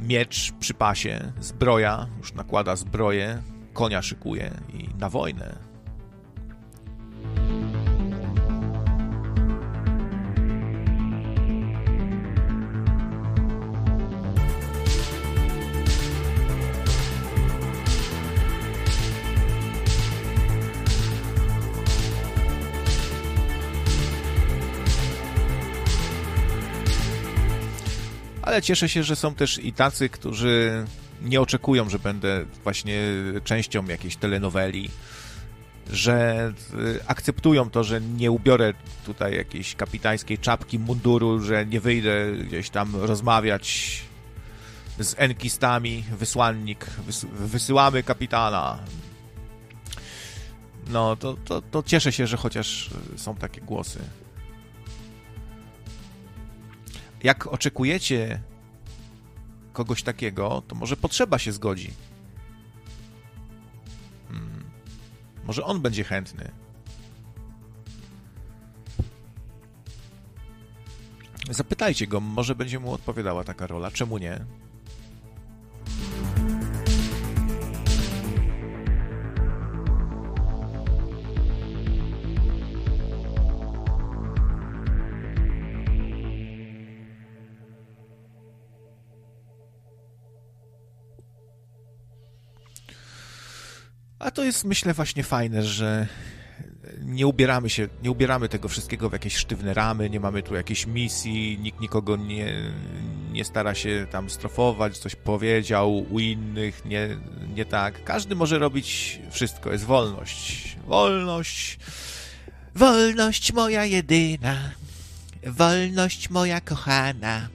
miecz 0.00 0.52
przy 0.52 0.74
pasie, 0.74 1.32
zbroja, 1.40 2.06
już 2.18 2.34
nakłada 2.34 2.76
zbroję, 2.76 3.42
konia 3.72 4.02
szykuje 4.02 4.50
i 4.74 4.88
na 4.98 5.08
wojnę. 5.08 5.67
Ale 28.48 28.62
cieszę 28.62 28.88
się, 28.88 29.02
że 29.02 29.16
są 29.16 29.34
też 29.34 29.58
i 29.64 29.72
tacy, 29.72 30.08
którzy 30.08 30.84
nie 31.22 31.40
oczekują, 31.40 31.88
że 31.88 31.98
będę 31.98 32.44
właśnie 32.64 33.00
częścią 33.44 33.84
jakiejś 33.84 34.16
telenoweli, 34.16 34.90
że 35.92 36.52
y, 36.74 37.00
akceptują 37.06 37.70
to, 37.70 37.84
że 37.84 38.00
nie 38.00 38.30
ubiorę 38.30 38.74
tutaj 39.06 39.36
jakiejś 39.36 39.74
kapitańskiej 39.74 40.38
czapki, 40.38 40.78
munduru, 40.78 41.40
że 41.40 41.66
nie 41.66 41.80
wyjdę 41.80 42.32
gdzieś 42.32 42.70
tam 42.70 42.96
rozmawiać 42.96 43.98
z 44.98 45.14
enkistami, 45.18 46.04
wysłannik, 46.18 46.86
wys 47.06 47.26
wysyłamy 47.32 48.02
kapitana. 48.02 48.78
No, 50.86 51.16
to, 51.16 51.36
to, 51.44 51.62
to 51.62 51.82
cieszę 51.82 52.12
się, 52.12 52.26
że 52.26 52.36
chociaż 52.36 52.90
są 53.16 53.34
takie 53.34 53.60
głosy. 53.60 54.00
Jak 57.22 57.46
oczekujecie 57.46 58.42
kogoś 59.72 60.02
takiego, 60.02 60.62
to 60.68 60.74
może 60.74 60.96
potrzeba 60.96 61.38
się 61.38 61.52
zgodzi. 61.52 61.90
Hmm. 64.28 64.64
Może 65.44 65.64
on 65.64 65.80
będzie 65.80 66.04
chętny. 66.04 66.50
Zapytajcie 71.50 72.06
go, 72.06 72.20
może 72.20 72.54
będzie 72.54 72.78
mu 72.78 72.92
odpowiadała 72.92 73.44
taka 73.44 73.66
rola. 73.66 73.90
Czemu 73.90 74.18
nie? 74.18 74.44
A 94.18 94.30
to 94.30 94.44
jest, 94.44 94.64
myślę, 94.64 94.94
właśnie 94.94 95.22
fajne, 95.22 95.62
że 95.62 96.06
nie 97.02 97.26
ubieramy 97.26 97.70
się, 97.70 97.88
nie 98.02 98.10
ubieramy 98.10 98.48
tego 98.48 98.68
wszystkiego 98.68 99.08
w 99.08 99.12
jakieś 99.12 99.36
sztywne 99.36 99.74
ramy, 99.74 100.10
nie 100.10 100.20
mamy 100.20 100.42
tu 100.42 100.54
jakiejś 100.54 100.86
misji, 100.86 101.58
nikt 101.60 101.80
nikogo 101.80 102.16
nie, 102.16 102.72
nie 103.32 103.44
stara 103.44 103.74
się 103.74 104.06
tam 104.10 104.30
strofować, 104.30 104.98
coś 104.98 105.16
powiedział 105.16 105.98
u 105.98 106.18
innych, 106.18 106.84
nie, 106.84 107.16
nie 107.54 107.64
tak. 107.64 108.04
Każdy 108.04 108.34
może 108.34 108.58
robić 108.58 109.20
wszystko, 109.30 109.72
jest 109.72 109.84
wolność. 109.84 110.76
Wolność, 110.86 111.78
wolność 112.74 113.52
moja 113.52 113.84
jedyna, 113.84 114.70
wolność 115.46 116.30
moja 116.30 116.60
kochana, 116.60 117.48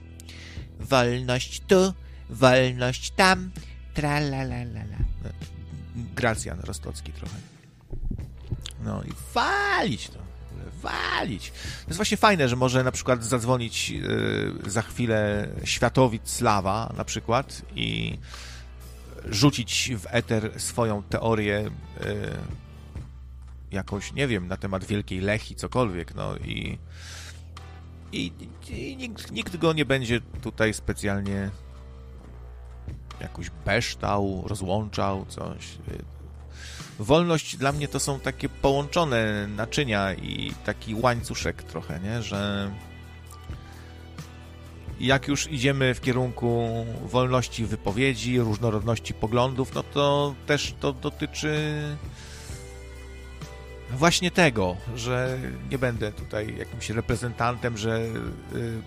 wolność 0.80 1.62
tu, 1.66 1.94
wolność 2.30 3.10
tam, 3.10 3.50
tra 3.94 4.18
la 4.18 4.42
la 4.42 4.62
la 4.62 4.80
la. 4.80 5.53
Gracjan 5.94 6.60
Rostocki 6.60 7.12
trochę. 7.12 7.36
No 8.84 9.02
i 9.02 9.12
walić 9.34 10.08
to 10.08 10.24
walić. 10.84 11.50
To 11.50 11.88
jest 11.88 11.96
właśnie 11.96 12.16
fajne, 12.16 12.48
że 12.48 12.56
może 12.56 12.84
na 12.84 12.92
przykład 12.92 13.24
zadzwonić 13.24 13.90
yy, 13.90 14.52
za 14.66 14.82
chwilę 14.82 15.48
światowid 15.64 16.28
Slawa 16.28 16.92
na 16.96 17.04
przykład 17.04 17.62
i 17.76 18.18
rzucić 19.24 19.92
w 19.98 20.06
eter 20.10 20.60
swoją 20.60 21.02
teorię 21.02 21.70
yy, 22.00 22.10
jakąś, 23.70 24.12
nie 24.12 24.28
wiem, 24.28 24.48
na 24.48 24.56
temat 24.56 24.84
Wielkiej 24.84 25.20
Lechi, 25.20 25.54
cokolwiek, 25.54 26.14
no 26.14 26.36
i 26.36 26.78
i, 28.12 28.32
i 28.68 28.96
nikt, 28.96 29.32
nikt 29.32 29.56
go 29.56 29.72
nie 29.72 29.84
będzie 29.84 30.20
tutaj 30.20 30.74
specjalnie 30.74 31.50
jakoś 33.20 33.50
beształ, 33.64 34.44
rozłączał, 34.46 35.26
coś 35.28 35.78
wolność 36.98 37.56
dla 37.56 37.72
mnie 37.72 37.88
to 37.88 38.00
są 38.00 38.20
takie 38.20 38.48
połączone 38.48 39.46
naczynia 39.46 40.14
i 40.14 40.52
taki 40.64 40.94
łańcuszek 40.94 41.62
trochę, 41.62 42.00
nie? 42.00 42.22
Że 42.22 42.70
jak 45.00 45.28
już 45.28 45.52
idziemy 45.52 45.94
w 45.94 46.00
kierunku 46.00 46.68
wolności 47.04 47.64
wypowiedzi, 47.64 48.38
różnorodności 48.38 49.14
poglądów, 49.14 49.74
no 49.74 49.82
to 49.82 50.34
też 50.46 50.74
to 50.80 50.92
dotyczy 50.92 51.82
właśnie 53.90 54.30
tego, 54.30 54.76
że 54.96 55.38
nie 55.70 55.78
będę 55.78 56.12
tutaj 56.12 56.56
jakimś 56.58 56.90
reprezentantem, 56.90 57.78
że 57.78 57.98
y, 57.98 58.82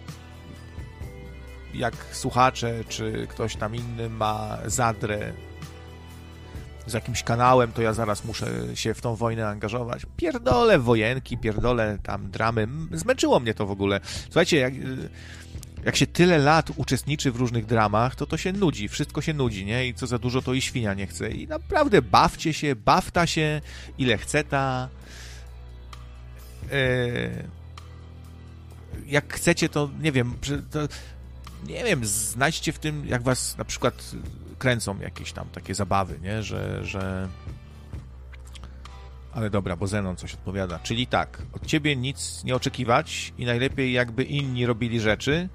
jak 1.78 1.96
słuchacze 2.12 2.84
czy 2.90 3.28
ktoś 3.30 3.56
tam 3.56 3.76
inny 3.76 4.10
ma 4.10 4.58
zadrę 4.66 5.34
z 6.88 6.94
jakimś 6.94 7.24
kanałem, 7.24 7.72
to 7.72 7.82
ja 7.82 7.94
zaraz 7.94 8.26
muszę 8.26 8.48
się 8.74 8.94
w 8.94 9.02
tą 9.02 9.16
wojnę 9.16 9.48
angażować. 9.48 10.06
Pierdolę 10.18 10.80
wojenki, 10.80 11.38
pierdolę 11.38 11.98
tam 12.04 12.32
dramy. 12.32 12.68
Zmęczyło 12.92 13.40
mnie 13.40 13.54
to 13.54 13.66
w 13.66 13.72
ogóle. 13.72 14.00
Słuchajcie, 14.24 14.58
jak, 14.58 14.74
jak 15.86 15.96
się 15.96 16.08
tyle 16.08 16.38
lat 16.38 16.70
uczestniczy 16.76 17.32
w 17.32 17.36
różnych 17.36 17.66
dramach, 17.66 18.16
to 18.16 18.26
to 18.26 18.38
się 18.38 18.54
nudzi, 18.54 18.88
wszystko 18.88 19.22
się 19.22 19.34
nudzi, 19.34 19.66
nie? 19.66 19.88
I 19.88 19.94
co 19.94 20.08
za 20.08 20.18
dużo, 20.20 20.42
to 20.42 20.54
i 20.54 20.62
świnia 20.62 20.94
nie 20.94 21.08
chce. 21.08 21.32
I 21.32 21.48
naprawdę 21.48 22.02
bawcie 22.02 22.54
się, 22.54 22.76
bawta 22.76 23.28
się, 23.28 23.62
ile 23.98 24.18
chce 24.18 24.44
ta... 24.44 24.90
Yy... 26.72 27.48
Jak 29.06 29.34
chcecie, 29.34 29.70
to 29.70 29.90
nie 30.02 30.12
wiem, 30.12 30.34
to, 30.72 30.80
nie 31.66 31.84
wiem, 31.84 32.06
znajdźcie 32.06 32.74
w 32.74 32.80
tym, 32.80 33.08
jak 33.08 33.24
was 33.24 33.58
na 33.58 33.66
przykład 33.66 34.12
kręcą 34.58 35.00
jakieś 35.00 35.34
tam 35.34 35.50
takie 35.50 35.76
zabawy, 35.76 36.20
nie? 36.22 36.44
Że, 36.44 36.86
że... 36.86 37.28
Ale 39.34 39.50
dobra, 39.50 39.76
bo 39.76 39.88
Zenon 39.88 40.16
coś 40.16 40.34
odpowiada. 40.34 40.80
Czyli 40.80 41.08
tak, 41.08 41.42
od 41.54 41.66
ciebie 41.66 41.96
nic 41.96 42.44
nie 42.44 42.56
oczekiwać 42.56 43.34
i 43.38 43.46
najlepiej 43.46 43.94
jakby 43.94 44.24
inni 44.24 44.66
robili 44.66 45.00
rzeczy, 45.00 45.50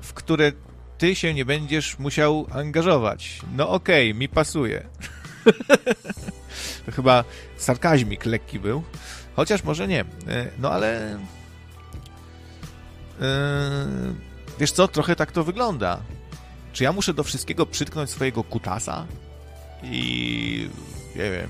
w 0.00 0.12
które 0.12 0.52
ty 0.98 1.14
się 1.14 1.34
nie 1.34 1.44
będziesz 1.44 1.98
musiał 1.98 2.46
angażować. 2.50 3.40
No 3.56 3.68
okej, 3.70 4.10
okay, 4.10 4.20
mi 4.20 4.28
pasuje. 4.28 4.88
to 6.86 6.92
chyba 6.92 7.24
sarkazmik 7.56 8.26
lekki 8.26 8.58
był. 8.58 8.82
Chociaż 9.36 9.64
może 9.64 9.88
nie. 9.88 10.00
E, 10.00 10.50
no 10.58 10.70
ale... 10.70 11.18
Yy... 13.20 14.33
Wiesz 14.58 14.72
co, 14.72 14.88
trochę 14.88 15.16
tak 15.16 15.32
to 15.32 15.44
wygląda. 15.44 16.00
Czy 16.72 16.84
ja 16.84 16.92
muszę 16.92 17.14
do 17.14 17.24
wszystkiego 17.24 17.66
przytknąć 17.66 18.10
swojego 18.10 18.44
kutasa? 18.44 19.06
I 19.82 20.70
nie 21.16 21.30
wiem, 21.30 21.48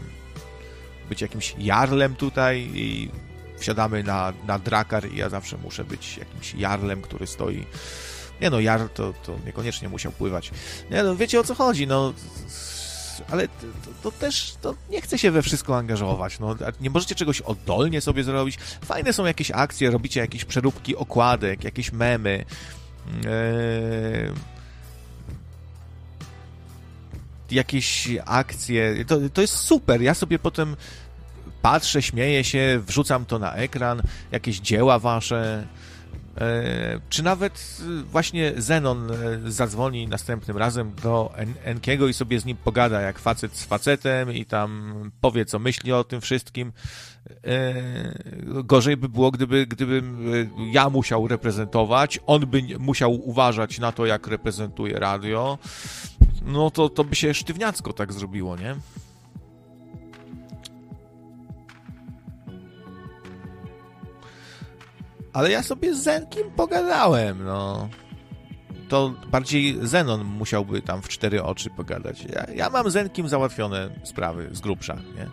być 1.09 1.21
jakimś 1.21 1.55
jarlem 1.59 2.17
tutaj 2.17 2.71
i 2.75 3.11
wsiadamy 3.59 4.03
na, 4.03 4.33
na 4.47 4.59
drakar 4.59 5.13
i 5.13 5.17
ja 5.17 5.29
zawsze 5.29 5.57
muszę 5.57 5.85
być 5.85 6.19
jakimś 6.19 6.55
jarlem, 6.55 7.03
który 7.03 7.27
stoi. 7.27 7.67
Nie 8.41 8.51
no, 8.51 8.61
jar 8.61 8.89
to, 8.89 9.15
to 9.27 9.37
niekoniecznie 9.47 9.89
musiał 9.89 10.13
pływać. 10.13 10.51
Nie 10.91 11.03
no, 11.03 11.17
wiecie 11.17 11.41
o 11.41 11.45
co 11.45 11.55
chodzi, 11.55 11.87
no 11.87 12.13
ale 13.31 13.49
to, 13.49 13.67
to, 14.03 14.11
też 14.11 14.55
to 14.61 14.75
nie 14.91 15.01
chce 15.01 15.19
się 15.19 15.31
we 15.31 15.43
wszystko 15.43 15.77
angażować. 15.77 16.39
No, 16.39 16.57
nie 16.81 16.91
możecie 16.91 17.15
czegoś 17.15 17.41
oddolnie 17.41 18.01
sobie 18.01 18.25
zrobić. 18.25 18.59
Fajne 18.85 19.13
są 19.13 19.25
jakieś 19.25 19.51
akcje, 19.51 19.91
robicie 19.91 20.21
jakieś 20.21 20.45
przeróbki 20.45 20.97
okładek, 20.97 21.65
jakieś 21.65 21.93
memy. 21.93 22.45
Eee 23.27 24.55
jakieś 27.51 28.09
akcje. 28.27 29.05
To, 29.05 29.19
to 29.33 29.41
jest 29.41 29.55
super. 29.55 30.03
Ja 30.03 30.15
sobie 30.15 30.39
potem 30.39 30.77
patrzę, 31.63 32.03
śmieję 32.03 32.45
się, 32.45 32.81
wrzucam 32.87 33.25
to 33.25 33.39
na 33.39 33.55
ekran, 33.55 34.03
jakieś 34.33 34.61
dzieła 34.61 34.99
wasze. 34.99 35.67
E, 36.41 37.01
czy 37.09 37.23
nawet 37.23 37.79
właśnie 38.11 38.53
Zenon 38.57 39.11
e, 39.11 39.51
zadzwoni 39.51 40.09
następnym 40.09 40.57
razem 40.57 40.93
do 41.03 41.35
Enkiego 41.65 42.09
i 42.09 42.13
sobie 42.13 42.41
z 42.41 42.45
nim 42.45 42.57
pogada 42.57 43.01
jak 43.01 43.19
facet 43.19 43.57
z 43.57 43.65
facetem 43.65 44.33
i 44.33 44.45
tam 44.45 44.95
powie, 45.21 45.45
co 45.45 45.59
myśli 45.59 45.93
o 45.93 46.05
tym 46.05 46.21
wszystkim. 46.21 46.73
E, 47.47 48.63
gorzej 48.65 48.97
by 48.97 49.09
było, 49.09 49.31
gdyby, 49.31 49.67
gdybym 49.67 50.27
ja 50.73 50.91
musiał 50.91 51.29
reprezentować, 51.29 52.21
on 52.27 52.47
by 52.47 52.63
musiał 52.79 53.29
uważać 53.29 53.79
na 53.79 53.93
to, 53.93 54.07
jak 54.07 54.27
reprezentuje 54.27 54.99
radio 54.99 55.59
no 56.45 56.71
to, 56.71 56.89
to 56.89 57.05
by 57.05 57.17
się 57.17 57.35
sztywniacko 57.35 57.93
tak 57.93 58.13
zrobiło, 58.13 58.57
nie? 58.57 58.77
Ale 65.33 65.51
ja 65.51 65.63
sobie 65.63 65.95
z 65.95 66.03
Zenkim 66.03 66.51
pogadałem, 66.57 67.45
no. 67.45 67.89
To 68.89 69.15
bardziej 69.31 69.79
Zenon 69.83 70.25
musiałby 70.25 70.83
tam 70.83 71.03
w 71.03 71.09
cztery 71.09 71.43
oczy 71.43 71.71
pogadać. 71.71 72.25
Ja, 72.25 72.47
ja 72.55 72.71
mam 72.71 72.91
Zenkim 72.91 73.29
załatwione 73.29 73.91
sprawy 74.05 74.49
z 74.53 74.61
grubsza, 74.61 74.95
nie? 74.95 75.31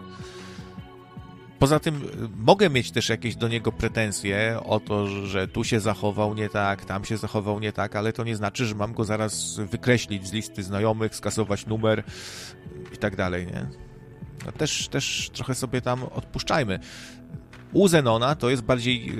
Poza 1.61 1.79
tym 1.79 1.95
y, 1.95 1.99
mogę 2.37 2.69
mieć 2.69 2.91
też 2.91 3.09
jakieś 3.09 3.35
do 3.35 3.47
niego 3.47 3.71
pretensje 3.71 4.59
o 4.65 4.79
to, 4.79 5.07
że 5.07 5.47
tu 5.47 5.63
się 5.63 5.79
zachował 5.79 6.33
nie 6.33 6.49
tak, 6.49 6.85
tam 6.85 7.05
się 7.05 7.17
zachował 7.17 7.59
nie 7.59 7.71
tak, 7.71 7.95
ale 7.95 8.13
to 8.13 8.23
nie 8.23 8.35
znaczy, 8.35 8.65
że 8.65 8.75
mam 8.75 8.93
go 8.93 9.03
zaraz 9.03 9.59
wykreślić 9.59 10.27
z 10.27 10.33
listy 10.33 10.63
znajomych, 10.63 11.15
skasować 11.15 11.65
numer 11.65 12.03
i 12.93 12.97
tak 12.97 13.15
dalej, 13.15 13.45
nie? 13.47 13.67
No 14.45 14.51
też, 14.51 14.87
też 14.87 15.29
trochę 15.33 15.55
sobie 15.55 15.81
tam 15.81 16.03
odpuszczajmy. 16.03 16.79
U 17.73 17.87
Zenona 17.87 18.35
to 18.35 18.49
jest 18.49 18.63
bardziej, 18.63 19.05
yy, 19.05 19.15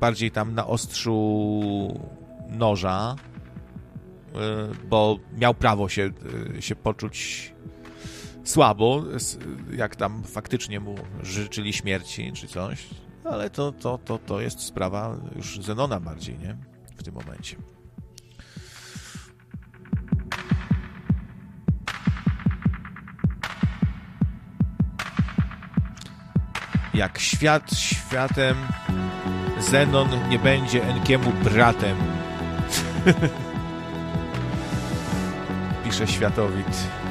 bardziej 0.00 0.30
tam 0.30 0.54
na 0.54 0.66
ostrzu 0.66 2.00
noża, 2.48 3.16
yy, 4.34 4.40
bo 4.88 5.18
miał 5.38 5.54
prawo 5.54 5.88
się, 5.88 6.10
yy, 6.54 6.62
się 6.62 6.76
poczuć 6.76 7.52
słabo, 8.44 9.04
jak 9.72 9.96
tam 9.96 10.22
faktycznie 10.22 10.80
mu 10.80 10.94
życzyli 11.22 11.72
śmierci 11.72 12.32
czy 12.32 12.48
coś, 12.48 12.86
ale 13.24 13.50
to, 13.50 13.72
to, 13.72 13.98
to, 13.98 14.18
to 14.18 14.40
jest 14.40 14.60
sprawa 14.60 15.16
już 15.36 15.60
Zenona 15.60 16.00
bardziej, 16.00 16.38
nie? 16.38 16.56
W 16.96 17.02
tym 17.02 17.14
momencie. 17.14 17.56
Jak 26.94 27.18
świat 27.18 27.74
światem, 27.74 28.56
Zenon 29.60 30.08
nie 30.28 30.38
będzie 30.38 30.84
Enkiemu 30.84 31.32
bratem. 31.44 31.96
Pisze 35.84 36.06
Światowit. 36.06 37.01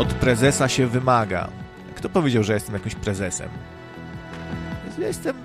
Od 0.00 0.14
prezesa 0.14 0.68
się 0.68 0.86
wymaga. 0.86 1.48
Kto 1.94 2.08
powiedział, 2.08 2.44
że 2.44 2.54
jestem 2.54 2.74
jakimś 2.74 2.94
prezesem? 2.94 3.48
Jestem 4.98 5.36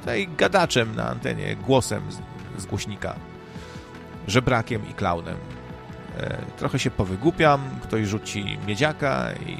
tutaj 0.00 0.28
gadaczem 0.36 0.96
na 0.96 1.08
antenie, 1.08 1.56
głosem 1.56 2.02
z, 2.12 2.62
z 2.62 2.66
głośnika, 2.66 3.14
żebrakiem 4.26 4.90
i 4.90 4.94
klaunem. 4.94 5.36
E, 6.20 6.38
trochę 6.56 6.78
się 6.78 6.90
powygłupiam, 6.90 7.60
ktoś 7.82 8.06
rzuci 8.06 8.58
miedziaka 8.66 9.32
i 9.46 9.56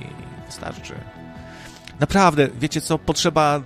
wystarczy. 0.47 0.95
Naprawdę, 2.01 2.49
wiecie 2.61 2.81
co, 2.81 2.99
potrzeba 2.99 3.61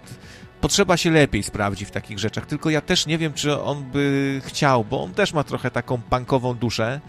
potrzeba 0.60 0.96
się 0.96 1.10
lepiej 1.10 1.42
sprawdzi 1.42 1.84
w 1.84 1.90
takich 1.90 2.18
rzeczach, 2.18 2.46
tylko 2.46 2.70
ja 2.70 2.80
też 2.80 3.06
nie 3.06 3.18
wiem, 3.18 3.32
czy 3.32 3.60
on 3.60 3.84
by 3.84 4.40
chciał, 4.44 4.84
bo 4.84 5.02
on 5.02 5.14
też 5.14 5.32
ma 5.32 5.44
trochę 5.44 5.70
taką 5.70 6.00
bankową 6.10 6.54
duszę 6.54 7.00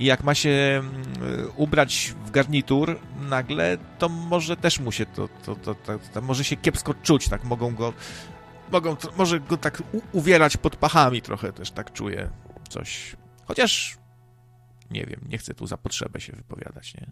i 0.00 0.04
jak 0.04 0.24
ma 0.24 0.34
się 0.34 0.50
mm, 0.50 1.50
ubrać 1.56 2.14
w 2.26 2.30
garnitur 2.30 2.98
nagle, 3.20 3.78
to 3.98 4.08
może 4.08 4.56
też 4.56 4.80
mu 4.80 4.92
się 4.92 5.06
to, 5.06 5.28
to, 5.28 5.56
to, 5.56 5.74
to, 5.74 5.98
to 6.12 6.20
może 6.20 6.44
się 6.44 6.56
kiepsko 6.56 6.94
czuć, 6.94 7.28
tak 7.28 7.44
mogą 7.44 7.74
go 7.74 7.92
mogą, 8.72 8.96
może 9.16 9.40
go 9.40 9.56
tak 9.56 9.82
uwierać 10.12 10.56
pod 10.56 10.76
pachami 10.76 11.22
trochę 11.22 11.52
też, 11.52 11.70
tak 11.70 11.92
czuję 11.92 12.30
coś. 12.68 13.16
Chociaż 13.44 13.98
nie 14.90 15.04
wiem, 15.04 15.20
nie 15.28 15.38
chcę 15.38 15.54
tu 15.54 15.66
za 15.66 15.76
potrzebę 15.76 16.20
się 16.20 16.32
wypowiadać, 16.32 16.94
nie? 16.94 17.06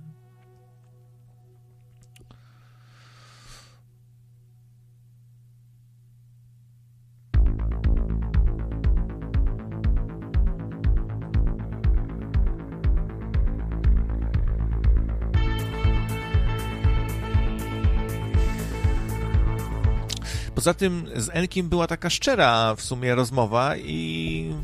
Poza 20.59 20.75
tym 20.75 21.07
z 21.17 21.31
Enkim 21.33 21.69
była 21.69 21.87
taka 21.87 22.11
szczera 22.11 22.75
w 22.75 22.83
sumie 22.83 23.15
rozmowa 23.15 23.77
i 23.77 24.55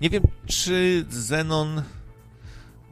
nie 0.00 0.10
wiem, 0.10 0.22
czy 0.46 1.04
Zenon 1.08 1.82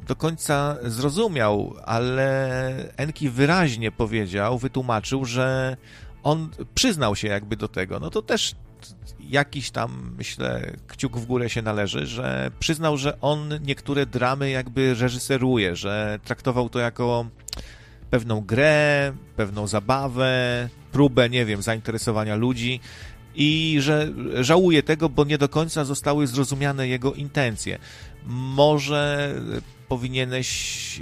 do 0.09 0.17
końca 0.17 0.77
zrozumiał, 0.83 1.75
ale 1.85 2.93
Enki 2.97 3.31
wyraźnie 3.31 3.93
powiedział, 3.93 4.59
wytłumaczył, 4.59 5.25
że 5.25 5.77
on 6.23 6.51
przyznał 6.75 7.17
się 7.17 7.29
jakby 7.29 7.57
do 7.57 7.69
tego. 7.69 8.01
No 8.01 8.11
to 8.11 8.23
też 8.23 8.55
jakiś 9.21 9.71
tam, 9.71 10.15
myślę, 10.19 10.73
kciuk 10.89 11.17
w 11.17 11.27
górę 11.27 11.51
się 11.51 11.63
należy, 11.63 12.07
że 12.07 12.51
przyznał, 12.59 12.97
że 12.97 13.21
on 13.21 13.51
niektóre 13.63 14.07
dramy 14.07 14.51
jakby 14.51 14.95
reżyseruje, 14.95 15.77
że 15.77 16.19
traktował 16.25 16.69
to 16.69 16.79
jako 16.79 17.27
pewną 18.11 18.41
grę, 18.41 19.13
pewną 19.37 19.67
zabawę, 19.67 20.69
próbę, 20.93 21.31
nie 21.31 21.45
wiem, 21.45 21.63
zainteresowania 21.63 22.37
ludzi 22.37 22.81
i 23.35 23.77
że 23.81 24.13
żałuje 24.41 24.83
tego, 24.83 25.09
bo 25.09 25.25
nie 25.25 25.39
do 25.39 25.49
końca 25.49 25.85
zostały 25.85 26.27
zrozumiane 26.27 26.89
jego 26.89 27.15
intencje. 27.15 27.79
Może 28.27 29.35
powinieneś, 29.89 31.01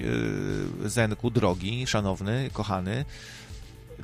e, 0.84 0.88
Zenku, 0.88 1.30
drogi, 1.30 1.86
szanowny, 1.86 2.50
kochany, 2.52 3.04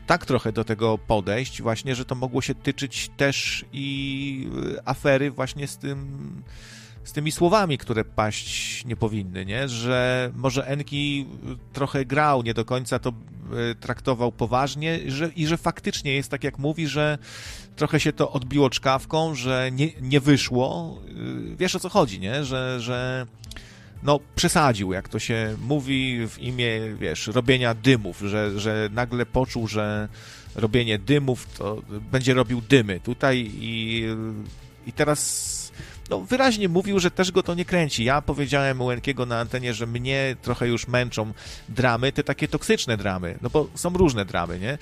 tak 0.07 0.26
trochę 0.26 0.52
do 0.52 0.65
tego 0.65 0.99
podejść, 0.99 1.62
właśnie, 1.62 1.94
że 1.94 2.05
to 2.05 2.15
mogło 2.15 2.42
się 2.42 2.55
tyczyć 2.55 3.10
też 3.17 3.65
i 3.73 4.49
afery 4.84 5.31
właśnie 5.31 5.68
z 5.68 5.76
tym 5.76 6.18
z 7.04 7.12
tymi 7.12 7.32
słowami, 7.32 7.78
które 7.78 8.04
paść 8.04 8.84
nie 8.84 8.96
powinny, 8.96 9.46
nie? 9.46 9.68
Że 9.68 10.30
może 10.36 10.66
Enki 10.66 11.26
trochę 11.72 12.04
grał, 12.04 12.42
nie 12.42 12.54
do 12.54 12.64
końca 12.64 12.98
to 12.98 13.10
e, 13.10 13.74
traktował 13.74 14.32
poważnie 14.32 15.00
że, 15.06 15.30
i 15.36 15.46
że 15.46 15.56
faktycznie 15.56 16.14
jest 16.14 16.30
tak, 16.30 16.44
jak 16.44 16.58
mówi, 16.58 16.86
że 16.86 17.18
trochę 17.76 18.00
się 18.00 18.12
to 18.12 18.32
odbiło 18.32 18.70
czkawką, 18.70 19.34
że 19.34 19.70
nie, 19.72 19.88
nie 20.00 20.20
wyszło. 20.20 20.98
E, 21.08 21.56
wiesz 21.56 21.76
o 21.76 21.80
co 21.80 21.88
chodzi, 21.88 22.20
nie? 22.20 22.44
Że, 22.44 22.80
że 22.80 23.26
no, 24.02 24.20
przesadził, 24.36 24.92
jak 24.92 25.08
to 25.08 25.18
się 25.18 25.56
mówi 25.60 26.28
w 26.28 26.38
imię, 26.38 26.80
wiesz, 26.98 27.26
robienia 27.26 27.74
dymów, 27.74 28.18
że, 28.20 28.60
że 28.60 28.88
nagle 28.92 29.26
poczuł, 29.26 29.68
że 29.68 30.08
robienie 30.54 30.98
dymów 30.98 31.46
to 31.58 31.82
będzie 32.12 32.34
robił 32.34 32.60
dymy 32.60 33.00
tutaj 33.00 33.50
i, 33.54 34.04
i 34.86 34.92
teraz 34.92 35.59
no, 36.10 36.20
wyraźnie 36.20 36.68
mówił, 36.68 36.98
że 36.98 37.10
też 37.10 37.32
go 37.32 37.42
to 37.42 37.55
nie 37.55 37.64
kręci. 37.64 38.05
Ja 38.05 38.22
powiedziałem 38.22 38.80
u 38.80 38.90
Enkiego 38.90 39.26
na 39.26 39.40
antenie, 39.40 39.74
że 39.74 39.86
mnie 39.86 40.36
trochę 40.42 40.68
już 40.68 40.89
męczą 40.89 41.32
dramy, 41.68 42.12
te 42.12 42.24
takie 42.24 42.48
toksyczne 42.48 42.97
dramy, 42.97 43.39
no 43.42 43.50
bo 43.50 43.68
są 43.74 43.90
różne 43.90 44.24
dramy, 44.24 44.58
nie? 44.58 44.78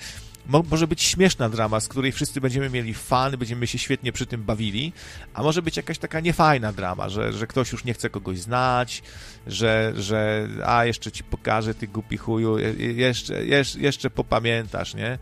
Może 0.49 0.87
być 0.87 1.03
śmieszna 1.03 1.49
drama, 1.49 1.79
z 1.79 1.87
której 1.87 2.11
wszyscy 2.11 2.41
będziemy 2.41 2.69
mieli 2.69 2.93
fan, 2.93 3.37
będziemy 3.37 3.67
się 3.67 3.77
świetnie 3.77 4.11
przy 4.11 4.25
tym 4.25 4.43
bawili, 4.43 4.93
a 5.33 5.43
może 5.43 5.61
być 5.61 5.77
jakaś 5.77 5.97
taka 5.97 6.19
niefajna 6.19 6.73
drama, 6.73 7.09
że, 7.09 7.33
że 7.33 7.47
ktoś 7.47 7.71
już 7.71 7.83
nie 7.83 7.93
chce 7.93 8.09
kogoś 8.09 8.39
znać, 8.39 9.03
że, 9.47 9.93
że 9.97 10.47
a 10.65 10.85
jeszcze 10.85 11.11
ci 11.11 11.23
pokażę, 11.23 11.73
ty 11.73 11.87
głupi 11.87 12.17
chuju, 12.17 12.57
jeszcze, 12.77 13.45
jeszcze, 13.45 13.79
jeszcze 13.79 14.09
popamiętasz, 14.09 14.93
nie? 14.93 15.17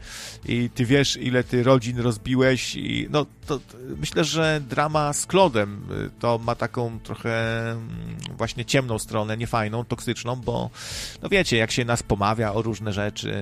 I 0.46 0.70
ty 0.76 0.86
wiesz, 0.86 1.18
ile 1.18 1.44
ty 1.44 1.64
rodzin 1.64 2.00
rozbiłeś 2.00 2.76
i 2.76 3.08
no 3.10 3.26
to, 3.46 3.60
to 3.60 3.78
myślę, 4.00 4.24
że 4.24 4.62
drama 4.70 5.14
z 5.14 5.26
Klodem 5.26 5.82
y, 5.92 6.10
to 6.20 6.38
ma 6.38 6.56
taką 6.56 7.00
trochę 7.00 7.62
mm, 7.72 8.18
właśnie 8.38 8.66
ciemną 8.66 9.00
stronę, 9.00 9.38
niefajną, 9.38 9.86
toksyczną, 9.86 10.36
bo 10.36 10.70
no 11.22 11.30
wiecie, 11.30 11.58
jak 11.58 11.72
się 11.72 11.86
nas 11.86 12.04
pomawia 12.04 12.54
o 12.54 12.62
różne 12.62 12.94
rzeczy, 12.94 13.34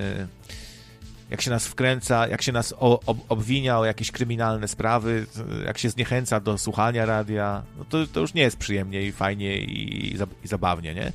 jak 1.30 1.40
się 1.40 1.50
nas 1.50 1.66
wkręca, 1.66 2.28
jak 2.28 2.42
się 2.42 2.52
nas 2.52 2.74
o, 2.80 3.00
ob, 3.06 3.18
obwinia 3.28 3.78
o 3.78 3.84
jakieś 3.84 4.10
kryminalne 4.10 4.68
sprawy, 4.68 5.26
jak 5.66 5.78
się 5.78 5.90
zniechęca 5.90 6.40
do 6.40 6.58
słuchania 6.58 7.06
radia, 7.06 7.62
no 7.78 7.84
to, 7.84 8.06
to 8.06 8.20
już 8.20 8.34
nie 8.34 8.42
jest 8.42 8.56
przyjemnie 8.56 9.02
i 9.02 9.12
fajnie 9.12 9.58
i, 9.58 10.14
i, 10.44 10.48
zabawnie, 10.48 10.94
nie? 10.94 11.12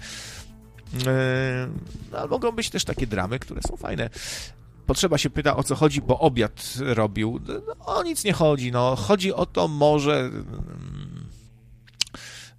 Yy, 0.94 1.08
no, 2.12 2.28
mogą 2.28 2.52
być 2.52 2.70
też 2.70 2.86
takie 2.86 3.08
dramy, 3.08 3.40
które 3.40 3.62
są 3.62 3.78
fajne. 3.78 4.10
Potrzeba 4.86 5.18
się 5.18 5.30
pyta, 5.30 5.58
o 5.58 5.64
co 5.64 5.76
chodzi, 5.76 6.02
bo 6.02 6.20
obiad 6.20 6.74
robił. 6.80 7.40
No, 7.48 7.86
o 7.86 8.04
nic 8.04 8.24
nie 8.24 8.34
chodzi, 8.34 8.72
no. 8.72 8.96
Chodzi 8.96 9.34
o 9.34 9.46
to 9.46 9.68
może 9.68 10.30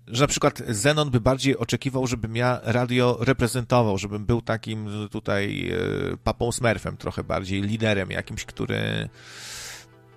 że 0.08 0.24
na 0.24 0.28
przykład 0.28 0.62
Zenon 0.68 1.10
by 1.10 1.20
bardziej 1.20 1.56
oczekiwał, 1.56 2.06
żebym 2.06 2.36
ja 2.36 2.60
radio 2.62 3.18
reprezentował, 3.20 3.98
żebym 3.98 4.24
był 4.24 4.42
takim 4.42 5.08
tutaj 5.10 5.70
e, 5.70 6.16
papą 6.16 6.52
Smurfem 6.52 6.96
trochę 6.96 7.24
bardziej, 7.24 7.62
liderem 7.62 8.10
jakimś, 8.10 8.44
który 8.44 9.08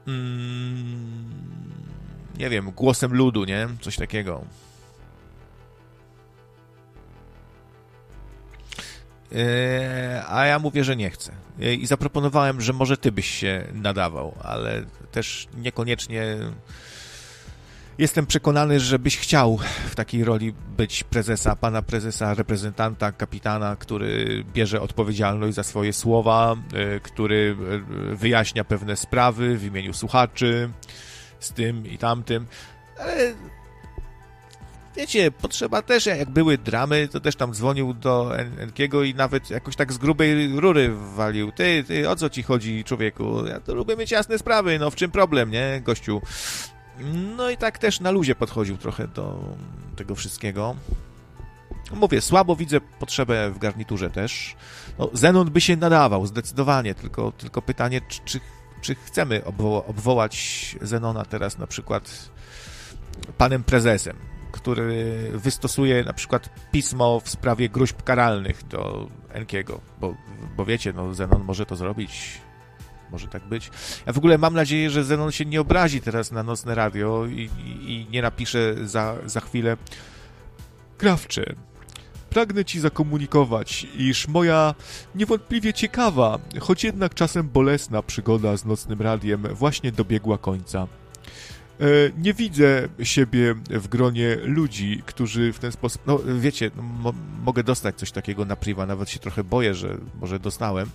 mm, 0.08 1.26
nie 2.38 2.50
wiem, 2.50 2.72
głosem 2.72 3.14
ludu, 3.14 3.46
nie? 3.46 3.68
Coś 3.82 3.96
takiego. 3.96 4.46
E, 9.36 10.24
a 10.28 10.46
ja 10.46 10.60
mówię, 10.60 10.84
że 10.84 10.96
nie 10.96 11.10
chcę. 11.10 11.32
E, 11.62 11.74
I 11.74 11.86
zaproponowałem, 11.88 12.62
że 12.62 12.74
może 12.74 12.98
ty 12.98 13.12
byś 13.12 13.30
się 13.30 13.68
nadawał, 13.74 14.36
ale 14.44 14.84
też 15.12 15.48
niekoniecznie 15.58 16.38
Jestem 17.98 18.26
przekonany, 18.26 18.80
że 18.80 19.00
byś 19.00 19.18
chciał 19.18 19.60
w 19.90 19.96
takiej 19.96 20.24
roli 20.24 20.54
być 20.78 21.04
prezesa, 21.04 21.56
pana 21.56 21.82
prezesa, 21.82 22.34
reprezentanta, 22.34 23.12
kapitana, 23.12 23.76
który 23.76 24.44
bierze 24.54 24.82
odpowiedzialność 24.82 25.56
za 25.56 25.64
swoje 25.64 25.94
słowa, 25.94 26.56
e, 26.74 27.00
który 27.00 27.58
e, 28.12 28.16
wyjaśnia 28.16 28.64
pewne 28.64 28.96
sprawy 28.96 29.58
w 29.58 29.64
imieniu 29.66 29.94
słuchaczy, 29.94 30.70
z 31.40 31.52
tym 31.52 31.88
i 31.88 31.98
tamtym. 31.98 32.46
Ale 33.00 33.34
wiecie, 34.96 35.32
potrzeba 35.32 35.82
też, 35.82 36.06
jak 36.06 36.30
były 36.30 36.58
dramy, 36.58 37.08
to 37.08 37.20
też 37.20 37.36
tam 37.36 37.54
dzwonił 37.54 37.94
do 37.94 38.40
Enkiego 38.40 39.04
i 39.04 39.14
nawet 39.14 39.50
jakoś 39.50 39.76
tak 39.76 39.94
z 39.94 39.98
grubej 39.98 40.60
rury 40.60 40.92
walił. 41.16 41.52
Ty, 41.52 41.84
ty, 41.88 42.10
o 42.10 42.16
co 42.16 42.30
ci 42.30 42.44
chodzi, 42.44 42.84
człowieku? 42.84 43.46
Ja 43.46 43.60
to 43.60 43.76
lubię 43.76 43.96
mieć 43.96 44.12
jasne 44.12 44.38
sprawy, 44.38 44.80
no 44.80 44.92
w 44.92 44.96
czym 44.96 45.12
problem, 45.12 45.52
nie, 45.52 45.82
gościu? 45.86 46.22
No 47.38 47.50
i 47.50 47.58
tak 47.58 47.78
też 47.78 48.00
na 48.00 48.12
luzie 48.12 48.36
podchodził 48.36 48.78
trochę 48.78 49.08
do 49.08 49.40
tego 49.96 50.16
wszystkiego. 50.16 50.76
Mówię, 51.94 52.22
słabo 52.22 52.56
widzę 52.56 52.82
potrzebę 52.82 53.52
w 53.52 53.58
garniturze 53.58 54.10
też. 54.10 54.56
No, 55.00 55.10
Zenon 55.14 55.52
by 55.52 55.62
się 55.62 55.76
nadawał, 55.76 56.26
zdecydowanie, 56.26 56.96
tylko, 56.96 57.32
tylko 57.32 57.62
pytanie, 57.62 58.02
czy, 58.08 58.20
czy, 58.26 58.40
czy 58.82 58.96
chcemy 58.96 59.46
obwo 59.46 59.86
obwołać 59.86 60.76
Zenona 60.82 61.26
teraz 61.26 61.58
na 61.58 61.68
przykład 61.68 62.30
panem 63.38 63.64
prezesem, 63.64 64.18
który 64.52 65.32
wystosuje 65.34 66.04
na 66.04 66.14
przykład 66.14 66.50
pismo 66.72 67.20
w 67.20 67.30
sprawie 67.30 67.70
gruźb 67.70 68.04
karalnych 68.04 68.68
do 68.68 69.08
Enkiego, 69.30 69.82
bo, 70.02 70.16
bo 70.58 70.66
wiecie, 70.66 70.94
no 70.94 71.14
Zenon 71.14 71.44
może 71.44 71.66
to 71.66 71.76
zrobić 71.76 72.42
może 73.12 73.28
tak 73.28 73.44
być. 73.44 73.72
Ja 74.06 74.14
w 74.14 74.18
ogóle 74.18 74.38
mam 74.38 74.54
nadzieję, 74.54 74.90
że 74.90 75.04
Zenon 75.04 75.32
się 75.32 75.46
nie 75.46 75.62
obrazi 75.62 76.02
teraz 76.02 76.32
na 76.32 76.44
nocne 76.44 76.76
radio 76.76 77.26
i, 77.26 77.50
i, 77.66 77.92
i 77.92 78.08
nie 78.12 78.22
napisze 78.22 78.76
za, 78.88 79.16
za 79.26 79.40
chwilę 79.40 79.78
Krawcze, 80.98 81.56
pragnę 82.30 82.66
ci 82.66 82.80
zakomunikować, 82.80 83.88
iż 83.98 84.28
moja 84.28 84.76
niewątpliwie 85.16 85.74
ciekawa, 85.74 86.40
choć 86.60 86.84
jednak 86.84 87.14
czasem 87.14 87.50
bolesna 87.50 88.02
przygoda 88.02 88.58
z 88.58 88.66
nocnym 88.66 89.02
radiem 89.02 89.42
właśnie 89.42 89.92
dobiegła 89.92 90.38
końca. 90.38 90.88
E, 91.80 91.86
nie 92.18 92.34
widzę 92.34 92.88
siebie 93.04 93.56
w 93.70 93.88
gronie 93.88 94.36
ludzi, 94.36 95.04
którzy 95.06 95.54
w 95.54 95.60
ten 95.60 95.72
sposób. 95.72 96.02
No, 96.08 96.20
wiecie, 96.40 96.72
no, 96.76 96.82
mo 96.82 97.14
mogę 97.44 97.64
dostać 97.64 97.96
coś 97.96 98.12
takiego 98.12 98.46
na 98.46 98.56
priwa, 98.56 98.86
nawet 98.86 99.10
się 99.10 99.20
trochę 99.20 99.44
boję, 99.44 99.76
że 99.76 99.98
może 100.22 100.40
dostałem 100.40 100.90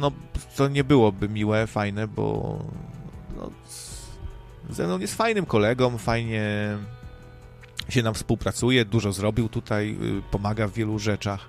no, 0.00 0.12
to 0.56 0.68
nie 0.68 0.84
byłoby 0.84 1.28
miłe, 1.28 1.66
fajne, 1.66 2.08
bo 2.08 2.58
no, 3.36 3.50
Zenon 4.70 5.00
jest 5.00 5.14
fajnym 5.14 5.46
kolegą, 5.46 5.98
fajnie 5.98 6.76
się 7.88 8.02
nam 8.02 8.14
współpracuje, 8.14 8.84
dużo 8.84 9.12
zrobił 9.12 9.48
tutaj, 9.48 9.96
y, 10.18 10.22
pomaga 10.30 10.68
w 10.68 10.72
wielu 10.72 10.98
rzeczach. 10.98 11.48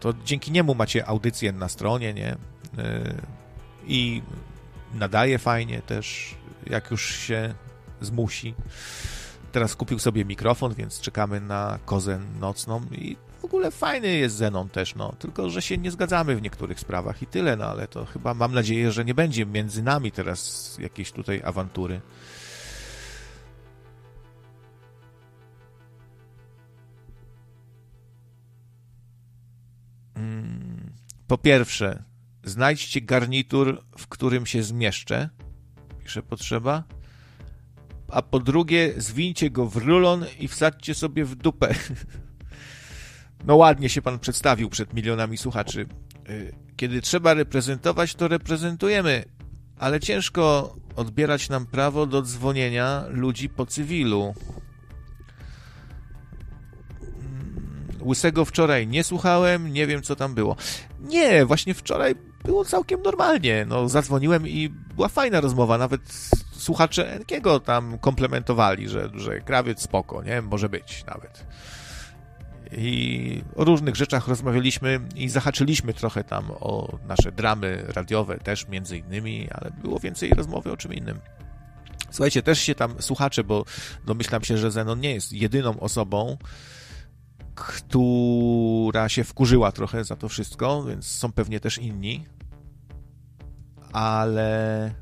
To 0.00 0.14
dzięki 0.24 0.52
niemu 0.52 0.74
macie 0.74 1.06
audycję 1.06 1.52
na 1.52 1.68
stronie, 1.68 2.14
nie? 2.14 2.32
Y, 2.32 2.36
I 3.86 4.22
nadaje 4.94 5.38
fajnie 5.38 5.82
też, 5.82 6.34
jak 6.66 6.90
już 6.90 7.14
się 7.14 7.54
zmusi. 8.00 8.54
Teraz 9.52 9.76
kupił 9.76 9.98
sobie 9.98 10.24
mikrofon, 10.24 10.74
więc 10.74 11.00
czekamy 11.00 11.40
na 11.40 11.78
kozę 11.84 12.20
nocną 12.40 12.80
i 12.92 13.16
ogóle 13.50 13.70
fajny 13.70 14.08
jest 14.08 14.36
Zenon 14.36 14.68
też, 14.68 14.94
no. 14.94 15.12
Tylko, 15.18 15.50
że 15.50 15.62
się 15.62 15.78
nie 15.78 15.90
zgadzamy 15.90 16.36
w 16.36 16.42
niektórych 16.42 16.80
sprawach 16.80 17.22
i 17.22 17.26
tyle, 17.26 17.56
no 17.56 17.64
ale 17.64 17.88
to 17.88 18.04
chyba 18.04 18.34
mam 18.34 18.54
nadzieję, 18.54 18.92
że 18.92 19.04
nie 19.04 19.14
będzie 19.14 19.46
między 19.46 19.82
nami 19.82 20.12
teraz 20.12 20.78
jakiejś 20.80 21.12
tutaj 21.12 21.42
awantury. 21.44 22.00
Mm, 30.14 30.92
po 31.26 31.38
pierwsze, 31.38 32.04
znajdźcie 32.44 33.00
garnitur, 33.00 33.84
w 33.98 34.06
którym 34.06 34.46
się 34.46 34.62
zmieszczę. 34.62 35.28
Pisze 35.98 36.22
potrzeba. 36.22 36.84
A 38.08 38.22
po 38.22 38.40
drugie, 38.40 38.94
zwincie 38.96 39.50
go 39.50 39.66
w 39.66 39.76
rulon 39.76 40.24
i 40.38 40.48
wsadźcie 40.48 40.94
sobie 40.94 41.24
w 41.24 41.34
dupę. 41.34 41.74
No 43.44 43.56
ładnie 43.56 43.88
się 43.88 44.02
pan 44.02 44.18
przedstawił 44.18 44.70
przed 44.70 44.94
milionami 44.94 45.36
słuchaczy. 45.36 45.86
Y, 46.30 46.52
kiedy 46.76 47.00
trzeba 47.00 47.34
reprezentować, 47.34 48.14
to 48.14 48.28
reprezentujemy, 48.28 49.24
ale 49.78 50.00
ciężko 50.00 50.74
odbierać 50.96 51.48
nam 51.48 51.66
prawo 51.66 52.06
do 52.06 52.22
dzwonienia 52.22 53.04
ludzi 53.08 53.48
po 53.48 53.66
cywilu. 53.66 54.34
Mm, 57.02 58.02
Łysego 58.02 58.44
wczoraj 58.44 58.86
nie 58.86 59.04
słuchałem, 59.04 59.72
nie 59.72 59.86
wiem 59.86 60.02
co 60.02 60.16
tam 60.16 60.34
było. 60.34 60.56
Nie, 61.00 61.46
właśnie 61.46 61.74
wczoraj 61.74 62.14
było 62.44 62.64
całkiem 62.64 63.02
normalnie. 63.02 63.66
No, 63.68 63.88
zadzwoniłem 63.88 64.48
i 64.48 64.68
była 64.68 65.08
fajna 65.08 65.40
rozmowa, 65.40 65.78
nawet 65.78 66.00
słuchacze 66.52 67.12
Enkiego 67.12 67.60
tam 67.60 67.98
komplementowali, 67.98 68.88
że, 68.88 69.10
że 69.14 69.40
krawiec 69.40 69.82
spoko, 69.82 70.22
nie? 70.22 70.42
Może 70.42 70.68
być 70.68 71.04
nawet 71.06 71.46
i 72.76 73.42
o 73.56 73.64
różnych 73.64 73.96
rzeczach 73.96 74.28
rozmawialiśmy 74.28 75.00
i 75.14 75.28
zahaczyliśmy 75.28 75.94
trochę 75.94 76.24
tam 76.24 76.50
o 76.50 76.98
nasze 77.08 77.32
dramy 77.32 77.84
radiowe 77.88 78.38
też 78.38 78.68
między 78.68 78.98
innymi, 78.98 79.48
ale 79.50 79.70
było 79.70 79.98
więcej 79.98 80.30
rozmowy 80.30 80.72
o 80.72 80.76
czym 80.76 80.94
innym. 80.94 81.20
Słuchajcie, 82.10 82.42
też 82.42 82.60
się 82.60 82.74
tam 82.74 82.94
słuchacze, 83.02 83.44
bo 83.44 83.64
domyślam 84.06 84.44
się, 84.44 84.58
że 84.58 84.70
Zenon 84.70 85.00
nie 85.00 85.14
jest 85.14 85.32
jedyną 85.32 85.80
osobą, 85.80 86.36
która 87.54 89.08
się 89.08 89.24
wkurzyła 89.24 89.72
trochę 89.72 90.04
za 90.04 90.16
to 90.16 90.28
wszystko, 90.28 90.84
więc 90.84 91.06
są 91.06 91.32
pewnie 91.32 91.60
też 91.60 91.78
inni, 91.78 92.26
ale 93.92 94.94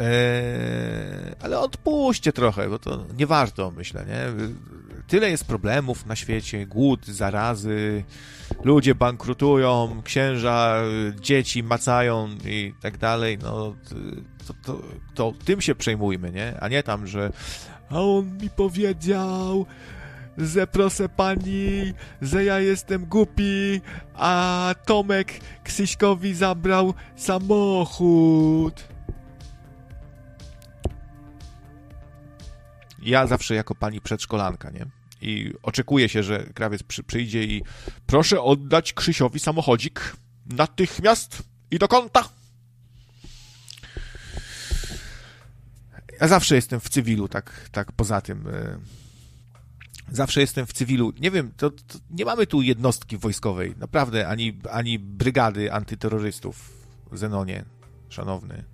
Eee, 0.00 1.34
ale 1.42 1.58
odpuśćcie 1.58 2.32
trochę, 2.32 2.68
bo 2.68 2.78
to 2.78 3.04
nie 3.18 3.26
warto, 3.26 3.70
myślę, 3.70 4.04
nie? 4.08 4.50
Tyle 5.06 5.30
jest 5.30 5.44
problemów 5.44 6.06
na 6.06 6.16
świecie, 6.16 6.66
głód, 6.66 7.06
zarazy, 7.06 8.04
ludzie 8.64 8.94
bankrutują, 8.94 10.02
księża, 10.04 10.82
dzieci 11.20 11.62
macają 11.62 12.28
i 12.44 12.74
tak 12.80 12.98
dalej, 12.98 13.38
no 13.42 13.74
to, 14.46 14.54
to, 14.64 14.82
to 15.14 15.32
tym 15.44 15.60
się 15.60 15.74
przejmujmy, 15.74 16.32
nie? 16.32 16.60
A 16.60 16.68
nie 16.68 16.82
tam, 16.82 17.06
że 17.06 17.32
a 17.90 18.00
on 18.00 18.38
mi 18.42 18.50
powiedział, 18.50 19.66
że 20.38 20.66
proszę 20.66 21.08
pani, 21.08 21.92
że 22.22 22.44
ja 22.44 22.60
jestem 22.60 23.06
głupi, 23.06 23.80
a 24.14 24.74
Tomek 24.86 25.40
Krzyśkowi 25.64 26.34
zabrał 26.34 26.94
samochód. 27.16 28.84
Ja 33.02 33.26
zawsze 33.26 33.54
jako 33.54 33.74
pani 33.74 34.00
przedszkolanka, 34.00 34.70
nie? 34.70 34.86
I 35.22 35.52
oczekuje 35.62 36.08
się, 36.08 36.22
że 36.22 36.46
krawiec 36.54 36.82
przy, 36.82 37.02
przyjdzie 37.02 37.44
i 37.44 37.62
proszę 38.06 38.42
oddać 38.42 38.92
Krzysiowi 38.92 39.40
samochodzik 39.40 40.16
natychmiast 40.46 41.42
i 41.70 41.78
do 41.78 41.88
kąta. 41.88 42.28
Ja 46.20 46.28
zawsze 46.28 46.54
jestem 46.54 46.80
w 46.80 46.88
cywilu, 46.88 47.28
tak, 47.28 47.68
tak 47.72 47.92
poza 47.92 48.20
tym. 48.20 48.48
E, 48.48 48.78
zawsze 50.10 50.40
jestem 50.40 50.66
w 50.66 50.72
cywilu. 50.72 51.12
Nie 51.20 51.30
wiem, 51.30 51.52
to, 51.56 51.70
to 51.70 51.98
nie 52.10 52.24
mamy 52.24 52.46
tu 52.46 52.62
jednostki 52.62 53.16
wojskowej, 53.16 53.74
naprawdę, 53.78 54.28
ani, 54.28 54.58
ani 54.70 54.98
brygady 54.98 55.72
antyterrorystów 55.72 56.80
Zenonie, 57.12 57.64
szanowny. 58.08 58.64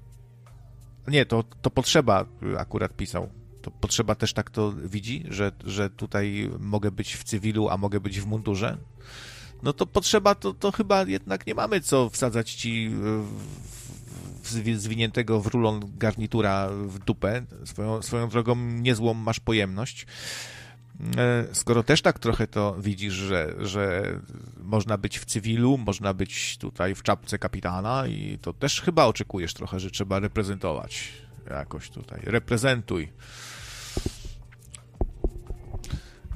Nie, 1.09 1.27
to, 1.27 1.43
to 1.63 1.71
potrzeba 1.71 2.25
akurat 2.59 2.97
pisał 2.97 3.29
to 3.67 3.71
potrzeba 3.71 4.15
też 4.15 4.33
tak 4.33 4.51
to 4.51 4.73
widzi, 4.73 5.25
że, 5.29 5.53
że 5.65 5.91
tutaj 5.91 6.51
mogę 6.59 6.91
być 6.91 7.17
w 7.17 7.25
cywilu, 7.25 7.69
a 7.69 7.77
mogę 7.77 8.01
być 8.01 8.21
w 8.21 8.27
mundurze? 8.27 8.77
No 9.63 9.73
to 9.73 9.87
potrzeba, 9.87 10.35
to, 10.35 10.55
to 10.55 10.73
chyba 10.73 11.03
jednak 11.03 11.47
nie 11.47 11.55
mamy 11.55 11.81
co 11.81 12.11
wsadzać 12.11 12.53
ci 12.55 12.91
w, 14.43 14.79
zwiniętego 14.79 15.41
w 15.41 15.47
rulon 15.47 15.81
garnitura 15.99 16.69
w 16.69 16.99
dupę. 16.99 17.43
Swoją, 17.65 18.03
swoją 18.03 18.29
drogą 18.29 18.57
niezłą 18.57 19.15
masz 19.15 19.41
pojemność. 19.41 20.07
E, 21.17 21.47
skoro 21.53 21.83
też 21.83 22.03
tak 22.03 22.19
trochę 22.19 22.47
to 22.47 22.77
widzisz, 22.79 23.15
że, 23.15 23.55
że 23.59 24.15
można 24.57 24.99
być 24.99 25.19
w 25.19 25.25
cywilu, 25.25 25.79
można 25.79 26.15
być 26.15 26.59
tutaj 26.59 26.95
w 26.95 27.03
czapce 27.03 27.39
kapitana 27.39 28.07
i 28.07 28.39
to 28.43 28.53
też 28.53 28.81
chyba 28.81 29.05
oczekujesz 29.05 29.55
trochę, 29.55 29.81
że 29.81 29.91
trzeba 29.91 30.19
reprezentować 30.19 31.13
jakoś 31.51 31.91
tutaj. 31.91 32.21
Reprezentuj. 32.25 33.13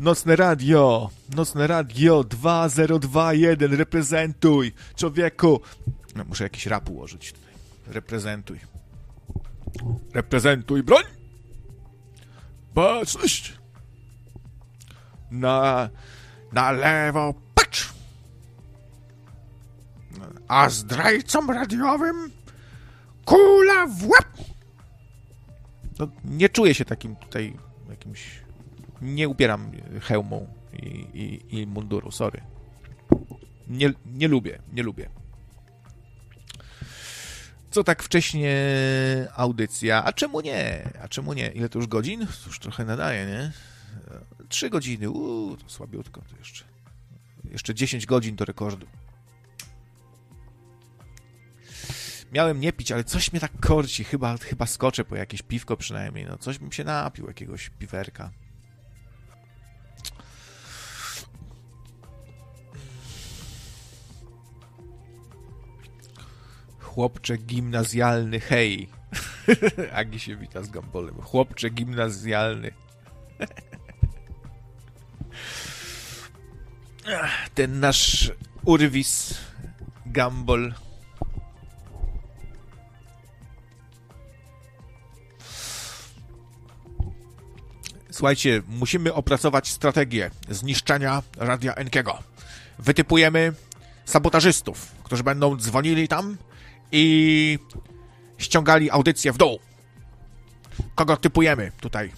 Nocne 0.00 0.36
radio, 0.36 1.10
nocne 1.36 1.66
radio 1.66 2.24
2021, 2.24 3.72
reprezentuj, 3.72 4.72
człowieku. 4.96 5.60
No, 6.16 6.24
muszę 6.24 6.44
jakiś 6.44 6.66
rap 6.66 6.90
ułożyć 6.90 7.32
tutaj. 7.32 7.52
Reprezentuj. 7.86 8.60
Reprezentuj 10.14 10.82
broń. 10.82 11.02
Baczność. 12.74 13.58
Na, 15.30 15.88
na 16.52 16.70
lewo 16.70 17.34
patrz. 17.54 17.92
A 20.48 20.68
zdrajcom 20.68 21.50
radiowym 21.50 22.30
kula 23.24 23.86
w 23.86 24.06
łeb. 24.06 24.28
No, 25.98 26.08
nie 26.24 26.48
czuję 26.48 26.74
się 26.74 26.84
takim 26.84 27.16
tutaj 27.16 27.56
jakimś 27.90 28.39
nie 29.02 29.28
ubieram 29.28 29.70
hełmu 30.00 30.48
i, 30.72 30.86
i, 31.14 31.60
i 31.60 31.66
munduru, 31.66 32.10
sorry. 32.10 32.40
Nie, 33.68 33.92
nie 34.06 34.28
lubię, 34.28 34.62
nie 34.72 34.82
lubię. 34.82 35.08
Co 37.70 37.84
tak 37.84 38.02
wcześnie 38.02 38.56
audycja? 39.34 40.04
A 40.04 40.12
czemu 40.12 40.40
nie? 40.40 40.90
A 41.02 41.08
czemu 41.08 41.32
nie? 41.32 41.48
Ile 41.48 41.68
to 41.68 41.78
już 41.78 41.88
godzin? 41.88 42.26
Już 42.46 42.58
trochę 42.58 42.84
nadaje, 42.84 43.26
nie? 43.26 43.52
Trzy 44.48 44.70
godziny, 44.70 45.10
uuu, 45.10 45.56
to 45.56 45.68
słabiutko 45.68 46.20
to 46.20 46.36
jeszcze. 46.38 46.64
Jeszcze 47.44 47.74
10 47.74 48.06
godzin 48.06 48.36
do 48.36 48.44
rekordu. 48.44 48.86
Miałem 52.32 52.60
nie 52.60 52.72
pić, 52.72 52.92
ale 52.92 53.04
coś 53.04 53.32
mnie 53.32 53.40
tak 53.40 53.60
korci. 53.60 54.04
Chyba, 54.04 54.36
chyba 54.36 54.66
skoczę 54.66 55.04
po 55.04 55.16
jakieś 55.16 55.42
piwko 55.42 55.76
przynajmniej. 55.76 56.26
No, 56.26 56.38
coś 56.38 56.58
bym 56.58 56.72
się 56.72 56.84
napił, 56.84 57.26
jakiegoś 57.26 57.70
piwerka. 57.70 58.30
Chłopcze 66.94 67.36
gimnazjalny, 67.36 68.40
hej. 68.40 68.88
Agi 69.94 70.20
się 70.20 70.36
wita 70.36 70.62
z 70.62 70.70
Gambolem. 70.70 71.14
Chłopcze 71.22 71.70
gimnazjalny. 71.70 72.70
Ten 77.54 77.80
nasz 77.80 78.32
urwis 78.64 79.34
Gambol. 80.06 80.74
Słuchajcie, 88.10 88.62
musimy 88.68 89.14
opracować 89.14 89.68
strategię 89.68 90.30
zniszczenia 90.48 91.22
Radia 91.36 91.74
Enkiego. 91.74 92.18
wytypujemy 92.78 93.52
sabotażystów, 94.04 94.92
którzy 95.04 95.22
będą 95.22 95.56
dzwonili 95.56 96.08
tam 96.08 96.36
i 96.92 97.58
ściągali 98.38 98.90
audycję 98.90 99.32
w 99.32 99.36
dół. 99.36 99.58
Kogo 100.94 101.16
typujemy 101.16 101.72
tutaj 101.80 102.12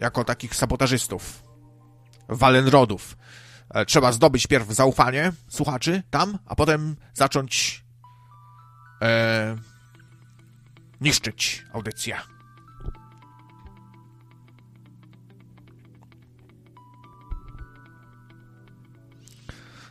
jako 0.00 0.24
takich 0.24 0.54
sabotażystów? 0.54 1.42
Walenrodów. 2.28 3.16
E, 3.70 3.86
trzeba 3.86 4.12
zdobyć 4.12 4.46
pierw 4.46 4.68
zaufanie 4.68 5.32
słuchaczy 5.48 6.02
tam, 6.10 6.38
a 6.46 6.54
potem 6.56 6.96
zacząć 7.14 7.84
e, 9.02 9.56
niszczyć 11.00 11.64
audycję. 11.72 12.16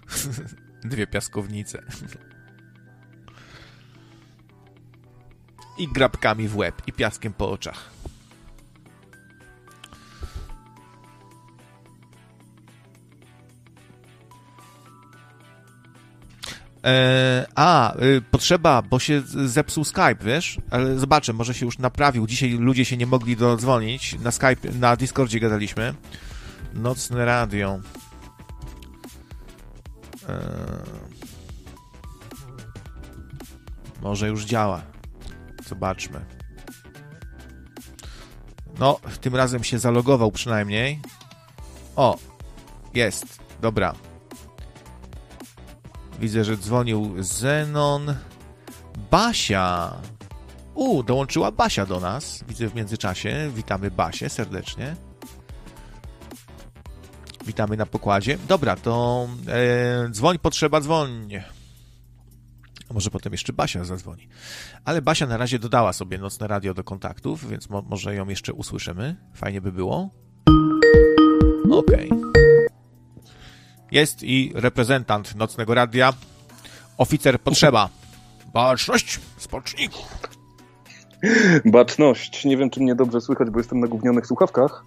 Dwie 0.84 1.08
piaskownice. 1.08 1.84
I 5.78 5.88
grabkami 5.88 6.48
w 6.48 6.58
łeb, 6.58 6.82
i 6.88 6.94
piaskiem 6.94 7.34
po 7.34 7.52
oczach. 7.52 7.98
E, 16.88 17.46
a, 17.56 17.96
y, 18.02 18.22
potrzeba, 18.32 18.82
bo 18.82 19.00
się 19.00 19.22
zepsuł 19.46 19.84
Skype, 19.84 20.16
wiesz? 20.22 20.58
Ale 20.72 21.00
zobaczę, 21.00 21.34
może 21.34 21.54
się 21.54 21.66
już 21.66 21.78
naprawił. 21.78 22.28
Dzisiaj 22.28 22.50
ludzie 22.50 22.86
się 22.86 22.98
nie 22.98 23.08
mogli 23.08 23.36
dodzwonić. 23.36 24.20
Na 24.20 24.32
Skype, 24.32 24.72
na 24.80 24.96
Discordzie 24.96 25.40
gadaliśmy. 25.40 25.94
Nocne 26.74 27.26
radio. 27.26 27.80
E, 30.30 30.40
może 34.02 34.28
już 34.28 34.46
działa. 34.46 34.82
Zobaczmy. 35.68 36.26
No, 38.80 39.00
tym 39.22 39.36
razem 39.36 39.64
się 39.64 39.80
zalogował 39.80 40.32
przynajmniej. 40.32 41.00
O, 41.96 42.18
jest. 42.94 43.26
Dobra. 43.62 43.94
Widzę, 46.20 46.44
że 46.44 46.58
dzwonił 46.58 47.16
Zenon. 47.20 48.16
Basia. 49.12 49.94
U, 50.76 51.04
dołączyła 51.04 51.52
Basia 51.52 51.86
do 51.86 52.00
nas. 52.00 52.44
Widzę 52.48 52.68
w 52.68 52.76
międzyczasie. 52.76 53.52
Witamy 53.56 53.92
Basię 53.92 54.30
serdecznie. 54.30 54.96
Witamy 57.46 57.78
na 57.78 57.86
pokładzie. 57.86 58.38
Dobra, 58.48 58.76
to 58.76 59.28
e, 59.48 60.10
dzwoń, 60.10 60.40
potrzeba, 60.40 60.82
dzwoń. 60.82 61.42
Może 62.94 63.10
potem 63.10 63.34
jeszcze 63.34 63.54
Basia 63.54 63.84
zadzwoni. 63.84 64.28
Ale 64.86 65.02
Basia 65.02 65.28
na 65.28 65.38
razie 65.38 65.60
dodała 65.60 65.94
sobie 65.94 66.18
nocne 66.18 66.48
radio 66.48 66.74
do 66.74 66.84
kontaktów, 66.84 67.50
więc 67.50 67.70
mo 67.70 67.82
może 67.82 68.16
ją 68.16 68.28
jeszcze 68.28 68.54
usłyszymy. 68.54 69.16
Fajnie 69.34 69.62
by 69.62 69.72
było. 69.72 70.10
Okej. 71.72 72.10
Okay. 72.10 72.32
Jest 73.92 74.24
i 74.24 74.52
reprezentant 74.56 75.36
nocnego 75.36 75.74
radia. 75.74 76.14
Oficer 76.98 77.42
potrzeba. 77.42 77.90
Baczność, 78.54 79.20
spoczniku. 79.38 80.00
Baczność. 81.66 82.46
Nie 82.46 82.58
wiem, 82.58 82.70
czy 82.70 82.80
mnie 82.80 82.96
dobrze 82.96 83.22
słychać, 83.22 83.50
bo 83.50 83.60
jestem 83.60 83.80
na 83.80 83.88
gównionych 83.88 84.28
słuchawkach. 84.28 84.84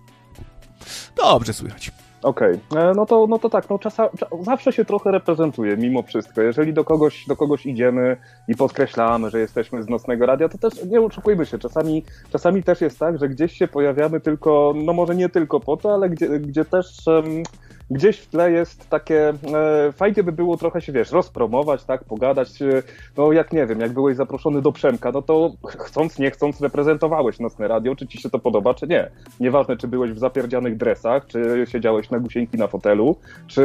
Dobrze 1.17 1.53
słychać. 1.53 1.93
Okej, 2.23 2.61
okay. 2.71 2.83
E, 2.83 2.95
no, 2.95 3.07
to, 3.07 3.27
no 3.27 3.39
to 3.39 3.51
tak, 3.51 3.71
no 3.71 3.79
czasa, 3.79 4.09
zawsze 4.43 4.73
się 4.73 4.85
trochę 4.85 5.11
reprezentuje 5.11 5.77
mimo 5.77 6.03
wszystko. 6.03 6.41
Jeżeli 6.41 6.73
do 6.73 6.85
kogoś, 6.85 7.27
do 7.27 7.37
kogoś 7.37 7.67
idziemy 7.67 8.17
i 8.49 8.57
podkreślamy, 8.57 9.31
że 9.31 9.41
jesteśmy 9.41 9.83
z 9.83 9.89
Nocnego 9.89 10.27
Radia, 10.27 10.49
to 10.49 10.59
też 10.59 10.85
nie 10.85 11.01
oszukujmy 11.01 11.47
się, 11.47 11.59
czasami, 11.59 12.05
czasami 12.33 12.63
też 12.63 12.81
jest 12.81 12.99
tak, 12.99 13.19
że 13.19 13.29
gdzieś 13.29 13.53
się 13.53 13.69
pojawiamy 13.69 14.21
tylko, 14.21 14.75
no 14.77 14.93
może 14.93 15.17
nie 15.17 15.29
tylko 15.29 15.61
po 15.61 15.77
to, 15.77 15.95
ale 15.95 16.11
gdzie, 16.11 16.29
gdzie 16.41 16.65
też... 16.65 17.07
Um, 17.07 17.43
gdzieś 17.91 18.19
w 18.19 18.27
tle 18.27 18.53
jest 18.53 18.89
takie, 18.91 19.29
e, 19.29 19.93
fajnie 19.93 20.23
by 20.23 20.33
było 20.33 20.57
trochę 20.57 20.81
się, 20.81 20.93
wiesz, 20.93 21.13
rozpromować, 21.13 21.85
tak, 21.85 22.05
pogadać, 22.05 22.63
e, 22.63 22.83
no 23.17 23.33
jak 23.33 23.53
nie 23.53 23.67
wiem, 23.67 23.81
jak 23.81 23.93
byłeś 23.93 24.17
zaproszony 24.17 24.63
do 24.63 24.73
Przemka, 24.73 25.13
no 25.13 25.23
to 25.23 25.53
chcąc, 25.79 26.19
nie 26.19 26.31
chcąc 26.31 26.61
reprezentowałeś 26.61 27.41
Nocne 27.41 27.69
Radio, 27.69 27.97
czy 27.97 28.07
ci 28.07 28.19
się 28.19 28.31
to 28.31 28.39
podoba, 28.39 28.75
czy 28.75 28.87
nie. 28.87 29.11
Nieważne, 29.41 29.77
czy 29.77 29.89
byłeś 29.89 30.13
w 30.13 30.19
zapierdzianych 30.19 30.77
dresach, 30.77 31.27
czy 31.27 31.65
siedziałeś 31.69 32.11
na 32.11 32.19
gusieńki 32.19 32.59
na 32.59 32.67
fotelu, 32.67 33.17
czy 33.47 33.63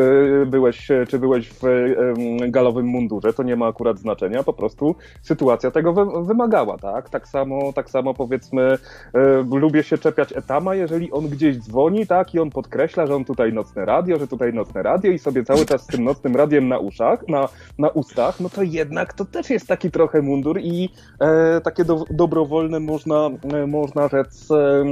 byłeś, 0.47 0.87
czy 1.07 1.19
byłeś 1.19 1.49
w 1.49 1.65
e, 1.65 2.51
galowym 2.51 2.85
mundurze, 2.85 3.33
to 3.33 3.43
nie 3.43 3.55
ma 3.55 3.67
akurat 3.67 3.99
znaczenia, 3.99 4.43
po 4.43 4.53
prostu 4.53 4.95
sytuacja 5.21 5.71
tego 5.71 5.93
wy, 5.93 6.25
wymagała, 6.25 6.77
tak. 6.77 7.09
Tak 7.09 7.27
samo, 7.27 7.73
tak 7.73 7.89
samo 7.89 8.13
powiedzmy, 8.13 8.77
e, 9.13 9.57
lubię 9.59 9.83
się 9.83 9.97
czepiać 9.97 10.33
Etama, 10.37 10.75
jeżeli 10.75 11.11
on 11.11 11.27
gdzieś 11.27 11.57
dzwoni, 11.57 12.07
tak, 12.07 12.33
i 12.33 12.39
on 12.39 12.49
podkreśla, 12.49 13.07
że 13.07 13.15
on 13.15 13.25
tutaj 13.25 13.53
Nocne 13.53 13.85
Radio, 13.85 14.14
że 14.19 14.27
tutaj 14.27 14.53
nocne 14.53 14.83
radio 14.83 15.11
i 15.11 15.19
sobie 15.19 15.43
cały 15.43 15.65
czas 15.65 15.83
z 15.83 15.87
tym 15.87 16.03
nocnym 16.03 16.35
radiem 16.35 16.67
na 16.67 16.79
uszach, 16.79 17.27
na, 17.27 17.49
na 17.77 17.89
ustach, 17.89 18.39
no 18.39 18.49
to 18.49 18.63
jednak 18.63 19.13
to 19.13 19.25
też 19.25 19.49
jest 19.49 19.67
taki 19.67 19.91
trochę 19.91 20.21
mundur 20.21 20.59
i 20.59 20.89
e, 21.19 21.61
takie 21.61 21.85
do, 21.85 22.05
dobrowolne 22.09 22.79
można, 22.79 23.29
e, 23.53 23.67
można 23.67 24.07
rzec 24.07 24.51
e, 24.51 24.85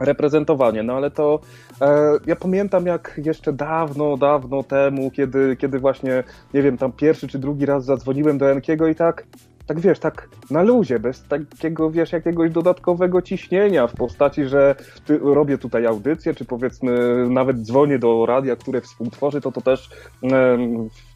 reprezentowanie, 0.00 0.82
no 0.82 0.92
ale 0.92 1.10
to 1.10 1.40
e, 1.80 2.12
ja 2.26 2.36
pamiętam 2.36 2.86
jak 2.86 3.20
jeszcze 3.24 3.52
dawno, 3.52 4.16
dawno 4.16 4.62
temu, 4.62 5.10
kiedy, 5.10 5.56
kiedy 5.56 5.78
właśnie, 5.78 6.24
nie 6.54 6.62
wiem, 6.62 6.78
tam 6.78 6.92
pierwszy 6.92 7.28
czy 7.28 7.38
drugi 7.38 7.66
raz 7.66 7.84
zadzwoniłem 7.84 8.38
do 8.38 8.50
Enkiego 8.50 8.88
i 8.88 8.94
tak 8.94 9.26
tak 9.70 9.80
wiesz, 9.80 9.98
tak 9.98 10.28
na 10.50 10.62
luzie, 10.62 10.98
bez 10.98 11.24
takiego, 11.28 11.90
wiesz, 11.90 12.12
jakiegoś 12.12 12.50
dodatkowego 12.50 13.22
ciśnienia 13.22 13.86
w 13.86 13.94
postaci, 13.94 14.44
że 14.44 14.74
robię 15.22 15.58
tutaj 15.58 15.86
audycję, 15.86 16.34
czy 16.34 16.44
powiedzmy 16.44 17.24
nawet 17.28 17.56
dzwonię 17.58 17.98
do 17.98 18.26
radia, 18.26 18.56
które 18.56 18.80
współtworzy, 18.80 19.40
to 19.40 19.52
to 19.52 19.60
też 19.60 19.90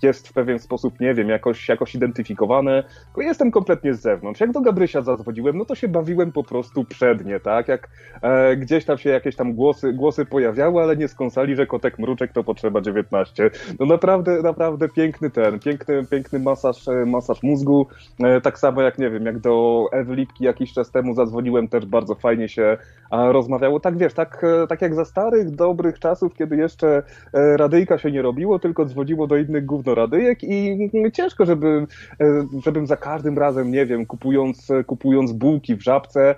jest 0.04 0.28
w 0.28 0.32
pewien 0.32 0.58
sposób, 0.58 1.00
nie 1.00 1.14
wiem, 1.14 1.28
jakoś, 1.28 1.68
jakoś 1.68 1.94
identyfikowane. 1.94 2.84
Jestem 3.16 3.50
kompletnie 3.50 3.94
z 3.94 4.00
zewnątrz. 4.00 4.40
Jak 4.40 4.52
do 4.52 4.60
Gabrysia 4.60 5.02
zadzwoniłem, 5.02 5.58
no 5.58 5.64
to 5.64 5.74
się 5.74 5.88
bawiłem 5.88 6.32
po 6.32 6.44
prostu 6.44 6.84
przednie, 6.84 7.40
tak? 7.40 7.68
Jak 7.68 7.88
e, 8.22 8.56
gdzieś 8.56 8.84
tam 8.84 8.98
się 8.98 9.10
jakieś 9.10 9.36
tam 9.36 9.54
głosy, 9.54 9.92
głosy 9.92 10.24
pojawiały, 10.24 10.82
ale 10.82 10.96
nie 10.96 11.08
skąsali, 11.08 11.56
że 11.56 11.66
kotek 11.66 11.98
mruczek 11.98 12.32
to 12.32 12.44
potrzeba 12.44 12.80
19. 12.80 13.50
No 13.80 13.86
naprawdę, 13.86 14.42
naprawdę 14.42 14.88
piękny 14.88 15.30
ten, 15.30 15.60
piękny, 15.60 16.06
piękny 16.10 16.38
masaż, 16.38 16.88
e, 16.88 17.06
masaż 17.06 17.42
mózgu. 17.42 17.86
E, 18.24 18.40
tak 18.40 18.58
samo 18.58 18.82
jak, 18.82 18.98
nie 18.98 19.10
wiem, 19.10 19.26
jak 19.26 19.38
do 19.38 19.86
Ewy 19.92 20.14
Lipki 20.14 20.44
jakiś 20.44 20.72
czas 20.72 20.90
temu 20.90 21.14
zadzwoniłem, 21.14 21.68
też 21.68 21.86
bardzo 21.86 22.14
fajnie 22.14 22.48
się 22.48 22.76
rozmawiało. 23.10 23.80
Tak 23.80 23.98
wiesz, 23.98 24.14
tak, 24.14 24.44
e, 24.44 24.66
tak 24.66 24.82
jak 24.82 24.94
za 24.94 25.04
starych, 25.04 25.50
dobrych 25.50 25.98
czasów, 25.98 26.34
kiedy 26.34 26.56
jeszcze 26.56 27.02
e, 27.34 27.56
radyjka 27.56 27.98
się 27.98 28.12
nie 28.12 28.22
robiło, 28.22 28.58
tylko 28.58 28.84
dzwoniło 28.84 29.26
do 29.26 29.36
innych 29.36 29.64
gównoradyjek 29.94 30.38
i 30.42 30.90
ciężko, 31.12 31.46
żeby, 31.46 31.86
e, 32.20 32.46
żebym 32.64 32.86
za 32.86 32.96
każdym 32.96 33.38
razem, 33.38 33.70
nie 33.70 33.86
wiem, 33.86 34.06
kupując, 34.06 34.68
kupując 34.86 35.32
bułki 35.32 35.76
w 35.76 35.82
żabce, 35.82 36.34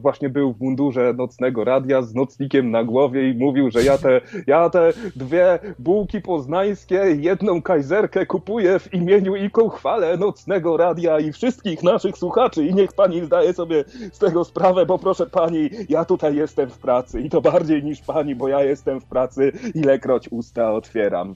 właśnie 0.00 0.28
był 0.28 0.52
w 0.52 0.60
mundurze 0.60 1.14
nocnego 1.14 1.64
radia 1.64 2.02
z 2.02 2.14
nocnikiem 2.14 2.70
na 2.70 2.84
głowie 2.84 3.30
i 3.30 3.34
mówił, 3.34 3.70
że 3.70 3.82
ja 3.82 3.98
te, 3.98 4.20
ja 4.46 4.70
te 4.70 4.92
dwie 5.16 5.58
bułki 5.78 6.20
poznańskie, 6.20 6.94
jedną 7.18 7.62
kajzerkę 7.62 8.26
kupuję 8.26 8.78
w 8.78 8.94
imieniu 8.94 9.36
i 9.36 9.50
ku 9.50 9.68
chwale 9.68 10.16
nocnego 10.16 10.76
radia 10.76 11.18
i 11.18 11.32
wszystkich 11.32 11.82
naszych 11.82 12.18
słuchaczy 12.18 12.66
i 12.66 12.74
niech 12.74 12.92
pani 12.92 13.24
zdaje 13.24 13.52
sobie 13.52 13.84
z 14.12 14.18
tego 14.18 14.44
sprawę, 14.44 14.86
bo 14.86 14.98
proszę 14.98 15.26
pani, 15.26 15.70
ja 15.88 16.04
tutaj 16.04 16.36
jestem 16.36 16.70
w 16.70 16.78
pracy 16.78 17.20
i 17.20 17.30
to 17.30 17.40
bardziej 17.40 17.84
niż 17.84 18.00
pani, 18.00 18.34
bo 18.34 18.48
ja 18.48 18.62
jestem 18.62 19.00
w 19.00 19.04
pracy, 19.04 19.52
ilekroć 19.74 20.28
usta 20.28 20.72
otwieram. 20.72 21.34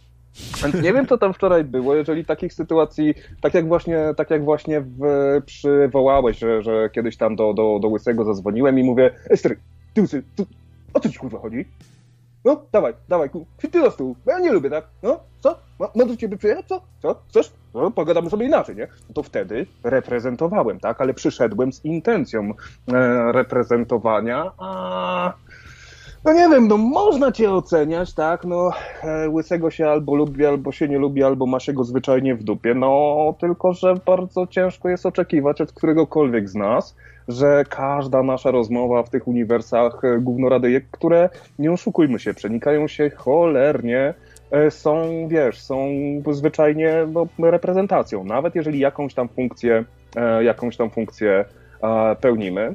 Więc 0.63 0.75
nie 0.75 0.93
wiem, 0.93 1.07
co 1.07 1.19
tam 1.19 1.35
wczoraj 1.35 1.65
było, 1.65 1.95
jeżeli 1.95 2.25
takich 2.25 2.53
sytuacji, 2.53 3.15
tak 3.41 3.55
jak 3.55 3.69
właśnie, 3.69 3.99
tak 4.17 4.31
jak 4.31 4.45
właśnie 4.45 4.81
w, 4.81 5.01
przywołałeś, 5.47 6.39
że, 6.39 6.63
że 6.63 6.91
kiedyś 6.93 7.17
tam 7.17 7.37
do, 7.37 7.55
do, 7.55 7.79
do 7.83 7.89
Łysego 7.89 8.25
zadzwoniłem 8.25 8.79
i 8.79 8.83
mówię, 8.83 9.11
Ester, 9.31 9.57
ty 9.95 10.01
Łysy, 10.01 10.23
ty, 10.37 10.47
o 10.95 11.01
co 11.01 11.09
ci 11.09 11.19
kurwa 11.19 11.39
chodzi? 11.39 11.65
No, 12.45 12.63
dawaj, 12.73 12.95
dawaj, 13.09 13.31
ty 13.71 13.81
do 13.81 13.91
stół, 13.91 14.17
ja 14.27 14.39
nie 14.39 14.53
lubię, 14.53 14.71
tak? 14.71 14.85
No, 15.03 15.21
co? 15.41 15.59
Mam 15.95 16.09
do 16.09 16.17
ciebie 16.17 16.37
przyjechać, 16.37 16.67
co? 16.67 16.81
Co? 17.03 17.17
Chcesz? 17.29 17.53
No, 17.75 17.91
pogadamy 17.91 18.31
sobie 18.31 18.47
inaczej, 18.47 18.77
nie? 18.77 18.89
No 19.09 19.15
to 19.15 19.23
wtedy 19.23 19.67
reprezentowałem, 19.85 20.81
tak? 20.81 21.01
Ale 21.01 21.15
przyszedłem 21.15 21.73
z 21.73 21.85
intencją 21.85 22.51
e, 22.93 23.33
reprezentowania, 23.33 24.53
a 24.59 25.33
no 26.25 26.33
nie 26.33 26.49
wiem, 26.49 26.69
no 26.69 26.77
można 26.77 27.33
cię 27.33 27.51
oceniać, 27.51 28.15
tak, 28.15 28.45
no 28.45 28.71
e, 29.03 29.29
łysego 29.29 29.71
się 29.71 29.89
albo 29.89 30.15
lubi, 30.15 30.47
albo 30.47 30.73
się 30.73 30.89
nie 30.89 30.99
lubi, 30.99 31.23
albo 31.23 31.47
ma 31.47 31.61
się 31.61 31.73
go 31.73 31.85
zwyczajnie 31.85 32.35
w 32.35 32.43
dupie, 32.43 32.75
no 32.75 33.35
tylko, 33.41 33.73
że 33.73 33.95
bardzo 34.07 34.47
ciężko 34.47 34.89
jest 34.89 35.07
oczekiwać 35.07 35.61
od 35.61 35.73
któregokolwiek 35.73 36.49
z 36.49 36.55
nas, 36.55 36.97
że 37.29 37.65
każda 37.69 38.23
nasza 38.23 38.51
rozmowa 38.51 39.03
w 39.03 39.11
tych 39.11 39.29
uniwersach 39.29 40.05
e, 40.05 40.19
głównoradyjek, 40.19 40.85
które, 40.91 41.29
nie 41.59 41.73
oszukujmy 41.73 42.19
się, 42.19 42.35
przenikają 42.35 42.89
się 42.89 43.11
cholernie 43.11 44.15
e, 44.51 44.71
są, 44.71 45.09
wiesz, 45.29 45.61
są 45.61 45.89
zwyczajnie 46.31 47.07
no, 47.13 47.51
reprezentacją, 47.51 48.25
nawet 48.25 48.55
jeżeli 48.55 48.79
jakąś 48.79 49.15
tam 49.15 49.29
funkcję, 49.29 49.85
jakąś 50.41 50.77
tam 50.77 50.91
funkcję 50.91 51.45
pełnimy. 52.21 52.75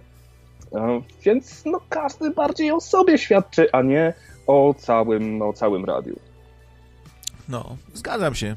Więc 1.23 1.65
no, 1.65 1.81
każdy 1.89 2.31
bardziej 2.31 2.71
o 2.71 2.81
sobie 2.81 3.17
świadczy, 3.17 3.71
a 3.71 3.81
nie 3.81 4.13
o 4.47 4.73
całym, 4.77 5.41
o 5.41 5.53
całym 5.53 5.85
radiu. 5.85 6.15
No, 7.49 7.77
zgadzam 7.93 8.35
się. 8.35 8.55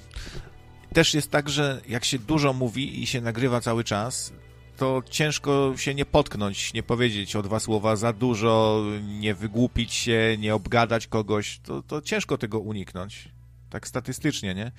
Też 0.94 1.14
jest 1.14 1.30
tak, 1.30 1.48
że 1.48 1.80
jak 1.88 2.04
się 2.04 2.18
dużo 2.18 2.52
mówi 2.52 3.02
i 3.02 3.06
się 3.06 3.20
nagrywa 3.20 3.60
cały 3.60 3.84
czas, 3.84 4.32
to 4.76 5.02
ciężko 5.10 5.72
się 5.76 5.94
nie 5.94 6.04
potknąć, 6.04 6.74
nie 6.74 6.82
powiedzieć 6.82 7.36
o 7.36 7.42
dwa 7.42 7.60
słowa 7.60 7.96
za 7.96 8.12
dużo, 8.12 8.84
nie 9.20 9.34
wygłupić 9.34 9.94
się, 9.94 10.36
nie 10.38 10.54
obgadać 10.54 11.06
kogoś. 11.06 11.58
To, 11.58 11.82
to 11.82 12.02
ciężko 12.02 12.38
tego 12.38 12.58
uniknąć. 12.58 13.28
Tak 13.70 13.88
statystycznie, 13.88 14.54
nie? 14.54 14.72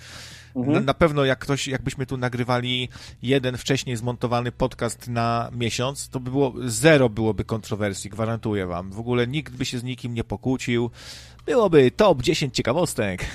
Mhm. 0.55 0.73
Na, 0.73 0.79
na, 0.79 0.93
pewno 0.93 1.25
jak 1.25 1.39
ktoś, 1.39 1.67
jakbyśmy 1.67 2.05
tu 2.05 2.17
nagrywali 2.17 2.89
jeden 3.21 3.57
wcześniej 3.57 3.95
zmontowany 3.95 4.51
podcast 4.51 5.07
na 5.07 5.49
miesiąc, 5.53 6.09
to 6.09 6.19
by 6.19 6.31
było, 6.31 6.53
zero 6.65 7.09
byłoby 7.09 7.45
kontrowersji, 7.45 8.09
gwarantuję 8.09 8.65
wam. 8.65 8.91
W 8.91 8.99
ogóle 8.99 9.27
nikt 9.27 9.53
by 9.53 9.65
się 9.65 9.79
z 9.79 9.83
nikim 9.83 10.13
nie 10.13 10.23
pokłócił. 10.23 10.91
Byłoby 11.45 11.91
top 11.91 12.21
10 12.21 12.55
ciekawostek. 12.55 13.25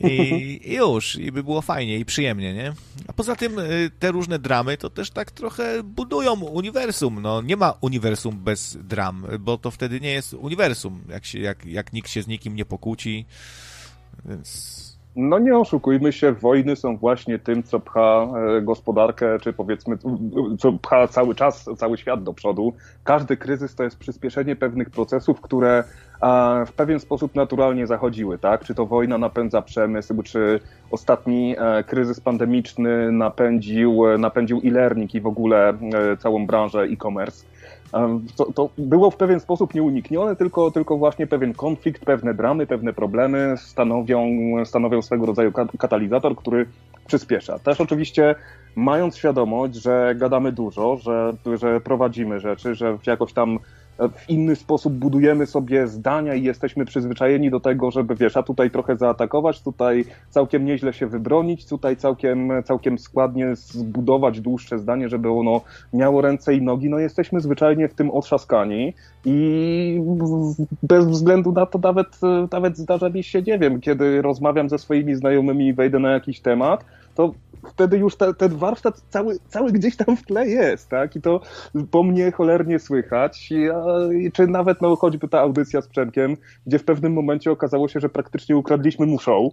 I, 0.00 0.60
I, 0.64 0.74
już, 0.74 1.16
i 1.16 1.32
by 1.32 1.42
było 1.42 1.62
fajnie 1.62 1.98
i 1.98 2.04
przyjemnie, 2.04 2.54
nie? 2.54 2.72
A 3.06 3.12
poza 3.12 3.36
tym 3.36 3.58
y, 3.58 3.90
te 3.98 4.10
różne 4.12 4.38
dramy 4.38 4.76
to 4.76 4.90
też 4.90 5.10
tak 5.10 5.30
trochę 5.30 5.82
budują 5.82 6.32
uniwersum. 6.40 7.22
No, 7.22 7.42
nie 7.42 7.56
ma 7.56 7.74
uniwersum 7.80 8.38
bez 8.38 8.78
dram, 8.80 9.26
bo 9.40 9.58
to 9.58 9.70
wtedy 9.70 10.00
nie 10.00 10.10
jest 10.10 10.34
uniwersum, 10.34 11.00
jak, 11.08 11.24
się, 11.24 11.38
jak, 11.38 11.66
jak 11.66 11.92
nikt 11.92 12.10
się 12.10 12.22
z 12.22 12.26
nikim 12.26 12.56
nie 12.56 12.64
pokłóci. 12.64 13.26
Więc 14.24 14.86
no 15.16 15.38
nie 15.38 15.58
oszukujmy 15.58 16.12
się, 16.12 16.32
wojny 16.32 16.76
są 16.76 16.96
właśnie 16.96 17.38
tym, 17.38 17.62
co 17.62 17.80
pcha 17.80 18.26
e, 18.58 18.62
gospodarkę, 18.62 19.38
czy 19.38 19.52
powiedzmy, 19.52 19.98
co 20.58 20.72
pcha 20.72 21.08
cały 21.08 21.34
czas, 21.34 21.70
cały 21.76 21.98
świat 21.98 22.22
do 22.22 22.34
przodu. 22.34 22.72
Każdy 23.04 23.36
kryzys 23.36 23.74
to 23.74 23.84
jest 23.84 23.98
przyspieszenie 23.98 24.56
pewnych 24.56 24.90
procesów, 24.90 25.40
które 25.40 25.84
w 26.66 26.72
pewien 26.72 27.00
sposób 27.00 27.34
naturalnie 27.34 27.86
zachodziły, 27.86 28.38
tak? 28.38 28.64
Czy 28.64 28.74
to 28.74 28.86
wojna 28.86 29.18
napędza 29.18 29.62
przemysł, 29.62 30.22
czy 30.22 30.60
ostatni 30.90 31.56
e, 31.58 31.84
kryzys 31.84 32.20
pandemiczny 32.20 33.12
napędził, 33.12 34.02
napędził 34.18 34.60
e-learning 34.64 35.14
i 35.14 35.20
w 35.20 35.26
ogóle 35.26 35.68
e, 35.68 36.16
całą 36.16 36.46
branżę 36.46 36.82
e-commerce. 36.82 37.46
To, 38.36 38.52
to, 38.52 38.70
było 38.78 39.10
w 39.10 39.16
pewien 39.16 39.40
sposób 39.40 39.74
nieuniknione, 39.74 40.36
tylko, 40.36 40.70
tylko 40.70 40.96
właśnie 40.96 41.26
pewien 41.26 41.54
konflikt, 41.54 42.04
pewne 42.04 42.34
dramy, 42.34 42.66
pewne 42.66 42.92
problemy 42.92 43.54
stanowią, 43.56 44.28
stanowią 44.64 45.02
swego 45.02 45.26
rodzaju 45.26 45.52
katalizator, 45.78 46.36
który 46.36 46.66
przyspiesza. 47.06 47.58
Też 47.58 47.80
oczywiście 47.80 48.34
mając 48.76 49.16
świadomość, 49.16 49.74
że 49.74 50.14
gadamy 50.18 50.52
dużo, 50.52 50.96
że, 50.96 51.32
że 51.58 51.80
prowadzimy 51.80 52.40
rzeczy, 52.40 52.74
że 52.74 52.98
jakoś 53.06 53.32
tam 53.32 53.58
w 53.98 54.30
inny 54.30 54.56
sposób 54.56 54.92
budujemy 54.92 55.46
sobie 55.46 55.86
zdania 55.86 56.34
i 56.34 56.42
jesteśmy 56.42 56.84
przyzwyczajeni 56.84 57.50
do 57.50 57.60
tego, 57.60 57.90
żeby 57.90 58.14
wiesz, 58.14 58.36
a 58.36 58.42
tutaj 58.42 58.70
trochę 58.70 58.96
zaatakować, 58.96 59.62
tutaj 59.62 60.04
całkiem 60.30 60.64
nieźle 60.64 60.92
się 60.92 61.06
wybronić, 61.06 61.66
tutaj 61.66 61.96
całkiem, 61.96 62.52
całkiem 62.64 62.98
składnie 62.98 63.56
zbudować 63.56 64.40
dłuższe 64.40 64.78
zdanie, 64.78 65.08
żeby 65.08 65.30
ono 65.30 65.60
miało 65.92 66.20
ręce 66.20 66.54
i 66.54 66.62
nogi. 66.62 66.90
No 66.90 66.98
jesteśmy 66.98 67.40
zwyczajnie 67.40 67.88
w 67.88 67.94
tym 67.94 68.10
otrzaskani 68.10 68.94
i 69.24 70.00
bez 70.82 71.06
względu 71.06 71.52
na 71.52 71.66
to 71.66 71.78
nawet, 71.78 72.18
nawet 72.52 72.78
zdarza 72.78 73.08
mi 73.08 73.22
się, 73.22 73.42
nie 73.42 73.58
wiem, 73.58 73.80
kiedy 73.80 74.22
rozmawiam 74.22 74.68
ze 74.68 74.78
swoimi 74.78 75.14
znajomymi 75.14 75.66
i 75.66 75.74
wejdę 75.74 75.98
na 75.98 76.10
jakiś 76.10 76.40
temat, 76.40 76.84
to 77.16 77.32
wtedy 77.68 77.98
już 77.98 78.16
te, 78.16 78.34
ten 78.34 78.56
warsztat 78.56 79.00
cały, 79.08 79.38
cały 79.48 79.72
gdzieś 79.72 79.96
tam 79.96 80.16
w 80.16 80.22
tle 80.22 80.48
jest, 80.48 80.88
tak? 80.88 81.16
I 81.16 81.20
to 81.20 81.40
po 81.90 82.02
mnie 82.02 82.32
cholernie 82.32 82.78
słychać. 82.78 83.52
I, 83.52 84.32
czy 84.32 84.46
nawet 84.46 84.82
no, 84.82 84.96
choćby 84.96 85.28
ta 85.28 85.40
audycja 85.40 85.82
z 85.82 85.88
Przemkiem, 85.88 86.36
gdzie 86.66 86.78
w 86.78 86.84
pewnym 86.84 87.12
momencie 87.12 87.50
okazało 87.50 87.88
się, 87.88 88.00
że 88.00 88.08
praktycznie 88.08 88.56
ukradliśmy 88.56 89.06
mu 89.06 89.18
show 89.18 89.52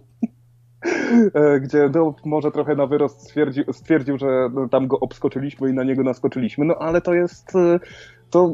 e, 1.34 1.60
gdzie 1.60 1.90
no, 1.94 2.14
może 2.24 2.50
trochę 2.50 2.76
na 2.76 2.86
wyrost 2.86 3.20
stwierdził, 3.20 3.64
stwierdził 3.72 4.18
że 4.18 4.48
no, 4.54 4.68
tam 4.68 4.86
go 4.86 5.00
obskoczyliśmy 5.00 5.70
i 5.70 5.72
na 5.72 5.84
niego 5.84 6.02
naskoczyliśmy, 6.02 6.64
no 6.64 6.74
ale 6.78 7.00
to 7.00 7.14
jest 7.14 7.56
e, 7.56 7.80
to, 8.30 8.52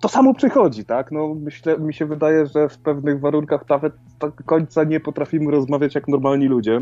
to 0.00 0.08
samo 0.08 0.34
przychodzi, 0.34 0.84
tak? 0.84 1.12
No, 1.12 1.34
myślę, 1.34 1.78
mi 1.78 1.94
się 1.94 2.06
wydaje, 2.06 2.46
że 2.46 2.68
w 2.68 2.78
pewnych 2.78 3.20
warunkach 3.20 3.68
nawet 3.68 3.92
do 4.20 4.32
końca 4.32 4.84
nie 4.84 5.00
potrafimy 5.00 5.50
rozmawiać 5.50 5.94
jak 5.94 6.08
normalni 6.08 6.46
ludzie. 6.46 6.80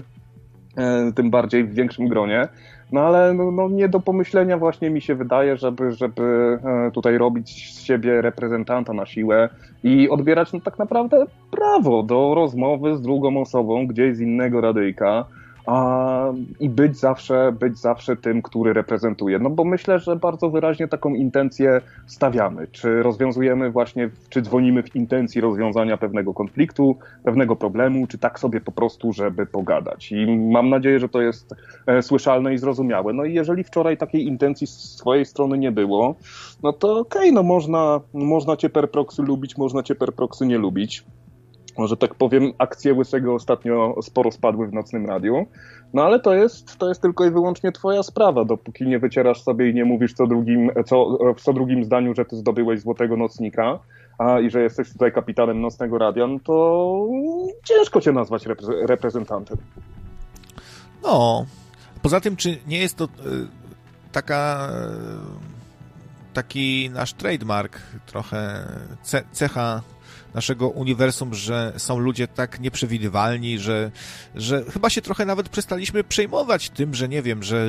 E, 0.77 1.13
tym 1.13 1.31
bardziej 1.31 1.65
w 1.65 1.75
większym 1.75 2.09
gronie. 2.09 2.49
No 2.93 3.01
ale 3.01 3.35
no, 3.35 3.51
no, 3.51 3.69
nie 3.69 3.89
do 3.89 4.01
pomyślenia 4.01 4.59
właśnie 4.59 4.91
mi 4.91 5.01
się 5.01 5.15
wydaje, 5.15 5.57
żeby, 5.57 5.93
żeby 5.93 6.59
e, 6.65 6.91
tutaj 6.91 7.19
robić 7.19 7.75
z 7.75 7.81
siebie 7.81 8.23
reprezentanta 8.23 8.93
na 8.93 9.07
siłę 9.07 9.49
i 9.85 10.09
odbierać 10.09 10.53
no, 10.53 10.61
tak 10.61 10.79
naprawdę 10.79 11.25
prawo 11.51 12.03
do 12.03 12.35
rozmowy 12.35 12.97
z 12.97 13.03
drugą 13.03 13.41
osobą 13.41 13.87
gdzieś 13.87 14.17
z 14.17 14.21
innego 14.21 14.61
radyjka 14.61 15.25
a, 15.67 16.33
i 16.61 16.69
być 16.69 16.99
zawsze, 16.99 17.53
być 17.61 17.79
zawsze 17.79 18.17
tym, 18.17 18.43
który 18.43 18.73
reprezentuje. 18.73 19.39
No 19.39 19.51
bo 19.51 19.65
myślę, 19.65 19.99
że 19.99 20.17
bardzo 20.17 20.51
wyraźnie 20.51 20.89
taką 20.89 21.15
intencję 21.15 21.81
stawiamy. 22.07 22.67
Czy 22.73 23.03
rozwiązujemy 23.03 23.71
właśnie, 23.71 24.11
czy 24.29 24.43
dzwonimy 24.43 24.83
w 24.83 24.97
intencji 24.97 25.41
rozwiązania 25.41 25.97
pewnego 25.97 26.35
konfliktu, 26.35 26.97
pewnego 27.25 27.57
problemu, 27.57 28.07
czy 28.07 28.19
tak 28.19 28.41
sobie 28.41 28.61
po 28.61 28.73
prostu, 28.73 29.13
żeby 29.13 29.47
pogadać. 29.47 30.13
I 30.13 30.37
mam 30.37 30.69
nadzieję, 30.69 31.01
że 31.01 31.09
to 31.09 31.21
jest 31.21 31.55
e, 31.87 32.03
słyszalne 32.03 32.55
i 32.55 32.59
zrozumiałe. 32.59 33.13
No 33.13 33.25
i 33.25 33.35
jeżeli 33.35 33.65
wczoraj 33.65 33.97
takiej 33.97 34.27
intencji 34.27 34.67
z 34.67 34.71
swojej 34.71 35.27
strony 35.27 35.59
nie 35.59 35.73
było, 35.73 36.15
no 36.63 36.73
to 36.73 36.99
okej, 36.99 37.21
okay, 37.21 37.33
no 37.33 37.43
można, 37.43 38.01
można 38.15 38.57
cię 38.57 38.71
per 38.71 38.91
proxy 38.91 39.23
lubić, 39.23 39.57
można 39.57 39.83
cię 39.83 39.95
per 39.95 40.13
proxy 40.13 40.47
nie 40.47 40.59
lubić 40.59 41.05
że 41.79 41.97
tak 41.97 42.15
powiem, 42.15 42.53
akcje 42.59 42.95
Łysego 42.95 43.35
ostatnio 43.35 43.95
sporo 44.03 44.31
spadły 44.31 44.67
w 44.67 44.73
nocnym 44.73 45.07
radiu. 45.07 45.47
No 45.95 46.03
ale 46.03 46.21
to 46.21 46.35
jest, 46.35 46.79
to 46.79 46.89
jest 46.89 47.03
tylko 47.03 47.25
i 47.27 47.31
wyłącznie 47.31 47.73
twoja 47.73 48.03
sprawa, 48.03 48.45
dopóki 48.45 48.87
nie 48.87 48.99
wycierasz 48.99 49.43
sobie 49.43 49.71
i 49.71 49.75
nie 49.75 49.85
mówisz 49.85 50.13
co 50.13 50.27
drugim, 50.27 50.71
co, 50.87 51.19
w 51.37 51.41
co 51.41 51.53
drugim 51.53 51.85
zdaniu, 51.85 52.15
że 52.15 52.25
ty 52.25 52.37
zdobyłeś 52.37 52.81
złotego 52.81 53.17
nocnika 53.17 53.79
a, 54.19 54.41
i 54.41 54.51
że 54.51 54.63
jesteś 54.63 54.93
tutaj 54.93 55.13
kapitanem 55.13 55.61
nocnego 55.61 55.99
radia, 55.99 56.27
no 56.27 56.39
to 56.45 57.09
ciężko 57.65 58.01
cię 58.01 58.13
nazwać 58.13 58.47
repre 58.47 58.87
reprezentantem. 58.87 59.57
No, 61.03 61.47
poza 62.03 62.21
tym, 62.21 62.37
czy 62.37 62.59
nie 62.67 62.79
jest 62.79 62.97
to 62.97 63.05
y, 63.05 63.09
taka 64.13 64.69
y, 66.31 66.35
taki 66.35 66.91
nasz 66.91 67.13
trademark, 67.13 67.81
trochę 68.07 68.69
cecha 69.33 69.83
naszego 70.35 70.69
uniwersum, 70.69 71.35
że 71.35 71.73
są 71.77 71.99
ludzie 71.99 72.29
tak 72.29 72.61
nieprzewidywalni, 72.61 73.59
że, 73.59 73.91
że 74.35 74.65
chyba 74.65 74.91
się 74.91 75.03
trochę 75.03 75.27
nawet 75.27 75.49
przestaliśmy 75.49 76.05
przejmować 76.05 76.71
tym, 76.71 76.95
że 76.95 77.09
nie 77.09 77.23
wiem, 77.23 77.43
że 77.43 77.67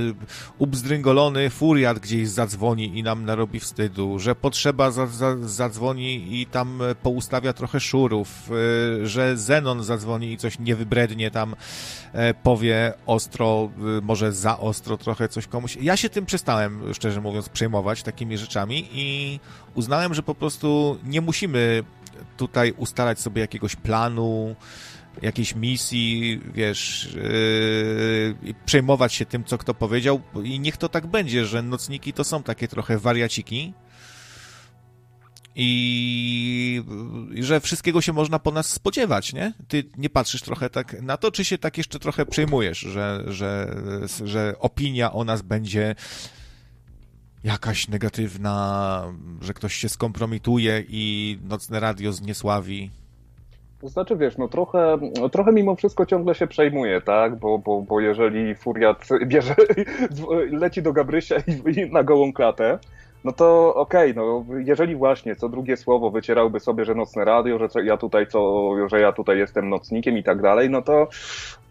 ubzdryngolony 0.58 1.50
furiat 1.50 2.00
gdzieś 2.00 2.30
zadzwoni 2.30 2.98
i 3.00 3.04
nam 3.04 3.26
narobi 3.26 3.60
wstydu, 3.60 4.20
że 4.20 4.36
potrzeba 4.36 4.92
za, 4.92 5.08
za, 5.08 5.38
zadzwoni 5.42 6.42
i 6.42 6.46
tam 6.46 6.80
poustawia 7.04 7.54
trochę 7.54 7.80
szurów, 7.80 8.50
y, 9.02 9.08
że 9.08 9.38
Zenon 9.38 9.84
zadzwoni 9.84 10.32
i 10.32 10.38
coś 10.38 10.60
nie 10.60 10.76
wybrednie 10.76 11.32
tam 11.32 11.56
e, 12.14 12.34
powie 12.34 12.94
ostro, 13.06 13.70
y, 14.00 14.02
może 14.02 14.34
za 14.34 14.60
ostro 14.60 14.98
trochę 14.98 15.30
coś 15.30 15.48
komuś. 15.48 15.78
Ja 15.82 15.98
się 15.98 16.10
tym 16.10 16.26
przestałem, 16.26 16.94
szczerze 16.94 17.22
mówiąc, 17.22 17.50
przejmować 17.50 18.04
takimi 18.04 18.38
rzeczami 18.38 18.88
i 18.92 19.40
uznałem, 19.76 20.14
że 20.14 20.24
po 20.24 20.36
prostu 20.36 20.98
nie 21.04 21.22
musimy 21.22 21.84
tutaj 22.38 22.74
ustalać 22.78 23.20
sobie 23.20 23.42
jakiegoś 23.42 23.76
planu, 23.76 24.56
jakiejś 25.22 25.56
misji, 25.56 26.42
wiesz, 26.54 27.14
yy, 28.44 28.54
przejmować 28.66 29.14
się 29.14 29.26
tym, 29.26 29.44
co 29.44 29.58
kto 29.58 29.74
powiedział 29.74 30.22
i 30.44 30.60
niech 30.60 30.78
to 30.78 30.90
tak 30.90 31.08
będzie, 31.08 31.46
że 31.46 31.62
nocniki 31.62 32.14
to 32.14 32.24
są 32.24 32.44
takie 32.44 32.68
trochę 32.68 32.98
wariaciki 32.98 33.74
i, 35.58 36.84
że 37.40 37.60
wszystkiego 37.60 38.02
się 38.02 38.14
można 38.14 38.40
po 38.40 38.52
nas 38.52 38.70
spodziewać, 38.70 39.34
nie? 39.34 39.54
Ty 39.68 39.84
nie 39.98 40.10
patrzysz 40.10 40.42
trochę 40.42 40.70
tak 40.70 41.02
na 41.02 41.18
to, 41.18 41.32
czy 41.32 41.46
się 41.46 41.58
tak 41.58 41.78
jeszcze 41.78 42.00
trochę 42.00 42.26
przejmujesz, 42.26 42.80
że, 42.80 43.24
że, 43.28 43.76
że 44.24 44.56
opinia 44.60 45.14
o 45.14 45.24
nas 45.24 45.42
będzie 45.42 45.96
jakaś 47.46 47.88
negatywna, 47.88 49.04
że 49.42 49.54
ktoś 49.54 49.74
się 49.74 49.90
skompromituje 49.90 50.84
i 50.90 51.38
nocne 51.44 51.80
radio 51.80 52.12
zniesławi. 52.12 52.90
To 53.82 53.90
znaczy, 53.90 54.16
wiesz, 54.16 54.38
no 54.38 54.48
trochę, 54.48 54.98
trochę 55.32 55.52
mimo 55.52 55.76
wszystko 55.76 56.06
ciągle 56.06 56.36
się 56.36 56.48
przejmuje, 56.48 57.02
tak? 57.02 57.36
Bo, 57.36 57.58
bo, 57.58 57.82
bo 57.82 58.00
jeżeli 58.00 58.56
furiat 58.56 59.08
bierze, 59.26 59.56
leci 60.52 60.82
do 60.82 60.94
Gabrysia 60.94 61.36
i, 61.48 61.80
i 61.80 61.92
na 61.92 62.04
gołą 62.04 62.34
klatę, 62.34 62.80
no 63.24 63.32
to 63.32 63.76
okej, 63.76 64.12
okay, 64.12 64.24
no 64.24 64.46
jeżeli 64.60 64.96
właśnie 64.96 65.36
co 65.36 65.50
drugie 65.50 65.78
słowo 65.78 66.12
wycierałby 66.12 66.60
sobie, 66.60 66.86
że 66.86 66.96
nocne 66.96 67.26
radio, 67.26 67.60
że 67.60 67.86
ja 67.86 67.98
tutaj 67.98 68.28
co, 68.28 68.72
że 68.90 69.00
ja 69.00 69.12
tutaj 69.12 69.38
jestem 69.38 69.70
nocnikiem 69.70 70.18
i 70.18 70.24
tak 70.24 70.42
dalej, 70.42 70.70
no 70.70 70.82
to 70.82 71.08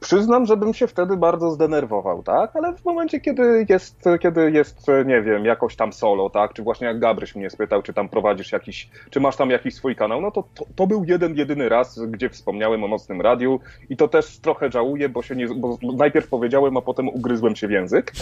Przyznam, 0.05 0.47
że 0.47 0.57
bym 0.57 0.75
się 0.75 0.87
wtedy 0.87 1.17
bardzo 1.17 1.51
zdenerwował, 1.51 2.23
tak? 2.23 2.57
Ale 2.57 2.73
w 2.77 2.85
momencie, 2.85 3.21
kiedy 3.21 3.67
jest, 3.69 4.05
kiedy 4.21 4.51
jest, 4.51 4.87
nie 5.07 5.23
wiem, 5.23 5.45
jakoś 5.45 5.77
tam 5.77 5.93
solo, 5.93 6.31
tak? 6.31 6.53
Czy 6.53 6.63
właśnie 6.63 6.87
jak 6.87 6.99
Gabryś 6.99 7.35
mnie 7.35 7.51
spytał, 7.51 7.83
czy 7.83 7.93
tam 7.93 8.09
prowadzisz 8.09 8.53
jakiś, 8.53 8.89
czy 9.11 9.21
masz 9.21 9.37
tam 9.37 9.51
jakiś 9.51 9.75
swój 9.75 9.97
kanał, 9.97 10.21
no 10.21 10.31
to, 10.31 10.45
to, 10.55 10.65
to 10.77 10.87
był 10.87 11.05
jeden, 11.05 11.35
jedyny 11.35 11.69
raz, 11.69 12.01
gdzie 12.07 12.31
wspomniałem 12.31 12.85
o 12.85 12.89
Nocnym 12.89 13.21
Radiu 13.21 13.61
i 13.91 13.97
to 13.97 14.09
też 14.09 14.39
trochę 14.39 14.71
żałuję, 14.71 15.09
bo 15.09 15.23
się 15.23 15.37
nie, 15.37 15.47
bo 15.47 15.79
najpierw 15.83 16.29
powiedziałem, 16.29 16.77
a 16.77 16.83
potem 16.83 17.09
ugryzłem 17.09 17.57
się 17.57 17.69
w 17.69 17.71
język, 17.71 18.13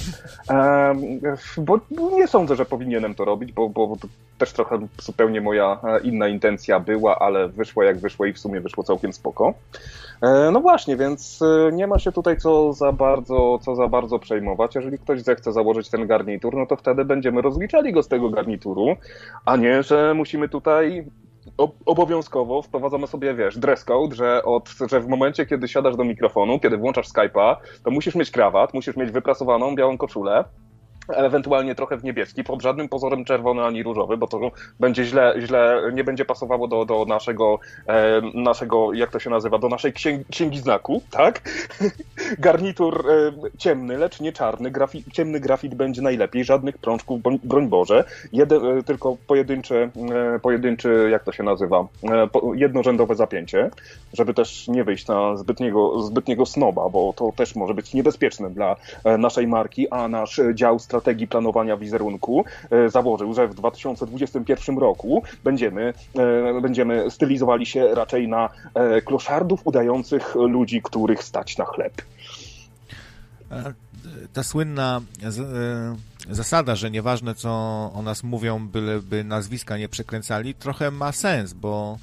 ehm, 0.49 0.99
bo 1.59 1.81
nie 2.17 2.29
sądzę, 2.29 2.57
że 2.57 2.65
powinienem 2.65 3.15
to 3.15 3.25
robić, 3.25 3.53
bo, 3.53 3.69
bo 3.69 3.97
to 4.01 4.09
też 4.39 4.53
trochę 4.53 4.79
zupełnie 5.03 5.41
moja 5.41 5.81
e, 5.85 6.01
inna 6.01 6.29
intencja 6.29 6.81
była, 6.81 7.19
ale 7.19 7.49
wyszło 7.49 7.83
jak 7.83 7.99
wyszło 7.99 8.27
i 8.27 8.33
w 8.33 8.39
sumie 8.39 8.61
wyszło 8.61 8.85
całkiem 8.85 9.13
spoko. 9.13 9.55
E, 10.23 10.51
no 10.53 10.61
właśnie, 10.61 10.97
więc 10.97 11.43
e, 11.43 11.72
nie 11.73 11.87
ma 11.87 11.99
się 11.99 12.13
tutaj 12.13 12.37
co 12.37 12.73
za 12.73 12.93
bardzo, 12.93 13.59
co 13.63 13.75
za 13.75 13.89
bardzo 13.89 14.19
przejmować. 14.19 14.75
Jeżeli 14.75 14.99
ktoś 14.99 15.23
zechce 15.23 15.53
założyć 15.53 15.91
ten 15.91 16.07
garnitur, 16.07 16.57
no 16.57 16.67
to 16.67 16.77
wtedy 16.77 17.05
będziemy 17.05 17.43
rozliczali 17.43 17.93
go 17.93 18.03
z 18.03 18.09
tego 18.09 18.31
garnituru, 18.31 18.87
a 19.45 19.57
nie, 19.57 19.83
że 19.83 20.15
musimy 20.15 20.49
tutaj 20.49 21.05
obowiązkowo 21.87 22.63
wprowadzamy 22.63 23.07
sobie, 23.07 23.35
wiesz, 23.35 23.59
dress 23.59 23.85
code, 23.85 24.15
że, 24.15 24.43
od, 24.43 24.69
że 24.91 25.01
w 25.01 25.09
momencie, 25.09 25.47
kiedy 25.47 25.69
siadasz 25.69 25.97
do 25.97 26.05
mikrofonu, 26.05 26.61
kiedy 26.61 26.77
włączasz 26.77 27.09
Skype'a, 27.09 27.57
to 27.85 27.91
musisz 27.91 28.15
mieć 28.15 28.31
krawat, 28.31 28.75
musisz 28.75 28.97
mieć 28.97 29.11
wyprasowaną 29.11 29.75
białą 29.75 29.99
koszulę, 29.99 30.45
ewentualnie 31.17 31.75
trochę 31.75 31.97
w 31.97 32.05
niebieski, 32.05 32.45
pod 32.45 32.63
żadnym 32.63 32.89
pozorem 32.89 33.25
czerwony 33.25 33.65
ani 33.65 33.83
różowy, 33.83 34.17
bo 34.17 34.27
to 34.27 34.51
będzie 34.81 35.05
źle, 35.05 35.35
źle 35.39 35.83
nie 35.93 36.05
będzie 36.05 36.25
pasowało 36.25 36.69
do, 36.69 36.85
do 36.85 37.05
naszego, 37.05 37.59
e, 37.87 38.21
naszego, 38.35 38.93
jak 38.93 39.11
to 39.11 39.19
się 39.19 39.31
nazywa, 39.31 39.59
do 39.59 39.69
naszej 39.69 39.93
księgi, 39.93 40.25
księgi 40.31 40.59
znaku, 40.59 41.03
tak? 41.11 41.41
Garnitur 42.39 43.05
e, 43.11 43.33
ciemny, 43.59 43.99
lecz 43.99 44.21
nie 44.21 44.33
czarny, 44.33 44.71
grafi, 44.71 45.05
ciemny 45.13 45.41
grafit 45.41 45.75
będzie 45.75 46.03
najlepiej, 46.03 46.45
żadnych 46.45 46.79
prączków, 46.79 47.21
broń, 47.45 47.69
Boże, 47.69 48.05
e, 48.35 48.83
tylko 48.83 49.17
pojedynczy, 49.27 49.91
e, 50.35 50.39
pojedynczy, 50.39 51.09
jak 51.11 51.25
to 51.25 51.33
się 51.33 51.43
nazywa, 51.43 51.87
e, 52.03 52.27
po, 52.27 52.55
jednorzędowe 52.55 53.15
zapięcie, 53.15 53.71
żeby 54.13 54.35
też 54.35 54.69
nie 54.69 54.85
wyjść 54.85 55.07
na 55.07 55.37
zbytniego, 55.37 56.03
zbytniego 56.03 56.47
snoba, 56.47 56.89
bo 56.89 57.13
to 57.17 57.33
też 57.37 57.57
może 57.57 57.75
być 57.75 57.95
niebezpieczne 57.95 58.51
dla 58.51 58.77
e, 59.05 59.19
naszej 59.19 59.47
marki, 59.47 59.89
a 59.91 60.09
nasz 60.09 60.41
dział 60.55 60.79
strategii 61.03 61.27
planowania 61.27 61.77
wizerunku 61.77 62.45
e, 62.71 62.91
założył, 62.91 63.35
że 63.35 63.49
w 63.49 63.55
2021 63.55 64.79
roku 64.79 65.23
będziemy, 65.45 65.95
e, 66.19 66.61
będziemy 66.61 67.11
stylizowali 67.11 67.67
się 67.67 67.95
raczej 67.95 68.29
na 68.29 68.49
e, 68.75 69.03
kloszardów 69.03 69.61
udających 69.65 70.35
ludzi, 70.35 70.83
których 70.83 71.25
stać 71.25 71.59
na 71.59 71.65
chleb. 71.65 72.03
Ta 74.33 74.43
słynna 74.43 75.01
zasada, 76.31 76.77
że 76.77 76.91
nieważne 76.91 77.35
co 77.35 77.51
o 77.95 78.03
nas 78.05 78.23
mówią, 78.23 78.69
byleby 78.69 79.25
nazwiska 79.25 79.79
nie 79.79 79.89
przekręcali, 79.89 80.55
trochę 80.55 80.91
ma 80.91 81.13
sens, 81.13 81.53
bo 81.53 81.99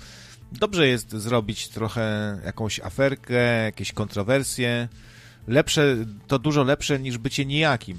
dobrze 0.52 0.88
jest 0.88 1.12
zrobić 1.12 1.70
trochę 1.70 2.38
jakąś 2.46 2.80
aferkę, 2.80 3.64
jakieś 3.64 3.92
kontrowersje. 3.94 4.88
Lepsze, 5.48 5.96
to 6.28 6.40
dużo 6.40 6.64
lepsze 6.64 7.00
niż 7.00 7.18
bycie 7.18 7.46
nijakim. 7.46 7.98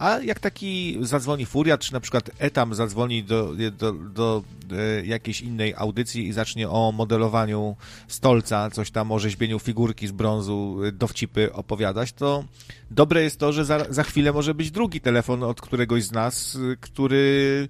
A 0.00 0.18
jak 0.18 0.40
taki 0.40 0.98
zadzwoni 1.00 1.46
furiat, 1.46 1.80
czy 1.80 1.92
na 1.92 2.00
przykład 2.00 2.30
Etam 2.38 2.74
zadzwoni 2.74 3.24
do, 3.24 3.52
do, 3.78 3.92
do 3.92 4.42
e, 4.72 5.06
jakiejś 5.06 5.40
innej 5.40 5.74
audycji 5.76 6.28
i 6.28 6.32
zacznie 6.32 6.68
o 6.68 6.92
modelowaniu 6.92 7.76
stolca, 8.08 8.70
coś 8.70 8.90
tam 8.90 9.12
o 9.12 9.18
rzeźbieniu 9.18 9.58
figurki 9.58 10.06
z 10.06 10.12
brązu, 10.12 10.80
e, 10.84 10.92
dowcipy 10.92 11.52
opowiadać, 11.52 12.12
to 12.12 12.44
dobre 12.90 13.22
jest 13.22 13.38
to, 13.38 13.52
że 13.52 13.64
za, 13.64 13.86
za 13.90 14.02
chwilę 14.02 14.32
może 14.32 14.54
być 14.54 14.70
drugi 14.70 15.00
telefon 15.00 15.42
od 15.42 15.60
któregoś 15.60 16.04
z 16.04 16.12
nas, 16.12 16.56
e, 16.72 16.76
który 16.76 17.68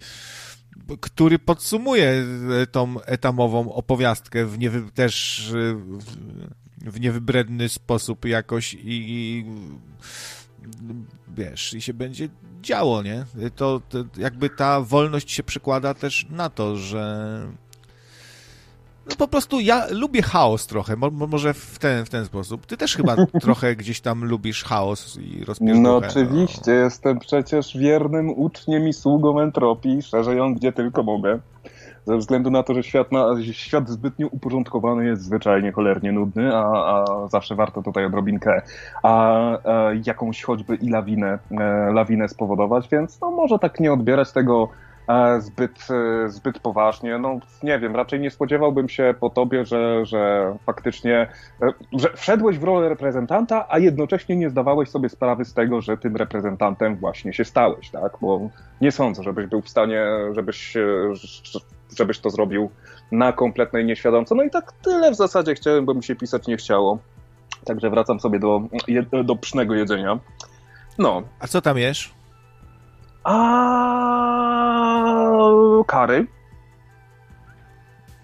który 1.00 1.38
podsumuje 1.38 2.24
tą 2.72 3.00
etamową 3.00 3.72
opowiastkę 3.72 4.46
w 4.46 4.58
niewy, 4.58 4.82
też 4.94 5.48
w, 6.78 7.00
niewybredny 7.00 7.68
sposób 7.68 8.24
jakoś 8.24 8.74
i, 8.74 8.80
i 8.84 9.44
wiesz, 11.36 11.74
i 11.74 11.82
się 11.82 11.94
będzie 11.94 12.28
działo, 12.62 13.02
nie? 13.02 13.24
To, 13.56 13.80
to, 13.88 13.98
jakby 14.16 14.50
ta 14.50 14.80
wolność 14.80 15.30
się 15.30 15.42
przekłada 15.42 15.94
też 15.94 16.26
na 16.30 16.50
to, 16.50 16.76
że 16.76 17.40
no 19.10 19.16
po 19.16 19.28
prostu 19.28 19.60
ja 19.60 19.86
lubię 19.90 20.22
chaos 20.22 20.66
trochę, 20.66 20.96
mo, 20.96 21.10
może 21.10 21.54
w 21.54 21.78
ten, 21.78 22.04
w 22.04 22.10
ten 22.10 22.24
sposób. 22.24 22.66
Ty 22.66 22.76
też 22.76 22.96
chyba 22.96 23.16
trochę 23.42 23.76
gdzieś 23.76 24.00
tam 24.00 24.24
lubisz 24.24 24.64
chaos 24.64 25.16
i 25.16 25.44
rozpierduchę. 25.44 25.80
No 25.80 25.96
oczywiście, 25.96 26.60
no. 26.66 26.72
jestem 26.72 27.18
przecież 27.18 27.76
wiernym 27.76 28.30
uczniem 28.30 28.88
i 28.88 28.92
sługą 28.92 29.40
entropii, 29.40 30.02
szerzej 30.02 30.38
ją 30.38 30.54
gdzie 30.54 30.72
tylko 30.72 31.02
mogę 31.02 31.40
ze 32.06 32.16
względu 32.16 32.50
na 32.50 32.62
to, 32.62 32.74
że 32.74 32.82
świat, 32.82 33.12
na, 33.12 33.26
świat 33.52 33.88
zbytnio 33.88 34.26
uporządkowany 34.26 35.06
jest 35.06 35.22
zwyczajnie 35.22 35.72
cholernie 35.72 36.12
nudny, 36.12 36.56
a, 36.56 36.62
a 36.62 37.28
zawsze 37.28 37.54
warto 37.54 37.82
tutaj 37.82 38.04
odrobinkę 38.04 38.62
a, 39.02 39.12
a 39.12 39.90
jakąś 40.06 40.42
choćby 40.42 40.74
i 40.74 40.88
lawinę, 40.88 41.38
e, 41.50 41.92
lawinę 41.92 42.28
spowodować, 42.28 42.88
więc 42.88 43.20
no, 43.20 43.30
może 43.30 43.58
tak 43.58 43.80
nie 43.80 43.92
odbierać 43.92 44.32
tego 44.32 44.68
e, 45.08 45.40
zbyt, 45.40 45.88
e, 45.90 46.28
zbyt 46.28 46.58
poważnie. 46.58 47.18
No 47.18 47.38
nie 47.62 47.78
wiem, 47.78 47.96
raczej 47.96 48.20
nie 48.20 48.30
spodziewałbym 48.30 48.88
się 48.88 49.14
po 49.20 49.30
tobie, 49.30 49.64
że, 49.64 50.06
że 50.06 50.54
faktycznie 50.66 51.26
że 51.92 52.08
wszedłeś 52.14 52.58
w 52.58 52.64
rolę 52.64 52.88
reprezentanta, 52.88 53.66
a 53.68 53.78
jednocześnie 53.78 54.36
nie 54.36 54.50
zdawałeś 54.50 54.88
sobie 54.88 55.08
sprawy 55.08 55.44
z 55.44 55.54
tego, 55.54 55.80
że 55.80 55.96
tym 55.96 56.16
reprezentantem 56.16 56.96
właśnie 56.96 57.32
się 57.32 57.44
stałeś, 57.44 57.90
tak? 57.90 58.12
Bo 58.20 58.40
nie 58.80 58.92
sądzę, 58.92 59.22
żebyś 59.22 59.46
był 59.46 59.62
w 59.62 59.68
stanie, 59.68 60.06
żebyś 60.32 60.76
żebyś 61.98 62.18
to 62.18 62.30
zrobił 62.30 62.70
na 63.12 63.32
kompletnej 63.32 63.84
nieświadomce. 63.84 64.34
No 64.34 64.42
i 64.42 64.50
tak 64.50 64.72
tyle 64.72 65.10
w 65.10 65.16
zasadzie 65.16 65.54
chciałem, 65.54 65.86
bo 65.86 65.94
mi 65.94 66.04
się 66.04 66.16
pisać 66.16 66.46
nie 66.46 66.56
chciało. 66.56 66.98
Także 67.64 67.90
wracam 67.90 68.20
sobie 68.20 68.38
do, 68.38 68.62
do 69.24 69.36
psznego 69.36 69.74
jedzenia. 69.74 70.18
No. 70.98 71.22
A 71.40 71.46
co 71.46 71.60
tam 71.60 71.78
jesz? 71.78 72.14
A 73.24 74.50
kary. 75.86 76.26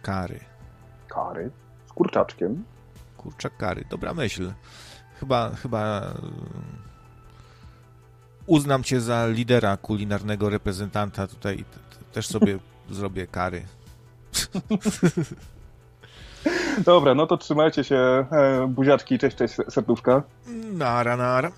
Kary. 0.03 0.41
Kary. 1.09 1.51
Z 1.86 1.93
kurczaczkiem. 1.93 2.65
Kurczak 3.17 3.57
kary. 3.57 3.85
Dobra 3.91 4.15
myśl. 4.15 4.53
Chyba, 5.20 5.51
chyba 5.51 6.15
uznam 8.47 8.83
cię 8.83 9.01
za 9.01 9.27
lidera 9.27 9.77
kulinarnego 9.77 10.51
reprezentanta 10.51 11.27
tutaj. 11.27 11.65
Też 12.12 12.27
sobie 12.27 12.59
zrobię 12.91 13.27
kary. 13.27 13.63
Dobra, 16.85 17.15
no 17.15 17.27
to 17.27 17.37
trzymajcie 17.37 17.85
się. 17.85 17.97
E, 17.97 18.67
buziaczki, 18.69 19.19
cześć, 19.19 19.37
cześć, 19.37 19.55
serduszka. 19.69 20.23
Nara, 20.73 21.17
nara. 21.17 21.53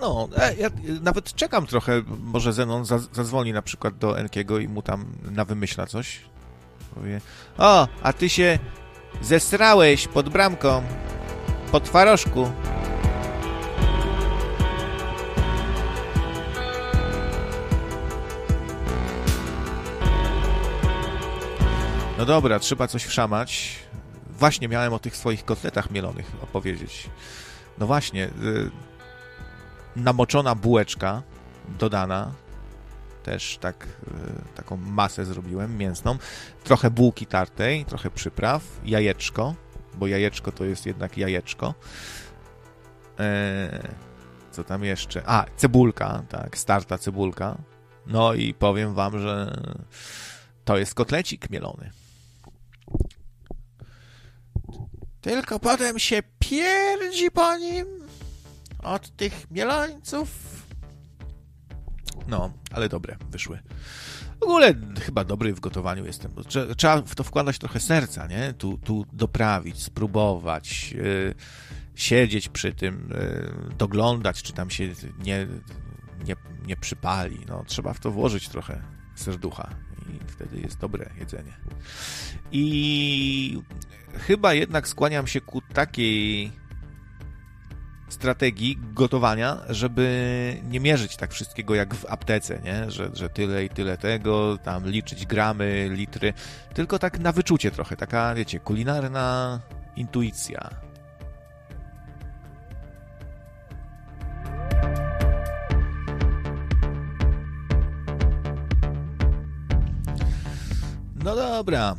No, 0.00 0.28
e, 0.36 0.54
ja 0.54 0.68
nawet 1.02 1.34
czekam 1.34 1.66
trochę, 1.66 2.02
może 2.22 2.52
Zenon 2.52 2.84
zadzwoni 2.84 3.52
na 3.52 3.62
przykład 3.62 3.98
do 3.98 4.18
Enkiego 4.18 4.58
i 4.58 4.68
mu 4.68 4.82
tam 4.82 5.04
nawymyśla 5.30 5.86
coś. 5.86 6.20
Powie, 6.94 7.20
o, 7.58 7.88
a 8.02 8.12
ty 8.12 8.28
się 8.28 8.58
zesrałeś 9.22 10.08
pod 10.08 10.28
bramką, 10.28 10.82
pod 11.72 11.84
twarożku. 11.84 12.50
No 22.18 22.24
dobra, 22.26 22.58
trzeba 22.58 22.88
coś 22.88 23.04
wszamać. 23.04 23.78
Właśnie 24.38 24.68
miałem 24.68 24.92
o 24.92 24.98
tych 24.98 25.16
swoich 25.16 25.44
kotletach 25.44 25.90
mielonych 25.90 26.32
opowiedzieć. 26.42 27.10
No 27.78 27.86
właśnie, 27.86 28.24
y, 28.24 28.70
namoczona 29.96 30.54
bułeczka 30.54 31.22
dodana, 31.78 32.32
też 33.22 33.58
tak, 33.60 33.86
y, 33.86 34.54
taką 34.54 34.76
masę 34.76 35.24
zrobiłem 35.24 35.76
mięsną, 35.78 36.18
trochę 36.64 36.90
bułki 36.90 37.26
tartej, 37.26 37.84
trochę 37.84 38.10
przypraw, 38.10 38.62
jajeczko, 38.84 39.54
bo 39.94 40.06
jajeczko 40.06 40.52
to 40.52 40.64
jest 40.64 40.86
jednak 40.86 41.18
jajeczko. 41.18 41.74
E, 43.18 43.88
co 44.50 44.64
tam 44.64 44.84
jeszcze? 44.84 45.22
A, 45.26 45.46
cebulka, 45.56 46.22
tak, 46.28 46.58
starta 46.58 46.98
cebulka. 46.98 47.58
No 48.06 48.34
i 48.34 48.54
powiem 48.54 48.94
wam, 48.94 49.20
że 49.20 49.62
to 50.64 50.78
jest 50.78 50.94
kotlecik 50.94 51.50
mielony. 51.50 52.03
Tylko 55.24 55.58
potem 55.60 55.98
się 55.98 56.22
pierdzi 56.38 57.30
po 57.30 57.56
nim. 57.56 57.86
od 58.82 59.16
tych 59.16 59.50
mielońców. 59.50 60.28
No, 62.28 62.52
ale 62.72 62.88
dobre 62.88 63.16
wyszły. 63.30 63.58
W 64.40 64.42
ogóle 64.42 64.74
chyba 65.00 65.24
dobry 65.24 65.54
w 65.54 65.60
gotowaniu 65.60 66.06
jestem. 66.06 66.32
Trzeba 66.76 67.02
w 67.02 67.14
to 67.14 67.24
wkładać 67.24 67.58
trochę 67.58 67.80
serca, 67.80 68.26
nie? 68.26 68.52
Tu, 68.52 68.78
tu 68.78 69.06
doprawić, 69.12 69.82
spróbować, 69.82 70.92
yy, 70.92 71.34
siedzieć 71.94 72.48
przy 72.48 72.72
tym, 72.72 73.08
yy, 73.10 73.74
doglądać, 73.78 74.42
czy 74.42 74.52
tam 74.52 74.70
się 74.70 74.88
nie, 75.18 75.46
nie, 76.24 76.36
nie 76.66 76.76
przypali. 76.76 77.38
No, 77.48 77.64
trzeba 77.66 77.92
w 77.92 78.00
to 78.00 78.10
włożyć 78.10 78.48
trochę 78.48 78.82
serducha 79.14 79.70
i 80.08 80.32
wtedy 80.32 80.60
jest 80.60 80.78
dobre 80.78 81.10
jedzenie. 81.18 81.52
I 82.52 83.62
chyba 84.18 84.54
jednak 84.54 84.88
skłaniam 84.88 85.26
się 85.26 85.40
ku 85.40 85.60
takiej 85.60 86.52
strategii 88.08 88.78
gotowania, 88.92 89.58
żeby 89.68 90.56
nie 90.68 90.80
mierzyć 90.80 91.16
tak 91.16 91.32
wszystkiego 91.32 91.74
jak 91.74 91.94
w 91.94 92.06
aptece, 92.06 92.60
nie? 92.64 92.90
Że, 92.90 93.10
że 93.14 93.28
tyle 93.28 93.64
i 93.64 93.68
tyle 93.68 93.98
tego, 93.98 94.58
tam 94.58 94.86
liczyć 94.86 95.26
gramy, 95.26 95.88
litry, 95.92 96.32
tylko 96.74 96.98
tak 96.98 97.18
na 97.18 97.32
wyczucie 97.32 97.70
trochę, 97.70 97.96
taka, 97.96 98.34
wiecie, 98.34 98.60
kulinarna 98.60 99.60
intuicja. 99.96 100.70
No 111.24 111.36
dobra, 111.36 111.94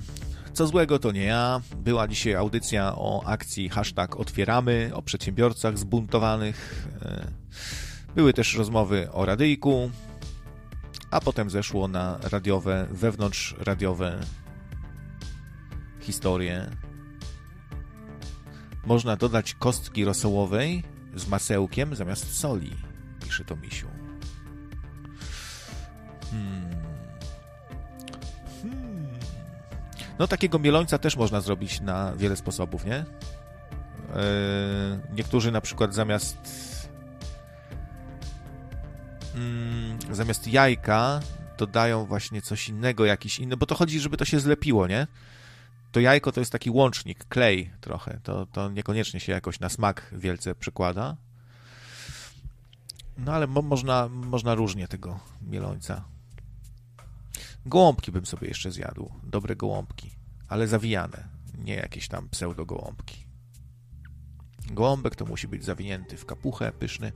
co 0.56 0.68
złego 0.68 1.00
to 1.00 1.12
nie 1.12 1.24
ja. 1.24 1.62
Była 1.78 2.08
dzisiaj 2.08 2.36
audycja 2.36 2.96
o 2.96 3.24
akcji 3.26 3.70
hashtag 3.70 4.16
otwieramy, 4.16 4.92
o 4.94 5.02
przedsiębiorcach 5.02 5.78
zbuntowanych. 5.78 6.88
E, 7.02 7.28
były 8.16 8.34
też 8.34 8.56
rozmowy 8.56 9.12
o 9.12 9.26
radyjku, 9.26 9.92
a 11.12 11.22
potem 11.22 11.50
zeszło 11.50 11.88
na 11.88 12.20
radiowe, 12.32 12.88
wewnątrz 12.92 13.56
radiowe 13.60 14.20
historie. 16.00 16.70
Można 18.86 19.16
dodać 19.16 19.54
kostki 19.54 20.06
rosołowej 20.06 20.84
z 21.16 21.28
masełkiem 21.28 21.96
zamiast 21.96 22.40
soli, 22.40 22.72
pisze 23.24 23.46
to 23.46 23.56
misiu. 23.56 23.88
Hmm. 26.32 26.85
No 30.20 30.28
takiego 30.28 30.60
mielońca 30.60 30.98
też 30.98 31.16
można 31.16 31.42
zrobić 31.42 31.82
na 31.82 32.14
wiele 32.16 32.36
sposobów, 32.36 32.86
nie? 32.86 32.96
E, 32.96 33.06
niektórzy 35.14 35.52
na 35.52 35.62
przykład 35.62 35.94
zamiast 35.94 36.38
mm, 39.36 40.00
zamiast 40.12 40.48
jajka 40.48 41.20
dodają 41.58 42.06
właśnie 42.06 42.42
coś 42.42 42.70
innego, 42.70 43.06
jakiś 43.06 43.40
inny, 43.40 43.58
bo 43.58 43.66
to 43.66 43.76
chodzi, 43.76 44.00
żeby 44.00 44.18
to 44.18 44.26
się 44.26 44.40
zlepiło, 44.40 44.88
nie? 44.88 45.08
To 45.92 46.00
jajko 46.00 46.32
to 46.32 46.40
jest 46.40 46.52
taki 46.52 46.70
łącznik, 46.70 47.26
klej 47.26 47.72
trochę, 47.82 48.20
to, 48.24 48.46
to 48.46 48.70
niekoniecznie 48.70 49.20
się 49.20 49.32
jakoś 49.32 49.60
na 49.60 49.70
smak 49.70 50.10
wielce 50.12 50.56
przekłada. 50.56 51.16
No 53.18 53.34
ale 53.34 53.48
mo 53.48 53.62
można, 53.62 54.08
można 54.10 54.56
różnie 54.56 54.88
tego 54.88 55.20
mielońca 55.42 56.15
Gołąbki 57.66 58.12
bym 58.12 58.26
sobie 58.26 58.48
jeszcze 58.48 58.72
zjadł. 58.72 59.12
Dobre 59.24 59.56
gołąbki, 59.56 60.12
ale 60.48 60.68
zawijane, 60.68 61.28
nie 61.58 61.76
jakieś 61.76 62.08
tam 62.08 62.30
pseudo-gołąbki. 62.30 63.26
Gołąbek 64.72 65.16
to 65.16 65.26
musi 65.26 65.48
być 65.48 65.66
zawinięty 65.66 66.18
w 66.18 66.26
kapuchę, 66.26 66.72
pyszny. 66.72 67.12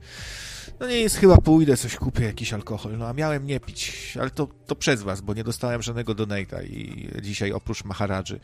No 0.80 0.86
nie 0.86 0.96
jest, 1.00 1.16
chyba 1.16 1.36
pójdę, 1.36 1.76
coś 1.76 1.96
kupię, 1.96 2.24
jakiś 2.24 2.52
alkohol. 2.52 2.98
No 2.98 3.08
a 3.08 3.12
miałem 3.12 3.46
nie 3.46 3.60
pić, 3.60 4.16
ale 4.20 4.30
to, 4.30 4.46
to 4.46 4.76
przez 4.76 5.02
was, 5.02 5.20
bo 5.20 5.34
nie 5.34 5.44
dostałem 5.44 5.82
żadnego 5.82 6.14
donata 6.14 6.62
i 6.62 7.08
dzisiaj 7.22 7.52
oprócz 7.52 7.84
Maharadży. 7.84 8.40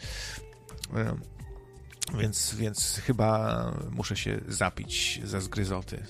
Więc, 2.18 2.54
więc 2.54 3.00
chyba 3.04 3.72
muszę 3.90 4.16
się 4.16 4.40
zapić 4.48 5.20
za 5.24 5.40
zgryzoty. 5.40 6.02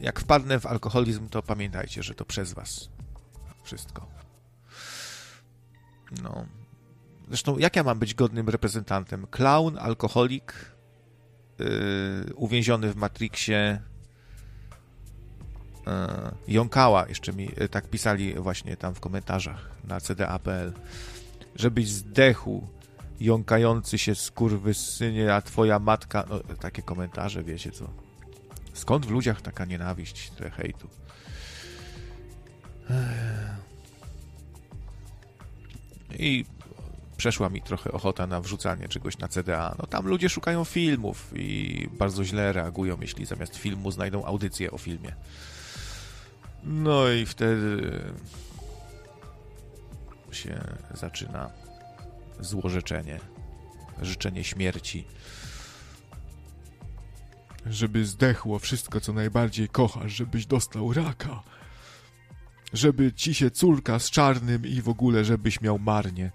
Jak 0.00 0.20
wpadnę 0.20 0.60
w 0.60 0.66
alkoholizm, 0.66 1.28
to 1.28 1.42
pamiętajcie, 1.42 2.02
że 2.02 2.14
to 2.14 2.24
przez 2.24 2.52
was. 2.52 2.88
Wszystko. 3.64 4.17
No. 6.22 6.46
Zresztą, 7.28 7.58
jak 7.58 7.76
ja 7.76 7.82
mam 7.82 7.98
być 7.98 8.14
godnym 8.14 8.48
reprezentantem? 8.48 9.26
Clown, 9.30 9.78
alkoholik, 9.78 10.54
yy, 11.58 11.66
uwięziony 12.34 12.92
w 12.92 12.96
Matrixie, 12.96 13.80
yy, 15.86 15.92
jąkała, 16.48 17.08
jeszcze 17.08 17.32
mi 17.32 17.50
yy, 17.56 17.68
tak 17.68 17.90
pisali 17.90 18.34
właśnie 18.34 18.76
tam 18.76 18.94
w 18.94 19.00
komentarzach 19.00 19.70
na 19.84 20.00
cda.pl, 20.00 20.72
żebyś 21.56 21.88
zdechł, 21.88 22.66
jąkający 23.20 23.98
się 23.98 24.14
skurwysynie, 24.14 25.34
a 25.34 25.42
twoja 25.42 25.78
matka... 25.78 26.24
No, 26.30 26.40
takie 26.60 26.82
komentarze, 26.82 27.42
wiecie 27.42 27.72
co. 27.72 27.90
Skąd 28.72 29.06
w 29.06 29.10
ludziach 29.10 29.42
taka 29.42 29.64
nienawiść, 29.64 30.30
tyle 30.30 30.50
hejtu? 30.50 30.88
Ech. 32.90 33.67
I 36.12 36.44
przeszła 37.16 37.48
mi 37.48 37.62
trochę 37.62 37.92
ochota 37.92 38.26
na 38.26 38.40
wrzucanie 38.40 38.88
czegoś 38.88 39.18
na 39.18 39.28
CDA. 39.28 39.74
No 39.78 39.86
tam 39.86 40.06
ludzie 40.06 40.28
szukają 40.28 40.64
filmów 40.64 41.32
i 41.36 41.88
bardzo 41.98 42.24
źle 42.24 42.52
reagują, 42.52 42.96
jeśli 43.00 43.26
zamiast 43.26 43.56
filmu 43.56 43.90
znajdą 43.90 44.24
audycję 44.24 44.70
o 44.70 44.78
filmie. 44.78 45.14
No 46.64 47.08
i 47.10 47.26
wtedy 47.26 47.92
się 50.32 50.60
zaczyna 50.94 51.50
złorzeczenie, 52.40 53.20
życzenie 54.02 54.44
śmierci. 54.44 55.04
Żeby 57.66 58.06
zdechło 58.06 58.58
wszystko, 58.58 59.00
co 59.00 59.12
najbardziej 59.12 59.68
kochasz, 59.68 60.12
żebyś 60.12 60.46
dostał 60.46 60.92
raka 60.92 61.42
żeby 62.72 63.12
ci 63.12 63.34
się 63.34 63.50
córka 63.50 63.98
z 63.98 64.10
czarnym 64.10 64.66
i 64.66 64.82
w 64.82 64.88
ogóle 64.88 65.24
żebyś 65.24 65.60
miał 65.60 65.78
marnie. 65.78 66.30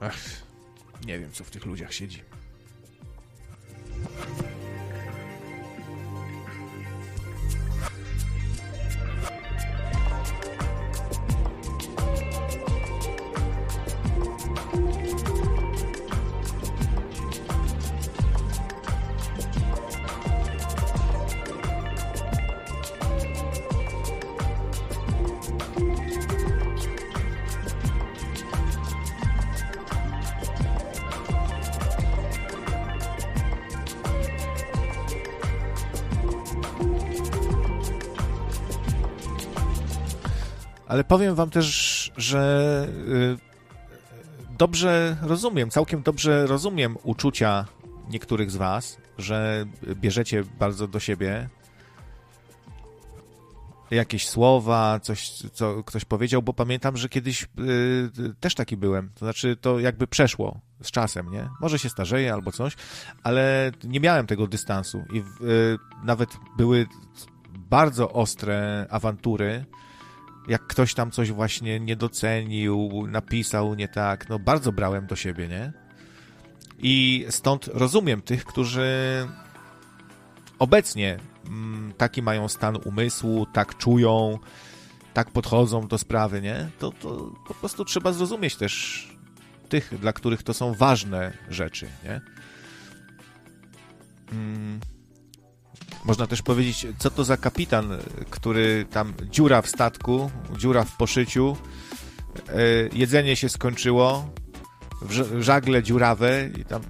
Ach, 0.00 0.18
nie 1.06 1.18
wiem, 1.18 1.32
co 1.32 1.44
w 1.44 1.50
tych 1.50 1.66
ludziach 1.66 1.92
siedzi. 1.92 2.22
Ale 40.88 41.04
powiem 41.04 41.34
wam 41.34 41.50
też, 41.50 42.12
że 42.16 42.86
y, 43.08 43.36
dobrze 44.58 45.16
rozumiem, 45.22 45.70
całkiem 45.70 46.02
dobrze 46.02 46.46
rozumiem 46.46 46.96
uczucia 47.02 47.64
niektórych 48.10 48.50
z 48.50 48.56
was, 48.56 48.98
że 49.18 49.64
bierzecie 49.94 50.44
bardzo 50.58 50.88
do 50.88 51.00
siebie 51.00 51.48
jakieś 53.90 54.28
słowa, 54.28 55.00
coś, 55.00 55.30
co 55.52 55.84
ktoś 55.84 56.04
powiedział, 56.04 56.42
bo 56.42 56.52
pamiętam, 56.52 56.96
że 56.96 57.08
kiedyś 57.08 57.42
y, 57.42 57.48
też 58.40 58.54
taki 58.54 58.76
byłem. 58.76 59.10
To 59.14 59.18
znaczy, 59.18 59.56
to 59.56 59.78
jakby 59.78 60.06
przeszło 60.06 60.60
z 60.82 60.90
czasem, 60.90 61.30
nie? 61.30 61.48
Może 61.60 61.78
się 61.78 61.88
starzeje 61.88 62.32
albo 62.32 62.52
coś, 62.52 62.76
ale 63.22 63.72
nie 63.84 64.00
miałem 64.00 64.26
tego 64.26 64.46
dystansu 64.46 65.04
i 65.12 65.18
y, 65.18 65.24
nawet 66.04 66.36
były 66.56 66.86
bardzo 67.54 68.12
ostre 68.12 68.86
awantury, 68.90 69.64
jak 70.48 70.66
ktoś 70.66 70.94
tam 70.94 71.10
coś 71.10 71.32
właśnie 71.32 71.80
nie 71.80 71.96
docenił, 71.96 73.06
napisał 73.08 73.74
nie 73.74 73.88
tak, 73.88 74.28
no 74.28 74.38
bardzo 74.38 74.72
brałem 74.72 75.06
do 75.06 75.16
siebie, 75.16 75.48
nie? 75.48 75.72
I 76.78 77.26
stąd 77.30 77.66
rozumiem 77.66 78.22
tych, 78.22 78.44
którzy 78.44 78.88
obecnie 80.58 81.18
mm, 81.46 81.92
taki 81.96 82.22
mają 82.22 82.48
stan 82.48 82.76
umysłu, 82.84 83.46
tak 83.52 83.76
czują, 83.76 84.38
tak 85.14 85.30
podchodzą 85.30 85.88
do 85.88 85.98
sprawy, 85.98 86.42
nie? 86.42 86.68
To, 86.78 86.90
to 86.90 87.32
po 87.48 87.54
prostu 87.54 87.84
trzeba 87.84 88.12
zrozumieć 88.12 88.56
też 88.56 89.08
tych, 89.68 89.98
dla 90.00 90.12
których 90.12 90.42
to 90.42 90.54
są 90.54 90.74
ważne 90.74 91.32
rzeczy, 91.48 91.86
nie? 92.04 92.20
mm, 94.32 94.80
można 96.04 96.26
też 96.26 96.42
powiedzieć, 96.42 96.86
co 96.98 97.10
to 97.10 97.24
za 97.24 97.36
kapitan, 97.36 97.98
który 98.30 98.86
tam 98.90 99.14
dziura 99.30 99.62
w 99.62 99.68
statku, 99.68 100.30
dziura 100.56 100.84
w 100.84 100.96
poszyciu, 100.96 101.56
e, 102.48 102.52
jedzenie 102.92 103.36
się 103.36 103.48
skończyło, 103.48 104.30
żagle 105.38 105.82
dziurawe 105.82 106.48
i 106.58 106.64
tam 106.64 106.82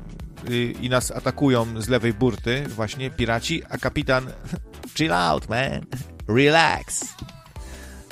i, 0.48 0.76
i 0.80 0.88
nas 0.88 1.10
atakują 1.10 1.82
z 1.82 1.88
lewej 1.88 2.14
burty 2.14 2.64
właśnie 2.68 3.10
piraci, 3.10 3.62
a 3.70 3.78
kapitan 3.78 4.26
chill 4.96 5.12
out, 5.12 5.48
man, 5.48 5.86
relax. 6.28 7.04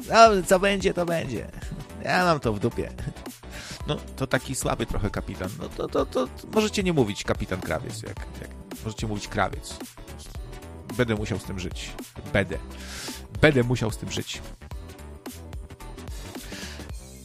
No, 0.09 0.43
co 0.47 0.59
będzie, 0.59 0.95
to 0.95 1.07
będzie. 1.07 1.51
Ja 2.05 2.25
mam 2.25 2.41
to 2.41 2.53
w 2.53 2.59
dupie. 2.59 2.93
No, 3.87 3.97
to 4.17 4.27
taki 4.27 4.55
słaby 4.55 4.87
trochę 4.87 5.11
kapitan. 5.11 5.51
No 5.59 5.69
to, 5.69 5.89
to, 5.89 6.07
to, 6.07 6.27
to 6.27 6.47
możecie 6.55 6.83
nie 6.83 6.93
mówić 6.93 7.25
kapitan 7.25 7.61
krawiec, 7.61 8.03
jak, 8.03 8.17
jak 8.41 8.51
możecie 8.85 9.07
mówić 9.07 9.29
krawiec. 9.29 9.79
Będę 10.97 11.15
musiał 11.15 11.39
z 11.39 11.45
tym 11.45 11.59
żyć. 11.59 11.91
Będę. 12.33 12.59
Będę 13.41 13.63
musiał 13.63 13.91
z 13.91 13.97
tym 13.97 14.11
żyć. 14.11 14.43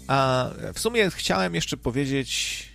A 0.07 0.49
w 0.73 0.79
sumie 0.79 1.09
chciałem 1.09 1.55
jeszcze 1.55 1.77
powiedzieć 1.77 2.69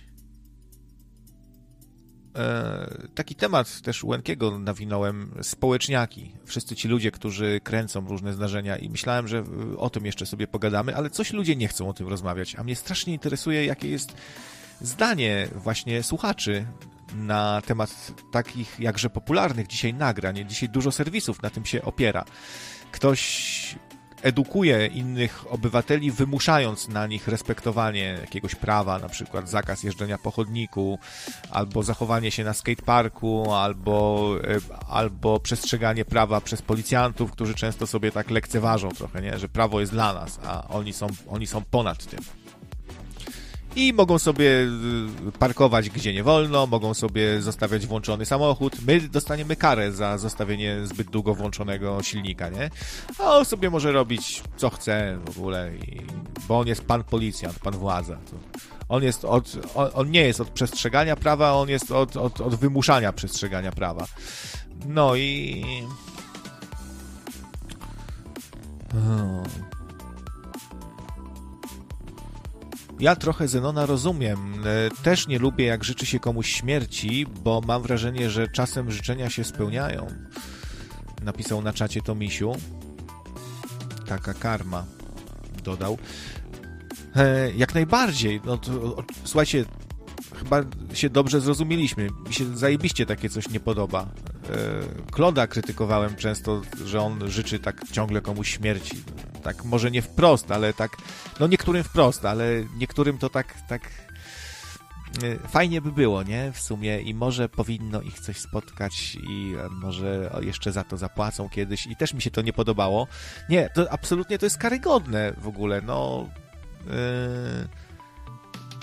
e, 2.35 3.07
taki 3.15 3.35
temat 3.35 3.81
też 3.81 4.03
Łękiego 4.03 4.59
nawinąłem, 4.59 5.31
społeczniaki. 5.41 6.31
Wszyscy 6.45 6.75
ci 6.75 6.87
ludzie, 6.87 7.11
którzy 7.11 7.61
kręcą 7.63 8.07
różne 8.07 8.33
zdarzenia 8.33 8.77
i 8.77 8.89
myślałem, 8.89 9.27
że 9.27 9.43
o 9.77 9.89
tym 9.89 10.05
jeszcze 10.05 10.25
sobie 10.25 10.47
pogadamy, 10.47 10.95
ale 10.95 11.09
coś 11.09 11.33
ludzie 11.33 11.55
nie 11.55 11.67
chcą 11.67 11.89
o 11.89 11.93
tym 11.93 12.07
rozmawiać, 12.07 12.55
a 12.55 12.63
mnie 12.63 12.75
strasznie 12.75 13.13
interesuje, 13.13 13.65
jakie 13.65 13.89
jest 13.89 14.13
zdanie 14.81 15.47
właśnie 15.55 16.03
słuchaczy 16.03 16.65
na 17.15 17.61
temat 17.61 18.11
takich 18.31 18.79
jakże 18.79 19.09
popularnych 19.09 19.67
dzisiaj 19.67 19.93
nagrań. 19.93 20.45
Dzisiaj 20.47 20.69
dużo 20.69 20.91
serwisów 20.91 21.41
na 21.41 21.49
tym 21.49 21.65
się 21.65 21.81
opiera. 21.81 22.25
Ktoś 22.91 23.75
edukuje 24.21 24.87
innych 24.87 25.45
obywateli, 25.49 26.11
wymuszając 26.11 26.87
na 26.87 27.07
nich 27.07 27.27
respektowanie 27.27 28.17
jakiegoś 28.21 28.55
prawa, 28.55 28.99
na 28.99 29.09
przykład 29.09 29.49
zakaz 29.49 29.83
jeżdżenia 29.83 30.17
po 30.17 30.31
chodniku, 30.31 30.99
albo 31.51 31.83
zachowanie 31.83 32.31
się 32.31 32.43
na 32.43 32.53
skateparku, 32.53 33.53
albo, 33.53 34.29
e, 34.43 34.87
albo 34.89 35.39
przestrzeganie 35.39 36.05
prawa 36.05 36.41
przez 36.41 36.61
policjantów, 36.61 37.31
którzy 37.31 37.55
często 37.55 37.87
sobie 37.87 38.11
tak 38.11 38.29
lekceważą 38.29 38.89
trochę, 38.89 39.21
nie? 39.21 39.39
że 39.39 39.49
prawo 39.49 39.79
jest 39.79 39.91
dla 39.91 40.13
nas, 40.13 40.39
a 40.45 40.67
oni 40.67 40.93
są, 40.93 41.07
oni 41.27 41.47
są 41.47 41.63
ponad 41.63 42.05
tym 42.05 42.19
i 43.77 43.93
mogą 43.93 44.19
sobie 44.19 44.49
y, 45.27 45.31
parkować 45.39 45.89
gdzie 45.89 46.13
nie 46.13 46.23
wolno, 46.23 46.67
mogą 46.67 46.93
sobie 46.93 47.41
zostawiać 47.41 47.87
włączony 47.87 48.25
samochód. 48.25 48.75
My 48.87 49.01
dostaniemy 49.01 49.55
karę 49.55 49.91
za 49.91 50.17
zostawienie 50.17 50.77
zbyt 50.83 51.09
długo 51.09 51.35
włączonego 51.35 52.03
silnika, 52.03 52.49
nie? 52.49 52.69
A 53.19 53.37
on 53.37 53.45
sobie 53.45 53.69
może 53.69 53.91
robić 53.91 54.43
co 54.57 54.69
chce 54.69 55.19
w 55.25 55.37
ogóle, 55.37 55.71
i, 55.75 56.01
bo 56.47 56.59
on 56.59 56.67
jest 56.67 56.85
pan 56.85 57.03
policjant, 57.03 57.59
pan 57.59 57.73
władza. 57.73 58.17
On 58.89 59.03
jest 59.03 59.25
od, 59.25 59.57
on, 59.75 59.89
on, 59.93 60.11
nie 60.11 60.21
jest 60.21 60.41
od 60.41 60.49
przestrzegania 60.49 61.15
prawa, 61.15 61.53
on 61.53 61.69
jest 61.69 61.91
od, 61.91 62.17
od, 62.17 62.41
od 62.41 62.55
wymuszania 62.55 63.13
przestrzegania 63.13 63.71
prawa. 63.71 64.05
No 64.85 65.15
i... 65.15 65.63
Ja 72.99 73.15
trochę 73.15 73.47
Zenona 73.47 73.85
rozumiem. 73.85 74.53
E, 74.65 75.03
też 75.03 75.27
nie 75.27 75.39
lubię, 75.39 75.65
jak 75.65 75.83
życzy 75.83 76.05
się 76.05 76.19
komuś 76.19 76.51
śmierci, 76.51 77.25
bo 77.43 77.61
mam 77.67 77.81
wrażenie, 77.81 78.29
że 78.29 78.47
czasem 78.47 78.91
życzenia 78.91 79.29
się 79.29 79.43
spełniają. 79.43 80.07
Napisał 81.23 81.61
na 81.61 81.73
czacie 81.73 82.01
Tomisiu. 82.01 82.55
Taka 84.07 84.33
karma, 84.33 84.85
dodał. 85.63 85.97
E, 87.15 87.51
jak 87.51 87.75
najbardziej. 87.75 88.41
No 88.45 88.57
to, 88.57 89.03
słuchajcie, 89.23 89.65
chyba 90.35 90.63
się 90.93 91.09
dobrze 91.09 91.41
zrozumieliśmy. 91.41 92.09
Mi 92.27 92.33
się 92.33 92.57
zajebiście 92.57 93.05
takie 93.05 93.29
coś 93.29 93.49
nie 93.49 93.59
podoba. 93.59 94.09
E, 94.49 95.11
Kloda 95.11 95.47
krytykowałem 95.47 96.15
często, 96.15 96.61
że 96.85 97.01
on 97.01 97.31
życzy 97.31 97.59
tak 97.59 97.81
ciągle 97.91 98.21
komuś 98.21 98.49
śmierci. 98.49 99.03
Tak, 99.43 99.65
może 99.65 99.91
nie 99.91 100.01
wprost, 100.01 100.51
ale 100.51 100.73
tak, 100.73 100.97
no 101.39 101.47
niektórym 101.47 101.83
wprost, 101.83 102.25
ale 102.25 102.45
niektórym 102.77 103.17
to 103.17 103.29
tak, 103.29 103.53
tak 103.67 103.81
e, 105.23 105.47
fajnie 105.47 105.81
by 105.81 105.91
było, 105.91 106.23
nie? 106.23 106.51
W 106.51 106.59
sumie 106.59 107.01
i 107.01 107.13
może 107.13 107.49
powinno 107.49 108.01
ich 108.01 108.19
coś 108.19 108.37
spotkać 108.37 109.17
i 109.29 109.55
może 109.71 110.39
jeszcze 110.41 110.71
za 110.71 110.83
to 110.83 110.97
zapłacą 110.97 111.49
kiedyś 111.49 111.87
i 111.87 111.95
też 111.95 112.13
mi 112.13 112.21
się 112.21 112.31
to 112.31 112.41
nie 112.41 112.53
podobało. 112.53 113.07
Nie, 113.49 113.69
to 113.69 113.91
absolutnie 113.91 114.37
to 114.37 114.45
jest 114.45 114.57
karygodne 114.57 115.33
w 115.37 115.47
ogóle, 115.47 115.81
no... 115.81 116.29
Yy, 116.85 117.87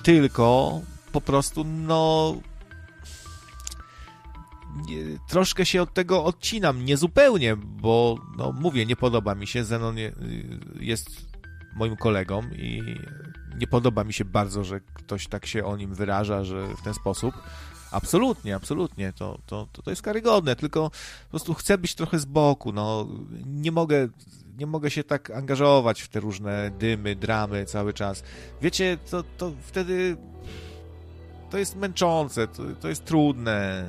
tylko 0.03 0.81
po 1.13 1.21
prostu, 1.21 1.65
no. 1.65 2.35
Troszkę 5.29 5.67
się 5.67 5.83
od 5.83 5.95
tego 5.95 6.25
odcinam, 6.25 6.85
niezupełnie, 6.85 7.57
bo, 7.57 8.19
no 8.39 8.53
mówię, 8.53 8.87
nie 8.87 8.97
podoba 8.97 9.35
mi 9.35 9.47
się. 9.47 9.65
Zenon 9.65 9.97
jest 10.81 11.09
moim 11.77 11.97
kolegą 11.97 12.43
i 12.43 12.83
nie 13.59 13.67
podoba 13.67 14.05
mi 14.05 14.13
się 14.13 14.25
bardzo, 14.25 14.65
że 14.65 14.81
ktoś 14.81 15.27
tak 15.27 15.47
się 15.47 15.65
o 15.65 15.77
nim 15.77 15.95
wyraża, 15.95 16.45
że 16.45 16.69
w 16.77 16.83
ten 16.83 16.95
sposób. 16.95 17.35
Absolutnie, 17.91 18.57
absolutnie, 18.57 19.13
to, 19.13 19.39
to, 19.47 19.69
to, 19.73 19.83
to 19.83 19.91
jest 19.91 20.03
karygodne, 20.03 20.57
tylko 20.57 20.91
po 21.25 21.31
prostu 21.31 21.55
chcę 21.55 21.79
być 21.79 21.95
trochę 21.95 22.19
z 22.19 22.25
boku, 22.25 22.73
no, 22.73 23.09
nie 23.47 23.73
mogę, 23.73 24.09
nie 24.59 24.67
mogę 24.67 24.91
się 24.91 25.05
tak 25.05 25.31
angażować 25.31 26.03
w 26.03 26.09
te 26.09 26.21
różne 26.21 26.71
dymy, 26.79 27.17
dramy 27.17 27.65
cały 27.65 27.93
czas. 27.93 28.23
Wiecie, 28.63 28.99
to, 29.11 29.25
to 29.39 29.53
wtedy 29.63 30.17
to 31.51 31.59
jest 31.59 31.77
męczące, 31.77 32.49
to, 32.49 32.63
to 32.81 32.89
jest 32.89 33.05
trudne. 33.05 33.87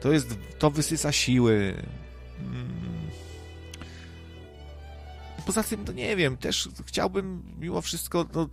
To 0.00 0.12
jest, 0.12 0.38
to 0.58 0.70
wysysa 0.70 1.12
siły. 1.12 1.74
Mm. 2.40 2.80
Poza 5.46 5.62
tym, 5.62 5.84
to 5.84 5.92
nie 5.92 6.16
wiem, 6.16 6.36
też 6.36 6.68
chciałbym 6.86 7.42
mimo 7.58 7.80
wszystko 7.80 8.26
no, 8.34 8.48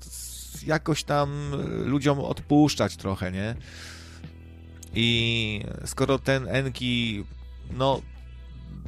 jakoś 0.65 1.03
tam 1.03 1.51
ludziom 1.85 2.19
odpuszczać 2.19 2.97
trochę, 2.97 3.31
nie? 3.31 3.55
I 4.93 5.61
skoro 5.85 6.19
ten 6.19 6.47
Enki, 6.47 7.23
no, 7.77 8.01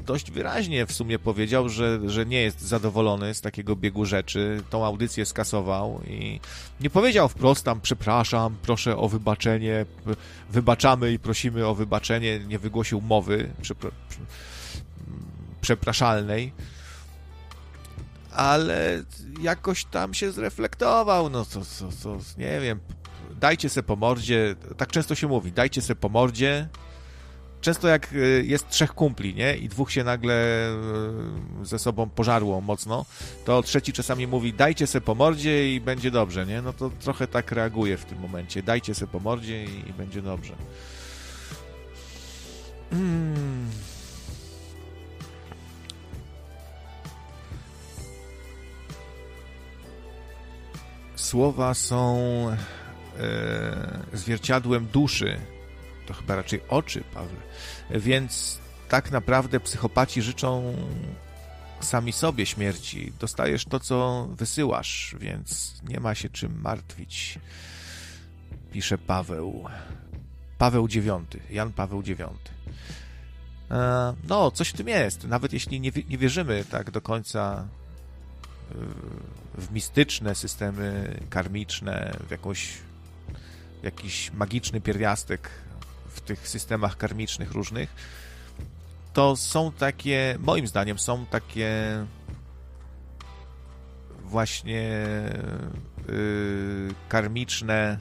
dość 0.10 0.32
wyraźnie 0.32 0.86
w 0.86 0.92
sumie 0.92 1.20
powiedział, 1.20 1.70
że, 1.70 2.00
że 2.10 2.26
nie 2.26 2.42
jest 2.42 2.62
zadowolony 2.62 3.34
z 3.34 3.42
takiego 3.42 3.76
biegu 3.76 4.06
rzeczy, 4.06 4.64
tą 4.70 4.86
audycję 4.86 5.26
skasował 5.26 6.02
i 6.08 6.40
nie 6.82 6.90
powiedział 6.90 7.30
wprost 7.30 7.66
tam 7.66 7.82
przepraszam, 7.82 8.56
proszę 8.62 8.98
o 8.98 9.10
wybaczenie, 9.10 9.86
wybaczamy 10.50 11.12
i 11.12 11.20
prosimy 11.20 11.68
o 11.68 11.76
wybaczenie, 11.76 12.40
nie 12.40 12.60
wygłosił 12.60 13.02
mowy 13.02 13.50
przepra 13.62 13.92
przepraszalnej, 15.62 16.54
ale 18.32 19.04
jakoś 19.42 19.86
tam 19.86 20.14
się 20.14 20.32
zreflektował, 20.32 21.30
no 21.30 21.46
to, 21.46 21.60
to, 21.60 21.90
to 22.04 22.18
nie 22.38 22.60
wiem, 22.60 22.80
dajcie 23.40 23.70
se 23.70 23.84
po 23.84 23.96
mordzie, 23.96 24.56
tak 24.78 24.92
często 24.92 25.16
się 25.16 25.28
mówi, 25.28 25.52
dajcie 25.52 25.82
se 25.82 25.96
po 25.96 26.10
mordzie, 26.10 26.70
często 27.62 27.88
jak 27.88 28.14
y, 28.14 28.44
jest 28.48 28.70
trzech 28.70 28.94
kumpli, 28.94 29.36
nie? 29.36 29.58
I 29.58 29.70
dwóch 29.70 29.92
się 29.92 30.04
nagle 30.04 30.70
y, 31.62 31.66
ze 31.66 31.80
sobą 31.80 32.10
pożarło 32.10 32.62
mocno, 32.62 33.06
to 33.46 33.64
trzeci 33.64 33.94
czasami 33.94 34.28
mówi 34.28 34.54
dajcie 34.54 34.88
se 34.88 35.02
po 35.02 35.16
mordzie 35.16 35.76
i 35.76 35.82
będzie 35.82 36.12
dobrze, 36.12 36.46
nie? 36.46 36.62
No 36.62 36.74
to 36.74 36.90
trochę 36.90 37.28
tak 37.28 37.52
reaguje 37.52 37.98
w 37.98 38.06
tym 38.06 38.20
momencie. 38.20 38.64
Dajcie 38.64 38.96
se 38.96 39.08
po 39.08 39.20
mordzie 39.20 39.66
i, 39.66 39.94
będzie 39.98 40.22
dobrze. 40.22 40.56
Hmm. 42.90 43.70
Słowa 51.16 51.74
są 51.74 52.18
e, 53.20 54.00
zwierciadłem 54.14 54.86
duszy 54.86 55.40
to 56.10 56.14
chyba 56.14 56.36
raczej 56.36 56.62
oczy, 56.70 57.04
Paweł. 57.14 57.36
Więc 57.90 58.60
tak 58.90 59.12
naprawdę 59.12 59.60
psychopaci 59.60 60.22
życzą 60.22 60.76
sami 61.80 62.14
sobie 62.14 62.46
śmierci. 62.46 63.14
Dostajesz 63.20 63.66
to, 63.66 63.80
co 63.80 64.28
wysyłasz, 64.32 65.16
więc 65.20 65.76
nie 65.90 66.00
ma 66.00 66.16
się 66.16 66.30
czym 66.30 66.62
martwić. 66.62 67.40
Pisze 68.72 68.98
Paweł. 68.98 69.66
Paweł 70.58 70.88
IX, 70.88 71.10
Jan 71.50 71.74
Paweł 71.74 72.02
IX. 72.02 72.22
E, 73.72 74.16
no, 74.28 74.52
coś 74.52 74.70
w 74.70 74.74
tym 74.74 74.88
jest. 74.88 75.24
Nawet 75.24 75.54
jeśli 75.54 75.82
nie, 75.82 75.92
nie 76.10 76.18
wierzymy 76.18 76.66
tak 76.66 76.92
do 76.92 77.02
końca 77.02 77.68
e, 78.72 78.76
w 79.62 79.72
mistyczne 79.72 80.36
systemy 80.36 81.20
karmiczne, 81.30 82.18
w 82.28 82.32
jakąś, 82.32 82.78
jakiś 83.84 84.32
magiczny 84.32 84.82
pierwiastek 84.82 85.50
tych 86.30 86.48
systemach 86.48 86.98
karmicznych 86.98 87.52
różnych, 87.52 87.96
to 89.14 89.36
są 89.36 89.72
takie, 89.72 90.38
moim 90.40 90.68
zdaniem, 90.68 91.00
są 91.00 91.26
takie 91.26 92.06
właśnie 94.24 95.06
yy, 96.08 96.94
karmiczne 97.10 98.00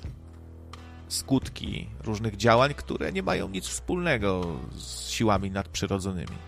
skutki 1.09 1.89
różnych 2.05 2.37
działań, 2.37 2.75
które 2.75 3.13
nie 3.13 3.23
mają 3.23 3.49
nic 3.49 3.67
wspólnego 3.67 4.57
z 4.77 5.09
siłami 5.09 5.51
nadprzyrodzonymi. 5.51 6.39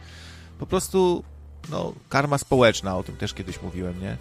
Po 0.58 0.66
prostu, 0.66 1.24
no, 1.70 1.92
karma 2.08 2.38
społeczna, 2.38 2.96
o 2.96 3.02
tym 3.02 3.16
też 3.16 3.34
kiedyś 3.34 3.62
mówiłem, 3.62 4.00
nie? 4.00 4.16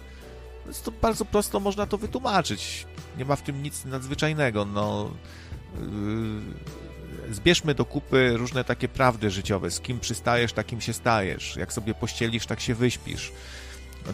Jest 0.66 0.84
to 0.84 0.90
bardzo 0.90 1.24
prosto 1.24 1.60
można 1.60 1.86
to 1.86 1.98
wytłumaczyć. 1.98 2.86
Nie 3.18 3.24
ma 3.24 3.36
w 3.36 3.42
tym 3.42 3.62
nic 3.62 3.84
nadzwyczajnego, 3.84 4.64
no. 4.64 5.10
Yy, 5.74 6.80
zbierzmy 7.30 7.74
do 7.74 7.84
kupy 7.84 8.32
różne 8.36 8.64
takie 8.64 8.88
prawdy 8.88 9.30
życiowe. 9.30 9.70
Z 9.70 9.80
kim 9.80 10.00
przystajesz, 10.00 10.52
takim 10.52 10.80
się 10.80 10.92
stajesz. 10.92 11.56
Jak 11.56 11.72
sobie 11.72 11.94
pościelisz, 11.94 12.46
tak 12.46 12.60
się 12.60 12.74
wyśpisz. 12.74 13.32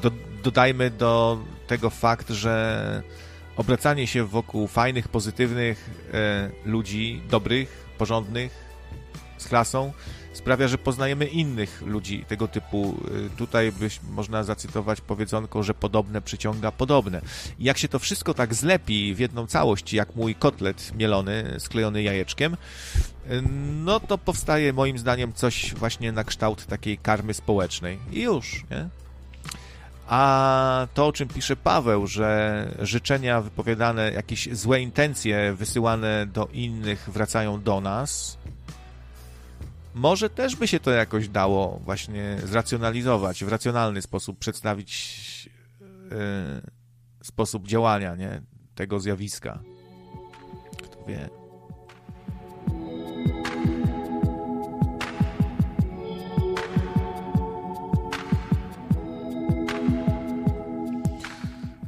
Do, 0.02 0.10
dodajmy 0.42 0.90
do 0.90 1.38
tego 1.66 1.90
fakt, 1.90 2.30
że 2.30 3.02
obracanie 3.56 4.06
się 4.06 4.24
wokół 4.24 4.66
fajnych, 4.66 5.08
pozytywnych 5.08 5.90
e, 6.14 6.50
ludzi, 6.64 7.22
dobrych, 7.30 7.86
porządnych, 7.98 8.66
z 9.38 9.48
klasą, 9.48 9.92
sprawia, 10.36 10.68
że 10.68 10.78
poznajemy 10.78 11.26
innych 11.26 11.82
ludzi 11.82 12.24
tego 12.28 12.48
typu. 12.48 12.97
E, 13.26 13.36
tutaj 13.36 13.73
byś, 13.73 14.00
można 14.10 14.44
zacytować 14.44 15.00
powiedzonko, 15.00 15.62
że 15.62 15.74
podobne 15.74 16.23
przyciąga 16.23 16.73
podobne. 16.73 17.20
Jak 17.58 17.78
się 17.78 17.89
to 17.89 17.98
wszystko 17.98 18.34
tak 18.34 18.55
zlepi 18.55 19.15
w 19.15 19.18
jedną 19.18 19.47
całość, 19.47 19.92
jak 19.92 20.16
mój 20.16 20.34
kotlet 20.34 20.92
mielony, 20.94 21.55
sklejony 21.58 22.02
jajeczkiem, 22.02 22.55
e, 22.55 23.42
no 23.84 24.00
to 24.00 24.18
powstaje 24.18 24.73
moim 24.73 24.98
zdaniem 24.98 25.32
coś 25.32 25.74
właśnie 25.74 26.12
na 26.12 26.24
kształt 26.24 26.66
takiej 26.66 26.98
karmy 26.98 27.34
społecznej. 27.34 27.98
I 28.12 28.23
już, 28.23 28.65
nie? 28.70 28.89
A 30.08 30.86
to, 30.94 31.06
o 31.06 31.12
czym 31.12 31.28
pisze 31.28 31.56
Paweł, 31.56 32.06
że 32.06 32.68
życzenia 32.78 33.40
wypowiadane, 33.40 34.12
jakieś 34.12 34.48
złe 34.52 34.81
intencje 34.81 35.52
wysyłane 35.52 36.26
do 36.26 36.48
innych 36.52 37.10
wracają 37.12 37.62
do 37.62 37.81
nas, 37.81 38.39
może 39.97 40.31
też 40.31 40.57
by 40.57 40.68
się 40.68 40.81
to 40.81 40.91
jakoś 40.91 41.28
dało 41.28 41.81
właśnie 41.84 42.36
zracjonalizować, 42.44 43.44
w 43.44 43.49
racjonalny 43.49 44.02
sposób 44.02 44.39
przedstawić 44.39 45.50
yy, 45.81 46.16
sposób 47.23 47.66
działania 47.66 48.15
nie? 48.15 48.42
tego 48.75 49.00
zjawiska. 49.00 49.58
Kto 50.83 51.05
wie. 51.05 51.28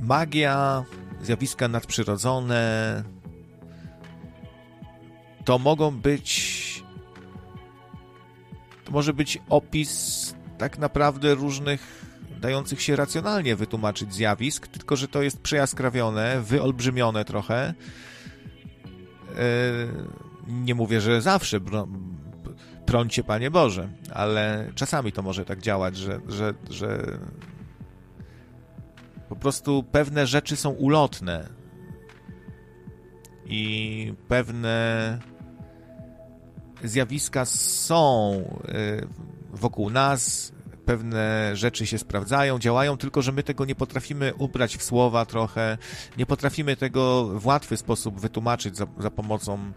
magia, 0.01 0.85
zjawiska 1.23 1.69
nadprzyrodzone 1.69 3.05
to 5.45 5.59
mogą 5.59 5.91
być 5.91 6.68
to 8.89 8.93
może 8.93 9.13
być 9.13 9.39
opis 9.49 10.35
tak 10.59 10.79
naprawdę 10.79 11.35
różnych 11.35 12.05
dających 12.41 12.83
się 12.83 12.97
racjonalnie 12.97 13.57
wytłumaczyć 13.57 14.15
zjawisk, 14.15 14.67
tylko 14.67 14.97
że 14.97 15.09
to 15.09 15.23
jest 15.23 15.41
przejaskrawione, 15.41 16.41
wyolbrzymione 16.41 17.25
trochę. 17.25 17.57
E, 17.65 17.75
nie 20.49 20.75
mówię, 20.75 21.01
że 21.01 21.23
zawsze 21.23 21.61
prącie 22.87 23.25
Panie 23.25 23.51
Boże, 23.51 23.89
ale 24.15 24.73
czasami 24.75 25.13
to 25.13 25.23
może 25.23 25.45
tak 25.45 25.61
działać, 25.61 25.97
że, 25.97 26.21
że, 26.29 26.55
że 26.71 27.19
po 29.29 29.37
prostu 29.37 29.85
pewne 29.93 30.27
rzeczy 30.27 30.57
są 30.57 30.71
ulotne 30.71 31.49
i 33.47 34.15
pewne 34.29 35.19
zjawiska 36.85 37.45
są 37.45 38.33
y, 38.69 39.07
wokół 39.53 39.91
nas, 39.91 40.53
pewne 40.85 41.57
rzeczy 41.57 41.87
się 41.87 41.99
sprawdzają, 41.99 42.59
działają, 42.59 42.97
tylko 42.97 43.23
że 43.23 43.33
my 43.33 43.43
tego 43.43 43.65
nie 43.65 43.75
potrafimy 43.75 44.35
ubrać 44.35 44.77
w 44.77 44.83
słowa 44.83 45.27
trochę, 45.27 45.79
nie 46.17 46.27
potrafimy 46.27 46.77
tego 46.77 47.25
w 47.25 47.47
łatwy 47.47 47.77
sposób 47.77 48.21
wytłumaczyć 48.21 48.77
za, 48.77 48.87
za 48.99 49.11
pomocą 49.11 49.73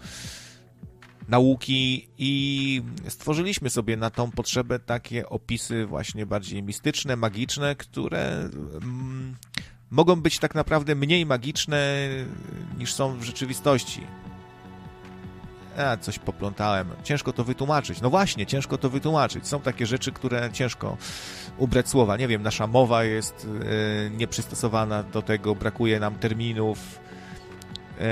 nauki 1.28 2.08
i 2.18 2.84
stworzyliśmy 3.08 3.70
sobie 3.70 3.98
na 3.98 4.10
tą 4.10 4.32
potrzebę 4.32 4.80
takie 4.80 5.30
opisy 5.30 5.86
właśnie 5.86 6.26
bardziej 6.26 6.64
mistyczne, 6.64 7.16
magiczne, 7.16 7.76
które 7.76 8.50
mm, 8.82 9.36
mogą 9.90 10.22
być 10.22 10.40
tak 10.40 10.56
naprawdę 10.56 10.96
mniej 10.96 11.26
magiczne 11.26 12.10
niż 12.78 12.94
są 12.94 13.18
w 13.18 13.24
rzeczywistości. 13.24 14.02
Ja 15.78 15.98
coś 15.98 16.20
poplątałem. 16.20 16.90
Ciężko 17.04 17.34
to 17.34 17.44
wytłumaczyć. 17.44 18.02
No 18.02 18.10
właśnie, 18.10 18.46
ciężko 18.46 18.78
to 18.78 18.90
wytłumaczyć. 18.90 19.48
Są 19.48 19.62
takie 19.62 19.86
rzeczy, 19.86 20.12
które 20.12 20.50
ciężko 20.54 20.98
ubrać 21.58 21.90
słowa. 21.90 22.18
Nie 22.18 22.28
wiem, 22.28 22.44
nasza 22.44 22.68
mowa 22.68 23.04
jest 23.04 23.48
e, 23.48 24.10
nieprzystosowana 24.10 25.04
do 25.04 25.22
tego, 25.22 25.56
brakuje 25.56 26.00
nam 26.00 26.16
terminów, 26.16 27.00
e, 28.00 28.04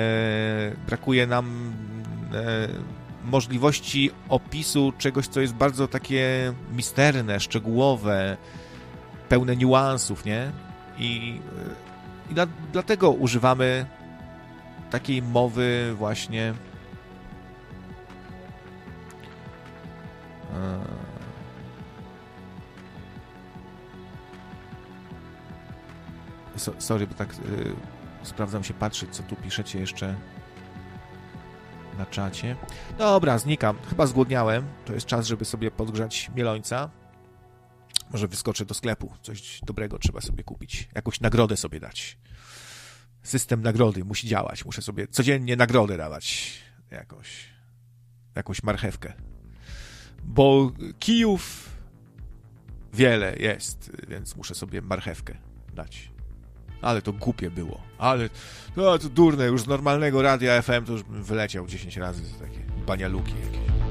brakuje 0.87 1.27
nam 1.27 1.73
e, 2.33 2.67
możliwości 3.25 4.11
opisu 4.29 4.93
czegoś, 4.97 5.27
co 5.27 5.41
jest 5.41 5.53
bardzo 5.53 5.87
takie 5.87 6.53
misterne, 6.71 7.39
szczegółowe, 7.39 8.37
pełne 9.29 9.55
niuansów, 9.55 10.25
nie? 10.25 10.51
I, 10.97 11.39
i 12.29 12.33
dla, 12.33 12.47
dlatego 12.71 13.11
używamy 13.11 13.85
takiej 14.91 15.21
mowy 15.21 15.93
właśnie 15.97 16.53
So, 26.59 26.73
sorry, 26.77 27.07
bo 27.07 27.13
tak 27.13 27.33
y, 27.33 27.35
sprawdzam 28.23 28.63
się 28.63 28.73
patrzeć, 28.73 29.09
co 29.15 29.23
tu 29.23 29.35
piszecie 29.35 29.79
jeszcze 29.79 30.15
na 31.97 32.05
czacie. 32.05 32.55
Dobra, 32.97 33.37
znikam. 33.37 33.77
Chyba 33.89 34.07
zgłodniałem. 34.07 34.67
To 34.85 34.93
jest 34.93 35.05
czas, 35.05 35.27
żeby 35.27 35.45
sobie 35.45 35.71
podgrzać 35.71 36.31
mielońca. 36.35 36.89
Może 38.11 38.27
wyskoczę 38.27 38.65
do 38.65 38.73
sklepu. 38.73 39.13
Coś 39.21 39.61
dobrego 39.65 39.99
trzeba 39.99 40.21
sobie 40.21 40.43
kupić. 40.43 40.89
Jakąś 40.95 41.21
nagrodę 41.21 41.57
sobie 41.57 41.79
dać. 41.79 42.17
System 43.23 43.61
nagrody 43.61 44.05
musi 44.05 44.27
działać. 44.27 44.65
Muszę 44.65 44.81
sobie 44.81 45.07
codziennie 45.07 45.55
nagrodę 45.55 45.97
dawać. 45.97 46.51
Jakąś. 46.91 47.49
Jakąś 48.35 48.63
marchewkę. 48.63 49.13
Bo 50.23 50.71
kijów 50.99 51.69
wiele 52.93 53.35
jest, 53.39 53.91
więc 54.07 54.35
muszę 54.35 54.55
sobie 54.55 54.81
marchewkę 54.81 55.37
dać. 55.73 56.11
Ale 56.81 57.01
to 57.01 57.13
głupie 57.13 57.51
było. 57.51 57.81
Ale 57.97 58.29
no, 58.75 58.97
to 58.97 59.09
durne, 59.09 59.45
już 59.45 59.61
z 59.61 59.67
normalnego 59.67 60.21
radia 60.21 60.61
FM 60.61 60.85
to 60.85 60.91
już 60.91 61.03
bym 61.03 61.23
wyleciał 61.23 61.67
10 61.67 61.97
razy 61.97 62.25
z 62.25 62.39
takie 62.39 62.59
banialuki 62.87 63.33
jakieś. 63.45 63.88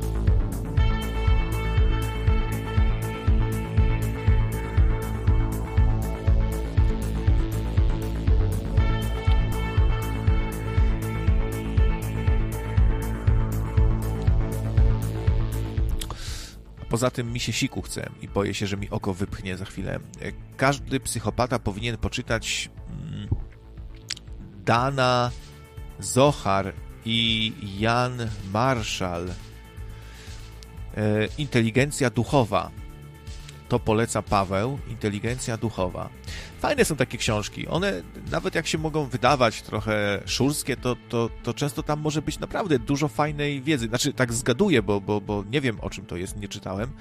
Poza 16.89 17.11
tym 17.11 17.33
mi 17.33 17.41
się 17.41 17.53
siku 17.53 17.83
chce 17.83 18.11
i 18.23 18.29
boję 18.29 18.55
się, 18.55 18.67
że 18.67 18.77
mi 18.77 18.91
oko 18.91 19.15
wypchnie 19.15 19.57
za 19.57 19.65
chwilę. 19.65 20.01
Każdy 20.57 21.01
psychopata 21.01 21.59
powinien 21.59 21.97
poczytać 21.97 22.71
mm, 22.91 23.29
Dana 24.65 25.31
Zohar 25.99 26.73
i 27.05 27.53
Jan 27.79 28.29
Marshall. 28.53 29.29
E, 29.29 29.33
inteligencja 31.39 32.11
duchowa. 32.11 32.71
To 33.69 33.79
poleca 33.79 34.23
Paweł. 34.23 34.79
Inteligencja 34.89 35.57
duchowa. 35.57 36.09
Fajne 36.61 36.85
są 36.85 36.97
takie 36.97 37.19
książki. 37.19 37.69
One, 37.69 38.03
nawet 38.31 38.55
jak 38.55 38.67
się 38.67 38.79
mogą 38.79 39.05
wydawać 39.05 39.63
trochę 39.63 40.23
szurskie, 40.27 40.77
to, 40.77 40.97
to, 41.09 41.31
to 41.43 41.55
często 41.55 41.83
tam 41.83 42.01
może 42.01 42.23
być 42.23 42.39
naprawdę 42.39 42.79
dużo 42.79 43.09
fajnej 43.09 43.63
wiedzy. 43.63 43.89
Znaczy, 43.89 44.13
tak 44.13 44.33
zgaduję, 44.33 44.83
bo, 44.83 45.01
bo, 45.01 45.21
bo 45.21 45.45
nie 45.51 45.61
wiem 45.61 45.81
o 45.81 45.91
czym 45.91 46.07
to 46.07 46.17
jest, 46.17 46.37
nie 46.37 46.49
czytałem. 46.49 46.93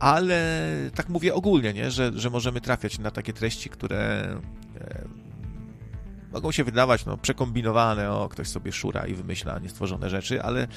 Ale 0.00 0.60
tak 0.94 1.08
mówię 1.08 1.34
ogólnie, 1.34 1.72
nie? 1.72 1.90
Że, 1.90 2.12
że 2.14 2.30
możemy 2.30 2.60
trafiać 2.60 2.98
na 2.98 3.10
takie 3.10 3.32
treści, 3.32 3.70
które 3.70 4.00
e, 4.80 5.04
mogą 6.32 6.52
się 6.52 6.64
wydawać 6.64 7.06
no, 7.06 7.16
przekombinowane, 7.16 8.12
o 8.12 8.28
ktoś 8.28 8.48
sobie 8.48 8.72
szura 8.72 9.06
i 9.06 9.14
wymyśla 9.14 9.58
niestworzone 9.58 10.10
rzeczy, 10.10 10.42
ale 10.42 10.68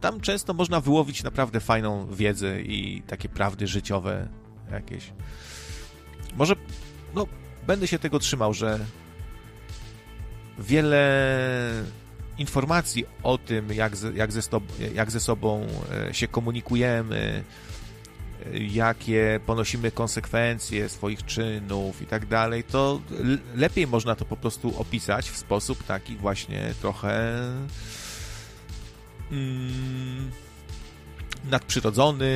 tam 0.00 0.20
często 0.20 0.54
można 0.54 0.80
wyłowić 0.80 1.22
naprawdę 1.22 1.60
fajną 1.60 2.06
wiedzę 2.14 2.62
i 2.62 3.02
takie 3.02 3.28
prawdy 3.28 3.66
życiowe 3.66 4.28
jakieś. 4.70 5.12
Może, 6.36 6.54
no, 7.14 7.26
będę 7.66 7.88
się 7.88 7.98
tego 7.98 8.18
trzymał, 8.18 8.54
że 8.54 8.78
wiele 10.58 11.84
informacji 12.38 13.04
o 13.22 13.38
tym, 13.38 13.72
jak 13.72 13.96
ze, 13.96 14.12
jak 14.12 14.32
ze, 14.32 14.40
jak 14.94 15.10
ze 15.10 15.20
sobą 15.20 15.66
e, 16.08 16.14
się 16.14 16.28
komunikujemy, 16.28 17.44
jakie 18.52 19.40
ponosimy 19.46 19.90
konsekwencje 19.90 20.88
swoich 20.88 21.24
czynów 21.24 22.02
i 22.02 22.06
tak 22.06 22.26
dalej, 22.26 22.64
to 22.64 23.00
lepiej 23.54 23.86
można 23.86 24.14
to 24.14 24.24
po 24.24 24.36
prostu 24.36 24.80
opisać 24.80 25.30
w 25.30 25.36
sposób 25.36 25.84
taki 25.84 26.16
właśnie 26.16 26.74
trochę 26.80 27.42
mm, 29.30 30.30
nadprzyrodzony, 31.44 32.30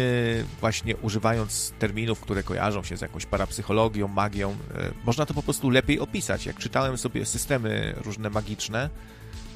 właśnie 0.60 0.96
używając 0.96 1.72
terminów, 1.78 2.20
które 2.20 2.42
kojarzą 2.42 2.82
się 2.82 2.96
z 2.96 3.00
jakąś 3.00 3.26
parapsychologią, 3.26 4.08
magią. 4.08 4.50
E, 4.50 4.90
można 5.04 5.26
to 5.26 5.34
po 5.34 5.42
prostu 5.42 5.70
lepiej 5.70 6.00
opisać. 6.00 6.46
Jak 6.46 6.58
czytałem 6.58 6.98
sobie 6.98 7.26
systemy 7.26 7.94
różne 8.04 8.30
magiczne, 8.30 8.90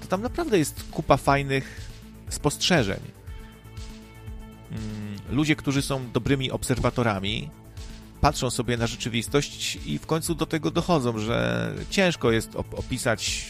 to 0.00 0.06
tam 0.06 0.22
naprawdę 0.22 0.58
jest 0.58 0.84
kupa 0.90 1.16
fajnych 1.16 1.80
spostrzeżeń. 2.28 3.00
Mm, 4.70 5.16
ludzie, 5.30 5.56
którzy 5.56 5.82
są 5.82 6.10
dobrymi 6.10 6.50
obserwatorami, 6.50 7.50
patrzą 8.20 8.50
sobie 8.50 8.76
na 8.76 8.86
rzeczywistość 8.86 9.78
i 9.86 9.98
w 9.98 10.06
końcu 10.06 10.34
do 10.34 10.46
tego 10.46 10.70
dochodzą, 10.70 11.18
że 11.18 11.72
ciężko 11.90 12.30
jest 12.30 12.56
opisać 12.56 13.46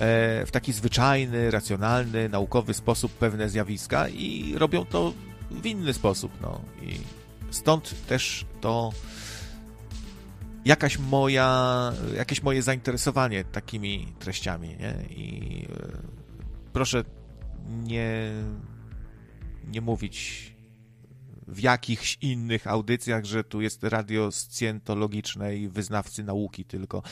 w 0.00 0.48
taki 0.52 0.72
zwyczajny, 0.72 1.50
racjonalny, 1.50 2.28
naukowy 2.28 2.74
sposób 2.74 3.12
pewne 3.12 3.48
zjawiska 3.48 4.08
i 4.08 4.54
robią 4.56 4.84
to 4.84 5.12
w 5.50 5.66
inny 5.66 5.92
sposób. 5.92 6.32
No. 6.40 6.60
I 6.82 7.00
stąd 7.50 8.06
też 8.06 8.46
to 8.60 8.92
jakaś 10.64 10.98
moja, 10.98 11.92
jakieś 12.16 12.42
moje 12.42 12.62
zainteresowanie 12.62 13.44
takimi 13.44 14.12
treściami, 14.18 14.68
nie? 14.68 14.94
I 15.16 15.64
e, 15.64 15.98
proszę 16.72 17.04
nie 17.68 18.32
nie 19.66 19.80
mówić 19.80 20.52
w 21.48 21.60
jakichś 21.60 22.18
innych 22.20 22.66
audycjach, 22.66 23.24
że 23.24 23.44
tu 23.44 23.60
jest 23.60 23.84
radio 23.84 24.32
scjentologiczne 24.32 25.56
i 25.56 25.68
wyznawcy 25.68 26.24
nauki 26.24 26.64
tylko. 26.64 27.02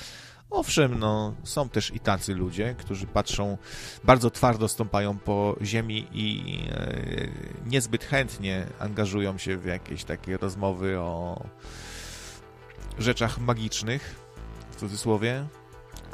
Owszem, 0.51 0.99
no, 0.99 1.35
są 1.45 1.69
też 1.69 1.95
i 1.95 2.01
tacy 2.01 2.35
ludzie, 2.35 2.75
którzy 2.79 3.07
patrzą, 3.07 3.59
bardzo 4.05 4.31
twardo 4.31 4.69
stąpają 4.69 5.19
po 5.19 5.57
ziemi 5.63 6.07
i 6.13 6.59
e, 6.71 6.99
niezbyt 7.67 8.05
chętnie 8.05 8.67
angażują 8.79 9.39
się 9.39 9.57
w 9.57 9.65
jakieś 9.65 10.05
takie 10.05 10.37
rozmowy 10.37 10.99
o 10.99 11.43
rzeczach 12.99 13.39
magicznych, 13.39 14.15
w 14.71 14.77
cudzysłowie, 14.77 15.47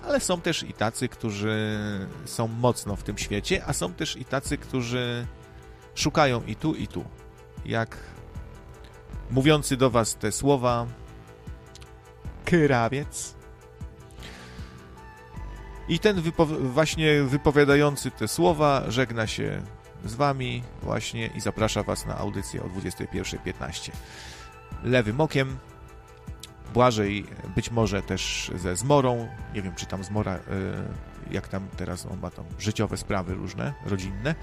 ale 0.02 0.20
są 0.20 0.40
też 0.40 0.62
i 0.62 0.73
tacy, 0.73 1.08
którzy 1.08 1.78
są 2.24 2.48
mocno 2.48 2.97
w 2.97 3.02
tym 3.02 3.18
świecie, 3.18 3.62
a 3.66 3.73
są 3.73 3.92
też 3.92 4.16
i 4.16 4.24
tacy, 4.24 4.58
którzy 4.58 5.26
szukają 5.94 6.44
i 6.44 6.56
tu, 6.56 6.74
i 6.74 6.89
tu. 6.89 7.05
Jak 7.65 7.97
mówiący 9.31 9.76
do 9.76 9.90
was 9.90 10.15
te 10.15 10.32
słowa 10.32 10.86
krawiec 12.44 13.35
i 15.89 15.98
ten 15.98 16.23
właśnie 16.60 17.23
wypowiadający 17.23 18.10
te 18.10 18.28
słowa 18.28 18.82
żegna 18.89 19.26
się 19.26 19.62
z 20.05 20.15
wami 20.15 20.62
właśnie 20.82 21.26
i 21.26 21.40
zaprasza 21.40 21.82
was 21.82 22.06
na 22.06 22.18
audycję 22.18 22.62
o 22.62 22.66
21.15. 22.66 23.90
Lewym 24.84 25.20
okiem, 25.20 25.58
Błażej 26.74 27.26
być 27.55 27.70
może 27.70 28.02
też 28.02 28.50
ze 28.55 28.76
Zmorą, 28.76 29.28
nie 29.55 29.62
wiem 29.62 29.74
czy 29.74 29.86
tam 29.86 30.05
Zmora, 30.05 30.34
e, 30.34 30.40
jak 31.31 31.48
tam 31.48 31.68
teraz 31.76 32.06
on 32.06 32.20
ma 32.20 32.31
tam 32.31 32.44
życiowe 32.58 32.97
sprawy 32.97 33.34
różne, 33.34 33.74
rodzinne, 33.86 34.34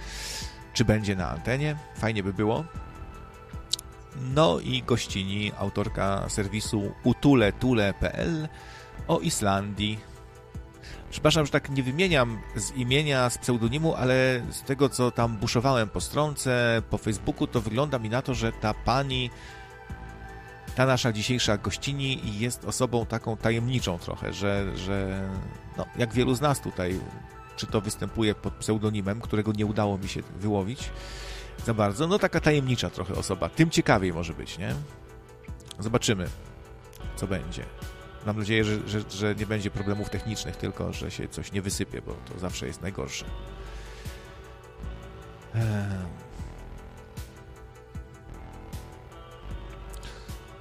czy 0.73 0.85
będzie 0.85 1.15
na 1.15 1.29
antenie. 1.29 1.75
Fajnie 1.97 2.23
by 2.23 2.33
było. 2.33 2.65
No 4.33 4.59
i 4.59 4.83
gościni 4.83 5.51
autorka 5.57 6.29
serwisu 6.29 6.91
utuletule.pl 7.03 8.47
o 9.07 9.19
Islandii. 9.19 10.12
Przepraszam, 11.13 11.45
że 11.45 11.51
tak 11.51 11.69
nie 11.69 11.83
wymieniam 11.83 12.41
z 12.55 12.71
imienia, 12.71 13.29
z 13.29 13.37
pseudonimu, 13.37 13.95
ale 13.95 14.41
z 14.51 14.61
tego, 14.61 14.89
co 14.89 15.11
tam 15.11 15.37
buszowałem 15.37 15.89
po 15.89 16.01
stronce, 16.01 16.81
po 16.89 16.97
Facebooku, 16.97 17.47
to 17.47 17.61
wygląda 17.61 17.99
mi 17.99 18.09
na 18.09 18.21
to, 18.21 18.33
że 18.33 18.51
ta 18.51 18.73
pani, 18.73 19.29
ta 20.75 20.85
nasza 20.85 21.11
dzisiejsza 21.11 21.57
gościni 21.57 22.39
jest 22.39 22.65
osobą 22.65 23.05
taką 23.05 23.37
tajemniczą 23.37 23.99
trochę, 23.99 24.33
że, 24.33 24.77
że 24.77 25.29
no, 25.77 25.85
jak 25.95 26.13
wielu 26.13 26.35
z 26.35 26.41
nas 26.41 26.61
tutaj 26.61 26.99
czy 27.55 27.67
to 27.67 27.81
występuje 27.81 28.35
pod 28.35 28.53
pseudonimem, 28.53 29.21
którego 29.21 29.51
nie 29.51 29.65
udało 29.65 29.97
mi 29.97 30.07
się 30.07 30.21
wyłowić 30.39 30.89
za 31.65 31.73
bardzo. 31.73 32.07
No 32.07 32.19
taka 32.19 32.39
tajemnicza 32.39 32.89
trochę 32.89 33.15
osoba. 33.15 33.49
Tym 33.49 33.69
ciekawiej 33.69 34.13
może 34.13 34.33
być, 34.33 34.57
nie? 34.57 34.75
Zobaczymy, 35.79 36.27
co 37.15 37.27
będzie. 37.27 37.63
Mam 38.25 38.39
nadzieję, 38.39 38.63
że, 38.63 38.89
że, 38.89 39.01
że 39.11 39.35
nie 39.35 39.45
będzie 39.45 39.71
problemów 39.71 40.09
technicznych, 40.09 40.55
tylko 40.55 40.93
że 40.93 41.11
się 41.11 41.27
coś 41.27 41.51
nie 41.51 41.61
wysypie, 41.61 42.01
bo 42.01 42.13
to 42.13 42.39
zawsze 42.39 42.67
jest 42.67 42.81
najgorsze. 42.81 43.25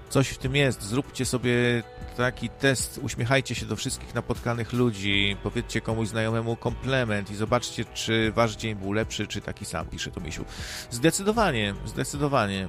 Coś 0.08 0.28
w 0.28 0.38
tym 0.38 0.56
jest. 0.56 0.82
Zróbcie 0.82 1.24
sobie 1.24 1.82
taki 2.16 2.48
test, 2.48 3.00
uśmiechajcie 3.02 3.54
się 3.54 3.66
do 3.66 3.76
wszystkich 3.76 4.14
napotkanych 4.14 4.72
ludzi, 4.72 5.36
powiedzcie 5.42 5.80
komuś 5.80 6.08
znajomemu 6.08 6.56
komplement 6.56 7.30
i 7.30 7.34
zobaczcie, 7.34 7.84
czy 7.84 8.32
wasz 8.32 8.56
dzień 8.56 8.74
był 8.74 8.92
lepszy, 8.92 9.26
czy 9.26 9.40
taki 9.40 9.64
sam, 9.64 9.86
pisze 9.86 10.10
to 10.10 10.20
Misiu. 10.20 10.44
Zdecydowanie, 10.90 11.74
zdecydowanie. 11.84 12.68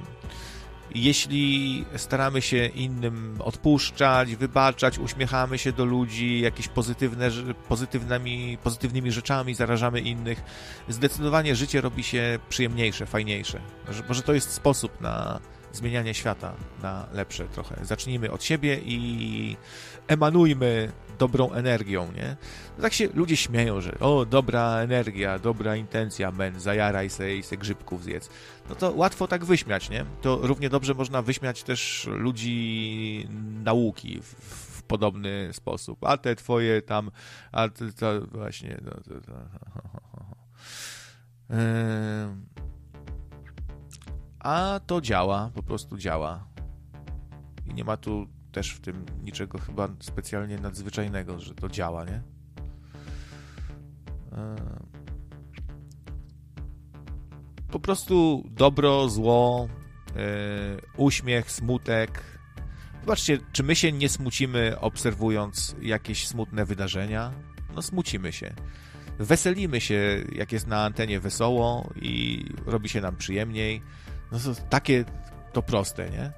Jeśli 0.94 1.84
staramy 1.96 2.42
się 2.42 2.66
innym 2.66 3.36
odpuszczać, 3.40 4.36
wybaczać, 4.36 4.98
uśmiechamy 4.98 5.58
się 5.58 5.72
do 5.72 5.84
ludzi, 5.84 6.40
jakieś 6.40 6.68
pozytywne, 6.68 7.30
pozytywnymi, 7.68 8.58
pozytywnymi 8.62 9.12
rzeczami 9.12 9.54
zarażamy 9.54 10.00
innych, 10.00 10.42
zdecydowanie 10.88 11.56
życie 11.56 11.80
robi 11.80 12.02
się 12.02 12.38
przyjemniejsze, 12.48 13.06
fajniejsze. 13.06 13.60
Może 14.08 14.22
to 14.22 14.32
jest 14.32 14.52
sposób 14.52 15.00
na 15.00 15.40
zmieniania 15.72 16.14
świata 16.14 16.52
na 16.82 17.06
lepsze 17.12 17.44
trochę. 17.44 17.84
Zacznijmy 17.84 18.30
od 18.30 18.44
siebie 18.44 18.80
i 18.84 19.56
emanujmy 20.08 20.92
dobrą 21.18 21.52
energią, 21.52 22.12
nie? 22.12 22.36
No 22.76 22.82
tak 22.82 22.92
się 22.92 23.08
ludzie 23.14 23.36
śmieją, 23.36 23.80
że 23.80 23.98
o, 23.98 24.26
dobra 24.26 24.78
energia, 24.78 25.38
dobra 25.38 25.76
intencja, 25.76 26.30
men, 26.30 26.60
zajaraj 26.60 27.10
se 27.10 27.36
i 27.36 27.42
se 27.42 27.56
grzybków 27.56 28.02
zjedz. 28.02 28.30
No 28.68 28.74
to 28.74 28.92
łatwo 28.92 29.26
tak 29.28 29.44
wyśmiać, 29.44 29.90
nie? 29.90 30.04
To 30.22 30.38
równie 30.42 30.68
dobrze 30.68 30.94
można 30.94 31.22
wyśmiać 31.22 31.62
też 31.62 32.08
ludzi 32.10 33.28
nauki 33.64 34.20
w, 34.22 34.26
w 34.78 34.82
podobny 34.82 35.48
sposób. 35.52 36.04
A 36.04 36.16
te 36.16 36.36
twoje 36.36 36.82
tam, 36.82 37.10
a 37.52 37.68
te, 37.68 37.92
to 37.92 38.26
właśnie... 38.26 38.80
No, 38.84 38.90
to, 38.90 39.20
to, 39.20 39.32
a 44.40 44.80
to 44.86 45.00
działa, 45.00 45.50
po 45.54 45.62
prostu 45.62 45.98
działa. 45.98 46.46
I 47.66 47.74
nie 47.74 47.84
ma 47.84 47.96
tu 47.96 48.26
też 48.54 48.70
w 48.70 48.80
tym 48.80 49.06
niczego 49.22 49.58
chyba 49.58 49.88
specjalnie 50.00 50.58
nadzwyczajnego, 50.58 51.40
że 51.40 51.54
to 51.54 51.68
działa, 51.68 52.04
nie? 52.04 52.22
E, 54.32 54.56
po 57.70 57.80
prostu 57.80 58.44
dobro, 58.50 59.08
zło, 59.08 59.68
yy, 60.14 60.22
uśmiech, 60.96 61.50
smutek. 61.50 62.22
Zobaczcie, 63.00 63.38
czy 63.52 63.62
my 63.62 63.76
się 63.76 63.92
nie 63.92 64.08
smucimy 64.08 64.80
obserwując 64.80 65.76
jakieś 65.82 66.28
smutne 66.28 66.64
wydarzenia? 66.64 67.32
No 67.74 67.82
smucimy 67.82 68.32
się. 68.32 68.54
Weselimy 69.18 69.80
się, 69.80 70.24
jak 70.32 70.52
jest 70.52 70.66
na 70.66 70.84
antenie 70.84 71.20
wesoło 71.20 71.90
i 71.96 72.44
robi 72.66 72.88
się 72.88 73.00
nam 73.00 73.16
przyjemniej 73.16 73.82
no 74.34 74.38
to 74.38 74.60
takie 74.70 75.04
to 75.52 75.62
proste, 75.62 76.10
nie? 76.10 76.32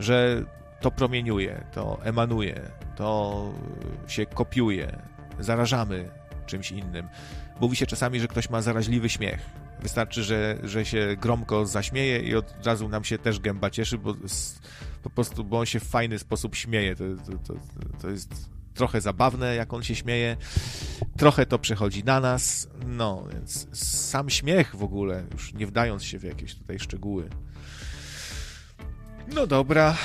Że 0.00 0.44
to 0.80 0.90
promieniuje, 0.90 1.64
to 1.72 1.98
emanuje, 2.02 2.60
to 2.96 3.52
się 4.06 4.26
kopiuje, 4.26 4.98
zarażamy 5.38 6.10
czymś 6.46 6.72
innym. 6.72 7.08
Mówi 7.60 7.76
się 7.76 7.86
czasami, 7.86 8.20
że 8.20 8.28
ktoś 8.28 8.50
ma 8.50 8.62
zaraźliwy 8.62 9.08
śmiech. 9.08 9.40
Wystarczy, 9.82 10.22
że, 10.24 10.58
że 10.62 10.84
się 10.84 11.16
gromko 11.20 11.66
zaśmieje 11.66 12.20
i 12.20 12.34
od 12.34 12.66
razu 12.66 12.88
nam 12.88 13.04
się 13.04 13.18
też 13.18 13.40
gęba 13.40 13.70
cieszy, 13.70 13.98
bo 13.98 14.14
po 15.02 15.10
prostu, 15.10 15.44
bo 15.44 15.58
on 15.58 15.66
się 15.66 15.80
w 15.80 15.84
fajny 15.84 16.18
sposób 16.18 16.56
śmieje. 16.56 16.96
To, 16.96 17.04
to, 17.26 17.38
to, 17.38 17.60
to 18.00 18.10
jest 18.10 18.50
trochę 18.74 19.00
zabawne, 19.00 19.54
jak 19.54 19.72
on 19.72 19.82
się 19.82 19.94
śmieje. 19.94 20.36
Trochę 21.16 21.46
to 21.46 21.58
przechodzi 21.58 22.04
na 22.04 22.20
nas. 22.20 22.68
No, 22.86 23.24
więc 23.32 23.78
sam 23.78 24.30
śmiech 24.30 24.76
w 24.76 24.82
ogóle, 24.82 25.24
już 25.32 25.54
nie 25.54 25.66
wdając 25.66 26.04
się 26.04 26.18
w 26.18 26.22
jakieś 26.22 26.54
tutaj 26.54 26.78
szczegóły. 26.78 27.28
No 29.34 29.46
dobra. 29.46 29.96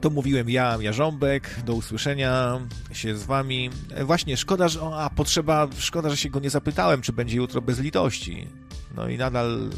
To 0.00 0.10
mówiłem 0.10 0.50
ja, 0.50 0.78
Jarząbek. 0.80 1.60
Do 1.66 1.74
usłyszenia 1.74 2.60
się 2.92 3.16
z 3.16 3.22
wami. 3.24 3.70
E, 3.90 4.04
właśnie, 4.04 4.36
szkoda, 4.36 4.68
że. 4.68 4.80
A 4.80 5.10
potrzeba. 5.10 5.68
Szkoda, 5.78 6.10
że 6.10 6.16
się 6.16 6.30
go 6.30 6.40
nie 6.40 6.50
zapytałem, 6.50 7.02
czy 7.02 7.12
będzie 7.12 7.36
jutro 7.36 7.60
bez 7.60 7.78
litości. 7.78 8.48
No 8.96 9.08
i 9.08 9.18
nadal 9.18 9.70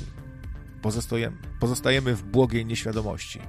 pozostajemy, 0.83 1.37
pozostajemy 1.61 2.15
w 2.15 2.23
błogiej 2.23 2.67
nieświadomości. 2.67 3.41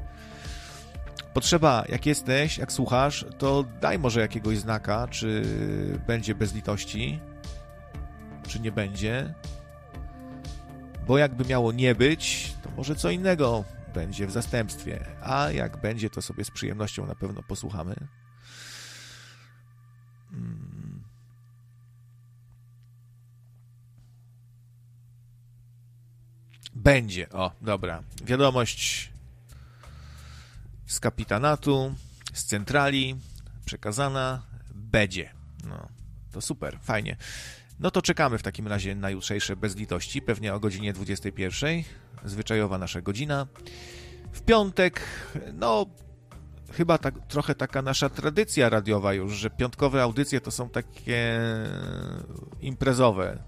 Potrzeba, 1.34 1.84
jak 1.90 2.06
jesteś, 2.06 2.58
jak 2.58 2.72
słuchasz, 2.72 3.26
to 3.38 3.64
daj 3.82 4.00
może 4.00 4.20
jakiegoś 4.20 4.58
znaka, 4.58 5.08
czy 5.08 5.44
będzie 6.08 6.36
bez 6.36 6.54
litości, 6.54 7.20
czy 8.48 8.60
nie 8.60 8.72
będzie. 8.72 9.34
Bo 11.08 11.18
jakby 11.18 11.46
miało 11.46 11.72
nie 11.72 11.96
być, 11.96 12.54
to 12.64 12.70
może 12.78 12.96
co 12.96 13.10
innego 13.10 13.64
będzie 13.94 14.28
w 14.28 14.32
zastępstwie. 14.32 15.06
A 15.22 15.52
jak 15.52 15.82
będzie, 15.82 16.10
to 16.10 16.22
sobie 16.22 16.44
z 16.44 16.52
przyjemnością 16.52 17.06
na 17.06 17.16
pewno 17.16 17.44
posłuchamy. 17.44 17.96
Hmm. 20.32 21.04
Będzie. 26.76 27.30
O, 27.30 27.52
dobra. 27.62 28.04
Wiadomość 28.24 29.12
z 30.86 31.00
kapitanatu, 31.00 31.96
z 32.34 32.44
centrali, 32.44 33.16
przekazana. 33.66 34.42
Będzie. 34.76 35.34
No, 35.64 35.88
to 36.32 36.42
super, 36.42 36.80
fajnie. 36.82 37.18
No 37.82 37.92
to 37.92 38.02
czekamy 38.02 38.38
w 38.38 38.44
takim 38.44 38.68
razie 38.68 38.96
na 38.96 39.10
jutrzejsze 39.10 39.56
bezlitości, 39.56 40.22
pewnie 40.22 40.54
o 40.54 40.60
godzinie 40.60 40.94
21 40.94 41.84
zwyczajowa 42.24 42.78
nasza 42.78 43.02
godzina. 43.02 43.48
W 44.32 44.42
piątek, 44.42 45.02
no 45.54 45.86
chyba 46.74 46.98
tak, 46.98 47.28
trochę 47.28 47.56
taka 47.56 47.82
nasza 47.82 48.10
tradycja 48.10 48.70
radiowa 48.70 49.14
już, 49.14 49.34
że 49.34 49.50
piątkowe 49.50 50.04
audycje 50.04 50.42
to 50.42 50.52
są 50.52 50.70
takie 50.70 51.40
imprezowe. 52.62 53.44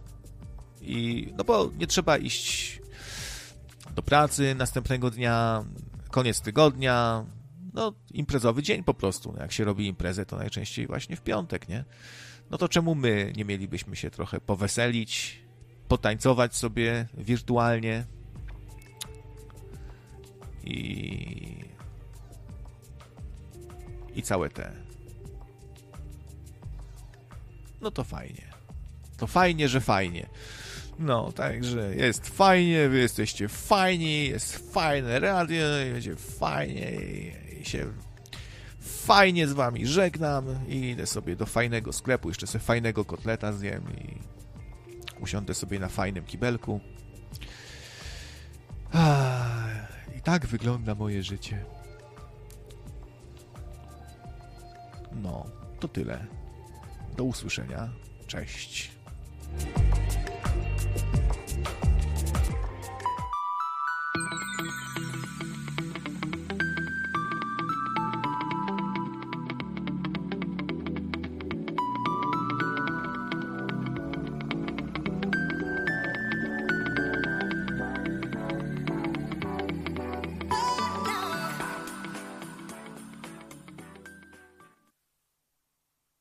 I 0.82 1.28
no 1.38 1.44
bo 1.44 1.72
nie 1.78 1.88
trzeba 1.88 2.18
iść 2.18 2.82
do 3.96 4.02
pracy 4.02 4.56
następnego 4.56 5.12
dnia, 5.12 5.64
koniec 6.12 6.42
tygodnia, 6.42 7.26
no 7.74 7.94
imprezowy 8.12 8.64
dzień 8.64 8.84
po 8.84 8.94
prostu. 8.94 9.36
Jak 9.40 9.52
się 9.52 9.64
robi 9.64 9.88
imprezę, 9.88 10.26
to 10.26 10.38
najczęściej 10.38 10.88
właśnie 10.88 11.16
w 11.16 11.22
piątek, 11.22 11.70
nie? 11.70 11.86
No 12.52 12.58
to 12.58 12.70
czemu 12.70 12.96
my 12.96 13.34
nie 13.36 13.46
mielibyśmy 13.46 13.96
się 13.96 14.10
trochę 14.10 14.42
poweselić, 14.42 15.40
potańcować 15.88 16.56
sobie 16.56 17.08
wirtualnie, 17.18 18.06
i 20.64 21.74
i 24.16 24.22
całe 24.22 24.50
te. 24.50 24.72
No 27.82 27.92
to 27.92 28.04
fajnie. 28.04 28.54
To 29.18 29.28
fajnie, 29.28 29.70
że 29.70 29.82
fajnie. 29.82 30.30
No, 31.00 31.32
także 31.32 31.96
jest 31.96 32.28
fajnie, 32.28 32.90
wy 32.90 32.98
jesteście 32.98 33.48
fajni, 33.48 34.28
jest 34.28 34.74
fajne 34.74 35.20
radio, 35.20 35.66
będzie 35.94 36.16
fajnie 36.16 36.92
i 37.62 37.66
się 37.66 37.86
fajnie 38.84 39.48
z 39.48 39.54
wami 39.54 39.88
żegnam 39.88 40.46
i 40.68 40.90
idę 40.90 41.08
sobie 41.08 41.36
do 41.36 41.46
fajnego 41.46 41.94
sklepu, 41.94 42.28
jeszcze 42.28 42.48
sobie 42.48 42.64
fajnego 42.64 43.06
kotleta 43.06 43.54
zjem 43.54 43.84
i 43.98 44.18
usiądę 45.22 45.54
sobie 45.54 45.80
na 45.80 45.90
fajnym 45.90 46.26
kibelku. 46.26 46.80
Ah 48.94 49.64
tak 50.24 50.48
wygląda 50.48 50.96
moje 50.96 51.24
życie. 51.24 51.66
No, 55.12 55.46
to 55.80 55.88
tyle. 55.88 56.26
Do 57.18 57.24
usłyszenia. 57.24 57.90
Cześć. 58.28 58.92